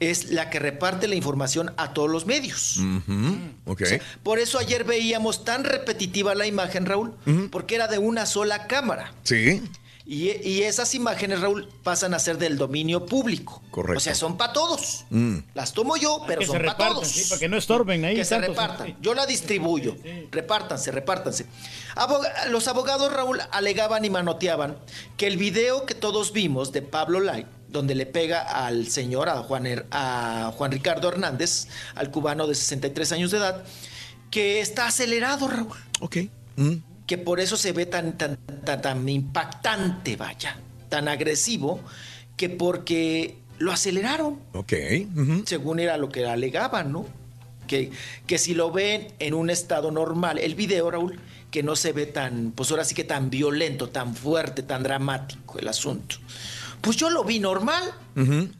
es 0.00 0.30
la 0.30 0.50
que 0.50 0.58
reparte 0.58 1.08
la 1.08 1.14
información 1.14 1.72
a 1.76 1.92
todos 1.92 2.10
los 2.10 2.26
medios. 2.26 2.76
Ujú, 2.78 3.38
Ok. 3.66 3.82
Por 4.22 4.38
eso 4.38 4.58
ayer 4.58 4.84
veíamos 4.84 5.44
tan 5.44 5.64
repetitiva 5.64 6.34
la 6.34 6.46
imagen, 6.46 6.86
Raúl, 6.86 7.14
porque 7.50 7.74
era 7.74 7.88
de 7.88 7.98
una 7.98 8.26
sola 8.26 8.66
cámara. 8.66 9.12
Sí. 9.22 9.62
Y, 10.08 10.30
y 10.48 10.62
esas 10.62 10.94
imágenes, 10.94 11.40
Raúl, 11.40 11.68
pasan 11.82 12.14
a 12.14 12.20
ser 12.20 12.38
del 12.38 12.56
dominio 12.56 13.06
público. 13.06 13.60
Correcto. 13.72 13.98
O 13.98 14.00
sea, 14.00 14.14
son 14.14 14.36
para 14.36 14.52
todos. 14.52 15.04
Mm. 15.10 15.38
Las 15.52 15.72
tomo 15.72 15.96
yo, 15.96 16.22
pero 16.28 16.38
que 16.42 16.46
son 16.46 16.58
se 16.58 16.64
para 16.64 16.76
todos. 16.90 17.08
sí, 17.08 17.28
para 17.28 17.40
que 17.40 17.48
no 17.48 17.56
estorben 17.56 18.04
ahí 18.04 18.14
Que 18.14 18.24
se 18.24 18.38
repartan. 18.38 18.96
Yo 19.00 19.14
la 19.14 19.26
distribuyo. 19.26 19.96
Repártanse, 20.30 20.92
repártanse. 20.92 21.46
Los 22.50 22.68
abogados, 22.68 23.12
Raúl, 23.12 23.40
alegaban 23.50 24.04
y 24.04 24.10
manoteaban 24.10 24.76
que 25.16 25.26
el 25.26 25.38
video 25.38 25.86
que 25.86 25.94
todos 25.96 26.32
vimos 26.32 26.70
de 26.70 26.82
Pablo 26.82 27.18
Light, 27.18 27.48
donde 27.68 27.94
le 27.94 28.06
pega 28.06 28.42
al 28.42 28.88
señor, 28.88 29.28
a 29.28 29.38
Juan, 29.42 29.84
a 29.90 30.52
Juan 30.56 30.72
Ricardo 30.72 31.08
Hernández, 31.08 31.68
al 31.94 32.10
cubano 32.10 32.46
de 32.46 32.54
63 32.54 33.12
años 33.12 33.30
de 33.30 33.38
edad, 33.38 33.64
que 34.30 34.60
está 34.60 34.86
acelerado, 34.86 35.48
Raúl. 35.48 35.76
Ok. 36.00 36.16
Mm. 36.56 36.74
Que 37.06 37.18
por 37.18 37.40
eso 37.40 37.56
se 37.56 37.72
ve 37.72 37.86
tan, 37.86 38.16
tan, 38.18 38.36
tan, 38.64 38.80
tan 38.82 39.08
impactante, 39.08 40.16
vaya, 40.16 40.58
tan 40.88 41.08
agresivo, 41.08 41.80
que 42.36 42.48
porque 42.48 43.38
lo 43.58 43.72
aceleraron 43.72 44.38
Ok. 44.52 44.72
según 45.46 45.80
era 45.80 45.96
lo 45.96 46.08
que 46.10 46.26
alegaban, 46.26 46.92
¿no? 46.92 47.06
Que, 47.66 47.90
que 48.26 48.38
si 48.38 48.54
lo 48.54 48.70
ven 48.70 49.08
en 49.18 49.34
un 49.34 49.50
estado 49.50 49.90
normal, 49.90 50.38
el 50.38 50.54
video, 50.54 50.90
Raúl, 50.90 51.18
que 51.50 51.62
no 51.62 51.74
se 51.74 51.92
ve 51.92 52.06
tan, 52.06 52.52
pues 52.52 52.70
ahora 52.70 52.84
sí 52.84 52.94
que 52.94 53.04
tan 53.04 53.30
violento, 53.30 53.88
tan 53.88 54.14
fuerte, 54.14 54.62
tan 54.62 54.82
dramático 54.82 55.58
el 55.58 55.68
asunto. 55.68 56.16
Pues 56.86 56.96
yo 56.98 57.10
lo 57.10 57.24
vi 57.24 57.40
normal, 57.40 57.82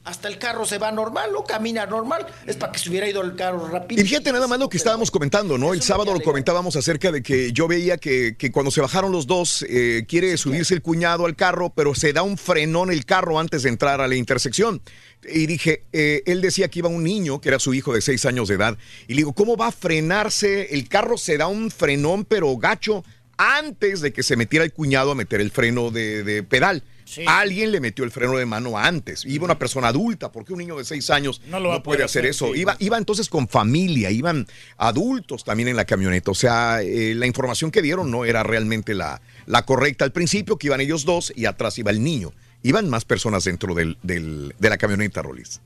hasta 0.03 0.27
el 0.27 0.37
carro 0.37 0.65
se 0.65 0.77
va 0.79 0.91
normal, 0.91 1.31
¿no? 1.31 1.45
Camina 1.45 1.85
normal, 1.85 2.27
es 2.45 2.57
para 2.57 2.73
que 2.73 2.79
se 2.79 2.89
hubiera 2.89 3.07
ido 3.07 3.21
el 3.21 3.37
carro 3.37 3.69
rápido. 3.69 4.01
Y 4.01 4.05
fíjate 4.05 4.33
nada 4.33 4.47
más 4.47 4.59
lo 4.59 4.67
que 4.67 4.75
estábamos 4.75 5.11
comentando, 5.11 5.57
¿no? 5.57 5.73
El 5.73 5.81
sábado 5.81 6.13
lo 6.13 6.19
comentábamos 6.19 6.75
acerca 6.75 7.13
de 7.13 7.23
que 7.23 7.53
yo 7.53 7.69
veía 7.69 7.95
que, 7.95 8.35
que 8.37 8.51
cuando 8.51 8.69
se 8.69 8.81
bajaron 8.81 9.13
los 9.13 9.27
dos, 9.27 9.65
eh, 9.69 10.03
quiere 10.09 10.35
subirse 10.35 10.73
el 10.73 10.81
cuñado 10.81 11.25
al 11.25 11.37
carro, 11.37 11.71
pero 11.73 11.95
se 11.95 12.11
da 12.11 12.21
un 12.21 12.37
frenón 12.37 12.91
el 12.91 13.05
carro 13.05 13.39
antes 13.39 13.63
de 13.63 13.69
entrar 13.69 14.01
a 14.01 14.09
la 14.09 14.15
intersección. 14.15 14.81
Y 15.23 15.45
dije, 15.45 15.85
eh, 15.93 16.21
él 16.25 16.41
decía 16.41 16.67
que 16.67 16.79
iba 16.79 16.89
un 16.89 17.05
niño, 17.05 17.39
que 17.39 17.47
era 17.47 17.59
su 17.59 17.73
hijo 17.73 17.93
de 17.93 18.01
seis 18.01 18.25
años 18.25 18.49
de 18.49 18.55
edad, 18.55 18.77
y 19.07 19.13
le 19.13 19.19
digo, 19.19 19.31
¿cómo 19.31 19.55
va 19.55 19.67
a 19.67 19.71
frenarse? 19.71 20.75
El 20.75 20.89
carro 20.89 21.17
se 21.17 21.37
da 21.37 21.47
un 21.47 21.71
frenón, 21.71 22.25
pero 22.25 22.57
gacho, 22.57 23.05
antes 23.37 24.01
de 24.01 24.11
que 24.11 24.21
se 24.21 24.35
metiera 24.35 24.65
el 24.65 24.73
cuñado 24.73 25.11
a 25.11 25.15
meter 25.15 25.39
el 25.39 25.49
freno 25.49 25.91
de, 25.91 26.25
de 26.25 26.43
pedal. 26.43 26.83
Alguien 27.27 27.71
le 27.71 27.79
metió 27.79 28.03
el 28.03 28.11
freno 28.11 28.37
de 28.37 28.45
mano 28.45 28.77
antes. 28.77 29.23
Iba 29.25 29.45
una 29.45 29.57
persona 29.57 29.87
adulta, 29.87 30.31
porque 30.31 30.53
un 30.53 30.59
niño 30.59 30.77
de 30.77 30.83
seis 30.85 31.09
años 31.09 31.41
No 31.47 31.59
lo 31.59 31.81
puede 31.83 32.03
hacer 32.03 32.21
hacer, 32.23 32.29
eso. 32.31 32.53
sí. 32.53 32.59
Iba, 32.61 32.75
iba 32.79 32.97
entonces 32.97 33.29
con 33.29 33.47
familia, 33.47 34.11
iban 34.11 34.45
adultos 34.77 35.43
también 35.43 35.69
en 35.69 35.75
la 35.75 35.85
camioneta. 35.85 36.31
O 36.31 36.35
sea, 36.35 36.81
eh, 36.81 37.13
la 37.15 37.25
información 37.27 37.71
que 37.71 37.81
dieron 37.81 38.11
no 38.11 38.25
era 38.25 38.43
realmente 38.43 38.93
la, 38.93 39.21
la 39.45 39.63
correcta 39.65 40.05
al 40.05 40.11
principio, 40.11 40.57
que 40.57 40.67
iban 40.67 40.81
ellos 40.81 41.05
dos 41.05 41.31
y 41.35 41.45
atrás 41.45 41.77
iba 41.77 41.91
el 41.91 42.03
niño. 42.03 42.33
Iban 42.63 42.89
más 42.89 43.05
personas 43.05 43.43
dentro 43.43 43.73
del, 43.75 43.97
del- 44.03 44.53
de 44.59 44.69
la 44.69 44.77
camioneta, 44.77 45.21
Rolis. 45.21 45.61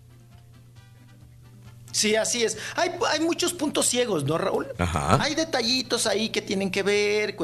Sí, 1.91 2.15
así 2.15 2.43
es. 2.43 2.57
Hay, 2.75 2.91
hay 3.09 3.19
muchos 3.19 3.53
puntos 3.53 3.85
ciegos, 3.87 4.23
¿no, 4.23 4.37
Raúl? 4.37 4.67
Ajá. 4.77 5.21
Hay 5.21 5.35
detallitos 5.35 6.07
ahí 6.07 6.29
que 6.29 6.41
tienen 6.41 6.71
que 6.71 6.83
ver. 6.83 7.35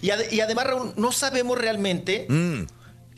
y 0.00 0.40
además, 0.40 0.66
Raúl, 0.66 0.92
no 0.96 1.12
sabemos 1.12 1.58
realmente 1.58 2.26
Mm. 2.28 2.62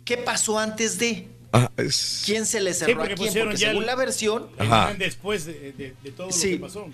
Qué 0.07 0.17
pasó 0.17 0.59
antes 0.59 0.99
de. 0.99 1.29
Ah, 1.53 1.71
es- 1.77 2.23
¿Quién 2.25 2.47
se 2.47 2.61
le 2.61 2.73
Sí, 2.73 2.81
cerró 2.81 2.97
porque 2.99 3.13
a 3.13 3.17
quién? 3.17 3.35
Porque 3.45 3.57
según 3.59 3.83
el- 3.83 3.87
la 3.87 3.95
versión. 3.97 4.49
el 4.59 4.99
después 4.99 5.45
de, 5.45 5.73
de- 5.73 5.95
de 6.03 6.11
todo 6.13 6.31
Sí. 6.33 6.53
lo 6.53 6.57
que 6.57 6.63
pasó. 6.63 6.87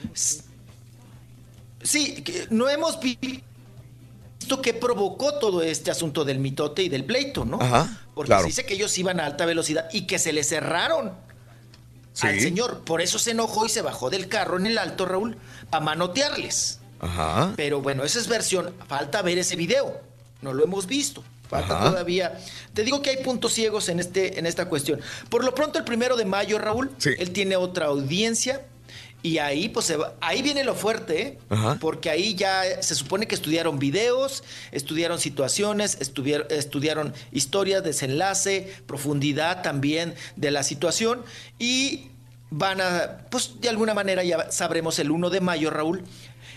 Sí, 1.82 2.22
no 2.50 2.68
hemos 2.68 3.00
vi- 3.00 3.18
visto 3.20 4.62
qué 4.62 4.72
provocó 4.74 5.34
todo 5.38 5.62
este 5.62 5.90
asunto 5.90 6.24
del 6.24 6.38
mitote 6.38 6.82
y 6.84 6.88
del 6.88 7.04
pleito, 7.04 7.44
¿no? 7.44 7.60
Ajá, 7.60 8.00
Porque 8.14 8.28
claro. 8.28 8.42
se 8.42 8.48
dice 8.48 8.64
que 8.66 8.74
ellos 8.74 8.96
iban 8.98 9.18
a 9.20 9.26
alta 9.26 9.46
velocidad 9.46 9.88
y 9.92 10.06
que 10.06 10.18
se 10.18 10.32
le 10.32 10.44
cerraron 10.44 11.08
al 12.20 12.34
Sí. 12.34 12.40
señor. 12.40 12.84
Por 12.84 13.00
eso 13.00 13.18
se 13.18 13.32
enojó 13.32 13.66
y 13.66 13.68
se 13.68 13.82
bajó 13.82 14.10
del 14.10 14.28
carro 14.28 14.58
en 14.58 14.66
el 14.66 14.78
alto, 14.78 15.06
Raúl, 15.06 15.36
para 15.70 15.84
manotearles. 15.84 16.78
Ajá. 17.00 17.52
Pero 17.56 17.80
bueno, 17.82 18.04
esa 18.04 18.20
es 18.20 18.28
versión. 18.28 18.72
Falta 18.86 19.22
ver 19.22 19.38
ese 19.38 19.56
video. 19.56 20.00
No 20.40 20.52
lo 20.52 20.62
hemos 20.62 20.86
visto. 20.86 21.24
Falta 21.52 21.76
Ajá. 21.78 21.90
todavía. 21.90 22.38
Te 22.72 22.82
digo 22.82 23.02
que 23.02 23.10
hay 23.10 23.18
puntos 23.18 23.52
ciegos 23.52 23.90
en, 23.90 24.00
este, 24.00 24.38
en 24.38 24.46
esta 24.46 24.64
cuestión. 24.70 25.00
Por 25.28 25.44
lo 25.44 25.54
pronto, 25.54 25.78
el 25.78 25.84
primero 25.84 26.16
de 26.16 26.24
mayo, 26.24 26.58
Raúl, 26.58 26.90
él 27.04 27.30
tiene 27.32 27.56
otra 27.56 27.86
audiencia. 27.86 28.62
Y 29.24 29.38
ahí, 29.38 29.68
pues, 29.68 29.86
se 29.86 29.96
va- 29.96 30.14
ahí 30.20 30.42
viene 30.42 30.64
lo 30.64 30.74
fuerte, 30.74 31.22
¿eh? 31.22 31.38
Porque 31.78 32.08
ahí 32.10 32.34
ya 32.34 32.82
se 32.82 32.94
supone 32.96 33.28
que 33.28 33.34
estudiaron 33.36 33.78
videos, 33.78 34.42
estudiaron 34.72 35.20
situaciones, 35.20 35.98
estudiar- 36.00 36.46
estudiaron 36.50 37.12
historias, 37.30 37.84
desenlace, 37.84 38.72
profundidad 38.86 39.62
también 39.62 40.14
de 40.36 40.50
la 40.50 40.62
situación. 40.64 41.22
Y 41.58 42.08
van 42.50 42.80
a, 42.80 43.18
pues, 43.30 43.60
de 43.60 43.68
alguna 43.68 43.94
manera 43.94 44.24
ya 44.24 44.50
sabremos 44.50 44.98
el 44.98 45.10
1 45.12 45.30
de 45.30 45.40
mayo, 45.40 45.70
Raúl, 45.70 46.02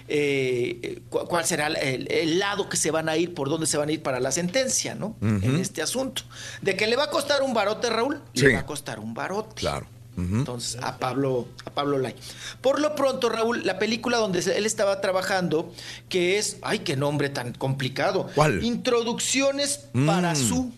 eh, 0.07 1.01
cu- 1.09 1.25
cuál 1.27 1.45
será 1.45 1.67
el, 1.67 2.11
el 2.11 2.39
lado 2.39 2.69
que 2.69 2.77
se 2.77 2.91
van 2.91 3.09
a 3.09 3.17
ir, 3.17 3.33
por 3.33 3.49
dónde 3.49 3.65
se 3.65 3.77
van 3.77 3.89
a 3.89 3.91
ir 3.91 4.01
para 4.03 4.19
la 4.19 4.31
sentencia, 4.31 4.95
¿no? 4.95 5.15
En 5.21 5.55
este 5.59 5.81
asunto. 5.81 6.23
De 6.61 6.75
que 6.75 6.87
le 6.87 6.95
va 6.95 7.05
a 7.05 7.09
costar 7.09 7.41
un 7.41 7.53
barote, 7.53 7.89
Raúl, 7.89 8.21
Sí. 8.33 8.45
le 8.45 8.53
va 8.53 8.59
a 8.59 8.65
costar 8.65 8.99
un 8.99 9.13
barote. 9.13 9.55
Claro. 9.55 9.87
Entonces, 10.17 10.81
a 10.81 10.97
Pablo, 10.97 11.45
a 11.65 11.71
Pablo 11.71 11.97
Lai. 11.97 12.15
Por 12.61 12.79
lo 12.79 12.95
pronto, 12.95 13.27
Raúl, 13.27 13.65
la 13.65 13.77
película 13.79 14.15
donde 14.17 14.39
él 14.39 14.65
estaba 14.65 15.01
trabajando, 15.01 15.73
que 16.07 16.37
es, 16.37 16.55
ay, 16.61 16.79
qué 16.79 16.95
nombre 16.95 17.27
tan 17.27 17.51
complicado. 17.51 18.29
¿Cuál? 18.33 18.63
Introducciones 18.63 19.81
Mm. 19.91 20.05
para 20.07 20.35
su. 20.35 20.71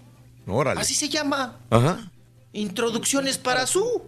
Órale. 0.47 0.81
Así 0.81 0.95
se 0.95 1.09
llama. 1.09 1.57
Ajá. 1.69 2.09
Introducciones 2.53 3.38
para 3.38 3.67
su. 3.67 4.01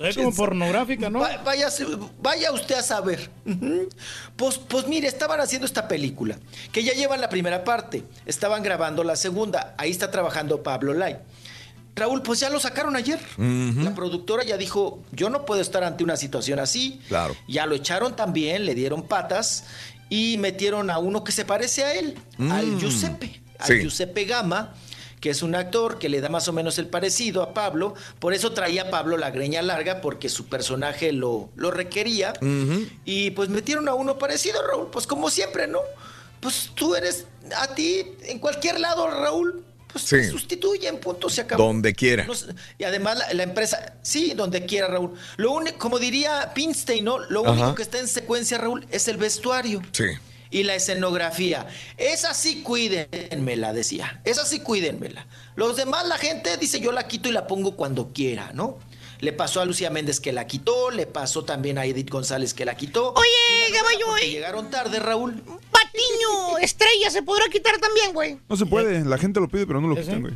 Se 0.00 0.04
ve 0.06 0.14
como 0.14 0.34
pornográfica, 0.34 1.10
¿no? 1.10 1.20
Va- 1.20 1.36
vaya, 1.44 1.68
vaya 2.22 2.52
usted 2.52 2.76
a 2.76 2.82
saber. 2.82 3.30
Pues, 4.36 4.56
pues 4.58 4.86
mire, 4.86 5.06
estaban 5.08 5.40
haciendo 5.40 5.66
esta 5.66 5.86
película, 5.88 6.38
que 6.72 6.82
ya 6.82 6.92
llevan 6.94 7.20
la 7.20 7.28
primera 7.28 7.64
parte, 7.64 8.02
estaban 8.24 8.62
grabando 8.62 9.04
la 9.04 9.14
segunda, 9.16 9.74
ahí 9.76 9.90
está 9.90 10.10
trabajando 10.10 10.62
Pablo 10.62 10.94
Lai. 10.94 11.18
Raúl, 11.96 12.22
pues 12.22 12.40
ya 12.40 12.48
lo 12.48 12.58
sacaron 12.60 12.96
ayer. 12.96 13.18
La 13.36 13.94
productora 13.94 14.42
ya 14.42 14.56
dijo, 14.56 15.02
yo 15.12 15.28
no 15.28 15.44
puedo 15.44 15.60
estar 15.60 15.84
ante 15.84 16.02
una 16.02 16.16
situación 16.16 16.58
así. 16.58 17.00
Claro. 17.08 17.36
Ya 17.46 17.66
lo 17.66 17.74
echaron 17.74 18.16
también, 18.16 18.64
le 18.64 18.74
dieron 18.74 19.02
patas 19.02 19.64
y 20.08 20.38
metieron 20.38 20.88
a 20.88 20.98
uno 20.98 21.24
que 21.24 21.32
se 21.32 21.44
parece 21.44 21.84
a 21.84 21.92
él, 21.94 22.16
al 22.50 22.66
Mm. 22.68 22.78
Giuseppe, 22.80 23.40
al 23.58 23.66
Sí. 23.66 23.80
Giuseppe 23.80 24.24
Gama, 24.24 24.72
que 25.20 25.30
es 25.30 25.42
un 25.42 25.54
actor 25.54 25.98
que 25.98 26.08
le 26.08 26.20
da 26.20 26.28
más 26.30 26.48
o 26.48 26.52
menos 26.52 26.78
el 26.78 26.86
parecido 26.86 27.42
a 27.42 27.52
Pablo. 27.54 27.94
Por 28.18 28.32
eso 28.34 28.52
traía 28.52 28.82
a 28.82 28.90
Pablo 28.90 29.16
la 29.18 29.30
greña 29.30 29.60
larga, 29.62 30.00
porque 30.00 30.28
su 30.28 30.46
personaje 30.46 31.12
lo, 31.12 31.50
lo 31.56 31.70
requería. 31.70 32.32
Y 33.04 33.30
pues 33.32 33.48
metieron 33.50 33.88
a 33.88 33.94
uno 33.94 34.18
parecido, 34.18 34.66
Raúl. 34.66 34.88
Pues 34.90 35.06
como 35.06 35.28
siempre, 35.30 35.66
¿no? 35.66 35.80
Pues 36.40 36.70
tú 36.74 36.94
eres 36.94 37.26
a 37.56 37.74
ti, 37.74 38.02
en 38.22 38.38
cualquier 38.38 38.80
lado, 38.80 39.08
Raúl. 39.10 39.62
Pues 39.92 40.04
Sí. 40.04 40.16
te 40.18 40.30
sustituyen, 40.30 40.98
punto, 41.00 41.28
se 41.28 41.40
acabó. 41.40 41.64
Donde 41.64 41.92
quiera. 41.94 42.24
Y 42.78 42.84
además 42.84 43.18
la, 43.18 43.34
la 43.34 43.42
empresa, 43.42 43.94
sí, 44.02 44.34
donde 44.36 44.64
quiera, 44.64 44.86
Raúl. 44.86 45.14
Lo 45.36 45.50
único, 45.50 45.78
como 45.78 45.98
diría 45.98 46.52
Pinstein, 46.54 47.04
¿no? 47.04 47.18
Lo 47.18 47.40
Ajá. 47.40 47.50
único 47.52 47.74
que 47.74 47.82
está 47.82 47.98
en 47.98 48.06
secuencia, 48.06 48.56
Raúl, 48.56 48.86
es 48.92 49.08
el 49.08 49.16
vestuario. 49.16 49.82
Sí. 49.90 50.04
Y 50.50 50.64
la 50.64 50.74
escenografía. 50.74 51.66
Esa 51.96 52.34
sí 52.34 52.62
cuídenmela, 52.62 53.72
decía. 53.72 54.20
Esa 54.24 54.44
sí 54.44 54.60
cuídenmela. 54.60 55.26
Los 55.56 55.76
demás, 55.76 56.06
la 56.06 56.18
gente 56.18 56.56
dice 56.56 56.80
yo 56.80 56.92
la 56.92 57.06
quito 57.06 57.28
y 57.28 57.32
la 57.32 57.46
pongo 57.46 57.76
cuando 57.76 58.12
quiera, 58.12 58.50
¿no? 58.54 58.78
Le 59.20 59.32
pasó 59.32 59.60
a 59.60 59.64
Lucía 59.66 59.90
Méndez 59.90 60.18
que 60.18 60.32
la 60.32 60.46
quitó, 60.46 60.90
le 60.90 61.06
pasó 61.06 61.44
también 61.44 61.76
a 61.76 61.84
Edith 61.84 62.08
González 62.08 62.54
que 62.54 62.64
la 62.64 62.74
quitó. 62.74 63.12
Oye, 63.12 63.74
caballo, 63.76 64.06
porque 64.06 64.30
llegaron 64.30 64.70
tarde, 64.70 64.98
Raúl. 64.98 65.42
Patiño, 65.70 66.58
estrella, 66.60 67.10
¿se 67.10 67.22
podrá 67.22 67.44
quitar 67.50 67.78
también, 67.78 68.14
güey? 68.14 68.38
No 68.48 68.56
se 68.56 68.64
puede, 68.64 69.04
la 69.04 69.18
gente 69.18 69.38
lo 69.40 69.48
pide, 69.48 69.66
pero 69.66 69.80
no 69.80 69.88
lo 69.88 69.96
quitan, 69.96 70.22
güey. 70.22 70.34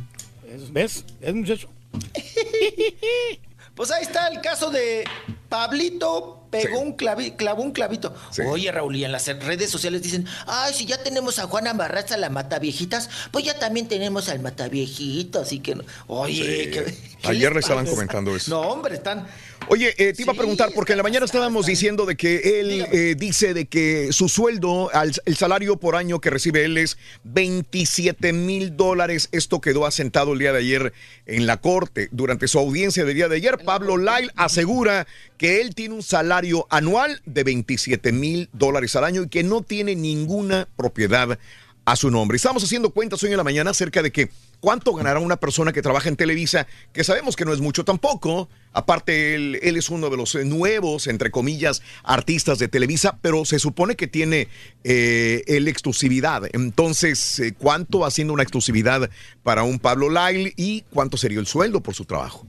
¿Ves? 0.71 1.03
Es 1.21 1.33
muchacho. 1.33 1.69
Pues 3.75 3.91
ahí 3.91 4.03
está 4.03 4.29
el 4.29 4.39
caso 4.39 4.71
de 4.71 5.03
Pablito 5.49 6.44
pegó 6.49 6.79
un 6.79 6.95
clavi- 6.97 7.35
clavó 7.35 7.63
un 7.63 7.71
clavito. 7.71 8.13
Oye, 8.47 8.71
Raúl, 8.71 8.95
y 8.95 9.05
en 9.05 9.11
las 9.11 9.25
redes 9.27 9.69
sociales 9.69 10.01
dicen, 10.01 10.25
ay, 10.47 10.73
si 10.73 10.85
ya 10.85 11.01
tenemos 11.03 11.39
a 11.39 11.43
Juana 11.47 11.73
Barraza, 11.73 12.17
la 12.17 12.29
mataviejitas, 12.29 13.09
pues 13.31 13.45
ya 13.45 13.57
también 13.59 13.87
tenemos 13.87 14.29
al 14.29 14.39
mataviejito, 14.39 15.39
así 15.41 15.59
que... 15.59 15.75
Oye, 16.07 16.33
Sí. 16.35 16.71
¿qué- 16.71 16.85
qué 17.21 17.27
Ayer 17.27 17.53
le 17.53 17.59
estaban 17.59 17.85
comentando 17.87 18.35
eso. 18.35 18.51
No, 18.51 18.61
hombre, 18.61 18.95
están... 18.95 19.25
Oye, 19.67 19.95
eh, 19.97 20.13
te 20.13 20.21
iba 20.21 20.33
a 20.33 20.35
preguntar, 20.35 20.69
porque 20.75 20.93
en 20.93 20.97
la 20.97 21.03
mañana 21.03 21.25
estábamos 21.25 21.65
diciendo 21.65 22.05
de 22.05 22.15
que 22.15 22.59
él 22.59 22.85
eh, 22.91 23.15
dice 23.17 23.55
de 23.55 23.65
que 23.65 24.09
su 24.13 24.29
sueldo, 24.29 24.91
al- 24.93 25.13
el 25.25 25.35
salario 25.37 25.77
por 25.77 25.95
año 25.95 26.21
que 26.21 26.29
recibe 26.29 26.65
él 26.65 26.77
es 26.77 26.97
27 27.23 28.31
mil 28.33 28.77
dólares. 28.77 29.27
Esto 29.31 29.61
quedó 29.61 29.87
asentado 29.87 30.33
el 30.33 30.39
día 30.39 30.51
de 30.53 30.59
ayer 30.59 30.93
en 31.25 31.47
la 31.47 31.57
corte. 31.57 32.09
Durante 32.11 32.47
su 32.47 32.59
audiencia 32.59 33.05
del 33.05 33.15
día 33.15 33.27
de 33.27 33.37
ayer, 33.37 33.57
Pablo 33.65 33.97
Lyle 33.97 34.31
asegura 34.35 35.07
que 35.37 35.61
él 35.61 35.75
tiene 35.75 35.95
un 35.95 36.03
salario 36.03 36.67
anual 36.69 37.21
de 37.25 37.43
27 37.43 38.11
mil 38.11 38.49
dólares 38.53 38.95
al 38.95 39.03
año 39.03 39.23
y 39.23 39.29
que 39.29 39.43
no 39.43 39.61
tiene 39.61 39.95
ninguna 39.95 40.67
propiedad 40.75 41.37
a 41.85 41.95
su 41.95 42.09
nombre. 42.09 42.35
Estamos 42.35 42.63
haciendo 42.63 42.89
cuentas 42.89 43.21
hoy 43.23 43.31
en 43.31 43.37
la 43.37 43.43
mañana 43.43 43.69
acerca 43.71 44.01
de 44.01 44.11
que 44.11 44.29
cuánto 44.59 44.93
ganará 44.93 45.19
una 45.19 45.37
persona 45.37 45.71
que 45.71 45.83
trabaja 45.83 46.09
en 46.09 46.15
Televisa, 46.15 46.65
que 46.91 47.03
sabemos 47.03 47.35
que 47.35 47.45
no 47.45 47.53
es 47.53 47.59
mucho 47.59 47.85
tampoco. 47.85 48.49
Aparte, 48.73 49.35
él, 49.35 49.59
es 49.61 49.89
uno 49.89 50.09
de 50.09 50.17
los 50.17 50.33
nuevos, 50.35 51.05
entre 51.07 51.29
comillas, 51.29 51.83
artistas 52.03 52.57
de 52.57 52.67
Televisa, 52.67 53.19
pero 53.21 53.45
se 53.45 53.59
supone 53.59 53.95
que 53.95 54.07
tiene 54.07 54.47
eh, 54.83 55.43
el 55.45 55.67
exclusividad. 55.67 56.43
Entonces, 56.53 57.39
eh, 57.39 57.53
¿cuánto 57.53 58.03
haciendo 58.03 58.33
una 58.33 58.43
exclusividad 58.43 59.09
para 59.43 59.63
un 59.63 59.77
Pablo 59.77 60.09
Lyle 60.09 60.53
y 60.57 60.81
cuánto 60.89 61.17
sería 61.17 61.39
el 61.39 61.47
sueldo 61.47 61.81
por 61.81 61.93
su 61.93 62.05
trabajo? 62.05 62.47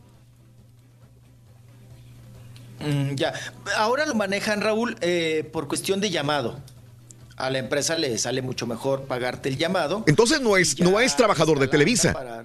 Mm, 2.86 3.14
ya, 3.16 3.32
ahora 3.76 4.06
lo 4.06 4.14
manejan, 4.14 4.60
Raúl, 4.60 4.96
eh, 5.00 5.48
por 5.52 5.68
cuestión 5.68 6.00
de 6.00 6.10
llamado. 6.10 6.58
A 7.36 7.50
la 7.50 7.58
empresa 7.58 7.98
le 7.98 8.16
sale 8.18 8.40
mucho 8.40 8.66
mejor 8.66 9.02
pagarte 9.04 9.48
el 9.50 9.58
llamado. 9.58 10.04
Entonces 10.06 10.40
no 10.40 10.56
es, 10.56 10.80
no 10.80 11.00
es 11.00 11.16
trabajador 11.16 11.58
de 11.58 11.68
Televisa. 11.68 12.12
para- 12.12 12.44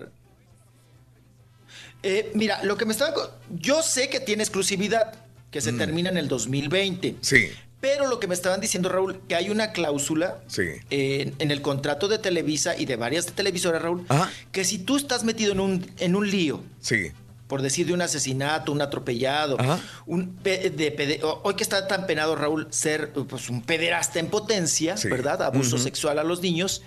Eh, 2.04 2.32
mira, 2.34 2.64
lo 2.64 2.78
que 2.78 2.86
me 2.86 2.94
estaba... 2.94 3.14
Yo 3.52 3.84
sé 3.84 4.10
que 4.10 4.20
tiene 4.20 4.42
exclusividad, 4.44 5.14
que 5.52 5.62
se 5.62 5.72
Mm. 5.72 5.78
termina 5.78 6.10
en 6.10 6.18
el 6.18 6.28
2020. 6.28 7.16
Sí, 7.22 7.48
Pero 7.80 8.08
lo 8.08 8.20
que 8.20 8.28
me 8.28 8.36
estaban 8.36 8.62
diciendo, 8.62 8.90
Raúl, 8.90 9.22
que 9.28 9.34
hay 9.36 9.50
una 9.50 9.72
cláusula 9.72 10.38
sí. 10.46 10.62
en, 10.92 11.34
en 11.40 11.50
el 11.50 11.64
contrato 11.64 12.08
de 12.08 12.20
Televisa 12.20 12.78
y 12.78 12.86
de 12.86 12.96
varias 12.96 13.26
televisoras, 13.28 13.82
Raúl, 13.82 14.06
Ajá. 14.08 14.30
que 14.52 14.64
si 14.66 14.78
tú 14.78 14.98
estás 14.98 15.24
metido 15.24 15.52
en 15.54 15.60
un, 15.60 15.92
en 15.98 16.16
un 16.16 16.30
lío, 16.30 16.62
Sí. 16.80 17.12
Por 17.52 17.62
decir 17.62 17.86
de 17.86 17.92
un 17.94 18.02
asesinato, 18.02 18.72
un 18.72 18.82
atropellado, 18.82 19.58
un 20.06 20.36
pe- 20.36 20.70
de 20.70 20.90
pede- 20.96 21.22
o- 21.22 21.42
hoy 21.44 21.54
que 21.56 21.64
está 21.64 21.86
tan 21.86 22.06
penado 22.08 22.34
Raúl 22.38 22.68
ser 22.72 23.12
pues, 23.12 23.50
un 23.50 23.62
pederasta 23.62 24.20
en 24.20 24.28
potencia, 24.28 24.96
Sí. 24.96 25.10
¿verdad? 25.10 25.42
Abuso 25.42 25.78
sexual 25.78 26.18
a 26.18 26.24
los 26.24 26.40
niños, 26.42 26.82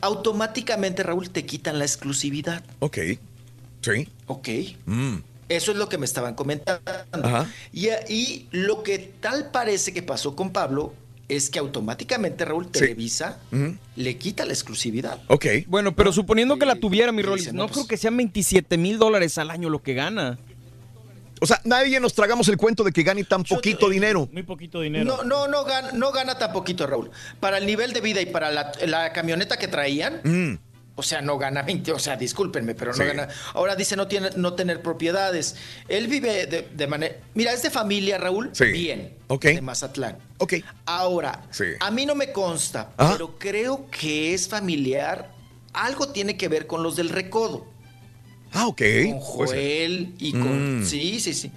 automáticamente 0.00 1.02
Raúl 1.02 1.28
te 1.28 1.44
quitan 1.44 1.78
la 1.78 1.84
exclusividad. 1.84 2.64
Ok. 2.78 2.96
Sí. 3.82 4.08
Ok. 4.26 4.48
Mm. 4.86 5.16
Eso 5.50 5.72
es 5.72 5.76
lo 5.76 5.90
que 5.90 5.98
me 5.98 6.06
estaban 6.06 6.34
comentando. 6.34 6.80
Ajá. 7.12 7.46
Y, 7.70 7.88
y 8.08 8.48
lo 8.52 8.82
que 8.82 8.98
tal 9.20 9.50
parece 9.50 9.92
que 9.92 10.02
pasó 10.02 10.34
con 10.34 10.50
Pablo 10.50 10.94
es 11.36 11.50
que 11.50 11.58
automáticamente 11.58 12.44
Raúl 12.44 12.66
Sí. 12.66 12.70
Televisa 12.72 13.38
le 13.96 14.16
quita 14.16 14.44
la 14.44 14.52
exclusividad. 14.52 15.20
Ok. 15.28 15.46
Bueno, 15.66 15.94
pero 15.94 16.12
suponiendo 16.12 16.58
que 16.58 16.66
la 16.66 16.76
tuviera, 16.76 17.12
mi 17.12 17.22
Rolis, 17.22 17.44
dice, 17.44 17.56
no 17.56 17.66
no, 17.66 17.68
creo 17.72 17.86
que 17.86 17.96
sean 17.96 18.16
27 18.16 18.76
mil 18.78 18.98
dólares 18.98 19.38
al 19.38 19.50
año 19.50 19.68
lo 19.68 19.82
que 19.82 19.94
gana. 19.94 20.38
O 21.42 21.46
sea, 21.46 21.60
nadie 21.64 21.98
nos 22.00 22.12
tragamos 22.12 22.48
el 22.48 22.58
cuento 22.58 22.84
de 22.84 22.92
que 22.92 23.02
gane 23.02 23.24
tan 23.24 23.44
poquito 23.44 23.88
dinero. 23.88 24.28
Muy 24.30 24.42
poquito 24.42 24.82
dinero. 24.82 25.04
No, 25.06 25.24
no, 25.24 25.48
no 25.48 25.64
gana, 25.64 25.92
no 25.92 26.12
gana 26.12 26.36
tan 26.38 26.52
poquito, 26.52 26.86
Raúl. 26.86 27.10
Para 27.40 27.56
el 27.56 27.64
nivel 27.66 27.94
de 27.94 28.02
vida 28.02 28.20
y 28.20 28.26
para 28.26 28.50
la, 28.50 28.72
la 28.86 29.12
camioneta 29.12 29.56
que 29.56 29.66
traían, 29.68 30.20
Mm. 30.22 30.58
O 31.00 31.02
sea, 31.02 31.20
no 31.20 31.36
gana 31.36 31.62
20, 31.62 31.92
o 31.92 31.98
sea, 31.98 32.16
discúlpenme, 32.16 32.74
pero 32.74 32.94
Sí. 32.94 33.00
no 33.00 33.06
gana. 33.06 33.28
Ahora 33.54 33.74
dice 33.74 33.96
no, 33.96 34.06
tiene, 34.06 34.30
no 34.36 34.54
tener 34.54 34.80
propiedades. 34.80 35.56
Él 35.88 36.06
vive 36.06 36.46
de, 36.46 36.62
de 36.72 36.86
manera. 36.86 37.16
Mira, 37.34 37.52
es 37.52 37.62
de 37.62 37.70
familia, 37.70 38.16
Raúl. 38.18 38.50
Sí. 38.52 38.66
Bien. 38.66 39.14
Ok. 39.26 39.44
De 39.46 39.60
Mazatlán. 39.60 40.18
Ok. 40.38 40.54
Ahora, 40.86 41.42
Sí. 41.50 41.64
a 41.80 41.90
mí 41.90 42.06
no 42.06 42.14
me 42.14 42.32
consta, 42.32 42.90
pero 42.96 43.36
creo 43.38 43.90
que 43.90 44.32
es 44.34 44.48
familiar. 44.48 45.32
Algo 45.72 46.08
tiene 46.08 46.36
que 46.36 46.48
ver 46.48 46.66
con 46.66 46.82
los 46.82 46.96
del 46.96 47.08
recodo. 47.10 47.66
Ah, 48.52 48.66
ok. 48.66 48.82
Con. 49.10 49.20
Joel 49.20 50.14
y 50.18 50.32
con. 50.32 50.80
Mm. 50.80 50.86
Sí, 50.86 51.20
sí, 51.20 51.34
sí. 51.34 51.52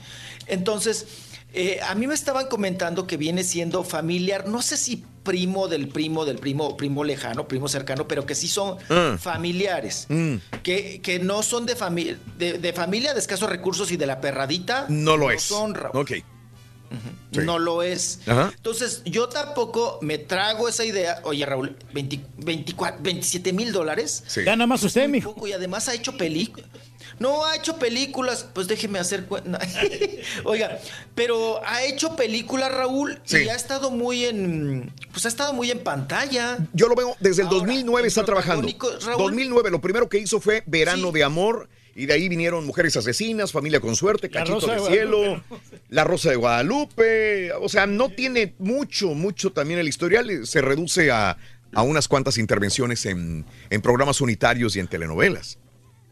Entonces, 0.48 1.08
eh, 1.54 1.80
a 1.84 1.96
mí 1.96 2.06
me 2.08 2.14
estaban 2.14 2.48
comentando 2.48 3.08
que 3.08 3.18
viene 3.18 3.44
siendo 3.44 3.84
familiar, 3.84 4.48
no 4.48 4.62
sé 4.62 4.78
si 4.78 5.04
primo 5.24 5.68
del 5.68 5.88
primo 5.88 6.26
del 6.26 6.38
primo, 6.38 6.76
primo 6.78 7.04
lejano, 7.04 7.48
primo 7.48 7.68
cercano, 7.68 8.08
pero 8.08 8.26
que 8.26 8.36
sí 8.36 8.48
son 8.48 8.78
Ah. 8.90 9.18
familiares. 9.20 10.06
Mm. 10.10 10.36
Que, 10.64 11.02
que 11.02 11.20
no 11.20 11.44
son 11.44 11.66
de, 11.66 11.76
familia 11.76 12.18
de, 12.38 12.58
de 12.60 12.74
familia 12.74 13.14
de 13.14 13.20
escasos 13.20 13.50
recursos 13.50 13.92
y 13.92 13.98
de 13.98 14.06
la 14.06 14.22
perradita. 14.22 14.86
No 14.90 15.18
lo 15.18 15.32
es. 15.32 15.42
son, 15.42 15.74
Raúl. 15.76 15.94
Sí. 17.32 17.40
No 17.40 17.60
lo 17.60 17.82
es. 17.84 18.20
Ajá. 18.28 18.52
Entonces, 18.56 19.02
yo 19.06 19.28
tampoco 19.30 20.00
me 20.02 20.18
trago 20.18 20.70
esa 20.70 20.86
idea. 20.86 21.20
Oye, 21.24 21.46
Raúl, 21.46 21.76
20 21.94 22.20
24, 22.38 23.00
27 23.02 23.54
mil 23.54 23.72
dólares. 23.72 24.24
Sí. 24.28 24.44
Gana 24.44 24.68
más 24.68 24.84
usted, 24.84 25.08
mijo. 25.10 25.34
Poco, 25.34 25.48
y 25.48 25.54
además 25.54 25.88
ha 25.90 25.94
hecho 25.94 26.16
películas. 26.18 26.70
No 27.20 27.46
ha 27.46 27.56
hecho 27.56 27.78
películas, 27.78 28.48
pues 28.54 28.68
déjeme 28.68 28.98
hacer 29.00 29.26
cuenta. 29.26 29.60
Oiga, 30.46 30.80
pero 31.16 31.62
ha 31.66 31.84
hecho 31.84 32.16
películas, 32.16 32.72
Raúl, 32.72 33.20
Sí. 33.24 33.44
y 33.46 33.50
ha 33.50 33.56
estado 33.56 33.92
muy 33.92 34.26
en. 34.26 34.92
Pues 35.12 35.26
ha 35.26 35.30
estado 35.30 35.54
muy 35.54 35.70
en 35.70 35.84
pantalla. 35.84 36.58
Yo 36.74 36.88
lo 36.88 36.96
veo 36.96 37.16
desde 37.20 37.44
el 37.44 37.48
Ahora, 37.50 37.60
2009 37.60 38.02
el 38.02 38.08
está 38.08 38.26
trabajando. 38.26 38.68
Raúl. 39.02 39.18
2009, 39.18 39.70
lo 39.72 39.80
primero 39.82 40.10
que 40.10 40.18
hizo 40.18 40.40
fue 40.40 40.64
Verano 40.66 41.12
de 41.12 41.24
Amor 41.24 41.70
y 41.96 42.06
de 42.06 42.14
ahí 42.14 42.30
vinieron 42.30 42.66
Mujeres 42.66 42.98
Asesinas, 42.98 43.52
Familia 43.52 43.80
con 43.80 43.96
Suerte, 43.96 44.30
Cachito 44.30 44.60
Rosa 44.60 44.76
de 44.76 44.82
Cielo. 44.88 45.44
La 45.90 46.04
Rosa 46.04 46.32
de 46.32 46.36
Guadalupe. 46.36 47.52
O 47.54 47.70
sea, 47.70 47.86
no 47.86 48.10
tiene 48.10 48.56
mucho, 48.60 49.14
mucho 49.14 49.52
también 49.52 49.80
el 49.80 49.88
historial. 49.88 50.48
Se 50.48 50.62
reduce 50.62 51.12
a, 51.12 51.38
a 51.74 51.84
unas 51.84 52.08
cuantas 52.08 52.38
intervenciones 52.38 53.06
en, 53.06 53.46
en 53.70 53.82
programas 53.82 54.22
unitarios 54.22 54.76
y 54.76 54.80
en 54.80 54.88
telenovelas. 54.88 55.58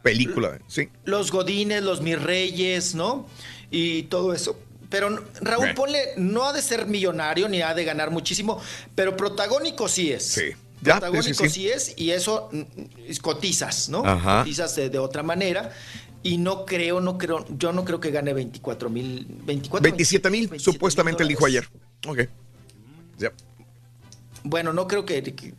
Película, 0.03 0.59
sí. 0.67 0.89
Los 1.05 1.31
Godines, 1.31 1.83
los 1.83 2.01
Mis 2.01 2.21
Reyes, 2.21 2.95
¿no? 2.95 3.27
Y 3.69 4.03
todo 4.03 4.33
eso. 4.33 4.59
Pero 4.89 5.23
Raúl, 5.39 5.73
ponle, 5.73 5.99
no 6.17 6.43
ha 6.43 6.53
de 6.53 6.61
ser 6.61 6.85
millonario 6.85 7.47
ni 7.47 7.61
ha 7.61 7.73
de 7.73 7.85
ganar 7.85 8.11
muchísimo, 8.11 8.61
pero 8.93 9.15
protagónico 9.15 9.87
sí 9.87 10.11
es. 10.11 10.25
Sí. 10.25 10.51
Ya, 10.81 10.93
Protagónico 10.99 11.23
sí, 11.27 11.33
sí, 11.33 11.49
sí, 11.49 11.49
sí. 11.61 11.69
es 11.69 11.93
y 11.97 12.11
eso 12.11 12.49
mm, 12.51 12.57
mm, 12.59 13.15
cotizas, 13.21 13.89
¿no? 13.89 14.03
Ajá. 14.05 14.39
Cotizas 14.39 14.75
de, 14.75 14.89
de 14.89 14.99
otra 14.99 15.23
manera. 15.23 15.71
Y 16.23 16.37
no 16.37 16.65
creo, 16.65 17.01
no 17.01 17.17
creo, 17.17 17.45
yo 17.57 17.71
no 17.73 17.83
creo 17.83 17.99
que 17.99 18.11
gane 18.11 18.33
24 18.33 18.89
mil, 18.91 19.25
24 19.43 19.81
27 19.81 20.29
mil, 20.29 20.59
supuestamente 20.59 21.23
él 21.23 21.29
dijo 21.29 21.45
ayer. 21.47 21.67
Ok. 22.07 22.19
Ya. 23.17 23.31
Bueno, 24.43 24.71
no 24.73 24.87
creo 24.87 25.05
que, 25.05 25.21
que, 25.23 25.53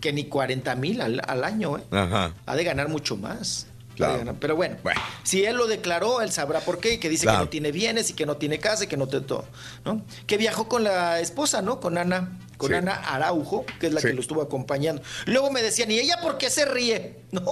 que 0.00 0.12
ni 0.12 0.24
40 0.24 0.74
mil 0.76 1.00
al, 1.00 1.20
al 1.26 1.42
año, 1.44 1.78
¿eh? 1.78 1.82
Ajá. 1.90 2.32
Ha 2.46 2.56
de 2.56 2.64
ganar 2.64 2.88
mucho 2.88 3.16
más. 3.16 3.66
Claro. 3.96 4.36
Pero 4.40 4.56
bueno, 4.56 4.76
si 5.22 5.44
él 5.44 5.56
lo 5.56 5.68
declaró, 5.68 6.20
él 6.20 6.32
sabrá 6.32 6.60
por 6.60 6.80
qué, 6.80 6.98
que 6.98 7.08
dice 7.08 7.24
Claro. 7.24 7.38
que 7.38 7.44
no 7.44 7.50
tiene 7.50 7.70
bienes 7.72 8.10
y 8.10 8.14
que 8.14 8.26
no 8.26 8.36
tiene 8.36 8.58
casa 8.58 8.84
y 8.84 8.86
que 8.88 8.96
no 8.96 9.06
tiene 9.06 9.24
todo, 9.26 9.44
¿no? 9.84 10.02
Que 10.26 10.36
viajó 10.36 10.68
con 10.68 10.82
la 10.82 11.20
esposa, 11.20 11.62
¿no? 11.62 11.78
Con 11.78 11.96
Ana, 11.96 12.36
con 12.56 12.70
Sí. 12.70 12.74
Ana 12.76 12.94
Araujo, 12.94 13.64
que 13.80 13.88
es 13.88 13.92
la 13.92 14.00
Sí. 14.00 14.08
que 14.08 14.12
lo 14.14 14.20
estuvo 14.20 14.42
acompañando. 14.42 15.02
Luego 15.26 15.50
me 15.50 15.62
decían, 15.62 15.90
¿y 15.90 15.98
ella 15.98 16.18
por 16.22 16.38
qué 16.38 16.50
se 16.50 16.64
ríe? 16.64 17.16
No, 17.32 17.42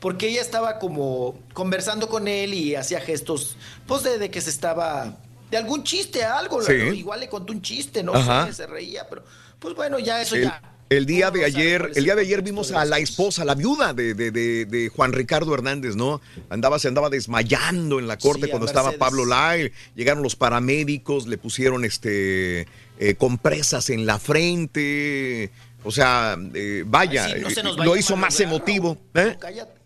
porque 0.00 0.28
ella 0.28 0.40
estaba 0.40 0.78
como 0.78 1.38
conversando 1.52 2.08
con 2.08 2.28
él 2.28 2.54
y 2.54 2.74
hacía 2.76 3.00
gestos, 3.00 3.56
pues 3.86 4.02
de, 4.04 4.18
de 4.18 4.30
que 4.30 4.40
se 4.40 4.48
estaba, 4.50 5.16
de 5.50 5.56
algún 5.56 5.84
chiste, 5.84 6.24
algo, 6.24 6.62
Sí. 6.62 6.72
igual 6.72 7.20
le 7.20 7.28
contó 7.28 7.52
un 7.52 7.60
chiste, 7.62 8.02
¿no? 8.02 8.14
Ajá. 8.14 8.46
sé, 8.46 8.52
se 8.54 8.66
reía, 8.66 9.06
pero 9.08 9.22
pues 9.58 9.74
bueno, 9.74 9.98
ya 9.98 10.22
eso 10.22 10.34
El, 10.36 10.44
ya. 10.44 10.62
el 10.88 11.04
día 11.04 11.30
de 11.30 11.44
ayer, 11.44 11.90
el 11.94 12.04
día 12.04 12.14
de 12.14 12.22
ayer 12.22 12.40
vimos 12.42 12.72
a 12.72 12.84
la 12.86 12.98
esposa, 12.98 13.44
la 13.44 13.54
viuda 13.54 13.92
de, 13.92 14.14
de- 14.14 14.30
de- 14.30 14.64
de 14.64 14.88
Juan 14.88 15.12
Ricardo 15.12 15.52
Hernández, 15.52 15.94
¿no? 15.96 16.22
Andaba, 16.48 16.78
se 16.78 16.88
andaba 16.88 17.10
desmayando 17.10 17.98
en 17.98 18.06
la 18.06 18.16
corte 18.16 18.44
Sí, 18.46 18.50
cuando 18.50 18.66
estaba. 18.66 18.92
Pablo 18.92 19.24
Lyle. 19.26 19.72
Llegaron 19.94 20.22
los 20.22 20.36
paramédicos, 20.36 21.26
le 21.26 21.36
pusieron 21.38 21.84
este 21.84 22.66
eh, 22.98 23.14
compresas 23.14 23.90
en 23.90 24.06
la 24.06 24.18
frente. 24.18 25.50
O 25.84 25.90
sea, 25.90 26.36
eh, 26.54 26.84
vaya, 26.86 27.24
Ay, 27.26 27.34
sí, 27.36 27.40
no 27.42 27.50
se 27.50 27.62
nos 27.62 27.74
eh, 27.74 27.78
vaya 27.78 27.90
lo 27.90 27.96
hizo 27.96 28.16
más 28.16 28.38
emotivo. 28.40 28.98
¿eh? 29.14 29.36
Cállate. 29.38 29.78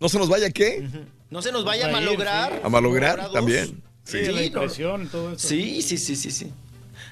¿No 0.00 0.08
se 0.08 0.18
nos 0.18 0.28
vaya 0.28 0.50
qué? 0.50 0.88
No 1.30 1.42
se 1.42 1.52
nos 1.52 1.64
vaya 1.64 1.88
a 1.88 1.92
malograr. 1.92 2.60
A 2.64 2.68
malograr 2.68 3.30
también. 3.32 3.82
Sí, 4.04 4.18
Sí. 4.24 4.32
la 4.32 4.32
no. 4.32 4.42
impresión, 4.42 5.08
todo 5.08 5.32
eso. 5.34 5.48
Sí, 5.48 5.80
sí, 5.82 5.96
sí, 5.98 6.16
sí, 6.16 6.30
sí. 6.30 6.52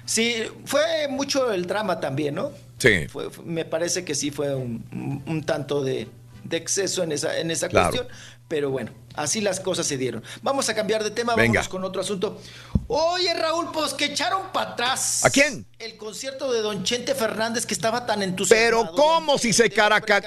Sí, 0.04 0.42
fue 0.64 1.06
mucho 1.08 1.52
el 1.52 1.66
drama 1.66 2.00
también, 2.00 2.34
¿no? 2.34 2.50
Sí. 2.78 3.06
Fue- 3.08 3.30
fue- 3.30 3.44
me 3.44 3.64
parece 3.64 4.04
que 4.04 4.14
sí 4.14 4.30
fue 4.30 4.54
un, 4.54 4.84
un- 4.92 5.22
un 5.26 5.44
tanto 5.44 5.84
de, 5.84 6.08
de 6.42 6.56
exceso 6.56 7.02
en 7.04 7.12
esa, 7.12 7.38
en 7.38 7.50
esa 7.50 7.68
Claro. 7.68 7.90
cuestión. 7.90 8.12
Pero 8.48 8.70
bueno, 8.70 8.90
así 9.14 9.40
las 9.40 9.60
cosas 9.60 9.86
se 9.86 9.96
dieron. 9.96 10.22
Vamos 10.42 10.68
a 10.68 10.74
cambiar 10.74 11.02
de 11.04 11.10
tema, 11.10 11.34
Venga. 11.34 11.60
vamos 11.60 11.68
con 11.68 11.84
otro 11.84 12.00
asunto. 12.02 12.40
Oye, 12.88 13.32
Raúl, 13.34 13.70
pues 13.72 13.94
que 13.94 14.06
echaron 14.06 14.50
para 14.52 14.72
atrás. 14.72 15.24
¿A 15.24 15.30
quién? 15.30 15.64
El 15.78 15.96
concierto 15.96 16.50
de 16.52 16.60
Don 16.60 16.82
Chente 16.84 17.14
Fernández 17.14 17.64
que 17.64 17.72
estaba 17.74 18.04
tan 18.04 18.22
entusiasmado. 18.22 18.86
Pero 18.86 18.92
¿cómo 18.96 19.38
si 19.38 19.52
se 19.52 19.70
caraca, 19.70 20.20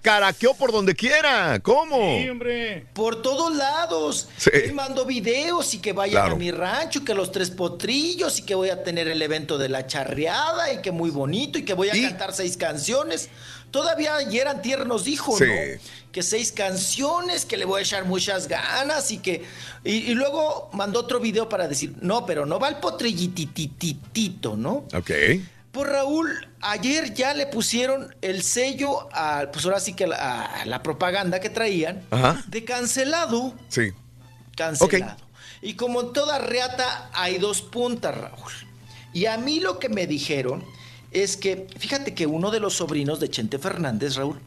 caraqueó 0.00 0.54
por 0.54 0.72
donde 0.72 0.94
quiera? 0.94 1.60
¿Cómo? 1.60 2.18
Sí, 2.18 2.28
hombre. 2.28 2.86
Por 2.94 3.20
todos 3.22 3.54
lados. 3.54 4.28
Sí. 4.38 4.50
Él 4.52 4.72
mandó 4.72 5.04
videos 5.04 5.74
y 5.74 5.78
que 5.78 5.92
vayan 5.92 6.22
Claro. 6.22 6.34
a 6.36 6.38
mi 6.38 6.50
rancho, 6.50 7.04
que 7.04 7.14
los 7.14 7.30
tres 7.30 7.50
potrillos 7.50 8.38
y 8.38 8.42
que 8.42 8.54
voy 8.54 8.70
a 8.70 8.82
tener 8.82 9.08
el 9.08 9.20
evento 9.22 9.58
de 9.58 9.68
la 9.68 9.86
charreada 9.86 10.72
y 10.72 10.80
que 10.80 10.90
muy 10.92 11.10
bonito 11.10 11.58
y 11.58 11.64
que 11.64 11.74
voy 11.74 11.90
a 11.90 11.96
¿Y? 11.96 12.02
cantar 12.02 12.32
seis 12.34 12.56
canciones. 12.56 13.28
Todavía 13.70 14.16
ayer 14.16 14.48
antier 14.48 14.86
nos 14.86 15.04
dijo, 15.04 15.36
Sí. 15.38 15.44
¿no? 15.44 15.80
Que 16.12 16.22
seis 16.22 16.52
canciones, 16.52 17.46
que 17.46 17.56
le 17.56 17.64
voy 17.64 17.80
a 17.80 17.82
echar 17.82 18.01
muchas 18.04 18.48
ganas 18.48 19.10
y 19.10 19.18
que... 19.18 19.44
Y, 19.84 19.90
y 20.10 20.14
luego 20.14 20.70
mandó 20.72 21.00
otro 21.00 21.18
video 21.20 21.48
para 21.48 21.66
decir, 21.68 21.94
no, 22.00 22.24
pero 22.26 22.46
no 22.46 22.58
va 22.60 22.68
el 22.68 22.76
potrillitititito, 22.76 24.56
¿no? 24.56 24.84
Ok. 24.94 25.10
Pues 25.72 25.88
Raúl, 25.88 26.48
ayer 26.60 27.14
ya 27.14 27.32
le 27.34 27.46
pusieron 27.46 28.14
el 28.20 28.42
sello 28.42 29.08
a, 29.12 29.46
pues 29.52 29.64
ahora 29.64 29.80
sí 29.80 29.94
que 29.94 30.04
a 30.04 30.08
la, 30.08 30.42
a 30.44 30.64
la 30.66 30.82
propaganda 30.82 31.40
que 31.40 31.48
traían 31.48 32.02
Ajá. 32.10 32.42
de 32.46 32.64
cancelado, 32.64 33.54
Sí. 33.68 33.92
cancelado. 34.56 35.16
Y 35.62 35.74
como 35.74 36.00
en 36.02 36.12
toda 36.12 36.38
reata 36.38 37.08
hay 37.14 37.38
dos 37.38 37.62
puntas, 37.62 38.14
Raúl. 38.16 38.52
Y 39.14 39.26
a 39.26 39.38
mí 39.38 39.60
lo 39.60 39.78
que 39.78 39.88
me 39.88 40.06
dijeron 40.06 40.62
es 41.10 41.36
que, 41.36 41.66
fíjate 41.78 42.14
que 42.14 42.26
uno 42.26 42.50
de 42.50 42.60
los 42.60 42.74
sobrinos 42.74 43.20
de 43.20 43.30
Chente 43.30 43.58
Fernández, 43.58 44.16
Raúl, 44.16 44.40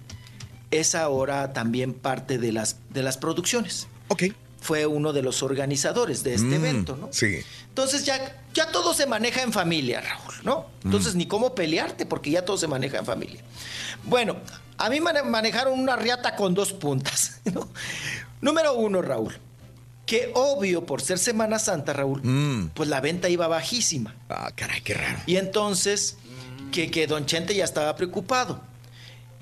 es 0.80 0.96
ahora 0.96 1.54
también 1.54 1.94
parte 1.94 2.38
de 2.38 2.52
las, 2.52 2.78
de 2.90 3.04
las 3.04 3.18
producciones. 3.18 3.88
Ok. 4.10 4.24
Fue 4.62 4.86
uno 4.88 5.14
de 5.14 5.22
los 5.22 5.44
organizadores 5.44 6.24
de 6.24 6.34
este 6.34 6.48
Mm, 6.48 6.54
evento, 6.66 6.98
¿no? 7.00 7.10
Sí. 7.12 7.38
Entonces 7.70 8.04
ya, 8.06 8.42
ya 8.54 8.72
todo 8.72 8.94
se 8.94 9.06
maneja 9.06 9.44
en 9.44 9.54
familia, 9.54 10.02
Raúl, 10.02 10.34
¿no? 10.44 10.66
Entonces 10.84 11.14
ni 11.16 11.28
cómo 11.28 11.54
pelearte 11.54 12.06
porque 12.06 12.32
ya 12.32 12.44
todo 12.46 12.58
se 12.58 12.68
maneja 12.68 12.98
en 12.98 13.06
familia. 13.06 13.42
Bueno, 14.04 14.38
a 14.78 14.90
mí 14.90 15.00
me 15.02 15.22
manejaron 15.24 15.80
una 15.80 15.96
riata 15.96 16.36
con 16.36 16.54
dos 16.56 16.74
puntas. 16.74 17.42
¿no? 17.54 17.70
Número 18.42 18.74
uno, 18.74 19.02
Raúl, 19.04 19.38
que 20.08 20.32
obvio 20.34 20.86
por 20.86 21.02
ser 21.02 21.20
Semana 21.20 21.60
Santa, 21.60 21.94
Raúl, 21.94 22.22
Mm. 22.24 22.70
pues 22.74 22.90
la 22.90 23.02
venta 23.02 23.30
iba 23.30 23.48
bajísima. 23.48 24.16
Ah, 24.30 24.52
caray, 24.56 24.82
qué 24.82 24.96
raro. 24.96 25.20
Y 25.28 25.36
entonces 25.38 26.18
que, 26.72 26.90
que 26.90 27.06
Don 27.08 27.26
Chente 27.28 27.54
ya 27.54 27.64
estaba 27.66 27.96
preocupado. 27.96 28.62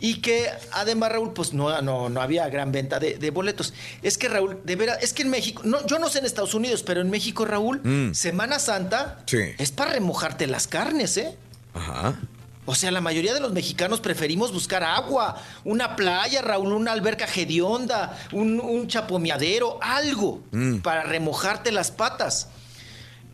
Y 0.06 0.15
que 0.15 0.49
además, 0.73 1.14
Raúl, 1.14 1.32
pues 1.32 1.53
no, 1.53 1.82
no, 1.82 2.09
no 2.09 2.22
había 2.22 2.49
gran 2.49 2.73
venta 2.73 2.99
de, 2.99 3.17
de 3.17 3.32
boletos. 3.32 3.73
Es 4.01 4.17
que, 4.17 4.27
Raúl, 4.27 4.59
de 4.65 4.75
veras, 4.75 4.98
es 5.01 5.14
que 5.14 5.22
en 5.22 5.30
México, 5.30 5.61
no, 5.64 5.85
yo 5.88 5.98
no 5.98 6.09
sé 6.09 6.19
en 6.19 6.25
Estados 6.25 6.53
Unidos, 6.53 6.83
pero 6.83 6.99
en 6.99 7.09
México, 7.09 7.45
Raúl, 7.45 7.80
Mm. 7.82 8.14
Semana 8.14 8.59
Santa 8.59 9.23
Sí. 9.27 9.38
es 9.57 9.72
para 9.72 9.93
remojarte 9.93 10.45
las 10.48 10.67
carnes, 10.67 11.15
¿eh? 11.15 11.38
Ajá. 11.73 12.19
O 12.65 12.75
sea, 12.75 12.91
la 12.91 12.99
mayoría 12.99 13.33
de 13.33 13.40
los 13.40 13.53
mexicanos 13.53 14.01
preferimos 14.01 14.51
buscar 14.51 14.83
agua, 14.83 15.41
una 15.64 15.95
playa, 15.95 16.41
Raúl, 16.41 16.73
una 16.73 16.91
alberca 16.91 17.25
hedionda, 17.33 18.17
un, 18.33 18.59
un 18.59 18.88
chapomeadero, 18.90 19.80
algo 19.82 20.41
Mm. 20.51 20.80
para 20.80 21.03
remojarte 21.03 21.72
las 21.72 21.91
patas. 21.91 22.49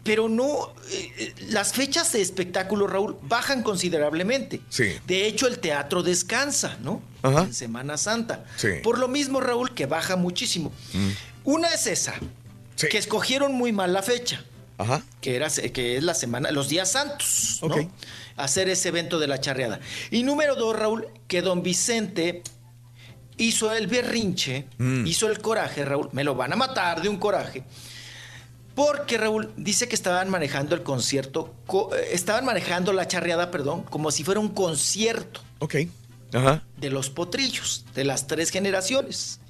Pero 0.09 0.27
no, 0.27 0.73
eh, 0.91 1.11
eh, 1.19 1.33
las 1.49 1.71
fechas 1.71 2.11
de 2.13 2.19
espectáculo, 2.21 2.87
Raúl, 2.87 3.15
bajan 3.21 3.61
considerablemente. 3.61 4.59
Sí. 4.67 4.85
De 5.05 5.27
hecho, 5.27 5.45
el 5.45 5.59
teatro 5.59 6.01
descansa, 6.01 6.79
¿no? 6.81 6.99
Ajá. 7.21 7.43
En 7.43 7.53
Semana 7.53 7.95
Santa. 7.95 8.43
Sí. 8.55 8.69
Por 8.81 8.97
lo 8.97 9.07
mismo, 9.07 9.39
Raúl, 9.39 9.75
que 9.75 9.85
baja 9.85 10.15
muchísimo. 10.15 10.71
Mm. 10.93 11.09
Una 11.43 11.67
es 11.67 11.85
esa, 11.85 12.15
Sí. 12.75 12.87
que 12.89 12.97
escogieron 12.97 13.53
muy 13.53 13.71
mal 13.71 13.93
la 13.93 14.01
fecha 14.01 14.43
Ajá. 14.79 15.03
que, 15.21 15.35
era, 15.35 15.47
que 15.51 15.97
es 15.97 16.03
la 16.03 16.15
semana, 16.15 16.49
los 16.49 16.69
días 16.69 16.91
santos, 16.91 17.59
¿no? 17.61 17.75
Hacer 18.35 18.67
ese 18.67 18.89
evento 18.89 19.19
de 19.19 19.27
la 19.27 19.39
charreada. 19.39 19.79
Y 20.09 20.23
número 20.23 20.55
dos, 20.55 20.75
Raúl, 20.75 21.05
que 21.27 21.43
don 21.43 21.61
Vicente 21.61 22.41
hizo 23.37 23.71
el 23.73 23.85
berrinche, 23.85 24.65
Mm. 24.79 25.05
hizo 25.05 25.27
el 25.27 25.37
coraje, 25.39 25.85
Raúl, 25.85 26.09
me 26.13 26.23
lo 26.23 26.33
van 26.33 26.51
a 26.53 26.55
matar 26.55 27.03
de 27.03 27.09
un 27.09 27.17
coraje. 27.17 27.63
Porque 28.79 29.17
Raúl 29.17 29.51
dice 29.57 29.89
que 29.89 29.95
estaban 29.95 30.29
manejando 30.29 30.73
el 30.73 30.83
concierto, 30.83 31.53
co- 31.67 31.93
eh, 31.93 32.11
estaban 32.13 32.45
manejando 32.45 32.93
la 32.93 33.05
charreada, 33.09 33.51
perdón, 33.51 33.83
como 33.83 34.09
si 34.09 34.23
fuera 34.23 34.39
un 34.39 34.47
concierto 34.47 35.41
Ok. 35.59 35.75
Ajá. 36.33 36.63
de 36.77 36.89
los 36.89 37.09
potrillos, 37.09 37.83
de 37.93 38.05
las 38.05 38.27
tres 38.27 38.51
generaciones. 38.51 39.41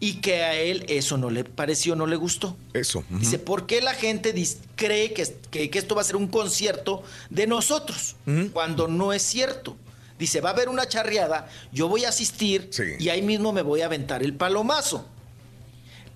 Y 0.00 0.14
que 0.14 0.42
a 0.42 0.54
él 0.54 0.84
eso 0.88 1.16
no 1.16 1.30
le 1.30 1.44
pareció, 1.44 1.94
no 1.94 2.08
le 2.08 2.16
gustó. 2.16 2.56
Eso. 2.72 3.04
Dice, 3.08 3.38
¿por 3.38 3.66
qué 3.66 3.80
la 3.80 3.94
gente 3.94 4.34
cree 4.74 5.12
que, 5.12 5.32
que- 5.52 5.70
que 5.70 5.78
esto 5.78 5.94
va 5.94 6.00
a 6.00 6.04
ser 6.04 6.16
un 6.16 6.26
concierto 6.26 7.04
de 7.30 7.46
nosotros? 7.46 8.16
Cuando 8.52 8.88
no 8.88 9.12
es 9.12 9.22
cierto. 9.22 9.76
Dice, 10.18 10.40
va 10.40 10.50
a 10.50 10.52
haber 10.54 10.68
una 10.70 10.88
charreada, 10.88 11.48
yo 11.72 11.86
voy 11.88 12.04
a 12.04 12.08
asistir 12.08 12.68
Sí. 12.72 12.82
y 12.98 13.10
ahí 13.10 13.22
mismo 13.22 13.52
me 13.52 13.62
voy 13.62 13.82
a 13.82 13.86
aventar 13.86 14.24
el 14.24 14.34
palomazo. 14.34 15.06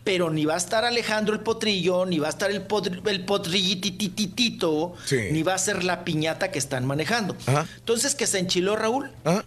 Pero 0.04 0.30
ni 0.30 0.44
va 0.46 0.54
a 0.54 0.56
estar 0.56 0.84
Alejandro 0.84 1.34
el 1.34 1.40
potrillo, 1.40 2.06
ni 2.06 2.18
va 2.18 2.28
a 2.28 2.30
estar 2.30 2.50
el, 2.50 2.66
podri- 2.66 3.06
el 3.08 3.24
potrillitititito, 3.24 4.94
Sí. 5.04 5.28
ni 5.32 5.42
va 5.42 5.54
a 5.54 5.58
ser 5.58 5.84
la 5.84 6.04
piñata 6.04 6.50
que 6.50 6.58
están 6.58 6.86
manejando. 6.86 7.36
Ajá. 7.46 7.66
Entonces 7.76 8.14
que 8.14 8.26
se 8.26 8.38
enchiló 8.38 8.76
Raúl 8.76 9.10
Ajá. 9.24 9.44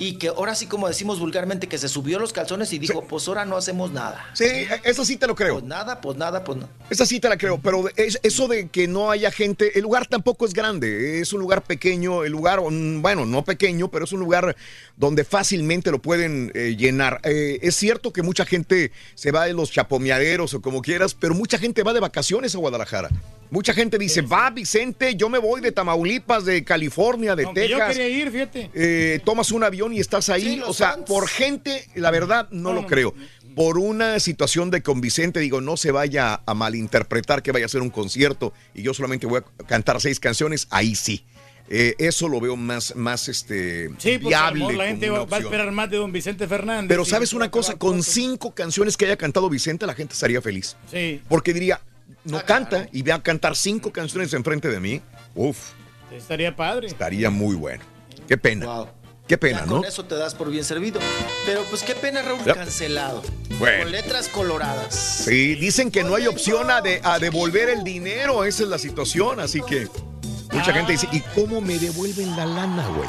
Y 0.00 0.14
que 0.14 0.28
ahora 0.28 0.54
sí, 0.54 0.66
como 0.66 0.88
decimos 0.88 1.20
vulgarmente, 1.20 1.68
que 1.68 1.76
se 1.78 1.86
subió 1.88 2.18
los 2.18 2.32
calzones 2.32 2.72
y 2.72 2.78
dijo, 2.78 3.04
pues 3.06 3.28
ahora 3.28 3.44
no 3.44 3.56
hacemos 3.56 3.92
nada. 3.92 4.30
Sí, 4.32 4.46
eso 4.82 5.04
sí 5.04 5.16
te 5.18 5.26
lo 5.26 5.34
creo. 5.36 5.52
Pues 5.54 5.64
nada, 5.66 6.00
pues 6.00 6.16
nada, 6.16 6.42
pues 6.42 6.56
nada. 6.58 6.70
Esa 6.88 7.04
sí 7.04 7.20
te 7.20 7.28
la 7.28 7.36
creo, 7.36 7.60
pero 7.60 7.84
es- 7.96 8.18
eso 8.22 8.48
de 8.48 8.68
que 8.70 8.88
no 8.88 9.10
haya 9.10 9.30
gente, 9.30 9.76
el 9.78 9.82
lugar 9.82 10.06
tampoco 10.06 10.46
es 10.46 10.54
grande, 10.54 11.20
es 11.20 11.32
un 11.34 11.40
lugar 11.40 11.62
pequeño, 11.62 12.24
el 12.24 12.32
lugar, 12.32 12.60
mm, 12.62 13.02
bueno, 13.02 13.26
no 13.26 13.44
pequeño, 13.44 13.90
pero 13.90 14.06
es 14.06 14.12
un 14.12 14.20
lugar 14.20 14.56
donde 14.96 15.22
fácilmente 15.24 15.90
lo 15.90 16.00
pueden 16.00 16.50
eh, 16.54 16.76
llenar. 16.78 17.20
Eh, 17.24 17.58
es 17.60 17.76
cierto 17.76 18.10
que 18.12 18.22
mucha 18.22 18.46
gente 18.46 18.92
se 19.14 19.30
va 19.32 19.44
de 19.44 19.52
los 19.52 19.70
chapomeaderos 19.70 20.54
o 20.54 20.62
como 20.62 20.80
quieras, 20.80 21.14
pero 21.14 21.34
mucha 21.34 21.58
gente 21.58 21.82
va 21.82 21.92
de 21.92 22.00
vacaciones 22.00 22.54
a 22.54 22.58
Guadalajara. 22.58 23.10
Mucha 23.50 23.74
gente 23.74 23.98
dice, 23.98 24.22
va 24.22 24.50
Vicente, 24.50 25.16
yo 25.16 25.28
me 25.28 25.38
voy 25.38 25.60
de 25.60 25.72
Tamaulipas, 25.72 26.44
de 26.44 26.62
California, 26.64 27.34
de 27.34 27.44
Aunque 27.44 27.68
yo 27.68 27.76
Texas. 27.78 27.96
quería 27.96 28.08
ir, 28.18 28.30
fíjate. 28.30 28.70
Eh, 28.74 29.20
tomas 29.24 29.50
un 29.50 29.64
avión 29.64 29.92
y 29.92 29.98
estás 29.98 30.28
ahí. 30.28 30.54
Sí, 30.56 30.62
o 30.64 30.72
sea, 30.72 30.92
fans. 30.92 31.04
por 31.06 31.26
gente, 31.28 31.84
la 31.96 32.10
verdad, 32.12 32.48
no, 32.50 32.72
No, 32.72 32.82
lo 32.82 32.86
creo. 32.86 33.12
Por 33.56 33.78
una 33.78 34.20
situación 34.20 34.70
de 34.70 34.82
con 34.82 35.00
Vicente, 35.00 35.40
digo, 35.40 35.60
no 35.60 35.76
se 35.76 35.90
vaya 35.90 36.40
a 36.46 36.54
malinterpretar 36.54 37.42
que 37.42 37.50
vaya 37.50 37.66
a 37.66 37.68
ser 37.68 37.82
un 37.82 37.90
concierto 37.90 38.52
y 38.74 38.82
yo 38.82 38.94
solamente 38.94 39.26
voy 39.26 39.40
a 39.40 39.64
cantar 39.64 40.00
seis 40.00 40.20
canciones, 40.20 40.68
ahí 40.70 40.94
sí. 40.94 41.24
Eh, 41.68 41.94
eso 41.98 42.28
lo 42.28 42.40
veo 42.40 42.56
más, 42.56 42.94
más 42.96 43.28
este, 43.28 43.90
Sí, 43.98 44.18
lo 44.18 44.28
viable. 44.28 44.72
la 44.74 44.86
gente 44.86 45.10
va, 45.10 45.24
va 45.24 45.36
a 45.36 45.40
esperar 45.40 45.70
más 45.72 45.90
de 45.90 45.96
don 45.98 46.10
Vicente 46.12 46.46
Fernández. 46.46 46.88
Pero 46.88 47.04
sabes 47.04 47.32
una 47.32 47.50
cosa, 47.50 47.76
con 47.76 48.02
cinco 48.04 48.54
canciones 48.54 48.96
que 48.96 49.06
haya 49.06 49.16
cantado 49.16 49.48
Vicente, 49.48 49.86
la 49.86 49.94
gente 49.94 50.14
estaría 50.14 50.40
feliz. 50.40 50.76
Sí, 50.90 51.20
Porque 51.28 51.52
diría, 51.52 51.80
no 52.24 52.38
Ah, 52.38 52.42
canta 52.44 52.68
claro. 52.70 52.88
y 52.92 53.02
ve 53.02 53.12
a 53.12 53.22
cantar 53.22 53.56
cinco 53.56 53.92
canciones 53.92 54.32
enfrente 54.34 54.68
de 54.68 54.80
mí. 54.80 55.00
Uf, 55.34 55.58
estaría 56.12 56.54
padre. 56.54 56.86
estaría 56.88 57.30
muy 57.30 57.56
bueno. 57.56 57.82
Qué 58.28 58.36
pena. 58.36 58.66
Wow. 58.66 58.88
Qué 59.26 59.38
pena, 59.38 59.60
Ya 59.60 59.66
¿no? 59.66 59.76
Con 59.76 59.84
eso 59.84 60.04
te 60.04 60.16
das 60.16 60.34
por 60.34 60.50
bien 60.50 60.64
servido. 60.64 60.98
Pero 61.46 61.62
pues 61.70 61.84
qué 61.84 61.94
pena, 61.94 62.20
Raúl, 62.22 62.42
Yep. 62.44 62.54
cancelado. 62.56 63.22
Bueno. 63.60 63.84
Con 63.84 63.92
letras 63.92 64.26
coloradas. 64.28 64.92
Sí, 65.24 65.54
dicen 65.54 65.90
que 65.92 66.02
no 66.02 66.16
hay 66.16 66.26
opción 66.26 66.68
a, 66.70 66.80
de- 66.80 67.00
a 67.04 67.20
devolver 67.20 67.68
el 67.68 67.84
dinero, 67.84 68.44
esa 68.44 68.64
es 68.64 68.68
la 68.68 68.78
situación, 68.78 69.38
así 69.38 69.60
que 69.62 69.86
mucha 70.52 70.72
gente 70.72 70.92
dice, 70.92 71.08
¿y 71.12 71.20
cómo 71.34 71.60
me 71.60 71.78
devuelven 71.78 72.34
la 72.36 72.44
lana, 72.44 72.88
güey? 72.88 73.08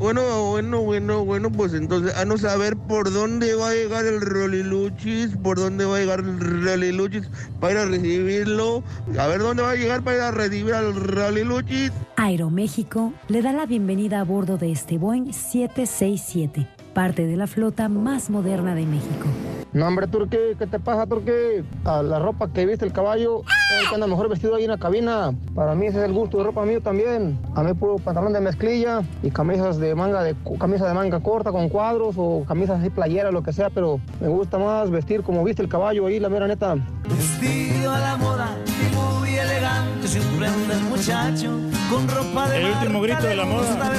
Bueno, 0.00 0.22
bueno, 0.48 0.80
bueno, 0.80 1.26
bueno, 1.26 1.52
pues 1.52 1.74
entonces 1.74 2.16
a 2.16 2.24
no 2.24 2.38
saber 2.38 2.74
por 2.74 3.12
dónde 3.12 3.54
va 3.54 3.68
a 3.68 3.74
llegar 3.74 4.06
el 4.06 4.22
Roliluchis, 4.22 5.36
por 5.36 5.58
dónde 5.58 5.84
va 5.84 5.98
a 5.98 6.00
llegar 6.00 6.20
el 6.20 6.40
Roliluchis 6.40 7.28
para 7.60 7.72
ir 7.74 7.78
a 7.80 7.84
recibirlo. 7.84 8.82
A 9.18 9.26
ver 9.26 9.40
dónde 9.40 9.62
va 9.62 9.72
a 9.72 9.76
llegar 9.76 10.02
para 10.02 10.16
ir 10.16 10.22
a 10.22 10.30
recibir 10.30 10.72
al 10.72 10.94
Roliluchis. 10.94 11.92
Aeroméxico 12.16 13.12
le 13.28 13.42
da 13.42 13.52
la 13.52 13.66
bienvenida 13.66 14.20
a 14.20 14.24
bordo 14.24 14.56
de 14.56 14.72
este 14.72 14.96
Boeing 14.96 15.34
767, 15.34 16.66
parte 16.90 17.26
de 17.26 17.36
la 17.36 17.46
flota 17.46 17.88
más 17.88 18.30
moderna 18.30 18.74
de 18.74 18.86
México. 18.86 19.26
No, 19.72 19.86
hombre, 19.86 20.08
Turquí, 20.08 20.36
¿qué 20.58 20.66
te 20.66 20.80
pasa, 20.80 21.06
Turquí? 21.06 21.30
A 21.84 22.02
la 22.02 22.18
ropa 22.18 22.52
que 22.52 22.66
viste 22.66 22.84
el 22.84 22.92
caballo, 22.92 23.42
el 23.78 23.88
que 23.88 23.94
anda 23.94 24.08
mejor 24.08 24.28
vestido 24.28 24.56
ahí 24.56 24.64
en 24.64 24.70
la 24.70 24.78
cabina. 24.78 25.32
Para 25.54 25.74
mí 25.76 25.86
ese 25.86 25.98
es 25.98 26.04
el 26.04 26.12
gusto 26.12 26.38
de 26.38 26.44
ropa 26.44 26.64
mío 26.64 26.80
también. 26.80 27.38
A 27.54 27.62
mí 27.62 27.72
puro 27.74 27.96
pantalón 27.96 28.32
de 28.32 28.40
mezclilla 28.40 29.02
y 29.22 29.30
camisas 29.30 29.78
de 29.78 29.94
manga 29.94 30.24
de 30.24 30.34
camisa 30.58 30.88
de 30.88 30.94
manga 30.94 31.20
corta 31.20 31.52
con 31.52 31.68
cuadros 31.68 32.16
o 32.18 32.44
camisas 32.46 32.80
así 32.80 32.90
playera, 32.90 33.30
lo 33.30 33.42
que 33.42 33.52
sea, 33.52 33.70
pero 33.70 34.00
me 34.20 34.28
gusta 34.28 34.58
más 34.58 34.90
vestir 34.90 35.22
como 35.22 35.44
viste 35.44 35.62
el 35.62 35.68
caballo 35.68 36.06
ahí, 36.06 36.18
la 36.18 36.28
mera 36.28 36.48
neta. 36.48 36.74
Vestido 37.08 37.92
a 37.92 37.98
la 38.00 38.16
moda 38.16 38.56
elegante, 39.42 40.08
siempre 40.08 40.46
anda 40.46 40.74
el 40.74 40.82
muchacho 40.84 41.58
con 41.90 42.08
ropa 42.08 42.48
de 42.48 42.58
El 42.62 42.72
último 42.72 43.00
grito 43.00 43.22
de 43.22 43.36
la 43.36 43.44
moda. 43.44 43.92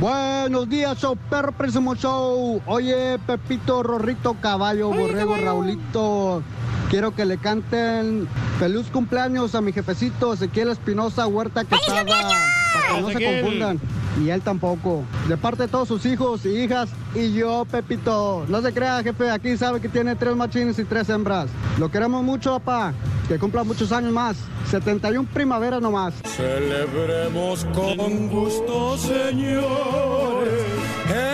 Buenos 0.00 0.68
días, 0.68 0.98
show 0.98 1.16
perro 1.30 1.52
próximo 1.52 1.94
show. 1.94 2.60
Oye, 2.66 3.18
Pepito, 3.26 3.82
Rorrito, 3.82 4.34
Caballo, 4.40 4.90
Borrego, 4.90 5.36
Raulito. 5.36 6.42
Quiero 6.90 7.14
que 7.14 7.24
le 7.24 7.38
canten 7.38 8.28
feliz 8.58 8.86
cumpleaños 8.92 9.54
a 9.54 9.60
mi 9.60 9.72
jefecito 9.72 10.34
Ezequiel 10.34 10.68
Espinosa 10.68 11.26
Huerta 11.26 11.64
Quesada. 11.64 12.04
Para 12.04 12.86
que 12.94 13.00
no 13.00 13.06
se 13.08 13.12
Ezequiel! 13.14 13.40
confundan. 13.40 13.80
Y 14.22 14.30
él 14.30 14.40
tampoco. 14.40 15.04
De 15.28 15.36
parte 15.36 15.64
de 15.64 15.68
todos 15.68 15.88
sus 15.88 16.04
hijos 16.06 16.44
y 16.46 16.62
hijas. 16.62 16.88
Y 17.14 17.32
yo, 17.32 17.66
Pepito. 17.70 18.44
No 18.48 18.62
se 18.62 18.72
crea, 18.72 19.02
jefe. 19.02 19.30
Aquí 19.30 19.56
sabe 19.56 19.80
que 19.80 19.88
tiene 19.88 20.16
tres 20.16 20.34
machines 20.34 20.78
y 20.78 20.84
tres 20.84 21.08
hembras. 21.08 21.48
Lo 21.78 21.90
queremos 21.90 22.22
mucho, 22.22 22.58
papá. 22.58 22.94
Que 23.28 23.38
cumpla 23.38 23.64
muchos 23.64 23.92
años 23.92 24.12
más. 24.12 24.36
71 24.70 25.28
primaveras 25.32 25.80
nomás. 25.80 26.14
Celebremos 26.24 27.64
con 27.66 28.28
gusto, 28.28 28.96
señores, 28.98 30.64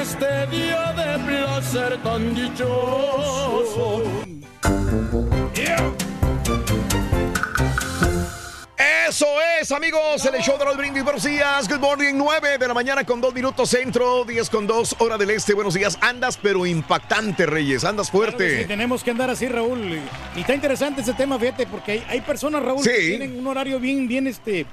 este 0.00 0.46
día 0.48 0.92
de 0.92 1.18
placer 1.24 2.02
tan 2.02 2.34
dichoso. 2.34 4.02
Eso 9.08 9.26
es, 9.60 9.70
amigos, 9.70 10.24
el 10.24 10.40
show 10.42 10.58
de 10.58 10.64
los 10.64 10.76
brindis. 10.76 11.04
Buenos 11.04 11.22
días, 11.22 11.68
good 11.68 11.78
morning, 11.78 12.14
9 12.16 12.58
de 12.58 12.66
la 12.66 12.74
mañana 12.74 13.04
con 13.04 13.20
2 13.20 13.32
minutos 13.32 13.68
centro, 13.70 14.24
10 14.24 14.50
con 14.50 14.66
2, 14.66 14.96
hora 14.98 15.16
del 15.16 15.30
este. 15.30 15.54
Buenos 15.54 15.74
días, 15.74 15.96
andas 16.00 16.36
pero 16.36 16.66
impactante, 16.66 17.46
Reyes, 17.46 17.84
andas 17.84 18.10
Claro 18.10 18.36
que 18.36 18.38
sí, 18.44 18.48
fuerte. 18.54 18.64
tenemos 18.66 19.04
que 19.04 19.10
andar 19.12 19.30
así, 19.30 19.46
Raúl. 19.46 20.00
Y 20.34 20.40
está 20.40 20.54
interesante 20.54 21.02
ese 21.02 21.12
tema, 21.14 21.38
fíjate, 21.38 21.66
porque 21.66 21.92
hay, 21.92 22.04
hay 22.08 22.20
personas, 22.22 22.62
Raúl, 22.64 22.82
que 22.82 22.90
tienen 22.98 23.38
un 23.38 23.46
horario 23.46 23.78
bien, 23.78 24.08
bien, 24.08 24.26
este, 24.26 24.66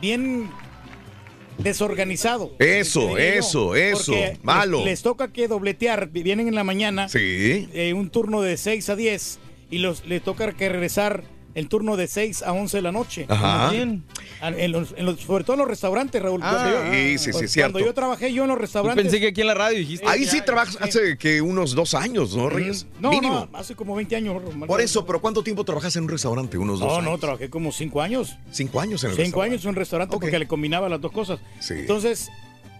bien 0.00 0.50
desorganizado. 1.58 2.50
Eso, 2.58 3.10
yo. 3.10 3.18
eso, 3.18 3.76
eso, 3.76 4.12
malo. 4.42 4.78
Les, 4.78 4.86
les 4.86 5.02
toca 5.02 5.32
que 5.32 5.46
dobletear, 5.46 6.08
vienen 6.08 6.48
en 6.48 6.54
la 6.56 6.64
mañana, 6.64 7.08
Sí. 7.08 7.68
eh, 7.74 7.92
un 7.94 8.10
turno 8.10 8.40
de 8.42 8.56
6 8.56 8.88
a 8.88 8.96
10, 8.96 9.38
y 9.70 9.78
los, 9.78 10.04
les 10.06 10.22
toca 10.22 10.50
que 10.52 10.68
regresar 10.68 11.22
el 11.54 11.68
turno 11.68 11.96
de 11.96 12.06
6 12.08 12.42
a 12.42 12.52
11 12.52 12.76
de 12.78 12.82
la 12.82 12.92
noche. 12.92 13.26
Ajá. 13.28 13.72
En 13.74 14.02
los, 14.72 14.94
en 14.96 15.06
los- 15.06 15.20
sobre 15.20 15.44
todo 15.44 15.54
en 15.54 15.60
los 15.60 15.68
restaurantes, 15.68 16.20
Raúl. 16.22 16.40
Ah, 16.42 16.50
Cuando 16.50 16.70
yo- 16.70 16.92
sí, 16.92 17.18
sí, 17.18 17.24
sí, 17.24 17.30
cuando 17.32 17.48
cierto. 17.48 17.78
yo 17.80 17.94
trabajé 17.94 18.32
yo 18.32 18.42
en 18.42 18.48
los 18.48 18.58
restaurantes. 18.58 19.02
pensé 19.02 19.20
que 19.20 19.28
aquí 19.28 19.40
en 19.40 19.46
la 19.46 19.54
radio 19.54 19.78
dijiste. 19.78 20.06
Ahí 20.06 20.24
sí 20.24 20.40
trabajas 20.44 20.76
hace 20.80 21.16
que 21.16 21.40
unos 21.40 21.74
dos 21.74 21.94
años, 21.94 22.36
¿no, 22.36 22.48
Reyes? 22.50 22.86
No, 23.00 23.10
Mínimo. 23.10 23.48
no, 23.50 23.58
hace 23.58 23.74
como 23.74 23.94
20 23.94 24.16
años. 24.16 24.42
Por 24.66 24.80
eso, 24.80 25.06
pero 25.06 25.20
¿cuánto 25.20 25.42
tiempo 25.42 25.64
trabajas 25.64 25.94
en 25.96 26.04
un 26.04 26.08
restaurante? 26.10 26.58
Unos 26.58 26.80
dos 26.80 26.88
No, 26.88 26.94
años. 26.98 27.10
no, 27.10 27.18
trabajé 27.18 27.48
como 27.50 27.72
cinco 27.72 28.02
años. 28.02 28.36
Cinco 28.50 28.80
años 28.80 29.02
en 29.04 29.10
el 29.10 29.16
Cinco 29.16 29.22
restaurante. 29.42 29.52
años 29.54 29.64
en 29.64 29.68
un 29.70 29.76
restaurante 29.76 30.16
porque 30.20 30.38
le 30.38 30.46
combinaba 30.48 30.88
las 30.88 31.00
dos 31.00 31.12
cosas. 31.12 31.38
Sí. 31.60 31.74
Entonces, 31.78 32.30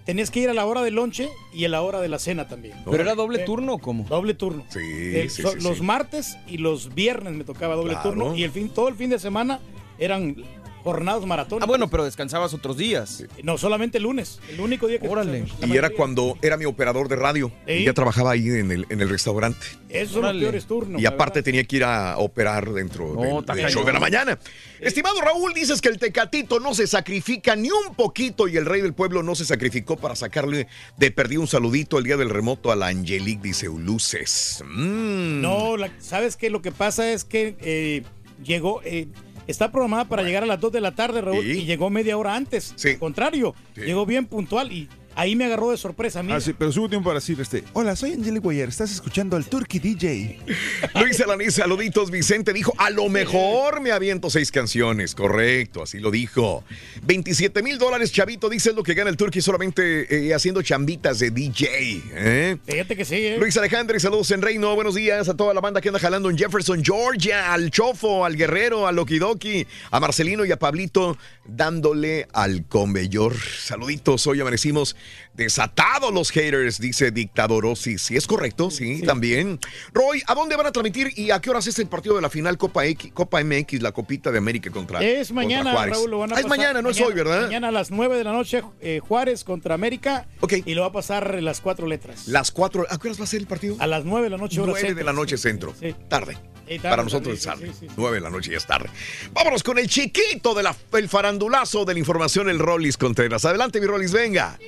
tenías 0.04 0.30
que 0.30 0.40
ir 0.40 0.50
a 0.50 0.54
la 0.54 0.66
hora 0.66 0.82
del 0.82 0.94
lonche 0.94 1.28
y 1.52 1.64
a 1.64 1.68
la 1.68 1.82
hora 1.82 2.00
de 2.00 2.08
la 2.08 2.18
cena 2.18 2.46
también. 2.48 2.76
¿Pero 2.84 3.02
era 3.02 3.14
doble 3.14 3.42
Eh, 3.42 3.44
turno 3.44 3.74
o 3.74 3.78
cómo? 3.78 4.04
Doble 4.04 4.34
turno. 4.34 4.64
Sí, 4.68 4.78
Eh, 4.82 5.28
sí, 5.30 5.42
so- 5.42 5.52
sí, 5.52 5.58
los 5.62 5.78
sí. 5.78 5.82
martes 5.82 6.36
y 6.46 6.58
los 6.58 6.94
viernes 6.94 7.32
me 7.34 7.44
tocaba 7.44 7.74
doble 7.74 7.94
Claro. 7.94 8.10
turno 8.10 8.36
y 8.36 8.42
el 8.44 8.50
fin, 8.50 8.68
todo 8.68 8.88
el 8.88 8.94
fin 8.94 9.10
de 9.10 9.18
semana 9.18 9.60
eran 9.98 10.36
jornadas 10.84 11.24
maratones. 11.26 11.62
Ah, 11.64 11.66
bueno, 11.66 11.88
pero 11.90 12.04
descansabas 12.04 12.54
otros 12.54 12.76
días. 12.76 13.24
No, 13.42 13.58
solamente 13.58 13.98
el 13.98 14.04
lunes. 14.04 14.38
El 14.50 14.60
único 14.60 14.86
día 14.86 14.98
que 15.00 15.08
Órale. 15.08 15.44
Y 15.66 15.76
era 15.76 15.90
cuando 15.90 16.36
era 16.42 16.56
mi 16.56 16.66
operador 16.66 17.08
de 17.08 17.16
radio. 17.16 17.50
¿Sí? 17.66 17.72
Y 17.72 17.84
ya 17.86 17.94
trabajaba 17.94 18.30
ahí 18.32 18.46
en 18.48 18.70
el, 18.70 18.86
en 18.90 19.00
el 19.00 19.08
restaurante. 19.08 19.66
Esos 19.88 20.12
son 20.14 20.22
los 20.22 20.36
peores 20.36 20.66
turnos. 20.66 21.00
y 21.00 21.06
aparte 21.06 21.42
tenía 21.42 21.64
que 21.64 21.76
ir 21.76 21.84
a 21.84 22.18
operar 22.18 22.72
dentro 22.72 23.14
del- 23.14 23.38
está 23.38 23.54
del, 23.54 23.70
show 23.70 23.84
de 23.84 23.92
la 23.92 24.00
mañana. 24.00 24.38
Estimado 24.80 25.20
Raúl, 25.20 25.54
dices 25.54 25.80
que 25.80 25.88
el 25.88 25.98
Tecatito 25.98 26.60
no 26.60 26.74
se 26.74 26.86
sacrifica 26.86 27.56
ni 27.56 27.70
un 27.70 27.94
poquito 27.94 28.46
y 28.48 28.56
el 28.56 28.66
rey 28.66 28.80
del 28.82 28.92
pueblo 28.92 29.22
no 29.22 29.34
se 29.34 29.44
sacrificó 29.44 29.96
para 29.96 30.14
sacarle 30.16 30.66
de 30.98 31.10
perdido 31.10 31.40
un 31.40 31.46
saludito 31.48 31.96
el 31.98 32.04
día 32.04 32.16
del 32.16 32.28
remoto 32.28 32.70
a 32.70 32.76
la 32.76 32.88
Angelique, 32.88 33.40
dice 33.42 33.68
Ulises. 33.68 34.62
Mm. 34.66 35.40
No, 35.40 35.76
la- 35.76 35.90
¿sabes 36.00 36.36
qué? 36.36 36.50
Lo 36.50 36.60
que 36.60 36.72
pasa 36.72 37.10
es 37.12 37.24
que 37.24 37.56
eh, 37.60 38.02
llegó, 38.44 38.82
eh, 38.84 39.08
está 39.46 39.70
programada 39.70 40.04
para 40.06 40.22
llegar 40.22 40.42
a 40.42 40.46
las 40.46 40.60
2 40.60 40.72
de 40.72 40.80
la 40.80 40.94
tarde, 40.94 41.20
Raúl, 41.20 41.44
y 41.44 41.64
llegó 41.64 41.90
media 41.90 42.16
hora 42.16 42.34
antes. 42.34 42.74
Al 42.84 42.98
contrario, 42.98 43.54
llegó 43.76 44.06
bien 44.06 44.26
puntual 44.26 44.72
y 44.72 44.88
ahí 45.16 45.36
me 45.36 45.44
agarró 45.44 45.70
de 45.70 45.76
sorpresa 45.76 46.20
a 46.20 46.22
mí. 46.22 46.32
Ah, 46.32 46.40
sí, 46.40 46.52
pero 46.52 46.72
subo 46.72 46.88
tiempo 46.88 47.08
para 47.08 47.20
decir 47.20 47.40
este. 47.40 47.64
Hola, 47.72 47.96
soy 47.96 48.12
Angelique 48.12 48.40
Guayer, 48.40 48.68
estás 48.68 48.92
escuchando 48.92 49.36
al 49.36 49.46
Turkey 49.46 49.80
DJ. 49.80 50.38
Luis 51.00 51.20
Alanis, 51.20 51.54
saluditos. 51.54 52.10
Vicente 52.10 52.52
dijo, 52.52 52.72
a 52.78 52.90
lo 52.90 53.08
mejor 53.08 53.80
me 53.80 53.92
aviento 53.92 54.30
seis 54.30 54.50
canciones. 54.50 55.14
Correcto, 55.14 55.82
así 55.82 55.98
lo 55.98 56.10
dijo. 56.10 56.64
27 57.02 57.62
mil 57.62 57.78
dólares, 57.78 58.12
chavito, 58.12 58.48
dice 58.48 58.70
es 58.70 58.76
lo 58.76 58.82
que 58.82 58.94
gana 58.94 59.10
el 59.10 59.16
Turkey 59.16 59.42
solamente 59.42 60.28
eh, 60.28 60.34
haciendo 60.34 60.62
chambitas 60.62 61.18
de 61.18 61.30
DJ. 61.30 62.02
¿eh? 62.12 62.56
Fíjate 62.64 62.96
que 62.96 63.04
sí, 63.04 63.16
¿eh? 63.16 63.36
Luis 63.38 63.56
Alejandro, 63.56 63.96
y 63.96 64.00
saludos 64.00 64.30
en 64.30 64.42
Reino. 64.42 64.74
Buenos 64.74 64.94
días 64.94 65.28
a 65.28 65.36
toda 65.36 65.54
la 65.54 65.60
banda 65.60 65.80
que 65.80 65.88
anda 65.88 66.00
jalando 66.00 66.30
en 66.30 66.38
Jefferson, 66.38 66.84
Georgia, 66.84 67.52
al 67.52 67.70
Chofo, 67.70 68.24
al 68.24 68.36
Guerrero, 68.36 68.86
al 68.86 68.96
Lokidoki, 68.96 69.66
a 69.90 70.00
Marcelino 70.00 70.44
y 70.44 70.52
a 70.52 70.58
Pablito, 70.58 71.16
dándole 71.46 72.26
al 72.32 72.66
Conveyor. 72.66 73.34
Saluditos, 73.36 74.26
hoy 74.26 74.40
amanecimos 74.40 74.96
desatados 75.34 76.12
los 76.12 76.30
haters, 76.30 76.78
dice 76.80 77.10
Dictadorosis. 77.10 78.02
Sí, 78.02 78.16
es 78.16 78.26
correcto, 78.26 78.70
sí, 78.70 79.02
también. 79.02 79.58
Roy, 79.92 80.22
¿a 80.26 80.34
dónde 80.34 80.56
van 80.56 80.66
a 80.66 80.72
transmitir 80.72 81.12
y 81.16 81.30
a 81.30 81.40
qué 81.40 81.50
horas 81.50 81.66
es 81.66 81.78
el 81.78 81.86
partido 81.86 82.16
de 82.16 82.22
la 82.22 82.30
final 82.30 82.56
Copa, 82.58 82.86
X, 82.86 83.12
Copa 83.12 83.42
MX, 83.42 83.82
la 83.82 83.92
Copita 83.92 84.30
de 84.30 84.38
América 84.38 84.70
contra 84.70 85.02
Es 85.02 85.32
mañana? 85.32 85.86
Raúl, 85.86 86.10
lo 86.10 86.18
van 86.18 86.32
a 86.32 86.36
Ah, 86.36 86.40
es 86.40 86.46
mañana, 86.46 86.82
no 86.82 86.90
es 86.90 87.00
hoy, 87.00 87.14
¿verdad? 87.14 87.42
Mañana 87.42 87.68
a 87.68 87.72
las 87.72 87.90
9 87.90 88.16
de 88.16 88.24
la 88.24 88.32
noche, 88.32 88.62
eh, 88.80 89.00
Juárez 89.06 89.44
contra 89.44 89.74
América. 89.74 90.26
Y 90.64 90.74
lo 90.74 90.82
va 90.82 90.88
a 90.88 90.92
pasar 90.92 91.42
las 91.42 91.60
cuatro 91.60 91.86
letras. 91.86 92.28
Las 92.28 92.50
cuatro, 92.50 92.86
¿a 92.88 92.98
qué 92.98 93.08
horas 93.08 93.20
va 93.20 93.24
a 93.24 93.28
ser 93.28 93.40
el 93.40 93.46
partido? 93.46 93.76
A 93.78 93.86
las 93.86 94.04
9 94.04 94.24
de 94.24 94.30
la 94.30 94.36
noche, 94.38 94.60
hora 94.60 94.72
9 94.72 94.94
de 94.94 95.04
la 95.04 95.12
noche 95.12 95.36
centro. 95.36 95.74
Tarde. 96.08 96.36
Sí, 96.66 96.78
tarde, 96.78 96.90
Para 96.90 97.02
nosotros 97.02 97.36
es 97.36 97.44
tarde, 97.44 97.66
tarde. 97.66 97.78
sí, 97.78 97.86
sí. 97.88 97.94
9 97.96 98.14
de 98.16 98.20
la 98.22 98.30
noche 98.30 98.50
ya 98.50 98.56
es 98.56 98.66
tarde. 98.66 98.88
Vámonos 99.32 99.62
con 99.62 99.78
el 99.78 99.86
chiquito 99.86 100.54
del 100.54 100.66
el 100.94 101.08
farandulazo 101.08 101.84
de 101.84 101.92
la 101.92 101.98
información, 101.98 102.48
el 102.48 102.58
Rollis 102.58 102.96
Contreras. 102.96 103.44
Adelante, 103.44 103.80
mi 103.80 103.86
Rollis, 103.86 104.12
venga. 104.12 104.58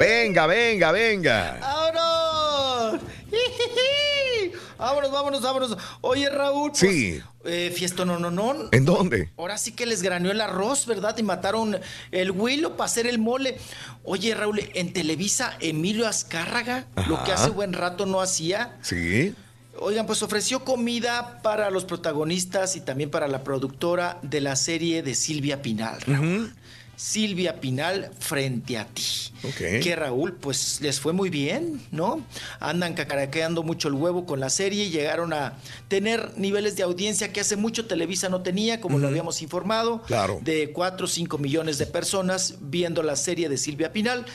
Venga, 0.00 0.46
venga, 0.46 0.92
venga. 0.92 1.58
¡Vámonos! 1.60 3.00
Vámonos, 4.78 5.10
vámonos, 5.12 5.42
vámonos. 5.42 5.76
Oye, 6.00 6.30
Raúl. 6.30 6.70
pues, 6.70 6.80
Sí. 6.80 7.20
eh, 7.44 7.70
fiesta 7.76 8.06
no, 8.06 8.18
no, 8.18 8.30
no. 8.30 8.54
¿En 8.72 8.86
dónde? 8.86 9.28
Ahora 9.36 9.58
sí 9.58 9.72
que 9.72 9.84
les 9.84 10.00
graneó 10.00 10.32
el 10.32 10.40
arroz, 10.40 10.86
¿verdad? 10.86 11.14
Y 11.18 11.22
mataron 11.22 11.78
el 12.12 12.30
huilo 12.30 12.78
para 12.78 12.86
hacer 12.86 13.06
el 13.06 13.18
mole. 13.18 13.58
Oye, 14.04 14.34
Raúl, 14.34 14.58
en 14.72 14.94
Televisa, 14.94 15.54
Emilio 15.60 16.08
Azcárraga, 16.08 16.86
lo 17.08 17.22
que 17.24 17.32
hace 17.32 17.50
buen 17.50 17.74
rato 17.74 18.06
no 18.06 18.22
hacía. 18.22 18.78
Sí. 18.80 19.34
Oigan, 19.78 20.06
pues 20.06 20.22
ofreció 20.22 20.64
comida 20.64 21.40
para 21.42 21.70
los 21.70 21.84
protagonistas 21.84 22.74
y 22.74 22.80
también 22.80 23.10
para 23.10 23.28
la 23.28 23.44
productora 23.44 24.18
de 24.22 24.40
la 24.40 24.56
serie 24.56 25.02
de 25.02 25.14
Silvia 25.14 25.60
Pinal. 25.60 26.00
Raúl. 26.06 26.54
Silvia 27.00 27.60
Pinal 27.60 28.10
frente 28.18 28.76
a 28.76 28.84
ti. 28.84 29.02
Ok. 29.42 29.82
Que 29.82 29.96
Raúl, 29.96 30.34
pues 30.34 30.82
les 30.82 31.00
fue 31.00 31.14
muy 31.14 31.30
bien, 31.30 31.80
¿no? 31.90 32.22
Andan 32.60 32.92
cacaraqueando 32.92 33.62
mucho 33.62 33.88
el 33.88 33.94
huevo 33.94 34.26
con 34.26 34.38
la 34.38 34.50
serie 34.50 34.84
y 34.84 34.90
llegaron 34.90 35.32
a 35.32 35.54
tener 35.88 36.36
niveles 36.36 36.76
de 36.76 36.82
audiencia 36.82 37.32
que 37.32 37.40
hace 37.40 37.56
mucho 37.56 37.86
Televisa 37.86 38.28
no 38.28 38.42
tenía, 38.42 38.82
como 38.82 38.98
lo 38.98 39.08
habíamos 39.08 39.40
informado. 39.40 40.02
Claro. 40.02 40.40
De 40.42 40.72
4 40.72 41.06
o 41.06 41.08
5 41.08 41.38
millones 41.38 41.78
de 41.78 41.86
personas 41.86 42.56
viendo 42.60 43.02
la 43.02 43.16
serie 43.16 43.48
de 43.48 43.56
Silvia 43.56 43.92
Pinal. 43.92 44.26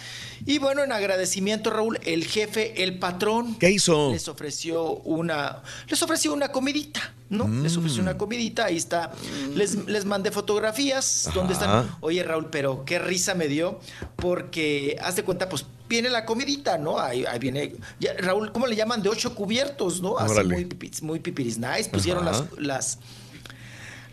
Y 0.46 0.58
bueno, 0.60 0.84
en 0.84 0.92
agradecimiento, 0.92 1.70
Raúl, 1.70 2.00
el 2.04 2.26
jefe, 2.26 2.84
el 2.84 3.00
patrón. 3.00 3.56
¿Qué 3.56 3.72
hizo? 3.72 4.12
Les 4.12 4.28
ofreció 4.28 4.92
una. 4.98 5.62
Les 5.88 6.02
ofreció 6.02 6.34
una 6.34 6.50
comidita, 6.52 7.14
¿no? 7.30 7.48
Les 7.48 7.76
ofreció 7.78 8.00
Mm. 8.02 8.06
una 8.08 8.18
comidita. 8.18 8.66
Ahí 8.66 8.78
está. 8.78 9.12
Les, 9.56 9.76
les 9.88 10.06
mandé 10.06 10.32
fotografías. 10.32 11.28
Ajá. 11.28 11.36
donde 11.40 11.54
están? 11.54 11.96
Oye, 12.02 12.24
Raúl, 12.24 12.50
pero 12.50 12.84
qué 12.86 13.00
risa 13.00 13.34
me 13.36 13.48
dio, 13.48 13.80
porque 14.16 14.98
haz 15.02 15.16
de 15.16 15.24
cuenta, 15.24 15.48
pues 15.50 15.66
viene 15.88 16.10
la 16.10 16.26
comidita, 16.26 16.78
¿no? 16.78 17.00
Ahí, 17.00 17.26
ahí 17.26 17.38
viene, 17.40 17.76
ya, 18.00 18.14
Raúl, 18.18 18.52
¿cómo 18.52 18.66
le 18.68 18.76
llaman? 18.76 19.02
De 19.04 19.10
ocho 19.10 19.36
cubiertos, 19.36 20.02
¿no? 20.02 20.18
Así 20.18 20.44
muy, 20.44 20.68
muy 21.02 21.20
pipiris 21.20 21.58
nice, 21.60 21.90
pusieron 21.90 22.28
Ajá. 22.28 22.48
las, 22.58 22.60
las, 22.66 23.00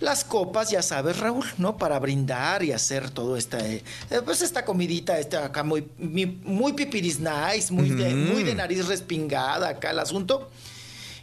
las 0.03 0.25
copas, 0.25 0.71
ya 0.71 0.83
sabes, 0.83 1.19
Raúl, 1.19 1.47
¿no? 1.59 1.77
Para 1.77 1.99
brindar 1.99 2.63
y 2.63 2.73
hacer 2.73 3.11
todo 3.11 3.37
esta, 3.37 3.67
eh, 3.67 3.83
eh, 4.11 4.21
pues 4.25 4.43
esta 4.43 4.65
comidita, 4.65 5.19
esta 5.19 5.47
acá 5.47 5.63
muy, 5.63 5.89
muy 5.99 6.73
pipiris 6.75 7.21
nice, 7.21 7.73
muy, 7.73 7.91
de, 7.91 8.15
muy 8.15 8.43
de 8.43 8.55
nariz 8.55 8.87
respingada 8.87 9.69
acá 9.69 9.91
el 9.91 9.99
asunto. 9.99 10.51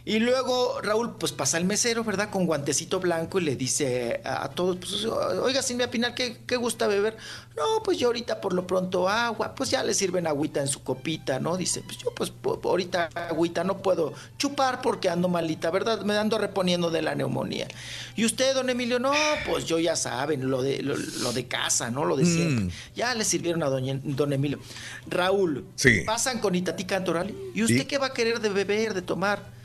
Y 0.04 0.18
luego 0.18 0.80
Raúl, 0.82 1.16
pues 1.18 1.32
pasa 1.32 1.58
el 1.58 1.64
mesero, 1.64 2.04
¿verdad? 2.04 2.30
Con 2.30 2.46
guantecito 2.46 3.00
blanco 3.00 3.38
y 3.38 3.44
le 3.44 3.54
dice 3.56 4.20
a, 4.24 4.44
a 4.44 4.48
todos, 4.50 4.76
pues, 4.76 5.04
oiga, 5.04 5.60
Silvia 5.62 5.90
Pinal, 5.90 6.14
¿qué, 6.14 6.38
¿qué 6.46 6.56
gusta 6.56 6.86
beber? 6.86 7.16
No, 7.56 7.82
pues 7.84 7.98
yo 7.98 8.06
ahorita 8.08 8.40
por 8.40 8.54
lo 8.54 8.66
pronto 8.66 9.08
agua, 9.08 9.54
pues 9.54 9.70
ya 9.70 9.82
le 9.82 9.92
sirven 9.92 10.26
agüita 10.26 10.60
en 10.60 10.68
su 10.68 10.82
copita, 10.82 11.38
¿no? 11.38 11.56
Dice, 11.58 11.82
pues 11.82 11.98
yo 11.98 12.10
pues 12.14 12.32
ahorita 12.64 13.10
agüita 13.28 13.62
no 13.64 13.78
puedo 13.82 14.14
chupar 14.38 14.80
porque 14.80 15.10
ando 15.10 15.28
malita, 15.28 15.70
¿verdad? 15.70 16.00
Me 16.02 16.16
ando 16.16 16.38
reponiendo 16.38 16.90
de 16.90 17.02
la 17.02 17.14
neumonía. 17.14 17.68
Y 18.16 18.24
usted, 18.24 18.54
don 18.54 18.70
Emilio, 18.70 18.98
no, 18.98 19.12
pues 19.46 19.66
yo 19.66 19.78
ya 19.78 19.96
saben, 19.96 20.48
lo 20.50 20.62
de, 20.62 20.82
lo, 20.82 20.96
lo 20.96 21.32
de 21.34 21.46
casa, 21.46 21.90
¿no? 21.90 22.04
Lo 22.06 22.16
de 22.16 22.24
siempre. 22.24 22.64
Mm. 22.64 22.70
Ya 22.96 23.14
le 23.14 23.24
sirvieron 23.24 23.62
a 23.62 23.68
doña- 23.68 24.00
don 24.02 24.32
Emilio. 24.32 24.58
Raúl, 25.06 25.64
Sí. 25.74 26.00
pasan 26.06 26.38
con 26.38 26.54
Itatí 26.54 26.84
Cantoral. 26.84 27.34
¿Y 27.54 27.62
usted 27.62 27.82
¿Y? 27.82 27.84
qué 27.84 27.98
va 27.98 28.06
a 28.06 28.12
querer 28.14 28.40
de 28.40 28.48
beber, 28.48 28.94
de 28.94 29.02
tomar? 29.02 29.59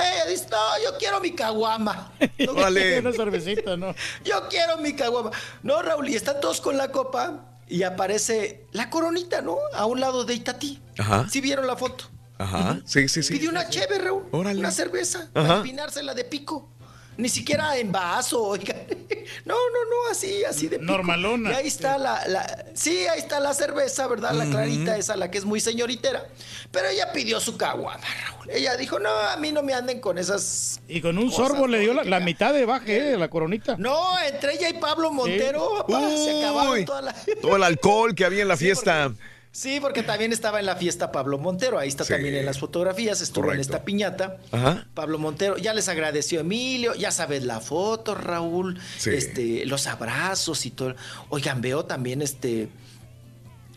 Ella 0.00 0.26
dice, 0.26 0.46
no, 0.50 0.56
yo 0.84 0.96
quiero 0.98 1.20
mi 1.20 1.32
caguama. 1.32 2.12
Órale. 2.48 3.00
Una 3.00 3.12
cervecita, 3.12 3.76
¿no? 3.76 3.94
Yo 4.24 4.48
quiero 4.48 4.76
mi 4.78 4.94
caguama. 4.94 5.30
No, 5.62 5.82
Raúl, 5.82 6.08
y 6.08 6.14
están 6.16 6.40
todos 6.40 6.60
con 6.60 6.76
la 6.76 6.90
copa 6.92 7.44
y 7.68 7.82
aparece 7.82 8.66
la 8.72 8.90
coronita, 8.90 9.40
¿no? 9.40 9.58
A 9.74 9.86
un 9.86 10.00
lado 10.00 10.24
de 10.24 10.34
Itatí. 10.34 10.80
Ajá. 10.98 11.28
¿Sí 11.28 11.40
vieron 11.40 11.66
la 11.66 11.76
foto? 11.76 12.04
Ajá. 12.38 12.80
Sí, 12.84 13.08
sí, 13.08 13.22
sí. 13.22 13.34
Pidió 13.34 13.50
una 13.50 13.68
cheve, 13.68 13.98
Raúl. 13.98 14.24
Órale. 14.30 14.60
Una 14.60 14.70
cerveza. 14.70 15.28
Ajá. 15.34 15.46
Para 15.46 15.56
empinársela 15.56 16.14
de 16.14 16.24
pico. 16.24 16.68
Ni 17.18 17.28
siquiera 17.28 17.76
en 17.76 17.92
vaso, 17.92 18.42
oiga. 18.42 18.74
No, 19.44 19.54
no, 19.54 19.84
no, 19.90 20.10
así, 20.10 20.42
así 20.44 20.68
de 20.68 20.78
pico. 20.78 20.90
Normalona. 20.90 21.50
Y 21.50 21.54
ahí 21.54 21.66
está 21.66 21.98
la, 21.98 22.26
la- 22.26 22.64
Sí, 22.72 23.06
ahí 23.08 23.18
está 23.18 23.40
la 23.40 23.52
cerveza, 23.52 24.06
¿verdad? 24.06 24.32
La 24.32 24.46
clarita 24.46 24.96
esa, 24.96 25.16
la 25.16 25.30
que 25.30 25.36
es 25.36 25.44
muy 25.44 25.60
señoritera. 25.60 26.26
Pero 26.70 26.88
ella 26.88 27.12
pidió 27.12 27.38
su 27.38 27.58
caguama, 27.58 28.02
Raúl. 28.24 28.48
Ella 28.50 28.76
dijo, 28.78 28.98
no, 28.98 29.10
a 29.10 29.36
mí 29.36 29.52
no 29.52 29.62
me 29.62 29.74
anden 29.74 30.00
con 30.00 30.16
esas... 30.16 30.80
Y 30.88 31.02
con 31.02 31.18
un 31.18 31.28
Cosas, 31.30 31.48
sorbo 31.48 31.66
le 31.66 31.80
dio 31.80 31.92
la, 31.92 32.04
la 32.04 32.20
mitad 32.20 32.54
de 32.54 32.64
baje, 32.64 33.12
eh, 33.12 33.16
la 33.18 33.28
coronita. 33.28 33.76
No, 33.76 34.18
entre 34.20 34.54
ella 34.54 34.70
y 34.70 34.74
Pablo 34.74 35.10
Montero, 35.12 35.76
papá, 35.86 36.00
se 36.08 36.38
acabaron 36.38 36.72
Uy, 36.72 36.84
todas 36.86 37.04
las... 37.04 37.26
todo 37.42 37.56
el 37.56 37.62
alcohol 37.64 38.14
que 38.14 38.24
había 38.24 38.42
en 38.42 38.48
la 38.48 38.56
fiesta. 38.56 39.12
Sí, 39.58 39.80
porque 39.80 40.04
también 40.04 40.32
estaba 40.32 40.60
en 40.60 40.66
la 40.66 40.76
fiesta 40.76 41.10
Pablo 41.10 41.36
Montero. 41.36 41.80
Ahí 41.80 41.88
está 41.88 42.04
Sí. 42.04 42.12
también 42.12 42.36
en 42.36 42.46
las 42.46 42.60
fotografías. 42.60 43.20
Estuvo 43.20 43.52
en 43.52 43.58
esta 43.58 43.84
piñata. 43.84 44.36
Ajá. 44.52 44.86
Pablo 44.94 45.18
Montero, 45.18 45.58
ya 45.58 45.74
les 45.74 45.88
agradeció 45.88 46.38
Emilio, 46.38 46.94
ya 46.94 47.10
sabes 47.10 47.42
la 47.42 47.58
foto, 47.60 48.14
Raúl, 48.14 48.78
Sí. 48.98 49.10
este, 49.10 49.66
los 49.66 49.88
abrazos 49.88 50.64
y 50.64 50.70
todo. 50.70 50.94
Oigan, 51.28 51.60
veo 51.60 51.84
también 51.86 52.22
este. 52.22 52.68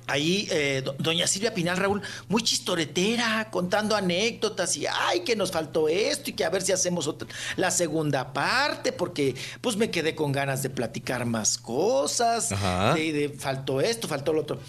Ahí, 0.06 0.48
eh, 0.52 0.82
do- 0.86 0.94
doña 1.00 1.26
Silvia 1.26 1.54
Pinal, 1.54 1.78
Raúl, 1.78 2.02
muy 2.28 2.44
chistoretera, 2.44 3.48
contando 3.50 3.96
anécdotas 3.96 4.76
y, 4.78 4.86
ay, 4.86 5.22
que 5.22 5.36
nos 5.36 5.52
faltó 5.52 5.88
esto 5.88 6.30
y 6.30 6.34
que 6.34 6.44
a 6.44 6.50
ver 6.50 6.62
si 6.64 6.74
hacemos 6.74 7.08
otra, 7.08 7.28
la 7.56 7.72
segunda 7.72 8.34
parte, 8.34 8.92
porque 8.92 9.36
pues 9.62 9.78
me 9.78 9.90
quedé 9.90 10.14
con 10.14 10.32
ganas 10.32 10.62
de 10.64 10.70
platicar 10.70 11.26
más 11.26 11.58
cosas, 11.58 12.50
de, 12.94 13.14
de 13.14 13.30
faltó 13.30 13.80
esto, 13.80 14.08
faltó 14.10 14.34
lo 14.34 14.42
otro. 14.42 14.60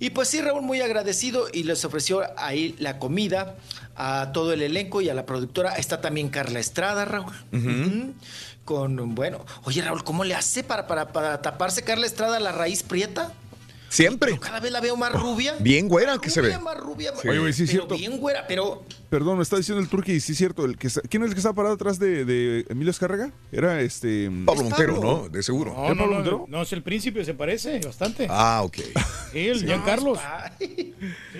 Y 0.00 0.10
pues 0.10 0.28
sí, 0.28 0.40
Raúl, 0.40 0.62
muy 0.62 0.80
agradecido 0.80 1.46
y 1.52 1.62
les 1.62 1.84
ofreció 1.84 2.22
ahí 2.38 2.74
la 2.78 2.98
comida 2.98 3.56
a 3.94 4.32
todo 4.32 4.52
el 4.54 4.62
elenco 4.62 5.02
y 5.02 5.10
a 5.10 5.14
la 5.14 5.26
productora. 5.26 5.74
Está 5.76 6.00
también 6.00 6.30
Carla 6.30 6.58
Estrada, 6.58 7.04
Raúl. 7.04 7.32
Con, 8.64 9.14
bueno, 9.14 9.44
oye, 9.64 9.82
Raúl, 9.82 10.02
¿cómo 10.02 10.24
le 10.24 10.34
hace 10.34 10.62
para, 10.64 10.86
para, 10.86 11.12
para 11.12 11.42
taparse 11.42 11.82
Carla 11.82 12.06
Estrada 12.06 12.40
la 12.40 12.52
raíz 12.52 12.82
prieta? 12.82 13.32
Siempre. 13.90 14.38
Cada 14.38 14.60
vez 14.60 14.70
la 14.72 14.80
veo 14.80 14.96
más 14.96 15.12
rubia. 15.12 15.56
Bien 15.58 15.88
güera 15.88 16.16
que 16.18 16.30
se 16.30 16.40
ve. 16.40 16.48
Rubia, 16.48 16.60
más 16.60 16.76
rubia. 16.78 17.12
Sí. 17.20 17.28
Oye, 17.28 17.38
güey, 17.40 17.52
sí 17.52 17.64
pero 17.66 17.72
cierto. 17.72 17.96
bien 17.96 18.18
güera, 18.18 18.46
pero 18.46 18.84
Perdón, 19.10 19.38
me 19.38 19.42
está 19.42 19.56
diciendo 19.56 19.82
el 19.82 19.88
turqui, 19.88 20.20
sí 20.20 20.32
es 20.32 20.38
cierto. 20.38 20.64
El 20.64 20.78
que 20.78 20.86
está- 20.86 21.00
¿Quién 21.02 21.24
es 21.24 21.28
el 21.30 21.34
que 21.34 21.40
está 21.40 21.52
parado 21.52 21.74
atrás 21.74 21.98
de, 21.98 22.24
de 22.24 22.64
Emilio 22.68 22.92
Escárraga? 22.92 23.32
Era 23.50 23.80
este. 23.80 24.30
Pablo 24.46 24.62
Montero. 24.62 25.00
¿no? 25.02 25.28
De 25.28 25.42
seguro. 25.42 25.74
No, 25.74 25.84
¿Es 25.84 25.90
no, 25.90 25.96
Pablo 25.96 26.06
no, 26.06 26.14
Montero? 26.14 26.44
no, 26.46 26.62
es 26.62 26.72
el 26.72 26.82
príncipe, 26.84 27.24
se 27.24 27.34
parece 27.34 27.80
bastante. 27.80 28.28
Ah, 28.30 28.62
ok. 28.64 28.76
Sí, 29.32 29.48
el 29.48 29.64
Giancarlos. 29.64 30.18
Sí, 30.60 30.94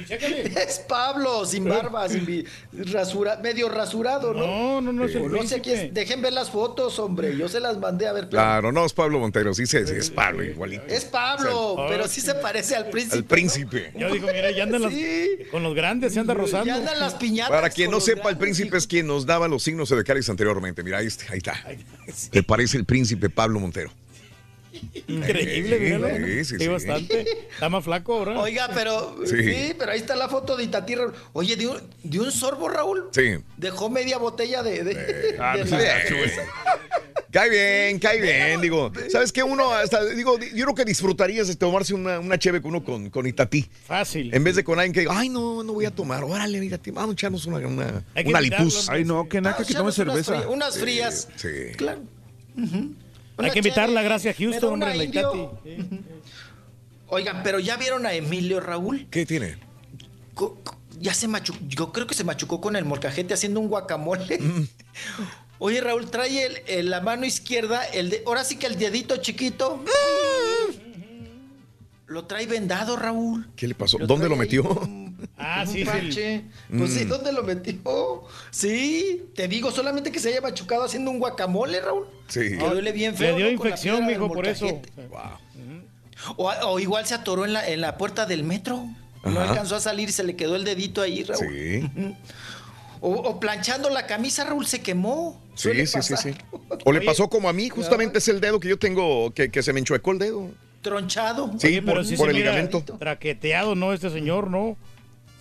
chécale. 0.06 0.42
es 0.62 0.78
Pablo, 0.88 1.44
sin 1.44 1.64
barba, 1.64 2.08
sin 2.08 2.44
rasura, 2.92 3.36
medio 3.42 3.68
rasurado, 3.68 4.34
¿no? 4.34 4.46
No, 4.46 4.80
no, 4.80 4.92
no 4.92 5.04
es 5.04 5.14
el 5.14 5.30
no 5.30 5.42
sé 5.44 5.60
quién. 5.60 5.94
Dejen 5.94 6.22
ver 6.22 6.32
las 6.32 6.50
fotos, 6.50 6.98
hombre. 6.98 7.36
Yo 7.36 7.48
se 7.48 7.60
las 7.60 7.78
mandé 7.78 8.08
a 8.08 8.12
ver. 8.12 8.28
Claro, 8.28 8.72
no 8.72 8.84
es 8.84 8.92
Pablo 8.92 9.18
Montero, 9.20 9.54
sí, 9.54 9.66
sí, 9.66 9.78
sí, 9.86 9.92
es 9.96 10.10
Pablo 10.10 10.42
igualito. 10.42 10.82
Es 10.88 11.04
Pablo, 11.04 11.76
Sí. 11.76 11.82
pero 11.88 12.08
sí 12.08 12.20
se 12.20 12.34
parece 12.34 12.74
al 12.74 12.88
príncipe. 12.90 13.16
Al 13.16 13.24
príncipe. 13.24 13.92
Yo 13.96 14.10
digo, 14.12 14.26
mira, 14.32 14.50
ya 14.50 14.64
andan 14.64 14.82
las- 14.82 14.92
Sí. 14.92 15.28
con 15.52 15.62
los 15.62 15.74
grandes, 15.74 16.14
se 16.14 16.20
anda 16.20 16.34
¿no? 16.34 16.40
rozando. 16.40 16.66
Ya 16.66 16.74
andan 16.76 16.98
las 16.98 17.14
piñatas. 17.14 17.59
Para 17.60 17.74
quien 17.74 17.90
no 17.90 18.00
sepa, 18.00 18.30
el 18.30 18.38
príncipe 18.38 18.78
es 18.78 18.86
quien 18.86 19.06
nos 19.06 19.26
daba 19.26 19.46
los 19.46 19.62
signos 19.62 19.90
zodiacales 19.90 20.30
anteriormente. 20.30 20.82
Mira, 20.82 20.96
ahí 20.96 21.06
está. 21.06 21.26
Ahí 21.30 21.36
está. 21.36 21.62
Te 22.30 22.42
parece 22.42 22.78
el 22.78 22.86
príncipe 22.86 23.28
Pablo 23.28 23.60
Montero. 23.60 23.90
Increíble, 25.08 25.76
Sí, 25.78 25.84
míralo. 25.84 26.08
sí, 26.08 26.44
sí, 26.44 26.44
Sí, 26.44 26.58
sí. 26.58 26.68
bastante. 26.68 27.20
Está 27.52 27.68
más 27.68 27.84
flaco 27.84 28.14
ahora. 28.14 28.40
Oiga, 28.40 28.70
pero 28.74 29.16
Sí. 29.24 29.36
sí. 29.42 29.74
pero 29.78 29.92
ahí 29.92 29.98
está 29.98 30.16
la 30.16 30.28
foto 30.28 30.56
de 30.56 30.64
Itatí 30.64 30.94
Raúl. 30.94 31.12
Oye, 31.32 31.56
de 31.56 31.66
un, 31.68 31.78
de 32.02 32.20
un 32.20 32.30
sorbo, 32.32 32.68
Raúl. 32.68 33.08
Sí. 33.12 33.36
Dejó 33.56 33.90
media 33.90 34.18
botella 34.18 34.62
de. 34.62 34.84
de- 34.84 35.36
Ah, 35.38 35.56
de 35.56 35.64
no 35.64 35.70
sé. 35.78 35.88
Cae 37.30 37.48
bien, 37.48 37.98
cae 38.00 38.20
bien. 38.20 38.60
Digo, 38.60 38.90
¿sabes 39.08 39.30
qué? 39.30 39.42
Uno 39.44 39.72
hasta, 39.72 40.04
digo, 40.04 40.36
yo 40.38 40.64
creo 40.64 40.74
que 40.74 40.84
disfrutarías 40.84 41.46
de 41.46 41.54
tomarse 41.54 41.94
una, 41.94 42.18
una 42.18 42.36
cheve 42.38 42.60
con 42.60 42.70
uno 42.74 42.82
con, 42.84 43.08
con 43.08 43.24
Itatí. 43.26 43.68
Fácil. 43.86 44.34
En 44.34 44.42
vez 44.42 44.56
de 44.56 44.64
con 44.64 44.78
alguien 44.80 44.92
que 44.92 45.00
diga, 45.00 45.12
ay, 45.16 45.28
no, 45.28 45.62
no 45.62 45.72
voy 45.72 45.84
a 45.84 45.92
tomar. 45.92 46.24
Órale, 46.24 46.64
Itatí, 46.64 46.90
vamos 46.90 47.10
a 47.10 47.12
echarnos 47.12 47.46
una, 47.46 47.58
una, 47.58 47.68
una. 47.68 48.02
Ay, 48.88 49.04
no, 49.04 49.28
que 49.28 49.40
naca 49.40 49.62
Ah, 49.62 49.64
que 49.64 49.74
tome 49.74 49.92
cerveza. 49.92 50.48
Unas 50.48 50.76
frías. 50.78 51.28
Sí. 51.36 51.48
Claro. 51.76 52.00
Ujú. 52.56 52.94
Hay 53.46 53.52
que 53.52 53.58
invitar 53.60 53.84
cheve. 53.86 53.94
la 53.94 54.02
gracia 54.02 54.30
a 54.30 54.34
Me 54.38 54.44
da 54.46 54.50
Houston, 54.52 54.72
hombre, 54.74 54.94
la. 54.94 55.04
Itati. 55.04 55.38
Oigan, 57.08 57.42
pero 57.42 57.58
ya 57.58 57.76
vieron 57.76 58.06
a 58.06 58.12
Emilio 58.12 58.60
Raúl. 58.60 59.06
¿Qué 59.10 59.26
tiene? 59.26 59.56
Co- 60.34 60.58
co- 60.62 60.76
Ya 60.98 61.14
se 61.14 61.26
machucó, 61.28 61.58
yo 61.66 61.92
creo 61.92 62.06
que 62.06 62.14
se 62.14 62.24
machucó 62.24 62.60
con 62.60 62.76
el 62.76 62.84
molcajete 62.84 63.34
haciendo 63.34 63.58
un 63.60 63.68
guacamole. 63.68 64.38
Mm. 64.38 64.66
Oye, 65.58 65.80
Raúl, 65.80 66.10
trae 66.10 66.46
el, 66.46 66.56
el- 66.66 66.90
la 66.90 67.00
mano 67.00 67.24
izquierda, 67.26 67.84
el 67.84 68.10
de, 68.10 68.22
ahora 68.26 68.44
sí 68.44 68.56
que 68.56 68.66
el 68.66 68.76
dedito 68.78 69.16
chiquito. 69.18 69.82
Lo 72.06 72.24
trae 72.24 72.46
vendado, 72.46 72.96
Raúl. 72.96 73.48
¿Qué 73.56 73.68
le 73.68 73.74
pasó? 73.74 73.98
Lo 73.98 74.06
¿Dónde 74.06 74.28
lo 74.28 74.34
ahí 74.34 74.40
metió? 74.40 74.62
un- 75.20 75.28
Ah, 75.38 75.64
un 75.66 75.72
sí, 75.72 75.78
sí. 75.80 75.84
parche. 75.84 76.42
Pues 76.76 76.92
sí, 76.92 77.04
Mm. 77.04 77.08
¿dónde 77.08 77.32
lo 77.32 77.42
metió? 77.42 78.22
Sí, 78.50 79.24
te 79.34 79.48
digo, 79.48 79.70
solamente 79.70 80.10
que 80.12 80.18
se 80.18 80.28
haya 80.30 80.40
machucado 80.40 80.84
haciendo 80.84 81.10
un 81.10 81.18
guacamole, 81.18 81.80
Raúl. 81.80 82.06
Sí. 82.28 82.40
Le 82.50 82.56
duele 82.68 82.92
bien 82.92 83.14
feo. 83.16 83.32
Le 83.36 83.44
dio 83.44 83.50
infección, 83.52 84.06
mijo, 84.06 84.28
por 84.32 84.46
eso. 84.46 84.66
molcajete. 84.66 85.08
O, 86.36 86.50
o 86.50 86.78
igual 86.80 87.06
se 87.06 87.14
atoró 87.14 87.44
en 87.46 87.52
la, 87.54 87.66
en 87.68 87.80
la 87.80 87.96
puerta 87.96 88.26
del 88.26 88.44
metro. 88.44 88.84
No 89.24 89.40
alcanzó 89.40 89.76
a 89.76 89.80
salir 89.80 90.08
y 90.08 90.12
se 90.12 90.24
le 90.24 90.36
quedó 90.36 90.56
el 90.56 90.64
dedito 90.64 91.02
ahí, 91.02 91.24
Raúl. 91.24 91.46
Sí. 91.48 91.90
O, 93.02 93.12
o 93.12 93.40
planchando 93.40 93.88
la 93.90 94.06
camisa, 94.06 94.44
Raúl, 94.44 94.66
se 94.66 94.82
quemó. 94.82 95.40
Sí, 95.54 95.70
sí, 95.86 95.86
sí, 96.02 96.12
pasar. 96.12 96.18
sí. 96.18 96.34
O 96.84 96.92
le 96.92 97.00
pasó 97.02 97.28
como 97.28 97.48
a 97.48 97.52
mí, 97.52 97.68
justamente 97.70 98.18
es 98.18 98.28
el 98.28 98.40
dedo 98.40 98.60
que 98.60 98.68
yo 98.68 98.78
tengo, 98.78 99.32
que, 99.32 99.50
que 99.50 99.62
se 99.62 99.72
me 99.72 99.80
enchuecó 99.80 100.12
el 100.12 100.18
dedo. 100.18 100.48
Tronchado. 100.82 101.50
Sí, 101.58 101.66
Oye, 101.68 101.82
por, 101.82 101.92
pero 101.94 102.04
sí 102.04 102.16
por 102.16 102.26
se 102.26 102.30
el 102.30 102.36
ligamento. 102.38 102.82
Traqueteado, 102.98 103.74
¿no? 103.74 103.92
Este 103.92 104.08
señor, 104.10 104.50
¿no? 104.50 104.76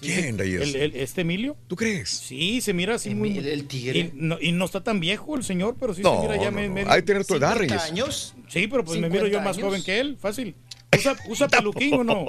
¿Quién, 0.01 0.37
Reyes? 0.37 0.61
El- 0.61 0.75
el- 0.75 0.95
¿Este 0.95 1.21
Emilio? 1.21 1.57
¿Tú 1.67 1.75
crees? 1.75 2.09
Sí, 2.09 2.61
se 2.61 2.73
mira 2.73 2.95
así 2.95 3.13
muy... 3.15 3.37
El, 3.37 3.47
el 3.47 3.65
tigre. 3.67 3.99
Y 3.99 4.11
no, 4.15 4.37
y 4.39 4.51
no 4.51 4.65
está 4.65 4.83
tan 4.83 4.99
viejo 4.99 5.35
el 5.35 5.43
señor, 5.43 5.75
pero 5.79 5.93
sí 5.93 6.01
No, 6.01 6.15
se 6.21 6.27
mira 6.27 6.37
ya 6.41 6.51
no, 6.51 6.57
me- 6.57 6.83
no. 6.83 6.91
Hay 6.91 7.01
que 7.01 7.07
tener 7.07 7.25
tu 7.25 7.35
edad, 7.35 7.53
50 7.53 7.59
Reyes. 7.75 7.91
años. 7.91 8.35
Sí, 8.47 8.67
pero 8.67 8.83
pues 8.85 8.99
me 8.99 9.09
miro 9.09 9.23
yo 9.27 9.39
50 9.39 9.43
más 9.49 9.57
años. 9.57 9.67
joven 9.67 9.83
que 9.83 9.99
él, 9.99 10.17
fácil. 10.19 10.55
Usa, 10.97 11.15
usa 11.27 11.47
peluquín 11.49 11.93
o 11.93 12.03
no? 12.03 12.25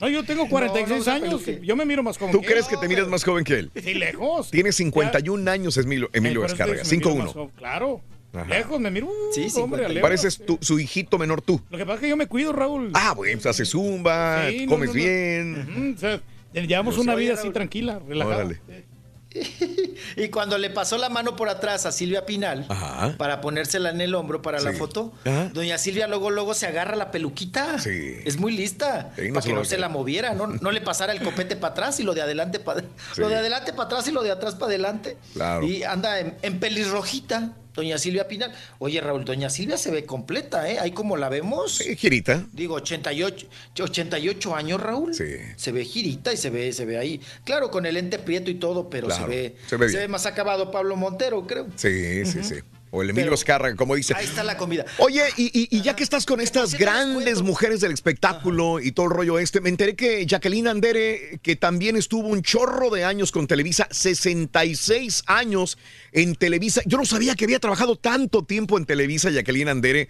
No, 0.00 0.08
yo 0.08 0.24
tengo 0.24 0.48
46 0.48 1.00
usa 1.02 1.14
años. 1.16 1.42
peluquín. 1.42 1.64
Yo 1.66 1.76
me 1.76 1.84
miro 1.84 2.02
más 2.02 2.16
joven 2.16 2.32
¿Tú 2.32 2.40
que 2.40 2.46
crees 2.46 2.64
él. 2.66 2.70
que 2.70 2.76
te 2.78 2.88
miras 2.88 3.06
más 3.08 3.22
joven 3.24 3.44
que 3.44 3.54
él? 3.58 3.70
Sí, 3.82 3.94
lejos. 3.94 4.50
Tiene 4.50 4.72
51 4.72 5.50
años 5.50 5.76
Emilio, 5.76 6.08
Emilio 6.12 6.40
Eh, 6.40 6.44
pero 6.44 6.46
es 6.46 6.52
que 6.52 6.62
Escárraga, 6.62 6.84
se 6.84 6.96
me 6.96 7.02
mira 7.04 7.14
más 7.16 7.30
5'1". 7.30 7.32
joven. 7.34 7.50
Claro. 7.56 8.00
Ajá. 8.32 8.44
Lejos, 8.46 8.80
me 8.80 8.90
miro. 8.92 9.08
uh, 9.08 9.10
Sí, 9.34 9.40
hombre, 9.60 9.82
50. 9.82 9.86
a 9.86 9.88
lejos. 9.88 10.02
Pareces 10.02 10.38
tu- 10.46 10.58
su 10.62 10.78
hijito 10.78 11.18
menor 11.18 11.42
tú. 11.42 11.60
Lo 11.68 11.76
que 11.76 11.84
pasa 11.84 11.96
es 11.96 12.00
que 12.02 12.08
yo 12.10 12.16
me 12.16 12.26
cuido, 12.28 12.52
Raúl. 12.52 12.92
Ah, 12.94 13.12
bueno, 13.14 13.34
pues 13.34 13.46
haces 13.46 13.68
zumba, 13.70 14.48
Sí, 14.48 14.66
no, 14.66 14.70
comes 14.72 14.90
no, 14.90 14.94
no. 14.94 15.00
bien. 15.00 15.94
O 15.96 15.98
sea, 16.00 16.22
llevamos 16.52 16.96
Yo 16.96 17.02
una 17.02 17.14
vida 17.14 17.34
así 17.34 17.50
tranquila, 17.50 18.00
relajada. 18.06 18.36
Órale. 18.44 18.60
Y 20.16 20.28
cuando 20.28 20.58
le 20.58 20.70
pasó 20.70 20.98
la 20.98 21.08
mano 21.08 21.36
por 21.36 21.48
atrás 21.48 21.86
a 21.86 21.92
Silvia 21.92 22.26
Pinal 22.26 22.66
Ajá. 22.68 23.14
para 23.16 23.40
ponérsela 23.40 23.90
en 23.90 24.00
el 24.00 24.14
hombro 24.16 24.42
para 24.42 24.58
la 24.60 24.72
foto, 24.72 25.12
Ajá. 25.24 25.50
doña 25.52 25.78
Silvia 25.78 26.08
luego 26.08 26.30
luego 26.30 26.52
se 26.52 26.66
agarra 26.66 26.96
la 26.96 27.12
peluquita. 27.12 27.78
Sí. 27.78 28.16
Es 28.24 28.38
muy 28.38 28.56
lista. 28.56 29.12
Sí, 29.14 29.28
no 29.28 29.34
para 29.34 29.46
que 29.46 29.52
no 29.52 29.64
se 29.64 29.78
la 29.78 29.88
moviera, 29.88 30.34
no, 30.34 30.48
no 30.48 30.70
le 30.72 30.80
pasara 30.80 31.12
el 31.12 31.22
copete 31.22 31.54
para 31.54 31.72
atrás 31.72 32.00
y 32.00 32.02
lo 32.02 32.12
de 32.14 32.22
adelante 32.22 32.58
para 32.58 32.80
Sí. 32.80 32.86
lo 33.18 33.28
de 33.28 33.36
adelante 33.36 33.72
para 33.72 33.84
atrás 33.84 34.08
y 34.08 34.10
lo 34.12 34.22
de 34.24 34.32
atrás 34.32 34.54
para 34.54 34.66
adelante. 34.66 35.16
Claro. 35.34 35.64
Y 35.64 35.84
anda 35.84 36.18
en, 36.18 36.36
en 36.42 36.58
pelirrojita, 36.58 37.52
doña 37.74 37.98
Silvia 37.98 38.26
Pinal. 38.28 38.52
Oye, 38.78 39.00
Raúl, 39.00 39.24
doña 39.24 39.50
Silvia 39.50 39.76
se 39.76 39.90
ve 39.90 40.04
completa, 40.04 40.68
¿eh? 40.70 40.78
Ahí 40.78 40.90
como 40.92 41.16
la 41.16 41.28
vemos. 41.28 41.76
Sí, 41.76 41.96
girita. 41.96 42.46
Digo, 42.52 42.74
88, 42.74 43.46
88 43.80 44.54
años, 44.54 44.80
Raúl. 44.80 45.14
Sí. 45.14 45.24
Se 45.56 45.72
ve 45.72 45.84
girita 45.84 46.32
y 46.32 46.36
se 46.36 46.50
ve, 46.50 46.72
se 46.72 46.84
ve 46.84 46.98
ahí. 46.98 47.20
Claro, 47.44 47.70
con 47.70 47.86
el 47.86 47.94
lente 47.94 48.18
prieto 48.18 48.50
y 48.50 48.54
todo, 48.54 48.88
pero 48.90 49.06
Claro, 49.08 49.24
se 49.24 49.28
ve, 49.28 49.56
se 49.66 49.76
ve 49.76 49.86
bien. 49.86 50.10
más 50.10 50.26
acabado 50.26 50.70
Pablo 50.70 50.96
Montero, 50.96 51.46
creo. 51.46 51.66
Sí, 51.76 52.24
sí, 52.26 52.42
sí. 52.42 52.56
O 52.92 53.02
el 53.02 53.10
Emilio 53.10 53.32
Escarra, 53.34 53.76
como 53.76 53.94
dice. 53.94 54.14
Ahí 54.16 54.24
está 54.24 54.42
la 54.42 54.56
comida. 54.56 54.84
Oye, 54.98 55.22
y, 55.36 55.44
y- 55.56 55.68
y 55.70 55.80
ya 55.82 55.94
que 55.94 56.02
estás 56.02 56.26
con 56.26 56.40
estas 56.40 56.74
grandes 56.76 57.40
mujeres 57.40 57.80
del 57.80 57.92
espectáculo 57.92 58.80
y 58.80 58.90
todo 58.90 59.06
el 59.06 59.12
rollo 59.12 59.38
este, 59.38 59.60
me 59.60 59.68
enteré 59.68 59.94
que 59.94 60.26
Jacqueline 60.26 60.66
Andere, 60.66 61.38
que 61.40 61.54
también 61.54 61.96
estuvo 61.96 62.26
un 62.26 62.42
chorro 62.42 62.90
de 62.90 63.04
años 63.04 63.30
con 63.30 63.46
Televisa, 63.46 63.86
66 63.90 65.22
años 65.26 65.78
en 66.12 66.34
Televisa. 66.34 66.82
Yo 66.84 66.98
no 66.98 67.04
sabía 67.04 67.34
que 67.36 67.44
había 67.44 67.60
trabajado 67.60 67.96
tanto 67.96 68.42
tiempo 68.44 68.76
en 68.78 68.86
Televisa, 68.86 69.30
Jacqueline 69.30 69.68
Andere. 69.68 70.08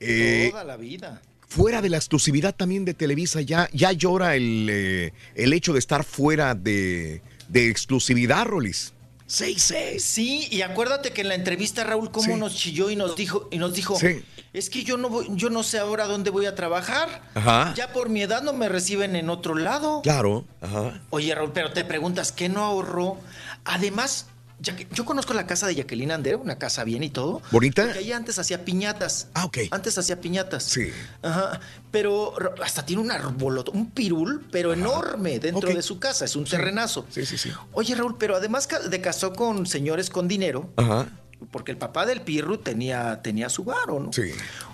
Eh, 0.00 0.48
Toda 0.50 0.64
la 0.64 0.76
vida. 0.76 1.22
fuera 1.48 1.80
de 1.80 1.88
la 1.90 1.96
exclusividad 1.96 2.54
también 2.54 2.84
de 2.84 2.92
Televisa, 2.94 3.40
ya, 3.40 3.68
ya 3.72 3.92
llora 3.92 4.34
el, 4.36 4.66
eh, 4.70 5.12
el 5.36 5.52
hecho 5.52 5.72
de 5.72 5.78
estar 5.78 6.04
fuera 6.04 6.54
de, 6.54 7.22
de 7.48 7.68
exclusividad, 7.70 8.44
Rolis. 8.46 8.92
6-6. 9.28 9.98
Sí, 10.02 10.48
y 10.50 10.62
acuérdate 10.62 11.12
que 11.12 11.22
en 11.22 11.28
la 11.28 11.34
entrevista 11.34 11.84
Raúl 11.84 12.10
cómo 12.10 12.34
Sí. 12.34 12.40
nos 12.40 12.54
chilló 12.54 12.90
y 12.90 12.96
nos 12.96 13.16
dijo 13.16 13.48
y 13.50 13.58
nos 13.58 13.74
dijo, 13.74 13.98
Sí. 13.98 14.24
es 14.52 14.70
que 14.70 14.84
yo 14.84 14.96
no 14.96 15.08
voy, 15.08 15.26
yo 15.30 15.50
no 15.50 15.62
sé 15.62 15.78
ahora 15.78 16.06
dónde 16.06 16.30
voy 16.30 16.46
a 16.46 16.54
trabajar. 16.54 17.22
Ajá. 17.34 17.74
Ya 17.76 17.92
por 17.92 18.08
mi 18.08 18.22
edad 18.22 18.42
no 18.42 18.52
me 18.52 18.68
reciben 18.68 19.16
en 19.16 19.28
otro 19.30 19.54
lado. 19.54 20.00
Claro. 20.02 20.44
Ajá. 20.60 21.00
Oye, 21.10 21.34
Raúl, 21.34 21.52
pero 21.52 21.72
te 21.72 21.84
preguntas, 21.84 22.30
¿qué 22.32 22.48
no 22.48 22.62
ahorró? 22.64 23.18
Además, 23.64 24.26
yo 24.58 25.04
conozco 25.04 25.34
la 25.34 25.46
casa 25.46 25.66
de 25.66 25.74
Jacqueline 25.74 26.12
Andere, 26.12 26.36
una 26.36 26.58
casa 26.58 26.82
bien 26.84 27.02
y 27.04 27.10
todo. 27.10 27.42
¿Bonita? 27.50 27.84
Porque 27.84 28.00
ella 28.00 28.16
antes 28.16 28.38
hacía 28.38 28.64
piñatas. 28.64 29.28
Ah, 29.34 29.44
ok. 29.44 29.58
Antes 29.70 29.98
hacía 29.98 30.20
piñatas. 30.20 30.64
Sí. 30.64 30.90
Ajá. 31.22 31.60
Pero 31.90 32.34
hasta 32.62 32.84
tiene 32.84 33.02
un 33.02 33.10
arbolot, 33.10 33.68
un 33.68 33.90
pirul, 33.90 34.46
pero 34.50 34.72
enorme 34.72 35.38
dentro 35.38 35.68
de 35.68 35.82
su 35.82 35.98
casa. 35.98 36.24
Es 36.24 36.36
un 36.36 36.44
terrenazo. 36.44 37.06
Sí, 37.10 37.26
sí, 37.26 37.36
sí. 37.36 37.50
Oye, 37.72 37.94
Raúl, 37.94 38.16
pero 38.18 38.36
además 38.36 38.66
de 38.88 39.00
casó 39.00 39.34
con 39.34 39.66
señores 39.66 40.08
con 40.08 40.26
dinero, 40.26 40.72
Ajá. 40.76 41.06
porque 41.50 41.70
el 41.72 41.78
papá 41.78 42.06
del 42.06 42.22
pirru 42.22 42.58
tenía, 42.58 43.20
tenía 43.22 43.50
su 43.50 43.64
varo, 43.64 44.00
¿no? 44.00 44.12
Sí. 44.12 44.30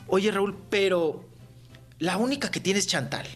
Oye, 0.06 0.30
Raúl, 0.30 0.56
pero 0.70 1.24
la 1.98 2.16
única 2.18 2.50
que 2.50 2.60
tiene 2.60 2.78
es 2.78 2.86
Chantal. 2.86 3.26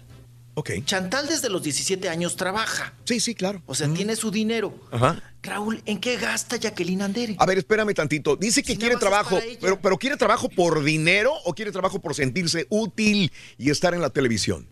Ok. 0.55 0.71
Chantal 0.87 1.27
desde 1.29 1.51
los 1.51 1.63
17 1.63 2.09
años 2.09 2.35
trabaja. 2.37 2.95
Sí, 3.05 3.21
sí, 3.21 3.35
claro. 3.35 3.63
O 3.67 3.75
sea, 3.75 3.89
tiene 3.93 4.17
su 4.17 4.31
dinero. 4.31 4.75
Ajá. 4.91 5.23
Raúl, 5.47 5.81
¿en 5.87 5.99
qué 5.99 6.17
gasta 6.17 6.57
Jacqueline 6.57 7.03
Andere? 7.03 7.37
A 7.39 7.47
ver, 7.47 7.59
espérame 7.59 7.95
tantito. 7.95 8.37
Dice 8.37 8.63
que 8.63 8.73
Si 8.73 8.79
quiere 8.79 8.97
trabajo, 8.97 9.39
pero, 9.61 9.81
pero 9.81 9.97
¿quiere 9.99 10.17
trabajo 10.17 10.49
por 10.49 10.83
dinero 10.85 11.33
o 11.45 11.55
quiere 11.55 11.73
trabajo 11.73 12.01
por 12.01 12.15
sentirse 12.15 12.67
útil 12.69 13.33
y 13.57 13.71
estar 13.71 13.95
en 13.95 14.01
la 14.03 14.11
televisión? 14.11 14.67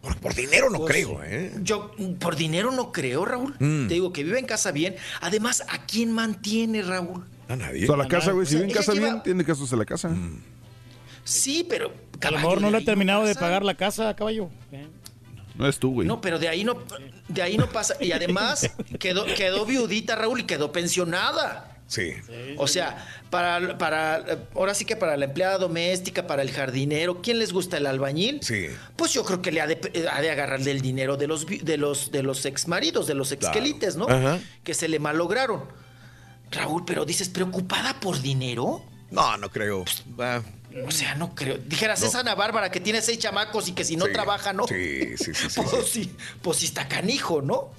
Por, 0.00 0.16
por 0.18 0.34
dinero 0.34 0.68
no 0.68 0.78
Pues, 0.80 0.92
creo, 0.92 1.22
¿eh? 1.24 1.52
Yo 1.62 1.92
por 2.18 2.36
dinero 2.36 2.72
no 2.72 2.90
creo, 2.92 3.24
Raúl. 3.24 3.54
Mm. 3.58 3.86
Te 3.88 3.94
digo 3.94 4.12
que 4.12 4.24
vive 4.24 4.38
en 4.38 4.46
casa 4.46 4.72
bien. 4.72 4.96
Además, 5.20 5.62
¿a 5.68 5.86
quién 5.86 6.12
mantiene, 6.12 6.82
Raúl? 6.82 7.24
A 7.48 7.56
nadie. 7.56 7.84
O 7.84 7.86
sea, 7.86 7.96
la 7.96 8.08
casa, 8.08 8.32
güey, 8.32 8.46
si 8.46 8.54
vive 8.56 8.66
en 8.68 8.72
casa 8.74 8.92
lleva- 8.92 9.06
bien, 9.10 9.22
tiene 9.22 9.44
que 9.44 9.52
hacerse 9.52 9.76
la 9.76 9.84
casa. 9.84 10.10
Sí, 11.24 11.64
pero... 11.68 11.92
A 12.20 12.30
lo 12.30 12.36
mejor 12.38 12.60
no 12.60 12.70
le 12.70 12.78
ha 12.78 12.84
terminado 12.84 13.24
de 13.24 13.34
pagar 13.34 13.64
la 13.64 13.76
casa, 13.76 14.14
caballo. 14.14 14.48
No 15.54 15.68
es 15.68 15.78
tú, 15.78 15.92
güey. 15.92 16.08
No, 16.08 16.20
pero 16.20 16.38
de 16.38 16.48
ahí 16.48 16.64
no, 16.64 16.78
de 17.28 17.42
ahí 17.42 17.56
no 17.56 17.68
pasa. 17.68 17.94
Y 18.00 18.12
además 18.12 18.70
quedó, 18.98 19.24
quedó 19.24 19.66
viudita, 19.66 20.16
Raúl, 20.16 20.40
y 20.40 20.44
quedó 20.44 20.72
pensionada. 20.72 21.68
Sí. 21.92 22.14
O 22.56 22.66
sea, 22.66 23.06
para, 23.28 23.76
para, 23.76 24.24
ahora 24.54 24.72
sí 24.72 24.86
que 24.86 24.96
para 24.96 25.14
la 25.18 25.26
empleada 25.26 25.58
doméstica, 25.58 26.26
para 26.26 26.40
el 26.40 26.50
jardinero, 26.50 27.20
¿quién 27.20 27.38
les 27.38 27.52
gusta 27.52 27.76
el 27.76 27.86
albañil? 27.86 28.38
Sí. 28.42 28.68
Pues 28.96 29.12
yo 29.12 29.24
creo 29.24 29.42
que 29.42 29.52
le 29.52 29.60
ha 29.60 29.66
de, 29.66 30.08
ha 30.10 30.22
de 30.22 30.30
agarrar 30.30 30.60
del 30.60 30.80
dinero 30.80 31.18
de 31.18 31.26
los, 31.26 31.46
de 31.46 31.76
los, 31.76 32.10
de 32.10 32.22
los 32.22 32.46
ex 32.46 32.66
maridos, 32.66 33.06
de 33.06 33.14
los 33.14 33.30
exquelites, 33.30 33.96
¿no? 33.96 34.08
Ajá. 34.08 34.40
Que 34.64 34.72
se 34.72 34.88
le 34.88 35.00
malograron. 35.00 35.64
Raúl, 36.50 36.84
pero 36.86 37.04
dices, 37.04 37.28
¿preocupada 37.28 38.00
por 38.00 38.22
dinero? 38.22 38.82
No, 39.10 39.36
no 39.36 39.50
creo. 39.50 39.84
Ah, 40.18 40.40
O 40.86 40.90
sea, 40.90 41.14
no 41.14 41.34
creo. 41.34 41.58
Dijeras, 41.58 42.00
No. 42.00 42.06
es 42.08 42.14
Ana 42.14 42.34
Bárbara 42.34 42.70
que 42.70 42.80
tiene 42.80 43.02
seis 43.02 43.18
chamacos 43.18 43.68
y 43.68 43.72
que 43.72 43.84
si 43.84 43.96
no 43.96 44.06
Sí, 44.06 44.12
trabaja, 44.12 44.52
¿no? 44.52 44.66
sí, 44.66 45.16
sí, 45.16 45.32
sí, 45.34 45.50
sí, 45.50 45.60
pues 45.70 45.88
sí, 45.88 46.16
pues 46.40 46.58
sí 46.58 46.66
está 46.66 46.88
canijo, 46.88 47.42
¿no? 47.42 47.70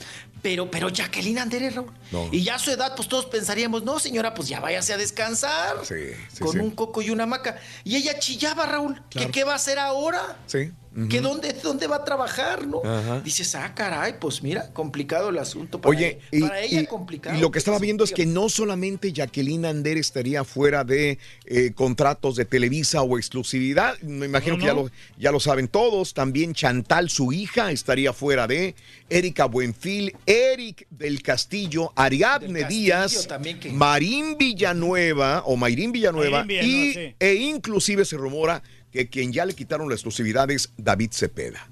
Pero, 0.42 0.70
pero 0.70 0.90
Jacqueline 0.90 1.40
Andere, 1.40 1.70
Raúl. 1.70 1.92
No. 2.12 2.28
Y 2.32 2.44
ya 2.44 2.56
a 2.56 2.60
su 2.60 2.70
edad, 2.70 2.96
pues 2.98 3.08
todos 3.08 3.26
pensaríamos, 3.28 3.84
no, 3.84 3.98
señora, 3.98 4.34
pues 4.34 4.50
ya 4.50 4.60
váyase 4.60 4.92
a 4.94 4.98
descansar. 4.98 5.78
Sí, 5.86 5.96
sí, 6.34 6.40
con 6.44 6.60
un 6.60 6.72
coco 6.72 7.02
y 7.02 7.12
una 7.12 7.24
hamaca. 7.24 7.58
Y 7.86 7.96
ella 7.96 8.20
chillaba, 8.20 8.66
Raúl. 8.66 9.02
Claro. 9.10 9.28
¿Que 9.28 9.32
qué 9.32 9.44
va 9.46 9.54
a 9.54 9.56
hacer 9.56 9.80
ahora? 9.80 10.38
Sí. 10.48 10.72
¿Que 11.10 11.22
dónde, 11.22 11.54
dónde 11.54 11.88
va 11.88 11.96
a 11.98 12.04
trabajar, 12.06 12.68
no? 12.68 12.82
Ajá. 12.86 13.20
Dices, 13.22 13.56
ah, 13.56 13.74
caray, 13.74 14.16
pues 14.20 14.44
mira, 14.44 14.72
complicado 14.74 15.30
el 15.30 15.40
asunto. 15.40 15.82
Para 15.82 15.90
Oye, 15.96 16.20
ella, 16.32 16.38
y, 16.38 16.42
para 16.42 16.62
ella 16.62 16.82
y- 16.82 16.86
complicado. 16.86 17.36
y 17.38 17.42
lo 17.42 17.50
que 17.50 17.58
estaba 17.58 17.80
viendo 17.80 18.04
es 18.04 18.12
que 18.12 18.26
no 18.28 18.48
solamente 18.48 19.12
Jacqueline 19.12 19.66
Ander 19.66 19.98
estaría 19.98 20.44
fuera 20.44 20.84
de 20.84 21.18
eh, 21.46 21.72
contratos 21.74 22.36
de 22.36 22.46
Televisa 22.46 23.02
o 23.02 23.18
exclusividad, 23.18 23.98
me 24.02 24.28
imagino 24.28 24.54
No, 24.56 24.60
que 24.60 24.66
ya 24.68 24.74
lo, 24.74 24.92
ya 25.18 25.32
lo 25.32 25.40
saben 25.40 25.68
todos, 25.68 26.14
también 26.14 26.54
Chantal, 26.54 27.10
su 27.10 27.34
hija, 27.34 27.72
estaría 27.72 28.14
fuera 28.14 28.46
de, 28.48 28.76
Erika 29.10 29.46
Buenfil, 29.46 30.16
Eric 30.26 30.86
del 30.90 31.22
Castillo, 31.24 31.92
Ariadne 31.96 32.62
Castillo 32.62 32.68
Díaz, 32.70 33.28
que- 33.60 33.72
Marín 33.72 34.38
Villanueva 34.38 35.44
o 35.46 35.56
Mayrín 35.56 35.92
Villanueva, 35.92 36.44
Mayrín 36.44 36.48
Villanueva, 36.68 36.90
y, 36.90 36.94
sí. 37.10 37.16
e 37.20 37.34
inclusive 37.36 38.06
se 38.06 38.18
rumora 38.18 38.62
que 38.94 39.10
quien 39.10 39.34
ya 39.34 39.46
le 39.46 39.54
quitaron 39.54 39.90
la 39.90 39.96
exclusividad 39.96 40.50
es 40.52 40.72
David 40.78 41.12
Cepeda. 41.12 41.68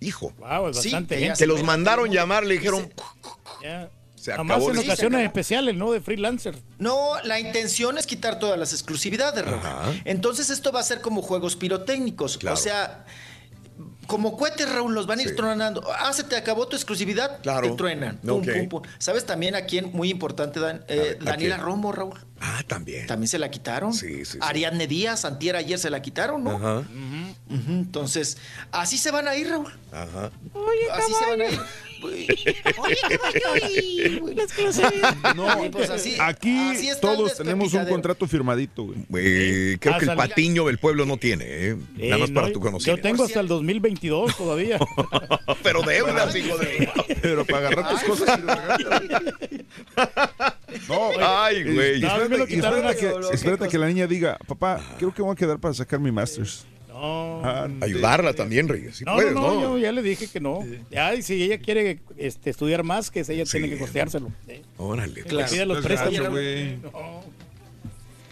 Hijo. 0.00 0.32
Wow, 0.38 0.68
es 0.68 0.76
Sí, 0.76 0.90
bastante 0.90 1.16
ella 1.16 1.26
gente. 1.28 1.38
Se 1.38 1.46
los 1.46 1.64
mandaron 1.64 2.10
llamar, 2.10 2.44
le 2.44 2.54
dijeron, 2.54 2.92
se 4.14 4.32
acabó 4.32 4.70
en 4.70 4.76
Sí, 4.76 4.82
se 4.82 4.90
ocasiones 4.92 5.24
especiales, 5.24 5.74
¿no? 5.74 5.90
De 5.90 6.00
freelancer. 6.00 6.56
No, 6.78 7.12
la 7.24 7.40
intención 7.40 7.96
es 7.96 8.06
quitar 8.06 8.38
todas 8.38 8.58
las 8.58 8.72
exclusividades, 8.72 9.44
Raúl. 9.44 10.02
Entonces 10.04 10.50
esto 10.50 10.70
va 10.70 10.80
a 10.80 10.84
ser 10.84 11.00
como 11.00 11.22
juegos 11.22 11.56
pirotécnicos. 11.56 12.36
Claro. 12.36 12.54
O 12.54 12.58
sea, 12.58 13.06
como 14.06 14.36
cohetes, 14.36 14.70
Raúl, 14.70 14.94
los 14.94 15.06
van 15.06 15.18
a 15.18 15.22
ir 15.22 15.30
Sí. 15.30 15.34
tronando. 15.36 15.82
Ah, 15.98 16.12
se 16.12 16.24
te 16.24 16.36
acabó 16.36 16.66
tu 16.68 16.76
exclusividad, 16.76 17.40
Claro. 17.42 17.70
te 17.70 17.76
truenan. 17.76 18.16
Pum, 18.18 18.40
Ok. 18.40 18.48
pum, 18.54 18.68
pum. 18.68 18.82
¿Sabes 18.98 19.24
también 19.26 19.54
a 19.54 19.62
quién? 19.62 19.90
Muy 19.92 20.10
importante, 20.10 20.60
Dan- 20.60 20.84
eh, 20.88 20.96
ver, 20.96 21.18
¿a 21.22 21.24
Daniela 21.32 21.56
quién? 21.56 21.66
Romo, 21.66 21.92
Raúl. 21.92 22.18
Ah, 22.40 22.62
también. 22.66 23.06
También 23.06 23.28
se 23.28 23.38
la 23.38 23.50
quitaron. 23.50 23.92
Sí, 23.94 24.24
sí, 24.24 24.32
sí. 24.32 24.38
Ariadne 24.40 24.86
Díaz, 24.86 25.24
Antier 25.24 25.56
ayer 25.56 25.78
se 25.78 25.88
la 25.90 26.02
quitaron, 26.02 26.44
¿no? 26.44 26.56
Ajá, 26.56 26.78
Ujú, 26.80 27.72
Entonces, 27.72 28.36
así 28.72 28.98
se 28.98 29.10
van 29.10 29.28
a 29.28 29.36
ir, 29.36 29.48
Raúl. 29.48 29.72
ajá. 29.92 30.30
así 30.92 31.12
se 31.18 31.26
van 31.30 31.40
a 31.40 31.44
ir. 31.46 31.60
No, 35.34 35.70
pues 35.70 35.90
así- 35.90 36.16
aquí 36.20 36.56
así 36.70 36.88
todos 37.00 37.36
tenemos 37.36 37.72
un 37.72 37.86
contrato 37.86 38.26
firmadito, 38.26 38.84
güey. 38.84 39.24
Eh, 39.26 39.76
creo 39.80 39.94
Ah, 39.94 39.98
que 39.98 40.04
el 40.04 40.08
sal- 40.10 40.16
patiño 40.16 40.66
del 40.66 40.78
pueblo 40.78 41.06
no 41.06 41.16
tiene, 41.16 41.44
¿eh? 41.46 41.76
Nada 41.96 42.16
Eh, 42.16 42.18
más 42.18 42.30
no, 42.30 42.40
para 42.40 42.52
tu 42.52 42.60
conocimiento. 42.60 42.96
Yo 42.96 43.02
tengo 43.10 43.24
hasta 43.24 43.40
el 43.40 43.48
2022 43.48 44.36
todavía. 44.36 44.78
Pero 45.62 45.82
deudas, 45.82 46.34
hijo 46.36 46.56
de... 46.58 46.88
Pero 47.22 47.44
para 47.44 47.68
agarrar 47.68 47.90
tus 47.90 48.02
cosas. 48.02 48.40
No, 50.88 51.10
Ay, 51.20 51.62
güey. 51.64 52.04
espérate, 52.04 52.54
espérate 52.56 52.96
que, 52.96 53.34
espérate 53.34 53.68
que 53.68 53.78
la 53.78 53.86
niña 53.86 54.06
diga, 54.06 54.38
papá, 54.46 54.80
creo 54.98 55.14
que 55.14 55.22
voy 55.22 55.32
a 55.32 55.36
quedar 55.36 55.58
para 55.58 55.74
sacar 55.74 56.00
mi 56.00 56.10
Masters. 56.12 56.66
No. 57.04 57.40
Ah, 57.44 57.68
Ayudarla 57.82 58.32
también, 58.34 58.68
Reyes. 58.68 58.96
Si 58.96 59.04
No, 59.04 59.14
puedes, 59.14 59.32
no, 59.34 59.40
¿no? 59.54 59.60
yo 59.62 59.78
ya 59.78 59.92
le 59.92 60.02
dije 60.02 60.26
que 60.28 60.40
no. 60.40 60.60
Ya, 60.90 61.14
y 61.14 61.22
si 61.22 61.42
ella 61.42 61.58
quiere 61.58 62.00
este, 62.16 62.50
estudiar 62.50 62.82
más, 62.82 63.10
que 63.10 63.20
ella 63.20 63.44
tiene 63.44 63.68
que 63.68 63.78
costeárselo. 63.78 64.32
Eh, 64.48 64.62
Órale. 64.78 65.22
que 65.22 65.28
pues. 65.28 65.66
los 65.66 65.84
préstamos. 65.84 66.18
gacho, 66.18 66.30
güey. 66.30 66.76
No. 66.78 67.22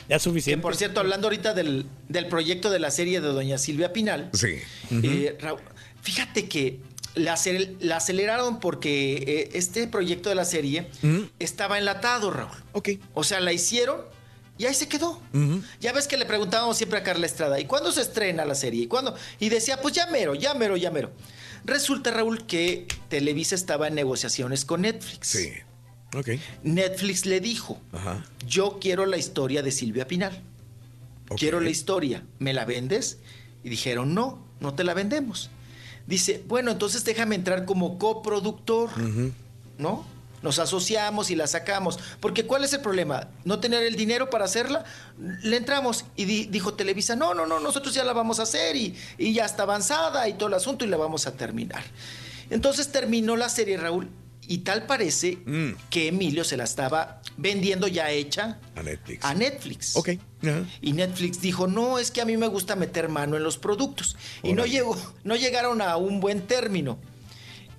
Ya 0.09 0.17
es 0.17 0.23
Que, 0.23 0.29
suficiente. 0.29 0.63
por 0.63 0.75
cierto, 0.77 1.01
hablando 1.01 1.27
ahorita 1.29 1.55
del, 1.55 1.87
del 2.09 2.27
proyecto 2.27 2.71
de 2.71 2.79
la 2.79 2.91
serie 2.91 3.21
de 3.21 3.29
Doña 3.29 3.57
Silvia 3.59 3.93
Pinal, 3.93 4.31
Sí. 4.33 4.57
eh, 4.91 5.37
Raúl, 5.41 5.61
fíjate 6.03 6.49
que 6.49 6.81
la, 7.15 7.39
la 7.81 7.97
aceleraron 7.99 8.59
porque 8.59 9.15
eh, 9.27 9.51
este 9.55 9.87
proyecto 9.87 10.29
de 10.29 10.35
la 10.35 10.45
serie 10.45 10.87
estaba 11.39 11.79
enlatado, 11.79 12.31
Raúl. 12.31 12.51
Ok. 12.73 12.91
O 13.15 13.23
sea, 13.23 13.41
la 13.41 13.53
hicieron 13.53 14.01
y 14.59 14.67
ahí 14.67 14.75
se 14.75 14.89
quedó. 14.89 15.21
Ya 15.81 15.93
ves 15.93 16.07
que 16.07 16.17
le 16.17 16.27
preguntábamos 16.27 16.77
siempre 16.77 16.99
a 16.99 17.03
Carla 17.03 17.27
Estrada, 17.27 17.59
¿y 17.61 17.65
cuándo 17.65 17.91
se 17.93 18.03
estrena 18.03 18.45
la 18.45 18.55
serie? 18.55 18.85
¿Y 18.85 18.87
cuándo? 18.87 19.15
Y 19.41 19.49
decía, 19.49 19.81
pues 19.81 19.95
ya 19.95 20.07
mero, 20.07 20.35
ya 20.35 20.55
mero, 20.55 20.77
ya 20.77 20.91
mero. 20.91 21.11
Resulta, 21.65 22.11
Raúl, 22.11 22.47
que 22.47 22.87
Televisa 23.09 23.55
estaba 23.55 23.89
en 23.89 23.95
negociaciones 23.95 24.65
con 24.65 24.83
Netflix. 24.83 25.29
Sí. 25.29 25.51
Ok. 26.15 26.29
Netflix 26.63 27.25
le 27.25 27.41
dijo, 27.41 27.81
Ajá. 27.93 28.25
yo 28.47 28.79
quiero 28.81 29.07
la 29.07 29.17
historia 29.17 29.63
de 29.63 29.71
Silvia 29.71 30.07
Pinal. 30.07 30.43
Quiero 31.37 31.61
la 31.61 31.71
historia. 31.71 32.23
¿Me 32.39 32.53
la 32.53 32.65
vendes? 32.67 33.19
Y 33.65 33.71
dijeron, 33.71 34.13
no, 34.13 34.45
no 34.61 34.75
te 34.75 34.85
la 34.85 34.93
vendemos. 34.93 35.51
Dice, 36.07 36.43
bueno, 36.47 36.71
entonces 36.73 37.05
déjame 37.05 37.37
entrar 37.37 37.65
como 37.65 37.97
coproductor, 37.99 38.91
¿no? 39.79 40.05
Nos 40.43 40.59
asociamos 40.59 41.31
y 41.31 41.37
la 41.37 41.47
sacamos. 41.47 41.99
Porque 42.21 42.45
¿cuál 42.47 42.65
es 42.65 42.73
el 42.73 42.81
problema? 42.81 43.29
¿No 43.45 43.61
tener 43.61 43.83
el 43.85 43.97
dinero 43.97 44.29
para 44.31 44.45
hacerla? 44.45 44.85
Le 45.43 45.57
entramos 45.57 46.05
y 46.17 46.25
di- 46.25 46.47
dijo 46.47 46.75
Televisa, 46.75 47.15
no, 47.17 47.33
no, 47.35 47.47
no, 47.47 47.61
nosotros 47.61 47.95
ya 47.95 48.05
la 48.05 48.13
vamos 48.13 48.41
a 48.41 48.43
hacer 48.43 48.75
y, 48.77 48.95
y 49.19 49.33
ya 49.33 49.45
está 49.45 49.63
avanzada 49.63 50.29
y 50.29 50.35
todo 50.35 50.49
el 50.49 50.55
asunto 50.55 50.85
y 50.85 50.89
la 50.89 50.97
vamos 50.97 51.27
a 51.27 51.37
terminar. 51.37 51.83
Entonces 52.51 52.91
terminó 52.91 53.37
la 53.37 53.49
serie, 53.49 53.77
Raúl, 53.77 54.09
y 54.49 54.59
tal 54.59 54.87
parece 54.87 55.39
Mm. 55.47 55.75
que 55.89 56.09
Emilio 56.09 56.43
se 56.45 56.57
la 56.57 56.65
estaba 56.65 57.23
vendiendo 57.37 57.87
ya 57.87 58.11
hecha 58.11 58.59
A 58.75 58.83
Netflix. 58.83 59.25
a 59.25 59.35
Netflix. 59.35 59.97
Ok. 59.97 60.09
Y 60.83 60.93
Netflix 60.93 61.41
dijo, 61.41 61.69
no, 61.69 62.01
es 62.01 62.11
que 62.11 62.21
a 62.21 62.25
mí 62.25 62.37
me 62.37 62.49
gusta 62.49 62.75
meter 62.75 63.09
mano 63.09 63.37
en 63.37 63.45
los 63.45 63.57
productos. 63.59 64.17
Y 64.43 64.53
no, 64.55 64.67
llegó, 64.67 64.99
no 65.23 65.37
llegaron 65.37 65.81
a 65.81 65.97
un 65.97 66.19
buen 66.19 66.43
término. 66.43 66.99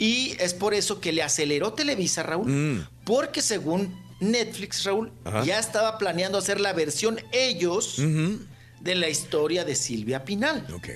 Y 0.04 0.36
es 0.40 0.54
por 0.54 0.74
eso 0.74 1.00
que 1.00 1.14
le 1.14 1.24
aceleró 1.24 1.72
Televisa, 1.72 2.24
Raúl, 2.24 2.48
Mm. 2.52 2.88
porque 3.06 3.42
según 3.42 3.96
Netflix, 4.20 4.84
Raúl, 4.84 5.14
Ajá. 5.24 5.44
ya 5.46 5.60
estaba 5.60 5.98
planeando 5.98 6.38
hacer 6.38 6.60
la 6.60 6.74
versión 6.74 7.22
ellos 7.32 7.96
de 8.82 8.96
la 8.96 9.08
historia 9.08 9.64
de 9.64 9.76
Silvia 9.76 10.26
Pinal. 10.26 10.68
Ok. 10.76 10.90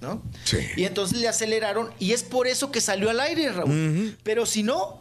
¿No? 0.00 0.22
Sí. 0.44 0.58
Y 0.76 0.84
entonces 0.84 1.18
le 1.18 1.26
aceleraron 1.28 1.90
y 1.98 2.12
es 2.12 2.22
por 2.22 2.46
eso 2.46 2.70
que 2.70 2.80
salió 2.80 3.10
al 3.10 3.18
aire, 3.20 3.50
Raúl. 3.50 4.16
Pero 4.22 4.46
si 4.46 4.62
no, 4.62 5.00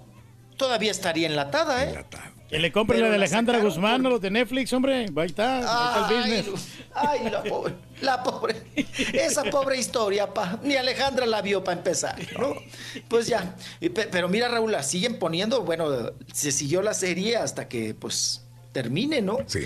todavía 0.58 0.90
estaría 0.92 1.28
enlatada, 1.28 1.84
¿eh? 1.84 2.06
Que 2.54 2.60
le 2.60 2.72
compren 2.72 2.98
Pero 3.00 3.08
la 3.08 3.18
de 3.18 3.18
Alejandra 3.18 3.58
Guzmán 3.58 4.06
a 4.06 4.10
los 4.10 4.22
de 4.22 4.30
Netflix, 4.30 4.72
hombre. 4.74 5.08
Ahí 5.16 5.26
está, 5.26 5.58
ahí 5.58 5.64
está 5.64 5.98
el 5.98 6.06
Ay, 6.06 6.42
business. 6.42 6.68
Ay, 6.94 7.30
la 7.32 7.42
pobre, 7.42 7.74
la 8.00 8.24
pobre. 8.24 8.56
Esa 9.12 9.46
pobre 9.46 9.80
historia, 9.80 10.32
pa. 10.32 10.60
Ni 10.62 10.76
Alejandra 10.76 11.26
la 11.26 11.42
vio 11.42 11.64
para 11.64 11.80
empezar, 11.80 12.16
¿no? 12.38 12.54
Pues 13.08 13.26
ya. 13.26 13.56
Pero 14.12 14.30
mira, 14.30 14.50
Raúl, 14.50 14.72
la 14.72 14.84
siguen 14.84 15.18
poniendo. 15.18 15.64
Bueno, 15.64 16.12
se 16.32 16.52
siguió 16.52 16.84
la 16.84 16.94
serie 16.94 17.38
hasta 17.38 17.68
que, 17.68 17.96
pues, 17.96 18.44
termine, 18.72 19.24
¿no? 19.24 19.40
Sí. 19.48 19.62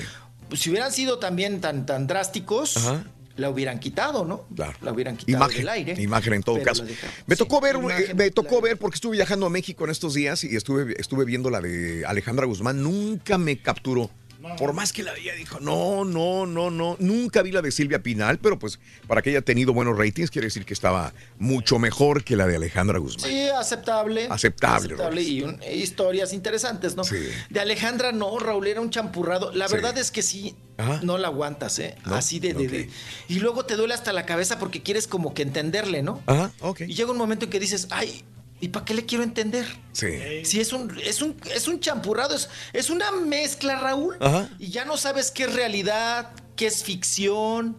Si 0.56 0.70
hubieran 0.70 0.94
sido 0.94 1.20
también 1.20 1.60
tan, 1.60 1.86
tan 1.86 2.08
drásticos, 2.08 2.78
Ajá. 2.78 3.04
La 3.38 3.50
hubieran 3.50 3.80
quitado, 3.80 4.26
¿no? 4.26 4.46
Claro. 4.56 4.74
La 4.82 4.92
hubieran 4.92 5.16
quitado 5.18 5.38
Imagen, 5.38 5.58
del 5.60 5.70
aire. 5.70 6.02
imagen 6.02 6.34
en 6.34 6.44
todo 6.44 6.62
caso. 6.62 6.84
dejaron. 6.84 7.16
Me 7.26 7.36
Sí, 7.36 7.40
tocó 7.40 7.62
ver, 7.62 7.76
imagen 7.76 8.12
eh, 8.12 8.14
me 8.16 8.32
tocó 8.32 8.62
ver 8.62 8.78
porque 8.78 8.96
estuve 8.96 9.18
viajando 9.18 9.46
a 9.46 9.50
México 9.50 9.86
en 9.86 9.92
estos 9.92 10.14
días 10.14 10.44
y 10.44 10.56
estuve, 10.56 11.00
estuve 11.00 11.24
viendo 11.26 11.50
la 11.50 11.62
de 11.62 12.06
Alejandra 12.06 12.46
Guzmán. 12.46 12.82
Nunca 12.84 13.38
me 13.38 13.62
capturó. 13.62 14.10
Por 14.58 14.74
más 14.74 14.94
que 14.94 15.04
la 15.04 15.14
veía, 15.14 15.34
dijo, 15.34 15.60
no, 15.60 16.06
no, 16.06 16.46
no, 16.46 16.70
no. 16.70 16.96
Nunca 17.00 17.42
vi 17.42 17.52
la 17.52 17.62
de 17.62 17.72
Silvia 17.72 18.04
Pinal, 18.04 18.38
pero 18.38 18.60
pues 18.60 18.80
para 19.08 19.22
que 19.22 19.32
haya 19.32 19.42
tenido 19.42 19.74
buenos 19.74 19.98
ratings, 19.98 20.30
quiere 20.30 20.46
decir 20.48 20.64
que 20.64 20.74
estaba 20.74 21.14
mucho 21.40 21.80
mejor 21.80 22.24
que 22.24 22.36
la 22.36 22.46
de 22.46 22.56
Alejandra 22.58 23.00
Guzmán. 23.00 23.30
Sí, 23.30 23.48
aceptable. 23.50 24.28
Aceptable, 24.30 25.22
y 25.24 25.42
un- 25.42 25.62
e 25.64 25.78
historias 25.78 26.34
interesantes, 26.34 26.96
¿no? 26.96 27.04
De 27.50 27.60
Alejandra 27.60 28.12
no, 28.12 28.38
Raúl 28.40 28.68
era 28.68 28.80
un 28.82 28.90
champurrado. 28.90 29.52
La 29.54 29.68
Sí. 29.68 29.74
verdad 29.74 29.98
es 29.98 30.12
que 30.12 30.22
sí, 30.22 30.56
Ajá. 30.78 31.00
no 31.04 31.18
la 31.18 31.28
aguantas, 31.30 31.80
¿eh? 31.80 31.96
¿No? 32.06 32.16
Así 32.16 32.40
de, 32.40 32.54
de- 32.54 32.68
de- 32.68 32.90
Y 33.28 33.40
luego 33.40 33.66
te 33.66 33.76
duele 33.76 33.94
hasta 33.96 34.14
la 34.14 34.26
cabeza 34.26 34.60
porque 34.60 34.84
quieres 34.84 35.08
como 35.08 35.34
que 35.34 35.42
entenderle, 35.42 36.04
¿no? 36.04 36.22
Ajá, 36.28 36.52
ok. 36.62 36.82
Y 36.82 36.94
llega 36.94 37.12
un 37.12 37.18
momento 37.18 37.46
en 37.46 37.52
que 37.52 37.60
dices, 37.60 37.88
ay, 37.90 38.24
¿y 38.60 38.70
para 38.70 38.86
qué 38.86 38.94
le 38.94 39.06
quiero 39.06 39.24
entender? 39.24 39.66
Sí. 39.92 40.46
Si 40.46 40.60
es 40.60 40.74
un, 40.74 40.98
es 41.04 41.22
un, 41.22 41.36
es 41.54 41.68
un 41.68 41.80
champurrado, 41.80 42.36
es, 42.36 42.50
es 42.74 42.90
una 42.90 43.12
mezcla, 43.12 43.80
Raúl. 43.80 44.18
Ajá. 44.20 44.50
Y 44.60 44.70
ya 44.70 44.86
no 44.86 44.98
sabes 44.98 45.32
qué 45.32 45.44
es 45.44 45.54
realidad, 45.54 46.32
qué 46.56 46.68
es 46.68 46.84
ficción, 46.84 47.78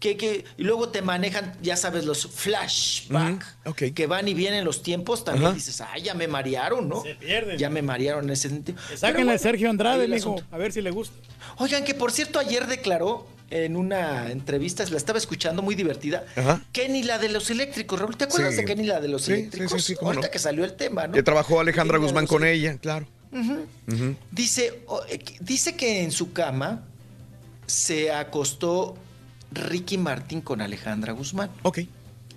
qué, 0.00 0.16
qué- 0.16 0.44
y 0.58 0.64
luego 0.64 0.88
te 0.88 1.02
manejan, 1.02 1.54
ya 1.62 1.76
sabes, 1.76 2.04
los 2.04 2.26
flashback 2.26 3.44
que 3.94 4.06
van 4.06 4.26
y 4.26 4.34
vienen 4.34 4.64
los 4.64 4.82
tiempos. 4.82 5.24
También 5.24 5.46
Ajá. 5.48 5.54
dices, 5.54 5.80
ay, 5.80 6.02
ya 6.02 6.14
me 6.14 6.26
marearon, 6.26 6.88
¿no? 6.88 7.02
Se 7.02 7.14
pierden. 7.14 7.58
Ya 7.58 7.70
me 7.70 7.82
marearon 7.82 8.24
en 8.24 8.30
ese 8.30 8.48
sentido. 8.48 8.78
Sáquenle 8.96 9.24
bueno, 9.24 9.32
a 9.32 9.38
Sergio 9.38 9.70
Andrade, 9.70 10.08
mijo, 10.08 10.42
a 10.50 10.58
ver 10.58 10.72
si 10.72 10.80
le 10.82 10.90
gusta. 10.90 11.14
Oigan, 11.58 11.84
que 11.84 11.94
por 11.94 12.10
cierto, 12.12 12.38
ayer 12.38 12.66
declaró 12.66 13.26
en 13.50 13.76
una 13.76 14.30
entrevista, 14.30 14.84
la 14.90 14.96
estaba 14.96 15.18
escuchando 15.18 15.60
muy 15.60 15.74
divertida, 15.74 16.24
Ajá. 16.36 16.62
Kenny, 16.72 17.02
la 17.02 17.18
de 17.18 17.28
los 17.28 17.50
eléctricos. 17.50 17.98
Raúl, 17.98 18.16
¿te 18.16 18.24
acuerdas 18.24 18.52
Sí. 18.54 18.60
de 18.60 18.64
Kenny, 18.64 18.84
la 18.86 19.00
de 19.00 19.08
los 19.08 19.22
Sí, 19.22 19.26
sí, 19.26 19.32
eléctricos? 19.40 19.72
sí, 19.82 19.92
sí, 19.92 19.96
cómo 19.96 20.10
Ahorita 20.12 20.28
no. 20.28 20.30
que 20.30 20.38
salió 20.38 20.64
el 20.64 20.74
tema, 20.74 21.06
¿no? 21.08 21.14
Que 21.14 21.22
trabajó 21.22 21.60
Alejandra 21.60 21.98
Guzmán 21.98 22.26
con 22.26 22.44
ella, 22.44 22.78
claro. 22.78 23.06
Dice, 24.30 24.82
eh, 25.08 25.18
que- 25.18 25.36
dice 25.40 25.76
que 25.76 26.02
en 26.02 26.12
su 26.12 26.32
cama 26.32 26.84
se 27.66 28.12
acostó 28.12 28.96
Ricky 29.52 29.98
Martín 29.98 30.40
con 30.40 30.60
Alejandra 30.60 31.12
Guzmán. 31.12 31.50
Ok. 31.62 31.80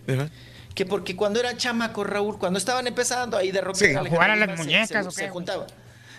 Ajá. 0.07 0.29
Que 0.73 0.85
porque 0.85 1.15
cuando 1.15 1.39
eran 1.39 1.57
chamacos, 1.57 2.07
Raúl, 2.07 2.39
cuando 2.39 2.57
estaban 2.57 2.87
empezando 2.87 3.37
ahí 3.37 3.51
de 3.51 3.61
rock 3.61 3.75
Sí. 3.75 3.93
¿A 3.93 4.03
jugar 4.03 4.31
a 4.31 4.35
las 4.35 4.57
muñecas 4.57 5.05
se, 5.05 5.11
se 5.11 5.29
juntaba. 5.29 5.67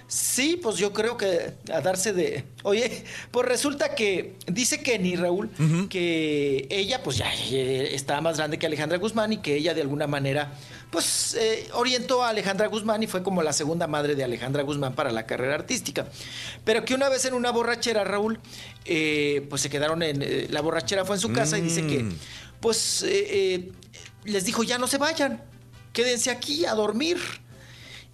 Sí, 0.06 0.60
pues 0.62 0.76
yo 0.76 0.92
creo 0.92 1.16
que 1.16 1.54
a 1.72 1.80
darse 1.80 2.12
de. 2.12 2.44
Oye, 2.62 3.04
pues 3.30 3.46
resulta 3.48 3.94
que 3.94 4.36
dice 4.46 4.80
Kenny 4.82 5.16
Raúl 5.16 5.50
que 5.88 6.66
ella, 6.70 7.02
pues 7.02 7.16
ya 7.16 7.32
estaba 7.32 8.20
más 8.20 8.36
grande 8.36 8.58
que 8.58 8.66
Alejandra 8.66 8.98
Guzmán 8.98 9.32
y 9.32 9.38
que 9.38 9.56
ella 9.56 9.72
de 9.74 9.80
alguna 9.80 10.06
manera, 10.06 10.52
pues 10.90 11.34
eh, 11.40 11.68
orientó 11.72 12.22
a 12.22 12.28
Alejandra 12.28 12.66
Guzmán 12.68 13.02
y 13.02 13.06
fue 13.06 13.22
como 13.22 13.42
la 13.42 13.52
segunda 13.52 13.86
madre 13.86 14.14
de 14.14 14.22
Alejandra 14.24 14.62
Guzmán 14.62 14.94
para 14.94 15.10
la 15.10 15.26
carrera 15.26 15.54
artística. 15.54 16.06
Pero 16.64 16.84
que 16.84 16.94
una 16.94 17.08
vez 17.08 17.24
en 17.24 17.34
una 17.34 17.50
borrachera, 17.50 18.04
Raúl, 18.04 18.38
eh, 18.84 19.46
pues 19.48 19.62
se 19.62 19.70
quedaron 19.70 20.02
en. 20.02 20.22
eh, 20.22 20.46
la 20.50 20.60
borrachera 20.60 21.04
fue 21.04 21.16
en 21.16 21.20
su 21.20 21.32
casa 21.32 21.58
y 21.58 21.62
dice 21.62 21.86
que, 21.86 22.02
Mm. 22.04 22.12
pues 22.60 23.02
eh, 23.02 23.26
eh, 23.54 23.72
les 24.24 24.44
dijo, 24.44 24.62
ya 24.62 24.76
no 24.78 24.86
se 24.86 24.98
vayan, 24.98 25.42
quédense 25.92 26.30
aquí 26.30 26.66
a 26.66 26.74
dormir. 26.74 27.18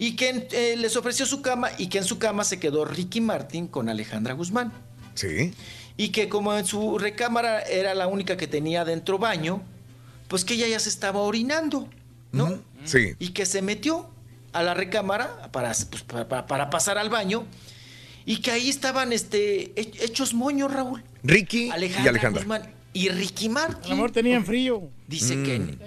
Y 0.01 0.15
que 0.15 0.47
eh, 0.51 0.75
les 0.77 0.95
ofreció 0.97 1.27
su 1.27 1.43
cama 1.43 1.69
y 1.77 1.85
que 1.87 1.99
en 1.99 2.03
su 2.05 2.17
cama 2.17 2.43
se 2.43 2.59
quedó 2.59 2.85
Ricky 2.85 3.21
Martin 3.21 3.67
con 3.67 3.87
Alejandra 3.87 4.33
Guzmán. 4.33 4.73
Sí. 5.13 5.53
Y 5.95 6.09
que 6.09 6.27
como 6.27 6.57
en 6.57 6.65
su 6.65 6.97
recámara 6.97 7.61
era 7.61 7.93
la 7.93 8.07
única 8.07 8.35
que 8.35 8.47
tenía 8.47 8.83
dentro 8.83 9.19
baño, 9.19 9.61
pues 10.27 10.43
que 10.43 10.55
ella 10.55 10.67
ya 10.67 10.79
se 10.79 10.89
estaba 10.89 11.19
orinando, 11.19 11.87
¿no? 12.31 12.57
Sí. 12.83 13.13
Y 13.19 13.27
que 13.29 13.45
se 13.45 13.61
metió 13.61 14.09
a 14.53 14.63
la 14.63 14.73
recámara 14.73 15.51
para, 15.51 15.71
pues, 15.91 16.01
para, 16.01 16.47
para- 16.47 16.69
pasar 16.71 16.97
al 16.97 17.11
baño 17.11 17.45
y 18.25 18.37
que 18.37 18.49
ahí 18.49 18.69
estaban 18.69 19.13
este, 19.13 19.71
he- 19.79 20.03
hechos 20.03 20.33
moños, 20.33 20.73
Raúl. 20.73 21.03
Ricky 21.21 21.69
Alejandra 21.69 22.05
y 22.05 22.07
Alejandra. 22.07 22.41
Guzmán 22.41 22.73
y 22.93 23.09
Ricky 23.09 23.49
Martin. 23.49 23.83
A 23.85 23.89
lo 23.89 23.95
mejor 23.97 24.11
tenían 24.11 24.43
frío. 24.45 24.89
Dice 25.07 25.35
Mm. 25.35 25.43
que... 25.43 25.77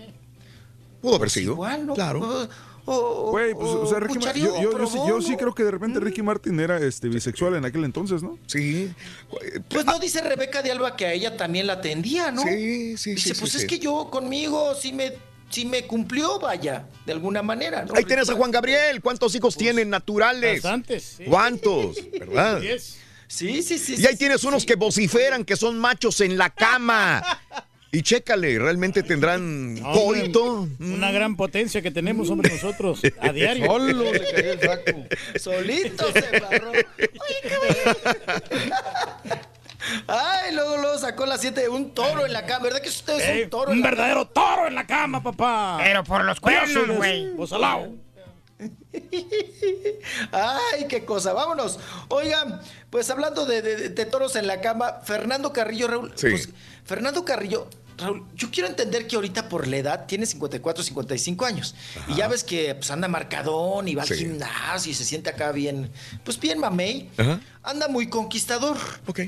Pudo 1.02 1.16
haber 1.16 1.30
sido. 1.30 1.54
Igual, 1.54 1.86
¿no? 1.86 1.94
Claro. 1.94 2.48
Güey, 2.86 3.54
pues, 3.54 3.68
o 3.70 3.86
sea, 3.86 3.98
Ricky 4.00 4.40
yo, 4.40 4.60
yo- 4.60 4.78
yo 4.78 4.86
sí- 4.86 4.98
yo 5.08 5.20
sí 5.22 5.36
creo 5.36 5.54
que 5.54 5.64
de 5.64 5.70
repente 5.70 6.00
Ricky 6.00 6.22
Martin 6.22 6.58
era 6.60 6.78
este 6.78 7.08
bisexual 7.08 7.54
en 7.56 7.64
aquel 7.64 7.84
entonces, 7.84 8.22
¿no? 8.22 8.38
Sí. 8.46 8.92
Pues 9.68 9.84
no 9.86 9.98
dice 9.98 10.20
Rebeca 10.20 10.62
de 10.62 10.70
Alba 10.72 10.94
que 10.96 11.06
a 11.06 11.12
ella 11.12 11.36
también 11.36 11.66
la 11.66 11.74
atendía, 11.74 12.30
¿no? 12.30 12.42
Sí, 12.42 12.96
sí, 12.98 13.14
Dice, 13.14 13.34
sí, 13.34 13.40
pues 13.40 13.52
sí, 13.52 13.56
es 13.58 13.62
sí. 13.62 13.66
que 13.68 13.78
yo 13.78 14.08
conmigo 14.10 14.74
sí 14.74 14.92
me, 14.92 15.12
sí 15.50 15.64
me 15.64 15.86
cumplió, 15.86 16.38
vaya, 16.38 16.86
de 17.06 17.12
alguna 17.12 17.42
manera, 17.42 17.84
¿no? 17.84 17.94
Ahí 17.94 18.04
tienes 18.04 18.28
a 18.28 18.34
Juan 18.34 18.50
Gabriel. 18.50 19.00
¿Cuántos 19.00 19.34
hijos 19.34 19.56
tienen 19.56 19.88
naturales? 19.90 20.62
bastantes, 20.62 21.14
sí. 21.18 21.24
¿Cuántos? 21.24 21.96
¿Verdad? 22.18 22.60
Sí, 23.26 23.62
sí, 23.62 23.78
sí. 23.78 23.96
Y 23.98 24.06
ahí 24.06 24.16
tienes 24.16 24.44
unos 24.44 24.64
que 24.66 24.74
vociferan 24.76 25.44
que 25.44 25.56
son 25.56 25.78
machos 25.78 26.20
en 26.20 26.36
la 26.36 26.50
cama. 26.50 27.22
Y 27.94 28.02
chécale, 28.02 28.58
realmente 28.58 29.02
tendrán 29.02 29.78
coito. 29.80 30.68
Una 30.80 31.10
gran 31.12 31.36
potencia 31.36 31.80
que 31.80 31.90
tenemos, 31.90 32.28
hombre, 32.30 32.52
nosotros, 32.52 33.00
a 33.20 33.32
diario. 33.32 33.66
Solo 33.66 34.12
le 34.12 34.20
cayó 34.20 34.52
el 34.52 34.60
saco. 34.60 35.04
Solito 35.38 36.12
se 36.12 36.40
barró. 36.40 36.72
Ay, 40.06 40.54
luego, 40.54 40.78
luego 40.78 40.98
sacó 40.98 41.26
las 41.26 41.40
siete 41.40 41.68
un 41.68 41.92
toro 41.94 42.24
en 42.26 42.32
la 42.32 42.46
cama. 42.46 42.64
¿Verdad 42.64 42.80
que 42.80 42.88
usted 42.88 43.18
es 43.18 43.28
Ey, 43.28 43.42
un 43.44 43.50
toro? 43.50 43.70
un 43.72 43.80
la 43.80 43.90
verdadero 43.90 44.26
toro 44.26 44.66
en 44.66 44.74
la 44.74 44.86
cama, 44.86 45.22
papá. 45.22 45.78
Pero 45.82 46.02
por 46.04 46.24
los 46.24 46.40
cuernos, 46.40 46.72
soy 46.72 46.86
de- 46.88 46.96
güey. 46.96 47.30
Bozalao. 47.34 47.92
Ay, 50.32 50.86
qué 50.88 51.04
cosa, 51.04 51.32
vámonos. 51.32 51.78
Oigan, 52.08 52.60
pues 52.90 53.10
hablando 53.10 53.44
de, 53.46 53.60
de- 53.62 53.88
de 53.90 54.06
toros 54.06 54.36
en 54.36 54.46
la 54.46 54.60
cama, 54.60 55.00
Fernando 55.04 55.52
Carrillo, 55.52 55.88
Raúl. 55.88 56.12
Sí. 56.14 56.28
pues, 56.30 56.48
Fernando 56.84 57.24
Carrillo, 57.24 57.68
Raúl, 57.96 58.24
yo 58.34 58.50
quiero 58.50 58.68
entender 58.68 59.06
que 59.06 59.16
ahorita 59.16 59.48
por 59.48 59.66
la 59.68 59.76
edad 59.76 60.06
tiene 60.06 60.26
54, 60.26 60.82
55 60.82 61.44
años. 61.44 61.74
Y 62.08 62.14
ya 62.14 62.28
ves 62.28 62.42
que 62.44 62.74
pues 62.74 62.90
anda 62.90 63.06
marcadón 63.08 63.86
y 63.88 63.94
va 63.94 64.04
Sí. 64.04 64.14
al 64.14 64.18
gimnasio 64.18 64.90
y 64.92 64.94
se 64.94 65.04
siente 65.04 65.30
acá 65.30 65.52
bien, 65.52 65.90
pues 66.24 66.38
bien 66.40 66.58
mamey. 66.58 67.10
Ajá. 67.16 67.40
Anda 67.62 67.88
muy 67.88 68.08
conquistador. 68.08 68.76
Ok. 69.06 69.20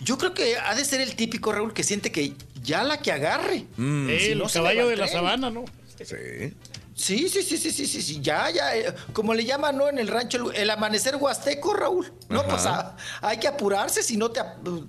Yo 0.00 0.18
creo 0.18 0.34
que 0.34 0.56
ha 0.58 0.74
de 0.74 0.84
ser 0.84 1.00
el 1.00 1.14
típico, 1.16 1.52
Raúl, 1.52 1.72
que 1.72 1.84
siente 1.84 2.10
que 2.10 2.34
ya 2.62 2.82
la 2.84 2.98
que 2.98 3.12
agarre. 3.12 3.66
Mm. 3.76 4.08
Sí, 4.08 4.18
Si 4.18 4.26
el 4.32 4.38
no, 4.38 4.46
caballo 4.48 4.88
de 4.88 4.96
la 4.96 5.08
sabana, 5.08 5.50
¿no? 5.50 5.64
Sí. 6.04 6.54
Sí, 6.94 7.28
sí, 7.28 7.42
sí, 7.42 7.56
sí, 7.56 7.70
sí, 7.72 7.86
sí, 7.86 8.02
sí, 8.02 8.20
ya, 8.20 8.50
ya, 8.50 8.76
eh, 8.76 8.94
como 9.14 9.32
le 9.32 9.44
llaman, 9.44 9.76
¿no? 9.78 9.88
En 9.88 9.98
el 9.98 10.08
rancho, 10.08 10.50
el, 10.50 10.56
el 10.56 10.70
amanecer 10.70 11.16
huasteco, 11.16 11.72
Raúl. 11.72 12.12
No, 12.28 12.40
Ajá. 12.40 12.48
pues 12.50 12.66
hay 13.22 13.38
que 13.38 13.48
apurarse, 13.48 14.02
si 14.02 14.16
no 14.18 14.30
te, 14.30 14.40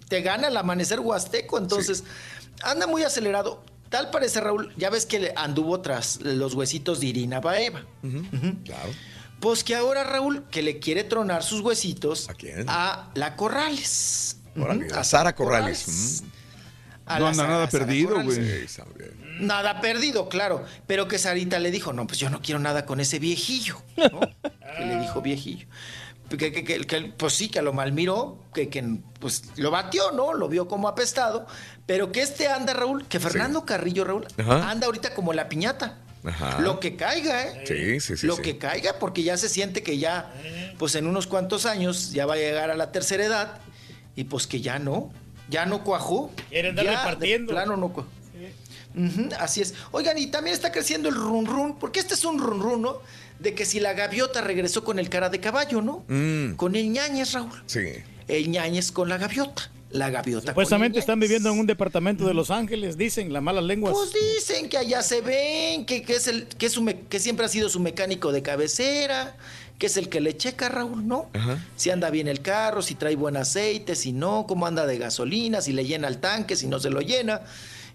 te 0.10 0.22
gana 0.22 0.50
el 0.50 0.58
amanecer 0.58 1.00
huasteco. 1.00 1.58
Entonces, 1.58 2.04
anda 2.62 2.88
muy 2.88 3.04
acelerado. 3.04 3.64
Tal 3.90 4.10
parece, 4.10 4.42
Raúl, 4.42 4.74
ya 4.76 4.90
ves 4.90 5.06
que 5.06 5.34
anduvo 5.36 5.82
tras 5.82 6.20
los 6.22 6.54
huesitos 6.56 7.00
de 7.00 7.08
Irina 7.08 7.40
Baeva. 7.40 7.86
Claro. 8.66 8.90
Pues 9.40 9.64
que 9.64 9.76
ahora, 9.76 10.04
Raúl, 10.04 10.46
que 10.50 10.62
le 10.62 10.80
quiere 10.80 11.04
tronar 11.04 11.44
sus 11.44 11.62
huesitos 11.62 12.30
a, 12.30 12.34
quién? 12.34 12.66
la 12.66 13.36
Corrales. 13.36 14.38
Órale, 14.58 14.88
a 14.94 15.04
Sara 15.04 15.36
Corrales. 15.36 16.24
A 17.06 17.20
No 17.20 17.28
anda 17.28 17.36
Sara- 17.44 17.54
nada 17.54 17.70
perdido, 17.70 18.24
güey. 18.24 18.66
Nada 19.40 19.82
perdido, 19.82 20.30
claro. 20.30 20.64
Pero 20.88 21.08
que 21.08 21.20
Sarita 21.20 21.60
le 21.60 21.70
dijo, 21.72 21.92
no, 21.92 22.08
pues 22.08 22.20
yo 22.20 22.30
no 22.30 22.42
quiero 22.42 22.60
nada 22.60 22.86
con 22.86 23.00
ese 23.00 23.20
viejillo. 23.20 23.82
¿no? 23.98 24.20
que 24.78 24.86
le 24.86 25.00
dijo 25.02 25.22
viejillo. 25.22 25.68
Que, 26.30 26.38
que- 26.52 26.64
que- 26.64 26.82
que- 26.88 27.14
pues 27.18 27.34
sí, 27.34 27.50
que 27.50 27.62
lo 27.62 27.74
malmiró, 27.74 28.40
que, 28.54 28.70
que 28.70 28.98
pues 29.20 29.44
lo 29.58 29.70
batió, 29.72 30.12
¿no? 30.12 30.34
Lo 30.34 30.48
vio 30.48 30.68
como 30.68 30.88
apestado. 30.88 31.46
Pero 31.86 32.12
que 32.12 32.22
este 32.22 32.48
anda, 32.48 32.74
Raúl, 32.74 33.06
que 33.08 33.20
Fernando 33.20 33.66
Carrillo, 33.66 34.06
Raúl, 34.06 34.26
Ajá. 34.38 34.70
anda 34.70 34.86
ahorita 34.88 35.14
como 35.14 35.34
la 35.34 35.50
piñata. 35.50 35.98
Ajá. 36.24 36.60
Lo 36.62 36.80
que 36.80 36.96
caiga, 36.96 37.44
¿eh? 37.44 37.64
Sí, 37.68 38.00
sí, 38.00 38.16
sí. 38.18 38.26
lo 38.28 38.38
sí. 38.38 38.42
que 38.42 38.58
caiga, 38.58 38.98
porque 39.00 39.24
ya 39.24 39.36
se 39.36 39.50
siente 39.50 39.84
que 39.84 39.98
ya, 39.98 40.32
pues 40.80 40.96
en 40.96 41.06
unos 41.08 41.28
cuantos 41.28 41.66
años, 41.66 42.12
ya 42.14 42.26
va 42.26 42.36
a 42.36 42.38
llegar 42.38 42.72
a 42.72 42.76
la 42.76 42.92
tercera 42.94 43.26
edad 43.26 43.60
y 44.16 44.24
pues 44.24 44.48
que 44.48 44.62
ya 44.62 44.80
no, 44.80 45.12
ya 45.50 45.66
no 45.66 45.84
cuajó. 45.84 46.32
Quiere 46.50 46.70
andar 46.70 46.86
Ya, 46.86 46.92
de 46.92 46.98
repartiendo. 46.98 47.52
plano 47.52 47.76
no 47.76 47.90
cuajó. 47.92 48.10
Ujú, 48.96 49.30
así 49.40 49.62
es. 49.62 49.74
Oigan, 49.92 50.18
y 50.20 50.28
también 50.28 50.54
está 50.54 50.72
creciendo 50.72 51.10
el 51.10 51.16
run 51.16 51.46
run, 51.48 51.80
porque 51.80 52.00
este 52.00 52.14
es 52.14 52.24
un 52.24 52.40
run 52.40 52.62
run, 52.62 52.82
¿no? 52.84 53.00
De 53.40 53.56
que 53.56 53.66
si 53.66 53.80
la 53.80 53.94
gaviota 53.94 54.40
regresó 54.42 54.84
con 54.84 55.00
el 55.00 55.10
cara 55.10 55.30
de 55.30 55.40
caballo, 55.40 55.82
¿no? 55.82 56.06
Mm, 56.08 56.54
Con 56.54 56.76
el 56.76 56.90
ñañez, 56.92 57.34
Raúl. 57.34 57.62
sí. 57.66 57.82
El 58.30 58.50
ñañez 58.52 58.92
con 58.94 59.10
la 59.10 59.18
gaviota. 59.18 59.70
La 59.94 60.10
gaviota 60.10 60.48
Supuestamente 60.52 60.98
están 61.00 61.20
viviendo 61.20 61.52
en 61.52 61.60
un 61.60 61.68
departamento 61.68 62.26
de 62.26 62.34
Los 62.34 62.50
Ángeles, 62.52 62.98
dicen 62.98 63.32
las 63.32 63.42
malas 63.44 63.64
lenguas. 63.64 63.94
Pues 63.94 64.12
dicen 64.12 64.68
que 64.68 64.78
allá 64.78 65.02
se 65.04 65.22
ven, 65.22 65.86
que, 65.86 66.02
que 66.02 66.16
es 66.16 66.28
el, 66.28 66.48
que, 66.48 66.66
es 66.66 66.72
su 66.74 66.82
me- 66.82 67.02
que 67.02 67.20
siempre 67.20 67.46
ha 67.46 67.50
sido 67.50 67.70
su 67.70 67.80
mecánico 67.80 68.32
de 68.32 68.42
cabecera, 68.42 69.36
que 69.78 69.86
es 69.86 69.98
el 69.98 70.10
que 70.10 70.20
le 70.20 70.36
checa, 70.36 70.70
Raúl, 70.70 71.08
¿no? 71.08 71.30
Ajá. 71.34 71.64
Si 71.76 71.92
anda 71.92 72.10
bien 72.10 72.28
el 72.28 72.42
carro, 72.42 72.82
si 72.82 72.96
trae 72.96 73.16
buen 73.16 73.38
aceite, 73.38 73.96
si 73.96 74.14
no, 74.14 74.46
cómo 74.48 74.66
anda 74.66 74.86
de 74.88 74.98
gasolina, 74.98 75.62
si 75.62 75.74
le 75.74 75.86
llena 75.86 76.08
el 76.08 76.18
tanque, 76.18 76.56
si 76.56 76.68
no 76.68 76.80
se 76.80 76.90
lo 76.90 77.02
llena. 77.02 77.42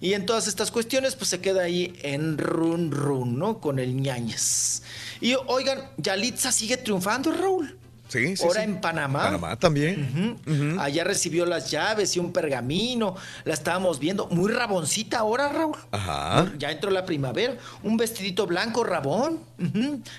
Y 0.00 0.12
en 0.12 0.24
todas 0.26 0.46
estas 0.46 0.70
cuestiones, 0.70 1.16
pues 1.16 1.28
se 1.30 1.40
queda 1.40 1.62
ahí 1.62 1.92
en 2.02 2.38
run 2.38 2.92
run, 2.92 3.36
¿no? 3.38 3.60
Con 3.60 3.80
el 3.80 3.96
ñañez. 4.00 4.82
Y 5.20 5.34
oigan, 5.46 5.80
Yalitza 5.96 6.52
sigue 6.52 6.76
triunfando, 6.76 7.32
Raúl. 7.32 7.76
Sí, 8.08 8.36
sí. 8.36 8.42
Ahora 8.42 8.62
sí. 8.64 8.70
en 8.70 8.80
Panamá. 8.80 9.22
Panamá 9.24 9.56
también. 9.56 10.36
Allá 10.80 11.04
recibió 11.04 11.46
las 11.46 11.70
llaves 11.70 12.16
y 12.16 12.18
un 12.18 12.32
pergamino. 12.32 13.14
La 13.44 13.54
estábamos 13.54 13.98
viendo. 13.98 14.26
Muy 14.28 14.50
raboncita 14.50 15.18
ahora, 15.18 15.48
Raúl. 15.48 15.76
Ajá. 15.90 16.52
Ya 16.58 16.70
entró 16.70 16.90
la 16.90 17.04
primavera. 17.04 17.56
Un 17.82 17.96
vestidito 17.96 18.46
blanco, 18.46 18.84
rabón. 18.84 19.40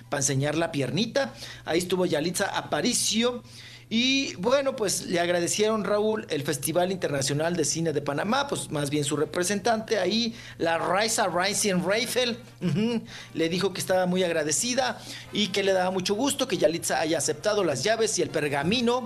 Para 0.10 0.22
enseñar 0.22 0.56
la 0.56 0.72
piernita. 0.72 1.34
Ahí 1.66 1.80
estuvo 1.80 2.06
Yalitza 2.06 2.46
Aparicio. 2.46 3.44
Y 3.92 4.36
bueno, 4.36 4.76
pues 4.76 5.08
le 5.08 5.20
agradecieron, 5.20 5.84
Raúl, 5.84 6.28
el 6.30 6.44
Festival 6.44 6.92
Internacional 6.92 7.56
de 7.56 7.66
Cine 7.66 7.92
de 7.92 8.02
Panamá, 8.04 8.48
pues 8.48 8.70
más 8.70 8.92
bien 8.92 9.04
su 9.04 9.18
representante 9.18 9.98
ahí, 9.98 10.36
la 10.60 10.78
Raisa 10.78 11.28
Rising 11.28 11.84
Raifel, 11.84 12.38
ujú, 12.62 13.02
le 13.34 13.50
dijo 13.50 13.74
que 13.74 13.82
estaba 13.82 14.06
muy 14.06 14.24
agradecida 14.24 15.02
y 15.34 15.48
que 15.48 15.64
le 15.64 15.74
daba 15.74 15.90
mucho 15.90 16.14
gusto 16.14 16.48
que 16.48 16.58
Yalitza 16.58 17.00
haya 17.00 17.18
aceptado 17.18 17.64
las 17.64 17.84
llaves 17.84 18.20
y 18.20 18.22
el 18.22 18.30
pergamino 18.30 19.04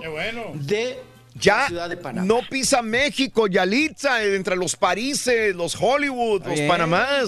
de 0.54 0.98
Ya 1.34 1.60
la 1.60 1.66
ciudad 1.68 1.88
de 1.88 1.96
Panamá. 1.96 2.26
no 2.26 2.40
pisa 2.48 2.82
México, 2.82 3.46
Yalitza, 3.46 4.22
entre 4.22 4.54
los 4.54 4.76
Parises, 4.76 5.56
los 5.56 5.74
Hollywood, 5.80 6.44
los 6.44 6.56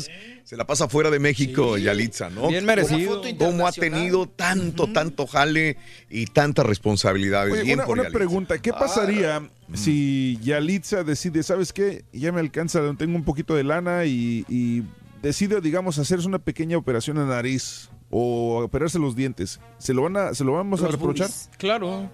Bien. 0.07 0.36
Se 0.47 0.57
la 0.57 0.65
pasa 0.65 0.89
fuera 0.89 1.11
de 1.11 1.19
México, 1.19 1.77
Yalitza, 1.77 2.31
¿no? 2.31 2.47
Bien 2.47 2.65
merecido. 2.65 3.21
¿Cómo 3.37 3.67
ha 3.67 3.73
tenido 3.73 4.29
tanto, 4.29 4.87
tanto 4.93 5.27
jale 5.27 5.77
y 6.09 6.27
tanta 6.27 6.63
responsabilidad? 6.63 7.51
Oye, 7.51 7.65
Bien 7.65 7.81
una, 7.81 7.87
por 7.87 7.99
una 7.99 8.11
pregunta, 8.11 8.57
¿qué 8.63 8.73
pasaría 8.73 9.51
si 9.75 10.39
Yalitza 10.41 11.03
decide, 11.03 11.43
¿sabes 11.43 11.73
qué? 11.73 12.05
Ya 12.13 12.31
me 12.31 12.39
alcanza, 12.39 12.81
tengo 12.97 13.17
un 13.17 13.25
poquito 13.25 13.57
de 13.57 13.65
lana 13.65 14.05
y, 14.05 14.45
y 14.49 14.85
decide, 15.21 15.61
digamos, 15.61 15.99
hacerse 15.99 16.29
una 16.29 16.39
pequeña 16.39 16.79
operación 16.79 17.17
en 17.17 17.29
la 17.29 17.35
nariz 17.35 17.91
o 18.11 18.63
operarse 18.63 19.01
los 19.01 19.17
dientes. 19.17 19.59
¿Se 19.79 19.95
lo, 19.95 20.03
van 20.03 20.17
a, 20.17 20.33
se 20.33 20.45
lo 20.45 20.53
vamos 20.53 20.81
a 20.81 20.87
reprochar? 20.87 21.27
boobies. 21.27 21.51
Claro. 21.59 22.09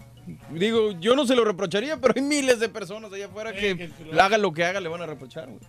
Digo, 0.50 0.92
yo 1.00 1.14
no 1.16 1.26
se 1.26 1.36
lo 1.36 1.44
reprocharía, 1.44 2.00
pero 2.00 2.14
hay 2.16 2.22
miles 2.22 2.60
de 2.60 2.70
personas 2.70 3.12
allá 3.12 3.26
afuera 3.26 3.52
que 3.52 3.90
haga 4.18 4.38
lo 4.38 4.54
que 4.54 4.64
haga, 4.64 4.80
le 4.80 4.88
van 4.88 5.02
a 5.02 5.06
reprochar. 5.06 5.50
güey. 5.50 5.60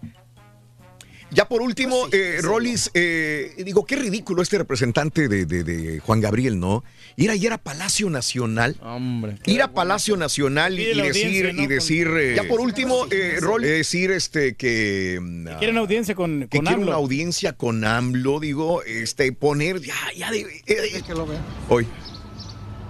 Ya 1.34 1.48
por 1.48 1.62
último, 1.64 1.96
eh, 2.12 2.40
Rollis, 2.42 2.92
eh, 2.94 3.56
digo, 3.66 3.86
qué 3.86 3.96
ridículo 3.96 4.42
este 4.44 4.60
representante 4.60 5.28
de, 5.28 5.46
de- 5.48 5.64
de 5.64 6.00
Juan 6.00 6.22
Gabriel, 6.22 6.60
¿no? 6.60 6.84
Ir 7.16 7.32
ayer 7.32 7.52
a 7.54 7.58
Palacio 7.58 8.10
Nacional. 8.12 8.76
Hombre. 8.82 9.38
Ir 9.48 9.62
a 9.64 9.74
Palacio 9.74 10.16
Nacional 10.16 10.80
y, 10.80 10.94
decir, 11.02 11.56
y 11.58 11.66
decir, 11.68 12.08
eh, 12.16 12.34
ya 12.36 12.44
por 12.44 12.60
último, 12.60 13.08
eh, 13.10 13.38
Rollis, 13.40 13.68
decir 13.70 14.12
este 14.12 14.54
que, 14.54 15.20
mm, 15.22 15.48
Quieren 15.58 15.78
audiencia 15.78 16.14
con, 16.14 16.42
que 16.42 16.58
con 16.58 16.66
quiere 16.66 16.76
AMLO. 16.76 16.88
una 16.88 16.96
audiencia 16.98 17.54
con 17.54 17.84
AMLO, 17.84 18.40
digo, 18.40 18.84
este, 18.84 19.32
poner 19.34 19.80
ya, 19.82 19.96
ya 20.16 20.30
de, 20.30 20.42
eh, 20.68 21.02
que 21.06 21.14
lo 21.16 21.26
vea. 21.26 21.42
hoy. 21.68 21.88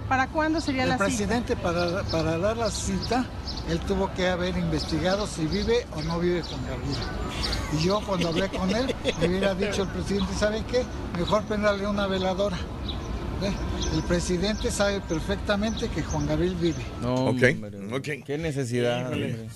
¿Para 0.08 0.28
cuándo 0.28 0.60
sería 0.60 0.82
El 0.82 0.90
la 0.90 0.94
cita? 0.96 1.06
presidente 1.06 1.56
para, 1.56 2.02
para 2.04 2.36
dar 2.36 2.58
la 2.58 2.70
cita, 2.70 3.26
él 3.70 3.80
tuvo 3.80 4.12
que 4.14 4.28
haber 4.28 4.56
investigado 4.56 5.26
si 5.26 5.46
vive 5.46 5.86
o 5.96 6.02
no 6.02 6.18
vive 6.20 6.42
Juan 6.42 6.60
Gabriel. 6.66 6.96
Y 7.72 7.84
yo 7.84 8.00
cuando 8.06 8.28
hablé 8.28 8.48
con 8.48 8.70
él, 8.70 8.94
me 9.20 9.28
hubiera 9.28 9.54
dicho 9.54 9.82
el 9.82 9.88
presidente, 9.88 10.34
¿sabe 10.34 10.62
qué? 10.70 10.84
Mejor 11.18 11.44
prenderle 11.44 11.86
una 11.86 12.06
veladora. 12.06 12.58
¿Ve? 13.40 13.52
El 13.94 14.02
presidente 14.04 14.70
sabe 14.70 15.00
perfectamente 15.00 15.88
que 15.88 16.02
Juan 16.02 16.26
Gabriel 16.26 16.54
vive. 16.56 16.84
No, 17.00 17.14
Ok, 17.26 17.42
hombre. 17.52 18.22
Qué 18.24 18.38
necesidad. 18.38 19.06
hombre. 19.06 19.48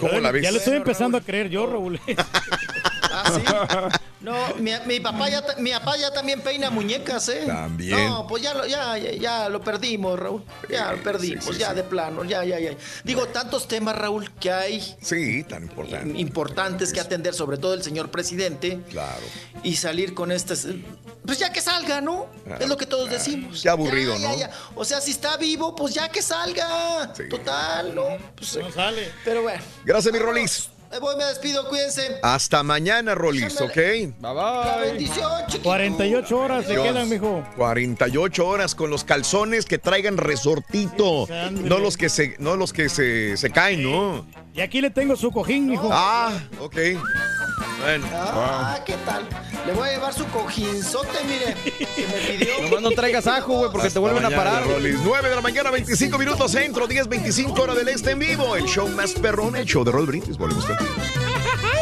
¿Cómo 0.00 0.18
la 0.20 0.32
ves? 0.32 0.42
Ya 0.42 0.50
le 0.50 0.58
estoy 0.58 0.76
empezando 0.76 1.18
a 1.18 1.20
creer 1.20 1.48
yo, 1.48 1.66
Raúl. 1.66 2.00
¿Ah, 3.12 3.32
sí? 3.34 3.42
No, 4.22 4.54
mi, 4.56 4.70
mi 4.86 5.00
papá 5.00 5.28
ya, 5.28 5.44
mi 5.58 5.70
papá 5.72 5.96
ya 5.96 6.12
también 6.12 6.40
peina 6.40 6.70
muñecas, 6.70 7.28
¿eh? 7.28 7.42
También. 7.46 8.08
No, 8.08 8.26
pues 8.26 8.42
ya 8.42 8.54
lo, 8.54 8.64
ya, 8.66 8.96
ya, 8.96 9.12
ya 9.12 9.48
lo 9.48 9.60
perdimos, 9.62 10.18
Raúl. 10.18 10.44
Ya 10.70 10.92
lo 10.92 11.02
perdimos, 11.02 11.44
sí, 11.44 11.58
ya 11.58 11.70
sí. 11.70 11.74
de 11.76 11.82
plano, 11.82 12.24
ya, 12.24 12.44
ya, 12.44 12.58
ya. 12.60 12.70
Digo, 13.04 13.26
tantos 13.28 13.66
temas, 13.66 13.96
Raúl, 13.96 14.30
que 14.34 14.52
hay 14.52 14.96
Sí, 15.00 15.42
tan 15.44 15.64
importante. 15.64 16.18
importantes 16.20 16.92
que 16.92 17.00
atender, 17.00 17.34
sobre 17.34 17.58
todo 17.58 17.74
el 17.74 17.82
señor 17.82 18.10
presidente, 18.10 18.80
Claro. 18.90 19.22
y 19.62 19.76
salir 19.76 20.14
con 20.14 20.30
estas... 20.32 20.66
Pues 21.26 21.38
ya 21.38 21.52
que 21.52 21.60
salga, 21.60 22.00
¿no? 22.00 22.26
Claro, 22.44 22.62
es 22.62 22.68
lo 22.68 22.76
que 22.76 22.86
todos 22.86 23.08
claro. 23.08 23.18
decimos. 23.18 23.60
Qué 23.62 23.68
aburrido, 23.68 24.18
¿no? 24.18 24.36
ya. 24.36 24.50
O 24.74 24.84
sea, 24.84 25.00
si 25.00 25.12
está 25.12 25.36
vivo, 25.36 25.74
pues 25.76 25.94
ya 25.94 26.08
que 26.08 26.20
salga. 26.20 27.12
Total, 27.30 27.94
¿no? 27.94 28.04
Pues, 28.36 28.56
No 28.56 28.70
sale. 28.72 29.12
Pero 29.24 29.42
bueno. 29.42 29.62
Gracias, 29.84 30.12
mi 30.12 30.18
Rolis. 30.18 30.68
Me 30.92 30.98
voy, 30.98 31.16
me 31.16 31.24
despido, 31.24 31.66
cuídense. 31.68 32.18
Hasta 32.22 32.62
mañana, 32.62 33.14
Rolis, 33.14 33.58
¿ok? 33.62 33.74
Bye 33.74 34.14
La 34.20 34.32
bye. 34.76 34.88
bendición, 34.90 35.30
chiquito. 35.46 35.62
48 35.62 36.38
horas 36.38 36.66
se 36.66 36.74
quedan, 36.74 37.08
mijo. 37.08 37.42
48 37.56 38.46
horas 38.46 38.74
con 38.74 38.90
los 38.90 39.02
calzones 39.02 39.64
que 39.64 39.78
traigan 39.78 40.18
resortito. 40.18 41.26
No 41.50 41.78
los 41.78 41.96
que 41.96 42.10
se, 42.10 42.36
no 42.38 42.56
los 42.56 42.74
que 42.74 42.90
se, 42.90 43.38
se 43.38 43.50
caen, 43.50 43.82
¿no? 43.82 44.26
Y 44.54 44.60
aquí 44.60 44.82
le 44.82 44.90
tengo 44.90 45.16
su 45.16 45.30
cojín, 45.32 45.66
mijo. 45.66 45.88
Ah, 45.90 46.30
ok. 46.60 46.76
Bueno. 47.82 48.06
Ah, 48.12 48.78
¿qué 48.86 48.94
tal? 49.04 49.28
Le 49.66 49.72
voy 49.72 49.88
a 49.88 49.92
llevar 49.92 50.14
su 50.14 50.24
cojinzote, 50.26 51.18
mire, 51.24 51.54
que 51.64 52.06
me 52.06 52.36
pidió. 52.38 52.62
Nomás 52.62 52.80
no 52.82 52.90
traigas 52.90 53.26
ajo, 53.26 53.54
güey, 53.54 53.72
porque 53.72 53.90
te 53.90 53.98
vuelven 53.98 54.24
a 54.24 54.30
parar. 54.30 54.64
Rolis. 54.66 55.00
9 55.02 55.28
de 55.28 55.34
la 55.34 55.40
mañana, 55.40 55.70
25 55.70 56.16
minutos 56.16 56.52
centro, 56.52 56.86
10, 56.86 57.08
25 57.08 57.60
hora 57.60 57.74
del 57.74 57.88
este 57.88 58.12
en 58.12 58.20
vivo. 58.20 58.54
El 58.54 58.64
show 58.64 58.88
más 58.88 59.12
perrón, 59.12 59.56
el 59.56 59.66
show 59.66 59.82
de 59.82 59.90
Roll 59.90 60.06
Brindis. 60.06 60.38
Volvemos 60.38 60.64
contigo. 60.64 60.90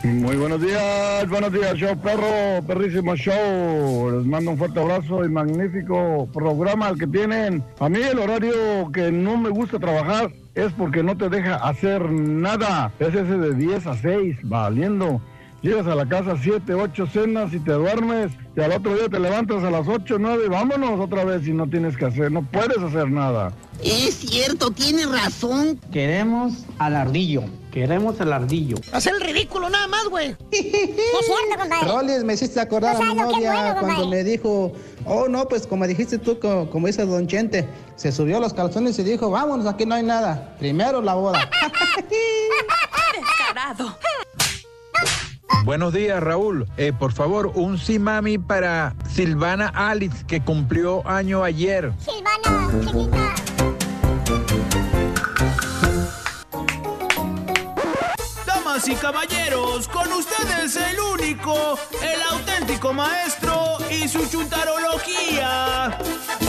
Muy 0.21 0.35
buenos 0.35 0.61
días, 0.61 1.27
buenos 1.29 1.51
días, 1.51 1.73
show 1.73 1.97
perro, 1.97 2.63
perrísimo 2.67 3.15
show. 3.15 4.11
Les 4.11 4.23
mando 4.23 4.51
un 4.51 4.57
fuerte 4.59 4.79
abrazo 4.79 5.25
y 5.25 5.29
magnífico 5.29 6.29
programa 6.31 6.89
el 6.89 6.99
que 6.99 7.07
tienen. 7.07 7.63
A 7.79 7.89
mí 7.89 7.97
el 7.99 8.19
horario 8.19 8.91
que 8.93 9.11
no 9.11 9.35
me 9.35 9.49
gusta 9.49 9.79
trabajar 9.79 10.31
es 10.53 10.71
porque 10.73 11.01
no 11.01 11.17
te 11.17 11.27
deja 11.27 11.55
hacer 11.55 12.11
nada. 12.11 12.93
Es 12.99 13.15
ese 13.15 13.35
de 13.35 13.55
10 13.55 13.87
a 13.87 13.97
6, 13.97 14.37
valiendo. 14.43 15.19
Llegas 15.61 15.85
a 15.85 15.93
la 15.93 16.09
casa 16.09 16.35
7, 16.41 16.73
8 16.73 17.07
cenas 17.13 17.53
y 17.53 17.59
te 17.59 17.71
duermes. 17.73 18.31
Y 18.57 18.61
al 18.61 18.71
otro 18.71 18.95
día 18.95 19.07
te 19.09 19.19
levantas 19.19 19.63
a 19.63 19.69
las 19.69 19.87
8, 19.87 20.15
9, 20.19 20.47
vámonos 20.49 20.99
otra 20.99 21.23
vez 21.23 21.47
y 21.47 21.51
no 21.53 21.69
tienes 21.69 21.95
que 21.95 22.05
hacer, 22.05 22.31
no 22.31 22.41
puedes 22.41 22.79
hacer 22.79 23.09
nada. 23.11 23.53
Es 23.83 24.15
cierto, 24.15 24.71
tiene 24.71 25.05
razón. 25.05 25.79
Queremos 25.91 26.65
al 26.79 26.95
ardillo. 26.95 27.43
Queremos 27.71 28.19
al 28.19 28.33
ardillo. 28.33 28.77
Hacer 28.91 29.13
el 29.15 29.21
ridículo 29.21 29.69
nada 29.69 29.87
más, 29.87 30.05
güey. 30.09 30.35
Es 30.51 30.65
cierto, 31.25 31.59
compadre. 31.59 31.87
Rolis, 31.91 32.23
me 32.23 32.33
hiciste 32.33 32.59
acordar 32.59 32.95
a 32.95 32.99
mi 32.99 33.13
novia 33.13 33.53
bueno, 33.73 33.79
cuando 33.81 34.07
me 34.07 34.23
dijo, 34.23 34.73
oh 35.05 35.27
no, 35.29 35.47
pues 35.47 35.67
como 35.67 35.85
dijiste 35.87 36.17
tú, 36.17 36.39
co- 36.39 36.69
como, 36.71 36.87
dice 36.87 37.05
Don 37.05 37.27
Chente, 37.27 37.67
se 37.95 38.11
subió 38.11 38.39
los 38.39 38.53
calzones 38.53 38.97
y 38.99 39.03
dijo, 39.03 39.29
vámonos, 39.29 39.67
aquí 39.67 39.85
no 39.85 39.93
hay 39.95 40.03
nada. 40.03 40.55
Primero 40.59 41.01
la 41.01 41.13
boda. 41.13 41.49
Descarado. 43.13 43.95
Buenos 45.63 45.93
días, 45.93 46.21
Raúl. 46.21 46.67
Eh, 46.77 46.91
por 46.97 47.11
favor, 47.11 47.51
un 47.55 47.77
sí 47.77 47.99
mami 47.99 48.37
para 48.37 48.95
Silvana 49.09 49.67
Alice, 49.67 50.25
que 50.25 50.41
cumplió 50.41 51.07
año 51.07 51.43
ayer. 51.43 51.93
Silvana, 51.99 52.71
chiquita. 52.85 53.50
Damas 58.81 58.87
y 58.87 58.95
caballeros, 58.95 59.87
con 59.89 60.11
ustedes 60.13 60.75
el 60.75 60.99
único, 60.99 61.77
el 62.01 62.21
auténtico 62.31 62.91
maestro 62.93 63.77
y 63.91 64.07
su 64.07 64.25
chuntarología. 64.27 65.97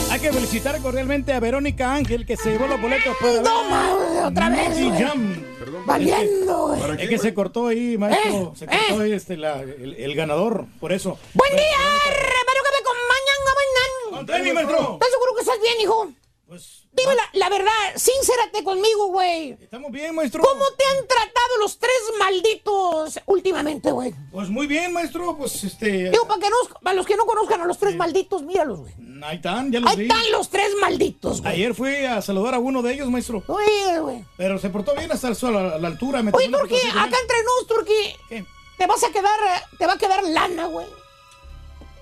Hay 0.09 0.19
que 0.19 0.33
felicitar 0.33 0.81
cordialmente 0.81 1.31
a 1.33 1.39
Verónica 1.39 1.93
Ángel 1.93 2.25
que 2.25 2.35
se 2.35 2.51
llevó 2.53 2.65
los 2.65 2.81
boletos 2.81 3.15
para 3.19 3.41
No, 3.41 3.69
ma, 3.69 4.27
otra 4.27 4.49
vez. 4.49 4.75
Jam. 4.99 5.43
Valiendo, 5.85 6.67
güey. 6.75 7.01
Es 7.03 7.09
que 7.09 7.17
se 7.19 7.33
cortó 7.35 7.67
ahí, 7.67 7.97
maestro. 7.99 8.53
Eh, 8.55 8.57
se 8.57 8.65
cortó 8.65 9.01
ahí 9.03 9.11
este, 9.11 9.37
la- 9.37 9.61
el, 9.61 9.93
el 9.95 10.15
ganador, 10.15 10.65
por 10.79 10.91
eso. 10.91 11.19
Buen 11.33 11.51
día, 11.51 11.77
hermano 12.07 12.59
que 12.63 12.71
me 12.71 12.79
acompañan 12.79 13.39
a 13.45 13.53
bailar. 13.53 14.19
Antonio, 14.21 14.53
maestro. 14.55 14.93
¿Estás 14.93 15.09
seguro 15.11 15.35
que 15.35 15.41
estás 15.41 15.61
bien, 15.61 15.81
hijo? 15.81 16.11
Pues. 16.47 16.83
Dime 16.91 17.15
la, 17.15 17.23
la 17.33 17.49
verdad, 17.49 17.71
sincérate 17.95 18.63
conmigo, 18.63 19.07
güey. 19.07 19.57
Estamos 19.61 19.91
bien, 19.91 20.13
maestro. 20.13 20.43
¿Cómo 20.43 20.65
te 20.77 20.83
han 20.85 21.07
tratado 21.07 21.57
los 21.59 21.79
tres 21.79 21.97
malditos 22.19 23.19
últimamente, 23.25 23.91
güey? 23.91 24.13
Pues 24.31 24.49
muy 24.49 24.67
bien, 24.67 24.91
maestro. 24.91 25.35
Pues 25.37 25.63
este. 25.63 26.11
Digo, 26.11 26.27
para, 26.27 26.41
que 26.41 26.49
no, 26.49 26.79
para 26.81 26.95
los 26.95 27.05
que 27.05 27.15
no 27.15 27.25
conozcan 27.25 27.61
a 27.61 27.65
los 27.65 27.77
tres 27.77 27.95
malditos, 27.95 28.43
míralos, 28.43 28.81
güey. 28.81 28.93
Ahí 29.23 29.37
están, 29.37 29.71
ya 29.71 29.79
los 29.79 29.91
Ahí 29.91 29.97
vi. 29.97 30.03
están 30.03 30.31
los 30.31 30.49
tres 30.49 30.69
malditos, 30.81 31.41
güey. 31.41 31.53
Ayer 31.53 31.73
fui 31.73 31.95
a 32.05 32.21
saludar 32.21 32.55
a 32.55 32.59
uno 32.59 32.81
de 32.81 32.93
ellos, 32.93 33.09
maestro. 33.09 33.41
Oye, 33.47 33.99
güey. 33.99 34.25
Pero 34.35 34.59
se 34.59 34.69
portó 34.69 34.93
bien 34.95 35.11
hasta 35.11 35.29
el 35.29 35.37
a 35.55 35.77
la, 35.79 35.87
altura. 35.87 36.21
Me 36.21 36.31
Oye, 36.33 36.51
con 36.51 36.65
acá 36.65 37.17
entre 37.21 37.43
nos, 37.43 37.67
Turki. 37.67 38.15
¿Qué? 38.27 38.45
Te 38.77 38.87
vas 38.87 39.03
a 39.03 39.11
quedar, 39.11 39.39
te 39.77 39.87
va 39.87 39.93
a 39.93 39.97
quedar 39.97 40.23
lana, 40.23 40.65
güey. 40.65 40.87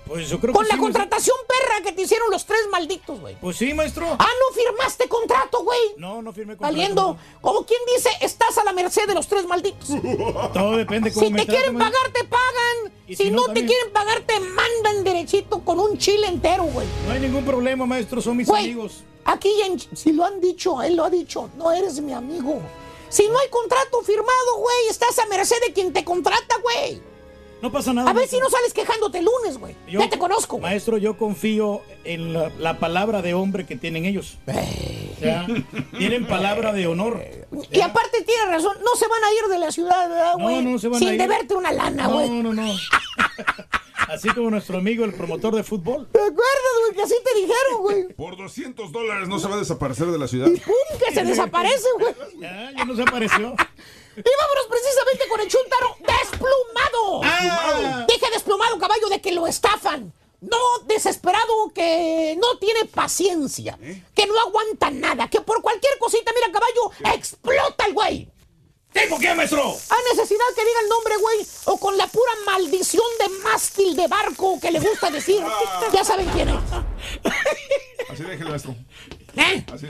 Pues 0.06 0.28
yo 0.28 0.38
creo 0.40 0.52
Con 0.52 0.64
que 0.64 0.68
la 0.68 0.74
sí, 0.74 0.80
maestro. 0.80 1.00
contratación 1.00 1.36
perra 1.48 1.82
que 1.82 1.92
te 1.92 2.02
hicieron 2.02 2.30
los 2.30 2.44
tres 2.44 2.60
malditos, 2.70 3.18
güey. 3.20 3.36
Pues 3.40 3.56
sí, 3.56 3.72
maestro. 3.72 4.06
Ah, 4.18 4.26
no 4.28 4.54
firmaste 4.54 5.08
contrato, 5.08 5.62
güey. 5.64 5.78
No, 5.96 6.20
no 6.20 6.32
firmé 6.32 6.54
contrato. 6.56 6.74
Valiendo, 6.74 7.16
como 7.40 7.64
quien 7.64 7.80
dice, 7.96 8.10
estás 8.20 8.58
a 8.58 8.64
la 8.64 8.72
merced 8.72 9.06
de 9.06 9.14
los 9.14 9.26
tres 9.28 9.46
malditos. 9.46 9.88
Todo 10.52 10.76
depende 10.76 11.12
cómo 11.12 11.26
Si 11.26 11.32
me 11.32 11.40
te 11.46 11.52
quieren 11.52 11.78
pagar, 11.78 12.10
te 12.12 12.24
pagan. 12.24 12.92
Si, 13.06 13.16
si 13.16 13.30
no, 13.30 13.46
no, 13.46 13.52
te 13.54 13.64
quieren 13.64 13.92
pagar, 13.92 14.20
te 14.22 14.38
mandan 14.40 15.04
derechito 15.04 15.60
con 15.64 15.78
un 15.80 15.96
chile 15.98 16.26
entero, 16.26 16.64
güey. 16.64 16.86
No 17.06 17.12
hay 17.12 17.20
ningún 17.20 17.44
problema, 17.44 17.86
maestro. 17.86 18.20
Son 18.20 18.36
mis 18.36 18.48
Güey, 18.48 18.64
amigos. 18.64 19.04
Aquí, 19.24 19.50
en- 19.62 19.78
si 19.96 20.12
lo 20.12 20.24
han 20.24 20.40
dicho, 20.40 20.82
él 20.82 20.96
lo 20.96 21.04
ha 21.04 21.10
dicho, 21.10 21.48
no 21.56 21.70
eres 21.70 22.00
mi 22.00 22.12
amigo. 22.12 22.60
Si 23.08 23.28
no 23.28 23.38
hay 23.38 23.48
contrato 23.50 24.00
firmado, 24.02 24.56
güey, 24.58 24.88
estás 24.90 25.18
a 25.20 25.26
merced 25.26 25.56
de 25.66 25.72
quien 25.72 25.92
te 25.92 26.04
contrata, 26.04 26.56
güey. 26.62 27.00
No 27.62 27.70
pasa 27.72 27.92
nada. 27.92 28.10
A 28.10 28.12
ver 28.12 28.26
si 28.28 28.38
no 28.40 28.50
sales 28.50 28.74
quejándote 28.74 29.18
el 29.18 29.24
lunes, 29.24 29.56
güey. 29.56 29.76
Yo- 29.88 30.00
Ya 30.00 30.10
te 30.10 30.18
conozco. 30.18 30.56
güey. 30.58 30.70
Maestro, 30.72 30.98
yo 30.98 31.16
confío 31.16 31.80
en 32.04 32.32
la, 32.32 32.50
la 32.58 32.78
palabra 32.78 33.22
de 33.22 33.34
hombre 33.34 33.64
que 33.66 33.76
tienen 33.76 34.04
ellos. 34.04 34.36
O 34.46 35.20
sea, 35.20 35.46
tienen 35.96 36.26
palabra 36.26 36.72
de 36.72 36.88
honor. 36.88 37.24
Y 37.70 37.80
aparte 37.80 38.22
tiene 38.24 38.46
razón, 38.46 38.76
no 38.84 38.96
se 38.96 39.06
van 39.06 39.22
a 39.22 39.32
ir 39.44 39.50
de 39.52 39.58
la 39.60 39.70
ciudad, 39.70 40.08
¿verdad, 40.08 40.34
No, 40.36 40.44
güey? 40.44 40.64
no 40.64 40.78
se 40.80 40.88
van 40.88 40.98
Sin 40.98 41.08
a 41.10 41.14
ir. 41.14 41.20
deberte 41.20 41.54
una 41.54 41.70
lana, 41.72 42.08
güey. 42.08 42.28
No, 42.28 42.52
no, 42.52 42.52
no. 42.52 42.72
Así 44.08 44.28
como 44.30 44.50
nuestro 44.50 44.78
amigo, 44.78 45.04
el 45.04 45.14
promotor 45.14 45.54
de 45.54 45.62
fútbol. 45.62 46.08
¿Te 46.10 46.18
acuerdas, 46.18 46.74
güey? 46.82 46.96
Que 46.96 47.02
así 47.02 47.14
te 47.24 47.40
dijeron, 47.40 47.80
güey. 47.80 48.08
Por 48.14 48.36
200 48.36 48.90
dólares 48.92 49.28
no 49.28 49.38
se 49.38 49.48
va 49.48 49.54
a 49.54 49.58
desaparecer 49.58 50.08
de 50.08 50.18
la 50.18 50.26
ciudad. 50.28 50.48
Y 50.48 50.58
pum, 50.58 50.74
que 50.98 51.14
se 51.14 51.24
desaparece, 51.24 51.86
güey. 51.98 52.14
Ya, 52.40 52.72
ya 52.76 52.84
no 52.84 52.94
se 52.96 53.02
apareció. 53.02 53.54
Y 54.16 54.30
vámonos 54.38 54.66
precisamente 54.68 55.28
con 55.28 55.40
el 55.40 55.48
chuntaro 55.48 55.96
desplumado. 56.00 57.20
Ah. 57.24 58.06
Dije 58.08 58.30
desplumado, 58.30 58.78
caballo, 58.78 59.08
de 59.08 59.20
que 59.20 59.32
lo 59.32 59.46
estafan. 59.46 60.12
No 60.40 60.56
desesperado, 60.86 61.72
que 61.72 62.36
no 62.40 62.58
tiene 62.58 62.84
paciencia, 62.86 63.78
que 64.12 64.26
no 64.26 64.38
aguanta 64.40 64.90
nada, 64.90 65.28
que 65.28 65.40
por 65.40 65.62
cualquier 65.62 65.96
cosita, 65.98 66.32
mira, 66.34 66.50
caballo, 66.50 67.14
explota 67.16 67.86
el 67.86 67.94
güey. 67.94 68.28
¿Tipo 68.92 69.18
qué, 69.18 69.34
maestro? 69.34 69.62
Hay 69.62 70.16
necesidad 70.16 70.44
que 70.54 70.64
diga 70.64 70.80
el 70.82 70.88
nombre, 70.88 71.16
güey, 71.16 71.46
o 71.66 71.78
con 71.78 71.96
la 71.96 72.06
pura 72.08 72.32
maldición 72.44 73.06
de 73.20 73.28
mástil 73.44 73.96
de 73.96 74.06
barco 74.06 74.58
que 74.60 74.70
le 74.70 74.80
gusta 74.80 75.10
decir. 75.10 75.42
Ya 75.92 76.04
saben 76.04 76.28
quién 76.30 76.48
es. 76.50 76.56
Así 78.10 78.22
déjelo, 78.22 78.50
maestro. 78.50 78.74
¿Eh? 79.36 79.64
Así. 79.72 79.86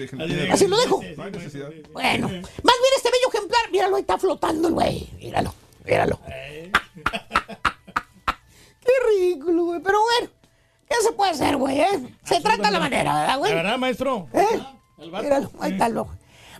Así 0.50 0.68
lo 0.68 0.76
dejo. 0.78 1.00
No 1.16 1.22
hay 1.24 1.30
necesidad. 1.32 1.68
Bueno, 1.92 2.28
más 2.28 2.40
bien 2.42 2.92
este 2.96 3.10
bello 3.10 3.28
ejemplar, 3.28 3.70
míralo, 3.70 3.96
ahí 3.96 4.02
está 4.02 4.18
flotando 4.18 4.68
el 4.68 4.74
güey. 4.74 5.08
Míralo, 5.18 5.54
míralo. 5.84 6.18
Qué 8.84 8.92
ridículo, 9.08 9.64
güey. 9.64 9.80
Pero 9.80 10.00
bueno, 10.02 10.28
¿qué 10.88 10.96
se 11.02 11.12
puede 11.12 11.32
hacer, 11.32 11.56
güey? 11.56 11.80
eh? 11.80 12.16
Se 12.24 12.40
trata 12.40 12.70
la 12.70 12.78
manera, 12.80 13.14
¿verdad, 13.14 13.38
güey? 13.38 13.54
Verdad, 13.54 13.78
maestro. 13.78 14.28
¿Eh? 14.32 14.60
Míralo, 14.98 15.50
ahí 15.60 15.72
está 15.72 15.86
el 15.86 15.94
loco. 15.94 16.12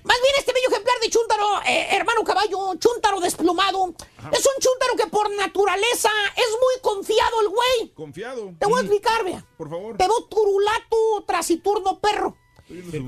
Más 0.05 0.17
bien 0.20 0.35
este 0.36 0.52
bello 0.52 0.67
ejemplar 0.69 0.97
de 1.01 1.11
chúntaro, 1.11 1.62
eh, 1.65 1.86
hermano 1.93 2.25
caballo, 2.25 2.75
chúntaro 2.75 3.20
desplumado, 3.20 3.94
es 4.33 4.44
un 4.47 4.61
chúntaro 4.61 4.97
que 4.97 5.07
por 5.07 5.31
naturaleza 5.36 6.11
es 6.35 6.49
muy 6.51 6.81
confiado 6.83 7.41
el 7.43 7.49
güey. 7.51 7.94
Confiado. 7.94 8.52
Te 8.59 8.67
voy 8.67 8.78
a 8.78 8.81
explicar, 8.81 9.25
vea. 9.25 9.47
Por 9.57 9.70
favor. 9.70 9.97
Te 9.97 10.09
veo 10.09 10.25
turulato, 10.25 11.25
trasiturno 11.25 12.01
perro. 12.01 12.36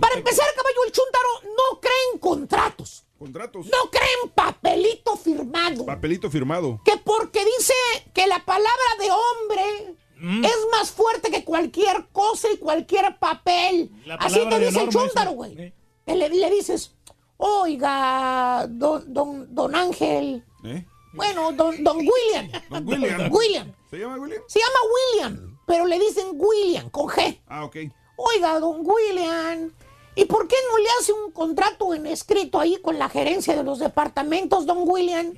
Para 0.01 0.15
empezar, 0.17 0.47
caballo, 0.57 0.85
el 0.87 0.93
chúntaro 0.93 1.29
no 1.57 1.81
cree 1.81 1.93
en 2.13 2.19
contratos. 2.19 3.05
Contratos. 3.19 3.67
No 3.67 3.91
cree 3.91 4.09
en 4.23 4.31
papelito 4.31 5.17
firmado. 5.17 5.87
Papelito 5.87 6.31
firmado. 6.31 6.81
Que 6.85 6.97
porque 6.99 7.45
dice 7.45 7.75
que 8.13 8.27
la 8.27 8.45
palabra 8.45 8.71
de 8.99 9.11
hombre 9.11 9.95
Mm. 10.17 10.45
es 10.45 10.57
más 10.71 10.91
fuerte 10.93 11.31
que 11.31 11.45
cualquier 11.45 12.07
cosa 12.13 12.49
y 12.53 12.57
cualquier 12.57 13.19
papel. 13.19 13.91
Así 14.21 14.39
te 14.49 14.59
dice 14.61 14.81
el 14.81 14.91
maestro. 14.93 15.33
güey. 15.33 15.75
Le, 16.07 16.29
le 16.29 16.51
dices, 16.51 16.95
oiga, 17.37 18.67
don, 18.69 19.13
don, 19.13 19.55
don 19.55 19.75
Ángel. 19.75 20.45
¿Eh? 20.65 20.85
Bueno, 21.13 21.53
don, 21.53 21.83
don 21.83 21.97
William. 21.99 22.51
Don 22.71 22.87
William. 22.89 23.33
William. 23.33 23.73
¿Se 23.91 23.99
llama 23.99 24.17
William? 24.19 24.43
Se 24.49 24.59
llama 24.61 24.79
William, 24.95 25.59
pero 25.67 25.87
le 25.87 25.99
dicen 25.99 26.27
William, 26.35 26.91
con 26.91 27.07
G. 27.07 27.41
Ah, 27.47 27.65
ok. 27.65 27.77
Oiga, 28.17 28.61
don 28.61 28.81
William, 28.85 29.73
¿y 30.15 30.25
por 30.27 30.47
qué 30.47 30.57
no 30.71 30.79
le 30.79 30.89
hace 31.01 31.13
un 31.13 31.33
contrato 31.33 31.95
en 31.95 32.07
escrito 32.07 32.61
ahí 32.61 32.77
con 32.81 32.99
la 32.99 33.09
gerencia 33.09 33.57
de 33.57 33.65
los 33.65 33.79
departamentos, 33.79 34.67
don 34.67 34.89
William? 34.89 35.33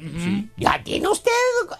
Ya 0.57 0.83
tiene 0.85 1.09
usted 1.09 1.31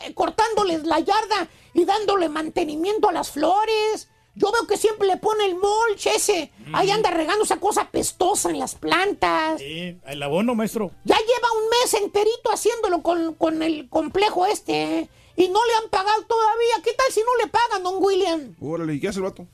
eh, 0.05 0.15
cortándoles 0.15 0.85
la 0.85 1.01
yarda 1.01 1.49
y 1.75 1.85
dándole 1.85 2.29
mantenimiento 2.29 3.09
a 3.09 3.13
las 3.13 3.31
flores. 3.31 4.09
Yo 4.35 4.53
veo 4.53 4.67
que 4.67 4.77
siempre 4.77 5.07
le 5.07 5.17
pone 5.17 5.47
el 5.47 5.55
mulch 5.55 6.07
ese. 6.07 6.53
Ahí 6.75 6.91
anda 6.91 7.11
regando 7.11 7.45
esa 7.45 7.57
cosa 7.57 7.91
pestosa 7.91 8.51
en 8.51 8.59
las 8.59 8.75
plantas. 8.75 9.61
Sí, 9.61 9.99
el 10.07 10.23
abono, 10.23 10.55
maestro. 10.55 10.91
Ya 11.05 11.17
lleva 11.17 11.49
un 11.63 11.71
mes 11.71 11.95
enterito 11.95 12.51
haciéndolo 12.53 13.03
con, 13.03 13.35
con 13.35 13.63
el 13.63 13.89
complejo 13.89 14.45
este. 14.45 14.99
¿eh? 14.99 15.09
Y 15.37 15.49
no 15.49 15.65
le 15.65 15.75
han 15.83 15.89
pagado 15.91 16.23
todavía. 16.25 16.83
¿Qué 16.85 16.93
tal 16.93 17.07
si 17.13 17.21
no 17.21 17.35
le 17.43 17.51
pagan, 17.51 17.83
don 17.83 17.95
William? 18.03 18.55
Órale, 18.61 18.95
¿y 18.95 19.01
qué 19.01 19.09
hace 19.09 19.21
el 19.21 19.25
vato? 19.25 19.47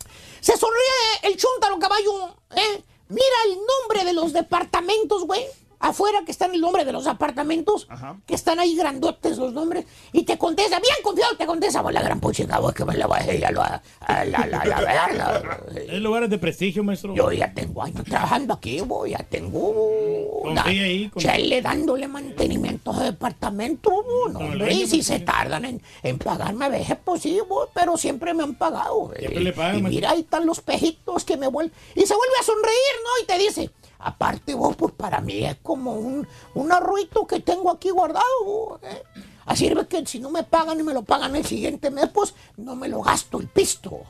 Se 0.42 0.56
sonríe 0.56 1.20
el 1.22 1.36
chúntaro 1.36 1.78
caballo, 1.78 2.34
¿eh? 2.56 2.82
Mira 3.08 3.36
el 3.46 3.58
nombre 3.64 4.04
de 4.04 4.12
los 4.12 4.32
departamentos, 4.32 5.24
güey. 5.24 5.46
Afuera 5.84 6.20
que 6.24 6.30
están 6.30 6.54
el 6.54 6.60
nombre 6.60 6.84
de 6.84 6.92
los 6.92 7.06
apartamentos, 7.08 7.88
que 8.24 8.34
están 8.34 8.60
ahí 8.60 8.76
grandotes 8.76 9.36
los 9.36 9.52
nombres, 9.52 9.84
y 10.12 10.22
te 10.22 10.38
contesta, 10.38 10.78
bien 10.78 10.94
confiado, 11.02 11.36
te 11.36 11.44
contesta, 11.44 11.82
pues 11.82 11.92
la 11.92 12.02
gran 12.02 12.20
puchica, 12.20 12.58
güey, 12.58 12.72
que 12.72 12.84
me 12.84 12.96
la 12.96 13.06
va 13.08 13.16
a 13.18 13.28
ella, 13.30 13.50
la, 13.50 13.82
la, 14.08 14.24
la, 14.24 14.46
la, 14.46 14.64
la 14.64 15.12
la- 15.12 15.58
Es 15.88 16.00
lugares 16.00 16.30
de 16.30 16.38
prestigio, 16.38 16.84
maestro. 16.84 17.14
Yo 17.14 17.32
ya 17.32 17.52
tengo 17.52 17.82
años 17.82 18.04
trabajando 18.04 18.54
aquí, 18.54 18.78
güey, 18.80 19.10
ya 19.12 19.18
tengo... 19.28 20.40
Confía 20.42 20.84
ahí, 20.84 21.10
Chele 21.16 21.60
dándole 21.62 22.06
mantenimiento 22.08 22.92
a 22.92 23.04
departamento, 23.04 23.90
no, 24.32 24.38
hombre, 24.38 24.72
y 24.72 24.86
si 24.86 25.02
se 25.02 25.20
tardan 25.20 25.64
en, 25.64 25.82
en 26.02 26.18
pagarme 26.18 26.64
a 26.66 26.68
veces, 26.68 26.96
pues 27.04 27.22
sí, 27.22 27.38
güey, 27.40 27.68
pero 27.74 27.96
siempre 27.96 28.34
me 28.34 28.42
han 28.44 28.54
pagado. 28.54 29.10
Siempre 29.18 29.40
le 29.40 29.52
pagan, 29.52 29.78
Y 29.78 29.82
mira, 29.82 30.10
ahí 30.10 30.20
están 30.20 30.46
los 30.46 30.60
pejitos 30.60 31.24
que 31.24 31.36
me 31.36 31.48
vuelven. 31.48 31.72
Y 31.94 32.00
se 32.06 32.14
vuelve 32.14 32.34
a 32.40 32.44
sonreír, 32.44 32.94
¿no? 33.04 33.22
Y 33.22 33.26
te 33.26 33.38
dice, 33.38 33.70
Aparte, 34.04 34.54
vos, 34.54 34.74
pues 34.76 34.92
para 34.94 35.20
mí 35.20 35.44
es 35.44 35.56
como 35.62 35.92
un, 35.94 36.26
un 36.54 36.72
arroito 36.72 37.26
que 37.26 37.40
tengo 37.40 37.70
aquí 37.70 37.90
guardado. 37.90 38.24
vos, 38.44 38.80
¿eh? 38.82 39.02
Así 39.46 39.66
es 39.66 39.86
que 39.88 40.04
si 40.06 40.18
no 40.20 40.30
me 40.30 40.42
pagan 40.44 40.78
y 40.80 40.82
me 40.82 40.92
lo 40.94 41.02
pagan 41.02 41.34
el 41.36 41.44
siguiente 41.46 41.90
mes, 41.90 42.08
pues 42.12 42.34
no 42.56 42.74
me 42.76 42.88
lo 42.88 43.00
gasto 43.02 43.38
el 43.40 43.48
pisto. 43.48 44.00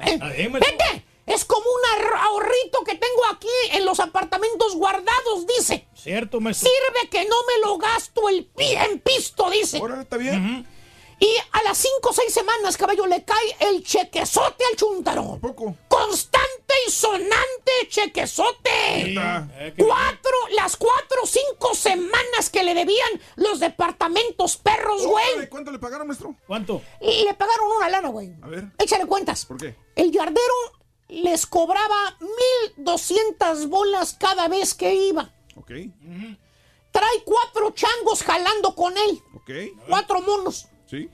¿eh? 0.00 0.18
Vete, 0.60 1.04
es 1.26 1.44
como 1.44 1.64
un 1.64 2.00
ahor- 2.04 2.18
ahorrito 2.20 2.82
que 2.84 2.94
tengo 2.94 3.22
aquí 3.32 3.48
en 3.72 3.84
los 3.84 4.00
apartamentos 4.00 4.74
guardados, 4.76 5.46
dice. 5.58 5.86
Cierto, 5.94 6.40
maestro. 6.40 6.68
Sirve 6.68 7.08
que 7.10 7.24
no 7.28 7.36
me 7.46 7.66
lo 7.66 7.78
gasto 7.78 8.28
el 8.28 8.44
pi 8.46 8.64
en 8.72 8.98
pisto, 9.00 9.48
dice. 9.50 9.78
Ahora 9.78 10.02
está 10.02 10.16
bien. 10.16 10.66
Y 11.22 11.36
a 11.52 11.62
las 11.62 11.78
cinco 11.78 12.10
o 12.10 12.12
seis 12.12 12.34
semanas, 12.34 12.76
caballo, 12.76 13.06
le 13.06 13.24
cae 13.24 13.56
el 13.60 13.84
chequezote 13.84 14.64
al 14.68 14.76
chuntaro. 14.76 15.38
poco? 15.40 15.76
Constante 15.86 16.74
y 16.84 16.90
sonante 16.90 17.72
chequezote. 17.88 19.14
Cuatro, 19.78 20.36
las 20.56 20.76
cuatro 20.76 21.22
o 21.22 21.26
cinco 21.26 21.76
semanas 21.76 22.50
que 22.50 22.64
le 22.64 22.74
debían 22.74 23.08
los 23.36 23.60
departamentos 23.60 24.56
perros, 24.56 25.06
güey. 25.06 25.48
¿Cuánto 25.48 25.70
le 25.70 25.78
pagaron, 25.78 26.08
maestro? 26.08 26.34
¿Cuánto? 26.44 26.82
Y 27.00 27.22
le 27.22 27.34
pagaron 27.34 27.70
una 27.76 27.88
lana, 27.88 28.08
güey. 28.08 28.32
A 28.42 28.48
ver. 28.48 28.64
Échale 28.78 29.06
cuentas. 29.06 29.46
¿Por 29.46 29.58
qué? 29.58 29.76
El 29.94 30.10
yardero 30.10 30.54
les 31.06 31.46
cobraba 31.46 32.18
1200 32.78 33.68
bolas 33.68 34.16
cada 34.18 34.48
vez 34.48 34.74
que 34.74 34.92
iba. 34.92 35.30
Ok. 35.54 35.70
Trae 36.90 37.22
cuatro 37.24 37.70
changos 37.70 38.24
jalando 38.24 38.74
con 38.74 38.98
él. 38.98 39.22
Ok. 39.36 39.50
Cuatro 39.88 40.20
monos. 40.20 40.66
Sí. 40.92 41.08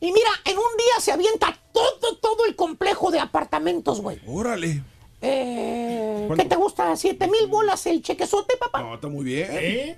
Y 0.00 0.12
mira, 0.12 0.30
en 0.44 0.58
un 0.58 0.76
día 0.76 1.00
se 1.00 1.12
avienta 1.12 1.56
todo, 1.72 2.16
todo 2.16 2.44
el 2.44 2.56
complejo 2.56 3.12
de 3.12 3.20
apartamentos, 3.20 4.00
güey. 4.00 4.20
Órale. 4.26 4.82
Eh. 5.20 6.28
¿Qué 6.36 6.44
te 6.44 6.56
gusta? 6.56 6.96
¿Siete 6.96 7.28
mil 7.28 7.46
bolas 7.46 7.86
el 7.86 8.02
chequezote, 8.02 8.56
papá? 8.56 8.82
No, 8.82 8.96
está 8.96 9.06
muy 9.06 9.24
bien. 9.24 9.48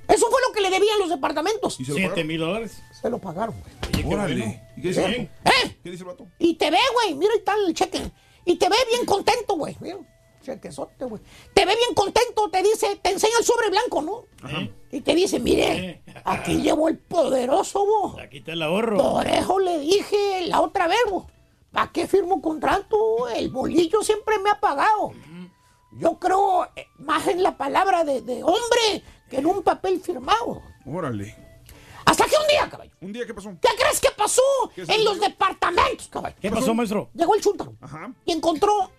Eso 0.08 0.28
fue 0.28 0.40
lo 0.46 0.52
que 0.52 0.60
le 0.60 0.68
debían 0.68 0.98
los 0.98 1.08
departamentos. 1.08 1.80
¿Y 1.80 1.86
se 1.86 1.92
lo 1.92 1.96
pagaron? 1.96 2.14
Siete 2.14 2.28
mil 2.28 2.40
dólares. 2.40 2.82
Se 3.00 3.08
lo 3.08 3.18
pagaron, 3.18 3.54
güey. 3.58 4.14
Órale. 4.14 4.60
¿Y 4.76 4.82
qué 4.82 4.88
dice 4.88 5.04
el 5.06 5.14
¿Eh? 5.14 5.30
¿Eh? 5.46 5.76
¿Qué 5.82 5.90
dice 5.90 6.02
el 6.02 6.08
vato? 6.08 6.26
Y 6.38 6.56
te 6.56 6.70
ve, 6.70 6.78
güey. 6.92 7.14
Mira, 7.14 7.32
ahí 7.32 7.38
está 7.38 7.54
el 7.66 7.72
cheque. 7.72 8.02
Y 8.44 8.56
te 8.56 8.68
ve 8.68 8.76
bien 8.90 9.06
contento, 9.06 9.54
güey. 9.56 9.74
Chequezote, 10.44 11.04
güey. 11.06 11.22
Te 11.54 11.64
ve 11.64 11.74
bien 11.74 11.94
contento, 11.94 12.50
te 12.50 12.62
dice, 12.62 12.96
te 13.02 13.10
enseña 13.10 13.38
el 13.38 13.44
sobre 13.44 13.70
blanco, 13.70 14.02
¿no? 14.02 14.24
Y 14.92 15.00
te 15.00 15.14
dice, 15.14 15.40
mire, 15.40 16.02
aquí 16.24 16.60
llevo 16.60 16.88
el 16.88 16.98
poderoso, 16.98 17.84
vos. 17.84 18.18
Aquí 18.20 18.38
está 18.38 18.52
el 18.52 18.62
ahorro. 18.62 18.96
Por 18.98 19.26
eso 19.26 19.58
le 19.58 19.78
dije 19.78 20.46
la 20.46 20.60
otra 20.60 20.86
vez, 20.86 20.98
vos. 21.10 21.24
¿Para 21.72 21.90
qué 21.90 22.06
firmo 22.06 22.40
contrato? 22.40 23.28
El 23.28 23.48
bolillo 23.48 24.02
siempre 24.02 24.38
me 24.38 24.50
ha 24.50 24.60
pagado. 24.60 25.12
Yo 25.98 26.18
creo 26.18 26.66
eh, 26.76 26.86
más 26.98 27.26
en 27.28 27.42
la 27.42 27.56
palabra 27.56 28.04
de, 28.04 28.20
de 28.20 28.42
hombre 28.42 29.02
que 29.30 29.38
en 29.38 29.46
un 29.46 29.62
papel 29.62 30.00
firmado. 30.00 30.60
Órale. 30.86 31.34
Hasta 32.04 32.26
que 32.26 32.34
un 32.40 32.46
día, 32.48 32.68
caballo. 32.68 32.90
¿Un 33.00 33.12
día 33.12 33.24
qué 33.26 33.32
pasó? 33.32 33.50
¿Qué 33.60 33.68
crees 33.78 34.00
que 34.00 34.10
pasó 34.16 34.42
¿Qué 34.74 34.84
se 34.84 34.94
en 34.94 35.04
los 35.04 35.18
departamentos, 35.20 36.08
caballo? 36.08 36.36
¿Qué 36.40 36.50
pasó, 36.50 36.74
maestro? 36.74 37.08
Llegó 37.14 37.34
el 37.34 37.40
chúntaro 37.40 37.74
Ajá. 37.80 38.12
y 38.24 38.32
encontró 38.32 38.90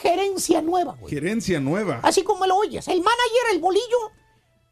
gerencia 0.00 0.62
nueva, 0.62 0.96
güey. 0.98 1.12
Gerencia 1.12 1.60
nueva. 1.60 2.00
Así 2.02 2.22
como 2.22 2.46
lo 2.46 2.56
oyes. 2.56 2.86
El 2.88 2.98
manager, 3.00 3.52
el 3.52 3.60
bolillo 3.60 4.12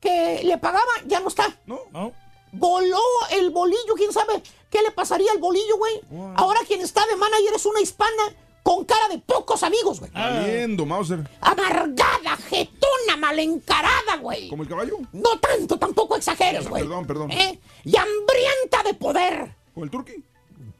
que 0.00 0.42
le 0.44 0.58
pagaba, 0.58 0.90
ya 1.07 1.20
no 1.20 1.28
está. 1.28 1.58
No. 1.66 1.81
¿No? 1.92 2.12
Voló 2.52 3.00
el 3.32 3.50
bolillo, 3.50 3.94
quién 3.97 4.12
sabe 4.12 4.42
qué 4.70 4.81
le 4.82 4.90
pasaría 4.90 5.31
al 5.32 5.39
bolillo, 5.39 5.76
güey. 5.76 6.00
Ahora 6.36 6.60
quien 6.66 6.81
está 6.81 7.05
de 7.07 7.16
manager 7.16 7.55
es 7.55 7.66
una 7.66 7.81
hispana 7.81 8.23
con 8.62 8.84
cara 8.84 9.08
de 9.08 9.18
pocos 9.18 9.62
amigos, 9.62 10.00
güey. 10.00 10.10
Valiendo, 10.12 10.86
Mauser. 10.86 11.28
Amargada, 11.40 12.36
jetona, 12.48 13.16
mal 13.18 13.39
encarada, 13.39 14.16
güey. 14.20 14.48
¿Como 14.48 14.62
el 14.62 14.68
caballo? 14.68 14.98
No 15.12 15.39
tanto, 15.39 15.78
tampoco 15.78 16.16
exageres, 16.16 16.68
güey. 16.68 16.82
Perdón, 16.82 17.07
perdón. 17.07 17.31
¿Eh? 17.31 17.58
Y 17.84 17.97
hambrienta 17.97 18.82
de 18.84 18.94
poder. 18.94 19.55
¿Como 19.74 19.84
el 19.84 19.90
turqui? 19.90 20.24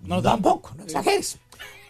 No, 0.01 0.23
Tampoco, 0.23 0.73
no 0.77 0.85
exageres. 0.85 1.39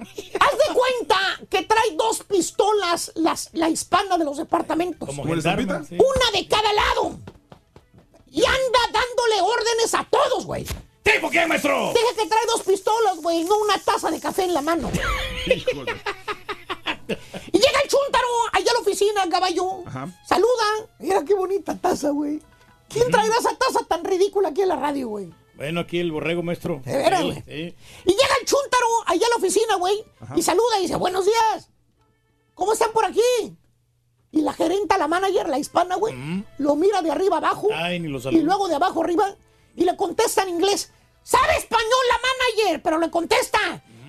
Haz 0.00 0.52
de 0.52 0.74
cuenta 0.74 1.40
que 1.50 1.62
trae 1.62 1.96
dos 1.96 2.22
pistolas 2.24 3.12
las, 3.14 3.50
la 3.52 3.68
hispana 3.68 4.16
de 4.18 4.24
los 4.24 4.36
departamentos. 4.36 5.08
Sí. 5.10 5.20
Una 5.20 6.30
de 6.32 6.48
cada 6.48 6.72
lado. 6.72 7.18
Y 8.30 8.44
anda 8.44 8.78
dándole 8.92 9.40
órdenes 9.42 9.94
a 9.94 10.04
todos, 10.04 10.46
güey. 10.46 10.66
¿Tipo 11.02 11.30
qué, 11.30 11.46
maestro? 11.46 11.92
Deja 11.94 12.22
que 12.22 12.28
trae 12.28 12.46
dos 12.46 12.62
pistolas, 12.62 13.16
güey, 13.22 13.44
no 13.44 13.56
una 13.58 13.78
taza 13.78 14.10
de 14.10 14.20
café 14.20 14.44
en 14.44 14.54
la 14.54 14.60
mano. 14.60 14.90
Híjole. 15.46 15.94
Y 17.52 17.58
llega 17.58 17.80
el 17.82 17.88
chúntaro 17.88 18.26
allá 18.52 18.70
a 18.70 18.74
la 18.74 18.80
oficina, 18.80 19.28
caballo. 19.30 19.82
Ajá. 19.86 20.08
Saluda. 20.26 20.64
Mira 20.98 21.24
qué 21.24 21.34
bonita 21.34 21.74
taza, 21.74 22.10
güey. 22.10 22.42
¿Quién 22.88 23.10
traerá 23.10 23.34
esa 23.38 23.56
taza 23.56 23.80
tan 23.88 24.04
ridícula 24.04 24.50
aquí 24.50 24.62
en 24.62 24.68
la 24.68 24.76
radio, 24.76 25.08
güey? 25.08 25.32
Bueno, 25.58 25.80
aquí 25.80 25.98
el 25.98 26.12
borrego, 26.12 26.42
maestro. 26.42 26.80
De 26.84 26.96
veras, 26.96 27.20
Sí, 27.20 27.26
güey. 27.26 27.42
sí. 27.42 27.74
Y 28.04 28.10
llega 28.12 28.34
el 28.40 28.46
chúntaro 28.46 28.86
allá 29.06 29.26
a 29.26 29.30
la 29.30 29.36
oficina, 29.36 29.74
güey. 29.74 30.04
Y 30.36 30.42
saluda 30.42 30.78
y 30.78 30.82
dice, 30.82 30.94
buenos 30.96 31.26
días. 31.26 31.68
¿Cómo 32.54 32.72
están 32.72 32.92
por 32.92 33.04
aquí? 33.04 33.20
Y 34.30 34.40
la 34.42 34.52
gerenta, 34.52 34.96
la 34.98 35.08
manager, 35.08 35.48
la 35.48 35.58
hispana, 35.58 35.96
güey, 35.96 36.14
lo 36.58 36.76
mira 36.76 37.02
de 37.02 37.10
arriba 37.10 37.38
abajo. 37.38 37.68
Ay, 37.74 37.98
ni 37.98 38.06
lo 38.08 38.18
y 38.30 38.40
luego 38.40 38.68
de 38.68 38.76
abajo 38.76 39.02
arriba. 39.02 39.34
Y 39.74 39.84
le 39.84 39.96
contesta 39.96 40.42
en 40.44 40.50
inglés. 40.50 40.92
¿Sabe 41.24 41.56
español 41.56 42.04
la 42.08 42.18
manager? 42.62 42.82
Pero 42.82 42.98
le 42.98 43.10
contesta. 43.10 43.58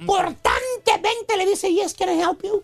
Cortantemente 0.06 1.36
le 1.36 1.46
dice, 1.48 1.74
yes, 1.74 1.94
can 1.96 2.10
I 2.16 2.22
help 2.22 2.44
you? 2.44 2.64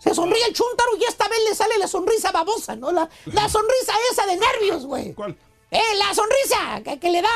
Se 0.00 0.12
sonríe 0.14 0.44
el 0.46 0.52
chúntaro 0.54 0.90
y 1.00 1.04
esta 1.04 1.28
vez 1.28 1.38
le 1.48 1.54
sale 1.54 1.78
la 1.78 1.86
sonrisa 1.88 2.30
babosa, 2.32 2.74
¿no? 2.76 2.90
La, 2.92 3.08
la 3.26 3.48
sonrisa 3.48 3.92
esa 4.12 4.26
de 4.26 4.36
nervios, 4.36 4.84
güey. 4.86 5.14
¿Cuál? 5.14 5.36
Eh, 5.74 5.96
la 5.98 6.14
sonrisa 6.14 6.82
que, 6.84 6.98
que 7.00 7.10
le 7.10 7.20
da 7.22 7.28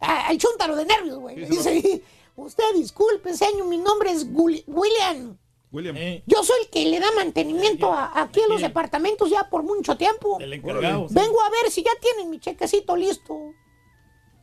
a- 0.00 0.26
al 0.28 0.38
chúntaro 0.38 0.76
de 0.76 0.84
nervios, 0.86 1.18
güey. 1.18 1.36
Le 1.36 1.46
Dice, 1.48 2.02
usted 2.36 2.64
disculpe, 2.74 3.34
señor, 3.34 3.66
mi 3.66 3.78
nombre 3.78 4.10
es 4.12 4.26
Guli- 4.32 4.64
William. 4.66 5.36
William. 5.72 5.96
Eh, 5.96 6.22
Yo 6.26 6.42
soy 6.44 6.56
el 6.62 6.68
que 6.70 6.84
le 6.86 7.00
da 7.00 7.10
mantenimiento 7.12 7.92
a, 7.92 8.12
aquí 8.22 8.40
en 8.40 8.50
los 8.50 8.60
departamentos 8.60 9.30
ya 9.30 9.48
por 9.50 9.62
mucho 9.62 9.96
tiempo. 9.96 10.38
el 10.40 10.52
encargado. 10.52 11.08
sí. 11.08 11.14
Vengo 11.14 11.40
a 11.42 11.50
ver 11.50 11.70
si 11.70 11.82
ya 11.82 11.92
tienen 12.00 12.30
mi 12.30 12.38
chequecito 12.40 12.94
listo. 12.96 13.36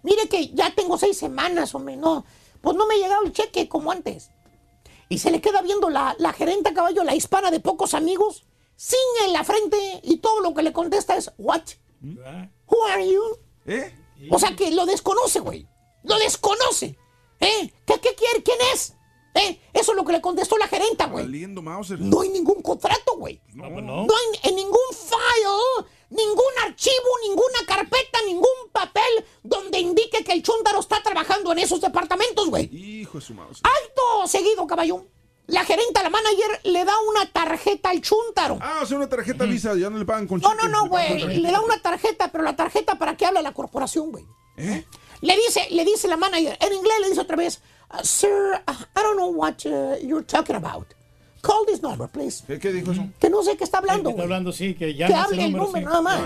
Mire 0.03 0.27
que 0.27 0.47
ya 0.53 0.73
tengo 0.73 0.97
seis 0.97 1.17
semanas, 1.17 1.75
hombre, 1.75 1.95
no. 1.97 2.25
Pues 2.61 2.75
no 2.75 2.87
me 2.87 2.95
ha 2.95 2.97
llegado 2.97 3.23
el 3.25 3.31
cheque 3.33 3.67
como 3.69 3.91
antes. 3.91 4.31
Y 5.07 5.19
se 5.19 5.31
le 5.31 5.39
queda 5.41 5.61
viendo 5.61 5.89
la, 5.89 6.15
la 6.19 6.33
gerente 6.33 6.69
a 6.69 6.73
caballo, 6.73 7.03
la 7.03 7.15
hispana 7.15 7.51
de 7.51 7.59
pocos 7.59 7.93
amigos, 7.93 8.45
ciña 8.75 9.25
en 9.27 9.33
la 9.33 9.43
frente 9.43 9.99
y 10.03 10.17
todo 10.17 10.41
lo 10.41 10.53
que 10.53 10.61
le 10.63 10.71
contesta 10.73 11.15
es, 11.15 11.31
what? 11.37 11.61
Ah, 12.25 12.47
Who 12.69 12.85
are 12.87 13.09
you? 13.09 13.23
¿Eh? 13.65 13.95
O 14.29 14.39
sea 14.39 14.55
que 14.55 14.71
lo 14.71 14.85
desconoce, 14.85 15.39
güey. 15.39 15.67
Lo 16.03 16.17
desconoce. 16.17 16.97
¿Eh? 17.39 17.73
¿Qué, 17.85 17.99
qué 17.99 18.15
quiere? 18.15 18.43
¿Quién 18.43 18.57
es? 18.73 18.93
¿Eh? 19.35 19.59
Eso 19.73 19.91
es 19.91 19.95
lo 19.95 20.03
que 20.03 20.11
le 20.13 20.21
contestó 20.21 20.57
la 20.57 20.67
gerenta, 20.67 21.05
güey. 21.05 21.25
Valiendo, 21.25 21.61
Mauser. 21.61 21.99
No 21.99 22.21
hay 22.21 22.29
ningún 22.29 22.61
contrato, 22.61 23.15
güey. 23.17 23.41
No, 23.53 23.71
pues 23.71 23.83
no. 23.85 24.05
No 24.05 24.13
hay 24.13 24.49
en 24.49 24.55
ningún 24.55 24.77
file, 24.91 25.87
ningún 26.09 26.53
archivo, 26.65 27.07
ninguna 27.27 27.59
carpeta, 27.65 28.19
ningún 28.25 28.69
papel 28.71 29.25
donde 29.43 29.79
indique 29.79 30.23
que 30.23 30.33
el 30.33 30.43
chúndaro 30.43 30.79
está 30.79 31.01
trabajando 31.03 31.51
en 31.51 31.59
esos 31.59 31.79
departamentos, 31.79 32.49
güey. 32.49 32.65
Hijo 32.75 33.19
de 33.19 33.25
su 33.25 33.33
Mauser. 33.33 33.63
Alto 33.65 34.27
seguido, 34.27 34.65
caballo. 34.67 35.05
La 35.47 35.63
gerenta, 35.63 36.03
la 36.03 36.09
manager, 36.09 36.61
le 36.63 36.85
da 36.85 36.93
una 37.09 37.31
tarjeta 37.89 37.91
al 37.91 38.01
chúntaro. 38.01 38.57
Ah, 38.61 38.79
o 38.83 38.85
sea, 38.85 38.97
una 38.97 39.07
tarjeta 39.09 39.45
Visa, 39.45 39.75
ya 39.75 39.89
no 39.89 39.97
le 39.97 40.05
pagan 40.05 40.27
con 40.27 40.39
No, 40.41 40.53
no, 40.55 40.67
no, 40.67 40.87
güey. 40.87 41.39
Le 41.39 41.51
da 41.51 41.61
una 41.61 41.81
tarjeta, 41.81 42.31
pero 42.31 42.43
la 42.43 42.55
tarjeta 42.55 42.95
para 42.97 43.15
que 43.15 43.25
hable 43.25 43.41
la 43.41 43.53
corporación, 43.53 44.11
güey. 44.11 44.25
¿Eh? 44.57 44.85
Le 45.21 45.35
dice, 45.35 45.67
le 45.71 45.83
dice 45.85 46.07
la 46.07 46.17
manager, 46.17 46.57
en 46.61 46.73
inglés 46.73 46.95
le 47.01 47.09
dice 47.09 47.21
otra 47.21 47.35
vez, 47.35 47.61
"Uh, 47.93 48.03
Sir, 48.05 48.61
uh, 48.67 48.71
I 48.71 49.01
don't 49.03 49.15
know 49.17 49.29
what 49.33 49.55
uh, 49.65 49.95
you're 50.01 50.25
talking 50.25 50.55
about. 50.55 50.87
Call 51.41 51.65
this 51.65 51.81
number, 51.81 52.05
please. 52.09 52.43
¿Qué, 52.45 52.59
qué 52.59 52.69
dijo 52.73 52.91
eso? 52.91 53.01
Que 53.17 53.29
no 53.29 53.41
sé 53.43 53.55
qué 53.55 53.63
está 53.63 53.77
hablando, 53.77 54.09
Está 54.09 54.11
güey. 54.11 54.23
hablando, 54.23 54.51
sí, 54.51 54.75
que 54.75 54.93
ya 54.93 55.07
Que 55.07 55.13
no 55.13 55.21
hable 55.21 55.45
el 55.45 55.51
número, 55.53 55.79
sí. 55.79 55.85
nada 55.85 56.01
más. 56.01 56.19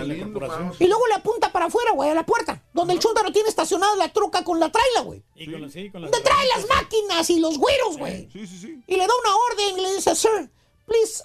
Y 0.79 0.87
luego 0.87 1.05
le 1.07 1.13
apunta 1.13 1.51
para 1.51 1.65
afuera, 1.65 1.91
güey, 1.93 2.09
a 2.09 2.15
la 2.15 2.25
puerta, 2.25 2.63
donde 2.73 2.93
el 2.95 2.99
chúndaro 2.99 3.31
tiene 3.31 3.47
estacionada 3.49 3.95
la 3.95 4.11
troca 4.11 4.43
con 4.43 4.59
la 4.59 4.71
traila, 4.71 5.01
güey. 5.01 5.21
Y 5.35 5.51
con 5.51 5.61
la, 5.61 5.69
sí, 5.69 5.91
con 5.91 6.01
la 6.01 6.09
Donde 6.09 6.23
trae 6.27 6.47
las 6.55 6.67
máquinas 6.67 7.29
y 7.29 7.39
los 7.39 7.59
güeros, 7.59 7.97
güey. 7.99 8.27
Sí, 8.33 8.47
sí, 8.47 8.57
sí. 8.57 8.81
Y 8.87 8.95
le 8.95 9.05
da 9.05 9.13
una 9.23 9.35
orden 9.51 9.77
y 9.77 9.81
le 9.83 9.95
dice, 9.97 10.15
Sir, 10.15 10.49
please 10.87 11.23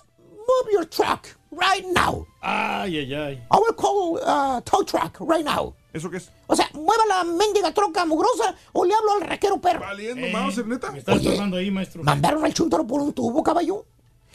move 0.49 0.73
your 0.73 0.85
truck 0.89 1.27
right 1.51 1.85
now. 1.95 2.27
Ay, 2.41 2.99
ay, 2.99 3.15
ay. 3.15 3.33
I 3.51 3.57
will 3.59 3.75
call 3.75 4.19
uh, 4.25 4.61
tow 4.63 4.83
truck 4.85 5.19
right 5.21 5.45
now. 5.45 5.75
¿Eso 5.93 6.11
qué 6.11 6.17
es? 6.19 6.31
O 6.47 6.57
sea, 6.57 6.69
mueva 6.75 7.05
la 7.07 7.25
mendiga 7.25 7.73
troca 7.73 8.05
mugrosa 8.05 8.55
o 8.73 8.85
le 8.85 8.95
hablo 8.95 9.13
al 9.15 9.21
raquero 9.23 9.61
perro. 9.61 9.81
Valiendo, 9.81 10.27
Eh, 10.27 10.33
Mauser, 10.33 10.67
neta. 10.67 10.91
Me 10.93 10.99
está 10.99 11.13
Oye. 11.13 11.29
estorbando 11.29 11.57
ahí, 11.57 11.71
maestro. 11.71 12.03
Mandaron 12.03 12.45
al 12.45 12.55
chúntaro 12.55 12.87
por 12.87 13.01
un 13.01 13.13
tubo, 13.13 13.43
caballo. 13.43 13.87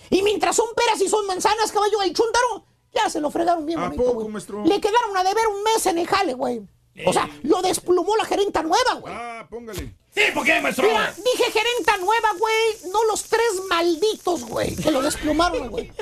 Y 0.09 0.21
mientras 0.21 0.55
son 0.55 0.67
peras 0.75 0.99
y 1.01 1.07
son 1.07 1.25
manzanas, 1.27 1.71
caballo, 1.71 2.01
el 2.01 2.13
chúntaro 2.13 2.65
ya 2.93 3.09
se 3.09 3.19
lo 3.21 3.31
fregaron 3.31 3.65
bien 3.65 3.79
¿A 3.79 3.85
bonito, 3.85 4.03
poco, 4.03 4.29
maestro? 4.29 4.63
Le 4.65 4.79
quedaron 4.81 5.15
a 5.17 5.23
deber 5.23 5.47
un 5.47 5.63
mes 5.63 5.85
en 5.87 5.97
el 5.97 6.07
jale, 6.07 6.33
güey. 6.33 6.61
O 7.07 7.13
sea, 7.13 7.27
lo 7.43 7.61
desplumó 7.63 8.15
la 8.17 8.25
gerenta 8.25 8.61
nueva, 8.61 8.93
güey. 8.99 9.13
Ah, 9.15 9.47
póngale. 9.49 9.95
¿Tipo 10.13 10.43
qué, 10.43 10.61
maestro? 10.61 10.87
Mira, 10.87 11.13
dije 11.15 11.51
gerenta 11.51 11.97
nueva, 11.97 12.29
güey, 12.37 12.91
no 12.91 13.03
los 13.05 13.23
tres 13.23 13.61
malditos, 13.67 14.43
güey, 14.45 14.75
que 14.75 14.91
lo 14.91 15.01
desplumaron, 15.01 15.69
güey. 15.69 15.91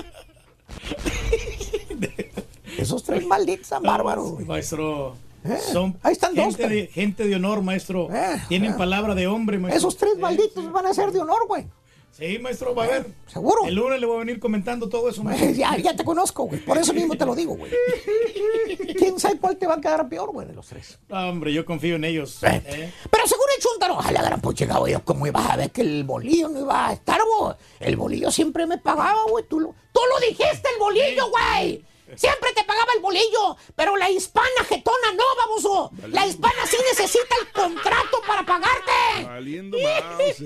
Esos 2.78 3.04
tres 3.04 3.26
malditos 3.26 3.64
están 3.64 3.84
bárbaros, 3.84 4.32
güey. 4.32 4.46
Maestro. 4.46 5.16
Eh, 5.44 5.58
Son 5.72 5.98
ahí 6.04 6.14
están 6.14 6.36
dos, 6.36 6.56
gente, 6.56 6.68
de, 6.68 6.88
gente 6.88 7.26
de 7.26 7.36
honor, 7.36 7.62
maestro. 7.64 8.10
Tienen 8.48 8.74
eh. 8.74 8.76
palabra 8.78 9.16
de 9.16 9.28
hombre, 9.28 9.58
maestro. 9.58 9.78
Esos 9.78 9.98
tres 9.98 10.14
Sí, 10.16 10.20
malditos 10.22 10.72
van 10.72 10.86
a 10.86 10.94
ser 10.94 11.12
de 11.12 11.20
honor, 11.20 11.48
güey. 11.48 11.66
Sí, 12.22 12.38
maestro, 12.38 12.76
va 12.76 12.84
a 12.84 12.88
ver. 12.88 13.08
¿Seguro? 13.26 13.66
El 13.66 13.74
lunes 13.74 14.00
le 14.00 14.06
voy 14.06 14.18
a 14.18 14.20
venir 14.20 14.40
comentando 14.40 14.88
todo 14.88 15.10
eso, 15.10 15.24
maestro. 15.24 15.50
Ya, 15.54 15.76
ya 15.78 15.96
te 15.96 16.04
conozco, 16.04 16.44
güey. 16.44 16.60
Por 16.60 16.78
eso 16.78 16.94
mismo 16.94 17.16
te 17.16 17.26
lo 17.26 17.34
digo, 17.34 17.56
güey. 17.56 17.72
¿Quién 18.96 19.20
sabe 19.20 19.40
cuál 19.40 19.58
te 19.58 19.66
va 19.66 19.74
a 19.74 19.82
quedar 19.82 20.08
peor, 20.08 20.30
güey, 20.32 20.46
de 20.48 20.54
los 20.54 20.68
tres? 20.68 21.00
Hombre, 21.10 21.52
yo 21.52 21.66
confío 21.66 21.96
en 21.96 22.04
ellos. 22.04 22.44
¿eh? 22.44 22.94
Pero 23.10 23.26
según 23.26 23.46
el 23.58 23.64
chuntaro, 23.64 24.00
a 24.00 24.12
la 24.12 24.22
gran 24.22 24.40
puchica, 24.40 24.78
güey, 24.78 24.96
¿cómo 25.04 25.26
ibas 25.26 25.50
a 25.50 25.56
ver 25.58 25.72
que 25.72 25.82
el 25.82 26.04
bolillo 26.04 26.48
no 26.48 26.60
iba 26.60 26.90
a 26.90 26.94
estar, 26.94 27.18
güey? 27.40 27.56
El 27.80 27.96
bolillo 27.96 28.30
siempre 28.30 28.68
me 28.68 28.78
pagaba, 28.78 29.24
güey. 29.28 29.44
Tú 29.50 29.60
lo, 29.60 29.74
tú 29.92 30.02
lo 30.08 30.20
dijiste, 30.28 30.70
el 30.76 30.80
bolillo, 30.80 31.24
güey. 31.32 31.84
Siempre 32.16 32.54
te 32.54 32.64
pagaba 32.64 32.92
el 32.96 33.02
bolillo, 33.02 33.56
pero 33.76 33.96
la 33.98 34.10
hispana 34.10 34.64
jetona 34.68 35.12
no, 35.14 35.24
baboso. 35.38 35.92
La 36.08 36.26
hispana 36.26 36.66
sí 36.70 36.78
necesita 36.90 37.36
el 37.42 37.52
contrato 37.52 38.22
para 38.28 38.46
pagarte. 38.46 39.24
Valiendo 39.26 39.78
más. 39.80 40.40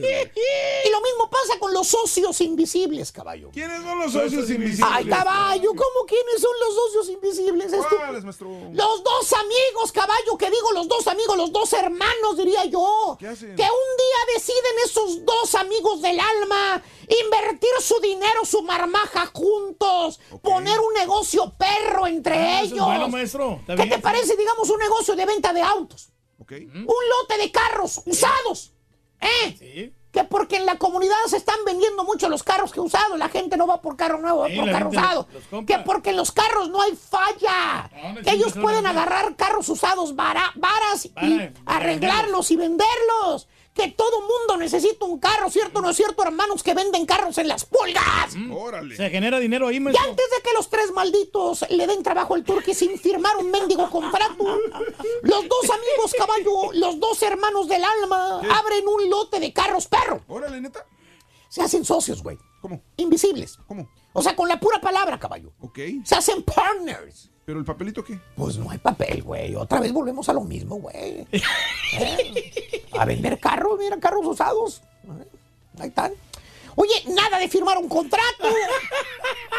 Y 0.85 0.89
lo 0.89 1.01
mismo 1.01 1.29
pasa 1.29 1.57
con 1.59 1.73
los 1.73 1.87
socios 1.87 2.39
invisibles, 2.41 3.11
caballo. 3.11 3.49
¿Quiénes 3.51 3.81
son 3.83 3.99
los 3.99 4.11
socios 4.11 4.49
invisibles? 4.49 4.91
Ay, 4.91 5.07
caballo, 5.07 5.69
¿cómo 5.69 6.05
quiénes 6.07 6.41
son 6.41 6.51
los 6.59 6.75
socios 6.75 7.09
invisibles? 7.09 7.71
¿Cuáles, 7.89 8.23
maestro? 8.23 8.49
Los 8.71 9.03
dos 9.03 9.33
amigos, 9.33 9.91
caballo, 9.91 10.37
que 10.37 10.49
digo 10.49 10.71
los 10.73 10.87
dos 10.87 11.07
amigos, 11.07 11.37
los 11.37 11.51
dos 11.51 11.73
hermanos, 11.73 12.37
diría 12.37 12.65
yo. 12.65 13.17
¿Qué 13.19 13.27
hacen? 13.27 13.55
Que 13.55 13.63
un 13.63 13.67
día 13.97 14.33
deciden 14.35 14.75
esos 14.85 15.25
dos 15.25 15.55
amigos 15.55 16.01
del 16.01 16.19
alma 16.19 16.83
invertir 17.07 17.69
su 17.81 17.99
dinero, 17.99 18.45
su 18.45 18.61
marmaja 18.63 19.27
juntos, 19.33 20.19
poner 20.41 20.79
un 20.79 20.93
negocio 20.93 21.53
perro 21.57 22.07
entre 22.07 22.35
Ah, 22.35 22.61
es 22.61 22.71
ellos. 22.71 22.85
bueno, 22.85 23.07
maestro. 23.09 23.61
¿Qué 23.65 23.75
bien, 23.75 23.89
te 23.89 23.99
parece, 23.99 24.35
digamos, 24.35 24.69
un 24.69 24.79
negocio 24.79 25.15
de 25.15 25.25
venta 25.25 25.53
de 25.53 25.61
autos? 25.61 26.09
Un 26.39 26.85
lote 26.85 27.37
de 27.39 27.51
carros 27.51 28.01
usados. 28.05 28.71
¿Eh? 29.21 29.91
Que 30.11 30.23
porque 30.23 30.55
en 30.57 30.65
la 30.65 30.77
comunidad 30.77 31.15
se 31.27 31.35
están 31.37 31.57
vendiendo 31.65 32.03
mucho 32.05 32.29
los 32.29 32.41
carros 32.43 32.71
que 32.71 32.79
usados, 32.79 33.17
la 33.17 33.27
gente 33.27 33.57
no 33.57 33.67
va 33.67 33.81
por 33.81 33.97
carro 33.97 34.19
nuevo, 34.19 34.39
va 34.41 34.47
Sí, 34.49 34.55
por 34.57 34.71
carro 34.71 34.89
usado. 34.89 35.27
Que 35.67 35.79
porque 35.79 36.11
en 36.11 36.15
los 36.17 36.31
carros 36.31 36.69
no 36.69 36.81
hay 36.81 36.95
falla. 36.95 37.89
no, 38.13 38.21
que 38.21 38.31
ellos 38.31 38.53
pueden 38.53 38.85
agarrar 38.87 39.35
carros 39.35 39.67
usados 39.67 40.15
bara- 40.15 40.53
varas 40.55 41.05
y 41.05 41.13
arreglarlos 41.65 42.49
y 42.51 42.55
venderlos. 42.55 43.47
Que 43.75 43.89
todo 43.89 44.21
mundo 44.21 44.55
necesita 44.57 45.03
un 45.03 45.19
carro, 45.19 45.49
¿cierto 45.51 45.79
o 45.79 45.81
no 45.81 45.89
es 45.89 45.97
cierto, 45.97 46.23
hermanos 46.23 46.63
que 46.63 46.73
venden 46.73 47.05
carros 47.05 47.37
en 47.39 47.49
las 47.49 47.65
pulgas? 47.65 48.33
Órale. 48.51 48.95
Se 48.95 49.09
genera 49.09 49.37
dinero 49.37 49.67
ahí, 49.67 49.75
Y 49.75 49.79
maestro. 49.81 50.09
antes 50.09 50.25
de 50.33 50.41
que 50.41 50.53
los 50.53 50.69
tres 50.69 50.91
malditos 50.93 51.65
le 51.69 51.85
den 51.85 52.01
trabajo 52.01 52.35
al 52.35 52.43
turqui 52.45 52.73
sin 52.73 52.97
firmar 52.97 53.35
un 53.35 53.51
mendigo 53.51 53.89
contrato, 53.89 54.45
los 55.23 55.49
dos 55.49 55.69
amigos 55.69 56.15
caballo, 56.17 56.71
los 56.71 56.99
dos 57.01 57.21
hermanos 57.21 57.67
del 57.67 57.83
alma, 57.83 58.39
abren 58.49 58.87
un 58.87 59.09
lote 59.09 59.41
de 59.41 59.51
carros 59.51 59.87
perro. 59.87 60.23
Órale, 60.29 60.61
neta. 60.61 60.85
Se 61.49 61.61
hacen 61.61 61.83
socios, 61.83 62.23
güey. 62.23 62.37
¿Cómo? 62.61 62.81
Invisibles. 62.95 63.59
¿Cómo? 63.67 63.89
O 64.13 64.21
sea, 64.23 64.35
con 64.37 64.47
la 64.47 64.57
pura 64.57 64.79
palabra, 64.79 65.19
caballo. 65.19 65.51
Ok. 65.59 65.79
Se 66.05 66.15
hacen 66.15 66.43
partners. 66.43 67.29
¿Pero 67.45 67.59
el 67.59 67.65
papelito 67.65 68.03
qué? 68.03 68.19
Pues 68.35 68.57
no 68.57 68.69
hay 68.71 68.79
papel, 68.79 69.21
güey. 69.21 69.55
Otra 69.55 69.79
vez 69.79 69.93
volvemos 69.93 70.27
a 70.29 70.33
lo 70.33 70.41
mismo, 70.41 70.75
güey. 70.77 71.27
Eh, 71.97 72.85
A 72.97 73.05
vender 73.05 73.39
carros, 73.39 73.77
mira, 73.77 73.97
carros 73.99 74.25
usados. 74.25 74.81
Eh, 75.05 75.27
Ahí 75.79 75.87
están. 75.89 76.13
Oye, 76.75 77.03
nada 77.07 77.37
de 77.39 77.47
firmar 77.47 77.77
un 77.77 77.87
contrato, 77.87 78.47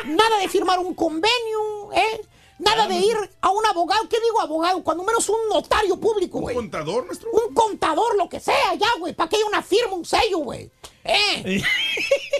nada 0.05 0.39
de 0.39 0.49
firmar 0.49 0.79
un 0.79 0.93
convenio, 0.95 1.93
¿eh? 1.95 2.21
Nada 2.59 2.87
de 2.89 2.97
ir 2.97 3.17
a 3.41 3.51
un 3.51 3.65
abogado. 3.67 4.09
¿Qué 4.09 4.19
digo 4.21 4.41
abogado? 4.41 4.83
Cuando 4.83 5.03
menos 5.05 5.27
un 5.29 5.37
notario 5.49 5.99
público, 5.99 6.41
güey. 6.41 6.57
¿Un 6.57 6.63
contador, 6.65 7.07
maestro? 7.07 7.31
Un 7.31 7.55
contador, 7.55 8.17
lo 8.17 8.29
que 8.29 8.41
sea, 8.41 8.75
ya, 8.75 8.89
güey. 8.99 9.15
Para 9.15 9.29
que 9.31 9.37
haya 9.37 9.47
una 9.47 9.63
firma, 9.63 9.95
un 9.95 10.05
sello, 10.05 10.39
güey. 10.39 10.71
¿Eh? 11.09 11.63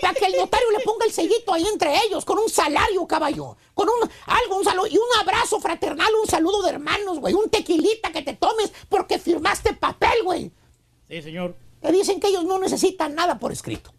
Para 0.01 0.13
que 0.13 0.25
el 0.25 0.35
notario 0.37 0.69
le 0.71 0.83
ponga 0.83 1.05
el 1.05 1.11
sellito 1.11 1.53
ahí 1.53 1.65
entre 1.67 1.95
ellos, 2.05 2.25
con 2.25 2.37
un 2.37 2.49
salario, 2.49 3.05
caballo. 3.07 3.57
Con 3.73 3.87
un 3.89 4.09
algo, 4.25 4.57
un 4.57 4.63
saludo. 4.63 4.87
Y 4.87 4.97
un 4.97 5.19
abrazo 5.19 5.59
fraternal, 5.59 6.09
un 6.21 6.27
saludo 6.27 6.61
de 6.63 6.69
hermanos, 6.71 7.19
güey. 7.19 7.33
Un 7.33 7.49
tequilita 7.49 8.11
que 8.11 8.21
te 8.21 8.33
tomes 8.33 8.71
porque 8.89 9.19
firmaste 9.19 9.73
papel, 9.73 10.23
güey. 10.23 10.51
Sí, 11.07 11.21
señor. 11.21 11.55
Que 11.81 11.91
dicen 11.91 12.19
que 12.19 12.27
ellos 12.27 12.43
no 12.43 12.59
necesitan 12.59 13.15
nada 13.15 13.39
por 13.39 13.51
escrito. 13.51 13.93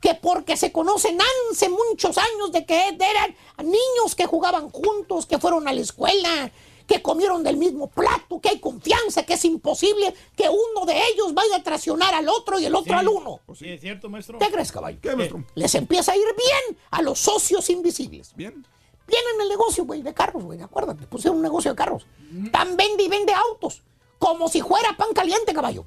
Que 0.00 0.14
porque 0.14 0.56
se 0.56 0.72
conocen 0.72 1.18
hace 1.50 1.68
muchos 1.68 2.18
años 2.18 2.52
de 2.52 2.66
que 2.66 2.88
eran 2.88 3.34
niños 3.58 4.14
que 4.14 4.26
jugaban 4.26 4.70
juntos, 4.70 5.26
que 5.26 5.38
fueron 5.38 5.66
a 5.66 5.72
la 5.72 5.80
escuela, 5.80 6.52
que 6.86 7.02
comieron 7.02 7.42
del 7.42 7.56
mismo 7.56 7.88
plato, 7.90 8.40
que 8.40 8.48
hay 8.50 8.60
confianza, 8.60 9.24
que 9.24 9.34
es 9.34 9.44
imposible 9.44 10.14
que 10.36 10.48
uno 10.48 10.86
de 10.86 10.94
ellos 11.12 11.34
vaya 11.34 11.56
a 11.56 11.62
traicionar 11.62 12.14
al 12.14 12.28
otro 12.28 12.58
y 12.58 12.64
el 12.64 12.74
otro 12.74 12.92
Sí. 12.94 12.98
al 12.98 13.08
uno. 13.08 13.40
Sí, 13.58 13.68
es 13.68 13.80
cierto, 13.80 14.08
maestro. 14.08 14.38
¿Qué 14.38 14.50
crees, 14.50 14.70
caballo? 14.70 14.98
¿Qué, 15.02 15.16
maestro? 15.16 15.44
Les 15.54 15.74
empieza 15.74 16.12
a 16.12 16.16
ir 16.16 16.24
bien 16.36 16.78
a 16.90 17.02
los 17.02 17.18
socios 17.18 17.68
invisibles. 17.70 18.32
Bien. 18.36 18.64
Bien 19.08 19.22
en 19.34 19.40
el 19.42 19.48
negocio, 19.48 19.84
güey, 19.84 20.02
de 20.02 20.12
carros, 20.14 20.42
güey, 20.44 20.60
acuérdate, 20.60 21.06
pusieron 21.06 21.36
un 21.36 21.42
negocio 21.42 21.70
de 21.72 21.76
carros. 21.76 22.06
Tan 22.52 22.76
vende 22.76 23.04
y 23.04 23.08
vende 23.08 23.32
autos, 23.32 23.82
como 24.18 24.48
si 24.48 24.60
fuera 24.62 24.96
pan 24.96 25.08
caliente, 25.14 25.52
caballo. 25.52 25.84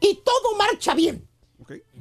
Y 0.00 0.16
todo 0.16 0.54
marcha 0.56 0.94
bien. 0.94 1.26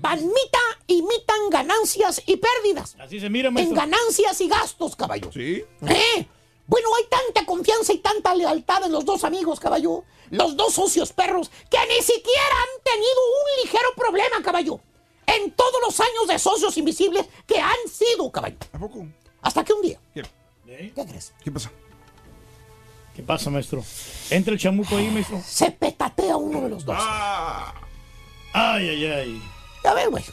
Palmita 0.02 0.60
imitan 0.88 1.50
ganancias 1.50 2.22
y 2.28 2.38
pérdidas. 2.38 2.96
Así 3.00 3.20
se 3.20 3.30
mira, 3.30 3.48
En 3.48 3.54
maestro. 3.56 3.76
ganancias 3.76 4.40
y 4.42 4.48
gastos, 4.48 4.96
caballo. 4.96 5.32
Sí. 5.32 5.64
¿Eh? 5.88 6.28
Bueno, 6.68 6.88
hay 6.98 7.04
tanta 7.10 7.46
confianza 7.46 7.94
y 7.94 8.00
tanta 8.00 8.34
lealtad 8.34 8.84
en 8.86 8.92
los 8.92 9.06
dos 9.06 9.24
amigos, 9.24 9.60
caballo. 9.60 10.04
Los 10.32 10.58
dos 10.58 10.74
socios 10.74 11.14
perros 11.14 11.52
que 11.70 11.78
ni 11.88 12.02
siquiera 12.02 12.56
han 12.64 12.84
tenido 12.84 13.20
un 13.44 13.64
ligero 13.64 13.90
problema, 13.96 14.42
caballo. 14.44 14.80
En 15.28 15.52
todos 15.52 15.80
los 15.86 16.00
años 16.00 16.28
de 16.28 16.40
socios 16.40 16.78
invisibles 16.78 17.28
que 17.46 17.60
han 17.60 17.76
sido, 17.92 18.32
caballo. 18.32 18.58
¿A 18.74 18.80
poco? 18.80 19.06
Hasta 19.42 19.64
que 19.64 19.74
un 19.74 19.82
día. 19.82 20.00
¿Qué? 20.14 20.24
¿Qué 20.66 21.06
crees? 21.06 21.34
¿Qué 21.44 21.52
pasa? 21.52 21.72
¿Qué 23.16 23.24
pasa, 23.24 23.50
maestro? 23.50 23.84
Entra 24.30 24.54
el 24.54 24.60
chamuco 24.60 24.98
ahí, 24.98 25.10
maestro. 25.10 25.42
Se 25.46 25.72
petatea 25.72 26.36
uno 26.36 26.62
de 26.62 26.70
los 26.70 26.84
dos. 26.84 26.98
Ay, 28.54 28.90
ay, 28.90 29.06
ay. 29.06 29.42
Ya 29.84 29.94
ves, 29.94 30.10
güey. 30.10 30.24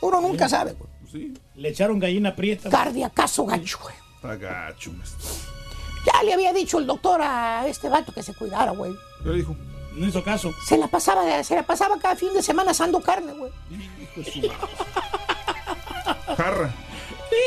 Uno 0.00 0.20
nunca 0.20 0.48
sabe, 0.48 0.72
güey. 0.72 0.90
Sí. 1.10 1.34
Le 1.54 1.68
echaron 1.68 1.98
gallina 1.98 2.34
prieta. 2.34 2.70
Cardiacazo 2.70 3.44
gacho, 3.44 3.78
güey. 3.82 3.94
Está 4.16 4.36
gacho, 4.36 4.92
maestro. 4.92 5.18
Ya 6.04 6.22
le 6.22 6.34
había 6.34 6.52
dicho 6.52 6.78
el 6.78 6.86
doctor 6.86 7.20
a 7.22 7.66
este 7.66 7.88
vato 7.88 8.12
que 8.12 8.22
se 8.22 8.34
cuidara, 8.34 8.72
güey. 8.72 8.94
¿Qué 9.22 9.30
le 9.30 9.36
dijo? 9.36 9.56
No 9.94 10.06
hizo 10.06 10.22
caso. 10.24 10.50
Se 10.66 10.76
la 10.76 10.88
pasaba, 10.88 11.42
se 11.44 11.54
la 11.54 11.62
pasaba 11.62 11.96
cada 11.98 12.16
fin 12.16 12.32
de 12.34 12.42
semana 12.42 12.72
asando 12.72 13.00
carne, 13.00 13.32
güey. 13.32 13.52
Hijo 13.70 14.20
de 14.20 14.24
su 14.30 14.38
madre. 14.48 14.50
Jarra. 16.36 16.74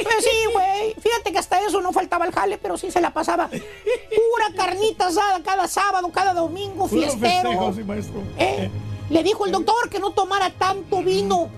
Pues 0.04 0.24
sí, 0.24 0.52
güey. 0.54 0.94
Fíjate 1.00 1.32
que 1.32 1.38
hasta 1.40 1.60
eso 1.62 1.82
no 1.82 1.92
faltaba 1.94 2.26
el 2.26 2.34
jale, 2.34 2.58
pero 2.58 2.78
sí 2.78 2.90
se 2.92 3.00
la 3.02 3.12
pasaba. 3.14 3.48
Pura 3.50 4.56
carnita 4.56 5.08
asada 5.08 5.42
cada 5.44 5.68
sábado, 5.68 6.10
cada 6.12 6.34
domingo, 6.34 6.88
Puro 6.88 7.02
fiestero. 7.02 7.50
festejo, 7.50 7.74
sí, 7.74 7.84
maestro. 7.84 8.22
¿Eh? 8.38 8.70
Le 9.10 9.24
dijo 9.24 9.46
el 9.46 9.52
doctor 9.52 9.90
que 9.90 10.00
no 10.00 10.12
tomara 10.12 10.50
tanto 10.52 11.02
vino, 11.02 11.50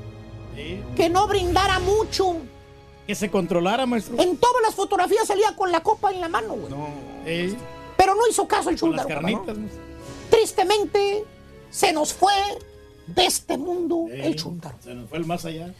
que 0.95 1.09
no 1.09 1.27
brindara 1.27 1.79
mucho. 1.79 2.35
Que 3.09 3.15
se 3.15 3.31
controlara, 3.31 3.87
maestro. 3.87 4.21
En 4.21 4.37
todas 4.37 4.61
las 4.61 4.75
fotografías 4.75 5.25
salía 5.25 5.55
con 5.55 5.71
la 5.71 5.81
copa 5.81 6.11
en 6.11 6.21
la 6.21 6.29
mano, 6.29 6.53
güey. 6.53 6.71
Eh, 7.25 7.55
Pero 7.97 8.13
no 8.13 8.27
hizo 8.27 8.47
caso 8.47 8.69
el 8.69 8.77
carnitas. 8.79 9.57
maestro. 9.57 9.79
Tristemente, 10.29 11.25
se 11.71 11.91
nos 11.91 12.13
fue 12.13 12.31
de 13.07 13.25
este 13.25 13.57
mundo 13.57 14.05
el 14.11 14.35
chúndaro. 14.35 14.77
Se 14.83 14.93
nos 14.93 15.09
fue 15.09 15.17
el 15.17 15.25
más 15.25 15.43
allá. 15.43 15.73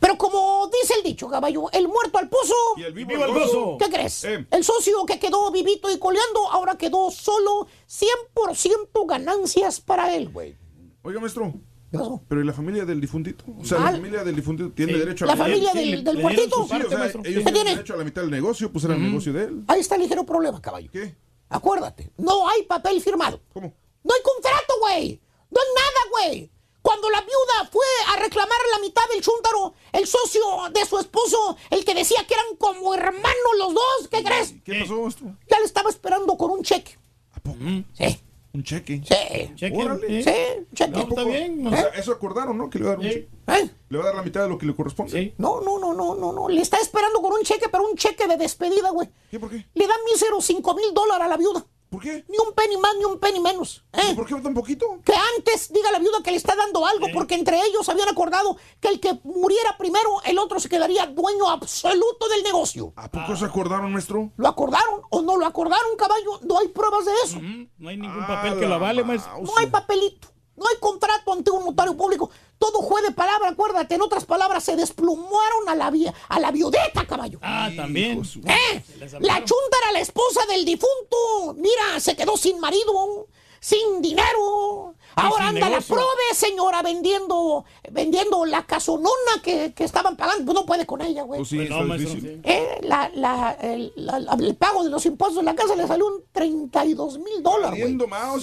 Pero 0.00 0.16
como 0.16 0.70
dice 0.80 0.94
el 0.94 1.02
dicho, 1.02 1.28
caballo, 1.28 1.70
el 1.72 1.86
muerto 1.86 2.16
al 2.16 2.30
pozo. 2.30 2.54
Y 2.78 2.84
el 2.84 2.94
vivo, 2.94 3.10
¡Viva 3.10 3.26
al 3.26 3.34
gozo! 3.34 3.76
¿Qué 3.78 3.90
crees? 3.90 4.24
Eh. 4.24 4.46
El 4.50 4.64
socio 4.64 5.04
que 5.04 5.18
quedó 5.18 5.50
vivito 5.50 5.90
y 5.90 5.98
coleando 5.98 6.50
ahora 6.50 6.78
quedó 6.78 7.10
solo 7.10 7.66
100% 7.90 9.06
ganancias 9.06 9.82
para 9.82 10.14
él, 10.14 10.30
güey. 10.30 10.56
Oiga, 11.02 11.20
maestro. 11.20 11.52
¿Qué 11.90 11.98
pasó? 11.98 12.22
Pero 12.28 12.40
¿y 12.40 12.44
la 12.44 12.52
familia 12.52 12.84
del 12.84 13.00
difuntito? 13.00 13.44
O 13.58 13.64
sea, 13.64 13.78
Ah. 13.78 13.84
la 13.86 13.90
familia 13.92 14.22
del 14.24 14.36
difuntito 14.36 14.70
tiene 14.72 14.92
Sí. 14.92 14.98
derecho 15.00 15.24
a 15.24 15.28
La 15.28 15.34
mitad- 15.34 15.44
familia 15.46 15.72
sí, 15.72 15.78
del, 15.78 15.90
le- 15.90 16.02
del 16.02 16.16
le 16.16 16.22
muertito. 16.22 16.56
su 16.56 16.62
Sí, 16.62 16.66
o 16.66 16.68
parte, 16.68 16.88
sea, 16.88 16.98
maestro. 16.98 17.20
ellos 17.24 17.34
Sí. 17.34 17.42
tienen 17.44 17.54
tiene? 17.54 17.70
derecho 17.70 17.94
a 17.94 17.96
la 17.96 18.04
mitad 18.04 18.22
del 18.22 18.30
negocio, 18.30 18.72
pues 18.72 18.84
era 18.84 18.94
el 18.94 19.02
negocio 19.02 19.32
de 19.32 19.44
él. 19.44 19.64
Ahí 19.66 19.80
está 19.80 19.96
el 19.96 20.02
ligero 20.02 20.24
problema, 20.24 20.60
caballo. 20.62 20.90
¿Qué? 20.92 21.16
Acuérdate, 21.48 22.12
no 22.16 22.48
hay 22.48 22.62
papel 22.62 23.00
firmado. 23.00 23.40
¿Cómo? 23.52 23.74
No 24.04 24.14
hay 24.14 24.22
contrato, 24.22 24.74
güey. 24.80 25.20
No 25.50 25.60
hay 25.60 25.68
nada, 25.74 26.00
güey. 26.12 26.50
Cuando 26.80 27.10
la 27.10 27.20
viuda 27.20 27.68
fue 27.70 27.84
a 28.14 28.20
reclamar 28.20 28.56
la 28.72 28.78
mitad 28.78 29.02
del 29.12 29.20
chúntaro, 29.20 29.74
el 29.92 30.06
socio 30.06 30.40
de 30.72 30.84
su 30.86 30.98
esposo, 30.98 31.56
el 31.70 31.84
que 31.84 31.92
decía 31.94 32.24
que 32.26 32.34
eran 32.34 32.56
como 32.56 32.94
hermanos 32.94 33.52
los 33.58 33.74
dos, 33.74 34.08
¿qué 34.10 34.22
crees? 34.22 34.54
¿Qué 34.64 34.80
pasó, 34.80 35.02
maestro? 35.02 35.36
Ya 35.50 35.58
le 35.58 35.66
estaba 35.66 35.90
esperando 35.90 36.36
con 36.38 36.52
un 36.52 36.62
cheque. 36.62 36.96
¿A 37.32 37.40
poco? 37.40 37.58
Sí, 37.94 38.20
Un 38.52 38.64
cheque. 38.64 39.00
sí. 39.04 39.54
Cheque. 39.54 39.76
Órale. 39.76 40.18
¿eh? 40.20 40.22
Sí, 40.24 40.58
un 40.68 40.74
cheque. 40.74 40.90
No, 40.90 40.98
está 41.00 41.24
bien. 41.24 41.70
Sea, 41.70 41.88
eso 41.96 42.12
acordaron, 42.12 42.58
¿no? 42.58 42.68
Que 42.68 42.78
le 42.78 42.84
iba 42.84 42.92
a 42.94 42.96
dar 42.96 43.04
un 43.04 43.10
Sí. 43.12 43.14
cheque. 43.20 43.28
¿Eh? 43.48 43.70
¿Le 43.88 43.98
va 43.98 44.04
a 44.04 44.06
dar 44.08 44.16
la 44.16 44.22
mitad 44.22 44.42
de 44.42 44.48
lo 44.48 44.58
que 44.58 44.66
le 44.66 44.74
corresponde? 44.74 45.34
No, 45.38 45.60
no, 45.60 45.78
no, 45.78 45.94
no, 45.94 46.14
no, 46.16 46.32
no. 46.32 46.48
Le 46.48 46.60
está 46.60 46.78
esperando 46.78 47.20
con 47.22 47.32
un 47.32 47.42
cheque, 47.42 47.68
pero 47.70 47.86
un 47.88 47.96
cheque 47.96 48.26
de 48.26 48.36
despedida, 48.36 48.90
güey. 48.90 49.08
¿Qué 49.30 49.38
por 49.38 49.50
qué? 49.50 49.64
Le 49.74 49.86
dan 49.86 49.98
míseros 50.10 50.44
5 50.44 50.74
mil 50.74 50.92
dólares 50.94 51.26
a 51.26 51.28
la 51.28 51.36
viuda. 51.36 51.64
¿Por 51.90 52.00
qué? 52.00 52.24
Ni 52.28 52.38
un 52.38 52.54
penny 52.54 52.76
más, 52.76 52.94
ni 52.96 53.04
un 53.04 53.18
penny 53.18 53.40
menos. 53.40 53.84
¿eh? 53.92 54.14
¿Por 54.14 54.24
qué 54.24 54.36
tan 54.36 54.54
poquito? 54.54 55.00
Que 55.04 55.12
antes 55.36 55.72
diga 55.72 55.90
la 55.90 55.98
viuda 55.98 56.22
que 56.22 56.30
le 56.30 56.36
está 56.36 56.54
dando 56.54 56.86
algo, 56.86 57.08
porque 57.12 57.34
entre 57.34 57.60
ellos 57.66 57.88
habían 57.88 58.08
acordado 58.08 58.56
que 58.78 58.88
el 58.88 59.00
que 59.00 59.18
muriera 59.24 59.76
primero, 59.76 60.22
el 60.24 60.38
otro 60.38 60.60
se 60.60 60.68
quedaría 60.68 61.06
dueño 61.06 61.50
absoluto 61.50 62.28
del 62.28 62.44
negocio. 62.44 62.92
¿A 62.94 63.10
poco 63.10 63.34
se 63.34 63.44
acordaron, 63.44 63.92
maestro? 63.92 64.30
¿Lo 64.36 64.46
acordaron 64.46 65.00
o 65.10 65.20
no 65.22 65.36
lo 65.36 65.44
acordaron, 65.46 65.96
caballo? 65.98 66.38
No 66.42 66.60
hay 66.60 66.68
pruebas 66.68 67.04
de 67.06 67.12
eso. 67.24 67.40
No 67.78 67.88
hay 67.88 67.96
ningún 67.96 68.24
papel 68.24 68.60
que 68.60 68.66
lo 68.66 68.74
avale, 68.76 69.02
maestro. 69.02 69.40
No 69.42 69.50
hay 69.58 69.66
papelito. 69.66 70.28
No 70.56 70.68
hay 70.68 70.76
contrato 70.78 71.32
ante 71.32 71.50
un 71.50 71.64
notario 71.64 71.96
público. 71.96 72.30
Todo 72.60 72.82
fue 72.86 73.00
de 73.00 73.10
palabra, 73.12 73.48
acuérdate. 73.48 73.94
En 73.94 74.02
otras 74.02 74.26
palabras, 74.26 74.62
se 74.62 74.76
desplumaron 74.76 75.66
a 75.68 75.74
la, 75.74 75.90
vi- 75.90 76.06
a 76.28 76.38
la 76.40 76.50
viudeta, 76.50 77.06
caballo. 77.06 77.38
Ah, 77.42 77.70
también. 77.74 78.20
¿Eh? 78.46 78.82
La 79.20 79.38
chunta 79.38 79.76
era 79.82 79.92
la 79.92 80.00
esposa 80.00 80.42
del 80.46 80.64
difunto. 80.66 81.54
Mira, 81.56 81.98
se 81.98 82.14
quedó 82.14 82.36
sin 82.36 82.60
marido, 82.60 83.26
sin 83.60 84.02
dinero. 84.02 84.94
Ahora 85.16 85.48
anda 85.48 85.68
la 85.70 85.80
prove, 85.80 86.34
señora, 86.34 86.82
vendiendo, 86.82 87.64
vendiendo 87.90 88.44
la 88.44 88.64
casonona 88.66 89.10
que, 89.42 89.72
que 89.72 89.84
estaban 89.84 90.16
pagando. 90.18 90.44
Pues 90.44 90.54
no 90.54 90.66
puede 90.66 90.84
con 90.84 91.00
ella, 91.00 91.22
güey. 91.22 91.40
Pues 91.40 91.48
sí, 91.48 91.56
Pues 91.56 91.70
no, 91.70 91.96
difícil. 91.96 92.40
Eh, 92.44 92.78
la- 92.82 93.10
la- 93.14 93.52
el, 93.60 93.92
la- 93.96 94.18
la- 94.20 94.34
el 94.34 94.54
pago 94.54 94.84
de 94.84 94.90
los 94.90 95.04
impuestos 95.06 95.38
de 95.38 95.44
la 95.44 95.54
casa 95.54 95.74
le 95.76 95.86
salió 95.86 96.06
un 96.06 96.24
32 96.30 97.18
mil 97.18 97.42
dólares, 97.42 97.80
güey. 97.80 97.92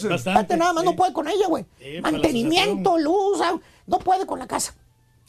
Bastante. 0.10 0.58
Nada 0.58 0.74
más 0.74 0.84
no 0.84 0.96
puede 0.96 1.14
con 1.14 1.28
ella, 1.28 1.48
güey. 1.48 1.66
Sí, 1.80 1.94
la 1.94 2.02
Mantenimiento, 2.02 2.98
luz, 2.98 3.40
no 3.88 4.00
puede 4.00 4.26
con 4.28 4.38
la 4.40 4.48
casa. 4.48 4.76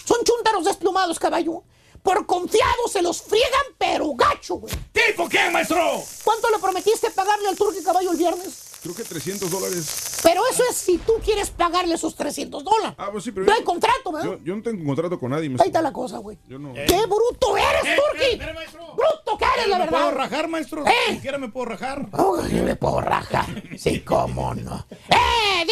Son 0.04 0.18
chúntaros 0.24 0.64
desplumados, 0.64 1.18
caballo. 1.18 1.64
Por 2.02 2.26
confiados 2.26 2.92
se 2.92 3.02
los 3.02 3.20
friegan, 3.22 3.64
pero 3.76 4.14
gacho, 4.14 4.54
güey. 4.56 4.72
¿Tipo 4.92 5.28
qué, 5.28 5.50
maestro? 5.50 5.78
¿Cuánto 6.22 6.48
le 6.50 6.58
prometiste 6.58 7.10
pagarle 7.10 7.48
al 7.48 7.56
turque 7.56 7.82
caballo 7.82 8.12
el 8.12 8.16
viernes? 8.16 8.64
Creo 8.80 8.94
que 8.94 9.02
300 9.02 9.50
dólares. 9.50 10.20
Pero 10.22 10.40
eso 10.46 10.62
es 10.70 10.76
si 10.76 10.98
tú 10.98 11.14
quieres 11.24 11.50
pagarle 11.50 11.96
esos 11.96 12.14
300 12.14 12.62
dólares. 12.62 12.94
Ah, 12.96 13.08
pues 13.10 13.24
sí, 13.24 13.32
pero 13.32 13.44
No 13.46 13.52
yo- 13.52 13.58
hay 13.58 13.64
contrato, 13.64 14.12
¿verdad? 14.12 14.28
Yo, 14.30 14.38
yo 14.44 14.54
no 14.56 14.62
tengo 14.62 14.84
contrato 14.84 15.18
con 15.18 15.30
nadie, 15.32 15.42
Ahí 15.44 15.48
maestro. 15.48 15.66
está 15.66 15.82
la 15.82 15.92
cosa, 15.92 16.18
güey. 16.18 16.38
Yo 16.46 16.60
no. 16.60 16.72
¡Qué 16.74 17.02
bruto 17.06 17.56
eres, 17.56 17.84
Eh, 17.84 17.96
Turki! 17.96 18.54
maestro. 18.54 18.94
¡Bruto 18.94 19.36
que 19.36 19.44
eres, 19.56 19.68
la 19.68 19.78
¿Me 19.80 19.88
puedo 19.88 20.04
verdad! 20.06 20.16
rajar, 20.18 20.48
maestro? 20.48 20.86
¿Eh? 20.86 20.92
Si 21.10 21.18
quiera 21.18 21.38
me 21.38 21.48
puedo 21.48 21.66
rajar. 21.66 22.08
Ay, 22.12 22.60
me 22.60 22.76
puedo 22.76 23.00
rajar. 23.00 23.46
Sí, 23.76 24.00
cómo 24.02 24.54
no. 24.54 24.86
¡Eh, 25.10 25.66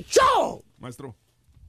dicho! 0.00 0.62
Maestro, 0.78 1.14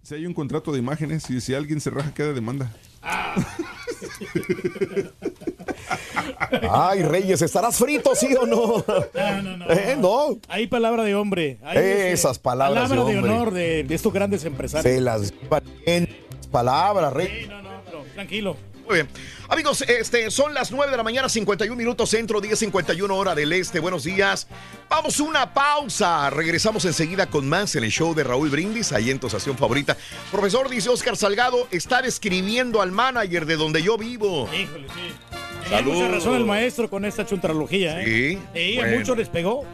si 0.08 0.16
hay 0.16 0.26
un 0.26 0.34
contrato 0.34 0.72
de 0.72 0.80
imágenes 0.80 1.30
y 1.30 1.42
si 1.42 1.54
alguien 1.54 1.82
se 1.82 1.90
raja, 1.90 2.14
queda 2.14 2.32
demanda. 2.32 2.72
Ay, 6.72 7.04
Reyes, 7.04 7.42
¿estarás 7.42 7.76
frito, 7.76 8.16
sí 8.16 8.34
o 8.40 8.46
no? 8.46 8.86
No, 8.88 9.42
no, 9.42 9.58
no. 9.58 9.70
Eh, 9.70 9.98
no. 10.00 10.40
Hay 10.48 10.68
palabra 10.68 11.04
de 11.04 11.14
hombre. 11.14 11.58
Hay, 11.62 11.78
Esas 11.78 12.38
este, 12.38 12.44
palabras 12.44 12.90
de 12.90 12.96
palabra 12.96 13.12
de, 13.12 13.18
hombre. 13.18 13.34
honor 13.34 13.54
de, 13.54 13.84
de 13.84 13.96
estos 13.96 14.14
grandes 14.14 14.46
empresarios. 14.46 14.94
Se 14.94 15.02
las 15.02 15.34
palabras, 16.52 17.12
Reyes. 17.12 17.44
Sí, 17.44 17.50
no, 17.50 17.62
no, 17.62 17.82
pero 17.84 18.06
tranquilo. 18.14 18.56
Muy 18.88 18.96
bien. 18.96 19.10
Amigos, 19.50 19.82
este, 19.82 20.32
son 20.32 20.54
las 20.54 20.72
9 20.72 20.92
de 20.92 20.96
la 20.96 21.04
mañana, 21.04 21.28
51 21.28 21.76
minutos 21.76 22.10
centro, 22.10 22.42
10.51 22.42 23.12
hora 23.12 23.36
del 23.36 23.52
este. 23.52 23.82
Buenos 23.82 24.06
días. 24.06 24.48
Vamos 24.90 25.20
a 25.20 25.24
una 25.24 25.54
pausa. 25.54 26.30
Regresamos 26.30 26.86
enseguida 26.86 27.26
con 27.26 27.50
más 27.50 27.76
en 27.76 27.84
el 27.84 27.92
show 27.92 28.16
de 28.16 28.24
Raúl 28.24 28.50
Brindis, 28.50 28.94
ahí 28.94 29.12
en 29.12 29.20
tu 29.20 29.28
estación 29.28 29.58
favorita. 29.58 29.98
Profesor, 30.32 30.70
dice 30.70 30.88
Oscar 30.88 31.18
Salgado, 31.18 31.68
está 31.70 32.02
describiendo 32.02 32.82
al 32.82 32.94
manager 32.94 33.46
de 33.46 33.58
donde 33.58 33.84
yo 33.84 33.98
vivo. 33.98 34.50
Híjole, 34.54 34.88
sí. 34.88 35.70
Salud. 35.70 35.94
mucha 35.94 36.08
razón 36.08 36.36
el 36.36 36.46
maestro 36.46 36.90
con 36.90 37.04
esta 37.04 37.26
chuntralogía, 37.26 38.02
¿eh? 38.02 38.40
Sí, 38.54 38.78
a 38.78 38.84
bueno. 38.84 39.00
muchos 39.00 39.18
les 39.18 39.28
pegó. 39.28 39.66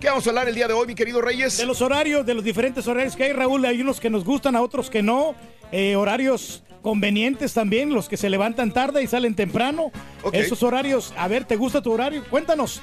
¿Qué 0.00 0.08
vamos 0.08 0.26
a 0.26 0.30
hablar 0.30 0.48
el 0.48 0.54
día 0.54 0.66
de 0.66 0.72
hoy, 0.72 0.86
mi 0.86 0.94
querido 0.94 1.20
Reyes? 1.20 1.58
De 1.58 1.66
los 1.66 1.82
horarios, 1.82 2.24
de 2.24 2.32
los 2.32 2.42
diferentes 2.42 2.88
horarios 2.88 3.16
que 3.16 3.24
hay, 3.24 3.34
Raúl, 3.34 3.62
hay 3.66 3.82
unos 3.82 4.00
que 4.00 4.08
nos 4.08 4.24
gustan, 4.24 4.56
a 4.56 4.62
otros 4.62 4.88
que 4.88 5.02
no. 5.02 5.34
Eh, 5.72 5.94
horarios 5.94 6.62
convenientes 6.82 7.52
también, 7.54 7.92
los 7.92 8.08
que 8.08 8.16
se 8.16 8.30
levantan 8.30 8.72
tarde 8.72 9.02
y 9.02 9.06
salen 9.06 9.34
temprano. 9.34 9.90
Esos 10.32 10.62
horarios, 10.62 11.12
a 11.16 11.28
ver, 11.28 11.44
¿te 11.44 11.56
gusta 11.56 11.82
tu 11.82 11.92
horario? 11.92 12.24
Cuéntanos. 12.30 12.80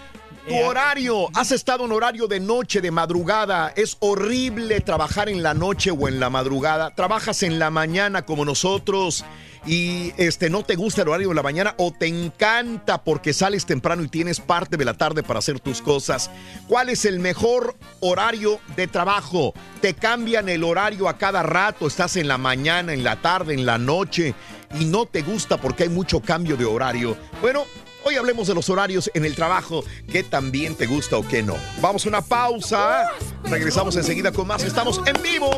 Tu 0.48 0.54
Eh, 0.54 0.64
horario, 0.64 1.28
has 1.36 1.52
estado 1.52 1.84
en 1.86 1.92
horario 1.92 2.28
de 2.28 2.40
noche, 2.40 2.80
de 2.80 2.90
madrugada. 2.90 3.74
Es 3.76 3.98
horrible 4.00 4.80
trabajar 4.80 5.28
en 5.28 5.44
la 5.44 5.54
noche 5.54 5.92
o 5.92 6.08
en 6.08 6.22
la 6.22 6.30
madrugada. 6.30 6.96
Trabajas 6.96 7.44
en 7.44 7.60
la 7.60 7.70
mañana 7.70 8.22
como 8.26 8.46
nosotros 8.46 9.26
y 9.68 10.14
este 10.16 10.50
no 10.50 10.64
te 10.64 10.76
gusta 10.76 11.02
el 11.02 11.10
horario 11.10 11.30
de 11.30 11.36
la 11.36 11.44
mañana 11.44 11.76
o 11.78 11.92
te 11.92 12.08
encanta 12.08 13.04
porque 13.04 13.34
sales 13.34 13.66
temprano 13.66 14.02
y 14.02 14.08
tienes 14.08 14.40
parte 14.40 14.78
de 14.78 14.86
la 14.86 14.94
tarde 14.94 15.24
para 15.24 15.40
hacer 15.40 15.60
tus 15.60 15.82
cosas. 15.82 16.32
¿Cuál 16.68 16.90
es 16.90 17.04
el 17.04 17.20
mejor 17.20 17.76
horario 18.00 18.60
de 18.78 18.88
trabajo? 18.88 19.54
Te 19.82 19.94
cambian 19.94 20.48
el 20.48 20.64
horario 20.64 21.10
a 21.10 21.18
cada 21.18 21.44
rato, 21.44 21.86
estás 21.86 22.16
en 22.16 22.30
la 22.30 22.38
mañana, 22.38 22.94
en 22.94 23.04
la 23.04 23.22
tarde, 23.22 23.54
en 23.54 23.66
la 23.66 23.78
noche 23.78 24.34
y 24.80 24.86
no 24.86 25.06
te 25.06 25.22
gusta 25.22 25.58
porque 25.58 25.84
hay 25.84 25.90
mucho 25.90 26.22
cambio 26.22 26.56
de 26.56 26.66
horario. 26.66 27.18
Bueno, 27.42 27.66
Hoy 28.04 28.16
hablemos 28.16 28.48
de 28.48 28.54
los 28.54 28.70
horarios 28.70 29.12
en 29.16 29.26
el 29.26 29.36
trabajo, 29.36 29.84
que 30.10 30.24
también 30.24 30.76
te 30.76 30.86
gusta 30.86 31.18
o 31.18 31.28
que 31.28 31.44
no. 31.44 31.58
Vamos 31.82 32.06
a 32.06 32.10
una 32.10 32.22
pausa. 32.22 33.12
Regresamos 33.44 33.98
enseguida 33.98 34.32
con 34.32 34.48
más. 34.48 34.64
Estamos 34.64 35.02
en 35.06 35.22
vivo 35.22 35.52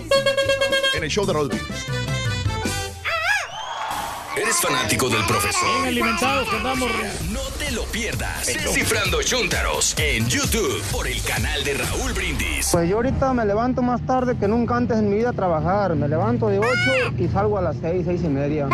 en 0.96 1.04
el 1.04 1.10
show 1.12 1.28
de 1.28 1.34
Brindis. 1.34 2.19
¿Eres 4.38 4.58
fanático 4.62 5.10
del 5.10 5.24
profesor? 5.26 5.68
Bien 5.76 5.88
alimentados 5.88 6.50
que 6.50 6.56
andamos. 6.56 6.92
No 7.32 7.42
te 7.58 7.72
lo 7.72 7.84
pierdas. 7.86 8.46
Descifrando 8.46 9.22
Chúntaros 9.24 9.96
en 9.98 10.28
YouTube 10.28 10.82
por 10.92 11.08
el 11.08 11.22
canal 11.24 11.64
de 11.64 11.74
Raúl 11.74 12.14
Brindis. 12.14 12.70
Pues 12.72 12.90
yo 12.90 12.98
ahorita 12.98 13.34
me 13.34 13.46
levanto 13.46 13.82
más 13.82 14.06
tarde 14.06 14.38
que 14.38 14.48
nunca 14.48 14.78
antes 14.78 14.98
en 14.98 15.10
mi 15.10 15.18
vida 15.18 15.30
a 15.30 15.34
trabajar. 15.34 15.96
Me 15.96 16.08
levanto 16.08 16.48
de 16.48 16.60
8 16.60 16.70
y 17.18 17.28
salgo 17.28 17.58
a 17.58 17.62
las 17.62 17.78
6, 17.82 18.04
6 18.06 18.22
y 18.24 18.28
media. 18.30 18.68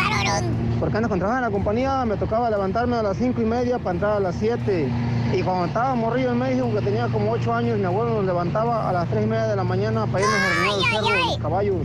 Porque 0.80 0.98
antes 0.98 1.08
cuando 1.08 1.26
trabajaba 1.26 1.38
en 1.48 1.52
la 1.52 1.52
compañía 1.52 2.06
me 2.06 2.18
tocaba 2.18 2.50
levantarme 2.50 2.98
a 2.98 3.04
las 3.04 3.18
5 3.18 3.42
y 3.42 3.46
media 3.46 3.80
para 3.80 3.92
entrar 3.92 4.18
a 4.18 4.20
las 4.20 4.36
7. 4.40 4.90
Y 5.34 5.42
cuando 5.42 5.66
estaba 5.66 5.96
morrillo 5.96 6.32
en 6.32 6.40
México, 6.40 6.72
que 6.74 6.82
tenía 6.82 7.08
como 7.08 7.32
8 7.32 7.54
años, 7.54 7.80
mi 7.80 7.86
abuelo 7.86 8.16
nos 8.16 8.26
levantaba 8.26 8.90
a 8.90 8.94
las 8.94 9.10
3 9.10 9.24
y 9.24 9.28
media 9.28 9.48
de 9.48 9.56
la 9.56 9.64
mañana 9.64 10.06
para 10.06 10.26
irnos 10.26 10.86
a 10.96 11.02
los 11.02 11.38
caballos. 11.38 11.78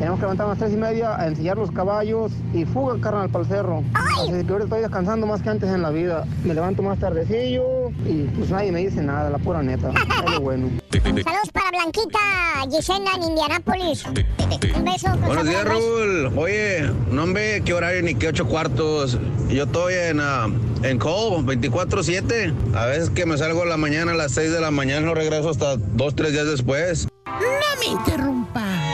Tenemos 0.00 0.18
que 0.18 0.22
levantarnos 0.22 0.56
a 0.56 0.60
las 0.60 0.70
3 0.70 0.72
y 0.72 0.80
media 0.80 1.14
a 1.14 1.26
ensillar 1.26 1.58
los 1.58 1.70
caballos 1.70 2.32
y 2.54 2.64
fuga 2.64 2.98
carnal 3.02 3.28
para 3.28 3.44
el 3.44 3.50
cerro. 3.50 3.84
Así 3.92 4.30
que 4.30 4.50
ahorita 4.50 4.64
estoy 4.64 4.80
descansando 4.80 5.26
más 5.26 5.42
que 5.42 5.50
antes 5.50 5.68
en 5.68 5.82
la 5.82 5.90
vida. 5.90 6.24
Me 6.42 6.54
levanto 6.54 6.82
más 6.82 6.98
tardecillo 6.98 7.90
y 8.06 8.22
pues 8.34 8.48
nadie 8.48 8.72
me 8.72 8.80
dice 8.80 9.02
nada, 9.02 9.28
la 9.28 9.36
pura 9.36 9.62
neta. 9.62 9.90
Es 10.24 10.32
lo 10.32 10.40
bueno. 10.40 10.70
Saludos 10.90 11.50
para 11.52 11.70
Blanquita 11.70 12.18
Gisela 12.70 13.10
en 13.16 13.22
Indianápolis. 13.24 14.06
Un 14.06 14.84
beso. 14.86 15.10
con 15.10 15.20
Buenos 15.20 15.46
días, 15.46 15.64
Raúl. 15.66 16.32
Oye, 16.34 16.90
no 17.10 17.26
ve 17.26 17.60
qué 17.62 17.74
horario 17.74 18.00
ni 18.02 18.14
qué 18.14 18.28
ocho 18.28 18.46
cuartos. 18.46 19.18
Yo 19.50 19.64
estoy 19.64 19.94
en, 19.94 20.20
ah, 20.20 20.46
en 20.82 20.98
Cole, 20.98 21.44
24-7. 21.58 22.54
A 22.74 22.86
veces 22.86 23.10
que 23.10 23.26
me 23.26 23.36
salgo 23.36 23.64
a 23.64 23.66
la 23.66 23.76
mañana 23.76 24.12
a 24.12 24.14
las 24.14 24.32
6 24.32 24.50
de 24.50 24.60
la 24.62 24.70
mañana, 24.70 25.04
no 25.04 25.14
regreso 25.14 25.50
hasta 25.50 25.76
dos, 25.76 26.14
tres 26.14 26.32
días 26.32 26.46
después. 26.46 27.06
No 27.26 27.80
me 27.80 28.00
interrumpa. 28.00 28.89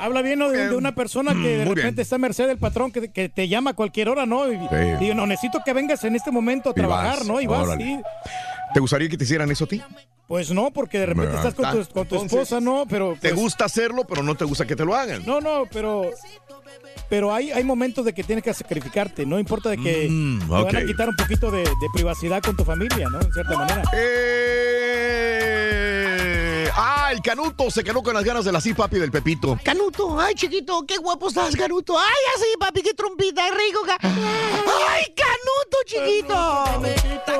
Habla 0.00 0.22
bien 0.22 0.38
¿no? 0.38 0.50
de, 0.50 0.68
de 0.68 0.74
una 0.74 0.94
persona 0.94 1.32
que 1.32 1.38
de 1.58 1.64
bien. 1.64 1.76
repente 1.76 2.02
está 2.02 2.16
a 2.16 2.18
merced 2.18 2.46
del 2.46 2.58
patrón 2.58 2.90
que, 2.92 3.10
que 3.10 3.28
te 3.28 3.48
llama 3.48 3.70
a 3.70 3.74
cualquier 3.74 4.08
hora, 4.08 4.26
¿no? 4.26 4.50
Y 4.52 4.56
digo, 4.98 5.14
no, 5.14 5.26
necesito 5.26 5.60
que 5.64 5.72
vengas 5.72 6.02
en 6.04 6.16
este 6.16 6.30
momento 6.30 6.70
a 6.70 6.74
trabajar, 6.74 7.18
vas, 7.18 7.26
¿no? 7.26 7.40
Y 7.40 7.46
vas, 7.46 7.68
sí. 7.76 8.00
¿Te 8.74 8.80
gustaría 8.80 9.08
que 9.08 9.16
te 9.18 9.24
hicieran 9.24 9.50
eso 9.50 9.64
a 9.64 9.68
ti? 9.68 9.82
Pues 10.26 10.50
no, 10.52 10.70
porque 10.70 11.00
de 11.00 11.06
repente 11.06 11.34
estás 11.34 11.54
con 11.54 11.64
tu, 11.72 11.92
con 11.92 12.06
tu 12.06 12.14
Entonces, 12.14 12.32
esposa, 12.32 12.60
¿no? 12.60 12.84
Pero 12.88 13.16
Te 13.20 13.30
pues, 13.30 13.40
gusta 13.40 13.64
hacerlo, 13.64 14.04
pero 14.06 14.22
no 14.22 14.36
te 14.36 14.44
gusta 14.44 14.64
que 14.64 14.76
te 14.76 14.84
lo 14.84 14.94
hagan. 14.94 15.24
No, 15.26 15.40
no, 15.40 15.64
pero 15.72 16.08
pero 17.08 17.34
hay, 17.34 17.50
hay 17.50 17.64
momentos 17.64 18.04
de 18.04 18.12
que 18.12 18.22
tienes 18.22 18.44
que 18.44 18.54
sacrificarte, 18.54 19.26
no 19.26 19.40
importa 19.40 19.68
de 19.70 19.76
que 19.76 20.06
Mm, 20.08 20.38
te 20.40 20.46
van 20.46 20.76
a 20.76 20.84
quitar 20.84 21.08
un 21.08 21.16
poquito 21.16 21.50
de, 21.50 21.62
de 21.62 21.86
privacidad 21.92 22.40
con 22.40 22.56
tu 22.56 22.64
familia, 22.64 23.08
¿no? 23.10 23.20
En 23.20 23.32
cierta 23.32 23.56
manera. 23.58 23.82
Eh, 23.92 25.59
Ah, 26.74 27.08
el 27.12 27.20
Canuto 27.20 27.70
se 27.70 27.82
quedó 27.84 28.02
con 28.02 28.14
las 28.14 28.24
ganas 28.24 28.44
de 28.44 28.52
la 28.52 28.60
sí, 28.60 28.74
papi, 28.74 28.98
del 28.98 29.10
Pepito. 29.10 29.58
Canuto, 29.64 30.18
ay 30.20 30.34
chiquito, 30.34 30.84
qué 30.86 30.96
guapo 30.98 31.28
estás, 31.28 31.54
Canuto. 31.56 31.98
Ay, 31.98 32.04
así, 32.36 32.46
papi, 32.58 32.82
qué 32.82 32.94
trompita, 32.94 33.42
rico. 33.50 33.80
ca- 33.86 33.98
Ay, 34.02 35.14
Canuto, 35.16 35.78
chiquito. 35.86 37.30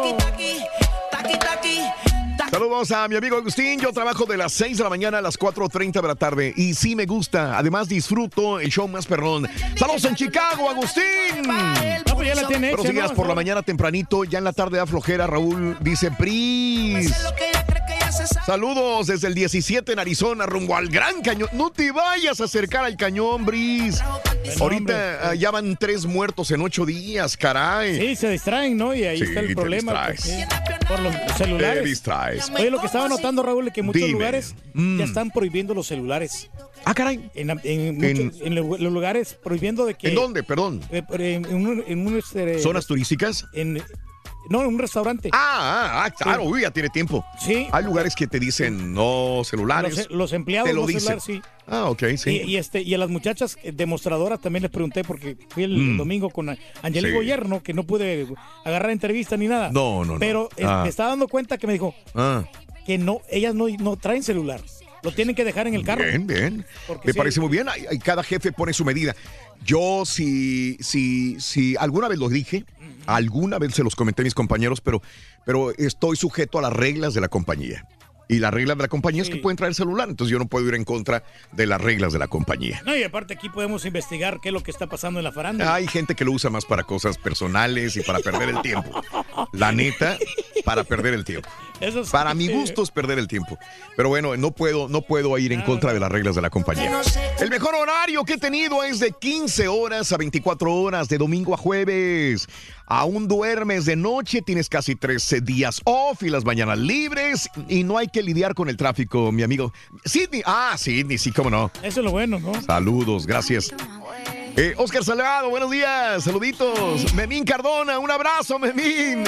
Saludos 2.51 2.91
a 2.91 3.07
mi 3.07 3.15
amigo 3.17 3.37
Agustín. 3.37 3.79
Yo 3.81 3.93
trabajo 3.93 4.25
de 4.27 4.37
las 4.37 4.53
6 4.53 4.77
de 4.79 4.83
la 4.85 4.91
mañana 4.91 5.19
a 5.19 5.23
las 5.23 5.39
4.30 5.39 6.01
de 6.03 6.09
la 6.09 6.15
tarde. 6.17 6.53
Y 6.57 6.75
sí 6.75 6.97
me 6.97 7.07
gusta. 7.07 7.57
Además 7.57 7.89
disfruto 7.89 8.59
el 8.59 8.71
show 8.71 8.89
más 8.89 9.07
perrón. 9.07 9.49
Saludos 9.79 10.05
en 10.05 10.17
Chicago, 10.17 10.69
Agustín. 10.69 11.03
Ah, 11.49 11.75
pues 12.13 12.29
ya 12.29 12.35
la 12.35 12.49
tiene 12.49 12.71
Pero 12.71 12.83
hecha, 12.83 12.91
sigas 12.91 13.11
¿no? 13.11 13.17
por 13.17 13.29
la 13.29 13.35
mañana 13.37 13.63
tempranito. 13.63 14.25
Ya 14.25 14.39
en 14.39 14.45
la 14.45 14.53
tarde 14.53 14.79
da 14.79 14.87
flojera. 14.87 15.27
Raúl 15.29 15.77
dice, 15.81 16.11
Pris. 16.11 17.13
Saludos 18.45 19.07
desde 19.07 19.29
el 19.29 19.35
17 19.35 19.93
en 19.93 19.99
Arizona, 19.99 20.47
rumbo 20.47 20.77
al 20.77 20.89
Gran 20.89 21.23
Cañón. 21.23 21.49
No 21.53 21.71
te 21.71 21.93
vayas 21.93 22.41
a 22.41 22.45
acercar 22.45 22.85
al 22.85 22.97
cañón, 22.97 23.45
Brice. 23.47 24.03
Ahorita 24.59 25.31
ah, 25.31 25.35
ya 25.35 25.51
van 25.51 25.77
tres 25.77 26.07
muertos 26.07 26.51
en 26.51 26.61
ocho 26.63 26.85
días, 26.85 27.37
caray. 27.37 27.99
Sí, 27.99 28.17
se 28.17 28.31
distraen, 28.31 28.77
¿no? 28.77 28.95
Y 28.95 29.05
ahí 29.05 29.19
Sí, 29.19 29.25
está 29.25 29.41
el 29.41 29.55
problema. 29.55 30.07
porque 30.07 30.47
por 30.89 31.01
los 31.01 31.15
celulares. 31.37 31.83
Te 31.83 31.89
distraes. 31.89 32.51
Oye, 32.51 32.71
lo 32.71 32.81
que 32.81 32.87
estaba 32.87 33.09
notando, 33.09 33.43
Raúl, 33.43 33.69
es 33.69 33.75
que 33.75 33.81
en 33.81 33.87
muchos 33.87 34.01
Dime. 34.03 34.13
lugares 34.13 34.55
Mm. 34.75 34.99
ya 34.99 35.05
están 35.05 35.31
prohibiendo 35.31 35.75
los 35.75 35.87
celulares. 35.87 36.51
Ah, 36.85 36.95
caray. 36.95 37.31
En, 37.35 37.51
en 37.63 37.97
muchos- 37.99 38.41
en 38.41 38.55
los 38.55 38.81
lugares 38.93 39.35
prohibiendo 39.43 39.85
de 39.87 39.95
que... 39.95 40.09
¿En 40.09 40.15
dónde? 40.15 40.43
Perdón. 40.43 40.81
Eh, 40.91 41.03
en, 41.13 41.47
un, 41.55 41.85
un, 42.07 42.19
este, 42.19 42.59
¿Zonas 42.61 42.87
turísticas? 42.87 43.47
En, 43.53 43.83
no, 44.51 44.61
en 44.61 44.67
un 44.67 44.79
restaurante. 44.79 45.31
Ah, 45.33 45.39
ah, 45.41 46.05
ah, 46.05 46.11
claro, 46.11 46.43
uy, 46.43 46.63
ya 46.63 46.71
tiene 46.71 46.91
tiempo. 46.91 47.25
Sí. 47.39 47.67
Hay 47.73 47.85
lugares 47.85 48.15
que 48.15 48.27
te 48.27 48.39
dicen 48.39 48.93
no 48.93 49.41
celulares. 49.45 49.97
Los, 49.97 50.11
los 50.11 50.33
empleados 50.35 50.69
te 50.69 50.75
lo 50.75 50.83
no 50.83 50.87
dicen. 50.89 51.01
celular, 51.21 51.21
sí. 51.23 51.41
Ah, 51.67 51.85
ok, 51.89 52.03
sí. 52.19 52.31
Y, 52.45 52.51
y 52.51 52.57
este, 52.57 52.83
y 52.83 52.93
a 52.95 52.99
las 52.99 53.09
muchachas 53.09 53.57
eh, 53.63 53.73
demostradoras 53.73 54.41
también 54.41 54.63
les 54.65 54.71
pregunté 54.71 55.05
porque 55.05 55.37
fui 55.49 55.63
el, 55.65 55.77
Mm. 55.79 55.97
domingo 55.97 56.29
con 56.31 56.49
Angelique 56.83 57.11
Sí. 57.13 57.15
Goyerno, 57.17 57.63
que 57.63 57.73
no 57.73 57.85
pude 57.85 58.27
agarrar 58.65 58.91
entrevista 58.91 59.37
ni 59.37 59.47
nada. 59.49 59.71
No, 59.73 60.05
no, 60.05 60.15
no. 60.15 60.19
Pero 60.19 60.49
eh, 60.57 60.65
Ah. 60.67 60.81
me 60.83 60.89
estaba 60.91 61.11
dando 61.11 61.29
cuenta 61.29 61.57
que 61.57 61.67
me 61.67 61.73
dijo 61.73 61.95
Ah, 62.15 62.45
que 62.85 62.99
no, 62.99 63.21
ellas 63.31 63.55
no, 63.55 63.69
no 63.79 63.97
traen 63.97 64.23
celular. 64.23 64.61
Lo 65.03 65.13
tienen 65.13 65.35
que 65.35 65.45
dejar 65.45 65.67
en 65.67 65.75
el 65.75 65.83
carro. 65.85 66.05
bien, 66.05 66.27
bien. 66.27 66.67
Porque 66.87 67.07
Me 67.07 67.13
sí. 67.15 67.17
parece 67.19 67.41
muy 67.41 67.49
bien. 67.49 67.67
Cada 68.05 68.23
jefe 68.23 68.53
pone 68.53 68.73
su 68.75 68.85
medida. 68.85 69.15
Yo, 69.65 70.03
si, 70.05 70.77
si, 70.81 71.41
si 71.41 71.75
alguna 71.79 72.09
vez 72.09 72.19
lo 72.19 72.29
dije, 72.29 72.65
alguna 73.17 73.59
vez 73.59 73.75
se 73.75 73.85
los 73.85 73.97
comenté 73.97 74.23
a 74.23 74.25
mis 74.25 74.35
compañeros, 74.35 74.81
pero, 74.81 75.03
pero 75.45 75.73
estoy 75.77 76.17
sujeto 76.17 76.59
a 76.59 76.63
las 76.63 76.73
reglas 76.73 77.15
de 77.15 77.21
la 77.21 77.29
compañía. 77.29 77.87
Y 78.31 78.39
las 78.39 78.55
reglas 78.55 78.77
de 78.77 78.83
la 78.83 78.89
compañía 78.89 79.23
es 79.23 79.29
que 79.29 79.39
pueden 79.39 79.57
traer 79.57 79.75
celular, 79.75 80.09
entonces 80.09 80.31
yo 80.31 80.39
no 80.39 80.47
puedo 80.47 80.69
ir 80.69 80.77
en 80.77 80.85
contra 80.85 81.25
de 81.51 81.67
las 81.67 81.81
reglas 81.81 82.13
de 82.13 82.21
la 82.21 82.29
compañía. 82.29 82.81
No, 82.87 82.97
y 82.97 83.03
aparte 83.03 83.35
aquí 83.35 83.49
podemos 83.49 83.85
investigar 83.85 84.39
qué 84.41 84.51
es 84.51 84.53
lo 84.53 84.63
que 84.63 84.71
está 84.71 84.87
pasando 84.87 85.19
en 85.19 85.25
la 85.25 85.33
farándula. 85.33 85.75
Hay 85.75 85.89
gente 85.89 86.15
que 86.15 86.25
lo 86.25 86.31
usa 86.31 86.49
más 86.49 86.65
para 86.65 86.85
cosas 86.85 87.19
personales 87.19 87.97
y 87.97 88.03
para 88.03 88.21
perder 88.21 88.51
el 88.51 88.63
tiempo. 88.63 89.03
La 89.53 89.73
neta, 89.73 90.17
para 90.65 90.85
perder 90.85 91.15
el 91.15 91.25
tiempo. 91.25 91.49
Eso 91.81 92.05
sí. 92.05 92.11
Para 92.13 92.33
mi 92.35 92.47
gusto 92.47 92.85
es 92.85 92.93
perder 92.93 93.19
el 93.19 93.27
tiempo. 93.27 93.59
Pero 93.97 94.11
bueno, 94.11 94.37
no 94.37 94.53
puedo, 94.53 94.89
no 94.89 95.03
puedo 95.03 95.37
ir 95.37 95.53
en 95.53 95.63
contra 95.63 95.93
de 95.93 95.99
las 95.99 96.13
reglas 96.13 96.37
de 96.37 96.43
la 96.43 96.51
compañía. 96.51 97.03
El 97.41 97.51
mejor 97.51 97.75
horario 97.75 98.25
que 98.25 98.35
he 98.35 98.39
tenido 98.39 98.85
es 98.85 99.01
de 99.01 99.11
15 99.11 99.67
horas 99.67 100.13
a 100.13 100.17
24 100.19 100.73
horas, 100.73 101.09
de 101.09 101.19
domingo 101.19 101.53
a 101.53 101.57
jueves. 101.57 102.47
Aún 102.93 103.29
duermes 103.29 103.85
de 103.85 103.95
noche, 103.95 104.43
tienes 104.43 104.69
casi 104.69 104.97
13 104.97 105.43
días 105.43 105.81
off 105.85 106.25
y 106.25 106.29
las 106.29 106.45
mañanas 106.45 106.77
libres 106.77 107.49
y 107.69 107.85
no 107.85 107.97
hay 107.97 108.09
que 108.09 108.21
lidiar 108.21 108.53
con 108.53 108.69
el 108.69 108.77
tráfico, 108.77 109.31
mi 109.31 109.45
amigo. 109.45 109.73
Sidney, 110.05 110.43
ah, 110.45 110.75
Sidney, 110.77 111.17
sí, 111.17 111.31
cómo 111.31 111.51
no. 111.51 111.71
Eso 111.85 112.01
es 112.01 112.05
lo 112.05 112.11
bueno, 112.11 112.41
¿no? 112.41 112.61
Saludos, 112.63 113.29
gracias. 113.29 113.73
Eh, 114.57 114.75
Oscar 114.77 115.05
Salgado, 115.05 115.51
buenos 115.51 115.71
días, 115.71 116.25
saluditos. 116.25 117.15
Memín 117.15 117.45
Cardona, 117.45 118.01
un 118.01 118.11
abrazo, 118.11 118.59
Memín. 118.59 119.23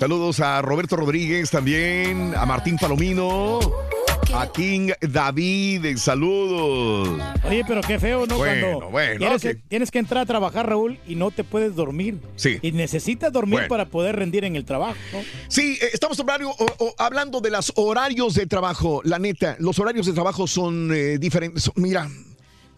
Saludos 0.00 0.40
a 0.40 0.62
Roberto 0.62 0.96
Rodríguez 0.96 1.48
también, 1.48 2.34
a 2.36 2.44
Martín 2.44 2.76
Palomino, 2.76 3.60
a 4.36 4.50
King 4.50 4.90
David, 5.00 5.96
saludos. 5.96 7.20
Oye, 7.48 7.62
pero 7.66 7.80
qué 7.82 7.98
feo, 7.98 8.26
¿no? 8.26 8.36
Bueno, 8.36 8.66
Cuando 8.78 8.90
bueno, 8.90 9.18
tienes, 9.18 9.42
que, 9.42 9.54
tienes 9.54 9.90
que 9.90 9.98
entrar 10.00 10.22
a 10.22 10.26
trabajar, 10.26 10.68
Raúl, 10.68 10.98
y 11.06 11.14
no 11.14 11.30
te 11.30 11.44
puedes 11.44 11.74
dormir. 11.76 12.18
Sí. 12.36 12.58
Y 12.62 12.72
necesitas 12.72 13.32
dormir 13.32 13.54
Bueno. 13.54 13.68
para 13.68 13.86
poder 13.86 14.16
rendir 14.16 14.44
en 14.44 14.56
el 14.56 14.64
trabajo. 14.64 14.96
¿no? 15.12 15.20
Sí, 15.48 15.78
eh, 15.80 15.90
estamos 15.92 16.18
hablando, 16.18 16.50
o- 16.50 16.66
o- 16.78 16.94
hablando 16.98 17.40
de 17.40 17.50
los 17.50 17.72
horarios 17.76 18.34
de 18.34 18.46
trabajo. 18.46 19.00
La 19.04 19.18
neta, 19.18 19.56
los 19.60 19.78
horarios 19.78 20.06
de 20.06 20.12
trabajo 20.12 20.46
son 20.46 20.90
eh, 20.92 21.18
diferentes. 21.18 21.70
Mira, 21.76 22.08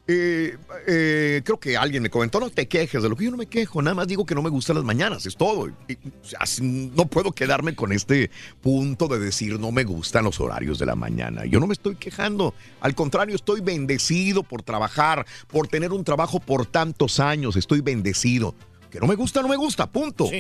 eh, 0.09 0.57
eh, 0.87 1.43
creo 1.45 1.59
que 1.59 1.77
alguien 1.77 2.03
me 2.03 2.11
comentó, 2.11 2.39
no 2.39 2.49
te 2.51 2.69
quejes 2.69 3.03
de 3.03 3.09
lo 3.09 3.17
que 3.17 3.25
yo 3.25 3.33
no 3.33 3.37
me 3.37 3.47
quejo, 3.47 3.83
nada 3.83 3.95
más 3.95 4.07
digo 4.07 4.25
que 4.25 4.37
no 4.37 4.43
me 4.43 4.51
gustan 4.51 4.77
las 4.77 4.85
mañanas, 4.85 5.27
es 5.27 5.37
todo. 5.37 5.69
Y, 5.89 5.99
así 6.39 6.63
no 6.95 7.07
puedo 7.07 7.33
quedarme 7.33 7.75
con 7.75 7.93
este 7.93 8.31
punto 8.61 9.09
de 9.09 9.19
decir 9.19 9.59
no 9.59 9.73
me 9.73 9.83
gustan 9.83 10.25
los 10.25 10.39
horarios 10.39 10.79
de 10.79 10.87
la 10.87 10.95
mañana. 10.95 11.45
Yo 11.45 11.59
no 11.59 11.67
me 11.67 11.73
estoy 11.73 11.97
quejando, 11.97 12.55
al 12.81 12.95
contrario, 12.95 13.35
estoy 13.35 13.61
bendecido 13.61 14.45
por 14.45 14.63
trabajar, 14.63 15.27
por 15.49 15.67
tener 15.67 15.93
un 15.93 16.05
trabajo 16.05 16.39
por 16.39 16.67
tantos 16.67 17.19
años, 17.19 17.57
estoy 17.57 17.81
bendecido. 17.81 18.55
Que 18.91 19.01
no 19.01 19.09
me 19.09 19.17
gusta, 19.17 19.43
no 19.43 19.49
me 19.49 19.57
gusta, 19.57 19.91
punto. 19.91 20.31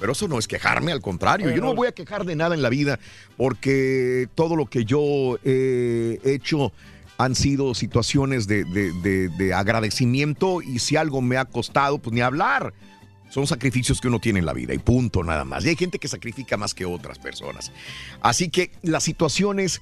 Pero 0.00 0.12
eso 0.12 0.26
no 0.26 0.36
es 0.36 0.48
quejarme, 0.48 0.90
al 0.90 1.00
contrario. 1.00 1.46
Oye, 1.46 1.54
Yo 1.54 1.60
no 1.60 1.68
me 1.68 1.74
Raúl. 1.74 1.76
voy 1.76 1.86
a 1.86 1.92
quejar 1.92 2.24
de 2.24 2.34
nada 2.34 2.56
en 2.56 2.62
la 2.62 2.70
vida 2.70 2.98
porque 3.36 4.28
todo 4.34 4.56
lo 4.56 4.66
que 4.66 4.84
yo 4.84 5.38
he 5.44 6.18
hecho 6.24 6.72
han 7.18 7.34
sido 7.34 7.74
situaciones 7.74 8.46
de, 8.46 8.64
de- 8.64 8.92
de- 8.92 9.28
de 9.28 9.54
agradecimiento 9.54 10.62
y 10.62 10.78
si 10.78 10.96
algo 10.96 11.20
me 11.20 11.36
ha 11.36 11.44
costado, 11.44 11.98
pues 11.98 12.14
ni 12.14 12.20
hablar. 12.20 12.72
Son 13.30 13.46
sacrificios 13.46 14.00
que 14.00 14.08
uno 14.08 14.18
tiene 14.18 14.40
en 14.40 14.46
la 14.46 14.52
vida 14.52 14.74
y 14.74 14.78
punto 14.78 15.22
nada 15.22 15.44
más. 15.44 15.64
Y 15.64 15.70
hay 15.70 15.76
gente 15.76 15.98
que 15.98 16.08
sacrifica 16.08 16.56
más 16.58 16.74
que 16.74 16.84
otras 16.84 17.18
personas. 17.18 17.72
Así 18.20 18.50
que 18.50 18.72
las 18.82 19.04
situaciones, 19.04 19.80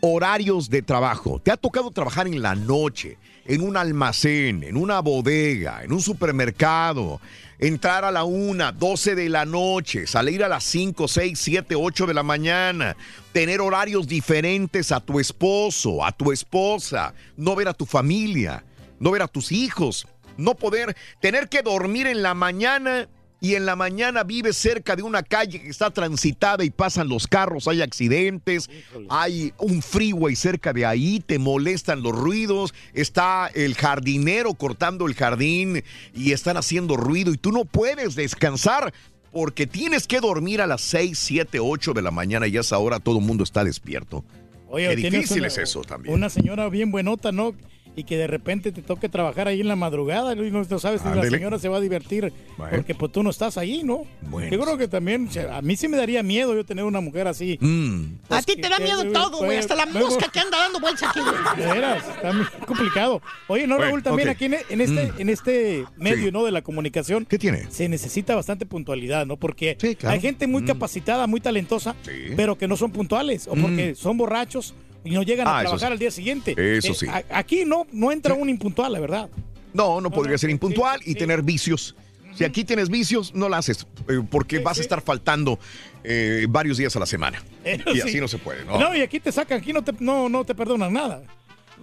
horarios 0.00 0.70
de 0.70 0.82
trabajo. 0.82 1.38
¿Te 1.42 1.50
ha 1.50 1.56
tocado 1.56 1.90
trabajar 1.90 2.26
en 2.26 2.40
la 2.40 2.54
noche, 2.54 3.18
en 3.46 3.60
un 3.62 3.76
almacén, 3.76 4.62
en 4.62 4.76
una 4.76 5.00
bodega, 5.00 5.82
en 5.84 5.92
un 5.92 6.00
supermercado? 6.00 7.20
Entrar 7.58 8.04
a 8.04 8.10
la 8.10 8.24
una, 8.24 8.72
12 8.72 9.14
de 9.14 9.28
la 9.30 9.46
noche, 9.46 10.06
salir 10.06 10.44
a 10.44 10.48
las 10.48 10.64
5, 10.64 11.08
6, 11.08 11.38
7, 11.38 11.74
8 11.74 12.06
de 12.06 12.14
la 12.14 12.22
mañana, 12.22 12.96
tener 13.32 13.60
horarios 13.60 14.06
diferentes 14.06 14.92
a 14.92 15.00
tu 15.00 15.18
esposo, 15.20 16.04
a 16.04 16.12
tu 16.12 16.32
esposa, 16.32 17.14
no 17.36 17.56
ver 17.56 17.68
a 17.68 17.74
tu 17.74 17.86
familia, 17.86 18.64
no 19.00 19.10
ver 19.10 19.22
a 19.22 19.28
tus 19.28 19.52
hijos, 19.52 20.06
no 20.36 20.54
poder 20.54 20.96
tener 21.20 21.48
que 21.48 21.62
dormir 21.62 22.06
en 22.06 22.22
la 22.22 22.34
mañana 22.34 23.08
y 23.40 23.54
en 23.54 23.66
la 23.66 23.76
mañana 23.76 24.24
vives 24.24 24.56
cerca 24.56 24.96
de 24.96 25.02
una 25.02 25.22
calle 25.22 25.60
que 25.60 25.68
está 25.68 25.90
transitada 25.90 26.64
y 26.64 26.70
pasan 26.70 27.08
los 27.08 27.26
carros, 27.26 27.68
hay 27.68 27.82
accidentes, 27.82 28.70
hay 29.10 29.52
un 29.58 29.82
freeway 29.82 30.34
cerca 30.34 30.72
de 30.72 30.86
ahí, 30.86 31.20
te 31.20 31.38
molestan 31.38 32.02
los 32.02 32.12
ruidos, 32.12 32.72
está 32.94 33.50
el 33.54 33.74
jardinero 33.74 34.54
cortando 34.54 35.06
el 35.06 35.14
jardín 35.14 35.82
y 36.14 36.32
están 36.32 36.56
haciendo 36.56 36.96
ruido 36.96 37.32
y 37.32 37.36
tú 37.36 37.52
no 37.52 37.64
puedes 37.66 38.14
descansar 38.14 38.92
porque 39.32 39.66
tienes 39.66 40.06
que 40.06 40.20
dormir 40.20 40.62
a 40.62 40.66
las 40.66 40.80
6, 40.80 41.18
7, 41.18 41.58
8 41.60 41.92
de 41.92 42.00
la 42.02 42.10
mañana 42.10 42.46
y 42.46 42.56
a 42.56 42.60
esa 42.60 42.78
hora 42.78 43.00
todo 43.00 43.18
el 43.18 43.24
mundo 43.24 43.44
está 43.44 43.64
despierto. 43.64 44.24
Oye, 44.68 44.88
Qué 44.96 44.96
difícil 45.10 45.38
una- 45.40 45.46
es 45.48 45.58
eso 45.58 45.82
también. 45.82 46.14
Una 46.14 46.30
señora 46.30 46.68
bien 46.70 46.90
buenota, 46.90 47.32
¿no? 47.32 47.54
Y 47.96 48.04
que 48.04 48.18
de 48.18 48.26
repente 48.26 48.72
te 48.72 48.82
toque 48.82 49.08
trabajar 49.08 49.48
ahí 49.48 49.62
en 49.62 49.68
la 49.68 49.74
madrugada 49.76 50.34
y 50.34 50.50
no, 50.50 50.64
sabes 50.78 51.00
si 51.00 51.08
la 51.08 51.28
señora 51.30 51.58
se 51.58 51.68
va 51.70 51.78
a 51.78 51.80
divertir 51.80 52.30
Bueno. 52.58 52.76
porque 52.76 52.94
pues 52.94 53.10
tú 53.10 53.22
no 53.22 53.30
estás 53.30 53.56
ahí, 53.56 53.82
¿no? 53.82 54.04
Bueno. 54.20 54.50
Yo 54.54 54.60
creo 54.60 54.76
que 54.76 54.86
también, 54.86 55.28
o 55.28 55.30
sea, 55.32 55.56
a 55.56 55.62
mí 55.62 55.76
sí 55.76 55.88
me 55.88 55.96
daría 55.96 56.22
miedo 56.22 56.54
yo 56.54 56.64
tener 56.64 56.84
una 56.84 57.00
mujer 57.00 57.26
así. 57.26 57.56
Mm. 57.60 58.18
A 58.28 58.42
ti 58.42 58.54
te 58.56 58.68
da 58.68 58.78
miedo 58.78 59.10
todo, 59.12 59.38
güey. 59.38 59.56
Hasta 59.58 59.74
la 59.74 59.86
Luego- 59.86 60.08
mosca 60.08 60.30
que 60.30 60.40
anda 60.40 60.58
dando 60.58 60.78
vueltas 60.78 61.08
aquí, 61.08 61.20
güey. 61.20 61.34
De 61.66 61.72
veras, 61.72 62.04
está 62.06 62.32
muy 62.34 62.44
complicado. 62.66 63.22
Oye, 63.48 63.66
no, 63.66 63.76
Bueno, 63.76 63.90
Raúl, 63.90 64.02
también 64.02 64.28
aquí 64.28 64.44
en, 64.44 64.56
en 64.68 64.80
este, 64.82 65.12
Mm. 65.12 65.20
en 65.20 65.28
este 65.30 65.84
medio, 65.96 66.26
Sí. 66.26 66.32
¿no? 66.32 66.44
De 66.44 66.52
la 66.52 66.60
comunicación. 66.62 67.24
¿Qué 67.24 67.38
tiene? 67.38 67.70
Se 67.70 67.88
necesita 67.88 68.34
bastante 68.34 68.66
puntualidad, 68.66 69.24
¿no? 69.24 69.36
Porque 69.38 69.76
claro. 69.98 70.14
hay 70.14 70.20
gente 70.20 70.46
muy 70.46 70.62
Mm. 70.62 70.66
capacitada, 70.66 71.26
muy 71.26 71.40
talentosa, 71.40 71.94
pero 72.36 72.58
que 72.58 72.68
no 72.68 72.76
son 72.76 72.90
puntuales 72.92 73.46
o 73.48 73.54
porque 73.54 73.94
son 73.94 74.18
borrachos 74.18 74.74
y 75.06 75.10
no 75.12 75.22
llegan 75.22 75.46
a 75.46 75.58
Ah, 75.58 75.60
trabajar 75.62 75.88
sí. 75.88 75.92
al 75.92 75.98
día 75.98 76.10
siguiente. 76.10 76.52
Eso 76.78 76.92
Eh, 76.92 76.94
sí. 76.94 77.06
a- 77.08 77.24
aquí 77.30 77.64
no, 77.64 77.86
no 77.92 78.12
entra 78.12 78.34
un 78.34 78.48
impuntual, 78.48 78.92
la 78.92 79.00
verdad. 79.00 79.28
No, 79.72 80.00
no 80.00 80.10
podría 80.10 80.38
ser 80.38 80.50
impuntual 80.50 81.00
y 81.04 81.14
tener 81.14 81.42
vicios. 81.42 81.94
Si 82.34 82.44
aquí 82.44 82.64
tienes 82.64 82.90
vicios, 82.90 83.34
no 83.34 83.48
lo 83.48 83.56
haces, 83.56 83.86
eh, 84.08 84.20
porque 84.30 84.58
vas 84.58 84.78
a 84.78 84.82
estar 84.82 85.00
faltando 85.00 85.58
eh, 86.04 86.46
varios 86.48 86.76
días 86.76 86.94
a 86.96 86.98
la 87.00 87.06
semana. 87.06 87.42
Eso 87.64 87.90
y 87.90 87.94
sí. 87.94 88.00
así 88.02 88.20
no 88.20 88.28
se 88.28 88.36
puede, 88.38 88.64
¿no? 88.64 88.78
No, 88.78 88.94
y 88.94 89.00
aquí 89.00 89.18
te 89.20 89.32
sacan, 89.32 89.58
aquí 89.58 89.72
no 89.72 89.82
te, 89.82 89.92
no, 90.00 90.28
no 90.28 90.44
te 90.44 90.54
perdonan 90.54 90.92
nada. 90.92 91.22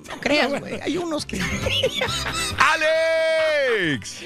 No 0.09 0.19
creas, 0.19 0.59
güey. 0.59 0.79
Hay 0.81 0.97
unos 0.97 1.25
que. 1.25 1.39
¡Alex! 2.57 4.25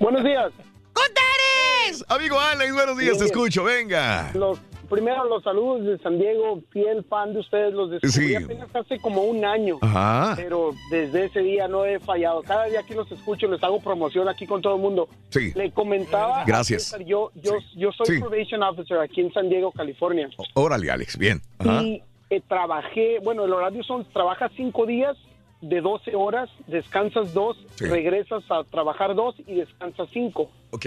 Buenos 0.00 0.24
días. 0.24 0.52
¡Contares! 0.92 2.04
Amigo 2.08 2.38
Alex, 2.40 2.72
buenos 2.72 2.96
días, 2.98 3.12
te 3.12 3.24
Bien. 3.24 3.26
escucho, 3.26 3.64
venga. 3.64 4.30
Los, 4.34 4.58
primero 4.94 5.24
los 5.24 5.42
saludos 5.42 5.84
de 5.84 5.98
San 5.98 6.18
Diego, 6.18 6.60
fiel 6.70 7.04
fan 7.04 7.32
de 7.32 7.40
ustedes, 7.40 7.74
los 7.74 7.90
descubrí 7.90 8.28
Sí. 8.28 8.34
apenas 8.36 8.74
hace 8.74 8.98
como 9.00 9.22
un 9.24 9.44
año. 9.44 9.78
Ajá. 9.82 10.34
Pero 10.36 10.70
desde 10.90 11.24
ese 11.26 11.40
día 11.40 11.66
no 11.68 11.84
he 11.84 11.98
fallado. 12.00 12.42
Cada 12.42 12.66
día 12.66 12.80
aquí 12.80 12.94
los 12.94 13.10
escucho, 13.10 13.46
les 13.48 13.62
hago 13.62 13.80
promoción 13.80 14.28
aquí 14.28 14.46
con 14.46 14.62
todo 14.62 14.76
el 14.76 14.80
mundo. 14.82 15.08
Sí. 15.30 15.52
Le 15.54 15.70
comentaba. 15.72 16.44
Gracias. 16.46 16.84
César, 16.84 17.04
yo, 17.04 17.30
yo, 17.34 17.52
yo 17.76 17.90
soy 17.92 18.20
probation 18.20 18.62
officer 18.62 18.98
aquí 18.98 19.20
en 19.20 19.32
San 19.32 19.48
Diego, 19.48 19.72
California. 19.72 20.28
Órale, 20.54 20.90
Alex, 20.90 21.18
bien. 21.18 21.40
Ajá. 21.58 21.82
Y 21.82 22.02
eh, 22.30 22.40
trabajé, 22.48 23.18
bueno, 23.22 23.44
el 23.44 23.52
horario 23.52 23.82
son, 23.84 24.04
trabajas 24.12 24.50
cinco 24.56 24.86
días 24.86 25.16
de 25.60 25.80
12 25.80 26.14
horas, 26.14 26.50
descansas 26.66 27.32
dos, 27.32 27.56
regresas 27.78 28.42
a 28.50 28.64
trabajar 28.64 29.14
dos 29.14 29.34
y 29.46 29.54
descansas 29.54 30.08
cinco. 30.12 30.50
Ok. 30.72 30.86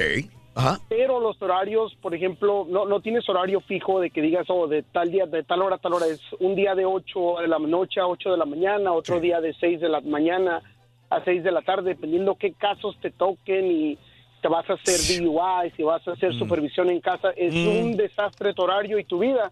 Ajá. 0.58 0.80
pero 0.90 1.19
los 1.19 1.42
horarios, 1.42 1.95
por 2.02 2.14
ejemplo, 2.16 2.66
no, 2.69 2.86
no 2.86 3.00
tienes 3.02 3.27
horario 3.30 3.61
fijo 3.61 4.00
de 4.00 4.10
que 4.10 4.22
digas, 4.22 4.45
oh, 4.50 4.68
de 4.68 4.84
tal 4.84 5.11
día, 5.11 5.26
de 5.26 5.44
tal 5.44 5.61
hora 5.61 5.76
a 5.76 5.80
tal 5.80 5.94
hora. 5.94 6.08
Es 6.08 6.22
un 6.40 6.56
día 6.56 6.76
de 6.76 6.86
8 6.86 7.36
de 7.42 7.48
la 7.48 7.60
noche 7.60 8.00
a 8.00 8.08
8 8.08 8.32
de 8.32 8.38
la 8.38 8.45
mañana, 8.45 8.92
otro 8.94 9.19
día 9.19 9.40
de 9.42 9.53
6 9.53 9.80
de 9.80 9.90
la 9.90 10.02
mañana 10.02 10.61
a 11.10 11.24
6 11.24 11.44
de 11.44 11.52
la 11.52 11.61
tarde, 11.61 11.92
dependiendo 11.92 12.36
qué 12.36 12.52
casos 12.53 12.98
te 13.02 13.11
toquen 13.11 13.72
y 13.72 13.98
te 14.42 14.50
vas 14.50 14.69
a 14.69 14.74
hacer 14.74 15.19
DUI, 15.24 15.72
si 15.76 15.82
vas 15.84 16.08
a 16.08 16.11
hacer 16.11 16.34
supervisión 16.36 16.90
en 16.90 17.02
casa. 17.02 17.32
Es 17.36 17.53
Mm. 17.56 17.68
un 17.86 17.98
desastre 17.98 18.53
tu 18.53 18.61
horario 18.61 19.00
y 19.00 19.03
tu 19.03 19.19
vida. 19.19 19.52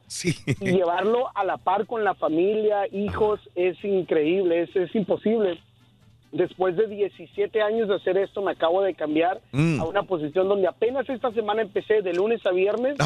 Y 0.62 0.72
llevarlo 0.72 1.30
a 1.34 1.44
la 1.44 1.58
par 1.58 1.88
con 1.88 2.04
la 2.04 2.14
familia, 2.14 2.86
hijos, 2.92 3.40
es 3.56 3.84
increíble, 3.84 4.62
es, 4.64 4.76
es 4.76 4.94
imposible. 4.94 5.60
Después 6.36 6.76
de 6.76 6.88
17 6.88 7.62
años 7.62 7.88
de 7.88 7.96
hacer 7.96 8.18
esto, 8.18 8.42
me 8.42 8.52
acabo 8.52 8.82
de 8.82 8.94
cambiar 8.94 9.40
Mm. 9.54 9.80
a 9.80 9.86
una 9.86 10.04
posición 10.04 10.50
donde 10.50 10.68
apenas 10.68 11.10
esta 11.10 11.32
semana 11.32 11.62
empecé 11.62 12.02
de 12.02 12.14
lunes 12.14 12.46
a 12.46 12.52
viernes, 12.52 12.98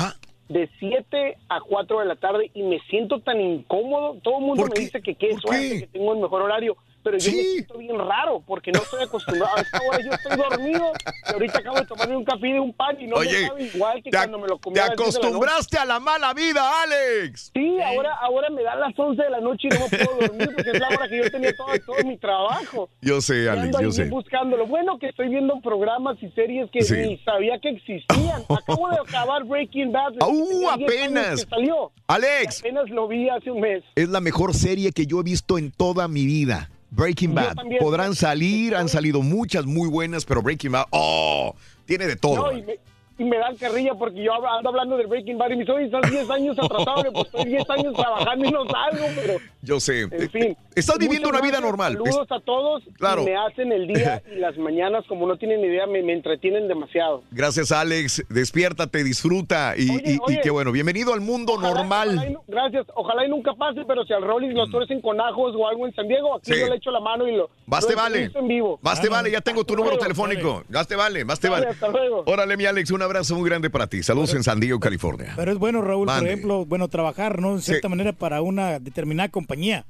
de 0.47 0.67
7 0.79 1.37
a 1.47 1.59
4 1.61 1.99
de 1.99 2.05
la 2.07 2.15
tarde, 2.15 2.49
y 2.55 2.63
me 2.63 2.79
siento 2.89 3.19
tan 3.19 3.39
incómodo. 3.39 4.15
Todo 4.23 4.39
el 4.39 4.45
mundo 4.45 4.65
me 4.73 4.79
dice 4.81 4.99
que 5.03 5.13
qué 5.13 5.35
suerte, 5.37 5.81
que 5.81 5.87
tengo 5.87 6.13
el 6.13 6.19
mejor 6.21 6.41
horario, 6.41 6.75
pero 7.09 7.17
yo 7.17 7.31
me 7.31 7.43
siento 7.43 7.77
bien 7.77 7.97
raro 7.97 8.43
porque 8.45 8.71
no 8.71 8.79
estoy 8.81 9.03
acostumbrado. 9.03 9.57
A 9.57 9.61
esta 9.61 9.79
hora 9.81 9.99
yo 10.03 10.11
estoy 10.11 10.37
dormido 10.37 10.91
y 11.27 11.33
ahorita 11.33 11.59
acabo 11.59 11.77
de 11.79 11.85
tomarme 11.85 12.15
un 12.17 12.23
café 12.25 12.47
de 12.47 12.59
un 12.59 12.73
pan 12.73 12.95
y 12.99 13.07
no 13.07 13.15
Oye, 13.15 13.41
me 13.41 13.47
sabe 13.47 13.63
igual 13.63 14.03
que 14.03 14.09
cuando 14.11 14.39
me 14.39 14.47
lo 14.47 14.57
comí 14.59 14.75
te 14.75 14.81
a 14.81 14.87
las 14.87 14.95
10 14.95 14.97
de 14.97 15.03
la 15.03 15.05
noche. 15.11 15.17
acostumbraste 15.27 15.77
a 15.77 15.85
la 15.85 15.99
mala 15.99 16.33
vida, 16.33 16.83
Alex. 16.83 17.51
Sí, 17.53 17.77
ahora, 17.81 18.13
ahora 18.21 18.49
me 18.49 18.63
dan 18.63 18.79
las 18.79 18.97
11 18.97 19.21
de 19.23 19.29
la 19.29 19.39
noche 19.41 19.67
y 19.71 19.73
no 19.73 19.79
me 19.79 19.89
puedo 20.05 20.19
dormir 20.27 20.49
porque 20.55 20.69
es 20.71 20.79
la 20.79 20.87
hora 20.89 21.07
que 21.09 21.17
yo 21.17 21.31
tenía 21.31 21.55
todo, 21.55 21.67
todo 21.85 22.03
mi 22.07 22.17
trabajo. 22.17 22.89
Yo 23.01 23.21
sé, 23.21 23.43
Y 23.43 23.47
Alex, 23.47 23.65
ando 23.65 23.81
yo 23.81 23.91
sé. 23.91 24.05
buscando. 24.05 24.57
Lo 24.57 24.67
bueno 24.67 24.99
que 24.99 25.07
estoy 25.09 25.29
viendo 25.29 25.59
programas 25.61 26.17
y 26.21 26.29
series 26.31 26.69
que 26.71 26.81
Sí. 26.83 26.95
ni 26.95 27.17
sabía 27.19 27.59
que 27.59 27.69
existían. 27.69 28.43
Acabo 28.49 28.89
de 28.89 28.97
acabar 28.97 29.43
Breaking 29.45 29.91
Bad. 29.91 30.13
¡Au, 30.21 30.31
Tenía 30.47 30.75
10 30.77 30.91
años 30.91 30.93
apenas! 30.99 31.43
que 31.45 31.49
salió. 31.49 31.91
Alex. 32.07 32.57
Y 32.63 32.67
apenas 32.67 32.89
lo 32.89 33.07
vi 33.07 33.29
hace 33.29 33.51
un 33.51 33.61
mes. 33.61 33.83
Es 33.95 34.09
la 34.09 34.19
mejor 34.21 34.53
serie 34.53 34.91
que 34.91 35.05
yo 35.05 35.19
he 35.19 35.23
visto 35.23 35.57
en 35.57 35.71
toda 35.71 36.07
mi 36.07 36.25
vida. 36.25 36.69
Breaking 36.91 37.35
Bad. 37.35 37.55
Podrán 37.79 38.15
salir, 38.15 38.75
han 38.75 38.89
salido 38.89 39.21
muchas 39.21 39.65
muy 39.65 39.89
buenas, 39.89 40.25
pero 40.25 40.41
Breaking 40.41 40.71
Bad, 40.71 40.85
oh, 40.91 41.55
tiene 41.85 42.07
de 42.07 42.15
todo. 42.15 42.51
No, 42.51 42.57
y, 42.57 42.61
me, 42.63 42.79
y 43.19 43.23
me 43.25 43.37
dan 43.37 43.55
carrilla 43.57 43.93
porque 43.95 44.23
yo 44.23 44.33
ando 44.33 44.69
hablando 44.69 44.97
de 44.97 45.05
Breaking 45.05 45.37
Bad 45.37 45.51
y 45.51 45.55
me 45.57 45.59
dicen, 45.61 45.75
oye, 45.75 45.85
estás 45.85 46.09
10 46.09 46.29
años 46.31 46.57
atrasado. 46.57 47.03
Pues 47.13 47.25
estoy 47.27 47.45
10 47.45 47.69
años 47.69 47.93
trabajando 47.93 48.45
y 48.45 48.51
no 48.51 48.65
salgo, 48.65 49.05
pero... 49.15 49.33
Yo 49.61 49.79
sé. 49.79 50.01
En 50.11 50.29
fin. 50.29 50.57
Estás 50.73 50.97
viviendo 50.97 51.29
una 51.29 51.41
vida 51.41 51.59
normal. 51.59 51.93
Saludos 51.93 52.31
a 52.31 52.39
todos. 52.39 52.83
y 52.87 52.93
Claro. 52.93 53.23
Me 53.23 53.35
hacen 53.35 53.71
el 53.71 53.87
día 53.87 54.23
y 54.35 54.39
las 54.39 54.57
mañanas, 54.57 55.05
como 55.07 55.27
no 55.27 55.37
tienen 55.37 55.59
idea, 55.63 55.85
me, 55.85 56.01
me 56.01 56.13
entretienen 56.13 56.67
demasiado. 56.67 57.23
Gracias, 57.31 57.71
Alex. 57.71 58.23
Despiértate, 58.29 59.03
disfruta. 59.03 59.75
Y, 59.77 59.89
Oye, 59.89 60.01
y- 60.05 60.13
y 60.13 60.17
oye. 60.21 60.39
qué 60.41 60.49
bueno. 60.49 60.71
Bienvenido 60.71 61.13
al 61.13 61.21
mundo 61.21 61.59
normal. 61.59 62.09
Ojalá 62.15 62.29
y 62.29 62.33
nu- 62.33 62.41
gracias. 62.47 62.85
Ojalá 62.95 63.25
y 63.25 63.29
nunca 63.29 63.53
pase, 63.53 63.81
pero 63.85 64.05
si 64.05 64.13
al 64.13 64.23
Rollis 64.23 64.53
lo 64.53 64.67
tuercen 64.69 65.01
con 65.01 65.19
ajos 65.19 65.53
o 65.57 65.67
algo 65.67 65.85
en 65.85 65.93
San 65.93 66.07
Diego, 66.07 66.35
aquí 66.35 66.51
Mm. 66.51 66.53
Sí. 66.53 66.59
yo 66.61 66.67
le 66.67 66.75
echo 66.77 66.91
la 66.91 66.99
mano 67.01 67.27
y 67.27 67.35
lo. 67.35 67.49
Más 67.65 67.83
lo 67.83 67.89
te 67.89 67.95
vale. 67.95 68.31
en 68.33 68.47
vivo. 68.47 68.79
Más 68.81 69.01
te 69.01 69.09
vale, 69.09 69.29
ya 69.29 69.41
tengo 69.41 69.63
tu 69.65 69.75
número 69.75 69.97
telefónico. 69.97 70.63
Más 70.69 70.87
te 70.87 70.95
vale, 70.95 71.25
más 71.25 71.39
te 71.39 71.49
vale. 71.49 71.67
hasta 71.67 71.89
luego. 71.89 72.23
Órale, 72.25 72.55
mi 72.57 72.65
Alex, 72.65 72.89
un 72.91 73.01
abrazo 73.09 73.35
muy 73.35 73.49
grande 73.49 73.69
para 73.69 73.87
ti. 73.87 74.03
Saludos 74.03 74.33
en 74.33 74.43
San 74.43 74.59
Diego, 74.59 74.79
California. 74.79 75.33
Pero 75.35 75.51
es 75.51 75.57
bueno, 75.57 75.81
Raúl, 75.81 76.05
Mande. 76.05 76.21
por 76.21 76.27
ejemplo, 76.29 76.65
bueno, 76.65 76.87
trabajar, 76.87 77.39
¿no? 77.39 77.53
En 77.53 77.61
cierta 77.61 77.89
manera 77.89 78.13
para 78.13 78.41
una 78.41 78.79
determinada 78.79 79.29
compañía. 79.29 79.85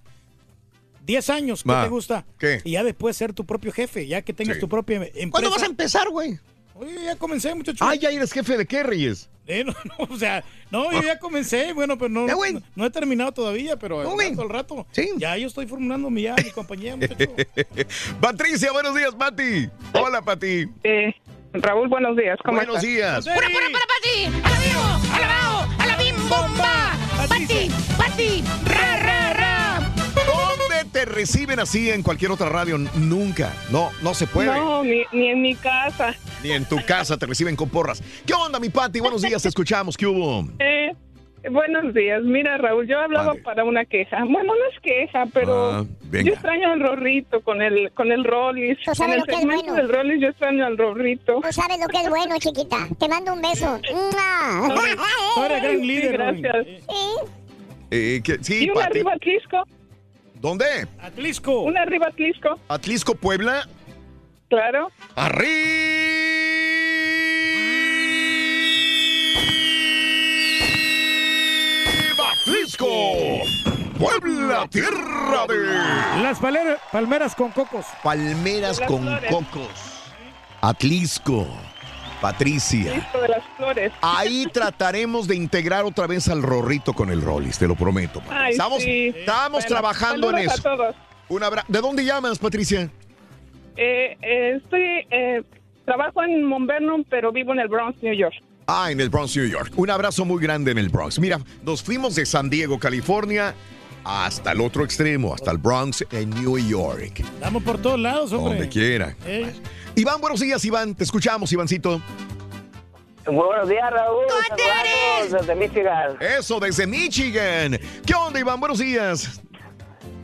10 1.05 1.29
años, 1.31 1.63
¿qué 1.63 1.67
Ma, 1.67 1.83
te 1.83 1.89
gusta? 1.89 2.25
¿qué? 2.37 2.61
Y 2.63 2.71
ya 2.71 2.83
después 2.83 3.17
ser 3.17 3.33
tu 3.33 3.45
propio 3.45 3.71
jefe, 3.71 4.07
ya 4.07 4.21
que 4.21 4.31
tengas 4.33 4.55
Sí. 4.55 4.61
tu 4.61 4.69
propia 4.69 4.97
empresa. 4.97 5.29
¿Cuándo 5.31 5.49
vas 5.49 5.63
a 5.63 5.65
empezar, 5.65 6.07
güey? 6.09 6.39
Oye, 6.75 6.93
ya 7.03 7.15
comencé, 7.15 7.53
muchachos. 7.55 7.81
Ah, 7.81 7.95
ya 7.95 8.09
eres 8.09 8.31
jefe 8.31 8.57
de 8.57 8.65
qué, 8.65 8.83
Reyes. 8.83 9.29
Eh, 9.47 9.63
no, 9.65 9.73
no, 10.07 10.15
o 10.15 10.17
sea, 10.17 10.43
no, 10.69 10.91
yo 10.91 11.01
ya 11.01 11.17
comencé, 11.17 11.73
bueno, 11.73 11.97
pero 11.97 12.09
no, 12.09 12.27
no, 12.75 12.85
he 12.85 12.89
terminado 12.91 13.31
todavía, 13.31 13.77
pero 13.77 14.01
al 14.01 14.17
rato, 14.17 14.41
al 14.43 14.49
rato. 14.49 14.87
Sí. 14.91 15.09
Ya 15.17 15.35
yo 15.35 15.47
estoy 15.47 15.65
formulando 15.65 16.09
mi, 16.11 16.21
ya, 16.21 16.35
mi 16.35 16.51
compañía, 16.51 16.95
muchachos. 16.95 17.27
Patricia, 18.21 18.71
buenos 18.71 18.95
días, 18.95 19.15
Pati. 19.15 19.67
Hola, 19.93 20.21
Pati. 20.21 20.67
Eh, 20.83 21.13
Raúl, 21.53 21.87
buenos 21.87 22.15
días. 22.15 22.37
¿Cómo 22.43 22.57
Buenos 22.57 22.75
estás? 22.75 22.89
días. 22.89 23.25
¡Pura, 23.25 23.47
pura, 23.47 23.65
para, 23.71 23.85
Pati! 23.85 24.25
¡A 24.43 24.49
la 24.49 24.59
vivo! 24.59 25.13
¡A 25.15 25.19
la 25.19 25.27
bao! 25.27 25.69
¡A 25.79 25.85
la 25.87 25.97
bim 25.97 26.15
bomba! 26.29 26.91
¡Pati! 27.27 27.71
¡Pati! 27.97 28.43
¡Ra, 28.65 28.97
ra, 28.97 29.33
ra! 29.33 29.91
¿Dónde 30.25 30.89
te 30.91 31.05
reciben 31.05 31.59
así 31.59 31.89
en 31.89 32.03
cualquier 32.03 32.31
otra 32.31 32.49
radio? 32.49 32.77
Nunca. 32.77 33.51
No, 33.71 33.89
no 34.03 34.13
se 34.13 34.27
puede. 34.27 34.47
No, 34.53 34.83
ni, 34.83 35.03
ni 35.11 35.29
en 35.29 35.41
mi 35.41 35.55
casa. 35.55 36.13
Ni 36.43 36.51
en 36.51 36.65
tu 36.65 36.77
casa 36.85 37.17
te 37.17 37.25
reciben 37.25 37.55
con 37.55 37.69
porras. 37.69 38.03
¿Qué 38.25 38.33
onda, 38.33 38.59
mi 38.59 38.69
Pati? 38.69 38.99
Buenos 38.99 39.23
días, 39.23 39.41
te 39.41 39.49
escuchamos. 39.49 39.97
¿Qué 39.97 40.05
hubo? 40.05 40.47
Eh, 40.59 40.93
buenos 41.49 41.93
días. 41.93 42.21
Mira, 42.23 42.57
Raúl, 42.57 42.87
yo 42.87 42.99
hablaba 42.99 43.33
para 43.43 43.63
una 43.63 43.85
queja. 43.85 44.23
Bueno, 44.25 44.53
no 44.55 44.65
es 44.73 44.79
queja, 44.81 45.25
pero 45.33 45.71
Ah, 45.71 45.85
yo 46.11 46.33
extraño 46.33 46.71
al 46.71 46.79
Rorrito 46.79 47.41
con 47.41 47.61
el 47.61 47.91
con 47.93 48.11
el 48.11 48.23
Rollis. 48.23 48.77
Tú 48.83 48.93
sabes 48.95 49.13
En 49.13 49.19
lo 49.19 49.23
el 49.23 49.29
que 49.29 49.31
es 49.35 49.39
segmento 49.39 49.65
bueno. 49.65 49.75
del 49.81 49.89
Rollis 49.89 50.21
yo 50.21 50.27
extraño 50.29 50.65
al 50.65 50.77
Rorrito. 50.77 51.41
Tú 51.41 51.51
sabes 51.53 51.79
lo 51.79 51.87
que 51.87 51.97
es 51.97 52.09
bueno, 52.09 52.35
chiquita. 52.39 52.87
Te 52.99 53.07
mando 53.07 53.33
un 53.33 53.41
beso. 53.41 53.79
Eres 55.45 55.63
gran 55.63 55.79
líder, 55.81 56.13
gracias. 56.13 56.67
Eh, 57.91 58.21
que- 58.23 58.37
sí, 58.43 58.65
y 58.65 58.69
una 58.69 58.81
Pati. 58.81 58.91
arriba 58.99 59.13
Atlisco. 59.13 59.63
¿Dónde? 60.35 60.65
Atlisco. 61.01 61.61
Una 61.63 61.81
arriba 61.81 62.07
Atlisco. 62.07 62.59
Atlisco, 62.69 63.15
Puebla. 63.15 63.67
Claro. 64.49 64.89
¡Arriba, 65.15 65.47
Atlisco! 72.79 73.99
Puebla, 73.99 74.67
tierra 74.69 75.45
de... 75.47 76.23
Las 76.23 76.39
palera- 76.39 76.77
palmeras 76.91 77.35
con 77.35 77.51
cocos. 77.51 77.85
Palmeras 78.01 78.79
Las 78.79 78.87
con 78.87 79.01
flores. 79.01 79.29
cocos. 79.29 80.03
Atlisco. 80.61 81.47
Patricia. 82.21 82.91
Atlisco 82.91 83.21
de 83.21 83.27
las 83.27 83.43
flores. 83.57 83.91
Ahí 84.01 84.45
trataremos 84.53 85.27
de 85.27 85.35
integrar 85.35 85.83
otra 85.83 86.07
vez 86.07 86.29
al 86.29 86.41
Rorrito 86.41 86.93
con 86.93 87.09
el 87.09 87.21
Rollis, 87.21 87.57
te 87.59 87.67
lo 87.67 87.75
prometo. 87.75 88.21
Ay, 88.29 88.51
estamos 88.53 88.81
sí. 88.83 89.13
estamos 89.15 89.51
Bueno, 89.63 89.67
trabajando 89.67 90.29
en 90.31 90.37
eso. 90.37 90.53
a 90.69 90.75
todos. 90.75 90.95
Un 91.27 91.43
abra- 91.43 91.65
¿De 91.67 91.81
dónde 91.81 92.05
llamas, 92.05 92.39
Patricia? 92.39 92.89
Eh, 93.75 94.17
eh, 94.21 94.53
estoy, 94.63 95.05
eh, 95.11 95.43
trabajo 95.85 96.23
en 96.23 96.43
Mount 96.45 96.67
Vernon, 96.67 97.03
pero 97.09 97.31
vivo 97.33 97.51
en 97.53 97.59
el 97.59 97.67
Bronx, 97.67 98.01
New 98.01 98.13
York. 98.13 98.35
Ah, 98.71 98.91
en 98.91 98.99
el 99.01 99.09
Bronx, 99.09 99.35
New 99.35 99.47
York. 99.47 99.73
Un 99.77 99.89
abrazo 99.89 100.25
muy 100.25 100.39
grande 100.39 100.69
en 100.69 100.77
el 100.77 100.89
Bronx. 100.89 101.17
Mira, 101.17 101.39
nos 101.63 101.81
fuimos 101.81 102.13
de 102.13 102.23
San 102.23 102.51
Diego, 102.51 102.77
California, 102.77 103.55
hasta 104.03 104.51
el 104.51 104.61
otro 104.61 104.85
extremo, 104.85 105.33
hasta 105.33 105.49
el 105.49 105.57
Bronx, 105.57 106.05
en 106.11 106.29
New 106.29 106.55
York. 106.59 107.19
Estamos 107.19 107.63
por 107.63 107.81
todos 107.81 107.99
lados, 107.99 108.31
hombre. 108.31 108.59
Donde 108.59 108.69
quiera. 108.69 109.15
Eh, 109.25 109.51
Iván, 109.95 110.21
buenos 110.21 110.39
días, 110.39 110.63
Iván. 110.63 110.93
Te 110.93 111.03
escuchamos, 111.03 111.51
Ivancito. 111.51 111.99
Buenos 113.25 113.69
días, 113.69 113.89
Raúl. 113.89 114.25
Saludos 114.49 115.31
desde 115.31 115.55
Michigan. 115.55 116.17
Eso, 116.19 116.59
desde 116.59 116.85
Michigan. 116.85 117.79
¿Qué 118.05 118.13
onda, 118.13 118.39
Iván? 118.39 118.59
Buenos 118.59 118.77
días. 118.77 119.41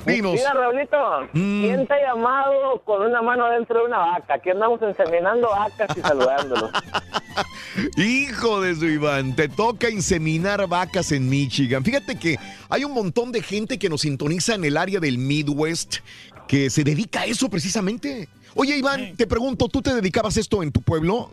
Dinos. 0.05 0.33
Mira, 0.33 0.53
Raulito, 0.53 0.97
Mm. 1.33 1.61
¿quién 1.63 1.87
te 1.87 1.93
ha 1.95 2.01
llamado 2.13 2.79
con 2.85 3.01
una 3.01 3.21
mano 3.21 3.47
dentro 3.49 3.79
de 3.79 3.85
una 3.85 3.97
vaca? 3.99 4.35
Aquí 4.35 4.49
andamos 4.51 4.79
inseminando 4.81 5.49
vacas 5.49 5.97
y 5.97 6.01
saludándolos. 6.01 6.71
Hijo 7.97 8.61
de 8.61 8.75
su 8.75 8.85
Iván, 8.85 9.35
te 9.35 9.49
toca 9.49 9.89
inseminar 9.89 10.65
vacas 10.67 11.11
en 11.11 11.29
Michigan. 11.29 11.83
Fíjate 11.83 12.17
que 12.17 12.37
hay 12.69 12.83
un 12.83 12.93
montón 12.93 13.31
de 13.31 13.41
gente 13.41 13.77
que 13.77 13.89
nos 13.89 14.01
sintoniza 14.01 14.55
en 14.55 14.63
el 14.65 14.77
área 14.77 14.99
del 14.99 15.17
Midwest 15.17 15.97
que 16.47 16.69
se 16.69 16.83
dedica 16.83 17.21
a 17.21 17.25
eso 17.25 17.49
precisamente. 17.49 18.29
Oye, 18.55 18.77
Iván, 18.77 19.15
te 19.17 19.27
pregunto, 19.27 19.67
¿tú 19.67 19.81
te 19.81 19.93
dedicabas 19.93 20.37
a 20.37 20.39
esto 20.39 20.63
en 20.63 20.71
tu 20.71 20.81
pueblo? 20.81 21.29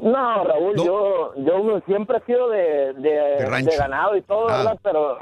No, 0.00 0.44
Raúl, 0.44 0.76
yo 0.76 1.32
yo 1.38 1.80
siempre 1.86 2.18
he 2.18 2.24
sido 2.24 2.48
de, 2.50 2.92
de, 2.94 3.10
De 3.10 3.46
rancho. 3.46 3.70
de 3.72 3.76
ganado 3.76 4.16
y 4.16 4.22
todo, 4.22 4.48
Ah. 4.48 4.58
¿verdad? 4.58 4.78
Pero 4.84 5.18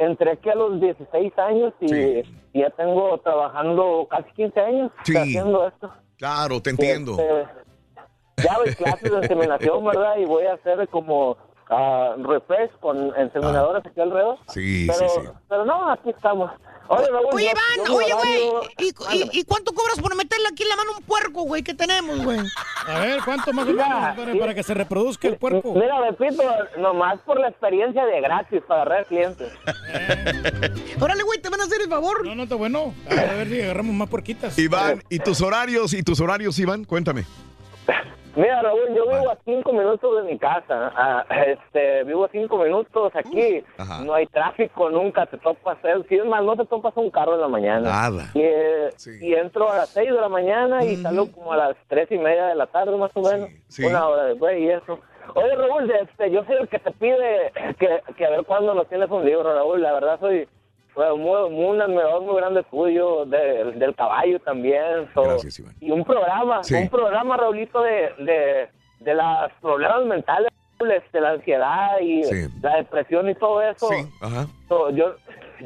entré 0.00 0.32
aquí 0.32 0.48
a 0.48 0.54
los 0.54 0.80
16 0.80 1.38
años 1.38 1.72
y, 1.80 1.94
y 1.94 2.24
ya 2.54 2.70
tengo 2.70 3.16
trabajando 3.18 4.06
casi 4.10 4.30
15 4.32 4.60
años 4.60 4.92
Sí. 5.04 5.16
haciendo 5.16 5.68
esto. 5.68 5.90
Claro, 6.18 6.60
te 6.60 6.70
entiendo. 6.70 7.12
Este, 7.18 8.44
ya 8.44 8.56
doy 8.56 8.74
clases 8.74 9.10
de 9.10 9.18
inseminación, 9.18 9.84
¿verdad? 9.84 10.16
Y 10.18 10.24
voy 10.24 10.44
a 10.46 10.54
hacer 10.54 10.88
como 10.88 11.36
ah, 11.70 12.14
refresh 12.18 12.70
con 12.80 13.12
inseminadoras 13.20 13.84
aquí 13.86 14.00
alrededor. 14.00 14.38
Sí, 14.48 14.86
pero, 14.86 15.08
sí, 15.08 15.20
sí. 15.20 15.28
Pero 15.48 15.64
no, 15.64 15.90
aquí 15.90 16.10
estamos. 16.10 16.50
Oye, 16.88 17.06
Raúl, 17.08 17.26
Oye, 17.32 17.44
Iván, 17.52 17.86
yo 17.86 17.94
oye, 17.94 18.12
güey. 18.12 18.50
¿y, 18.78 18.88
y, 18.88 19.40
y 19.40 19.44
cuánto 19.44 19.72
cobras 19.72 20.00
por 20.00 20.16
meterle 20.16 20.48
aquí 20.50 20.64
en 20.64 20.70
la 20.70 20.76
mano 20.76 20.90
un 20.98 21.04
puerco, 21.04 21.42
güey, 21.42 21.62
que 21.62 21.72
tenemos, 21.72 22.24
güey? 22.24 22.40
A 22.88 22.98
ver, 22.98 23.20
¿cuánto 23.24 23.52
más 23.52 23.64
o 23.64 23.70
Mira, 23.70 23.86
menos 23.86 24.16
para, 24.16 24.38
para 24.40 24.54
que 24.54 24.62
se 24.64 24.74
reproduzca 24.74 25.28
el 25.28 25.36
puerco? 25.36 25.72
Mira, 25.74 26.00
repito, 26.00 26.42
nomás 26.78 27.20
por 27.20 27.38
la 27.38 27.48
experiencia 27.48 28.04
de 28.04 28.20
gratis 28.20 28.60
para 28.66 28.82
agarrar 28.82 29.06
clientes. 29.06 29.52
Órale, 31.00 31.22
güey, 31.22 31.40
te 31.40 31.48
van 31.48 31.60
a 31.60 31.64
hacer 31.64 31.80
el 31.80 31.88
favor. 31.88 32.26
No, 32.26 32.34
no 32.34 32.42
está 32.42 32.56
bueno. 32.56 32.92
A 33.08 33.14
ver 33.34 33.48
si 33.48 33.62
agarramos 33.62 33.94
más 33.94 34.08
puerquitas. 34.08 34.58
Iván, 34.58 35.04
¿y 35.08 35.20
tus 35.20 35.40
horarios? 35.42 35.94
¿Y 35.94 36.02
tus 36.02 36.20
horarios, 36.20 36.58
Iván? 36.58 36.84
Cuéntame. 36.84 37.24
Mira, 38.36 38.62
Raúl, 38.62 38.94
yo 38.94 39.04
vivo 39.06 39.30
a 39.30 39.36
cinco 39.44 39.72
minutos 39.72 40.16
de 40.24 40.30
mi 40.32 40.38
casa. 40.38 40.92
Ah, 40.94 41.24
este, 41.46 42.04
vivo 42.04 42.24
a 42.24 42.28
cinco 42.28 42.58
minutos 42.58 43.12
aquí. 43.16 43.64
Ajá. 43.76 44.04
No 44.04 44.14
hay 44.14 44.26
tráfico, 44.26 44.88
nunca 44.90 45.26
te 45.26 45.36
topas. 45.38 45.78
eh, 45.84 45.94
Si 46.08 46.14
es 46.16 46.24
más, 46.24 46.42
no 46.44 46.56
te 46.56 46.64
topas 46.66 46.96
un 46.96 47.10
carro 47.10 47.34
en 47.34 47.40
la 47.40 47.48
mañana. 47.48 47.88
Nada. 47.90 48.30
Y, 48.34 48.40
eh, 48.42 48.90
y 49.20 49.34
entro 49.34 49.70
a 49.70 49.78
las 49.78 49.88
seis 49.88 50.10
de 50.10 50.20
la 50.20 50.28
mañana 50.28 50.84
y 50.84 50.96
salgo 50.96 51.30
como 51.32 51.52
a 51.52 51.56
las 51.56 51.76
tres 51.88 52.10
y 52.12 52.18
media 52.18 52.46
de 52.46 52.54
la 52.54 52.66
tarde, 52.66 52.96
más 52.96 53.10
o 53.14 53.20
menos. 53.22 53.48
Una 53.84 54.06
hora 54.08 54.24
después 54.24 54.58
y 54.60 54.68
eso. 54.70 54.98
Oye, 55.34 55.54
Raúl, 55.54 55.90
este, 55.90 56.30
yo 56.30 56.44
soy 56.44 56.56
el 56.56 56.68
que 56.68 56.78
te 56.80 56.90
pide 56.92 57.52
que, 57.78 58.00
que 58.16 58.26
a 58.26 58.30
ver 58.30 58.44
cuándo 58.44 58.74
nos 58.74 58.88
tienes 58.88 59.08
un 59.10 59.24
libro, 59.24 59.54
Raúl. 59.54 59.80
La 59.82 59.92
verdad, 59.92 60.18
soy 60.20 60.48
fue 60.94 61.16
muy, 61.16 61.50
muy, 61.50 61.64
un 61.66 61.80
admirador 61.82 62.22
muy 62.22 62.36
grande 62.36 62.62
tuyo, 62.64 63.24
de- 63.26 63.72
del 63.72 63.94
caballo 63.94 64.38
también. 64.40 65.08
so- 65.14 65.36
y 65.80 65.90
un 65.90 66.04
programa, 66.04 66.62
Sí. 66.64 66.74
un 66.74 66.88
programa, 66.88 67.36
Raulito, 67.36 67.80
de, 67.82 68.12
de, 68.18 68.68
de 69.00 69.14
los 69.14 69.52
problemas 69.60 70.04
mentales, 70.04 70.48
de 71.12 71.20
la 71.20 71.30
ansiedad 71.32 71.98
y 72.00 72.22
la 72.62 72.76
depresión 72.76 73.28
y 73.28 73.34
todo 73.34 73.60
eso. 73.62 73.86
Ajá. 74.22 74.46
So, 74.68 74.88
yo, 74.90 75.14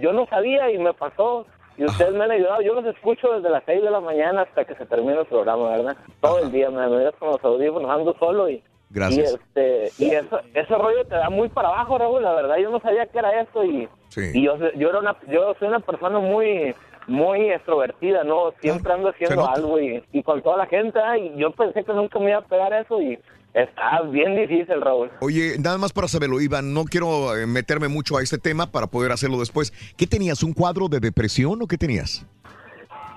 yo 0.00 0.12
no 0.12 0.26
sabía 0.26 0.70
y 0.70 0.78
me 0.78 0.92
pasó. 0.92 1.46
Y 1.76 1.84
ustedes 1.84 2.12
me 2.12 2.22
han 2.24 2.30
ayudado. 2.30 2.60
Yo 2.62 2.74
los 2.74 2.84
escucho 2.86 3.32
desde 3.32 3.50
las 3.50 3.62
6 3.66 3.82
de 3.82 3.90
la 3.90 3.98
mañana 4.00 4.42
hasta 4.42 4.64
que 4.64 4.74
se 4.76 4.86
termina 4.86 5.20
el 5.20 5.26
programa, 5.26 5.70
¿verdad? 5.70 5.96
Todo 6.20 6.38
el 6.40 6.52
día 6.52 6.70
me 6.70 6.86
me 6.88 7.10
con 7.12 7.30
los 7.30 7.44
audífonos, 7.44 7.90
ando 7.90 8.14
solo 8.18 8.48
y... 8.48 8.62
Gracias. 8.94 9.32
Y, 9.32 9.34
este, 9.34 10.04
y 10.04 10.10
eso, 10.14 10.40
ese 10.54 10.74
rollo 10.74 11.04
te 11.04 11.16
da 11.16 11.28
muy 11.28 11.48
para 11.48 11.68
abajo, 11.68 11.98
Raúl, 11.98 12.22
la 12.22 12.32
verdad. 12.32 12.56
Yo 12.58 12.70
no 12.70 12.80
sabía 12.80 13.04
que 13.06 13.18
era 13.18 13.40
eso 13.42 13.64
y, 13.64 13.88
y 14.16 14.42
yo, 14.44 14.56
yo, 14.76 14.88
era 14.88 15.00
una, 15.00 15.16
yo 15.28 15.54
soy 15.58 15.68
una 15.68 15.80
persona 15.80 16.18
muy 16.20 16.74
muy 17.06 17.50
extrovertida, 17.50 18.24
¿no? 18.24 18.54
Siempre 18.62 18.90
ando 18.92 19.10
haciendo 19.10 19.36
nota. 19.36 19.52
algo 19.52 19.78
y, 19.78 20.02
y 20.12 20.22
con 20.22 20.40
toda 20.42 20.56
la 20.56 20.66
gente. 20.66 20.98
ah, 20.98 21.18
Y 21.18 21.34
yo 21.36 21.50
pensé 21.50 21.84
que 21.84 21.92
nunca 21.92 22.18
me 22.18 22.30
iba 22.30 22.38
a 22.38 22.42
pegar 22.46 22.72
eso 22.72 22.98
y 23.02 23.18
está 23.52 24.00
bien 24.02 24.34
difícil, 24.36 24.80
Raúl. 24.80 25.10
Oye, 25.20 25.56
nada 25.58 25.76
más 25.76 25.92
para 25.92 26.08
saberlo, 26.08 26.40
Iván, 26.40 26.72
no 26.72 26.84
quiero 26.84 27.36
eh, 27.36 27.46
meterme 27.46 27.88
mucho 27.88 28.16
a 28.16 28.22
este 28.22 28.38
tema 28.38 28.70
para 28.72 28.86
poder 28.86 29.12
hacerlo 29.12 29.38
después. 29.38 29.70
¿Qué 29.98 30.06
tenías? 30.06 30.42
¿Un 30.42 30.54
cuadro 30.54 30.88
de 30.88 30.98
depresión 31.00 31.60
o 31.60 31.66
qué 31.66 31.76
tenías? 31.76 32.24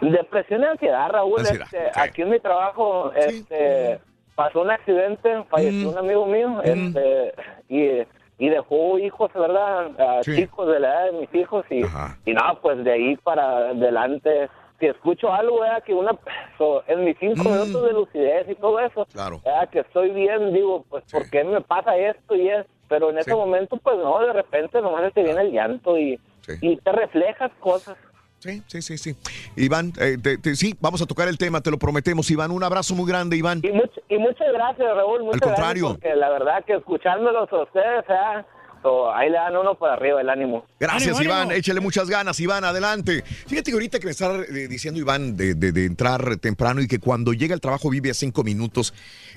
Depresión 0.01 0.61
y 0.61 0.65
ansiedad, 0.65 1.09
Raúl. 1.09 1.39
Ansiedad, 1.39 1.67
este, 1.71 1.99
Aquí 1.99 2.21
en 2.23 2.29
mi 2.29 2.39
trabajo 2.39 3.11
este, 3.13 3.99
pasó 4.37 4.61
un 4.61 4.69
accidente, 4.69 5.43
falleció 5.49 5.89
un 5.89 5.97
amigo 5.97 6.25
mío 6.27 6.61
este, 6.63 7.33
y, 7.67 8.03
y 8.37 8.49
dejó 8.49 8.99
hijos, 8.99 9.31
¿verdad? 9.33 9.99
A 9.99 10.23
Sí. 10.23 10.35
Chicos 10.35 10.67
de 10.67 10.79
la 10.79 10.87
edad 10.87 11.05
de 11.11 11.19
mis 11.21 11.33
hijos 11.35 11.65
y, 11.71 11.81
y 12.25 12.33
no, 12.33 12.59
pues 12.61 12.83
de 12.83 12.91
ahí 12.93 13.15
para 13.17 13.69
adelante. 13.69 14.47
Si 14.79 14.85
escucho 14.85 15.33
algo, 15.33 15.61
¿verdad? 15.61 15.81
que 15.83 15.91
una, 15.95 16.11
so, 16.59 16.83
en 16.85 17.03
mis 17.03 17.17
cinco 17.19 17.41
minutos 17.49 17.83
de 17.83 17.93
lucidez 17.93 18.47
y 18.47 18.53
todo 18.53 18.79
eso, 18.79 19.07
Claro. 19.11 19.41
¿verdad? 19.43 19.67
que 19.69 19.79
estoy 19.79 20.11
bien, 20.11 20.53
digo, 20.53 20.85
pues, 20.87 21.03
¿por 21.11 21.27
qué 21.31 21.43
me 21.43 21.61
pasa 21.61 21.97
esto 21.97 22.35
y 22.35 22.47
es? 22.49 22.63
Pero 22.87 23.09
en 23.09 23.17
ese 23.17 23.33
momento, 23.33 23.77
pues 23.77 23.97
no, 23.97 24.19
de 24.19 24.31
repente 24.33 24.79
nomás 24.79 25.11
te 25.13 25.23
viene 25.23 25.41
el 25.41 25.51
llanto 25.51 25.97
y, 25.97 26.19
y 26.61 26.77
te 26.77 26.91
reflejas 26.91 27.51
cosas. 27.59 27.97
Sí, 28.39 28.61
sí, 28.67 28.81
sí, 28.81 28.97
sí. 28.97 29.15
Iván, 29.55 29.93
eh, 29.99 30.17
te- 30.21 30.37
te- 30.37 30.55
sí, 30.55 30.75
vamos 30.79 31.01
a 31.01 31.05
tocar 31.07 31.27
el 31.27 31.37
tema, 31.37 31.61
te 31.61 31.71
lo 31.71 31.79
prometemos, 31.79 32.29
Iván. 32.29 32.51
Un 32.51 32.63
abrazo 32.63 32.93
muy 32.95 33.07
grande, 33.09 33.35
Iván. 33.35 33.61
Y, 33.63 33.69
much- 33.69 34.01
y 34.09 34.17
muchas 34.19 34.47
gracias, 34.53 34.87
Raúl. 34.95 35.23
Muchas 35.23 35.41
contrario. 35.41 35.83
gracias. 35.89 36.01
Porque 36.01 36.15
la 36.15 36.29
verdad 36.29 36.63
que 36.65 36.73
escuchándolos 36.75 37.51
a 37.51 37.63
ustedes, 37.63 38.05
ah, 38.09 38.45
so, 38.83 39.11
ahí 39.11 39.31
le 39.31 39.37
dan 39.37 39.57
uno 39.57 39.73
para 39.73 39.93
arriba 39.95 40.21
el 40.21 40.29
ánimo. 40.29 40.65
Gracias, 40.79 41.19
Iván. 41.19 41.51
Échale 41.51 41.79
muchas 41.79 42.09
ganas, 42.11 42.39
Iván. 42.39 42.63
Adelante. 42.63 43.23
Fíjate 43.23 43.71
que 43.71 43.73
ahorita 43.73 43.99
que 43.99 44.05
me 44.05 44.11
está 44.11 44.31
eh, 44.35 44.67
diciendo 44.69 44.99
Iván 44.99 45.35
de, 45.35 45.55
de- 45.55 45.71
de 45.71 45.85
entrar 45.85 46.37
temprano 46.37 46.79
y 46.79 46.87
que 46.87 46.99
cuando 46.99 47.33
llega 47.33 47.55
al 47.55 47.59
trabajo 47.61 47.89
vive 47.89 48.11
a 48.11 48.13
cinco 48.13 48.43
minutos 48.43 48.93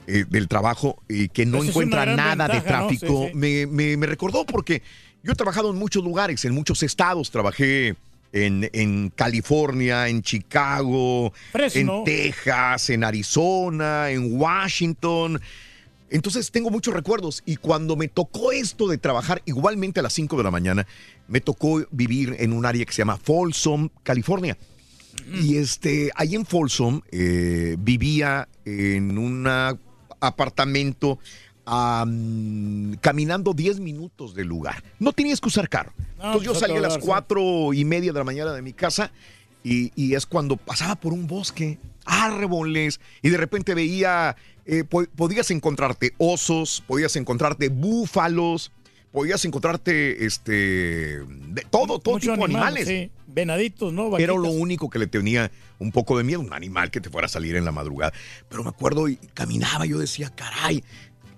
eh, 0.07 0.25
del 0.29 0.47
trabajo 0.47 0.99
y 1.09 1.31
que 1.31 1.47
no 1.47 1.57
Eso 1.57 1.65
es 1.65 1.70
encuentra 1.70 2.05
nada 2.05 2.49
de 2.49 2.61
tráfico, 2.61 3.07
Sí, 3.07 3.29
sí. 3.33 3.35
Me, 3.35 3.67
me- 3.67 3.97
me 3.97 4.07
recordó 4.07 4.45
porque 4.45 4.83
yo 5.23 5.33
he 5.33 5.35
trabajado 5.35 5.70
en 5.70 5.77
muchos 5.79 6.05
lugares, 6.05 6.45
en 6.45 6.53
muchos 6.55 6.83
estados. 6.83 7.31
Trabajé 7.31 7.97
en, 8.33 8.68
en 8.73 9.10
California, 9.10 10.09
en 10.09 10.23
Chicago, 10.23 11.33
Fresno. 11.52 11.99
en 11.99 12.05
Texas, 12.05 12.91
en 12.91 13.05
Arizona, 13.05 14.10
en 14.10 14.41
Washington. 14.41 15.41
Entonces 16.10 16.50
tengo 16.50 16.70
muchos 16.70 16.92
recuerdos 16.92 17.42
y 17.47 17.57
cuando 17.57 17.97
me 17.97 18.09
tocó 18.09 18.50
esto 18.52 18.89
de 18.89 18.99
trabajar 18.99 19.42
igualmente 19.44 20.00
a 20.00 20.02
las 20.02 20.12
5 20.12 20.36
de 20.36 20.42
la 20.42 20.50
mañana, 20.50 20.86
me 21.28 21.41
tocó 21.41 21.84
vivir 21.92 22.36
en 22.41 22.52
un 22.52 22.67
área 22.67 22.84
que 22.84 22.92
se 22.92 22.99
llama 22.99 23.17
Folsom, 23.17 23.89
California. 24.02 24.57
Y 25.33 25.57
este, 25.57 26.10
ahí 26.17 26.34
en 26.34 26.47
Folsom 26.47 27.02
eh, 27.10 27.76
vivía 27.78 28.49
en 28.65 29.18
un 29.18 29.47
apartamento 30.20 31.18
am, 31.66 32.97
caminando 33.00 33.52
10 33.52 33.80
minutos 33.80 34.34
del 34.34 34.47
lugar. 34.48 34.82
No 34.98 35.12
tenías 35.12 35.40
que 35.40 35.48
usar 35.48 35.68
carro. 35.68 35.92
Entonces 36.16 36.42
yo 36.42 36.52
pues, 36.52 36.62
a 36.62 36.66
salí 36.66 36.78
a 36.78 36.80
las 36.82 36.98
cuatro 36.98 37.72
y 37.72 37.84
media 37.84 38.12
de 38.12 38.18
la 38.18 38.24
mañana 38.24 38.52
de 38.52 38.62
mi 38.62 38.72
casa 38.72 39.10
y, 39.64 39.92
y 39.94 40.14
es 40.14 40.26
cuando 40.26 40.56
pasaba 40.56 40.97
por 40.97 41.12
un 41.12 41.26
bosque, 41.26 41.78
árboles, 42.05 43.00
y 43.22 43.30
de 43.30 43.36
repente 43.36 43.74
veía, 43.74 44.36
eh, 44.66 44.84
po- 44.84 45.06
podías 45.16 45.50
encontrarte 45.50 46.12
osos, 46.18 46.82
podías 46.86 47.16
encontrarte 47.16 47.68
búfalos, 47.68 48.72
podías 49.12 49.44
encontrarte 49.44 50.24
este, 50.26 50.52
de 51.24 51.66
todo, 51.70 51.98
todo 51.98 52.14
Mucho 52.14 52.32
tipo 52.32 52.36
de 52.47 52.52
animal, 52.52 52.62
animales. 52.76 52.89
sí. 52.89 53.10
Venaditos, 53.32 53.92
¿no? 53.92 54.18
Era 54.18 54.32
lo 54.32 54.40
Vaquitas. 54.42 54.60
único 54.60 54.90
que 54.90 54.98
le 54.98 55.06
tenía 55.06 55.52
un 55.78 55.92
poco 55.92 56.18
de 56.18 56.24
miedo, 56.24 56.40
un 56.40 56.52
animal 56.52 56.90
que 56.90 57.00
te 57.00 57.10
fuera 57.10 57.26
a 57.26 57.28
salir 57.28 57.55
en 57.55 57.64
la 57.64 57.70
madrugada. 57.70 58.12
Pero 58.48 58.64
me 58.64 58.70
acuerdo 58.70 59.08
y 59.08 59.16
caminaba, 59.34 59.86
yo 59.86 59.98
decía, 60.00 60.30
caray, 60.34 60.82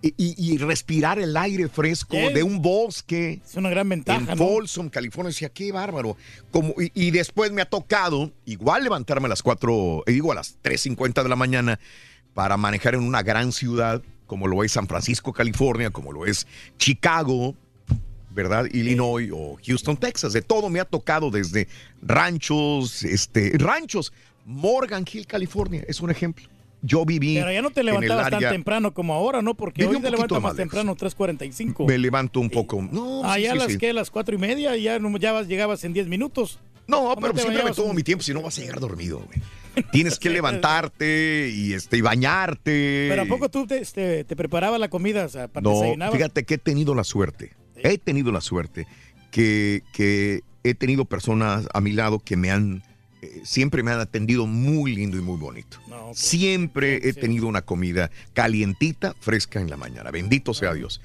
y, 0.02 0.14
y- 0.52 0.58
respirar 0.58 1.18
el 1.20 1.36
aire 1.36 1.68
fresco 1.68 2.16
de 2.16 2.42
un 2.42 2.60
bosque. 2.60 3.40
Es 3.44 3.54
una 3.56 3.70
gran 3.70 3.88
ventaja, 3.88 4.18
En 4.20 4.26
¿no? 4.26 4.36
Folsom, 4.36 4.88
California, 4.88 5.28
decía, 5.30 5.48
qué 5.48 5.70
bárbaro. 5.70 6.16
Como, 6.50 6.74
y, 6.80 6.90
y 6.94 7.10
después 7.12 7.52
me 7.52 7.62
ha 7.62 7.66
tocado, 7.66 8.32
igual 8.44 8.82
levantarme 8.82 9.26
a 9.26 9.28
las 9.28 9.42
4, 9.42 10.02
eh, 10.06 10.12
digo 10.12 10.32
a 10.32 10.34
las 10.34 10.56
3.50 10.62 11.22
de 11.22 11.28
la 11.28 11.36
mañana, 11.36 11.78
para 12.34 12.56
manejar 12.56 12.94
en 12.94 13.02
una 13.02 13.22
gran 13.22 13.52
ciudad, 13.52 14.02
como 14.26 14.48
lo 14.48 14.64
es 14.64 14.72
San 14.72 14.88
Francisco, 14.88 15.32
California, 15.32 15.90
como 15.90 16.12
lo 16.12 16.26
es 16.26 16.46
Chicago, 16.78 17.54
¿verdad? 18.30 18.64
Illinois 18.72 19.30
o 19.32 19.58
Houston, 19.64 19.96
Texas. 19.96 20.32
De 20.32 20.42
todo 20.42 20.68
me 20.70 20.80
ha 20.80 20.84
tocado 20.84 21.30
desde 21.30 21.68
ranchos, 22.00 23.02
este, 23.04 23.52
ranchos. 23.58 24.12
Morgan 24.44 25.04
Hill, 25.10 25.26
California, 25.26 25.84
es 25.86 26.00
un 26.00 26.10
ejemplo. 26.10 26.48
Yo 26.84 27.04
viví. 27.04 27.36
Pero 27.36 27.52
ya 27.52 27.62
no 27.62 27.70
te 27.70 27.82
levantabas 27.84 28.28
tan 28.30 28.40
temprano 28.40 28.92
como 28.92 29.14
ahora, 29.14 29.40
¿no? 29.40 29.54
Porque 29.54 29.86
hoy 29.86 30.00
te 30.00 30.10
levantas 30.10 30.40
más 30.40 30.50
más 30.52 30.56
temprano, 30.56 30.96
3.45. 30.96 31.86
Me 31.86 31.96
levanto 31.96 32.40
un 32.40 32.50
poco. 32.50 32.82
No, 32.90 33.22
Ah, 33.24 33.36
sí, 33.36 33.42
ya 33.42 33.52
sí, 33.52 33.58
las 33.58 33.72
sí. 33.72 33.78
que 33.78 33.92
las 33.92 34.10
cuatro 34.10 34.34
y 34.34 34.38
media, 34.38 34.76
ya, 34.76 34.98
no, 34.98 35.16
ya 35.16 35.32
vas- 35.32 35.46
llegabas 35.46 35.84
en 35.84 35.92
10 35.92 36.08
minutos. 36.08 36.58
No, 36.88 37.14
¿Cómo 37.14 37.20
pero 37.20 37.38
siempre 37.38 37.62
me 37.62 37.70
tomo 37.70 37.90
un- 37.90 37.96
mi 37.96 38.02
tiempo, 38.02 38.24
si 38.24 38.34
no 38.34 38.42
vas 38.42 38.58
a 38.58 38.62
llegar 38.62 38.80
dormido, 38.80 39.20
güey. 39.20 39.38
Tienes 39.92 40.18
que 40.18 40.28
levantarte 40.28 41.50
y 41.54 41.72
este 41.72 41.96
y 41.98 42.00
bañarte. 42.00 43.06
Pero 43.08 43.22
¿a 43.22 43.26
poco 43.26 43.48
tú 43.48 43.66
te, 43.66 43.78
este, 43.78 44.24
te 44.24 44.36
preparabas 44.36 44.78
la 44.80 44.88
comida? 44.88 45.24
O 45.24 45.28
sea, 45.28 45.48
para 45.48 45.62
No, 45.62 46.12
fíjate 46.12 46.44
que 46.44 46.54
he 46.54 46.58
tenido 46.58 46.94
la 46.94 47.04
suerte. 47.04 47.52
He 47.76 47.96
tenido 47.98 48.32
la 48.32 48.40
suerte 48.40 48.86
que, 49.30 49.82
que 49.92 50.42
he 50.64 50.74
tenido 50.74 51.04
personas 51.04 51.66
a 51.72 51.80
mi 51.80 51.92
lado 51.92 52.18
que 52.18 52.36
me 52.36 52.50
han, 52.50 52.82
eh, 53.22 53.40
siempre 53.44 53.82
me 53.82 53.92
han 53.92 54.00
atendido 54.00 54.46
muy 54.46 54.94
lindo 54.94 55.16
y 55.16 55.20
muy 55.20 55.36
bonito. 55.38 55.78
Siempre 56.12 57.08
he 57.08 57.12
tenido 57.12 57.46
una 57.46 57.62
comida 57.62 58.10
calientita, 58.34 59.14
fresca 59.20 59.60
en 59.60 59.70
la 59.70 59.76
mañana. 59.76 60.10
Bendito 60.10 60.52
sea 60.52 60.74
Dios. 60.74 61.00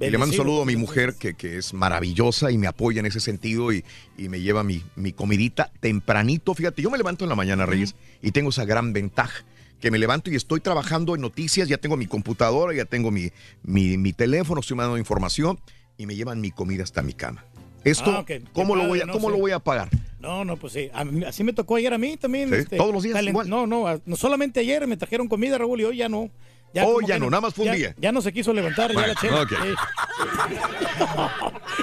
Y 0.00 0.10
le 0.10 0.18
mando 0.18 0.32
un 0.34 0.36
saludo 0.36 0.62
a 0.62 0.64
mi 0.64 0.74
mujer 0.74 1.14
que, 1.14 1.34
que 1.34 1.58
es 1.58 1.72
maravillosa 1.72 2.50
y 2.50 2.58
me 2.58 2.66
apoya 2.66 2.98
en 2.98 3.06
ese 3.06 3.20
sentido 3.20 3.72
y, 3.72 3.84
y 4.18 4.28
me 4.28 4.40
lleva 4.40 4.64
mi, 4.64 4.82
mi 4.96 5.12
comidita 5.12 5.70
tempranito. 5.80 6.54
Fíjate, 6.54 6.82
yo 6.82 6.90
me 6.90 6.98
levanto 6.98 7.24
en 7.24 7.28
la 7.28 7.36
mañana, 7.36 7.64
Reyes, 7.64 7.94
y 8.20 8.32
tengo 8.32 8.50
esa 8.50 8.64
gran 8.64 8.92
ventaja 8.92 9.44
que 9.80 9.90
me 9.90 9.98
levanto 9.98 10.30
y 10.30 10.36
estoy 10.36 10.60
trabajando 10.60 11.14
en 11.14 11.20
noticias, 11.20 11.68
ya 11.68 11.78
tengo 11.78 11.96
mi 11.96 12.06
computadora, 12.06 12.74
ya 12.74 12.84
tengo 12.84 13.10
mi, 13.10 13.30
mi, 13.62 13.96
mi 13.98 14.12
teléfono, 14.12 14.60
estoy 14.60 14.76
mandando 14.76 14.98
información 14.98 15.60
y 15.96 16.06
me 16.06 16.16
llevan 16.16 16.40
mi 16.40 16.50
comida 16.50 16.82
hasta 16.82 17.02
mi 17.02 17.12
cama. 17.12 17.44
Esto, 17.84 18.10
Ah. 18.10 18.24
Qué 18.24 18.42
¿cómo, 18.52 18.74
lo 18.74 18.82
padre, 18.82 18.88
voy 18.88 19.00
a, 19.00 19.06
no 19.06 19.12
¿cómo 19.12 19.30
lo 19.30 19.38
voy 19.38 19.50
a 19.52 19.58
pagar? 19.58 19.88
No, 20.22 20.44
no, 20.44 20.56
pues 20.56 20.72
sí. 20.72 20.88
A 20.94 21.04
mí- 21.04 21.24
así 21.24 21.42
me 21.44 21.52
tocó 21.52 21.76
ayer 21.76 21.92
a 21.92 21.98
mí 21.98 22.16
también. 22.16 22.48
Sí, 22.48 22.54
este, 22.54 22.76
todos 22.76 22.94
los 22.94 23.02
días 23.02 23.20
igual. 23.22 23.48
No, 23.48 23.66
no, 23.66 23.86
a- 23.88 23.98
no 24.06 24.16
solamente 24.16 24.60
ayer 24.60 24.86
me 24.86 24.96
trajeron 24.96 25.28
comida, 25.28 25.58
Raúl, 25.58 25.80
y 25.80 25.84
hoy 25.84 25.96
ya 25.98 26.08
no. 26.08 26.30
Hoy 26.74 26.80
como 26.80 27.00
ya 27.06 27.18
no, 27.18 27.28
nada 27.28 27.42
más 27.42 27.52
fue 27.54 27.64
un 27.66 27.72
ya- 27.72 27.76
día. 27.76 27.94
Ya 27.98 28.12
no 28.12 28.22
se 28.22 28.32
quiso 28.32 28.52
levantar, 28.54 28.90
ya 28.90 28.94
Bueno, 28.94 29.08
la 29.12 29.20
chela. 29.20 29.46
Sí. 29.48 29.74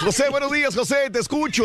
José, 0.02 0.30
buenos 0.30 0.52
días, 0.52 0.76
José, 0.76 1.10
te 1.12 1.20
escucho. 1.20 1.64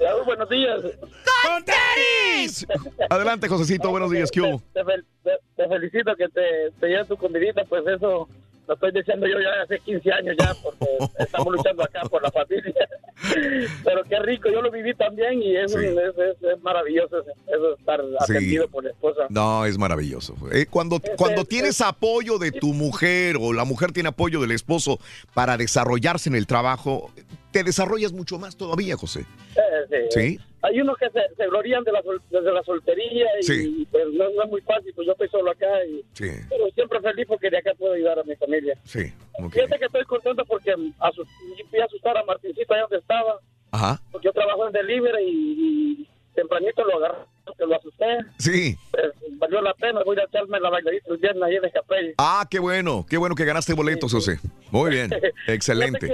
Raúl, 0.00 0.24
buenos 0.24 0.48
días. 0.48 0.80
¡Con 0.80 1.64
tenis! 1.64 2.66
Adelante, 3.08 3.48
Josecito, 3.48 3.90
buenos 3.90 4.10
días, 4.10 4.30
¿qué? 4.30 4.40
Te, 4.72 4.80
fel- 4.84 5.04
te- 5.22 5.38
te 5.56 5.68
felicito 5.68 6.16
que 6.16 6.28
te, 6.28 6.42
te 6.80 6.86
lleven 6.88 7.06
tu 7.06 7.16
comidita, 7.16 7.64
pues 7.64 7.84
eso 7.86 8.28
lo 8.66 8.74
estoy 8.74 8.92
diciendo 8.92 9.26
yo 9.26 9.36
ya 9.40 9.62
hace 9.62 9.78
15 9.80 10.12
años 10.12 10.36
ya, 10.38 10.54
porque 10.62 10.86
estamos 11.18 11.54
luchando 11.54 11.82
acá 11.84 12.02
por 12.08 12.22
la 12.22 12.30
familia. 12.30 12.74
Pero 13.84 14.02
qué 14.04 14.18
rico, 14.20 14.48
yo 14.50 14.60
lo 14.62 14.70
viví 14.70 14.94
también 14.94 15.42
y 15.42 15.56
es, 15.56 15.74
es, 15.74 15.96
es- 15.96 16.42
es 16.42 16.62
maravilloso 16.62 17.20
eso, 17.20 17.74
estar 17.78 18.00
atendido 18.20 18.68
por 18.68 18.84
la 18.84 18.90
esposa. 18.90 19.22
No, 19.30 19.64
es 19.64 19.78
maravilloso. 19.78 20.34
Eh, 20.52 20.66
cuando, 20.68 21.00
cuando 21.16 21.44
tienes 21.44 21.80
apoyo 21.80 22.38
de 22.38 22.52
tu 22.52 22.72
mujer 22.74 23.36
o 23.40 23.52
la 23.52 23.64
mujer 23.64 23.92
tiene 23.92 24.10
apoyo 24.10 24.40
del 24.40 24.50
esposo 24.50 24.98
para 25.34 25.56
desarrollarse 25.56 26.28
en 26.28 26.34
el 26.34 26.46
trabajo, 26.46 27.10
te 27.58 27.64
desarrollas 27.64 28.12
mucho 28.12 28.38
más 28.38 28.56
todavía, 28.56 28.96
José. 28.96 29.20
Eh, 29.56 30.08
sí. 30.10 30.20
Sí. 30.36 30.40
Hay 30.62 30.80
unos 30.80 30.96
que 30.98 31.08
se, 31.10 31.20
se 31.36 31.46
glorían 31.46 31.84
de 31.84 31.92
la, 31.92 32.02
sol- 32.02 32.20
desde 32.30 32.52
la 32.52 32.62
soltería 32.64 33.26
y 33.40 33.42
Sí. 33.42 33.88
pues 33.90 34.04
no, 34.12 34.28
no 34.30 34.42
es 34.44 34.50
muy 34.50 34.60
fácil, 34.62 34.92
pues 34.94 35.06
yo 35.06 35.12
estoy 35.12 35.28
solo 35.28 35.50
acá 35.52 35.66
y 35.86 36.04
Sí, 36.12 36.30
pero 36.48 36.66
siempre 36.74 37.00
feliz 37.00 37.24
porque 37.28 37.48
de 37.50 37.58
acá 37.58 37.72
puedo 37.78 37.92
ayudar 37.94 38.18
a 38.18 38.24
mi 38.24 38.34
familia. 38.36 38.76
sí. 38.84 39.12
Fíjate 39.52 39.78
que 39.78 39.84
estoy 39.86 40.04
contento 40.04 40.44
porque 40.46 40.72
asus- 40.98 41.28
fui 41.70 41.80
a 41.80 41.84
asustar 41.84 42.16
a 42.18 42.24
Martincito 42.24 42.72
allá 42.74 42.82
donde 42.82 42.98
estaba, 42.98 43.38
Ajá. 43.70 44.00
porque 44.10 44.26
yo 44.26 44.32
trabajo 44.32 44.66
en 44.66 44.72
delivery 44.72 45.22
y, 45.24 46.02
y 46.02 46.08
tempranito 46.34 46.84
lo 46.84 46.96
agarré, 46.96 47.18
que 47.56 47.64
lo 47.66 47.76
asusté. 47.76 48.04
Sí. 48.38 48.76
Pues, 48.90 49.04
valió 49.38 49.60
la 49.62 49.72
pena, 49.74 50.02
voy 50.04 50.18
a 50.18 50.24
echarme 50.24 50.58
la 50.58 50.68
bailarita 50.70 51.10
el 51.10 51.18
viernes 51.18 51.42
ahí 51.44 51.56
en 51.56 51.64
Escapey. 51.64 52.14
Ah, 52.18 52.46
qué 52.50 52.58
bueno, 52.58 53.06
qué 53.08 53.16
bueno 53.18 53.34
que 53.34 53.44
ganaste 53.44 53.72
boletos, 53.74 54.12
José. 54.12 54.40
Muy 54.70 54.90
bien, 54.90 55.10
excelente. 55.46 56.10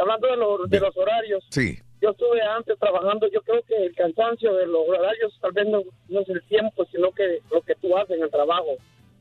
Hablando 0.00 0.26
de, 0.28 0.36
los- 0.36 0.70
de 0.70 0.80
los 0.80 0.96
horarios, 0.96 1.44
Sí, 1.50 1.78
yo 2.00 2.10
estuve 2.10 2.40
antes 2.42 2.78
trabajando, 2.78 3.28
yo 3.28 3.42
creo 3.42 3.62
que 3.62 3.76
el 3.86 3.94
cansancio 3.94 4.54
de 4.54 4.66
los 4.66 4.88
horarios 4.88 5.38
tal 5.40 5.52
vez 5.52 5.66
no, 5.66 5.82
no 6.08 6.20
es 6.20 6.28
el 6.28 6.42
tiempo, 6.48 6.84
sino 6.90 7.10
que 7.12 7.40
lo 7.50 7.60
que 7.62 7.74
tú 7.76 7.96
haces 7.96 8.16
en 8.16 8.22
el 8.24 8.30
trabajo. 8.30 8.76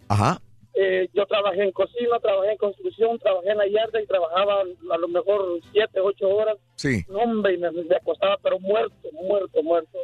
ajá. 0.08 0.40
Eh, 0.74 1.10
yo 1.14 1.26
trabajé 1.26 1.64
en 1.64 1.74
cocina, 1.74 2.18
trabajé 2.22 2.52
en 2.54 2.58
construcción, 2.58 3.20
trabajé 3.20 3.50
en 3.50 3.58
la 3.58 3.68
yarda 3.68 4.02
y 4.02 4.06
trabajaba 4.08 4.62
a 4.62 4.98
lo 4.98 5.08
mejor 5.10 5.60
siete, 5.74 6.00
ocho 6.00 6.30
horas. 6.30 6.58
Sí. 6.76 7.04
No, 7.10 7.20
hombre, 7.20 7.56
y 7.56 7.58
me, 7.58 7.70
me 7.72 7.94
acostaba, 7.94 8.38
pero 8.42 8.58
muerto, 8.58 9.10
muerto, 9.12 9.62
muerto. 9.64 10.00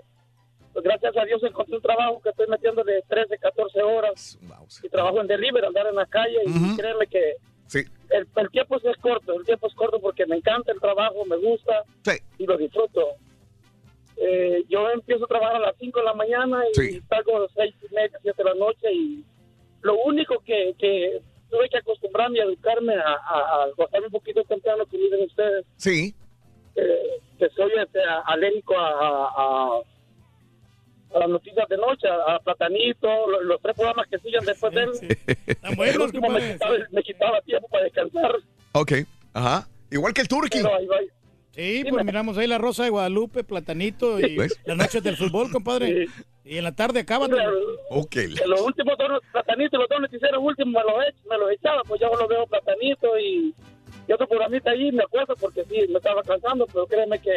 Pues 0.73 0.83
gracias 0.83 1.15
a 1.15 1.23
Dios 1.23 1.41
encontré 1.41 1.77
un 1.77 1.81
trabajo 1.81 2.19
que 2.21 2.29
estoy 2.31 2.47
metiendo 2.47 2.83
de 2.83 3.01
13, 3.07 3.37
14 3.37 3.81
horas. 3.81 4.37
Y 4.83 4.89
trabajo 4.89 5.21
en 5.21 5.27
delivery, 5.27 5.65
andar 5.67 5.87
en 5.87 5.95
la 5.95 6.05
calle. 6.05 6.37
Y 6.45 6.75
créeme 6.77 7.07
que 7.07 7.35
Sí. 7.67 7.79
el, 8.09 8.27
el 8.35 8.49
tiempo 8.51 8.79
sí 8.79 8.87
es 8.87 8.97
corto, 8.97 9.33
el 9.33 9.45
tiempo 9.45 9.67
es 9.67 9.73
corto 9.75 9.99
porque 9.99 10.25
me 10.25 10.37
encanta 10.37 10.71
el 10.71 10.79
trabajo, 10.79 11.25
me 11.25 11.37
gusta 11.37 11.83
y 12.37 12.45
lo 12.45 12.57
disfruto. 12.57 13.01
Eh, 14.17 14.63
yo 14.67 14.89
empiezo 14.89 15.25
a 15.25 15.27
trabajar 15.27 15.55
a 15.57 15.59
las 15.59 15.75
5 15.79 15.99
de 15.99 16.05
la 16.05 16.13
mañana 16.13 16.63
y 16.69 16.99
salgo 17.07 17.37
a 17.37 17.39
las 17.41 17.51
6 17.55 17.75
y 17.91 17.93
media, 17.93 18.17
7 18.21 18.43
de 18.43 18.49
la 18.49 18.55
noche 18.55 18.91
y 18.91 19.23
lo 19.81 19.95
único 20.03 20.39
que, 20.39 20.73
que 20.79 21.21
tuve 21.51 21.69
que 21.69 21.77
acostumbrarme 21.77 22.39
y 22.39 22.41
educarme 22.41 22.95
a, 22.95 23.13
a, 23.13 23.67
un 23.67 24.11
poquito 24.11 24.43
temprano, 24.45 24.85
que 24.87 24.97
dicen 24.97 25.21
ustedes, 25.23 25.65
Sí. 25.77 26.15
eh, 26.75 27.19
que 27.37 27.47
soy 27.49 27.71
este, 27.77 27.99
alérgico 28.25 28.75
a, 28.77 28.89
a, 28.89 29.27
a- 29.77 29.81
a 31.13 31.19
las 31.19 31.29
noticias 31.29 31.67
de 31.69 31.77
noche, 31.77 32.07
a, 32.07 32.35
a 32.35 32.39
Platanito, 32.39 33.07
lo- 33.27 33.43
los, 33.43 33.61
tres 33.61 33.75
programas 33.75 34.07
que 34.07 34.17
siguen 34.19 34.43
después 34.45 34.73
de 34.73 34.83
él. 34.83 34.91
el 35.85 35.99
último 36.01 36.29
me 36.29 36.51
quitaba, 36.53 36.75
me 36.91 37.03
quitaba 37.03 37.41
tiempo 37.41 37.67
para 37.69 37.83
descansar. 37.85 38.31
Ok, 38.73 38.91
ajá. 39.33 39.67
Igual 39.91 40.13
que 40.13 40.21
el 40.21 40.27
Turqui. 40.27 40.59
Sí, 41.51 41.83
pues 41.89 42.05
miramos 42.05 42.37
ahí 42.37 42.45
la 42.45 42.59
Rosa 42.59 42.83
de 42.83 42.91
Guadalupe, 42.91 43.43
Platanito 43.43 44.19
y 44.19 44.35
¿Ves? 44.37 44.59
las 44.65 44.77
noches 44.77 45.01
del 45.01 45.17
fútbol, 45.17 45.49
compadre. 45.51 46.05
Y 46.45 46.57
en 46.57 46.63
la 46.63 46.71
tarde 46.75 46.99
acaban. 46.99 47.31
Ok. 47.89 48.15
En 48.17 48.49
los 48.49 48.61
últimos 48.61 48.95
dos 48.97 49.21
platanitos, 49.31 49.79
los 49.79 49.89
dos 49.89 49.99
noticieros 50.01 50.39
últimos 50.41 50.73
me 50.73 50.91
los, 50.91 51.03
ech- 51.03 51.29
me 51.29 51.37
los 51.37 51.51
echaba, 51.51 51.81
pues 51.83 51.99
yo 51.99 52.09
lo 52.15 52.27
veo 52.27 52.45
platanito 52.45 53.17
y, 53.17 53.55
y 54.07 54.13
otro 54.13 54.27
programita 54.27 54.69
ahí, 54.71 54.91
me 54.91 55.03
acuerdo 55.03 55.35
porque 55.39 55.63
sí, 55.63 55.87
me 55.89 55.97
estaba 55.97 56.21
cansando, 56.21 56.67
pero 56.67 56.85
créeme 56.85 57.17
que, 57.19 57.31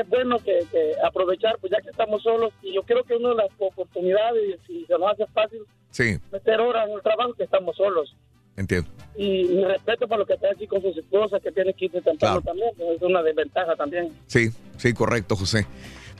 es 0.00 0.08
bueno 0.08 0.38
que, 0.38 0.60
que 0.70 0.92
aprovechar, 1.04 1.56
pues 1.60 1.72
ya 1.72 1.80
que 1.80 1.90
estamos 1.90 2.22
solos, 2.22 2.52
y 2.62 2.74
yo 2.74 2.82
creo 2.82 3.02
que 3.04 3.14
una 3.16 3.30
de 3.30 3.34
las 3.36 3.48
oportunidades, 3.58 4.58
si 4.66 4.84
se 4.86 4.92
nos 4.98 5.12
hace 5.12 5.26
fácil 5.28 5.60
Sí, 5.90 6.18
meter 6.30 6.60
horas 6.60 6.86
en 6.88 6.94
el 6.96 7.02
trabajo, 7.02 7.32
que 7.34 7.44
estamos 7.44 7.74
solos. 7.76 8.14
entiendo. 8.56 8.88
Y 9.16 9.44
mi 9.44 9.64
respeto 9.64 10.06
para 10.06 10.20
lo 10.20 10.26
que 10.26 10.34
está 10.34 10.50
aquí 10.50 10.66
con 10.66 10.82
sus 10.82 10.96
esposas, 10.96 11.40
que 11.42 11.50
tiene 11.50 11.72
que 11.72 11.86
irse 11.86 12.00
temprano 12.02 12.40
también, 12.42 12.70
es 12.78 13.02
una 13.02 13.22
desventaja 13.22 13.74
también. 13.76 14.12
Sí, 14.26 14.50
sí, 14.76 14.92
correcto, 14.92 15.34
José. 15.36 15.66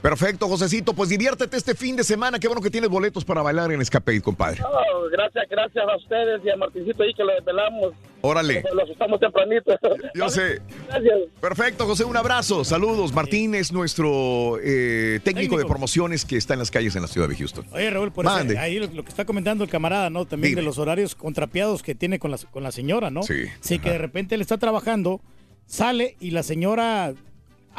Perfecto, 0.01 0.47
Josecito. 0.47 0.93
Pues 0.93 1.09
diviértete 1.09 1.57
este 1.57 1.75
fin 1.75 1.95
de 1.95 2.03
semana. 2.03 2.39
Qué 2.39 2.47
bueno 2.47 2.61
que 2.61 2.69
tienes 2.69 2.89
boletos 2.89 3.25
para 3.25 3.41
bailar 3.41 3.71
en 3.71 3.81
Escape, 3.81 4.21
compadre. 4.21 4.61
No, 4.61 4.69
gracias, 5.11 5.45
gracias 5.49 5.85
a 5.85 5.97
ustedes 5.97 6.41
y 6.45 6.49
a 6.49 6.55
Martincito 6.55 7.03
ahí 7.03 7.13
que 7.13 7.23
lo 7.23 7.33
desvelamos. 7.33 7.93
Órale. 8.21 8.63
Lo 8.73 8.83
asustamos 8.83 9.19
tempranito. 9.19 9.77
Yo 10.15 10.29
sé. 10.29 10.61
Gracias. 10.87 11.19
Perfecto, 11.41 11.85
José, 11.85 12.03
un 12.05 12.15
abrazo. 12.17 12.63
Saludos. 12.63 13.13
Martín 13.13 13.55
es 13.55 13.71
nuestro 13.71 14.57
eh, 14.63 15.19
técnico, 15.23 15.57
de 15.57 15.65
promociones 15.65 16.25
que 16.25 16.37
está 16.37 16.53
en 16.53 16.59
las 16.59 16.71
calles 16.71 16.95
en 16.95 17.01
la 17.01 17.07
ciudad 17.07 17.27
de 17.27 17.35
Houston. 17.35 17.65
Oye, 17.71 17.89
Raúl, 17.89 18.11
por 18.11 18.25
eso, 18.25 18.33
Mande. 18.33 18.57
ahí 18.57 18.79
lo, 18.79 18.87
lo 18.87 19.03
que 19.03 19.09
está 19.09 19.25
comentando 19.25 19.63
el 19.63 19.69
camarada, 19.69 20.09
¿no? 20.09 20.25
También 20.25 20.51
Dime. 20.51 20.61
de 20.61 20.65
los 20.65 20.77
horarios 20.77 21.15
contrapiados 21.15 21.83
que 21.83 21.95
tiene 21.95 22.19
con 22.19 22.31
la, 22.31 22.37
con 22.51 22.63
la 22.63 22.71
señora, 22.71 23.09
¿no? 23.09 23.23
Sí, 23.23 23.45
Sí, 23.61 23.79
que 23.79 23.89
de 23.91 23.97
repente 23.97 24.35
él 24.35 24.41
está 24.41 24.57
trabajando, 24.57 25.21
sale 25.65 26.15
y 26.19 26.31
la 26.31 26.43
señora 26.43 27.13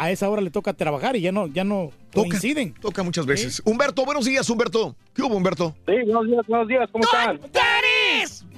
a 0.01 0.11
esa 0.11 0.31
hora 0.31 0.41
le 0.41 0.51
toca 0.51 0.73
trabajar 0.73 1.15
y 1.15 1.21
ya 1.21 1.31
no, 1.31 1.47
ya 1.47 1.63
no 1.63 1.91
coinciden. 2.15 2.73
Toca 2.73 3.03
muchas 3.03 3.27
veces. 3.27 3.61
Humberto, 3.67 4.07
buenos 4.07 4.25
días, 4.25 4.49
Humberto. 4.49 4.97
¿Qué 5.15 5.21
hubo, 5.21 5.37
Humberto? 5.37 5.75
Sí, 5.87 5.93
buenos 6.07 6.27
días, 6.27 6.47
buenos 6.47 6.69
días, 6.69 6.89
¿cómo 6.91 7.05
están? 7.05 7.39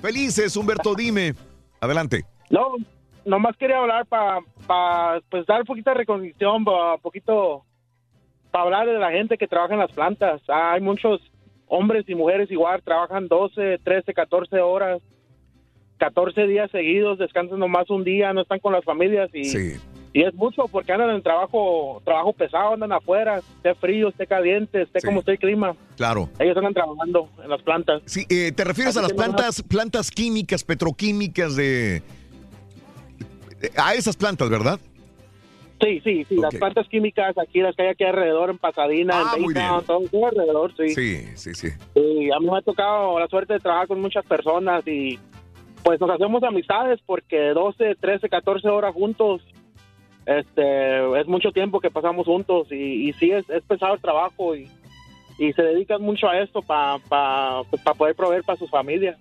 Felices, 0.01 0.57
Humberto, 0.57 0.95
dime. 0.95 1.35
Adelante. 1.81 2.25
No, 2.49 2.77
nomás 3.25 3.57
quería 3.57 3.79
hablar 3.79 4.07
para 4.07 5.21
pues 5.31 5.45
dar 5.47 5.63
un 5.63 5.67
poquito 5.67 5.91
de 5.91 5.95
reconciliación, 5.95 6.65
un 6.65 7.01
poquito 7.03 7.65
para 8.53 8.65
hablar 8.65 8.87
de 8.87 8.99
la 9.01 9.11
gente 9.11 9.37
que 9.37 9.49
trabaja 9.49 9.75
en 9.75 9.81
las 9.81 9.91
plantas. 9.91 10.41
Hay 10.47 10.81
muchos 10.81 11.21
hombres 11.67 12.05
y 12.09 12.15
mujeres 12.15 12.53
igual, 12.53 12.83
trabajan 12.85 13.27
12, 13.27 13.81
13, 13.83 14.15
14 14.15 14.61
horas, 14.61 15.03
14 15.99 16.47
días 16.47 16.71
seguidos, 16.71 17.19
descansan 17.19 17.59
nomás 17.59 17.91
un 17.91 18.05
día, 18.05 18.33
no 18.33 18.43
están 18.43 18.61
con 18.61 18.73
las 18.73 18.85
familias 18.85 19.29
y, 19.35 19.43
y 20.13 20.23
es 20.23 20.35
mucho 20.35 20.65
porque 20.71 20.93
andan 20.93 21.11
en 21.11 21.23
trabajo 21.23 22.03
trabajo 22.05 22.33
pesado, 22.33 22.75
andan 22.75 22.93
afuera, 22.93 23.39
esté 23.39 23.75
frío, 23.75 24.09
esté 24.09 24.27
caliente, 24.27 24.83
esté 24.83 25.01
como 25.01 25.21
esté 25.21 25.33
el 25.33 25.39
clima. 25.39 25.75
Claro. 25.97 26.29
Ellos 26.39 26.57
andan 26.57 26.75
trabajando 26.75 27.29
en 27.43 27.49
las 27.49 27.63
plantas. 27.63 28.03
Sí, 28.05 28.25
eh, 28.29 28.53
¿te 28.53 28.65
refieres 28.65 28.97
Así 28.97 28.99
a 28.99 29.03
las 29.03 29.13
plantas, 29.13 29.63
plantas 29.63 30.11
químicas, 30.11 30.65
petroquímicas 30.65 31.57
de... 31.57 32.03
A 33.77 33.95
esas 33.95 34.17
plantas, 34.17 34.51
¿verdad? 34.51 34.81
Sí, 35.81 36.01
sí, 36.05 36.25
sí, 36.29 36.37
las 36.37 36.55
plantas 36.55 36.87
químicas 36.89 37.37
aquí, 37.39 37.61
las 37.61 37.75
que 37.75 37.83
hay 37.83 37.89
aquí 37.89 38.05
alrededor, 38.05 38.51
en 38.51 38.59
Pasadena, 38.59 39.15
Ah, 39.17 39.35
en 39.37 39.45
Baytown, 39.47 39.85
todo, 39.85 40.01
todo 40.09 40.27
alrededor, 40.27 40.73
sí. 40.77 40.91
Sí, 40.91 41.27
sí, 41.35 41.55
sí. 41.55 41.69
Y 41.97 42.31
a 42.31 42.39
mí 42.39 42.49
me 42.49 42.59
ha 42.59 42.63
tocado 42.63 43.19
la 43.19 43.27
suerte 43.27 43.55
de 43.55 43.61
trabajar 43.61 43.89
con 43.89 44.01
muchas 44.01 44.25
personas 44.25 44.87
y 44.87 45.19
pues 45.83 46.01
nos 46.01 46.11
hacemos 46.11 46.43
amistades 46.45 47.01
porque 47.05 47.49
12, 47.49 47.97
13, 48.01 48.29
14 48.29 48.69
horas 48.69 48.95
juntos, 48.95 49.43
este, 50.27 51.21
es 51.21 51.27
mucho 51.27 51.53
tiempo 51.53 51.81
que 51.81 51.91
pasamos 51.91 52.27
juntos 52.27 52.69
y, 52.71 53.09
y 53.09 53.13
sí, 53.15 53.31
es, 53.31 53.49
es 53.51 53.63
pesado 53.65 53.95
el 53.95 54.01
trabajo 54.01 54.55
y, 54.55 54.69
y 55.39 55.53
se 55.53 55.63
dedican 55.63 56.03
mucho 56.03 56.29
a 56.29 56.39
esto 56.41 56.63
para 56.63 56.99
pa, 56.99 57.63
pues, 57.71 57.83
pa 57.83 57.95
poder 57.95 58.15
proveer 58.15 58.45
para 58.45 58.59
sus 58.59 58.71
familias. 58.71 59.19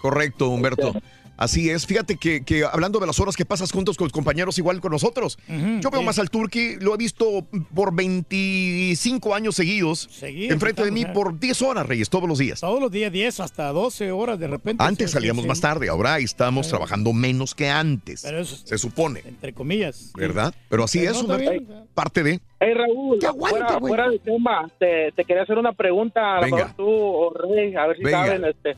Correcto, 0.00 0.48
Humberto. 0.48 0.92
Así 1.40 1.70
es. 1.70 1.86
Fíjate 1.86 2.16
que, 2.16 2.44
que 2.44 2.64
hablando 2.64 3.00
de 3.00 3.06
las 3.06 3.18
horas 3.18 3.34
que 3.34 3.44
pasas 3.46 3.72
juntos 3.72 3.96
con 3.96 4.08
compañeros 4.10 4.58
igual 4.58 4.80
con 4.80 4.92
nosotros, 4.92 5.38
yo 5.48 5.90
veo 5.90 6.00
sí. 6.00 6.06
más 6.06 6.18
al 6.18 6.28
Turqui, 6.30 6.76
lo 6.80 6.94
he 6.94 6.98
visto 6.98 7.46
por 7.74 7.94
25 7.94 9.34
años 9.34 9.54
seguidos, 9.56 10.08
Seguidos, 10.10 10.52
enfrente 10.52 10.84
de 10.84 10.90
mí 10.90 11.04
por 11.06 11.38
10 11.40 11.62
horas, 11.62 11.86
Reyes, 11.86 12.10
todos 12.10 12.28
los 12.28 12.38
días. 12.38 12.60
Todos 12.60 12.80
los 12.80 12.90
días 12.92 13.10
10 13.10 13.40
hasta 13.40 13.72
12 13.72 14.12
horas 14.12 14.38
de 14.38 14.48
repente. 14.48 14.84
Antes 14.84 15.10
Sí, 15.10 15.14
salíamos 15.14 15.42
sí, 15.42 15.48
más 15.48 15.58
sí. 15.58 15.62
tarde, 15.62 15.88
ahora 15.88 16.18
estamos 16.18 16.66
Sí. 16.66 16.70
trabajando 16.70 17.12
menos 17.12 17.54
que 17.54 17.68
antes. 17.68 18.22
Pero 18.22 18.40
eso- 18.40 18.56
se 18.64 18.78
supone, 18.78 19.22
Entre 19.26 19.52
comillas. 19.52 20.12
¿verdad? 20.14 20.54
Pero 20.68 20.84
así 20.84 20.98
Pero 21.00 21.12
es, 21.12 21.22
no. 21.26 21.86
Parte 21.94 22.22
de... 22.22 22.40
Hey 22.60 22.74
Raúl, 22.74 23.18
fuera, 23.38 23.76
güey. 23.76 23.88
fuera 23.90 24.10
de 24.10 24.18
tema, 24.18 24.70
te, 24.78 25.12
te 25.16 25.24
quería 25.24 25.44
hacer 25.44 25.56
una 25.56 25.72
pregunta, 25.72 26.34
a 26.36 26.36
lo 26.36 26.42
Venga. 26.42 26.56
mejor 26.56 26.72
tú 26.76 26.86
o 26.86 27.32
Rey, 27.32 27.74
a 27.74 27.86
ver 27.86 27.96
si 27.96 28.02
Venga. 28.04 28.26
saben, 28.26 28.44
este, 28.44 28.76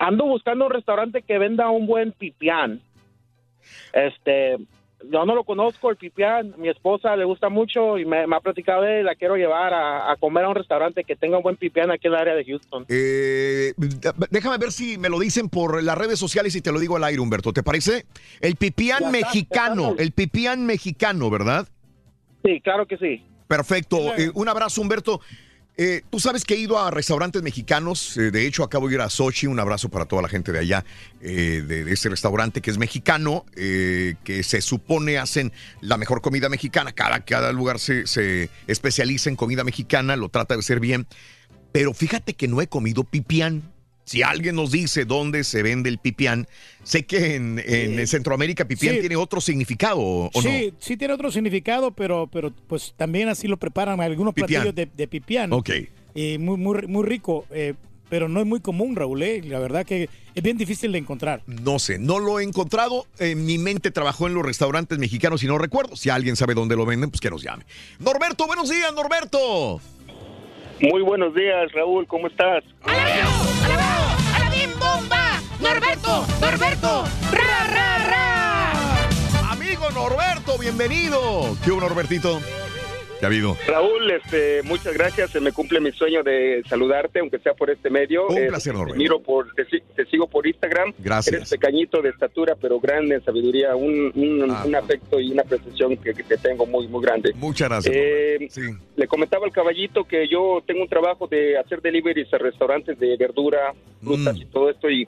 ando 0.00 0.24
buscando 0.24 0.66
un 0.66 0.72
restaurante 0.72 1.22
que 1.22 1.38
venda 1.38 1.70
un 1.70 1.86
buen 1.86 2.10
pipián. 2.12 2.80
Este, 3.92 4.56
yo 5.10 5.24
no 5.26 5.34
lo 5.34 5.44
conozco, 5.44 5.90
el 5.90 5.96
pipián, 5.96 6.54
mi 6.56 6.68
esposa 6.68 7.14
le 7.16 7.24
gusta 7.24 7.50
mucho 7.50 7.98
y 7.98 8.06
me, 8.06 8.26
me 8.26 8.36
ha 8.36 8.40
platicado 8.40 8.82
de 8.82 9.00
él, 9.00 9.06
la 9.06 9.14
quiero 9.14 9.36
llevar 9.36 9.74
a, 9.74 10.10
a 10.10 10.16
comer 10.16 10.44
a 10.44 10.48
un 10.48 10.54
restaurante 10.54 11.04
que 11.04 11.16
tenga 11.16 11.36
un 11.36 11.42
buen 11.42 11.56
pipián 11.56 11.90
aquí 11.90 12.06
en 12.06 12.14
el 12.14 12.18
área 12.18 12.34
de 12.34 12.44
Houston. 12.44 12.86
Eh, 12.88 13.74
déjame 14.30 14.56
ver 14.58 14.72
si 14.72 14.96
me 14.96 15.10
lo 15.10 15.18
dicen 15.18 15.48
por 15.50 15.82
las 15.82 15.96
redes 15.96 16.18
sociales 16.18 16.56
y 16.56 16.62
te 16.62 16.72
lo 16.72 16.80
digo 16.80 16.96
al 16.96 17.04
aire, 17.04 17.20
Humberto. 17.20 17.52
¿Te 17.52 17.62
parece? 17.62 18.06
El 18.40 18.56
pipián 18.56 19.04
está, 19.04 19.10
mexicano, 19.10 19.94
el 19.98 20.12
pipián 20.12 20.64
mexicano, 20.64 21.30
¿verdad? 21.30 21.68
Sí, 22.42 22.60
claro 22.62 22.86
que 22.86 22.96
sí. 22.96 23.22
Perfecto. 23.46 23.98
Eh, 24.16 24.30
un 24.34 24.48
abrazo, 24.48 24.80
Humberto. 24.80 25.20
Eh, 25.82 26.02
Tú 26.10 26.20
sabes 26.20 26.44
que 26.44 26.52
he 26.52 26.58
ido 26.58 26.78
a 26.78 26.90
restaurantes 26.90 27.40
mexicanos. 27.42 28.14
eh, 28.18 28.30
de 28.30 28.46
hecho, 28.46 28.62
acabo 28.62 28.86
de 28.86 28.96
ir 28.96 29.00
a 29.00 29.08
Sochi. 29.08 29.46
Un 29.46 29.58
abrazo 29.58 29.88
para 29.88 30.04
toda 30.04 30.20
la 30.20 30.28
gente 30.28 30.52
de 30.52 30.58
allá, 30.58 30.84
eh, 31.22 31.64
de, 31.66 31.84
de 31.84 31.92
este 31.92 32.10
restaurante 32.10 32.60
que 32.60 32.70
es 32.70 32.76
mexicano, 32.76 33.46
eh, 33.56 34.16
que 34.22 34.42
se 34.42 34.60
supone 34.60 35.16
hacen 35.16 35.52
la 35.80 35.96
mejor 35.96 36.20
comida 36.20 36.50
mexicana. 36.50 36.92
Cada, 36.92 37.24
cada 37.24 37.50
lugar 37.52 37.78
se, 37.78 38.06
se 38.06 38.50
especializa 38.66 39.30
en 39.30 39.36
comida 39.36 39.64
mexicana, 39.64 40.16
lo 40.16 40.28
trata 40.28 40.54
de 40.54 40.60
ser 40.62 40.80
bien. 40.80 41.06
Pero 41.72 41.94
fíjate 41.94 42.34
que 42.34 42.46
no 42.46 42.60
he 42.60 42.66
comido 42.66 43.04
pipián. 43.04 43.72
Si 44.10 44.24
alguien 44.24 44.56
nos 44.56 44.72
dice 44.72 45.04
dónde 45.04 45.44
se 45.44 45.62
vende 45.62 45.88
el 45.88 45.98
pipián, 45.98 46.48
sé 46.82 47.06
que 47.06 47.36
en, 47.36 47.62
en 47.64 48.04
Centroamérica 48.08 48.64
pipián 48.64 48.96
sí. 48.96 49.00
tiene 49.02 49.14
otro 49.14 49.40
significado, 49.40 50.00
¿o 50.00 50.30
no? 50.34 50.40
sí, 50.42 50.74
sí 50.80 50.96
tiene 50.96 51.14
otro 51.14 51.30
significado, 51.30 51.92
pero, 51.92 52.26
pero 52.26 52.52
pues 52.66 52.92
también 52.96 53.28
así 53.28 53.46
lo 53.46 53.56
preparan 53.56 54.00
algunos 54.00 54.34
Pipián. 54.34 54.62
platillos 54.64 54.74
de, 54.74 54.88
de 54.92 55.06
pipián. 55.06 55.52
Ok. 55.52 55.70
Y 56.16 56.38
muy, 56.38 56.56
muy, 56.56 56.88
muy 56.88 57.06
rico, 57.06 57.46
eh, 57.52 57.74
pero 58.08 58.28
no 58.28 58.40
es 58.40 58.46
muy 58.46 58.58
común, 58.58 58.96
Raúl. 58.96 59.22
eh, 59.22 59.42
La 59.44 59.60
verdad 59.60 59.86
que 59.86 60.08
es 60.34 60.42
bien 60.42 60.58
difícil 60.58 60.90
de 60.90 60.98
encontrar. 60.98 61.42
No 61.46 61.78
sé, 61.78 62.00
no 62.00 62.18
lo 62.18 62.40
he 62.40 62.42
encontrado. 62.42 63.06
En 63.20 63.46
mi 63.46 63.58
mente 63.58 63.92
trabajó 63.92 64.26
en 64.26 64.34
los 64.34 64.44
restaurantes 64.44 64.98
mexicanos 64.98 65.44
y 65.44 65.46
no 65.46 65.56
recuerdo. 65.56 65.94
Si 65.94 66.10
alguien 66.10 66.34
sabe 66.34 66.54
dónde 66.54 66.74
lo 66.74 66.84
venden, 66.84 67.10
pues 67.10 67.20
que 67.20 67.30
nos 67.30 67.44
llame. 67.44 67.62
Norberto, 68.00 68.48
buenos 68.48 68.68
días, 68.70 68.92
Norberto. 68.92 69.80
Muy 70.80 71.02
buenos 71.02 71.32
días, 71.32 71.70
Raúl, 71.74 72.08
¿cómo 72.08 72.26
estás? 72.26 72.64
¡Norberto! 75.90 76.26
¡Norberto! 76.40 77.04
¡Ra, 77.32 77.66
ra, 77.66 77.98
ra! 78.06 79.50
Amigo 79.50 79.90
Norberto, 79.90 80.56
bienvenido. 80.56 81.56
¿Qué 81.64 81.72
hubo, 81.72 81.80
Norbertito? 81.80 82.40
¿Qué 83.20 83.26
ha 83.26 83.28
habido? 83.28 83.54
Raúl, 83.68 84.10
este, 84.10 84.62
muchas 84.62 84.94
gracias. 84.94 85.30
Se 85.30 85.40
me 85.40 85.52
cumple 85.52 85.78
mi 85.78 85.92
sueño 85.92 86.22
de 86.22 86.62
saludarte, 86.66 87.20
aunque 87.20 87.38
sea 87.38 87.52
por 87.52 87.68
este 87.70 87.90
medio. 87.90 88.26
Un 88.28 88.38
Eh, 88.38 88.46
placer, 88.48 88.74
te 88.74 88.94
miro 88.96 89.20
por, 89.20 89.52
te, 89.54 89.66
si- 89.66 89.82
te 89.94 90.06
sigo 90.06 90.26
por 90.26 90.46
Instagram. 90.46 90.94
Gracias. 90.98 91.36
Eres 91.36 91.50
pequeñito 91.50 92.00
de 92.00 92.08
estatura, 92.08 92.56
pero 92.58 92.80
grande 92.80 93.16
en 93.16 93.24
sabiduría. 93.24 93.76
Un, 93.76 94.10
un- 94.14 94.50
Ah. 94.50 94.64
un 94.66 94.74
afecto 94.74 95.20
y 95.20 95.30
una 95.32 95.42
apreciación 95.42 95.98
que, 95.98 96.14
que 96.14 96.22
te 96.24 96.38
tengo 96.38 96.64
muy, 96.66 96.88
muy 96.88 97.02
grande. 97.02 97.32
Muchas 97.34 97.68
gracias. 97.68 97.94
Eh, 97.94 98.48
Le 98.96 99.06
comentaba 99.06 99.44
al 99.46 99.52
caballito 99.52 100.04
que 100.04 100.26
yo 100.28 100.62
tengo 100.66 100.82
un 100.82 100.88
trabajo 100.88 101.26
de 101.26 101.58
hacer 101.58 101.80
deliveries 101.82 102.32
a 102.34 102.38
restaurantes 102.38 102.98
de 102.98 103.16
verdura, 103.16 103.72
frutas 104.02 104.34
Mm. 104.36 104.42
y 104.42 104.44
todo 104.46 104.70
esto. 104.70 104.90
Y 104.90 105.06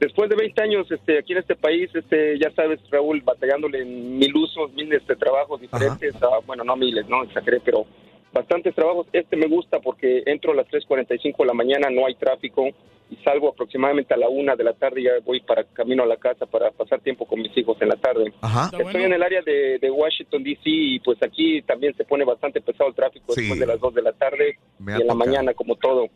después 0.00 0.28
de 0.30 0.36
20 0.36 0.62
años 0.62 0.90
este, 0.90 1.18
aquí 1.18 1.32
en 1.32 1.38
este 1.38 1.54
país, 1.56 1.90
este, 1.94 2.38
ya 2.38 2.50
sabes, 2.52 2.78
Raúl, 2.90 3.20
batallándole 3.20 3.82
en 3.82 4.18
mil 4.18 4.34
usos, 4.36 4.72
miles 4.74 5.04
de 5.06 5.16
trabajos 5.16 5.60
diferentes. 5.60 6.14
ah, 6.22 6.38
bueno, 6.46 6.62
no 6.64 6.76
miles, 6.76 7.08
no 7.08 7.22
pero 7.60 7.86
bastantes 8.32 8.74
trabajos. 8.74 9.06
Este 9.12 9.36
me 9.36 9.46
gusta 9.46 9.80
porque 9.80 10.22
entro 10.26 10.52
a 10.52 10.54
las 10.56 10.66
3.45 10.68 11.36
de 11.38 11.46
la 11.46 11.52
mañana, 11.54 11.90
no 11.90 12.06
hay 12.06 12.14
tráfico 12.14 12.68
y 13.10 13.16
salgo 13.16 13.50
aproximadamente 13.50 14.14
a 14.14 14.16
la 14.16 14.28
una 14.30 14.56
de 14.56 14.64
la 14.64 14.72
tarde 14.72 15.02
y 15.02 15.04
ya 15.04 15.10
voy 15.22 15.40
para 15.40 15.64
camino 15.64 16.02
a 16.02 16.06
la 16.06 16.16
casa 16.16 16.46
para 16.46 16.70
pasar 16.70 17.00
tiempo 17.00 17.26
con 17.26 17.40
mis 17.42 17.54
hijos 17.58 17.76
en 17.82 17.88
la 17.90 17.96
tarde. 17.96 18.32
Ajá. 18.40 18.70
Estoy 18.74 19.02
en 19.02 19.12
el 19.12 19.22
área 19.22 19.42
de, 19.42 19.78
de 19.78 19.90
Washington, 19.90 20.42
D.C. 20.42 20.60
y 20.64 20.98
pues 21.00 21.22
aquí 21.22 21.60
también 21.62 21.94
se 21.94 22.04
pone 22.04 22.24
bastante 22.24 22.62
pesado 22.62 22.88
el 22.88 22.96
tráfico 22.96 23.34
después 23.34 23.60
de 23.60 23.66
las 23.66 23.78
2 23.80 23.94
de 23.94 24.02
la 24.02 24.12
tarde 24.12 24.56
Me 24.78 24.96
y 24.96 25.00
en 25.02 25.06
la 25.06 25.14
mañana 25.14 25.52
como 25.52 25.76
todo. 25.76 26.06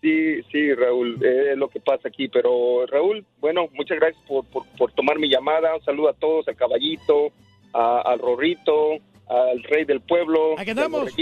Sí, 0.00 0.42
sí, 0.50 0.74
Raúl, 0.74 1.18
eh, 1.24 1.50
es 1.52 1.58
lo 1.58 1.68
que 1.68 1.80
pasa 1.80 2.08
aquí. 2.08 2.28
Pero 2.28 2.86
Raúl, 2.86 3.24
bueno, 3.40 3.68
muchas 3.72 3.98
gracias 3.98 4.22
por, 4.26 4.44
por, 4.46 4.64
por 4.78 4.92
tomar 4.92 5.18
mi 5.18 5.28
llamada. 5.28 5.74
Un 5.76 5.82
saludo 5.84 6.08
a 6.08 6.14
todos, 6.14 6.46
al 6.48 6.56
caballito, 6.56 7.32
a- 7.72 8.00
al 8.02 8.18
rorrito, 8.18 8.98
al 9.32 9.62
rey 9.64 9.84
del 9.84 10.00
pueblo. 10.00 10.58
Aquí 10.58 10.70
andamos. 10.70 11.14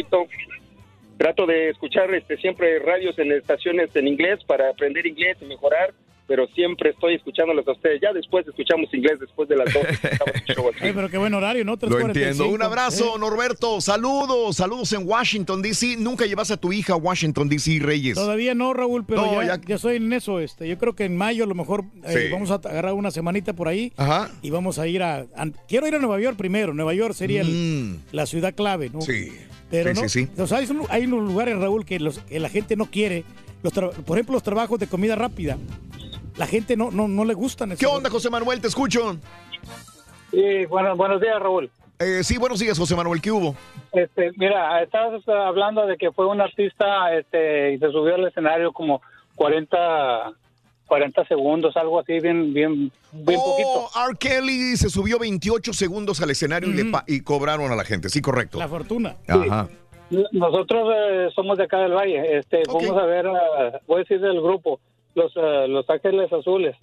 Trato 1.16 1.44
de 1.44 1.68
escuchar 1.68 2.14
este, 2.14 2.38
siempre 2.38 2.78
radios 2.78 3.18
en 3.18 3.30
estaciones 3.32 3.94
en 3.94 4.08
inglés 4.08 4.42
para 4.44 4.70
aprender 4.70 5.06
inglés 5.06 5.36
y 5.42 5.44
mejorar, 5.44 5.92
pero 6.30 6.46
siempre 6.54 6.90
estoy 6.90 7.16
escuchándolos 7.16 7.66
a 7.66 7.72
ustedes. 7.72 8.00
Ya 8.00 8.12
después 8.12 8.46
escuchamos 8.46 8.88
inglés 8.94 9.18
después 9.18 9.48
de 9.48 9.56
las 9.56 9.74
12. 9.74 9.88
Ay, 10.80 10.92
pero 10.94 11.08
qué 11.08 11.18
buen 11.18 11.34
horario, 11.34 11.64
¿no? 11.64 11.72
Lo 11.80 11.98
entiendo. 11.98 12.44
3:45. 12.44 12.54
Un 12.54 12.62
abrazo, 12.62 13.16
Eh, 13.16 13.18
Norberto. 13.18 13.80
Saludos, 13.80 14.56
saludos 14.56 14.92
en 14.92 15.08
Washington, 15.08 15.60
D.C. 15.60 15.96
Nunca 15.98 16.26
llevas 16.26 16.52
a 16.52 16.56
tu 16.56 16.72
hija 16.72 16.92
a 16.92 16.96
Washington, 16.96 17.48
D.C., 17.48 17.80
Reyes. 17.80 18.14
Todavía 18.14 18.54
no, 18.54 18.72
Raúl, 18.74 19.04
pero 19.04 19.22
No, 19.26 19.42
ya, 19.42 19.56
ya- 19.56 19.60
ya 19.66 19.74
estoy 19.74 19.96
en 19.96 20.12
eso. 20.12 20.38
Este, 20.38 20.68
yo 20.68 20.78
creo 20.78 20.94
que 20.94 21.04
en 21.04 21.16
mayo 21.16 21.42
a 21.42 21.46
lo 21.48 21.56
mejor 21.56 21.84
eh, 22.04 22.26
Sí. 22.28 22.32
vamos 22.32 22.52
a 22.52 22.54
agarrar 22.54 22.92
una 22.92 23.10
semanita 23.10 23.52
por 23.52 23.66
ahí 23.66 23.92
Ajá. 23.96 24.30
y 24.40 24.50
vamos 24.50 24.78
a 24.78 24.86
ir 24.86 25.02
a, 25.02 25.26
a- 25.34 25.46
Quiero 25.66 25.88
ir 25.88 25.96
a 25.96 25.98
Nueva 25.98 26.20
York 26.20 26.36
primero. 26.36 26.72
Nueva 26.74 26.94
York 26.94 27.14
sería 27.14 27.40
el- 27.40 27.98
la 28.12 28.26
ciudad 28.26 28.54
clave, 28.54 28.88
¿no? 28.90 29.00
Mm. 29.00 29.02
Sí. 29.02 29.32
Pero 29.68 29.92
Sí, 29.96 30.00
no, 30.00 30.08
sí, 30.08 30.26
sí. 30.26 30.40
o 30.40 30.46
sea, 30.46 30.58
hay, 30.58 30.66
un- 30.70 30.86
hay 30.90 31.06
unos 31.06 31.24
lugares, 31.28 31.58
Raúl, 31.58 31.84
que, 31.84 31.98
los, 31.98 32.20
que 32.20 32.38
la 32.38 32.48
gente 32.50 32.76
no 32.76 32.86
quiere. 32.86 33.24
Los 33.62 33.74
tra- 33.74 33.90
por 33.92 34.16
ejemplo, 34.16 34.32
los 34.34 34.42
trabajos 34.42 34.78
de 34.78 34.86
comida 34.86 35.16
rápida. 35.16 35.58
La 36.40 36.46
gente 36.46 36.74
no, 36.74 36.90
no, 36.90 37.06
no 37.06 37.26
le 37.26 37.34
gustan. 37.34 37.76
¿Qué 37.76 37.84
onda, 37.84 38.08
José 38.08 38.30
Manuel? 38.30 38.62
Te 38.62 38.68
escucho. 38.68 39.14
Sí, 40.30 40.64
bueno, 40.70 40.96
buenos 40.96 41.20
días, 41.20 41.38
Raúl. 41.38 41.70
Eh, 41.98 42.24
sí, 42.24 42.38
buenos 42.38 42.58
días, 42.60 42.78
José 42.78 42.96
Manuel. 42.96 43.20
¿Qué 43.20 43.30
hubo? 43.30 43.54
Este, 43.92 44.30
mira, 44.38 44.82
estabas 44.82 45.20
eh, 45.28 45.32
hablando 45.32 45.86
de 45.86 45.98
que 45.98 46.10
fue 46.12 46.26
un 46.26 46.40
artista 46.40 47.14
este, 47.14 47.74
y 47.74 47.78
se 47.78 47.90
subió 47.90 48.14
al 48.14 48.26
escenario 48.26 48.72
como 48.72 49.02
40, 49.34 50.32
40 50.86 51.24
segundos, 51.26 51.76
algo 51.76 52.00
así, 52.00 52.18
bien, 52.20 52.54
bien, 52.54 52.90
bien 53.12 53.38
poquito. 53.38 53.68
Oh, 53.68 53.90
R. 54.08 54.16
Kelly 54.18 54.78
se 54.78 54.88
subió 54.88 55.18
28 55.18 55.74
segundos 55.74 56.22
al 56.22 56.30
escenario 56.30 56.70
y, 56.70 56.72
le 56.72 56.84
pa- 56.86 57.04
y 57.06 57.20
cobraron 57.20 57.70
a 57.70 57.76
la 57.76 57.84
gente. 57.84 58.08
Sí, 58.08 58.22
correcto. 58.22 58.58
La 58.58 58.66
fortuna. 58.66 59.16
Ajá. 59.28 59.68
Nosotros 60.32 60.88
eh, 60.96 61.28
somos 61.34 61.58
de 61.58 61.64
acá 61.64 61.80
del 61.80 61.92
Valle. 61.92 62.38
Este, 62.38 62.62
Vamos 62.66 62.96
a 62.96 63.04
ver, 63.04 63.26
eh, 63.26 63.78
voy 63.86 63.96
a 63.96 63.98
decir 63.98 64.20
del 64.22 64.40
grupo, 64.40 64.80
los, 65.14 65.32
eh, 65.36 65.66
los 65.68 65.88
Ángeles 65.88 66.32
Azules. 66.32 66.76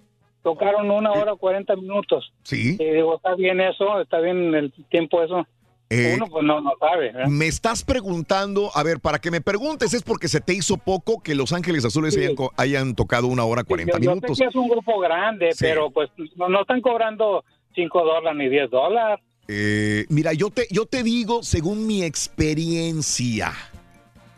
Tocaron 0.43 0.89
una 0.91 1.11
hora 1.11 1.35
40 1.35 1.75
minutos. 1.75 2.31
Sí. 2.43 2.77
Y 2.79 2.83
digo, 2.85 3.15
está 3.17 3.35
bien 3.35 3.59
eso, 3.59 3.99
está 3.99 4.19
bien 4.19 4.53
el 4.55 4.71
tiempo 4.89 5.21
eso. 5.23 5.45
Eh, 5.89 6.13
Uno 6.15 6.27
pues 6.27 6.43
no, 6.43 6.59
no 6.61 6.71
sabe. 6.79 7.07
¿eh? 7.09 7.27
Me 7.29 7.47
estás 7.47 7.83
preguntando, 7.83 8.69
a 8.75 8.83
ver, 8.83 8.99
para 8.99 9.19
que 9.19 9.31
me 9.31 9.39
preguntes, 9.41 9.93
es 9.93 10.03
porque 10.03 10.27
se 10.27 10.41
te 10.41 10.53
hizo 10.53 10.75
poco 10.77 11.21
que 11.23 11.33
Los 11.33 11.53
Ángeles 11.53 11.85
Azules 11.85 12.15
hayan, 12.17 12.35
co- 12.35 12.51
hayan 12.57 12.93
tocado 12.93 13.27
una 13.27 13.45
hora 13.45 13.63
40 13.63 13.93
yo, 13.97 14.03
yo 14.03 14.09
minutos. 14.15 14.37
sé 14.37 14.43
que 14.43 14.49
es 14.49 14.55
un 14.55 14.67
grupo 14.67 14.99
grande, 14.99 15.51
Sí. 15.53 15.59
pero 15.65 15.89
pues 15.89 16.09
no, 16.35 16.49
no 16.49 16.61
están 16.61 16.81
cobrando 16.81 17.43
5 17.75 18.03
dólares 18.03 18.37
ni 18.37 18.49
10 18.49 18.69
dólares. 18.69 19.23
Eh, 19.47 20.05
mira, 20.09 20.33
yo 20.33 20.49
te, 20.49 20.67
yo 20.71 20.85
te 20.85 21.03
digo, 21.03 21.41
según 21.41 21.87
mi 21.87 22.03
experiencia, 22.03 23.53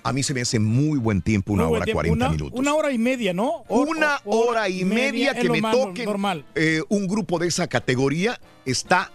a 0.03 0.13
mí 0.13 0.23
se 0.23 0.33
me 0.33 0.41
hace 0.41 0.59
muy 0.59 0.97
buen 0.99 1.21
tiempo, 1.21 1.53
una 1.53 1.63
buen 1.65 1.77
hora 1.77 1.85
tiempo. 1.85 1.97
40 1.99 2.15
Una- 2.25 2.29
minutos. 2.29 2.59
Una 2.59 2.73
hora 2.73 2.91
y 2.91 2.97
media, 2.97 3.33
¿no? 3.33 3.63
O- 3.67 3.81
Una 3.81 4.19
o- 4.25 4.37
hora 4.47 4.69
y 4.69 4.85
media 4.85 5.33
que 5.33 5.49
me 5.49 5.61
toque 5.61 6.05
Normal. 6.05 6.45
eh, 6.55 6.81
un 6.89 7.07
grupo 7.07 7.37
de 7.39 7.47
esa 7.47 7.67
categoría 7.67 8.39
está 8.65 9.11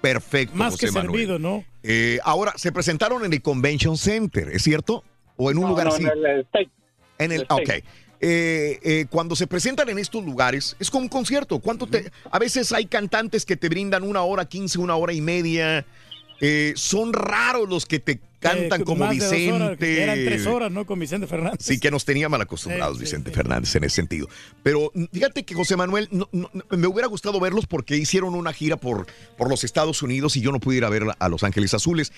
perfecto. 0.00 0.56
Más 0.56 0.72
José 0.74 0.86
que 0.86 0.92
Manuel. 0.92 1.10
servido, 1.12 1.38
¿no? 1.38 1.64
Eh, 1.82 2.18
ahora, 2.24 2.52
se 2.56 2.72
presentaron 2.72 3.24
en 3.24 3.32
el 3.32 3.42
Convention 3.42 3.96
Center, 3.96 4.48
¿es 4.50 4.62
cierto? 4.62 5.02
¿O 5.36 5.50
en 5.50 5.56
un 5.58 5.62
No, 5.64 5.68
lugar 5.70 5.86
no, 5.88 5.94
así? 5.94 6.02
en 6.04 6.08
el 6.10 6.40
State. 6.40 6.70
En 7.18 7.32
el, 7.32 7.40
El 7.42 7.46
ok. 7.50 7.60
State. 7.60 7.84
Eh, 8.22 8.78
eh, 8.82 9.06
cuando 9.10 9.34
se 9.34 9.46
presentan 9.46 9.88
en 9.88 9.98
estos 9.98 10.22
lugares, 10.22 10.76
es 10.78 10.90
como 10.90 11.04
un 11.04 11.08
concierto. 11.08 11.58
¿Cuánto 11.58 11.86
te, 11.86 12.10
a 12.30 12.38
veces 12.38 12.70
hay 12.72 12.84
cantantes 12.84 13.46
que 13.46 13.56
te 13.56 13.68
brindan 13.70 14.02
una 14.02 14.20
hora, 14.22 14.44
quince, 14.44 14.78
una 14.78 14.94
hora 14.96 15.12
y 15.14 15.22
media. 15.22 15.86
Eh, 16.40 16.72
son 16.76 17.12
raros 17.12 17.68
los 17.68 17.84
que 17.86 17.98
te 17.98 18.18
cantan 18.38 18.80
Eh, 18.80 18.84
como 18.84 19.06
Vicente. 19.08 19.52
horas, 19.52 19.82
eran 19.82 20.16
tres 20.24 20.46
horas, 20.46 20.70
¿no? 20.72 20.86
Con 20.86 20.98
Vicente 20.98 21.26
Fernández. 21.26 21.58
Sí, 21.60 21.78
que 21.78 21.90
nos 21.90 22.06
tenía 22.06 22.30
mal 22.30 22.40
acostumbrados 22.40 22.96
Sí, 22.96 23.04
sí, 23.04 23.04
Vicente 23.04 23.30
Fernández 23.30 23.74
en 23.76 23.84
ese 23.84 23.96
sentido. 23.96 24.26
Pero 24.62 24.90
mm, 24.94 25.04
fíjate 25.12 25.44
que 25.44 25.54
José 25.54 25.76
Manuel, 25.76 26.08
no- 26.10 26.28
no- 26.32 26.50
me 26.70 26.86
hubiera 26.86 27.06
gustado 27.08 27.38
verlos 27.40 27.66
porque 27.66 27.96
hicieron 27.98 28.34
una 28.34 28.54
gira 28.54 28.78
por, 28.78 29.06
por 29.36 29.50
los 29.50 29.62
Estados 29.64 30.02
Unidos 30.02 30.36
y 30.38 30.40
yo 30.40 30.50
no 30.52 30.60
pude 30.60 30.78
ir 30.78 30.84
a 30.86 30.88
ver 30.88 31.02
a 31.18 31.28
Los 31.28 31.42
Ángeles 31.44 31.74
Azules. 31.74 32.12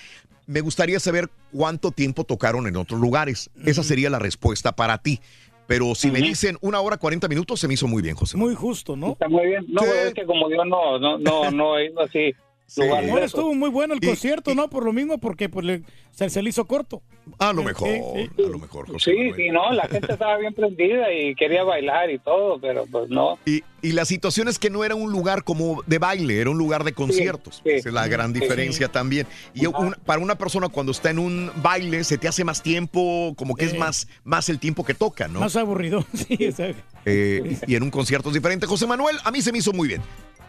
Me 0.47 0.61
gustaría 0.61 0.99
saber 1.01 1.29
cuánto 1.51 1.91
tiempo 1.91 2.23
tocaron 2.23 2.67
en 2.67 2.77
otros 2.77 3.01
lugares. 3.01 3.49
Esa 3.65 3.83
sería 3.83 4.09
la 4.09 4.19
respuesta 4.19 4.73
para 4.73 4.97
ti. 4.99 5.19
Pero 5.67 5.95
si 5.95 6.11
me 6.11 6.19
dicen 6.21 6.57
una 6.59 6.81
hora 6.81 6.97
40 6.97 7.29
minutos, 7.29 7.57
se 7.59 7.67
me 7.69 7.73
hizo 7.75 7.87
muy 7.87 8.01
bien, 8.01 8.15
José. 8.15 8.35
Muy 8.37 8.53
justo, 8.53 8.97
¿no? 8.97 9.13
Está 9.13 9.29
muy 9.29 9.45
bien. 9.47 9.65
No, 9.69 9.81
Sí. 9.81 9.87
es 10.07 10.13
que 10.13 10.25
como 10.25 10.49
yo 10.49 10.63
no, 10.65 10.99
no, 10.99 11.17
no, 11.17 11.51
no 11.51 11.77
he 11.77 11.85
ido 11.85 12.01
así. 12.01 12.33
De 12.75 12.87
esos. 12.87 13.21
estuvo 13.23 13.53
muy 13.53 13.69
bueno 13.69 13.93
el 13.93 13.99
concierto, 13.99 14.55
¿no? 14.55 14.69
Por 14.69 14.83
lo 14.85 14.93
mismo, 14.93 15.17
porque 15.19 15.49
pues, 15.49 15.65
le- 15.65 15.83
se, 16.11 16.29
se 16.29 16.41
le 16.41 16.49
hizo 16.49 16.65
corto. 16.65 17.01
A 17.39 17.53
lo 17.53 17.63
mejor, 17.63 17.87
Sí, 17.89 18.29
sí. 18.35 18.43
a 18.43 18.49
lo 18.49 18.59
mejor, 18.59 18.87
José. 18.91 19.11
Sí, 19.11 19.31
sí, 19.35 19.49
no, 19.49 19.71
la 19.71 19.83
gente 19.87 20.11
estaba 20.13 20.37
bien 20.37 20.53
prendida 20.53 21.11
y 21.13 21.35
quería 21.35 21.63
bailar 21.63 22.09
y 22.11 22.19
todo, 22.19 22.59
pero 22.59 22.85
pues 22.91 23.09
no. 23.09 23.37
Y, 23.45 23.63
y 23.81 23.91
la 23.93 24.05
situación 24.05 24.47
es 24.47 24.59
que 24.59 24.69
no 24.69 24.83
era 24.83 24.95
un 24.95 25.11
lugar 25.11 25.43
como 25.43 25.81
de 25.87 25.97
baile, 25.99 26.39
era 26.39 26.49
un 26.49 26.57
lugar 26.57 26.83
de 26.83 26.93
conciertos. 26.93 27.61
sí. 27.63 27.71
Esa 27.71 27.89
es 27.89 27.93
la 27.95 28.07
gran 28.07 28.33
Sí. 28.33 28.39
diferencia 28.41 28.87
también. 28.89 29.27
Y 29.53 29.65
un- 29.67 29.95
para 30.05 30.19
una 30.21 30.35
persona 30.37 30.69
cuando 30.69 30.91
está 30.91 31.09
en 31.09 31.19
un 31.19 31.51
baile 31.61 32.03
se 32.03 32.17
te 32.17 32.27
hace 32.27 32.43
más 32.43 32.61
tiempo, 32.63 33.33
como 33.37 33.55
que 33.55 33.65
es 33.65 33.73
Eh. 33.73 33.77
más, 33.77 34.07
más 34.23 34.49
el 34.49 34.59
tiempo 34.59 34.83
que 34.83 34.93
toca, 34.93 35.27
¿no? 35.27 35.39
Más 35.39 35.55
aburrido. 35.55 36.05
Sí, 36.13 36.47
o 36.47 36.51
sea, 36.51 36.73
Eh, 37.05 37.57
y 37.67 37.75
en 37.75 37.83
un 37.83 37.91
concierto 37.91 38.29
es 38.29 38.33
diferente. 38.35 38.65
José 38.65 38.87
Manuel, 38.87 39.17
a 39.23 39.31
mí 39.31 39.41
se 39.41 39.51
me 39.51 39.57
hizo 39.57 39.73
muy 39.73 39.87
bien. 39.87 40.01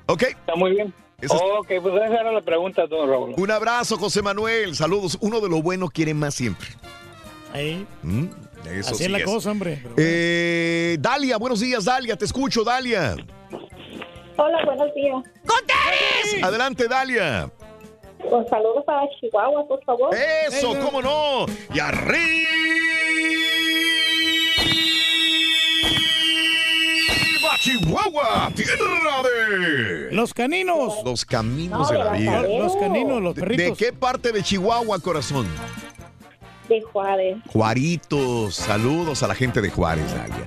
¿Ok? 0.07 0.23
Está 0.23 0.55
muy 0.57 0.71
bien. 0.73 0.93
Es- 1.25 1.33
Ok, 1.33 1.67
pues 1.83 1.95
esa 1.95 2.07
era 2.21 2.33
la 2.33 2.41
pregunta, 2.43 2.87
don 2.87 3.09
Raúl. 3.09 3.35
Un 3.37 3.51
abrazo, 3.51 3.97
José 3.97 4.23
Manuel. 4.23 4.75
Saludos. 4.75 5.17
Uno 5.21 5.41
de 5.41 5.49
lo 5.49 5.63
bueno 5.63 5.89
quiere 5.89 6.15
más 6.15 6.35
siempre. 6.35 6.69
Mm, 8.03 8.25
eso 8.73 8.91
Así 8.91 8.95
sí 8.99 9.05
es 9.05 9.11
la 9.11 9.19
es. 9.19 9.25
cosa, 9.25 9.51
hombre. 9.53 9.83
Eh, 9.97 10.97
Dalia, 10.99 11.37
buenos 11.39 11.61
días, 11.61 11.85
Dalia, 11.85 12.17
te 12.17 12.25
escucho, 12.25 12.65
Dalia. 12.65 13.15
Hola, 14.37 14.59
buenos 14.67 14.93
días. 14.95 15.23
Adelante, 16.43 16.89
Dalia. 16.89 17.49
Con 18.29 18.49
saludos 18.49 18.83
para 18.85 19.03
Chihuahua, 19.21 19.69
por 19.69 19.85
favor. 19.85 20.11
Eso, 20.49 20.75
cómo 20.81 21.01
no. 21.03 21.47
Y 21.73 21.79
arriba, 21.79 22.49
Chihuahua, 27.65 28.53
tierra 28.55 29.23
de 29.23 30.13
Los 30.15 30.35
caninos. 30.35 31.03
los 31.03 31.25
caminos 31.25 31.89
de 31.89 31.97
la 31.97 32.13
vida. 32.13 32.43
Los, 32.43 32.77
caninos, 32.77 33.23
los 33.23 33.35
¿De, 33.35 33.41
perritos. 33.41 33.79
de 33.79 33.87
qué 33.87 33.91
parte 33.95 34.33
de 34.33 34.43
Chihuahua, 34.43 34.99
corazón? 34.99 35.47
De 36.69 36.81
Juárez. 36.81 37.37
Juaritos, 37.53 38.55
saludos 38.55 39.23
a 39.23 39.29
la 39.29 39.35
gente 39.35 39.61
de 39.61 39.71
Juárez, 39.71 40.15
Dalia. 40.15 40.47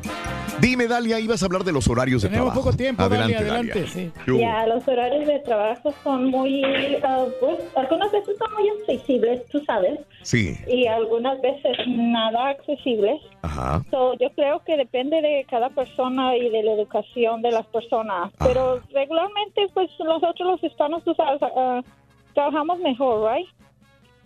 Dime, 0.59 0.87
Dalia, 0.87 1.19
ibas 1.19 1.43
a 1.43 1.45
hablar 1.45 1.63
de 1.63 1.71
los 1.71 1.87
horarios 1.87 2.23
de 2.23 2.29
Tenemos 2.29 2.47
trabajo. 2.51 2.65
poco 2.69 2.75
tiempo, 2.77 3.03
adelante, 3.03 3.33
Dalia, 3.35 3.51
adelante. 3.53 3.87
sí. 3.87 4.11
¿Qué 4.25 4.31
hubo? 4.31 4.39
Ya, 4.39 4.65
los 4.65 4.87
horarios 4.87 5.27
de 5.27 5.39
trabajo 5.41 5.93
son 6.03 6.31
muy, 6.31 6.63
ah, 7.03 7.25
pues, 7.39 7.59
algunas 7.75 8.11
veces 8.11 8.35
son 8.39 8.53
muy 8.55 8.67
accesibles, 8.81 9.45
tú 9.49 9.61
sabes, 9.65 9.99
Sí, 10.23 10.57
y 10.67 10.87
algunas 10.87 11.39
veces 11.41 11.77
nada 11.87 12.49
accesibles. 12.49 13.21
ajá. 13.43 13.83
So, 13.91 14.15
yo 14.17 14.31
creo 14.31 14.63
que 14.65 14.75
depende 14.77 15.21
de 15.21 15.45
cada 15.47 15.69
persona 15.69 16.35
y 16.35 16.49
de 16.49 16.63
la 16.63 16.71
educación 16.73 17.43
de 17.43 17.51
las 17.51 17.67
personas. 17.67 18.31
Ah. 18.39 18.45
Pero 18.47 18.81
regularmente, 18.91 19.67
pues 19.75 19.91
nosotros 19.99 20.53
los 20.59 20.63
hispanos, 20.63 21.03
tú 21.03 21.13
sabes, 21.13 21.39
ah, 21.43 21.81
trabajamos 22.33 22.79
mejor, 22.79 23.31
¿right? 23.31 23.47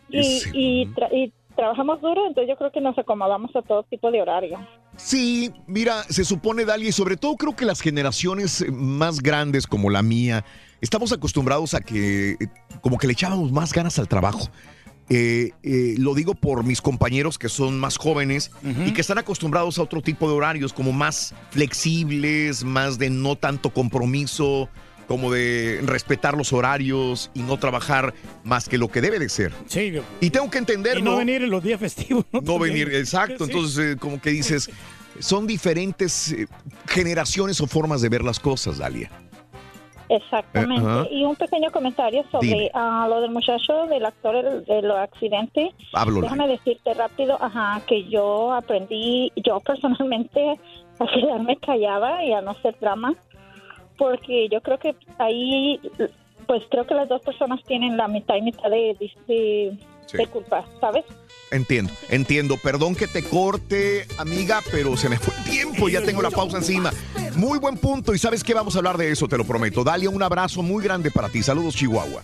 Y, 0.09 0.41
y, 0.53 0.85
tra- 0.87 1.07
y 1.11 1.31
trabajamos 1.55 2.01
duro, 2.01 2.27
entonces 2.27 2.49
yo 2.49 2.57
creo 2.57 2.71
que 2.71 2.81
nos 2.81 2.97
acomodamos 2.97 3.55
a 3.55 3.61
todo 3.61 3.83
tipo 3.83 4.11
de 4.11 4.21
horario. 4.21 4.59
Sí, 4.95 5.51
mira, 5.67 6.03
se 6.03 6.25
supone, 6.25 6.65
Dalia, 6.65 6.89
y 6.89 6.91
sobre 6.91 7.17
todo 7.17 7.35
creo 7.35 7.55
que 7.55 7.65
las 7.65 7.81
generaciones 7.81 8.61
eh, 8.61 8.71
más 8.71 9.21
grandes 9.21 9.67
como 9.67 9.89
la 9.89 10.01
mía, 10.01 10.43
estamos 10.81 11.11
acostumbrados 11.13 11.73
a 11.73 11.81
que 11.81 12.31
eh, 12.31 12.37
como 12.81 12.97
que 12.97 13.07
le 13.07 13.13
echábamos 13.13 13.51
más 13.51 13.73
ganas 13.73 13.97
al 13.99 14.07
trabajo. 14.07 14.49
Eh, 15.13 15.51
eh, 15.63 15.95
lo 15.97 16.15
digo 16.15 16.35
por 16.35 16.63
mis 16.63 16.81
compañeros 16.81 17.37
que 17.37 17.49
son 17.49 17.77
más 17.81 17.97
jóvenes 17.97 18.49
y 18.85 18.93
que 18.93 19.01
están 19.01 19.17
acostumbrados 19.17 19.77
a 19.77 19.81
otro 19.81 20.01
tipo 20.01 20.29
de 20.29 20.35
horarios, 20.35 20.71
como 20.71 20.93
más 20.93 21.35
flexibles, 21.49 22.63
más 22.63 22.97
de 22.97 23.09
no 23.09 23.35
tanto 23.35 23.71
compromiso, 23.71 24.69
como 25.11 25.29
de 25.29 25.81
respetar 25.83 26.37
los 26.37 26.53
horarios 26.53 27.31
y 27.33 27.41
no 27.41 27.57
trabajar 27.57 28.13
más 28.45 28.69
que 28.69 28.77
lo 28.77 28.87
que 28.87 29.01
debe 29.01 29.19
de 29.19 29.27
ser. 29.27 29.51
Sí, 29.65 29.91
Y 30.21 30.29
tengo 30.29 30.49
que 30.49 30.57
entenderlo. 30.57 31.01
y 31.01 31.03
no 31.03 31.17
venir 31.17 31.43
en 31.43 31.49
los 31.49 31.61
días 31.61 31.81
festivos. 31.81 32.23
No, 32.31 32.39
No 32.39 32.57
venir, 32.57 32.87
exacto. 32.95 33.45
Sí. 33.45 33.51
Entonces, 33.51 33.95
eh, 33.95 33.97
como 33.99 34.21
que 34.21 34.29
dices, 34.29 34.69
son 35.19 35.47
diferentes 35.47 36.31
eh, 36.31 36.47
generaciones 36.87 37.59
o 37.59 37.67
formas 37.67 38.01
de 38.01 38.07
ver 38.07 38.23
las 38.23 38.39
cosas, 38.39 38.77
Dalia. 38.77 39.11
Exactamente. 40.07 41.13
Eh, 41.13 41.17
y 41.17 41.25
un 41.25 41.35
pequeño 41.35 41.71
comentario 41.71 42.23
sobre 42.31 42.71
ah, 42.73 43.05
lo 43.09 43.19
del 43.19 43.31
muchacho, 43.31 43.87
del 43.87 44.05
actor 44.05 44.41
del, 44.41 44.63
del 44.63 44.91
accidente. 44.91 45.73
Hablo, 45.91 46.21
Déjame 46.21 46.47
decirte 46.47 46.93
rápido, 46.93 47.37
ajá, 47.41 47.81
que 47.85 48.05
yo 48.05 48.53
aprendí, 48.53 49.29
yo 49.35 49.59
personalmente, 49.59 50.57
a 50.99 51.05
quedarme 51.05 51.57
callada 51.57 52.23
y 52.23 52.31
a 52.31 52.39
no 52.39 52.51
hacer 52.51 52.77
drama, 52.79 53.13
porque 54.01 54.49
yo 54.51 54.61
creo 54.61 54.79
que 54.79 54.95
ahí, 55.19 55.79
pues 56.47 56.63
creo 56.71 56.87
que 56.87 56.95
las 56.95 57.07
dos 57.07 57.21
personas 57.21 57.59
tienen 57.67 57.97
la 57.97 58.07
mitad 58.07 58.35
y 58.35 58.41
mitad 58.41 58.67
de, 58.67 58.97
de, 58.99 59.11
de- 59.27 59.77
Sí. 60.07 60.17
de 60.17 60.27
culpa, 60.27 60.65
¿sabes? 60.81 61.05
Entiendo, 61.51 61.93
entiendo. 62.09 62.57
Perdón 62.57 62.95
que 62.95 63.07
te 63.07 63.23
corte, 63.23 64.05
amiga, 64.17 64.59
pero 64.71 64.97
se 64.97 65.07
me 65.07 65.17
fue 65.17 65.33
el 65.37 65.43
tiempo, 65.51 65.87
ya 65.87 66.01
tengo 66.01 66.21
la 66.23 66.31
pausa 66.31 66.57
encima. 66.57 66.91
Muy 67.35 67.59
buen 67.59 67.77
punto 67.77 68.13
y 68.13 68.17
sabes 68.17 68.43
que 68.43 68.53
vamos 68.55 68.75
a 68.75 68.79
hablar 68.79 68.97
de 68.97 69.09
eso, 69.11 69.27
te 69.29 69.37
lo 69.37 69.45
prometo. 69.45 69.83
Dalia, 69.85 70.09
un 70.09 70.21
abrazo 70.23 70.63
muy 70.63 70.83
grande 70.83 71.11
para 71.11 71.29
ti. 71.29 71.43
Saludos, 71.43 71.75
Chihuahua. 71.75 72.23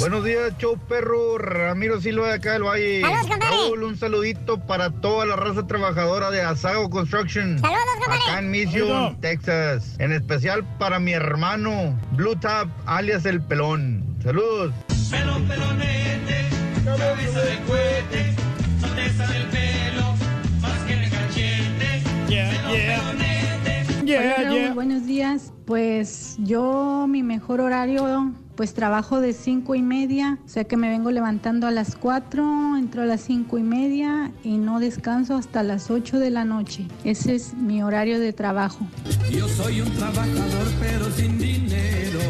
Buenos 0.00 0.24
días, 0.24 0.52
show 0.58 0.76
perro. 0.88 1.38
Ramiro 1.38 2.00
Silva 2.00 2.28
de 2.28 2.34
acá 2.34 2.52
del 2.54 2.64
Valle. 2.64 3.00
Saludos, 3.00 3.26
compadre. 3.28 3.56
Raúl, 3.56 3.82
un 3.84 3.96
saludito 3.96 4.58
para 4.58 4.90
toda 4.90 5.24
la 5.24 5.36
raza 5.36 5.66
trabajadora 5.66 6.30
de 6.30 6.42
Asago 6.42 6.90
Construction. 6.90 7.58
Saludos, 7.60 7.80
compadre. 8.00 8.22
Acá 8.28 8.38
en 8.40 8.50
Mission, 8.50 8.88
Saludos. 8.88 9.20
Texas. 9.20 9.94
En 9.98 10.12
especial 10.12 10.64
para 10.78 10.98
mi 10.98 11.12
hermano, 11.12 11.98
Blue 12.12 12.36
Tap, 12.36 12.68
alias 12.86 13.24
El 13.24 13.40
Pelón. 13.40 14.04
Saludos. 14.22 14.72
Pelón, 15.10 15.44
pelonete, 15.44 16.48
cabeza 16.84 17.40
de 17.40 17.58
cohete, 17.66 18.34
sonrisa 18.80 19.26
del 19.28 19.46
pelo, 19.46 20.14
más 20.60 20.78
que 20.86 20.96
de 20.96 21.08
cachete. 21.08 22.02
Pelón, 22.26 22.72
pelonete. 22.72 24.16
Hola, 24.18 24.34
Raúl, 24.50 24.74
buenos 24.74 25.06
días. 25.06 25.52
Pues 25.66 26.36
yo 26.40 27.06
mi 27.08 27.22
mejor 27.22 27.60
horario, 27.60 28.32
pues 28.56 28.74
trabajo 28.74 29.20
de 29.20 29.32
cinco 29.32 29.74
y 29.74 29.82
media, 29.82 30.38
o 30.44 30.48
sea 30.48 30.64
que 30.64 30.76
me 30.76 30.88
vengo 30.88 31.10
levantando 31.10 31.66
a 31.66 31.70
las 31.70 31.96
4, 31.96 32.76
entro 32.76 33.02
a 33.02 33.04
las 33.06 33.20
cinco 33.20 33.58
y 33.58 33.62
media 33.62 34.32
y 34.42 34.58
no 34.58 34.80
descanso 34.80 35.36
hasta 35.36 35.62
las 35.62 35.90
8 35.90 36.18
de 36.18 36.30
la 36.30 36.44
noche. 36.44 36.86
Ese 37.04 37.34
es 37.34 37.54
mi 37.54 37.82
horario 37.82 38.20
de 38.20 38.32
trabajo. 38.32 38.86
Yo 39.30 39.48
soy 39.48 39.80
un 39.80 39.90
trabajador 39.92 40.68
pero 40.80 41.10
sin 41.10 41.38
dinero. 41.38 42.20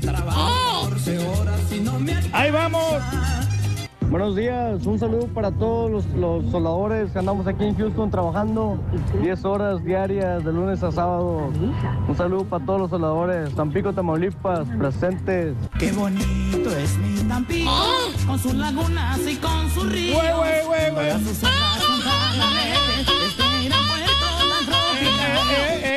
Trabajo 0.00 0.88
14 0.90 1.18
horas 1.18 1.60
y 1.72 1.80
no 1.80 1.98
me 1.98 2.12
¡Ahí 2.32 2.50
vamos! 2.50 3.41
Buenos 4.12 4.36
días, 4.36 4.84
un 4.84 4.98
saludo 4.98 5.26
para 5.28 5.50
todos 5.50 5.90
los, 5.90 6.06
los 6.08 6.44
soldadores 6.50 7.10
que 7.12 7.18
andamos 7.18 7.46
aquí 7.46 7.64
en 7.64 7.74
Houston 7.74 8.10
trabajando 8.10 8.78
10 9.22 9.44
horas 9.46 9.82
diarias 9.82 10.44
de 10.44 10.52
lunes 10.52 10.82
a 10.82 10.92
sábado. 10.92 11.50
Un 12.06 12.14
saludo 12.14 12.44
para 12.44 12.62
todos 12.62 12.80
los 12.82 12.90
soldadores, 12.90 13.54
Tampico, 13.54 13.94
Tamaulipas, 13.94 14.68
presentes. 14.78 15.54
Qué 15.78 15.92
bonito 15.92 16.76
es 16.76 16.98
mi 16.98 17.26
Tampico, 17.26 17.70
con 18.26 18.38
sus 18.38 18.52
lagunas 18.52 19.18
y 19.26 19.36
con 19.36 19.70
sus 19.70 19.90
ríos. 19.90 20.20
Para 20.20 21.18
sus 21.18 21.38
cerras 21.38 21.82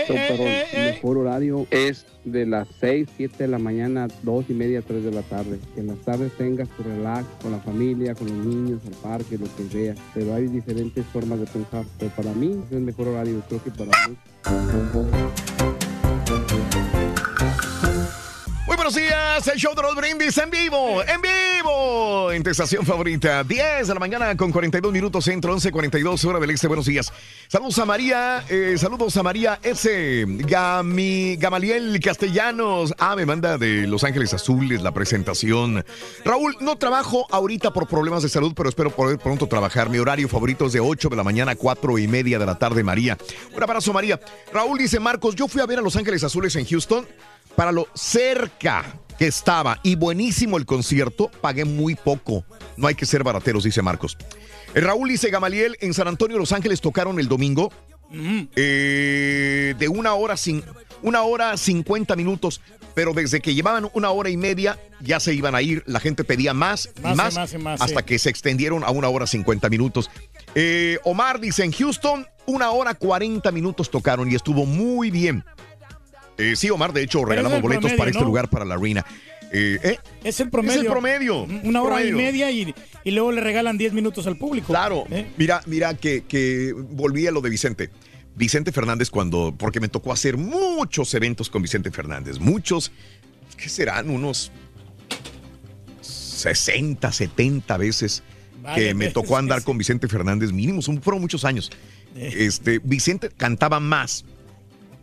tropical. 0.05 0.37
Pero 0.37 0.43
el 0.43 0.93
mejor 0.93 1.17
horario 1.17 1.67
es 1.71 2.05
de 2.23 2.45
las 2.45 2.67
6, 2.79 3.07
7 3.17 3.35
de 3.43 3.47
la 3.47 3.59
mañana, 3.59 4.07
2 4.23 4.45
y 4.49 4.53
media, 4.53 4.81
3 4.81 5.03
de 5.03 5.11
la 5.11 5.21
tarde. 5.23 5.59
Que 5.73 5.81
en 5.81 5.87
las 5.87 5.99
tardes 5.99 6.31
tengas 6.37 6.69
tu 6.69 6.83
relax 6.83 7.25
con 7.41 7.51
la 7.51 7.59
familia, 7.59 8.15
con 8.15 8.27
los 8.27 8.45
niños, 8.45 8.81
al 8.85 8.93
parque, 8.93 9.37
lo 9.37 9.45
que 9.55 9.75
veas. 9.75 9.97
Pero 10.13 10.33
hay 10.33 10.47
diferentes 10.47 11.05
formas 11.07 11.39
de 11.39 11.45
pensar. 11.45 11.85
Pero 11.99 12.11
para 12.11 12.33
mí 12.33 12.61
es 12.65 12.71
el 12.71 12.81
mejor 12.81 13.07
horario, 13.09 13.41
creo 13.47 13.63
que 13.63 13.71
para 13.71 13.91
mí. 14.07 14.15
Buenos 18.85 19.01
días, 19.01 19.47
el 19.47 19.57
show 19.57 19.73
de 19.73 19.81
los 19.81 19.95
brindis 19.95 20.37
en 20.37 20.51
vivo, 20.51 21.01
en 21.01 21.19
vivo, 21.19 22.31
en 22.31 22.85
favorita, 22.85 23.43
10 23.43 23.87
de 23.87 23.93
la 23.95 23.99
mañana 23.99 24.37
con 24.37 24.51
42 24.51 24.93
minutos 24.93 25.25
centro, 25.25 25.57
11.42 25.57 26.23
hora 26.25 26.39
del 26.39 26.51
este, 26.51 26.67
buenos 26.67 26.85
días. 26.85 27.11
Saludos 27.47 27.79
a 27.79 27.85
María, 27.85 28.43
eh, 28.47 28.75
saludos 28.77 29.17
a 29.17 29.23
María 29.23 29.57
S. 29.63 30.23
Gami, 30.27 31.35
Gamaliel 31.37 31.99
Castellanos, 31.99 32.93
ah, 32.99 33.15
me 33.15 33.25
manda 33.25 33.57
de 33.57 33.87
Los 33.87 34.03
Ángeles 34.03 34.35
Azules 34.35 34.83
la 34.83 34.91
presentación. 34.91 35.83
Raúl, 36.23 36.55
no 36.59 36.75
trabajo 36.75 37.25
ahorita 37.31 37.73
por 37.73 37.87
problemas 37.87 38.21
de 38.21 38.29
salud, 38.29 38.53
pero 38.55 38.69
espero 38.69 38.91
poder 38.91 39.17
pronto 39.17 39.47
trabajar. 39.47 39.89
Mi 39.89 39.97
horario 39.97 40.29
favorito 40.29 40.67
es 40.67 40.73
de 40.73 40.79
8 40.79 41.09
de 41.09 41.15
la 41.15 41.23
mañana 41.23 41.53
a 41.53 41.55
4 41.55 41.97
y 41.97 42.07
media 42.07 42.37
de 42.37 42.45
la 42.45 42.59
tarde, 42.59 42.83
María. 42.83 43.17
Un 43.51 43.63
abrazo, 43.63 43.93
María. 43.93 44.19
Raúl 44.53 44.77
dice, 44.77 44.99
Marcos, 44.99 45.33
yo 45.33 45.47
fui 45.47 45.61
a 45.61 45.65
ver 45.65 45.79
a 45.79 45.81
Los 45.81 45.95
Ángeles 45.95 46.23
Azules 46.23 46.55
en 46.55 46.67
Houston 46.67 47.07
para 47.55 47.71
lo 47.71 47.87
cerca 47.93 48.99
que 49.17 49.27
estaba 49.27 49.79
y 49.83 49.95
buenísimo 49.95 50.57
el 50.57 50.65
concierto, 50.65 51.31
pagué 51.41 51.65
muy 51.65 51.95
poco. 51.95 52.43
No 52.77 52.87
hay 52.87 52.95
que 52.95 53.05
ser 53.05 53.23
barateros, 53.23 53.63
dice 53.63 53.81
Marcos. 53.81 54.17
El 54.73 54.83
Raúl 54.83 55.09
dice 55.09 55.29
Gamaliel, 55.29 55.77
en 55.79 55.93
San 55.93 56.07
Antonio, 56.07 56.37
Los 56.37 56.51
Ángeles 56.51 56.81
tocaron 56.81 57.19
el 57.19 57.27
domingo 57.27 57.71
eh, 58.55 59.73
de 59.77 59.87
una 59.87 60.13
hora, 60.13 60.35
sin, 60.37 60.63
una 61.01 61.23
hora 61.23 61.55
50 61.55 62.15
minutos, 62.15 62.61
pero 62.93 63.13
desde 63.13 63.41
que 63.41 63.53
llevaban 63.53 63.89
una 63.93 64.09
hora 64.11 64.29
y 64.29 64.37
media 64.37 64.79
ya 65.01 65.19
se 65.19 65.33
iban 65.33 65.55
a 65.55 65.61
ir, 65.61 65.83
la 65.85 65.99
gente 65.99 66.23
pedía 66.23 66.53
más 66.53 66.89
y 66.97 67.01
Más 67.01 67.13
y 67.13 67.17
más, 67.17 67.35
más 67.35 67.53
y 67.53 67.57
más, 67.57 67.81
hasta 67.81 67.99
sí. 68.01 68.05
que 68.05 68.19
se 68.19 68.29
extendieron 68.29 68.83
a 68.83 68.89
una 68.89 69.09
hora 69.09 69.27
50 69.27 69.69
minutos. 69.69 70.09
Eh, 70.55 70.97
Omar 71.03 71.39
dice, 71.39 71.63
en 71.63 71.71
Houston, 71.71 72.27
una 72.45 72.71
hora 72.71 72.93
40 72.95 73.51
minutos 73.51 73.89
tocaron 73.89 74.31
y 74.31 74.35
estuvo 74.35 74.65
muy 74.65 75.11
bien. 75.11 75.43
Eh, 76.37 76.55
sí, 76.55 76.69
Omar, 76.69 76.91
de 76.93 77.03
hecho, 77.03 77.23
regalamos 77.25 77.61
boletos 77.61 77.83
promedio, 77.83 77.97
para 77.97 78.09
este 78.11 78.19
¿no? 78.21 78.25
lugar, 78.27 78.49
para 78.49 78.65
la 78.65 78.75
arena. 78.75 79.05
Eh, 79.51 79.79
¿eh? 79.83 79.97
Es 80.23 80.39
el 80.39 80.49
promedio. 80.49 80.79
Es 80.81 80.85
el 80.85 80.91
promedio. 80.91 81.43
Una 81.63 81.81
hora 81.81 81.95
Promedio. 81.95 82.15
y 82.19 82.21
media 82.21 82.51
y, 82.51 82.73
y 83.03 83.11
luego 83.11 83.31
le 83.31 83.41
regalan 83.41 83.77
10 83.77 83.93
minutos 83.93 84.27
al 84.27 84.37
público. 84.37 84.67
Claro. 84.67 85.05
Mira, 85.37 85.61
mira 85.65 85.93
que, 85.93 86.23
que 86.27 86.73
volví 86.73 87.25
a 87.27 87.31
lo 87.31 87.41
de 87.41 87.49
Vicente. 87.49 87.89
Vicente 88.35 88.73
Fernández 88.73 89.09
cuando, 89.09 89.55
porque 89.57 89.79
me 89.79 89.87
tocó 89.87 90.11
hacer 90.11 90.35
muchos 90.35 91.13
eventos 91.13 91.49
con 91.49 91.61
Vicente 91.61 91.89
Fernández, 91.89 92.37
muchos, 92.37 92.91
¿qué 93.55 93.69
serán? 93.69 94.09
Unos 94.09 94.51
60, 96.01 97.11
70 97.13 97.77
veces 97.77 98.23
Vale, 98.61 98.75
que 98.83 98.93
me 98.93 99.05
pues, 99.05 99.13
tocó 99.13 99.37
andar 99.37 99.59
sí. 99.59 99.65
con 99.65 99.77
Vicente 99.77 100.07
Fernández, 100.09 100.51
mínimo, 100.51 100.81
son- 100.81 101.01
fueron 101.01 101.21
muchos 101.21 101.45
años. 101.45 101.71
Este, 102.15 102.79
Vicente 102.83 103.29
cantaba 103.29 103.79
más 103.79 104.25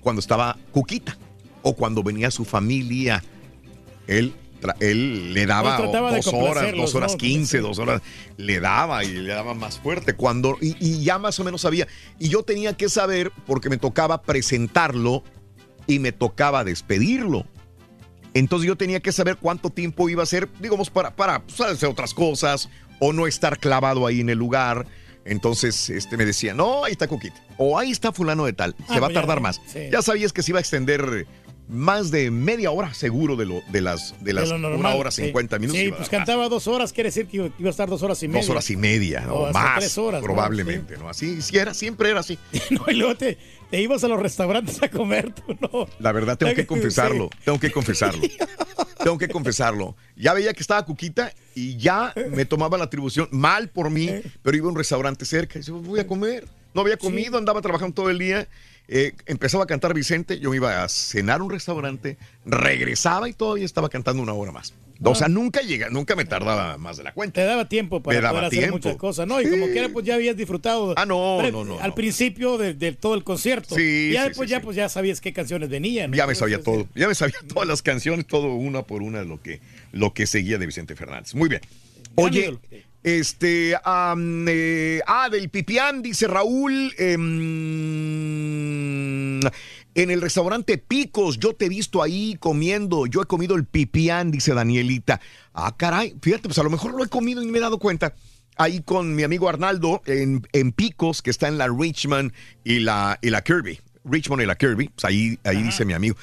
cuando 0.02 0.20
estaba 0.20 0.58
Cuquita 0.72 1.16
o 1.62 1.74
cuando 1.74 2.02
venía 2.02 2.31
su 2.31 2.44
familia. 2.44 3.22
Él, 4.06 4.34
él 4.81 5.32
le 5.32 5.47
daba 5.47 5.76
dos 5.78 6.26
horas, 6.32 6.74
dos 6.76 6.94
horas 6.94 7.12
¿no? 7.12 7.18
quince, 7.18 7.58
dos 7.58 7.78
horas, 7.78 8.02
le 8.36 8.60
daba 8.60 9.05
y 9.05 9.12
le 9.12 9.32
daba 9.32 9.55
más 9.55 9.78
fuerte 9.78 10.14
cuando 10.14 10.58
y, 10.60 10.76
y 10.81 11.05
ya 11.05 11.18
más 11.18 11.39
o 11.40 11.44
menos 11.44 11.62
sabía. 11.62 11.86
Y 12.18 12.28
yo 12.28 12.42
tenía 12.42 12.76
que 12.76 12.89
saber 12.89 13.32
porque 13.47 13.70
me 13.70 13.76
tocaba 13.76 14.22
presentarlo 14.22 15.22
y 15.86 15.98
me 15.98 16.12
tocaba 16.12 16.64
despedirlo. 16.64 17.47
Entonces 18.34 18.66
yo 18.66 18.76
tenía 18.76 19.00
que 19.00 19.12
saber 19.12 19.36
cuánto 19.36 19.70
tiempo 19.70 20.08
iba 20.08 20.22
a 20.22 20.26
ser, 20.26 20.48
digamos, 20.60 20.90
para, 20.90 21.14
para 21.14 21.42
pues, 21.42 21.60
hacer 21.60 21.89
otras 21.89 22.14
cosas 22.14 22.68
o 22.98 23.12
no 23.12 23.26
estar 23.26 23.58
clavado 23.58 24.06
ahí 24.06 24.20
en 24.20 24.31
el 24.31 24.39
lugar. 24.39 24.86
Entonces 25.25 25.89
este, 25.91 26.17
me 26.17 26.25
decía, 26.25 26.55
no, 26.55 26.84
ahí 26.84 26.92
está 26.92 27.07
Coquita. 27.09 27.36
O 27.59 27.78
ahí 27.78 27.91
está 27.91 28.12
fulano 28.12 28.44
de 28.44 28.52
tal. 28.52 28.75
Se 28.89 28.94
Ah, 28.94 29.01
va 29.01 29.07
a 29.07 29.10
ya, 29.10 29.15
tardar 29.15 29.41
más. 29.41 29.60
Sí. 29.67 29.89
Ya 29.91 30.02
sabías 30.02 30.33
que 30.33 30.42
se 30.42 30.51
iba 30.51 30.59
a 30.59 30.60
extender 30.60 31.26
más 31.68 32.10
de 32.10 32.31
media 32.31 32.70
hora 32.70 32.92
seguro 32.92 33.36
de, 33.36 33.47
lo, 33.47 33.62
de 33.70 33.81
las, 33.81 34.15
de 34.20 34.33
las 34.34 34.49
De 34.49 34.55
una 34.57 34.94
hora 34.94 35.10
sí. 35.10 35.23
cincuenta 35.25 35.59
minutos. 35.59 35.81
Sí, 35.81 35.91
pues 35.97 36.09
cantaba 36.09 36.49
dos 36.49 36.67
horas, 36.67 36.92
quiere 36.92 37.09
decir 37.09 37.26
que 37.26 37.36
iba 37.36 37.68
a 37.68 37.70
estar 37.70 37.89
dos 37.89 38.02
horas 38.02 38.23
y 38.23 38.28
media. 38.28 38.41
Dos 38.42 38.51
horas 38.51 38.68
y 38.70 38.76
media 38.76 39.25
O 39.33 39.51
más, 39.52 39.78
tres 39.78 39.97
horas, 39.97 40.20
¿no? 40.20 40.26
probablemente, 40.26 40.99
¿no? 40.99 41.09
Así 41.09 41.41
sí 41.41 41.57
era, 41.57 41.73
siempre 41.73 42.10
era 42.10 42.20
así. 42.20 42.39
No, 42.70 42.84
y 42.89 42.94
luego 42.94 43.15
te, 43.15 43.39
te 43.73 43.81
ibas 43.81 44.05
a 44.05 44.09
los 44.09 44.20
restaurantes 44.20 44.83
a 44.83 44.91
comer, 44.91 45.33
tú 45.33 45.57
no. 45.59 45.89
La 45.99 46.12
verdad, 46.12 46.36
tengo 46.36 46.55
que 46.55 46.67
confesarlo, 46.67 47.31
tengo 47.42 47.59
que 47.59 47.73
confesarlo. 47.73 48.20
Tengo 49.02 49.17
que 49.17 49.28
confesarlo. 49.28 49.97
Ya 50.15 50.34
veía 50.34 50.52
que 50.52 50.60
estaba 50.60 50.84
Cuquita 50.84 51.33
y 51.55 51.78
ya 51.78 52.12
me 52.33 52.44
tomaba 52.44 52.76
la 52.76 52.84
atribución, 52.84 53.28
mal 53.31 53.70
por 53.70 53.89
mí, 53.89 54.10
pero 54.42 54.57
iba 54.59 54.67
a 54.67 54.70
un 54.70 54.76
restaurante 54.76 55.25
cerca 55.25 55.55
y 55.59 55.60
decía, 55.62 55.73
voy 55.75 56.01
a 56.01 56.07
comer. 56.07 56.47
No 56.75 56.83
había 56.83 56.99
comido, 56.99 57.39
andaba 57.39 57.62
trabajando 57.62 57.94
todo 57.94 58.10
el 58.10 58.18
día. 58.18 58.47
eh, 58.89 59.15
empezaba 59.25 59.65
a 59.65 59.67
cantar 59.67 59.94
Vicente, 59.94 60.39
yo 60.39 60.51
me 60.51 60.57
iba 60.57 60.84
a 60.84 60.89
cenar 60.91 61.41
a 61.41 61.44
un 61.44 61.51
restaurante, 61.51 62.18
regresaba 62.44 63.26
y 63.28 63.33
todavía 63.33 63.65
estaba 63.65 63.89
cantando 63.89 64.23
una 64.23 64.34
hora 64.34 64.52
más. 64.52 64.75
O 65.05 65.14
sea, 65.14 65.28
nunca 65.28 65.60
llega, 65.62 65.89
nunca 65.90 66.14
me 66.16 66.24
tardaba 66.24 66.78
más 66.78 66.97
de 66.97 67.02
la 67.02 67.12
cuenta. 67.12 67.40
Te 67.40 67.47
daba 67.47 67.68
tiempo 67.68 68.02
para 68.02 68.20
daba 68.20 68.31
poder 68.32 68.44
hacer 68.47 68.58
tiempo. 68.58 68.76
muchas 68.76 68.97
cosas, 68.97 69.26
¿no? 69.26 69.40
Y 69.40 69.48
como 69.50 69.66
quiera, 69.66 69.89
pues 69.89 70.06
ya 70.06 70.14
habías 70.14 70.36
disfrutado. 70.36 70.94
Ah, 70.97 71.06
no, 71.06 71.39
pre- 71.40 71.52
no, 71.52 71.64
no, 71.64 71.81
Al 71.81 71.89
no. 71.90 71.94
principio 71.94 72.58
de, 72.58 72.74
de 72.74 72.92
todo 72.92 73.14
el 73.14 73.24
concierto. 73.24 73.74
Sí, 73.74 74.08
Y 74.10 74.12
ya 74.12 74.22
sí, 74.22 74.28
después 74.28 74.48
sí, 74.48 74.52
ya, 74.52 74.62
pues 74.62 74.76
ya 74.76 74.89
sabías 74.89 75.20
qué 75.20 75.32
canciones 75.32 75.68
venían. 75.68 76.12
Ya 76.12 76.26
me 76.26 76.34
sabía 76.34 76.62
todo, 76.62 76.86
ya 76.94 77.08
me 77.08 77.14
sabía 77.14 77.36
todas 77.52 77.68
las 77.68 77.82
canciones, 77.82 78.26
todo 78.26 78.55
una 78.55 78.82
por 78.82 79.02
una 79.02 79.22
lo 79.24 79.40
que, 79.42 79.60
lo 79.92 80.12
que 80.14 80.26
seguía 80.26 80.58
de 80.58 80.66
Vicente 80.66 80.94
Fernández. 80.94 81.34
Muy 81.34 81.48
bien. 81.48 81.62
Oye, 82.14 82.56
este, 83.02 83.72
eh, 83.72 83.76
ah, 83.84 85.28
del 85.32 85.48
Pipián, 85.48 86.02
dice 86.02 86.28
Raúl, 86.28 86.92
em, 86.98 89.40
en 89.95 90.11
el 90.11 90.21
restaurante 90.21 90.79
Picos, 90.79 91.39
yo 91.39 91.55
te 91.55 91.67
he 91.67 91.69
visto 91.69 92.03
ahí 92.03 92.37
comiendo, 92.41 93.07
yo 93.07 93.23
he 93.23 93.27
comido 93.27 93.57
el 93.57 93.65
Pipián, 93.65 94.31
dice 94.31 94.55
Danielita. 94.55 95.21
Ah, 95.53 95.75
caray, 95.77 96.17
fíjate, 96.21 96.45
pues 96.45 96.59
a 96.59 96.62
lo 96.62 96.71
mejor 96.71 96.95
lo 96.95 97.05
he 97.05 97.09
comido 97.09 97.43
y 97.43 97.47
ni 97.47 97.53
me 97.53 97.59
he 97.59 97.62
dado 97.62 97.79
cuenta. 97.79 98.15
Ahí 98.57 98.81
con 98.81 99.15
mi 99.15 99.23
amigo 99.23 99.49
Arnaldo 99.49 100.03
en, 100.07 100.47
en 100.53 100.73
Picos, 100.73 101.23
que 101.23 101.31
está 101.31 101.49
en 101.49 101.59
la 101.59 101.69
Richmond 101.69 102.33
y 102.65 102.81
la, 102.81 103.19
y 103.23 103.31
la 103.31 103.43
Kirby. 103.43 103.81
Richmond 104.05 104.43
y 104.43 104.47
la 104.47 104.57
Kirby, 104.57 104.89
pues 104.89 105.05
ahí, 105.05 105.39
ahí 105.45 105.62
dice 105.62 105.85
mi 105.85 105.93
amigo. 105.95 106.17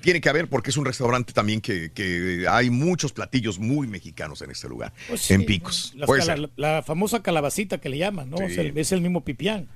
Tiene 0.00 0.20
que 0.20 0.28
haber 0.28 0.48
porque 0.48 0.70
es 0.70 0.76
un 0.76 0.84
restaurante 0.84 1.32
también 1.32 1.60
que, 1.60 1.90
que 1.90 2.46
hay 2.48 2.70
muchos 2.70 3.12
platillos 3.12 3.58
muy 3.58 3.88
mexicanos 3.88 4.40
en 4.42 4.50
este 4.52 4.68
lugar, 4.68 4.92
Pues 5.08 5.22
sí, 5.22 5.34
en 5.34 5.44
Picos. 5.44 5.94
Ser. 6.20 6.50
la 6.56 6.82
famosa 6.82 7.22
calabacita 7.22 7.78
que 7.78 7.88
le 7.88 7.98
llaman, 7.98 8.30
¿no? 8.30 8.36
Sí. 8.48 8.72
Es 8.76 8.92
el 8.92 9.00
mismo 9.00 9.24
pipián. 9.24 9.68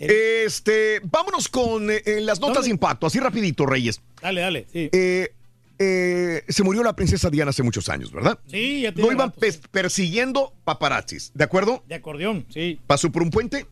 Este, 0.00 1.00
vámonos 1.04 1.48
con 1.48 1.90
eh, 1.90 2.02
eh, 2.06 2.20
las 2.20 2.40
notas 2.40 2.64
de 2.64 2.70
impacto, 2.70 3.06
así 3.06 3.20
rapidito, 3.20 3.66
Reyes. 3.66 4.00
Dale, 4.22 4.40
dale. 4.40 4.66
Sí, 4.72 4.88
Eh, 4.92 5.32
eh, 5.78 6.44
se 6.48 6.62
murió 6.62 6.82
la 6.82 6.94
princesa 6.94 7.30
Diana 7.30 7.50
hace 7.50 7.62
muchos 7.62 7.88
años, 7.88 8.12
¿verdad? 8.12 8.38
Sí, 8.46 8.82
ya 8.82 8.92
No 8.92 9.12
iban 9.12 9.30
rato, 9.30 9.40
persiguiendo 9.70 10.52
paparazzis, 10.64 11.32
¿de 11.34 11.44
acuerdo? 11.44 11.82
De 11.88 11.94
acordeón, 11.94 12.46
sí. 12.50 12.78
Pasó 12.86 13.10
por 13.10 13.22
un 13.22 13.30
puente, 13.30 13.66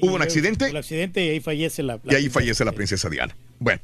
hubo 0.00 0.14
un 0.14 0.22
accidente 0.22 0.68
El 0.68 0.76
accidente 0.76 1.24
y 1.24 1.28
ahí 1.30 1.40
fallece 1.40 1.82
la. 1.82 1.94
la 1.96 2.00
y 2.04 2.14
ahí 2.16 2.22
princesa. 2.22 2.34
fallece 2.40 2.64
la 2.64 2.72
princesa 2.72 3.08
Diana. 3.10 3.36
Bueno, 3.58 3.80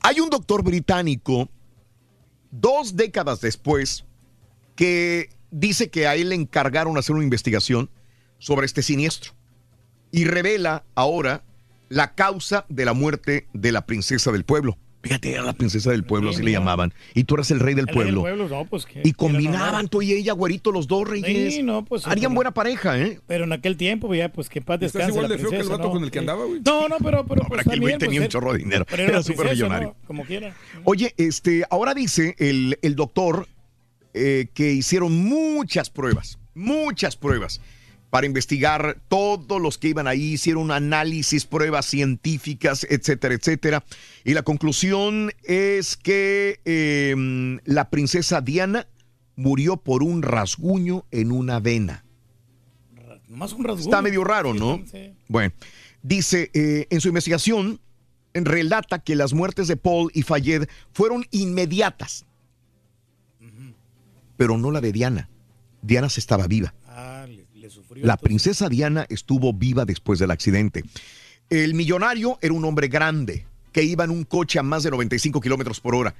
hay 0.00 0.20
un 0.20 0.30
doctor 0.30 0.62
británico, 0.62 1.48
dos 2.50 2.94
décadas 2.96 3.40
después, 3.40 4.04
que 4.76 5.30
dice 5.50 5.90
que 5.90 6.06
a 6.06 6.14
él 6.14 6.28
le 6.28 6.34
encargaron 6.36 6.96
hacer 6.98 7.14
una 7.14 7.24
investigación 7.24 7.90
sobre 8.38 8.66
este 8.66 8.82
siniestro 8.82 9.32
y 10.16 10.24
revela 10.24 10.82
ahora 10.94 11.42
la 11.90 12.14
causa 12.14 12.64
de 12.70 12.84
la 12.86 12.94
muerte 12.94 13.46
de 13.52 13.70
la 13.70 13.84
princesa 13.86 14.32
del 14.32 14.44
pueblo. 14.44 14.78
Fíjate, 15.02 15.30
era 15.34 15.42
la 15.42 15.52
princesa 15.52 15.90
del 15.92 16.02
pueblo, 16.04 16.30
así 16.30 16.42
le 16.42 16.50
llamaban. 16.50 16.92
Y 17.14 17.24
tú 17.24 17.34
eras 17.34 17.50
el 17.52 17.60
rey 17.60 17.74
del 17.74 17.86
El 17.88 17.94
rey 17.94 18.04
del 18.06 18.14
pueblo. 18.14 18.20
pueblo, 18.22 18.48
no, 18.48 18.64
pues. 18.64 18.88
Y 19.04 19.12
combinaban 19.12 19.86
tú 19.88 20.02
y 20.02 20.12
ella, 20.12 20.32
güerito, 20.32 20.72
los 20.72 20.88
dos 20.88 21.06
reyes. 21.08 21.54
Sí, 21.54 21.62
no, 21.62 21.84
pues. 21.84 22.06
Harían 22.08 22.30
pero- 22.30 22.34
buena 22.34 22.50
pareja, 22.52 22.98
¿eh? 22.98 23.20
Pero 23.28 23.44
en 23.44 23.52
aquel 23.52 23.76
tiempo, 23.76 24.12
ya, 24.14 24.32
pues 24.32 24.48
que 24.48 24.60
paz 24.62 24.76
Estás 24.82 24.94
descanse. 24.94 25.10
igual 25.12 25.28
la 25.30 25.36
de 25.36 25.38
feo 25.38 25.50
que 25.50 25.56
el 25.56 25.60
princesa, 25.60 25.76
vato 25.76 25.88
¿no? 25.88 25.94
con 25.94 26.02
el 26.04 26.10
que 26.10 26.18
andaba, 26.18 26.44
güey. 26.46 26.60
No, 26.64 26.88
no, 26.88 26.96
pero. 26.98 27.24
pero 27.24 27.42
No, 27.42 27.48
pues, 27.48 27.48
pero 27.50 27.60
aquel 27.60 27.80
güey 27.80 27.98
tenía 27.98 28.18
pues, 28.20 28.26
un 28.28 28.30
chorro 28.32 28.52
de 28.54 28.58
dinero. 28.58 28.84
pero 28.90 29.02
Era 29.04 29.22
súper 29.22 29.50
millonario. 29.50 29.94
Como 30.08 30.24
quiera. 30.24 30.56
Oye, 30.82 31.14
este, 31.18 31.62
ahora 31.70 31.94
dice 31.94 32.34
el, 32.38 32.76
el 32.82 32.96
doctor 32.96 33.46
eh, 34.14 34.48
que 34.54 34.72
hicieron 34.72 35.14
muchas 35.24 35.88
pruebas, 35.90 36.38
muchas 36.54 37.14
pruebas 37.16 37.60
para 38.16 38.26
investigar 38.26 38.96
todos 39.08 39.60
los 39.60 39.76
que 39.76 39.88
iban 39.88 40.06
ahí, 40.06 40.32
hicieron 40.32 40.70
análisis, 40.70 41.44
pruebas 41.44 41.84
científicas, 41.84 42.86
etcétera, 42.88 43.34
etcétera. 43.34 43.84
Y 44.24 44.32
la 44.32 44.42
conclusión 44.42 45.32
es 45.42 45.98
que 45.98 46.58
eh, 46.64 47.14
la 47.66 47.90
princesa 47.90 48.40
Diana 48.40 48.88
murió 49.34 49.76
por 49.76 50.02
un 50.02 50.22
rasguño 50.22 51.04
en 51.10 51.30
una 51.30 51.60
vena. 51.60 52.06
Más 53.28 53.52
un 53.52 53.64
rasguño. 53.64 53.84
Está 53.84 54.00
medio 54.00 54.24
raro, 54.24 54.54
¿no? 54.54 54.82
Sí. 54.90 55.12
Bueno, 55.28 55.52
dice, 56.02 56.50
eh, 56.54 56.86
en 56.88 57.02
su 57.02 57.08
investigación 57.08 57.80
relata 58.32 59.00
que 59.00 59.14
las 59.14 59.34
muertes 59.34 59.68
de 59.68 59.76
Paul 59.76 60.10
y 60.14 60.22
Fayed 60.22 60.70
fueron 60.90 61.26
inmediatas, 61.32 62.24
pero 64.38 64.56
no 64.56 64.70
la 64.70 64.80
de 64.80 64.92
Diana. 64.92 65.28
Diana 65.82 66.08
se 66.08 66.20
estaba 66.20 66.46
viva. 66.46 66.72
Ah, 66.86 67.26
le, 67.28 67.34
le 67.34 67.42
sufrió. 67.42 67.55
La 67.96 68.16
princesa 68.16 68.68
Diana 68.68 69.06
estuvo 69.08 69.52
viva 69.52 69.84
después 69.84 70.18
del 70.18 70.30
accidente. 70.30 70.84
El 71.48 71.74
millonario 71.74 72.38
era 72.42 72.54
un 72.54 72.64
hombre 72.64 72.88
grande 72.88 73.46
que 73.72 73.82
iba 73.82 74.04
en 74.04 74.10
un 74.10 74.24
coche 74.24 74.58
a 74.58 74.62
más 74.62 74.82
de 74.82 74.90
95 74.90 75.40
kilómetros 75.40 75.80
por 75.80 75.94
hora. 75.94 76.14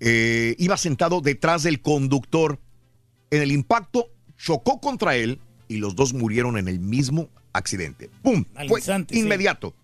Eh, 0.00 0.54
iba 0.58 0.76
sentado 0.76 1.20
detrás 1.20 1.62
del 1.62 1.80
conductor. 1.80 2.58
En 3.30 3.42
el 3.42 3.52
impacto 3.52 4.10
chocó 4.36 4.80
contra 4.80 5.16
él 5.16 5.40
y 5.68 5.78
los 5.78 5.96
dos 5.96 6.12
murieron 6.12 6.58
en 6.58 6.68
el 6.68 6.80
mismo 6.80 7.28
accidente. 7.52 8.10
¡Pum! 8.22 8.44
Fue 8.68 8.80
sí. 8.80 8.92
inmediato. 9.12 9.74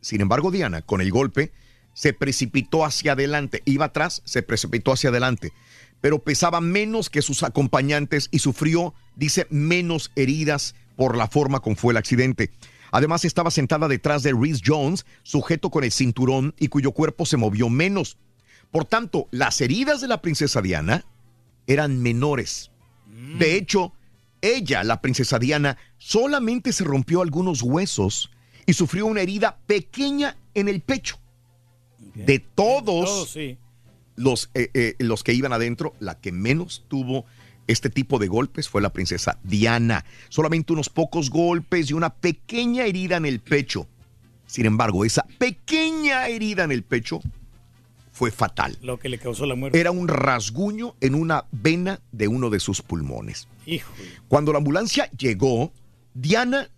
Sin 0.00 0.20
embargo, 0.20 0.50
Diana, 0.50 0.82
con 0.82 1.00
el 1.00 1.10
golpe, 1.10 1.52
se 1.94 2.12
precipitó 2.12 2.84
hacia 2.84 3.12
adelante. 3.12 3.62
Iba 3.64 3.86
atrás, 3.86 4.22
se 4.24 4.42
precipitó 4.42 4.92
hacia 4.92 5.10
adelante. 5.10 5.52
Pero 6.00 6.18
pesaba 6.18 6.60
menos 6.60 7.08
que 7.08 7.22
sus 7.22 7.42
acompañantes 7.42 8.28
y 8.32 8.40
sufrió, 8.40 8.94
dice, 9.16 9.46
menos 9.50 10.10
heridas 10.16 10.74
por 10.96 11.16
la 11.16 11.28
forma 11.28 11.60
como 11.60 11.76
fue 11.76 11.92
el 11.92 11.96
accidente. 11.96 12.50
Además, 12.90 13.24
estaba 13.24 13.50
sentada 13.50 13.88
detrás 13.88 14.22
de 14.22 14.32
Reese 14.32 14.62
Jones, 14.64 15.06
sujeto 15.22 15.70
con 15.70 15.82
el 15.82 15.92
cinturón 15.92 16.54
y 16.58 16.68
cuyo 16.68 16.92
cuerpo 16.92 17.24
se 17.24 17.38
movió 17.38 17.70
menos. 17.70 18.18
Por 18.70 18.84
tanto, 18.84 19.28
las 19.30 19.60
heridas 19.60 20.00
de 20.00 20.08
la 20.08 20.20
princesa 20.20 20.60
Diana 20.60 21.04
eran 21.66 22.02
menores. 22.02 22.70
De 23.38 23.56
hecho, 23.56 23.92
ella, 24.42 24.84
la 24.84 25.00
princesa 25.00 25.38
Diana, 25.38 25.78
solamente 25.98 26.72
se 26.72 26.84
rompió 26.84 27.22
algunos 27.22 27.62
huesos 27.62 28.30
y 28.66 28.72
sufrió 28.74 29.06
una 29.06 29.20
herida 29.20 29.58
pequeña 29.66 30.36
en 30.54 30.68
el 30.68 30.80
pecho. 30.80 31.18
De 32.14 32.40
todos 32.40 33.04
Todo, 33.06 33.26
sí. 33.26 33.56
los, 34.16 34.50
eh, 34.54 34.70
eh, 34.74 34.96
los 34.98 35.22
que 35.22 35.32
iban 35.32 35.52
adentro, 35.52 35.94
la 35.98 36.20
que 36.20 36.32
menos 36.32 36.84
tuvo 36.88 37.24
este 37.66 37.90
tipo 37.90 38.18
de 38.18 38.28
golpes 38.28 38.68
fue 38.68 38.82
la 38.82 38.92
princesa 38.92 39.38
Diana. 39.42 40.04
Solamente 40.28 40.72
unos 40.72 40.88
pocos 40.88 41.30
golpes 41.30 41.90
y 41.90 41.94
una 41.94 42.10
pequeña 42.10 42.84
herida 42.84 43.16
en 43.16 43.26
el 43.26 43.40
pecho. 43.40 43.86
Sin 44.46 44.66
embargo, 44.66 45.04
esa 45.04 45.24
pequeña 45.38 46.28
herida 46.28 46.64
en 46.64 46.72
el 46.72 46.82
pecho 46.82 47.20
fue 48.12 48.30
fatal. 48.30 48.76
Lo 48.82 48.98
que 48.98 49.08
le 49.08 49.18
causó 49.18 49.46
la 49.46 49.54
muerte. 49.54 49.80
Era 49.80 49.90
un 49.90 50.08
rasguño 50.08 50.94
en 51.00 51.14
una 51.14 51.46
vena 51.50 52.00
de 52.12 52.28
uno 52.28 52.50
de 52.50 52.60
sus 52.60 52.82
pulmones. 52.82 53.48
Hijo. 53.64 53.92
Cuando 54.28 54.52
la 54.52 54.58
ambulancia 54.58 55.10
llegó, 55.12 55.72
Diana 56.14 56.68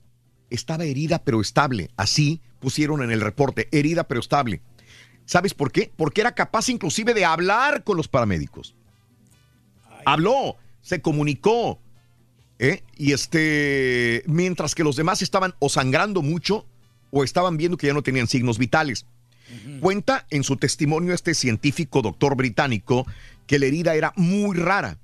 estaba 0.51 0.85
herida 0.85 1.23
pero 1.25 1.41
estable. 1.41 1.91
Así 1.97 2.41
pusieron 2.61 3.03
en 3.03 3.11
el 3.11 3.21
reporte, 3.21 3.69
herida 3.73 4.05
pero 4.05 4.21
estable. 4.21 4.61
¿Sabes 5.27 5.55
por 5.55 5.73
qué? 5.73 5.91
Porque 5.97 6.21
era 6.21 6.35
capaz 6.35 6.69
inclusive 6.69 7.15
de 7.15 7.25
hablar 7.25 7.83
con 7.83 7.97
los 7.97 8.09
paramédicos. 8.09 8.75
Habló, 10.05 10.57
se 10.85 11.01
comunicó. 11.01 11.81
¿eh? 12.61 12.85
Y 12.97 13.13
este, 13.13 14.23
mientras 14.27 14.77
que 14.77 14.85
los 14.85 14.95
demás 14.95 15.23
estaban 15.23 15.55
o 15.59 15.69
sangrando 15.69 16.23
mucho 16.23 16.67
o 17.11 17.25
estaban 17.25 17.57
viendo 17.57 17.77
que 17.77 17.89
ya 17.89 17.95
no 17.95 18.03
tenían 18.03 18.29
signos 18.29 18.59
vitales. 18.59 19.07
Cuenta 19.81 20.27
en 20.31 20.43
su 20.43 20.57
testimonio 20.57 21.13
este 21.13 21.35
científico 21.35 22.03
doctor 22.03 22.35
británico 22.35 23.07
que 23.47 23.59
la 23.59 23.67
herida 23.67 23.95
era 23.95 24.13
muy 24.17 24.57
rara. 24.57 24.99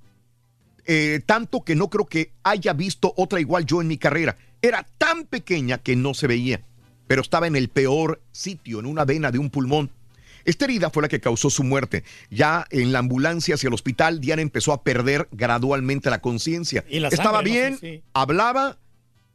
Eh, 0.87 1.21
tanto 1.25 1.63
que 1.63 1.77
no 1.77 1.89
creo 1.89 2.07
que 2.07 2.33
haya 2.43 2.73
visto 2.73 3.13
otra 3.17 3.41
igual 3.41 3.65
yo 3.67 3.81
en 3.81 3.89
mi 3.89 3.99
carrera. 3.99 4.37
Era 4.63 4.87
tan 4.99 5.25
pequeña 5.25 5.79
que 5.79 5.95
no 5.95 6.15
se 6.15 6.27
veía, 6.27 6.63
pero 7.07 7.23
estaba 7.23 7.47
en 7.47 7.55
el 7.55 7.69
peor 7.69 8.21
sitio, 8.33 8.81
en 8.81 8.87
una 8.87 9.05
vena 9.05 9.31
de 9.31 9.39
un 9.39 9.51
pulmón. 9.51 9.91
Esta 10.45 10.65
herida 10.65 10.91
fue 10.91 11.03
la 11.03 11.09
que 11.09 11.21
causó 11.21 11.51
su 11.51 11.65
muerte. 11.65 12.05
Ya 12.31 12.67
en 12.71 12.93
la 12.93 12.99
ambulancia 12.99 13.55
hacia 13.55 13.69
el 13.69 13.75
hospital, 13.75 14.21
Diana 14.21 14.43
empezó 14.43 14.73
a 14.73 14.83
perder 14.83 15.29
gradualmente 15.33 16.11
la 16.11 16.21
conciencia. 16.21 16.85
Estaba 16.89 17.39
sangre, 17.39 17.51
bien, 17.51 17.73
no 17.73 17.79
sé, 17.79 17.97
sí. 17.97 18.03
hablaba, 18.15 18.79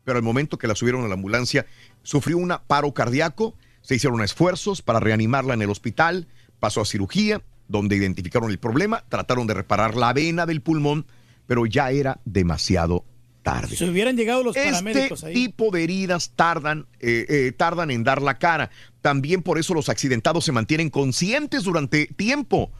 pero 0.04 0.18
al 0.18 0.24
momento 0.24 0.58
que 0.58 0.68
la 0.68 0.76
subieron 0.76 1.04
a 1.04 1.08
la 1.08 1.16
ambulancia, 1.16 1.66
sufrió 2.04 2.38
un 2.38 2.54
paro 2.68 2.94
cardíaco, 2.94 3.56
se 3.82 3.96
hicieron 3.96 4.22
esfuerzos 4.24 4.82
para 4.82 5.00
reanimarla 5.00 5.54
en 5.54 5.62
el 5.62 5.70
hospital, 5.70 6.28
pasó 6.60 6.82
a 6.82 6.86
cirugía, 6.86 7.42
donde 7.68 7.96
identificaron 7.96 8.52
el 8.52 8.60
problema, 8.60 9.04
trataron 9.10 9.48
de 9.48 9.56
reparar 9.56 9.96
la 9.96 10.14
vena 10.14 10.46
del 10.46 10.62
pulmón, 10.62 11.06
pero 11.48 11.66
ya 11.66 11.92
era 11.92 12.20
demasiado 12.26 13.04
tarde. 13.46 13.76
Si 13.76 13.86
hubieran 13.86 14.18
llegado 14.18 14.44
los 14.44 14.56
paramédicos 14.56 15.20
Este 15.20 15.28
ahí. 15.28 15.34
tipo 15.34 15.70
de 15.70 15.84
heridas 15.84 16.32
tardan, 16.36 16.88
eh, 17.00 17.26
eh, 17.30 17.52
tardan 17.56 17.92
en 17.92 18.04
dar 18.04 18.22
la 18.22 18.40
cara. 18.40 18.72
También 19.02 19.44
por 19.44 19.60
eso 19.60 19.76
los 19.76 19.88
accidentados 19.88 20.44
se 20.44 20.52
mantienen 20.52 20.90
conscientes 20.90 21.64
durante 21.64 22.08
tiempo. 22.08 22.72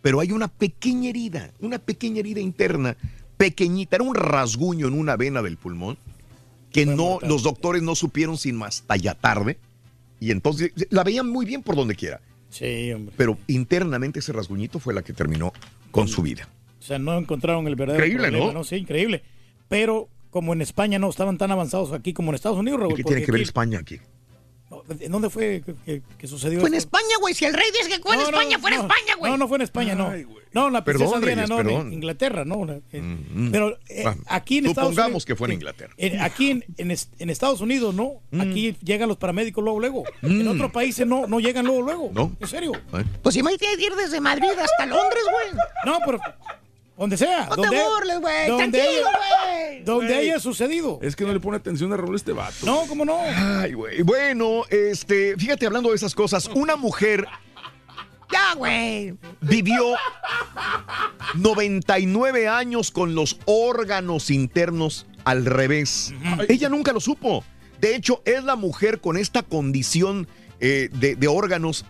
Pero 0.00 0.18
hay 0.18 0.32
una 0.32 0.48
pequeña 0.48 1.10
herida, 1.10 1.52
una 1.60 1.78
pequeña 1.78 2.20
herida 2.20 2.40
interna, 2.40 2.96
pequeñita, 3.36 3.96
era 3.96 4.04
un 4.04 4.14
rasguño 4.14 4.88
en 4.88 4.94
una 4.94 5.16
vena 5.16 5.42
del 5.42 5.58
pulmón, 5.58 5.98
que 6.72 6.86
no, 6.86 7.18
los 7.22 7.42
doctores 7.42 7.82
no 7.82 7.94
supieron 7.94 8.38
sin 8.38 8.56
más 8.56 8.80
hasta 8.80 8.96
ya 8.96 9.14
tarde. 9.14 9.58
Y 10.18 10.30
entonces 10.30 10.72
la 10.88 11.04
veían 11.04 11.28
muy 11.28 11.44
bien 11.44 11.62
por 11.62 11.76
donde 11.76 11.94
quiera. 11.94 12.20
Sí, 12.48 12.92
hombre. 12.92 13.14
Pero 13.16 13.38
internamente 13.46 14.20
ese 14.20 14.32
rasguñito 14.32 14.78
fue 14.78 14.94
la 14.94 15.02
que 15.02 15.12
terminó 15.12 15.52
con 15.90 16.08
su 16.08 16.22
vida. 16.22 16.48
O 16.80 16.82
sea, 16.82 16.98
no 16.98 17.16
encontraron 17.16 17.68
el 17.68 17.76
verdadero 17.76 18.04
Increíble, 18.06 18.28
problema, 18.30 18.52
¿no? 18.54 18.64
Sí, 18.64 18.76
increíble. 18.76 19.22
Pero 19.72 20.08
como 20.30 20.52
en 20.52 20.60
España 20.62 20.98
no 20.98 21.08
estaban 21.10 21.38
tan 21.38 21.50
avanzados 21.50 21.92
aquí 21.92 22.12
como 22.12 22.30
en 22.30 22.34
Estados 22.36 22.58
Unidos, 22.58 22.78
¿Y 22.78 22.82
Raúl, 22.82 22.94
qué 22.96 23.04
tiene 23.04 23.22
que 23.24 23.32
ver 23.32 23.40
aquí- 23.40 23.48
España 23.48 23.78
aquí? 23.80 23.98
¿En 25.00 25.12
dónde 25.12 25.28
fue 25.28 25.62
que, 25.64 25.74
que- 25.84 26.02
que 26.18 26.26
sucedió 26.26 26.58
Fue 26.60 26.68
en 26.70 26.74
esto? 26.74 26.88
España, 26.96 27.14
güey. 27.20 27.34
Si 27.34 27.44
el 27.44 27.52
rey 27.52 27.66
dice 27.78 27.90
que 27.94 28.02
fue 28.02 28.14
en 28.16 28.22
no, 28.22 28.26
España, 28.28 28.58
fue 28.58 28.70
en 28.70 28.76
no. 28.76 28.82
España, 28.82 29.14
güey. 29.18 29.30
No, 29.32 29.36
no 29.38 29.48
fue 29.48 29.56
en 29.58 29.62
España, 29.62 29.94
no. 29.94 30.10
No, 30.54 30.70
la 30.70 30.82
princesa 30.82 31.10
Perdón, 31.12 31.24
Diana, 31.26 31.42
Reyes, 31.42 31.48
no, 31.50 31.60
en 31.60 31.66
perdón. 31.66 31.92
Inglaterra, 31.92 32.44
no. 32.46 32.56
una- 32.56 32.80
eh, 32.92 33.00
Mm. 33.02 33.50
Pero 33.52 33.78
eh, 33.88 34.02
Ah, 34.06 34.16
aquí 34.28 34.58
en 34.58 34.66
Estados 34.66 34.90
Supongamos 34.90 35.08
Unidos. 35.10 35.24
que 35.26 35.36
fue 35.36 35.46
en 35.48 35.50
sí, 35.50 35.54
Inglaterra. 35.56 35.94
en- 35.98 36.20
aquí 36.20 36.50
en, 36.50 36.64
en 36.78 36.90
es- 36.90 37.10
en 37.18 37.30
Estados 37.30 37.60
Unidos, 37.60 37.94
no. 37.94 38.14
Aquí 38.40 38.74
llegan 38.82 39.08
los 39.08 39.18
paramédicos 39.18 39.62
luego, 39.62 39.78
luego. 39.78 40.04
En 40.22 40.42
Mm. 40.44 40.48
otros 40.48 40.72
países 40.72 41.06
no, 41.06 41.26
no 41.26 41.38
llegan 41.38 41.66
luego, 41.66 41.82
luego. 41.82 42.10
¿No? 42.14 42.34
¿En 42.40 42.48
serio? 42.48 42.72
Pues 43.22 43.36
imagínate 43.36 43.82
ir 43.82 43.94
desde 43.94 44.20
Madrid 44.20 44.48
hasta 44.58 44.86
Londres, 44.86 45.22
güey. 45.30 45.62
No, 45.84 45.98
pero 46.06 46.18
donde 46.96 47.16
sea. 47.16 47.46
No 47.56 47.62
te 47.62 47.68
burles, 47.82 48.20
güey. 48.20 48.48
donde 48.48 48.78
Tranquilo, 48.78 49.08
haya- 49.08 49.18
güey. 49.68 49.84
Donde 49.84 50.14
haya 50.14 50.38
sucedido. 50.38 50.98
Es 51.02 51.16
que 51.16 51.24
no 51.24 51.32
le 51.32 51.40
pone 51.40 51.56
atención 51.56 51.92
a 51.92 51.96
Raúl 51.96 52.14
este 52.16 52.32
vato. 52.32 52.64
No, 52.64 52.82
¿cómo 52.86 53.04
no? 53.04 53.18
Ay, 53.20 53.72
güey. 53.72 54.02
Bueno, 54.02 54.62
este, 54.70 55.36
fíjate, 55.36 55.66
hablando 55.66 55.90
de 55.90 55.96
esas 55.96 56.14
cosas, 56.14 56.46
una 56.54 56.76
mujer 56.76 57.26
Ya, 58.30 58.54
güey. 58.54 59.14
vivió 59.40 59.82
99 61.34 62.48
años 62.48 62.90
con 62.90 63.14
los 63.14 63.38
órganos 63.46 64.30
internos 64.30 65.06
al 65.24 65.44
revés. 65.46 66.12
Ella 66.48 66.68
nunca 66.68 66.92
lo 66.92 67.00
supo. 67.00 67.44
De 67.80 67.94
hecho, 67.96 68.22
es 68.24 68.44
la 68.44 68.56
mujer 68.56 69.00
con 69.00 69.16
esta 69.16 69.42
condición 69.42 70.28
eh, 70.60 70.88
de, 70.92 71.16
de 71.16 71.26
órganos 71.28 71.84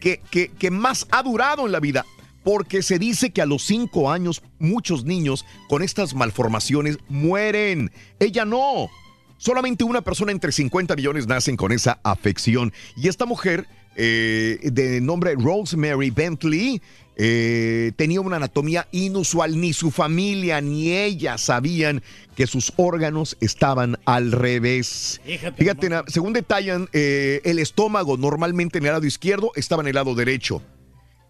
que, 0.00 0.22
que- 0.30 0.48
que 0.48 0.70
más 0.70 1.06
ha 1.10 1.22
durado 1.22 1.66
en 1.66 1.72
la 1.72 1.80
vida. 1.80 2.06
Porque 2.46 2.84
se 2.84 3.00
dice 3.00 3.30
que 3.30 3.42
a 3.42 3.46
los 3.46 3.64
5 3.64 4.08
años 4.08 4.40
muchos 4.60 5.04
niños 5.04 5.44
con 5.68 5.82
estas 5.82 6.14
malformaciones 6.14 6.96
mueren. 7.08 7.90
Ella 8.20 8.44
no. 8.44 8.88
Solamente 9.36 9.82
una 9.82 10.02
persona 10.02 10.30
entre 10.30 10.52
50 10.52 10.94
millones 10.94 11.26
nacen 11.26 11.56
con 11.56 11.72
esa 11.72 11.98
afección. 12.04 12.72
Y 12.96 13.08
esta 13.08 13.26
mujer, 13.26 13.66
eh, 13.96 14.60
de 14.62 15.00
nombre 15.00 15.34
Rosemary 15.34 16.10
Bentley, 16.10 16.80
eh, 17.16 17.90
tenía 17.96 18.20
una 18.20 18.36
anatomía 18.36 18.86
inusual. 18.92 19.60
Ni 19.60 19.72
su 19.72 19.90
familia 19.90 20.60
ni 20.60 20.92
ella 20.92 21.38
sabían 21.38 22.00
que 22.36 22.46
sus 22.46 22.72
órganos 22.76 23.36
estaban 23.40 23.98
al 24.04 24.30
revés. 24.30 25.20
Fíjate 25.56 25.90
según 26.06 26.32
detallan, 26.32 26.88
eh, 26.92 27.40
el 27.42 27.58
estómago 27.58 28.16
normalmente 28.16 28.78
en 28.78 28.86
el 28.86 28.92
lado 28.92 29.04
izquierdo 29.04 29.50
estaba 29.56 29.82
en 29.82 29.88
el 29.88 29.96
lado 29.96 30.14
derecho. 30.14 30.62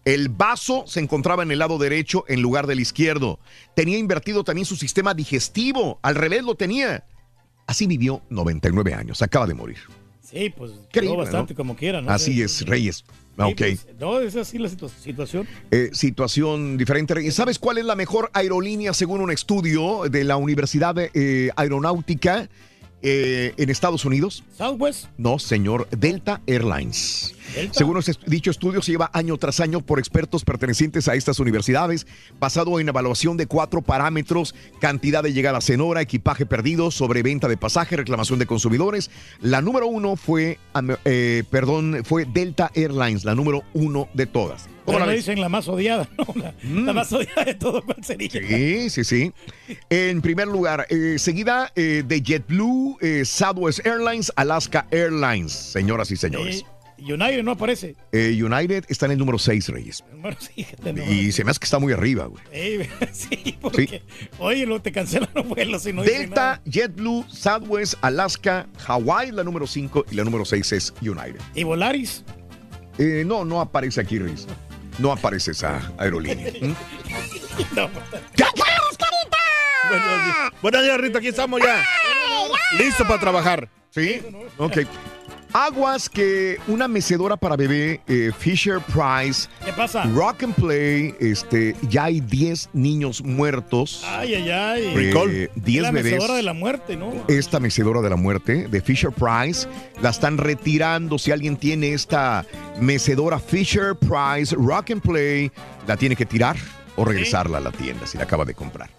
El 0.07 0.29
vaso 0.29 0.85
se 0.87 1.01
encontraba 1.01 1.43
en 1.43 1.51
el 1.51 1.59
lado 1.59 1.77
derecho 1.77 2.23
en 2.29 2.41
lugar 2.41 2.65
del 2.65 2.79
izquierdo. 2.79 3.39
Tenía 3.75 3.97
invertido 3.97 4.43
también 4.45 4.65
su 4.65 4.77
sistema 4.77 5.13
digestivo. 5.13 5.99
Al 6.01 6.15
revés 6.15 6.43
lo 6.43 6.55
tenía. 6.55 7.03
Así 7.65 7.87
vivió 7.87 8.21
99 8.29 8.93
años. 8.93 9.21
Acaba 9.21 9.45
de 9.45 9.53
morir. 9.53 9.77
Sí, 10.21 10.49
pues 10.55 10.71
como 11.55 11.75
quiera, 11.75 12.01
¿no? 12.01 12.09
Así 12.11 12.33
Sí, 12.35 12.41
es, 12.41 12.65
Reyes. 12.65 12.97
sí, 12.97 13.03
ok. 13.43 13.53
pues, 13.57 13.87
no, 13.99 14.19
es 14.21 14.35
así 14.37 14.57
la 14.57 14.69
situ- 14.69 14.89
situación. 14.89 15.45
Eh, 15.71 15.89
situación 15.91 16.77
diferente. 16.77 17.13
Reyes. 17.13 17.35
¿Sabes 17.35 17.59
cuál 17.59 17.77
es 17.77 17.83
la 17.85 17.95
mejor 17.95 18.29
aerolínea 18.33 18.93
según 18.93 19.19
un 19.19 19.31
estudio 19.31 20.03
de 20.09 20.23
la 20.23 20.37
Universidad 20.37 20.95
eh, 20.97 21.49
Aeronáutica 21.57 22.49
eh, 23.01 23.53
en 23.57 23.69
Estados 23.69 24.05
Unidos? 24.05 24.43
Southwest. 24.57 25.07
No, 25.17 25.37
señor, 25.39 25.87
Delta 25.89 26.41
Airlines. 26.47 27.33
Según 27.71 27.99
dicho 28.25 28.51
estudio, 28.51 28.81
se 28.81 28.91
lleva 28.91 29.09
año 29.13 29.37
tras 29.37 29.59
año 29.59 29.81
por 29.81 29.99
expertos 29.99 30.43
pertenecientes 30.43 31.07
a 31.07 31.15
estas 31.15 31.39
universidades, 31.39 32.07
basado 32.39 32.79
en 32.79 32.89
evaluación 32.89 33.37
de 33.37 33.47
cuatro 33.47 33.81
parámetros, 33.81 34.55
cantidad 34.79 35.23
de 35.23 35.33
llegadas 35.33 35.69
en 35.69 35.81
hora, 35.81 36.01
equipaje 36.01 36.45
perdido, 36.45 36.91
sobreventa 36.91 37.47
de 37.47 37.57
pasaje, 37.57 37.97
reclamación 37.97 38.39
de 38.39 38.45
consumidores. 38.45 39.09
La 39.41 39.61
número 39.61 39.87
uno 39.87 40.15
fue, 40.15 40.59
eh, 41.05 41.43
perdón, 41.49 42.01
fue 42.03 42.25
Delta 42.25 42.71
Airlines, 42.75 43.25
la 43.25 43.35
número 43.35 43.63
uno 43.73 44.07
de 44.13 44.25
todas. 44.25 44.67
¿Cómo 44.85 44.99
la 44.99 45.11
dicen 45.11 45.41
la 45.41 45.49
más 45.49 45.67
odiada, 45.67 46.07
¿no? 46.17 46.25
La, 46.35 46.53
la 46.63 46.93
más 46.93 47.11
odiada 47.11 47.43
de 47.43 47.55
todo, 47.55 47.83
¿cuál 47.83 48.01
sería? 48.05 48.29
Sí, 48.29 48.89
sí, 48.89 49.03
sí. 49.03 49.33
En 49.89 50.21
primer 50.21 50.47
lugar, 50.47 50.87
eh, 50.89 51.15
seguida 51.19 51.73
eh, 51.75 52.03
de 52.07 52.21
JetBlue, 52.21 52.97
Southwest 53.25 53.85
Airlines, 53.85 54.31
Alaska 54.37 54.87
Airlines, 54.91 55.51
señoras 55.51 56.09
y 56.11 56.15
señores. 56.15 56.63
United 56.99 57.43
no 57.43 57.51
aparece. 57.51 57.95
Eh, 58.11 58.39
United 58.41 58.85
está 58.89 59.05
en 59.05 59.13
el 59.13 59.17
número 59.17 59.37
6, 59.39 59.69
Reyes. 59.69 60.03
Bueno, 60.17 60.37
sí, 60.39 60.51
fíjate, 60.55 60.93
no. 60.93 61.03
Y 61.11 61.31
se 61.31 61.43
me 61.43 61.51
hace 61.51 61.59
que 61.59 61.65
está 61.65 61.79
muy 61.79 61.93
arriba, 61.93 62.25
güey. 62.25 62.43
Eh, 62.51 62.89
sí, 63.11 63.57
porque, 63.61 64.01
oye, 64.39 64.65
lo 64.65 64.81
te 64.81 64.91
cancelan 64.91 65.29
los 65.33 65.47
vuelos 65.47 65.85
y 65.85 65.93
no 65.93 66.03
Delta, 66.03 66.61
JetBlue, 66.65 67.25
Southwest, 67.29 67.95
Alaska, 68.01 68.67
Hawaii, 68.87 69.31
la 69.31 69.43
número 69.43 69.67
5 69.67 70.05
y 70.11 70.15
la 70.15 70.23
número 70.23 70.43
6 70.43 70.71
es 70.73 70.93
United. 71.01 71.39
¿Y 71.53 71.63
Volaris? 71.63 72.23
Eh, 72.97 73.23
no, 73.25 73.45
no 73.45 73.61
aparece 73.61 74.01
aquí, 74.01 74.17
Reyes. 74.19 74.47
No 74.97 75.11
aparece 75.11 75.51
esa 75.51 75.91
aerolínea. 75.99 76.51
¿Mm? 76.59 76.73
No. 77.75 77.89
Buenos 79.89 80.25
días. 80.25 80.35
Buenos 80.61 80.83
días, 80.83 80.97
Rito. 80.99 81.17
Aquí 81.19 81.27
estamos 81.27 81.61
ya. 81.61 81.83
Listo 82.77 83.03
para 83.03 83.19
trabajar. 83.19 83.69
Sí. 83.91 84.21
Ok. 84.57 84.79
Aguas 85.53 86.09
que 86.09 86.57
una 86.67 86.87
mecedora 86.87 87.37
para 87.37 87.55
bebé, 87.55 88.01
eh, 88.07 88.31
Fisher 88.37 88.79
Price, 88.81 89.47
¿Qué 89.65 89.73
pasa? 89.73 90.03
Rock 90.13 90.43
and 90.43 90.55
Play, 90.55 91.15
este, 91.19 91.75
ya 91.89 92.05
hay 92.05 92.19
10 92.19 92.69
niños 92.73 93.23
muertos. 93.23 94.03
Ay, 94.07 94.35
ay, 94.35 94.49
ay. 94.49 94.83
Eh, 94.95 95.49
10 95.55 95.81
la 95.83 95.91
bebés. 95.91 96.11
mecedora 96.13 96.35
de 96.35 96.43
la 96.43 96.53
muerte, 96.53 96.95
¿no? 96.95 97.13
esta 97.27 97.59
mecedora 97.59 98.01
de 98.01 98.09
la 98.09 98.15
muerte 98.15 98.67
de 98.67 98.81
Fisher 98.81 99.11
Price. 99.11 99.67
La 100.01 100.09
están 100.09 100.37
retirando. 100.37 101.17
Si 101.17 101.31
alguien 101.31 101.57
tiene 101.57 101.93
esta 101.93 102.45
mecedora 102.79 103.39
Fisher 103.39 103.95
Price 103.95 104.55
Rock 104.55 104.91
and 104.91 105.01
Play, 105.01 105.51
la 105.87 105.97
tiene 105.97 106.15
que 106.15 106.25
tirar. 106.25 106.57
O 106.97 107.05
regresarla 107.05 107.59
a 107.59 107.61
la 107.61 107.71
tienda 107.71 108.05
si 108.05 108.17
la 108.17 108.25
acaba 108.25 108.43
de 108.43 108.53
comprar. 108.53 108.89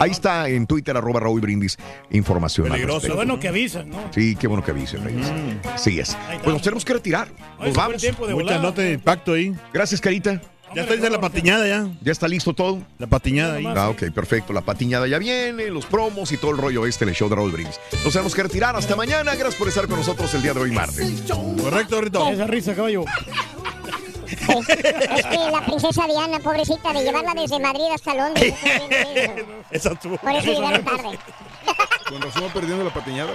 Ahí 0.00 0.10
está 0.10 0.48
en 0.48 0.66
Twitter, 0.66 0.96
arroba 0.96 1.20
Raúl 1.20 1.40
Brindis, 1.40 1.76
información 2.10 2.68
Peligroso. 2.68 3.14
bueno 3.14 3.38
que 3.38 3.48
avisan, 3.48 3.90
¿no? 3.90 4.10
Sí, 4.14 4.36
qué 4.36 4.46
bueno 4.46 4.64
que 4.64 4.70
avisen, 4.70 5.04
Reyes. 5.04 5.30
Sí 5.76 6.00
es. 6.00 6.16
Pues 6.42 6.54
nos 6.54 6.62
tenemos 6.62 6.84
que 6.84 6.94
retirar. 6.94 7.28
Nos 7.60 7.74
vamos. 7.74 8.02
Mucha 8.30 8.58
nota 8.58 8.82
de 8.82 8.92
impacto 8.94 9.32
ahí. 9.34 9.54
Gracias, 9.72 10.00
Carita. 10.00 10.40
Ya 10.74 10.82
está 10.82 10.94
lista 10.94 11.08
la 11.10 11.20
patiñada 11.20 11.66
ya. 11.66 11.88
¿Ya 12.02 12.12
está 12.12 12.28
listo 12.28 12.52
todo? 12.52 12.82
La 12.98 13.06
patiñada 13.06 13.54
ahí. 13.54 13.64
Ah, 13.66 13.88
ok, 13.88 14.10
perfecto. 14.14 14.52
La 14.52 14.60
patiñada 14.60 15.06
ya 15.08 15.18
viene, 15.18 15.68
los 15.68 15.86
promos 15.86 16.30
y 16.30 16.36
todo 16.36 16.50
el 16.50 16.58
rollo 16.58 16.86
este 16.86 17.04
en 17.04 17.08
el 17.10 17.14
show 17.14 17.28
de 17.28 17.36
Raúl 17.36 17.52
Brindis. 17.52 17.80
Nos 18.04 18.12
tenemos 18.12 18.34
que 18.34 18.42
retirar. 18.42 18.76
Hasta 18.76 18.94
mañana. 18.94 19.34
Gracias 19.34 19.54
por 19.54 19.68
estar 19.68 19.88
con 19.88 19.96
nosotros 19.98 20.32
el 20.34 20.42
día 20.42 20.52
de 20.52 20.60
hoy, 20.60 20.70
martes. 20.72 21.22
Correcto, 21.62 22.00
Rito. 22.00 22.28
Esa 22.30 22.46
risa, 22.46 22.74
caballo. 22.74 23.04
Es 24.30 25.26
que 25.26 25.50
la 25.50 25.64
princesa 25.64 26.06
Diana, 26.06 26.38
pobrecita, 26.38 26.92
de 26.92 27.02
llevarla 27.02 27.34
desde 27.34 27.58
Madrid 27.58 27.86
hasta 27.92 28.14
Londres. 28.14 28.54
Esa 29.70 29.92
estuvo. 29.92 30.16
Por 30.18 30.32
eso 30.32 30.52
llegaron 30.52 30.84
tarde. 30.84 31.18
Con 32.08 32.22
razón 32.22 32.50
perdiendo 32.52 32.84
la 32.84 32.90
patiñada. 32.90 33.32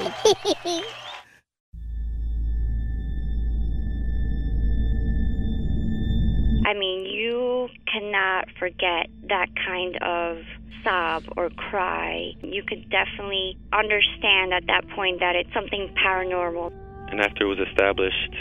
I 6.65 6.73
mean, 6.75 7.05
you 7.05 7.69
cannot 7.91 8.47
forget 8.57 9.09
that 9.27 9.49
kind 9.55 9.97
of 10.01 10.37
sob 10.83 11.23
or 11.37 11.49
cry. 11.49 12.33
You 12.41 12.63
could 12.63 12.89
definitely 12.89 13.57
understand 13.71 14.53
at 14.53 14.65
that 14.67 14.87
point 14.95 15.19
that 15.19 15.35
it's 15.35 15.53
something 15.53 15.93
paranormal. 16.03 16.71
And 17.11 17.21
after 17.21 17.43
it 17.43 17.47
was 17.47 17.59
established, 17.59 18.33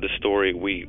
the 0.00 0.08
story, 0.18 0.52
we 0.52 0.88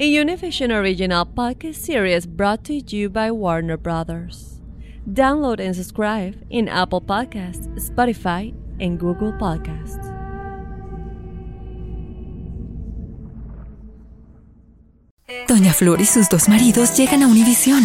a 0.00 0.10
Univision 0.10 0.72
original 0.72 1.26
podcast 1.26 1.74
series 1.74 2.24
brought 2.24 2.64
to 2.64 2.72
you 2.72 3.10
by 3.10 3.30
Warner 3.30 3.76
Brothers. 3.76 4.58
Download 5.06 5.60
and 5.60 5.76
subscribe 5.76 6.42
in 6.48 6.68
Apple 6.68 7.02
Podcasts, 7.02 7.68
Spotify, 7.76 8.54
and 8.80 8.98
Google 8.98 9.34
Podcasts. 9.34 10.00
Doña 15.46 15.74
Flor 15.74 16.00
y 16.00 16.06
sus 16.06 16.30
dos 16.30 16.48
maridos 16.48 16.96
llegan 16.96 17.22
a 17.22 17.26
Univisión. 17.26 17.84